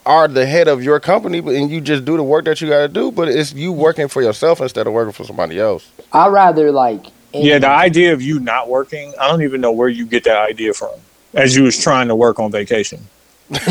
are 0.05 0.27
the 0.27 0.45
head 0.45 0.67
of 0.67 0.83
your 0.83 0.99
company, 0.99 1.39
but 1.39 1.55
and 1.55 1.71
you 1.71 1.81
just 1.81 2.05
do 2.05 2.17
the 2.17 2.23
work 2.23 2.45
that 2.45 2.61
you 2.61 2.69
got 2.69 2.81
to 2.81 2.87
do. 2.87 3.11
But 3.11 3.29
it's 3.29 3.53
you 3.53 3.71
working 3.71 4.07
for 4.07 4.21
yourself 4.21 4.61
instead 4.61 4.85
of 4.87 4.93
working 4.93 5.13
for 5.13 5.23
somebody 5.23 5.59
else. 5.59 5.89
I 6.11 6.27
rather 6.27 6.71
like 6.71 7.07
Yeah, 7.33 7.59
the 7.59 7.69
idea 7.69 8.13
of 8.13 8.21
you 8.21 8.39
not 8.39 8.69
working, 8.69 9.13
I 9.19 9.27
don't 9.29 9.41
even 9.41 9.61
know 9.61 9.71
where 9.71 9.89
you 9.89 10.05
get 10.05 10.23
that 10.25 10.37
idea 10.37 10.73
from. 10.73 10.91
As 11.33 11.55
you 11.55 11.63
was 11.63 11.77
trying 11.77 12.07
to 12.07 12.15
work 12.15 12.39
on 12.39 12.51
vacation. 12.51 13.07
Like, 13.49 13.61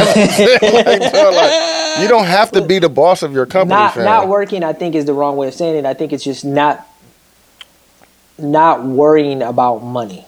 bro, 1.12 1.30
like, 1.30 2.00
you 2.00 2.08
don't 2.08 2.26
have 2.26 2.52
to 2.52 2.62
be 2.62 2.78
the 2.78 2.88
boss 2.88 3.22
of 3.22 3.32
your 3.32 3.46
company. 3.46 3.74
not 3.74 3.96
not 3.96 4.28
working 4.28 4.62
i 4.62 4.72
think 4.72 4.94
is 4.94 5.04
the 5.04 5.12
wrong 5.12 5.36
way 5.36 5.48
of 5.48 5.54
saying 5.54 5.76
it 5.76 5.84
i 5.84 5.94
think 5.94 6.12
it's 6.12 6.22
just 6.22 6.44
not 6.44 6.86
not 8.38 8.84
worrying 8.84 9.42
about 9.42 9.82
money 9.84 10.24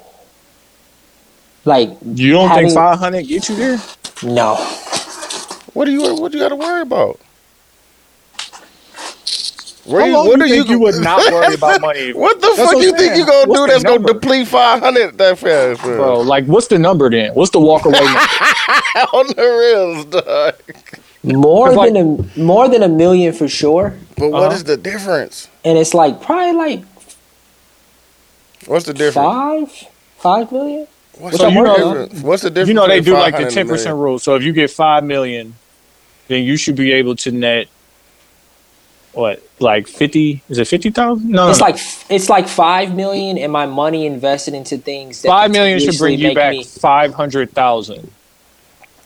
like 1.65 1.91
You 2.05 2.33
don't 2.33 2.49
having- 2.49 2.67
think 2.67 2.75
five 2.79 2.99
hundred 2.99 3.27
get 3.27 3.49
you 3.49 3.57
there? 3.57 3.79
no 4.23 4.55
What 5.75 5.85
do 5.87 5.91
you 5.93 6.15
what 6.15 6.33
do 6.33 6.39
you 6.39 6.45
got 6.45 6.51
to 6.51 6.57
worry 6.57 6.83
about? 6.83 7.19
Where 9.85 10.01
How 10.01 10.07
you, 10.09 10.15
long 10.15 10.27
what 10.29 10.41
you 10.41 10.49
think 10.49 10.69
you 10.69 10.81
would 10.81 10.97
not 11.01 11.33
worry 11.33 11.55
about 11.55 11.81
money? 11.89 12.13
What 12.13 12.41
the 12.41 12.49
That's 12.49 12.59
fuck 12.59 12.75
what 12.75 12.83
you 12.83 12.91
I'm 12.91 12.97
think 12.97 13.13
saying. 13.15 13.21
you 13.21 13.27
gonna 13.27 13.49
What's 13.49 13.61
do 13.61 13.67
the 13.67 13.73
that's 13.73 13.85
gonna 13.85 13.97
number? 13.99 14.13
deplete 14.15 14.49
five 14.49 14.81
hundred 14.81 15.17
that 15.19 15.39
fast, 15.39 15.81
bro? 15.83 15.97
Bro, 15.97 16.21
like 16.23 16.45
what's 16.47 16.67
the 16.67 16.79
number 16.79 17.09
then? 17.09 17.33
What's 17.35 17.51
the 17.53 17.61
walk 17.61 17.85
away 17.85 18.01
number? 18.01 18.19
On 19.13 19.27
the 19.29 19.35
reals, 19.61 20.05
dog. 20.07 20.55
more 21.23 21.69
It's 21.69 21.77
like- 21.77 21.93
than 21.93 22.29
a 22.37 22.41
more 22.41 22.69
than 22.69 22.83
a 22.83 22.89
million 22.89 23.33
for 23.33 23.47
sure 23.49 23.95
But 24.19 24.31
what 24.31 24.43
Uh-huh. 24.45 24.55
is 24.57 24.65
the 24.65 24.77
difference? 24.77 25.49
and 25.65 25.79
it's 25.79 25.95
like 25.95 26.21
probably 26.21 26.53
like 26.55 26.83
What's 28.67 28.87
the 28.87 28.95
difference? 28.95 29.15
five 29.15 29.89
five 30.19 30.53
million 30.53 30.87
What's, 31.19 31.39
So 31.39 31.45
the 31.45 31.51
you 31.53 31.63
know- 31.63 31.77
difference? 31.77 32.23
What's 32.23 32.43
the 32.43 32.51
difference? 32.51 32.69
you 32.69 32.75
know 32.75 32.87
they 32.89 33.01
do 33.01 33.15
like 33.15 33.37
the 33.37 33.51
ten 33.51 33.67
percent 33.69 33.97
rule. 33.97 34.19
So 34.19 34.35
if 34.35 34.43
you 34.43 34.53
get 34.53 34.71
five 34.71 35.05
million, 35.05 35.55
then 36.29 36.45
you 36.45 36.57
should 36.57 36.77
be 36.77 36.93
able 36.93 37.17
to 37.17 37.31
net 37.31 37.69
what, 39.13 39.43
like 39.61 39.89
fifty? 39.89 40.43
Is 40.51 40.59
it 40.59 40.69
fifty 40.69 40.91
thousand? 40.91 41.31
No, 41.31 41.49
it's 41.49 41.59
no, 41.59 41.67
no. 41.67 41.73
like 41.73 41.81
it's 42.11 42.29
like 42.29 42.47
five 42.49 42.95
million 42.95 43.39
and 43.39 43.51
my 43.51 43.65
money 43.65 44.05
invested 44.05 44.53
into 44.53 44.77
things 44.77 45.23
that 45.23 45.29
five 45.29 45.51
million 45.51 45.81
should 45.81 45.97
bring 45.97 46.19
you 46.19 46.35
back 46.35 46.63
five 46.67 47.15
hundred 47.15 47.51
thousand 47.53 48.11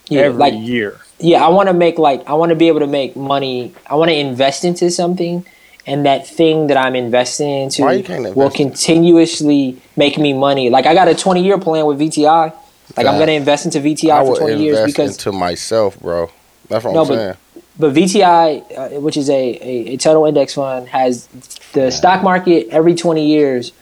yeah, 0.09 0.23
every 0.23 0.39
like 0.39 0.55
year. 0.55 1.01
yeah, 1.21 1.45
I 1.45 1.49
want 1.51 1.69
to 1.69 1.73
make 1.73 1.97
like 1.97 2.29
I 2.29 2.33
want 2.33 2.51
to 2.51 2.57
be 2.57 2.67
able 2.67 2.81
to 2.81 2.89
make 2.89 3.15
money. 3.15 3.73
I 3.87 3.95
want 3.95 4.09
to 4.11 4.17
invest 4.17 4.65
into 4.65 4.91
something, 4.91 5.47
and 5.87 6.05
that 6.07 6.27
thing 6.27 6.67
that 6.69 6.77
I'm 6.77 6.95
investing 6.95 7.49
into 7.49 7.83
Why 7.83 7.93
you 7.95 8.05
can't 8.05 8.19
invest 8.19 8.37
will 8.37 8.47
in 8.49 8.53
continuously 8.53 9.81
make 9.97 10.19
me 10.19 10.33
money. 10.33 10.71
Like 10.71 10.87
I 10.87 10.95
got 10.95 11.09
a 11.09 11.15
20 11.15 11.43
year 11.43 11.59
plan 11.59 11.87
with 11.87 11.99
VTI. 11.99 12.53
Like 12.97 13.07
I'm 13.07 13.15
going 13.17 13.29
to 13.29 13.33
invest 13.35 13.65
into 13.67 13.79
I 13.79 13.83
VTI 13.83 14.27
for 14.27 14.37
20 14.37 14.63
years 14.63 14.79
invest 14.79 14.97
because, 14.97 15.17
into 15.17 15.33
myself, 15.33 15.99
bro. 16.01 16.31
That's 16.69 16.85
what 16.85 16.95
No, 16.95 17.03
I'm 17.03 17.09
but- 17.09 17.15
saying. 17.17 17.35
but 17.79 17.95
VTI, 17.95 18.97
uh, 18.97 19.01
which 19.01 19.17
is 19.17 19.31
a, 19.31 19.35
a, 19.35 19.95
a 19.95 19.97
total 19.97 20.27
index 20.27 20.55
fund, 20.55 20.89
has 20.89 21.27
the 21.73 21.91
stock 21.91 22.23
market 22.23 22.69
every 22.71 22.95
20 22.95 23.27
years 23.27 23.73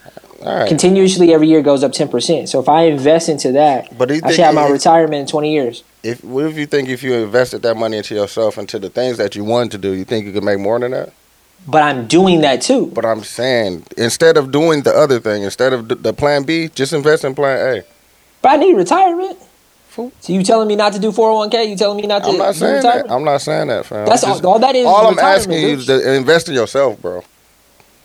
right. 0.45 0.69
continuously 0.69 1.33
every 1.33 1.49
year 1.49 1.63
goes 1.63 1.83
up 1.83 1.93
10%. 1.93 2.49
So 2.49 2.61
if 2.61 2.69
I 2.69 2.83
invest 2.83 3.29
into 3.29 3.53
that, 3.53 3.97
But 3.97 4.11
I 4.11 4.31
should 4.31 4.41
have 4.45 4.55
my 4.55 4.67
if- 4.67 4.73
retirement 4.73 5.21
in 5.23 5.27
20 5.27 5.53
years. 5.53 5.85
If 6.03 6.23
what 6.23 6.45
if 6.47 6.57
you 6.57 6.67
think 6.67 6.89
if 6.89 7.03
you 7.03 7.15
invested 7.15 7.63
that 7.63 7.77
money 7.77 7.97
into 7.97 8.15
yourself 8.15 8.57
into 8.57 8.79
the 8.79 8.89
things 8.89 9.17
that 9.19 9.35
you 9.35 9.43
wanted 9.43 9.73
to 9.73 9.79
do, 9.79 9.93
you 9.95 10.05
think 10.05 10.27
you 10.27 10.33
could 10.33 10.45
make 10.45 10.59
more 10.61 10.79
than 10.79 10.93
that? 10.93 11.13
But 11.67 11.83
I'm 11.83 12.07
doing 12.07 12.41
that 12.43 12.63
too. 12.63 12.87
But 12.87 13.05
I'm 13.05 13.23
saying 13.23 13.85
instead 13.97 14.37
of 14.37 14.51
doing 14.53 14.83
the 14.83 14.93
other 14.93 15.21
thing, 15.21 15.43
instead 15.43 15.73
of 15.73 15.89
the, 16.03 16.13
plan 16.13 16.45
B, 16.45 16.69
just 16.69 16.93
invest 16.93 17.25
in 17.25 17.35
plan 17.35 17.77
A. 17.77 17.85
But 18.43 18.53
I 18.53 18.57
need 18.57 18.75
retirement. 18.75 19.39
Fool. 19.89 20.13
So 20.21 20.33
you 20.33 20.43
telling 20.43 20.69
me 20.69 20.77
not 20.77 20.93
to 20.93 20.99
do 20.99 21.11
401k? 21.11 21.69
You 21.69 21.77
telling 21.77 21.97
me 21.97 22.07
not 22.07 22.23
to 22.23 22.31
I'm 22.31 22.39
not 22.39 22.55
saying 22.55 22.77
retirement? 22.77 23.09
that. 23.09 23.15
I'm 23.15 23.25
not 23.25 23.41
saying 23.41 23.69
that, 23.69 23.87
fam. 23.87 24.07
That's 24.07 24.23
I'm 24.25 24.33
all, 24.33 24.47
all 24.47 24.59
that 24.61 24.77
is. 24.77 24.87
all 24.87 25.07
I'm 25.07 25.19
asking 25.19 25.61
you 25.61 25.69
is 25.69 25.87
to 25.87 26.15
invest 26.15 26.49
in 26.49 26.55
yourself, 26.55 27.01
bro. 27.01 27.23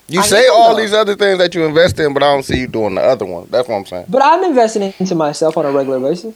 You 0.09 0.19
I 0.19 0.23
say 0.23 0.47
all 0.47 0.75
these 0.75 0.93
other 0.93 1.15
things 1.15 1.38
that 1.38 1.55
you 1.55 1.65
invest 1.65 1.99
in, 1.99 2.13
but 2.13 2.23
I 2.23 2.34
don't 2.34 2.43
see 2.43 2.59
you 2.59 2.67
doing 2.67 2.95
the 2.95 3.01
other 3.01 3.25
one. 3.25 3.47
That's 3.49 3.67
what 3.67 3.75
I'm 3.75 3.85
saying. 3.85 4.05
But 4.09 4.21
I'm 4.23 4.43
investing 4.43 4.93
into 4.99 5.15
myself 5.15 5.57
on 5.57 5.65
a 5.65 5.71
regular 5.71 5.99
basis. 5.99 6.35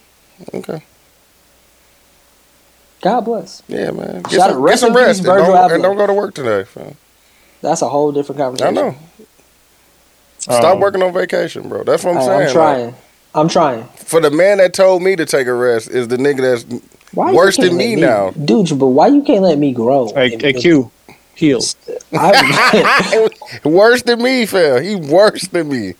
Okay. 0.54 0.82
God 3.00 3.20
bless. 3.20 3.62
Yeah, 3.68 3.90
man. 3.90 4.22
Get 4.22 4.32
Shout 4.32 4.50
some, 4.50 4.66
get 4.66 4.78
some 4.78 4.96
rest 4.96 5.18
and 5.20 5.26
don't, 5.26 5.72
and 5.72 5.82
don't 5.82 5.96
go 5.96 6.06
to 6.06 6.14
work 6.14 6.34
today, 6.34 6.64
fam. 6.64 6.96
That's 7.60 7.82
a 7.82 7.88
whole 7.88 8.12
different 8.12 8.38
conversation. 8.40 8.76
I 8.78 8.80
conversation. 8.80 9.02
know. 9.18 9.24
Stop 10.38 10.74
Um, 10.74 10.80
working 10.80 11.02
on 11.02 11.12
vacation, 11.12 11.68
bro. 11.68 11.82
That's 11.84 12.04
what 12.04 12.12
I'm 12.16 12.20
Hey, 12.20 12.26
saying. 12.26 12.38
I'm 12.40 12.44
like, 12.46 12.52
trying. 12.52 12.94
I'm 13.34 13.48
trying. 13.48 13.84
for 13.96 14.20
the 14.20 14.30
man 14.30 14.58
that 14.58 14.72
told 14.72 15.02
me 15.02 15.16
to 15.16 15.26
take 15.26 15.46
a 15.46 15.52
rest 15.52 15.88
is 15.90 16.08
the 16.08 16.16
nigga 16.16 16.40
that's 16.40 16.82
Why 17.12 17.32
Worse 17.32 17.56
than 17.56 17.70
let 17.70 17.76
me 17.76 17.96
now. 17.96 18.30
dude. 18.30 18.78
But 18.78 18.86
why 18.88 19.08
you 19.08 19.22
can't 19.22 19.42
let 19.42 19.58
me 19.58 19.72
grow? 19.72 20.12
Hey, 20.14 20.32
And- 20.34 20.42
hey 20.42 20.52
Q, 20.54 20.90
heal. 21.34 21.60
I- 22.12 23.28
worse 23.64 24.02
than 24.02 24.22
me, 24.22 24.46
fam. 24.46 24.82
He 24.82 24.94
worse 24.96 25.48
than 25.48 25.68
me. 25.68 25.94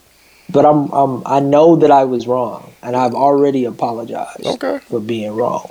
but 0.49 0.65
I'm, 0.65 0.89
I'm. 0.91 1.21
I 1.25 1.39
know 1.39 1.75
that 1.75 1.91
I 1.91 2.05
was 2.05 2.25
wrong, 2.27 2.71
and 2.81 2.95
I've 2.95 3.13
already 3.13 3.65
apologized 3.65 4.45
Okay. 4.45 4.79
for 4.89 4.99
being 4.99 5.35
wrong. 5.35 5.69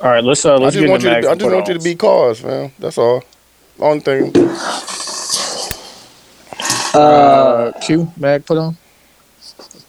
All 0.00 0.10
right, 0.10 0.22
let's 0.24 0.44
uh, 0.44 0.54
I 0.54 0.58
let's 0.58 0.74
just 0.74 0.84
get 0.84 0.90
want 0.90 1.04
into 1.04 1.16
you. 1.16 1.22
To, 1.22 1.30
I 1.30 1.34
just 1.34 1.52
want 1.54 1.68
you 1.68 1.74
to 1.74 1.80
be 1.80 1.94
cause, 1.94 2.40
fam. 2.40 2.70
That's 2.78 2.96
all. 2.98 3.22
Only 3.78 4.00
thing. 4.00 4.32
Uh, 6.96 7.72
Q 7.80 8.12
Mag 8.16 8.44
put 8.44 8.58
on. 8.58 8.76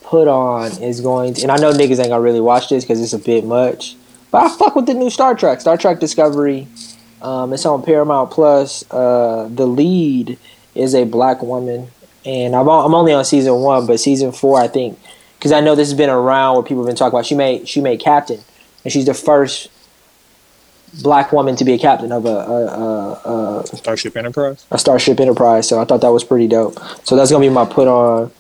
Put 0.03 0.27
on 0.27 0.71
is 0.81 1.01
going 1.01 1.33
to, 1.35 1.41
and 1.41 1.51
I 1.51 1.57
know 1.57 1.71
niggas 1.71 1.99
ain't 1.99 2.09
gonna 2.09 2.21
really 2.21 2.39
watch 2.39 2.69
this 2.69 2.83
because 2.83 3.01
it's 3.01 3.13
a 3.13 3.19
bit 3.19 3.45
much. 3.45 3.95
But 4.31 4.43
I 4.43 4.49
fuck 4.57 4.75
with 4.75 4.85
the 4.85 4.93
new 4.93 5.09
Star 5.09 5.35
Trek, 5.35 5.61
Star 5.61 5.77
Trek 5.77 5.99
Discovery. 5.99 6.67
Um, 7.21 7.53
it's 7.53 7.65
on 7.65 7.83
Paramount 7.83 8.31
Plus. 8.31 8.89
Uh, 8.91 9.49
the 9.51 9.65
lead 9.65 10.37
is 10.75 10.93
a 10.93 11.05
black 11.05 11.41
woman, 11.41 11.87
and 12.25 12.55
I'm 12.55 12.69
on, 12.69 12.85
I'm 12.85 12.93
only 12.93 13.13
on 13.13 13.25
season 13.25 13.55
one, 13.55 13.85
but 13.85 13.99
season 13.99 14.31
four, 14.31 14.59
I 14.59 14.67
think, 14.67 14.99
because 15.37 15.51
I 15.51 15.59
know 15.59 15.75
this 15.75 15.89
has 15.89 15.97
been 15.97 16.09
around 16.09 16.55
where 16.55 16.63
people 16.63 16.83
have 16.83 16.87
been 16.87 16.95
talking 16.95 17.15
about. 17.15 17.25
She 17.25 17.35
made 17.35 17.67
she 17.67 17.81
made 17.81 17.99
captain, 17.99 18.39
and 18.83 18.93
she's 18.93 19.05
the 19.05 19.13
first 19.13 19.69
black 21.01 21.31
woman 21.31 21.55
to 21.55 21.65
be 21.65 21.73
a 21.73 21.77
captain 21.77 22.11
of 22.11 22.25
a 22.25 22.29
a, 22.29 22.65
a, 22.65 23.59
a, 23.59 23.77
Starship 23.77 24.15
Enterprise. 24.17 24.65
a 24.71 24.77
Starship 24.77 25.19
Enterprise. 25.19 25.67
So 25.67 25.79
I 25.79 25.85
thought 25.85 26.01
that 26.01 26.09
was 26.11 26.23
pretty 26.23 26.47
dope. 26.47 26.77
So 27.05 27.15
that's 27.15 27.31
gonna 27.31 27.45
be 27.45 27.49
my 27.49 27.65
put 27.65 27.87
on. 27.87 28.31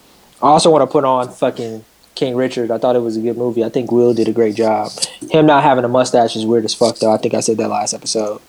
I 0.41 0.47
also 0.47 0.71
want 0.71 0.83
to 0.83 0.91
put 0.91 1.03
on 1.03 1.29
fucking 1.29 1.83
King 2.15 2.35
Richard. 2.35 2.71
I 2.71 2.77
thought 2.77 2.95
it 2.95 2.99
was 2.99 3.17
a 3.17 3.21
good 3.21 3.37
movie. 3.37 3.63
I 3.63 3.69
think 3.69 3.91
Will 3.91 4.13
did 4.13 4.27
a 4.27 4.33
great 4.33 4.55
job. 4.55 4.91
Him 5.31 5.45
not 5.45 5.63
having 5.63 5.83
a 5.83 5.87
mustache 5.87 6.35
is 6.35 6.45
weird 6.45 6.65
as 6.65 6.73
fuck 6.73 6.97
though. 6.97 7.13
I 7.13 7.17
think 7.17 7.33
I 7.33 7.39
said 7.39 7.57
that 7.57 7.69
last 7.69 7.93
episode. 7.93 8.41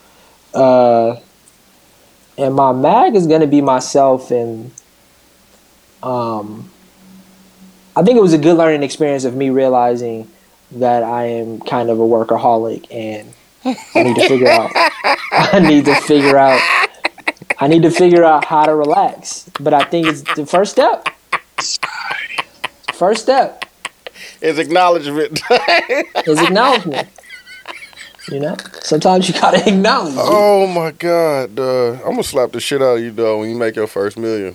Uh, 0.54 1.16
and 2.36 2.54
my 2.54 2.72
mag 2.72 3.14
is 3.14 3.26
gonna 3.26 3.46
be 3.46 3.60
myself 3.60 4.30
and 4.30 4.70
um. 6.02 6.70
I 7.96 8.04
think 8.04 8.16
it 8.16 8.22
was 8.22 8.32
a 8.32 8.38
good 8.38 8.56
learning 8.56 8.84
experience 8.84 9.24
of 9.24 9.34
me 9.34 9.50
realizing 9.50 10.30
that 10.70 11.02
I 11.02 11.24
am 11.24 11.60
kind 11.60 11.90
of 11.90 11.98
a 11.98 12.02
workaholic 12.02 12.86
and 12.94 13.32
I 13.94 14.02
need 14.02 14.16
to 14.16 14.28
figure 14.28 14.48
out. 14.48 14.70
I 15.32 15.60
need 15.60 15.84
to 15.84 15.94
figure 16.02 16.38
out. 16.38 16.60
I 17.58 17.66
need 17.66 17.82
to 17.82 17.90
figure 17.90 18.24
out 18.24 18.44
how 18.44 18.64
to 18.64 18.74
relax. 18.74 19.50
But 19.60 19.74
I 19.74 19.84
think 19.84 20.06
it's 20.06 20.22
the 20.34 20.46
first 20.46 20.72
step. 20.72 21.08
First 22.92 23.22
step 23.22 23.64
is 24.40 24.58
acknowledgement. 24.58 25.40
is 26.26 26.40
acknowledgement. 26.40 27.08
You 28.30 28.40
know, 28.40 28.56
sometimes 28.82 29.26
you 29.26 29.34
gotta 29.40 29.66
acknowledge. 29.66 30.14
it. 30.14 30.20
oh 30.20 30.66
my 30.66 30.90
god, 30.90 31.54
dog. 31.54 31.96
I'm 32.00 32.10
gonna 32.10 32.22
slap 32.22 32.52
the 32.52 32.60
shit 32.60 32.82
out 32.82 32.98
of 32.98 33.02
you, 33.02 33.10
though 33.10 33.40
when 33.40 33.48
you 33.48 33.56
make 33.56 33.76
your 33.76 33.86
first 33.86 34.18
million. 34.18 34.54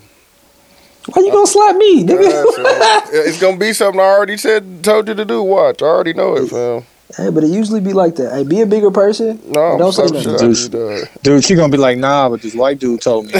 Why 1.11 1.23
you 1.23 1.31
gonna 1.31 1.47
slap 1.47 1.75
me, 1.75 2.03
nigga? 2.03 2.55
fam. 2.55 3.01
it's 3.13 3.41
gonna 3.41 3.57
be 3.57 3.73
something 3.73 3.99
I 3.99 4.03
already 4.03 4.37
said, 4.37 4.83
told 4.83 5.07
you 5.07 5.15
to 5.15 5.25
do. 5.25 5.41
Watch, 5.41 5.81
I 5.81 5.85
already 5.85 6.13
know 6.13 6.35
it, 6.37 6.49
fam. 6.49 6.85
Hey, 7.17 7.29
but 7.29 7.43
it 7.43 7.47
usually 7.51 7.79
be 7.79 7.93
like 7.93 8.15
that. 8.15 8.33
Hey, 8.33 8.43
be 8.43 8.61
a 8.61 8.65
bigger 8.65 8.89
person. 8.91 9.39
No, 9.45 9.61
I'm 9.61 9.77
Don't 9.77 9.91
say 9.93 10.07
slap 10.07 10.25
nothing. 10.25 10.49
out 10.51 10.73
of. 11.13 11.21
Dude, 11.21 11.43
she 11.45 11.53
gonna 11.55 11.71
be 11.71 11.77
like, 11.77 11.97
nah, 11.97 12.27
but 12.29 12.41
this 12.41 12.55
white 12.55 12.79
dude 12.79 13.01
told 13.01 13.27
me. 13.27 13.33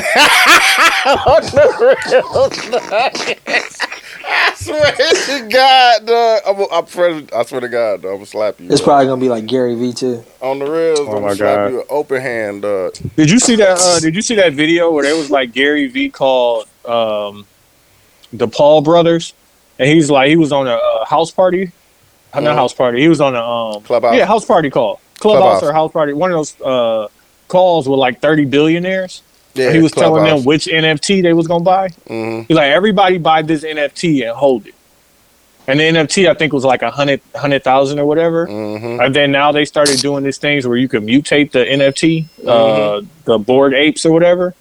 I 4.26 4.54
swear 4.56 4.92
to 4.94 5.50
God, 5.52 6.06
dog. 6.06 6.42
I'm, 6.48 6.66
I'm 6.72 6.86
friend, 6.86 7.30
I 7.36 7.44
swear 7.44 7.62
to 7.62 7.70
God, 7.70 8.02
dog. 8.04 8.12
I'm 8.12 8.18
gonna 8.18 8.26
slap 8.26 8.60
you. 8.60 8.68
It's 8.70 8.80
dog. 8.80 8.86
probably 8.86 9.06
gonna 9.08 9.22
be 9.22 9.30
like 9.30 9.46
Gary 9.46 9.76
Vee 9.76 9.94
too. 9.94 10.24
on 10.42 10.60
the 10.60 10.70
rails. 10.70 11.00
Oh 11.00 11.08
I'm 11.18 11.22
my 11.22 11.30
gonna 11.30 11.36
slap 11.36 11.56
God. 11.56 11.68
you 11.72 11.78
with 11.78 11.86
open 11.90 12.22
hand, 12.22 12.62
dog. 12.62 12.94
Did 13.16 13.30
you 13.32 13.40
see 13.40 13.56
that? 13.58 13.78
Uh, 13.80 14.00
did 14.00 14.16
you 14.16 14.22
see 14.22 14.36
that 14.36 14.54
video 14.54 14.92
where 14.92 15.04
there 15.04 15.16
was 15.16 15.30
like 15.30 15.52
Gary 15.52 15.88
Vee 15.88 16.10
called 16.10 16.68
um, 16.86 17.46
the 18.32 18.48
Paul 18.48 18.82
brothers, 18.82 19.34
and 19.80 19.90
he's 19.90 20.10
like 20.10 20.30
he 20.30 20.36
was 20.38 20.52
on 20.52 20.68
a, 20.68 20.72
uh 20.76 21.06
house 21.06 21.32
party, 21.32 21.72
not 22.42 22.54
Mhm. 22.54 22.56
house 22.56 22.74
party. 22.74 23.02
He 23.02 23.08
was 23.08 23.22
on 23.22 23.36
a 23.36 23.42
um, 23.42 23.84
Clubhouse. 23.84 24.16
yeah 24.16 24.26
house 24.26 24.46
party 24.46 24.70
call, 24.70 25.00
clubhouse, 25.20 25.60
Clubhouse. 25.60 25.64
or 25.64 25.74
house 25.74 25.92
party. 25.92 26.14
One 26.14 26.32
of 26.32 26.38
those 26.38 26.60
uh, 26.62 27.08
calls 27.48 27.88
with 27.88 28.00
like 28.00 28.22
thirty 28.22 28.46
billionaires. 28.46 29.22
Yeah, 29.56 29.72
he 29.72 29.80
was 29.80 29.92
telling 29.92 30.24
them 30.24 30.44
which 30.46 30.66
NFT 30.66 31.22
they 31.22 31.34
was 31.34 31.48
gonna 31.48 31.64
buy. 31.64 31.90
hmm 32.08 32.42
He's 32.48 32.58
like, 32.58 32.72
everybody 32.72 33.20
buy 33.20 33.44
this 33.44 33.64
NFT 33.64 34.24
and 34.28 34.36
hold 34.36 34.66
it. 34.66 34.74
And 35.68 35.80
the 35.80 35.84
NFT 35.84 36.28
I 36.30 36.34
think 36.34 36.52
was 36.54 36.66
like 36.66 36.82
a 36.82 36.90
hundred 36.92 37.22
hundred 37.36 37.64
thousand 37.64 38.00
or 38.00 38.06
whatever. 38.06 38.48
hmm 38.48 39.00
And 39.00 39.14
then 39.16 39.32
now 39.32 39.52
they 39.52 39.64
started 39.66 40.02
doing 40.02 40.24
these 40.24 40.38
things 40.40 40.66
where 40.68 40.76
you 40.78 40.88
can 40.90 41.06
mutate 41.06 41.52
the 41.52 41.60
NFT, 41.60 42.26
uh, 42.46 42.52
Mm-hmm. 42.52 43.08
the 43.26 43.38
Bored 43.38 43.74
Apes 43.76 44.06
or 44.06 44.12
whatever. 44.12 44.56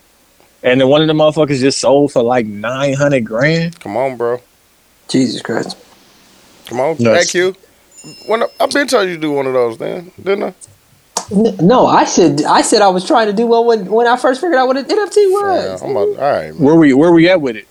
And 0.62 0.80
then 0.80 0.88
one 0.88 1.00
of 1.00 1.08
the 1.08 1.14
motherfuckers 1.14 1.58
just 1.58 1.80
sold 1.80 2.12
for 2.12 2.22
like 2.22 2.46
nine 2.46 2.92
hundred 2.94 3.24
grand. 3.24 3.80
Come 3.80 3.96
on, 3.96 4.16
bro. 4.16 4.40
Jesus 5.08 5.42
Christ. 5.42 5.76
Come 6.66 6.78
on. 6.80 6.96
Nuts. 7.00 7.32
Thank 7.32 7.34
you. 7.34 7.56
When 8.26 8.42
I, 8.42 8.46
I've 8.60 8.70
been 8.72 8.86
telling 8.88 9.08
you 9.10 9.14
to 9.16 9.20
do 9.20 9.32
one 9.32 9.46
of 9.46 9.52
those, 9.52 9.78
then 9.78 10.10
didn't 10.22 10.44
I? 10.44 10.54
No, 11.62 11.86
I 11.86 12.04
said 12.04 12.42
I 12.44 12.62
said 12.62 12.82
I 12.82 12.88
was 12.88 13.06
trying 13.06 13.26
to 13.28 13.32
do 13.32 13.46
one 13.46 13.66
when 13.66 13.86
when 13.86 14.06
I 14.06 14.16
first 14.16 14.40
figured 14.40 14.58
out 14.58 14.66
what 14.66 14.76
an 14.76 14.84
NFT 14.84 15.16
Yeah, 15.16 15.28
was. 15.30 15.82
I'm 15.82 15.90
about, 15.92 16.08
all 16.08 16.14
right. 16.16 16.54
Where 16.56 16.74
we 16.74 16.92
where 16.94 17.12
we 17.12 17.28
at 17.28 17.40
with 17.40 17.56
it? 17.56 17.66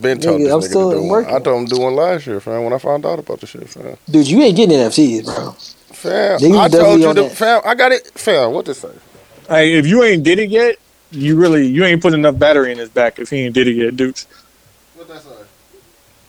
Been 0.00 0.18
told 0.18 0.40
Nigga, 0.40 0.44
this 0.44 0.52
I'm 0.52 0.60
nigga 0.60 0.64
still 0.68 0.90
to 0.90 0.96
do 0.96 1.02
one. 1.04 1.24
I 1.26 1.38
told 1.38 1.60
him 1.62 1.66
to 1.68 1.74
do 1.76 1.80
one 1.80 1.94
last 1.94 2.26
year, 2.26 2.40
fam. 2.40 2.64
When 2.64 2.72
I 2.72 2.78
found 2.78 3.04
out 3.06 3.18
about 3.18 3.40
the 3.40 3.46
shit, 3.46 3.68
fam. 3.68 3.96
Dude, 4.10 4.26
you 4.28 4.42
ain't 4.42 4.56
getting 4.56 4.76
NFTs, 4.76 5.24
bro. 5.24 5.52
Fam, 5.52 6.38
Niggas 6.40 6.58
I 6.58 6.68
told 6.68 7.00
you 7.00 7.08
on 7.08 7.14
to, 7.16 7.22
that. 7.22 7.32
fam. 7.32 7.62
I 7.64 7.74
got 7.74 7.92
it, 7.92 8.06
fam. 8.18 8.52
What 8.52 8.66
to 8.66 8.74
say? 8.74 8.90
Hey, 9.48 9.74
if 9.74 9.86
you 9.86 10.02
ain't 10.02 10.22
did 10.24 10.38
it 10.38 10.50
yet, 10.50 10.76
you 11.10 11.36
really 11.36 11.66
you 11.66 11.84
ain't 11.84 12.02
put 12.02 12.14
enough 12.14 12.38
battery 12.38 12.72
in 12.72 12.78
his 12.78 12.88
back 12.88 13.18
if 13.18 13.30
he 13.30 13.42
ain't 13.42 13.54
did 13.54 13.68
it 13.68 13.76
yet, 13.76 13.96
dudes. 13.96 14.26
What 14.94 15.08
that 15.08 15.22
say? 15.22 15.30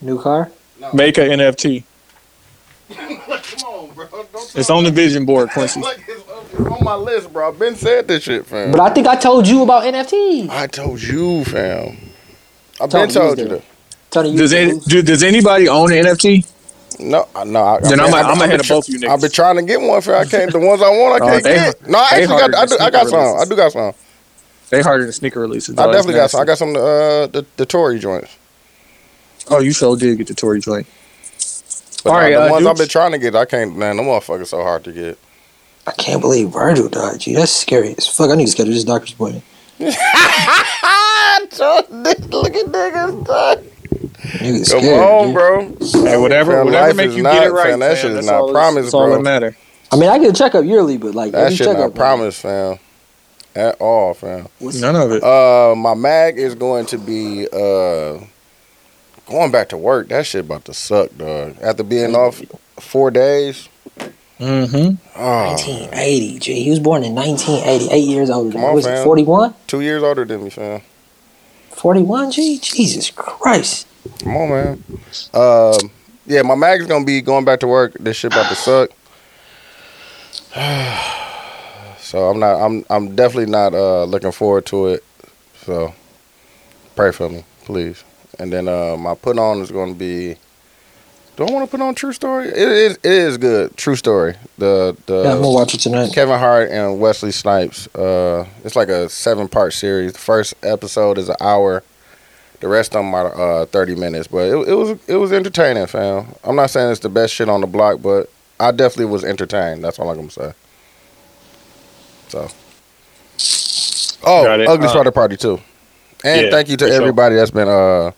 New 0.02 0.22
car. 0.22 0.52
Make 0.94 1.18
a 1.18 1.22
NFT. 1.22 1.84
Come 2.90 3.64
on, 3.66 3.90
bro. 3.94 4.08
Don't 4.08 4.56
It's 4.56 4.70
on 4.70 4.84
the 4.84 4.92
vision 4.92 5.26
board, 5.26 5.50
Quincy. 5.50 5.82
Look, 5.82 6.00
it's 6.08 6.60
on 6.60 6.84
my 6.84 6.96
list, 6.96 7.32
bro. 7.34 7.50
I've 7.50 7.60
been 7.60 7.76
said 7.76 8.08
this 8.08 8.24
shit, 8.24 8.46
fam. 8.46 8.72
But 8.72 8.80
I 8.80 8.94
think 8.94 9.08
I 9.08 9.16
told 9.16 9.48
you 9.48 9.64
about 9.64 9.84
NFTs. 9.84 10.50
I 10.50 10.68
told 10.68 11.02
you, 11.02 11.44
fam. 11.46 11.98
I've 12.80 12.90
Tony, 12.90 13.08
been 13.08 13.14
told 13.14 13.38
you 13.40 13.44
you 13.46 13.50
was 13.50 13.60
that. 13.60 13.64
Tony, 14.10 14.32
you 14.32 14.38
Does 14.38 14.54
any, 14.54 14.80
do, 14.80 15.02
does 15.02 15.24
anybody 15.24 15.68
own 15.68 15.92
an 15.92 16.06
NFT? 16.06 16.50
No, 17.00 17.28
I- 17.36 17.44
no. 17.44 17.62
I, 17.64 17.80
Then 17.82 18.00
I, 18.00 18.06
I'm 18.06 18.14
I, 18.14 18.22
a- 18.22 18.24
I'm 18.24 18.42
I, 18.42 18.46
ahead 18.46 18.50
been 18.50 18.60
of 18.62 18.68
both 18.68 18.88
you 18.90 19.00
niggas. 19.00 19.10
I've 19.10 19.22
been 19.22 19.32
trying 19.32 19.56
to 19.58 19.64
get 19.64 19.82
one, 19.82 20.02
fam. 20.02 20.16
I 20.22 20.26
can't. 20.26 20.52
The 20.52 20.60
ones 20.60 20.82
I 20.82 20.90
want, 20.90 21.22
I 21.22 21.26
Oh, 21.26 21.30
can't 21.32 21.44
they- 21.44 21.56
get. 21.56 21.88
No, 21.88 22.00
I 22.00 22.16
they 22.16 22.24
actually 22.24 22.28
harder 22.28 22.52
got. 22.52 22.56
I, 22.56 22.66
than 22.66 22.68
do, 22.68 22.78
I 22.80 22.90
got 22.90 23.08
sneaker 23.08 23.10
some. 23.10 23.20
I 23.20 23.44
releases. 23.44 23.50
do 23.50 23.56
got 23.56 23.72
some. 23.74 23.94
They 24.70 24.82
harder 24.82 25.04
than 25.04 25.14
sneaker 25.14 25.40
releases. 25.42 25.78
I 25.78 25.84
dog. 25.84 25.94
definitely 25.94 26.16
got 26.16 26.32
some. 26.32 26.42
I 26.42 26.46
got 26.46 26.58
some. 26.58 26.76
Uh, 26.76 27.28
the 27.28 27.46
the 27.58 27.66
Tory 27.66 28.00
joints. 28.00 28.36
Oh, 29.50 29.60
you 29.60 29.72
sure 29.74 29.96
did 29.96 30.18
get 30.18 30.28
the 30.28 30.34
Tory 30.34 30.60
joint. 30.60 30.88
But 32.08 32.14
All 32.14 32.20
right, 32.20 32.30
the 32.32 32.48
uh, 32.48 32.50
ones 32.52 32.66
I've 32.66 32.78
been 32.78 32.88
trying 32.88 33.12
to 33.12 33.18
get, 33.18 33.36
I 33.36 33.46
can't. 33.46 33.76
Man, 33.78 33.98
them 33.98 34.06
motherfuckers 34.06 34.48
so 34.48 34.64
hard 34.64 34.84
to 34.86 34.92
get. 34.94 35.18
I 35.86 35.92
can't 35.92 36.22
believe 36.22 36.50
Virgil 36.50 36.90
died. 36.90 37.20
Gee, 37.20 37.34
that's 37.36 37.52
scary 37.52 37.96
as 37.98 38.08
fuck. 38.08 38.30
I 38.30 38.36
need 38.36 38.46
to 38.46 38.52
schedule 38.52 38.74
this 38.74 38.84
doctor's 38.84 39.14
appointment. 39.14 39.44
Look 39.80 39.94
at 42.56 42.66
niggas. 42.66 43.26
dog. 43.26 43.64
Nigga 43.64 44.72
Come 44.72 44.82
scared. 44.82 45.00
on, 45.00 45.28
G. 45.28 45.34
bro. 45.34 45.62
Hey, 46.06 46.18
whatever, 46.18 46.52
Fam, 46.54 46.66
whatever 46.66 46.88
life 46.88 46.96
make 46.96 47.12
you 47.12 47.24
not- 47.24 47.34
get 47.34 47.48
it 47.48 47.52
right. 47.52 47.68
fam, 47.70 47.80
that 47.80 47.98
shit 47.98 48.12
is 48.12 48.26
not 48.26 48.36
all- 48.42 48.52
promise, 48.52 48.86
That's 48.86 48.94
all 48.94 49.06
bro. 49.08 49.16
that 49.18 49.22
matter. 49.24 49.56
I 49.92 49.96
mean, 49.96 50.10
I 50.10 50.18
get 50.20 50.30
a 50.32 50.34
checkup 50.34 50.66
yearly, 50.66 50.98
but 50.98 51.16
like 51.16 51.32
That 51.32 51.46
every 51.46 51.56
shit 51.56 51.68
checkup. 51.68 51.80
not 51.92 51.96
promise, 51.96 52.40
fam. 52.40 52.78
At 53.56 53.76
all, 53.80 54.14
fam. 54.14 54.48
None 54.60 54.96
of 54.96 55.12
it. 55.12 55.24
Uh, 55.24 55.74
my 55.76 55.94
mag 55.94 56.38
is 56.38 56.54
going 56.56 56.86
to 56.88 56.98
be 56.98 57.48
uh 57.52 58.20
going 59.28 59.52
back 59.52 59.70
to 59.70 59.78
work. 59.78 60.10
That 60.10 60.26
shit 60.26 60.46
about 60.46 60.66
to 60.66 60.74
suck, 60.74 61.16
dog. 61.18 61.56
After 61.62 61.84
being 61.84 62.16
off 62.16 62.42
four 62.80 63.12
days, 63.12 63.70
Mm-hmm. 64.40 65.20
Oh, 65.20 65.46
1980. 65.50 66.40
Gee, 66.40 66.64
he 66.64 66.70
was 66.70 66.80
born 66.80 67.04
in 67.04 67.16
1980. 67.16 67.92
Eight 67.92 68.08
years 68.08 68.30
older 68.30 68.52
than 68.52 68.52
Come 68.52 68.62
me. 68.62 68.68
on, 68.68 68.76
Was 68.76 68.86
it 68.86 68.90
fam. 68.90 69.04
41? 69.04 69.54
two 69.66 69.82
years 69.82 70.04
older 70.04 70.26
than 70.26 70.44
me, 70.44 70.52
fam. 70.52 70.82
41. 71.72 72.32
Gee, 72.32 72.60
Jesus 72.60 73.10
Christ. 73.10 73.88
Come 74.24 74.38
on, 74.38 74.50
man. 74.50 74.84
Um, 75.34 75.92
yeah, 76.28 76.44
my 76.44 76.54
mag 76.54 76.82
is 76.82 76.88
gonna 76.88 77.04
be 77.04 77.22
going 77.22 77.46
back 77.46 77.62
to 77.62 77.68
work. 77.68 77.94
This 78.00 78.18
shit 78.18 78.32
about 78.32 78.50
to 78.50 78.56
suck. 78.56 78.92
so 82.00 82.30
I'm 82.30 82.40
not. 82.40 82.64
I'm. 82.64 82.86
I'm 82.90 83.16
definitely 83.16 83.52
not 83.52 83.74
uh, 83.74 84.04
looking 84.04 84.32
forward 84.32 84.66
to 84.68 84.88
it. 84.88 85.04
So 85.64 85.94
pray 86.96 87.12
for 87.12 87.28
me, 87.30 87.44
please. 87.66 88.04
And 88.40 88.52
then 88.54 88.68
uh, 88.68 88.96
my 88.98 89.16
put 89.16 89.38
on 89.40 89.60
is 89.62 89.72
going 89.72 89.94
to 89.94 90.00
be. 90.00 90.36
Do 91.36 91.46
I 91.46 91.52
want 91.52 91.70
to 91.70 91.72
put 91.72 91.82
on 91.84 91.94
True 91.94 92.14
Story? 92.14 92.48
It 92.48 92.58
is. 92.58 92.94
It 92.98 93.12
is 93.12 93.38
good. 93.38 93.78
True 93.78 93.96
Story. 93.96 94.36
The 94.58 94.98
the 95.06 95.24
Yeah, 95.24 95.32
I'm 95.34 95.42
gonna 95.42 95.52
watch 95.52 95.74
it 95.76 95.80
tonight. 95.80 96.12
Kevin 96.14 96.40
Hart 96.40 96.72
and 96.72 97.00
Wesley 97.00 97.32
Snipes. 97.32 97.88
Uh, 97.96 98.48
it's 98.64 98.76
like 98.76 98.90
a 98.90 99.08
seven 99.10 99.48
part 99.48 99.74
series. 99.74 100.14
The 100.14 100.20
first 100.20 100.56
episode 100.64 101.18
is 101.20 101.30
an 101.30 101.36
hour. 101.40 101.84
The 102.60 102.68
rest 102.68 102.96
of 102.96 103.04
them 103.06 103.14
are 103.14 103.40
uh, 103.62 103.66
thirty 103.68 103.94
minutes. 103.94 104.28
But 104.28 104.48
it, 104.50 104.68
it 104.68 104.74
was 104.74 104.98
it 105.08 105.16
was 105.18 105.32
entertaining, 105.32 105.86
fam. 105.86 106.26
I'm 106.44 106.56
not 106.56 106.72
saying 106.72 106.90
it's 106.90 107.02
the 107.02 107.10
best 107.10 107.36
shit 107.36 107.50
on 107.50 107.62
the 107.62 107.68
block, 107.68 108.02
but 108.02 108.32
I 108.60 108.72
definitely 108.72 109.06
was 109.06 109.24
entertained. 109.24 109.84
That's 109.84 110.00
all 110.00 110.10
I'm 110.10 110.16
gonna 110.18 110.32
say. 110.32 110.54
So. 112.30 112.48
Oh, 114.26 114.44
Got 114.44 114.60
it. 114.62 114.68
Ugly 114.68 114.88
Uh, 114.88 114.92
Sweater 114.92 115.12
Party 115.12 115.38
too. 115.38 115.62
And 116.24 116.46
yeah, 116.46 116.50
thank 116.50 116.68
you 116.70 116.78
to 116.78 116.86
for 116.86 116.92
sure. 116.92 117.00
everybody 117.02 117.36
that's 117.36 117.52
been 117.52 117.68
uh 117.68 118.12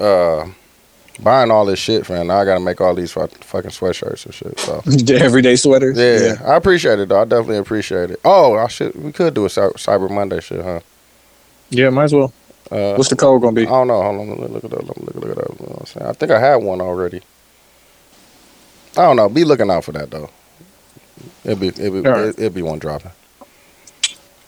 uh 0.00 0.48
buying 1.22 1.50
all 1.50 1.66
this 1.66 1.78
shit, 1.78 2.06
fam. 2.06 2.28
Now 2.28 2.38
I 2.40 2.44
gotta 2.44 2.60
make 2.60 2.80
all 2.80 2.94
these 2.94 3.12
fucking 3.12 3.38
sweatshirts 3.42 4.24
and 4.26 4.34
shit. 4.34 4.58
So 4.58 4.80
The 4.86 5.18
everyday 5.20 5.56
sweaters. 5.56 5.98
yeah, 5.98 6.36
I 6.44 6.56
appreciate 6.56 6.98
it 6.98 7.08
though. 7.08 7.20
I 7.20 7.24
definitely 7.24 7.58
appreciate 7.58 8.10
it. 8.10 8.20
Oh, 8.24 8.56
I 8.56 8.68
should. 8.68 8.94
We 8.94 9.12
could 9.12 9.34
do 9.34 9.44
a 9.44 9.48
Cyber 9.48 10.10
Monday 10.10 10.40
shit, 10.40 10.62
huh? 10.64 10.80
Yeah, 11.70 11.90
might 11.90 12.04
as 12.04 12.14
well. 12.14 12.32
Uh, 12.70 12.94
What's 12.94 13.10
the 13.10 13.16
code 13.16 13.42
gonna 13.42 13.52
be? 13.54 13.62
I 13.66 13.70
don't 13.70 13.88
know. 13.88 14.00
Hold 14.00 14.20
on, 14.20 14.28
let 14.28 14.38
me 14.40 14.46
look 14.48 14.64
it 14.64 14.72
up. 14.72 14.86
Let 14.88 14.96
me 14.98 15.04
look, 15.06 15.14
look 15.16 15.36
it 15.36 15.38
up. 15.38 15.60
You 15.60 15.66
know 15.66 15.72
what 15.72 15.80
I'm 15.80 15.86
saying? 15.86 16.06
I 16.06 16.12
think 16.12 16.30
I 16.32 16.38
had 16.40 16.56
one 16.56 16.80
already. 16.80 17.20
I 18.96 19.02
don't 19.02 19.16
know. 19.16 19.28
Be 19.28 19.44
looking 19.44 19.70
out 19.70 19.84
for 19.84 19.92
that 19.92 20.10
though. 20.10 20.30
It'll 21.44 21.58
be 21.58 21.68
it'll 21.68 22.02
be, 22.02 22.08
All 22.08 22.14
right. 22.14 22.28
it'll 22.38 22.50
be 22.50 22.62
one 22.62 22.78
dropping. 22.78 23.10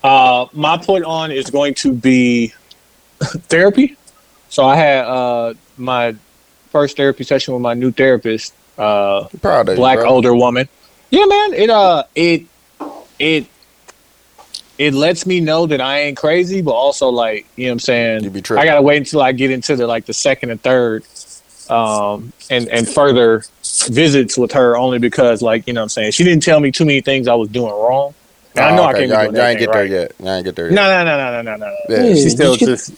Uh, 0.05 0.47
my 0.53 0.77
put 0.79 1.05
on 1.05 1.31
is 1.31 1.49
going 1.51 1.75
to 1.75 1.93
be 1.93 2.53
therapy. 3.49 3.97
So 4.53 4.67
I 4.67 4.77
had 4.77 5.07
uh, 5.07 5.55
my 5.79 6.15
first 6.69 6.99
therapy 6.99 7.25
session 7.25 7.55
with 7.55 7.63
my 7.63 7.73
new 7.73 7.91
therapist, 7.91 8.53
uh, 8.77 9.25
proud 9.41 9.71
of 9.71 9.77
black 9.77 9.97
you, 9.97 10.03
bro. 10.03 10.11
older 10.11 10.35
woman. 10.35 10.69
Yeah, 11.09 11.25
man. 11.25 11.55
It 11.55 11.71
uh, 11.71 12.05
it 12.15 12.43
it 13.19 13.47
it 14.77 14.93
lets 14.93 15.25
me 15.25 15.41
know 15.41 15.65
that 15.65 15.81
I 15.81 16.01
ain't 16.01 16.19
crazy, 16.19 16.61
but 16.61 16.73
also 16.73 17.09
like 17.09 17.47
you 17.57 17.65
know 17.65 17.71
what 17.71 17.73
I'm 17.77 17.79
saying. 17.81 18.25
You 18.25 18.31
be 18.31 18.43
tripping. 18.43 18.61
I 18.61 18.67
gotta 18.67 18.83
wait 18.83 18.99
until 18.99 19.23
I 19.23 19.33
get 19.33 19.51
into 19.51 19.75
the 19.75 19.87
like 19.87 20.05
the 20.05 20.13
second 20.13 20.51
and 20.51 20.61
third, 20.61 21.07
um, 21.71 22.35
and 22.51 22.69
and 22.69 22.87
further 22.87 23.45
visits 23.87 24.37
with 24.37 24.53
her 24.53 24.77
only 24.77 24.99
because 24.99 25.41
like 25.41 25.67
you 25.67 25.73
know 25.73 25.81
what 25.81 25.85
I'm 25.85 25.89
saying 25.89 26.13
she 26.13 26.25
didn't 26.25 26.43
tell 26.43 26.61
me 26.61 26.71
too 26.71 26.85
many 26.85 27.01
things 27.01 27.27
I 27.27 27.35
was 27.35 27.49
doing 27.49 27.73
wrong. 27.73 28.13
And 28.55 28.67
I 28.67 28.77
know 28.77 28.83
Oh, 28.83 28.85
I 28.85 28.93
can't 28.93 29.05
be 29.05 29.09
Y'all, 29.09 29.23
y'all 29.23 29.29
ain't 29.29 29.37
anything 29.39 29.59
get 29.61 29.73
there 29.73 29.81
right. 29.81 29.91
yet. 29.91 30.13
Y'all 30.19 30.29
ain't 30.29 30.45
get 30.45 30.57
there 30.57 30.67
yet. 30.67 30.75
No, 30.75 30.83
no, 30.83 31.05
no, 31.05 31.17
no, 31.17 31.41
no, 31.41 31.57
no, 31.57 31.57
no. 31.57 31.77
Yeah. 31.89 32.05
Yeah, 32.05 32.15
She's 32.17 32.33
still 32.33 32.55
just, 32.57 32.93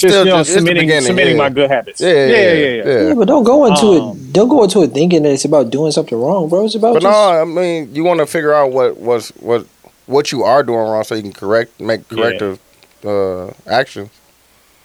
just 0.00 0.12
Still 0.12 0.24
you 0.24 0.30
know, 0.30 0.38
just- 0.38 0.50
it's 0.50 0.54
the 0.62 0.66
submitting, 0.66 1.00
submitting 1.00 1.36
yeah. 1.36 1.42
my 1.42 1.48
good 1.50 1.70
habits. 1.70 2.00
Yeah, 2.00 2.08
yeah, 2.08 2.26
yeah, 2.26 2.52
yeah. 2.52 2.68
yeah. 2.86 3.08
Yeah, 3.08 3.14
but 3.14 3.26
don't 3.28 3.44
go 3.44 3.66
into 3.66 3.86
Um, 3.86 4.16
it. 4.18 4.32
Don't 4.32 4.48
go 4.48 4.62
into 4.64 4.82
it 4.82 4.92
thinking 4.92 5.22
that 5.22 5.32
it's 5.32 5.44
about 5.44 5.70
doing 5.70 5.92
something 5.92 6.18
wrong, 6.20 6.48
bro. 6.48 6.64
It's 6.64 6.74
about 6.74 6.94
But 6.94 7.02
no. 7.04 7.10
I 7.10 7.44
mean, 7.44 7.94
you 7.94 8.04
want 8.04 8.20
to 8.20 8.26
figure 8.26 8.52
out 8.52 8.72
what 8.72 8.96
was 8.98 9.30
what 9.40 9.66
what 10.06 10.30
you 10.32 10.42
are 10.44 10.62
doing 10.62 10.78
wrong, 10.78 11.02
so 11.04 11.14
you 11.14 11.22
can 11.22 11.32
correct, 11.32 11.80
make 11.80 12.06
corrective 12.08 12.58
uh, 13.04 13.48
actions. 13.68 14.10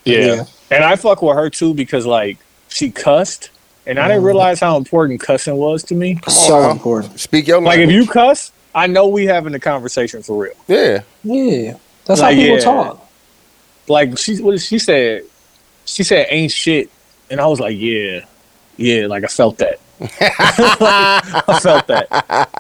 Yeah. 0.06 0.18
Yeah. 0.36 0.44
And 0.72 0.84
I 0.84 0.96
fuck 0.96 1.22
with 1.22 1.36
her 1.36 1.50
too 1.50 1.74
because 1.74 2.06
like 2.06 2.38
she 2.70 2.90
cussed 2.92 3.50
and 3.86 4.00
I 4.00 4.08
didn't 4.08 4.24
realize 4.24 4.60
how 4.60 4.78
important 4.78 5.20
cussing 5.20 5.56
was 5.58 5.84
to 5.86 5.96
me. 5.96 6.20
so 6.28 6.62
now. 6.62 6.72
important. 6.72 7.20
Speak 7.20 7.48
your 7.48 7.62
Like 7.62 7.80
if 7.80 7.92
you 7.92 8.08
cuss, 8.08 8.52
I 8.74 8.88
know 8.88 9.08
we 9.08 9.26
having 9.26 9.54
a 9.54 9.60
conversation 9.60 10.24
for 10.24 10.44
real. 10.44 10.54
yeah, 10.68 11.02
Yeah, 11.24 11.74
that's 12.06 12.22
Like, 12.22 12.36
how 12.36 12.42
people 12.42 12.56
yeah. 12.58 12.64
talk. 12.64 13.01
Like 13.88 14.18
she 14.18 14.42
what 14.42 14.60
she 14.60 14.80
said? 14.80 15.24
She 15.86 16.04
said 16.04 16.28
ain't 16.30 16.52
shit. 16.52 16.90
And 17.30 17.40
I 17.40 17.46
was 17.48 17.60
like, 17.60 17.76
Yeah, 17.78 18.22
yeah, 18.78 19.08
like 19.08 19.24
I 19.24 19.28
felt 19.28 19.58
that. 19.60 19.80
I 20.02 21.60
felt 21.62 21.88
that. 21.88 22.08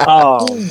Um, 0.07 0.69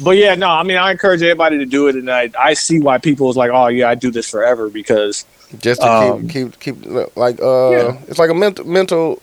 but 0.00 0.12
yeah, 0.16 0.34
no, 0.34 0.48
I 0.48 0.62
mean 0.62 0.76
I 0.76 0.90
encourage 0.90 1.22
everybody 1.22 1.58
to 1.58 1.66
do 1.66 1.88
it 1.88 1.96
and 1.96 2.10
I 2.10 2.30
I 2.38 2.54
see 2.54 2.78
why 2.80 2.98
people 2.98 3.30
is 3.30 3.36
like, 3.36 3.50
Oh 3.52 3.68
yeah, 3.68 3.88
I 3.88 3.94
do 3.94 4.10
this 4.10 4.28
forever 4.28 4.68
because 4.68 5.24
just 5.60 5.82
to 5.82 5.88
Um, 5.88 6.28
keep 6.28 6.58
keep 6.60 6.60
keep 6.60 7.16
like 7.16 7.40
uh, 7.40 7.70
Yeah. 7.70 7.98
it's 8.08 8.18
like 8.18 8.30
a 8.30 8.34
mental 8.34 8.64
mental 8.66 9.22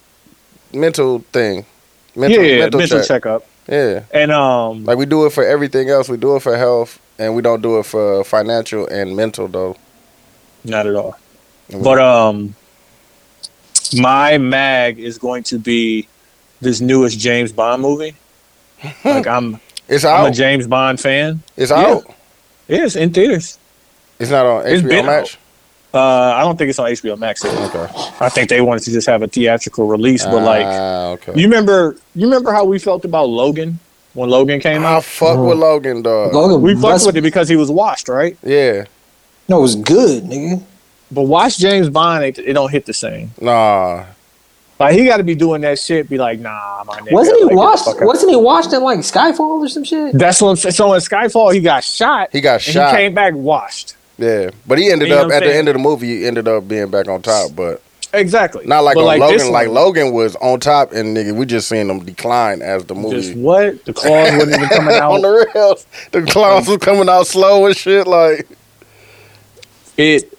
mental 0.74 1.20
thing. 1.34 1.66
Mental, 2.16 2.44
yeah, 2.44 2.60
mental, 2.60 2.80
mental 2.80 3.00
check. 3.00 3.08
checkup. 3.08 3.46
Yeah, 3.68 4.04
And 4.12 4.32
um 4.32 4.86
like 4.86 4.98
we 4.98 5.06
do 5.06 5.26
it 5.26 5.34
for 5.34 5.46
everything 5.46 5.90
else. 5.90 6.10
We 6.10 6.18
do 6.18 6.36
it 6.36 6.42
for 6.42 6.58
health, 6.58 7.00
and 7.20 7.36
we 7.36 7.42
don't 7.42 7.62
do 7.62 7.80
it 7.80 7.86
for 7.86 8.24
financial 8.24 8.88
and 8.88 9.16
mental 9.16 9.48
though. 9.48 9.78
Not 10.64 10.88
at 10.88 10.96
all. 10.96 11.18
But 11.72 12.00
um, 12.00 12.56
my 13.98 14.38
mag 14.38 15.00
is 15.00 15.18
going 15.18 15.44
to 15.44 15.60
be 15.60 16.08
this 16.62 16.82
newest 16.82 17.20
James 17.20 17.52
Bond 17.52 17.82
movie. 17.82 18.16
like 19.06 19.28
I'm, 19.28 19.60
It's 19.88 20.06
I'm 20.06 20.28
a. 20.28 20.32
James 20.32 20.68
Bond 20.68 21.00
fan. 21.00 21.42
It's 21.58 21.72
Yeah. 21.72 21.78
out. 21.86 22.04
It 22.68 22.82
is 22.82 22.96
in 22.96 23.12
theaters. 23.14 23.58
It's 24.20 24.30
not 24.32 24.46
on 24.46 24.68
It's 24.68 24.84
HBO 24.84 24.90
been 24.90 25.06
Max. 25.06 25.38
Uh, 25.92 25.98
I 26.00 26.42
don't 26.44 26.56
think 26.58 26.70
it's 26.70 26.78
on 26.78 26.88
HBO 26.92 27.18
Max. 27.18 27.44
yet. 27.44 27.54
Okay. 27.76 27.92
I 28.20 28.30
think 28.30 28.50
they 28.50 28.62
wanted 28.62 28.84
to 28.84 28.92
just 28.92 29.08
have 29.08 29.24
a 29.24 29.28
theatrical 29.28 29.88
release. 29.88 30.24
But 30.24 30.44
like, 30.44 30.66
Ah, 30.68 31.08
okay. 31.12 31.34
you 31.36 31.48
remember, 31.48 31.96
you 32.14 32.26
remember 32.28 32.52
how 32.52 32.64
we 32.66 32.78
felt 32.78 33.06
about 33.06 33.26
Logan 33.30 33.80
when 34.14 34.30
Logan 34.30 34.60
came 34.60 34.84
I 34.86 34.96
out. 34.96 35.04
fuck 35.06 35.40
with 35.40 35.58
Logan, 35.58 36.04
dog. 36.04 36.34
Logan, 36.34 36.62
We 36.62 36.76
fucked 36.76 37.06
with 37.08 37.18
it 37.18 37.22
because 37.22 37.50
he 37.50 37.56
was 37.56 37.72
washed, 37.72 38.08
right? 38.08 38.38
Yeah. 38.44 38.86
No, 39.50 39.60
it 39.60 39.62
was 39.62 39.76
good, 39.76 40.24
nigga. 40.24 40.62
But 41.12 41.24
watch 41.24 41.58
James 41.58 41.90
Bond, 41.90 42.24
it, 42.24 42.38
it 42.40 42.54
don't 42.54 42.70
hit 42.72 42.86
the 42.86 42.94
same. 42.94 43.32
Nah. 43.42 44.06
Like 44.80 44.94
he 44.98 45.06
got 45.06 45.18
to 45.18 45.24
be 45.24 45.36
doing 45.36 45.62
that 45.62 45.78
shit. 45.80 46.08
Be 46.08 46.18
like, 46.18 46.40
nah, 46.40 46.84
my 46.86 47.00
nigga. 47.00 47.12
Wasn't 47.12 47.36
he 47.38 47.44
like, 47.44 47.50
get 47.50 47.56
the 47.56 47.58
watched? 47.60 47.86
fuck 47.86 48.02
out. 48.02 48.06
Wasn't 48.08 48.30
he 48.30 48.36
washed 48.38 48.72
in 48.74 48.82
like 48.84 49.00
Skyfall 49.00 49.40
or 49.40 49.68
some 49.68 49.84
shit? 49.84 50.14
That's 50.18 50.42
what 50.42 50.50
I'm 50.52 50.56
saying. 50.56 50.74
So 50.74 50.94
in 50.94 51.00
Skyfall, 51.02 51.54
he 51.54 51.60
got 51.60 51.84
shot. 51.84 52.30
He 52.32 52.40
got 52.42 52.54
and 52.54 52.62
shot. 52.62 52.92
He 52.92 52.98
came 52.98 53.14
back 53.14 53.34
washed. 53.34 53.96
Yeah. 54.18 54.52
But 54.68 54.78
he 54.78 54.92
ended 54.92 55.10
You 55.10 55.16
up 55.16 55.26
what 55.28 55.36
I'm 55.36 55.44
at 55.44 55.48
the 55.48 55.56
end 55.56 55.68
of 55.68 55.74
the 55.74 55.80
movie. 55.80 56.20
He 56.20 56.28
ended 56.28 56.48
up 56.48 56.68
being 56.68 56.90
back 56.92 57.08
on 57.08 57.22
top, 57.22 57.56
but 57.56 57.82
Exactly. 58.14 58.66
not 58.66 58.82
like 58.86 58.96
But 58.96 59.06
on 59.06 59.20
this 59.32 59.42
Logan. 59.44 59.54
Like 59.54 59.68
Logan 59.70 60.14
was 60.14 60.36
on 60.38 60.60
top, 60.60 60.94
and 60.94 61.16
nigga, 61.16 61.34
we 61.36 61.46
just 61.46 61.68
seen 61.68 61.90
him 61.90 62.00
decline 62.00 62.62
as 62.62 62.86
the 62.86 62.96
movie. 62.96 63.16
Just 63.18 63.30
movie. 63.30 63.42
what? 63.42 63.86
The 63.86 63.94
claws 63.94 64.32
wasn't 64.34 64.56
even 64.56 64.70
coming 64.70 64.96
out. 65.00 65.12
on 65.12 65.22
the 65.22 65.50
rails, 65.56 65.86
the 66.12 66.22
clowns 66.24 66.68
was 66.68 66.78
coming 66.78 67.08
out 67.10 67.28
slow 67.28 67.66
and 67.66 67.76
shit. 67.76 68.08
Like, 68.08 68.48
it. 70.00 70.34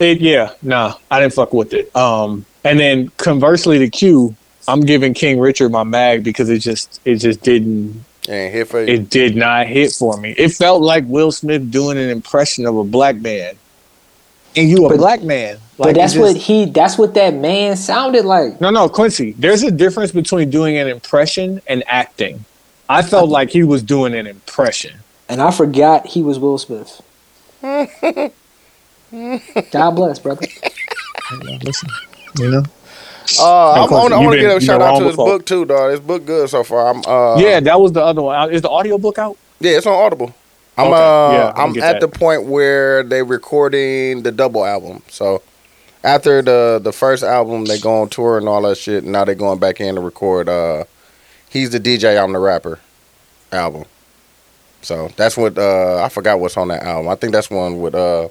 It 0.00 0.20
yeah. 0.20 0.52
Nah, 0.62 0.94
I 1.10 1.20
didn't 1.20 1.34
fuck 1.34 1.52
with 1.52 1.72
it. 1.72 1.94
Um, 1.96 2.44
and 2.64 2.78
then 2.78 3.08
conversely 3.16 3.78
to 3.78 3.88
Q, 3.88 4.34
I'm 4.68 4.80
giving 4.80 5.14
King 5.14 5.38
Richard 5.38 5.70
my 5.70 5.84
mag 5.84 6.22
because 6.24 6.50
it 6.50 6.58
just 6.58 7.00
it 7.04 7.16
just 7.16 7.42
didn't 7.42 8.04
ain't 8.28 8.52
hit 8.52 8.68
for 8.68 8.82
you. 8.82 8.94
it 8.94 9.10
did 9.10 9.36
not 9.36 9.66
hit 9.66 9.92
for 9.92 10.16
me. 10.18 10.32
It 10.36 10.50
felt 10.50 10.82
like 10.82 11.04
Will 11.06 11.32
Smith 11.32 11.70
doing 11.70 11.96
an 11.98 12.08
impression 12.10 12.66
of 12.66 12.76
a 12.76 12.84
black 12.84 13.16
man, 13.16 13.54
and 14.54 14.68
you 14.68 14.84
a 14.86 14.90
But- 14.90 14.98
black 14.98 15.22
man. 15.22 15.58
But 15.78 15.88
Like, 15.88 15.90
it 15.96 15.98
that's 15.98 16.12
just- 16.14 16.22
what 16.22 16.36
he. 16.36 16.64
That's 16.66 16.96
what 16.98 17.12
that 17.14 17.34
man 17.34 17.76
sounded 17.76 18.24
like. 18.24 18.60
No, 18.62 18.70
no, 18.70 18.88
Quincy. 18.88 19.34
There's 19.38 19.62
a 19.62 19.70
difference 19.70 20.10
between 20.10 20.48
doing 20.48 20.78
an 20.78 20.88
impression 20.88 21.60
and 21.66 21.84
acting. 21.86 22.44
I 22.88 23.02
felt 23.02 23.28
like 23.30 23.50
he 23.50 23.62
was 23.62 23.82
doing 23.82 24.14
an 24.14 24.26
impression. 24.26 24.92
And 25.28 25.42
I 25.42 25.50
forgot 25.50 26.06
he 26.06 26.22
was 26.22 26.38
Will 26.38 26.56
Smith. 26.56 27.02
God 29.70 29.90
bless, 29.92 30.18
brother. 30.20 30.46
Listen, 31.62 31.88
you 32.38 32.50
know. 32.50 32.62
Uh, 33.38 33.72
I'm, 33.72 33.88
course, 33.88 34.12
I 34.12 34.18
want 34.18 34.34
to 34.34 34.38
you've 34.38 34.38
give 34.38 34.56
a 34.56 34.60
shout 34.60 34.82
out 34.82 34.96
to 34.96 35.04
this 35.04 35.04
before. 35.04 35.16
book 35.16 35.46
too, 35.46 35.64
dog. 35.64 35.90
This 35.90 36.00
book 36.00 36.24
good 36.26 36.48
so 36.50 36.62
far. 36.64 36.88
I'm 36.88 37.02
uh, 37.06 37.38
yeah, 37.40 37.60
that 37.60 37.80
was 37.80 37.92
the 37.92 38.02
other 38.02 38.22
one. 38.22 38.36
Uh, 38.38 38.46
Is 38.48 38.62
the 38.62 38.70
audio 38.70 38.98
book 38.98 39.18
out? 39.18 39.38
yeah, 39.60 39.76
it's 39.78 39.86
on 39.86 39.94
Audible. 39.94 40.34
I'm 40.76 40.88
Okay, 40.88 40.92
uh, 40.92 40.96
yeah, 41.28 41.52
I'll 41.56 41.58
I'm 41.70 41.70
at 41.78 41.78
that. 41.78 42.00
the 42.00 42.08
point 42.08 42.44
where 42.46 43.02
they 43.02 43.22
recording 43.22 44.22
the 44.22 44.30
double 44.32 44.64
album. 44.64 45.02
So 45.08 45.42
after 46.04 46.40
the 46.42 46.80
the 46.82 46.92
first 46.92 47.22
album, 47.24 47.64
they 47.66 47.78
go 47.78 48.02
on 48.02 48.08
tour 48.10 48.38
and 48.38 48.48
all 48.48 48.62
that 48.62 48.76
shit. 48.78 49.04
Now 49.04 49.24
they're 49.24 49.34
going 49.34 49.58
back 49.58 49.80
in 49.80 49.94
to 49.96 50.00
record. 50.00 50.48
Uh, 50.48 50.84
he's 51.50 51.70
the 51.70 51.80
DJ, 51.80 52.22
I'm 52.22 52.32
the 52.32 52.38
rapper 52.38 52.78
album. 53.52 53.84
So 54.86 55.08
that's 55.16 55.36
what 55.36 55.58
uh, 55.58 56.00
I 56.00 56.08
forgot 56.08 56.38
what's 56.38 56.56
on 56.56 56.68
that 56.68 56.84
album. 56.84 57.08
I 57.10 57.16
think 57.16 57.32
that's 57.32 57.50
one 57.50 57.80
with 57.80 57.96
uh, 57.96 58.28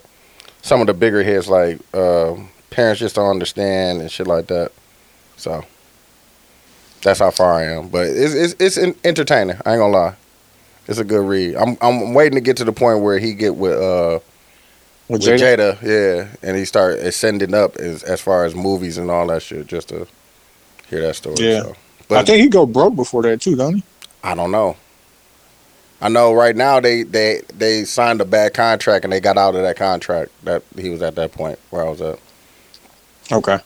some 0.61 0.79
of 0.79 0.87
the 0.87 0.93
bigger 0.93 1.21
hits 1.21 1.49
like 1.49 1.79
uh, 1.93 2.35
parents 2.69 3.01
just 3.01 3.15
don't 3.15 3.29
understand 3.29 3.99
and 3.99 4.09
shit 4.09 4.25
like 4.25 4.47
that. 4.47 4.71
So 5.35 5.65
That's 7.03 7.19
how 7.19 7.29
far 7.31 7.53
I 7.55 7.63
am. 7.65 7.89
But 7.89 8.07
it's 8.07 8.33
it's 8.33 8.55
it's 8.59 8.95
entertaining. 9.03 9.57
I 9.65 9.73
ain't 9.73 9.79
gonna 9.81 9.93
lie. 9.93 10.15
It's 10.87 10.97
a 10.97 11.03
good 11.03 11.27
read. 11.27 11.55
I'm 11.55 11.77
I'm 11.81 12.13
waiting 12.13 12.35
to 12.35 12.41
get 12.41 12.57
to 12.57 12.63
the 12.63 12.71
point 12.71 13.01
where 13.01 13.19
he 13.19 13.33
get 13.33 13.55
with 13.57 13.73
uh 13.73 14.19
With 15.07 15.21
with 15.21 15.39
Jada? 15.39 15.77
Jada, 15.77 15.81
yeah, 15.83 16.27
and 16.41 16.57
he 16.57 16.65
start 16.65 16.99
ascending 16.99 17.53
up 17.53 17.75
as 17.75 18.01
as 18.03 18.21
far 18.21 18.45
as 18.45 18.55
movies 18.55 18.97
and 18.97 19.11
all 19.11 19.27
that 19.27 19.41
shit, 19.43 19.67
just 19.67 19.89
to 19.89 20.07
hear 20.89 21.01
that 21.01 21.15
story. 21.15 21.35
Yeah. 21.37 21.63
So. 21.63 21.75
I 22.11 22.23
think 22.23 22.41
he 22.41 22.49
go 22.49 22.65
broke 22.65 22.95
before 22.95 23.23
that 23.23 23.41
too, 23.41 23.55
don't 23.55 23.75
he? 23.75 23.83
I 24.23 24.35
don't 24.35 24.51
know. 24.51 24.77
I 26.01 26.09
know 26.09 26.33
right 26.33 26.55
now 26.55 26.79
they 26.79 27.03
they 27.03 27.41
they 27.53 27.83
signed 27.85 28.21
a 28.21 28.25
bad 28.25 28.53
contract 28.53 29.05
and 29.05 29.13
they 29.13 29.19
got 29.19 29.37
out 29.37 29.55
of 29.55 29.61
that 29.61 29.77
contract. 29.77 30.31
That 30.43 30.63
he 30.75 30.89
was 30.89 31.01
at 31.01 31.15
that 31.15 31.31
point 31.31 31.57
where 31.69 31.85
I 31.85 31.89
was 31.89 32.01
at. 32.01 32.19
Okay. 33.31 33.59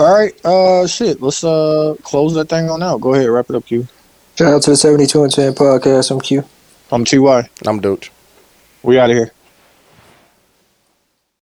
All 0.00 0.14
right. 0.14 0.44
Uh, 0.44 0.86
shit. 0.86 1.20
Let's 1.22 1.42
uh 1.44 1.94
close 2.02 2.34
that 2.34 2.48
thing 2.48 2.68
on 2.68 2.82
out. 2.82 3.00
Go 3.00 3.14
ahead, 3.14 3.28
wrap 3.28 3.48
it 3.50 3.56
up, 3.56 3.66
Q. 3.66 3.86
Shout 4.36 4.52
out 4.52 4.62
to 4.62 4.70
the 4.70 4.76
72 4.76 5.22
and 5.24 5.32
10 5.32 5.54
podcast. 5.54 6.10
I'm 6.12 6.20
Q. 6.20 6.44
I'm 6.92 7.04
Ty. 7.04 7.48
I'm 7.66 7.80
Dooch. 7.80 8.10
We 8.82 8.98
out 8.98 9.10
of 9.10 9.16
here. 9.16 9.32